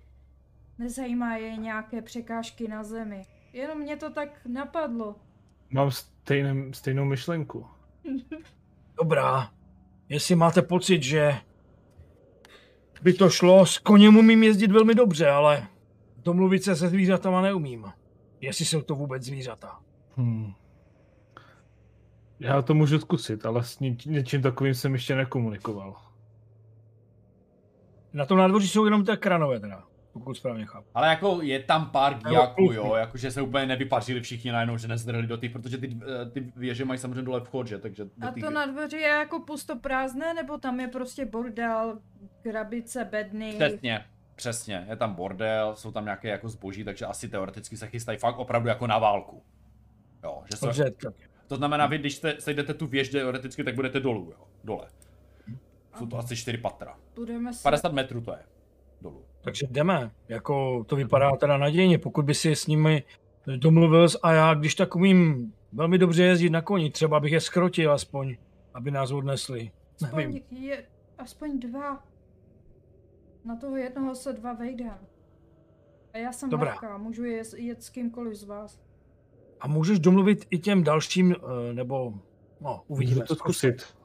Nezajímá 0.78 1.36
je 1.36 1.56
nějaké 1.56 2.02
překážky 2.02 2.68
na 2.68 2.84
zemi. 2.84 3.26
Jenom 3.52 3.78
mě 3.78 3.96
to 3.96 4.10
tak 4.10 4.28
napadlo. 4.46 5.16
Mám 5.70 5.90
stejný, 5.90 6.74
stejnou 6.74 7.04
myšlenku. 7.04 7.66
Dobrá, 8.98 9.50
jestli 10.08 10.34
máte 10.34 10.62
pocit, 10.62 11.02
že 11.02 11.34
by 13.02 13.12
to 13.12 13.30
šlo, 13.30 13.66
s 13.66 13.78
koněm 13.78 14.16
umím 14.16 14.42
jezdit 14.42 14.72
velmi 14.72 14.94
dobře, 14.94 15.28
ale 15.28 15.66
domluvit 16.16 16.64
se 16.64 16.76
se 16.76 16.88
zvířatama 16.88 17.42
neumím. 17.42 17.92
Jestli 18.40 18.64
jsou 18.64 18.82
to 18.82 18.94
vůbec 18.94 19.22
zvířata. 19.22 19.80
Hmm. 20.16 20.52
Já 22.40 22.62
to 22.62 22.74
můžu 22.74 22.98
zkusit, 22.98 23.46
ale 23.46 23.64
s 23.64 23.80
ně, 23.80 23.96
něčím 24.06 24.42
takovým 24.42 24.74
jsem 24.74 24.92
ještě 24.92 25.14
nekomunikoval. 25.16 25.96
Na 28.12 28.26
tom 28.26 28.38
nádvoří 28.38 28.68
jsou 28.68 28.84
jenom 28.84 29.04
ty 29.04 29.16
kranové 29.16 29.60
teda 29.60 29.84
pokud 30.14 30.36
správně 30.36 30.66
chápu. 30.66 30.88
Ale 30.94 31.08
jako 31.08 31.42
je 31.42 31.62
tam 31.62 31.90
pár 31.90 32.18
giaků, 32.18 32.72
jo, 32.72 32.94
jakože 32.94 33.30
se 33.30 33.42
úplně 33.42 33.66
nevypařili 33.66 34.20
všichni 34.20 34.52
najednou, 34.52 34.76
že 34.76 34.88
nezdrhli 34.88 35.26
do 35.26 35.36
těch, 35.36 35.52
protože 35.52 35.78
ty, 35.78 35.98
eh, 36.22 36.30
ty 36.30 36.52
věže 36.56 36.84
mají 36.84 36.98
samozřejmě 36.98 37.22
dole 37.22 37.40
vchod, 37.40 37.66
že, 37.66 37.78
takže... 37.78 38.08
A 38.20 38.32
to 38.40 38.50
na 38.50 38.66
dveře 38.66 38.96
je 38.96 39.08
jako 39.08 39.40
pusto 39.40 39.76
prázdné, 39.76 40.34
nebo 40.34 40.58
tam 40.58 40.80
je 40.80 40.88
prostě 40.88 41.24
bordel, 41.24 41.98
krabice, 42.42 43.04
bedny? 43.04 43.52
Přesně, 43.52 44.04
přesně, 44.34 44.86
je 44.88 44.96
tam 44.96 45.14
bordel, 45.14 45.76
jsou 45.76 45.92
tam 45.92 46.04
nějaké 46.04 46.28
jako 46.28 46.48
zboží, 46.48 46.84
takže 46.84 47.06
asi 47.06 47.28
teoreticky 47.28 47.76
se 47.76 47.86
chystají 47.86 48.18
fakt 48.18 48.38
opravdu 48.38 48.68
jako 48.68 48.86
na 48.86 48.98
válku. 48.98 49.42
Jo, 50.24 50.42
že 50.50 50.56
se... 50.56 50.66
Dobře, 50.66 50.92
to 51.46 51.56
znamená, 51.56 51.86
vy 51.86 51.98
když 51.98 52.16
jste, 52.16 52.36
sejdete 52.38 52.74
tu 52.74 52.86
věž 52.86 53.08
teoreticky, 53.08 53.64
tak 53.64 53.74
budete 53.74 54.00
dolů, 54.00 54.32
jo, 54.38 54.46
dole. 54.64 54.88
Jsou 55.98 56.06
to 56.06 56.18
asi 56.18 56.36
4 56.36 56.58
patra. 56.58 56.98
Budeme 57.14 57.52
se... 57.52 57.62
50 57.62 57.92
metrů 57.92 58.20
to 58.20 58.32
je. 58.32 58.53
Takže 59.44 59.66
jdeme. 59.70 60.10
Jako 60.28 60.84
to 60.84 60.96
vypadá 60.96 61.36
teda 61.36 61.56
nadějně. 61.56 61.98
Pokud 61.98 62.24
by 62.24 62.34
si 62.34 62.56
s 62.56 62.66
nimi 62.66 63.02
domluvil 63.56 64.06
a 64.22 64.32
já, 64.32 64.54
když 64.54 64.74
tak 64.74 64.96
umím 64.96 65.52
velmi 65.72 65.98
dobře 65.98 66.24
jezdit 66.24 66.50
na 66.50 66.62
koni, 66.62 66.90
třeba 66.90 67.20
bych 67.20 67.32
je 67.32 67.40
skrotil 67.40 67.92
aspoň, 67.92 68.36
aby 68.74 68.90
nás 68.90 69.10
odnesli. 69.10 69.70
Aspoň, 70.02 70.18
Nevím. 70.18 70.42
je, 70.50 70.84
aspoň 71.18 71.60
dva. 71.60 72.04
Na 73.44 73.56
toho 73.56 73.76
jednoho 73.76 74.14
se 74.14 74.32
dva 74.32 74.52
vejdem. 74.52 74.98
A 76.12 76.18
já 76.18 76.32
jsem 76.32 76.50
Dobrá. 76.50 76.70
lehká, 76.70 76.98
můžu 76.98 77.24
jet, 77.24 77.54
jet 77.56 77.82
s 77.82 77.90
kýmkoliv 77.90 78.34
z 78.34 78.44
vás. 78.44 78.80
A 79.60 79.68
můžeš 79.68 79.98
domluvit 79.98 80.46
i 80.50 80.58
těm 80.58 80.84
dalším, 80.84 81.32
eh, 81.32 81.72
nebo 81.72 82.14
no, 82.60 82.82
uvidíme. 82.86 83.14
Můžeme 83.14 83.26
to 83.26 83.34
zkusit. 83.34 83.96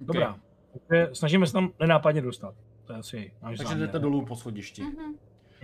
Dobrá. 0.00 0.40
Takže 0.72 1.10
snažíme 1.12 1.46
se 1.46 1.52
tam 1.52 1.72
nenápadně 1.80 2.22
dostat. 2.22 2.54
To 2.90 2.94
je 2.94 2.98
asi 2.98 3.32
náš 3.42 3.58
Takže 3.58 3.62
záměr. 3.62 3.86
jdete 3.86 3.98
dolů 3.98 4.24
po 4.24 4.36
schodišti. 4.36 4.82
Mhm. 4.82 5.14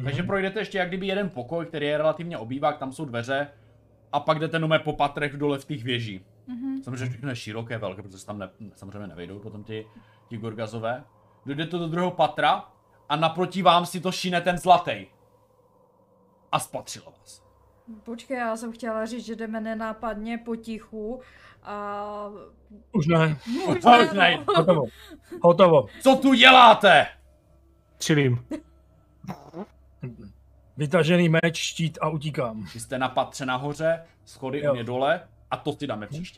Takže 0.05 0.23
projdete 0.23 0.61
ještě 0.61 0.79
jak 0.79 0.89
kdyby 0.89 1.07
jeden 1.07 1.31
pokoj, 1.31 1.67
který 1.67 1.87
je 1.87 1.99
relativně 1.99 2.39
obývák, 2.39 2.79
tam 2.79 2.93
jsou 2.93 3.05
dveře. 3.05 3.49
A 4.13 4.21
pak 4.21 4.39
jdete 4.39 4.59
nomé 4.59 4.79
po 4.79 4.93
patrech 4.93 5.37
dole 5.37 5.59
v 5.59 5.65
těch 5.65 5.85
věží. 5.85 6.25
Mhm. 6.47 6.83
Samozřejmě 6.83 7.07
všechno 7.11 7.29
je 7.29 7.37
široké, 7.37 7.79
velké, 7.79 8.03
protože 8.03 8.19
se 8.19 8.27
tam 8.27 8.39
ne, 8.39 8.51
samozřejmě 8.75 9.07
nevejdou 9.07 9.39
potom 9.39 9.65
ty, 9.65 9.87
ti 10.29 10.37
gorgazové. 10.37 11.05
Dojdete 11.47 11.79
do 11.79 11.89
druhého 11.89 12.11
patra 12.11 12.65
a 13.09 13.17
naproti 13.17 13.63
vám 13.63 13.87
si 13.87 14.01
to 14.01 14.13
šine 14.13 14.41
ten 14.41 14.59
zlatý. 14.59 15.07
A 16.53 16.59
spatřilo 16.59 17.13
vás. 17.21 17.43
Počkej, 18.03 18.37
já 18.39 18.57
jsem 18.57 18.73
chtěla 18.73 19.07
říct, 19.07 19.25
že 19.27 19.37
jdeme 19.37 19.61
nenápadně 19.61 20.39
potichu 20.39 21.21
a... 21.63 22.31
Už 22.93 23.07
ne. 23.07 23.39
Už 23.69 23.85
ne. 24.13 24.37
no. 24.37 24.55
Hotovo. 24.57 24.85
Hotovo. 25.43 25.87
Co 26.03 26.17
tu 26.17 26.35
děláte? 26.35 27.07
Čilím. 27.99 28.45
Vytažený 30.77 31.29
meč, 31.29 31.57
štít 31.57 31.99
a 32.01 32.09
utíkám. 32.09 32.67
Vy 32.75 32.81
jste 32.81 32.99
na 32.99 33.09
patře 33.09 33.47
nahoře, 33.47 34.05
schody 34.25 34.61
Jo. 34.65 34.73
u 34.73 34.75
mě 34.75 34.85
dole 34.85 35.21
a 35.51 35.57
to 35.57 35.73
si 35.73 35.87
dáme 35.87 36.07
příště. 36.07 36.35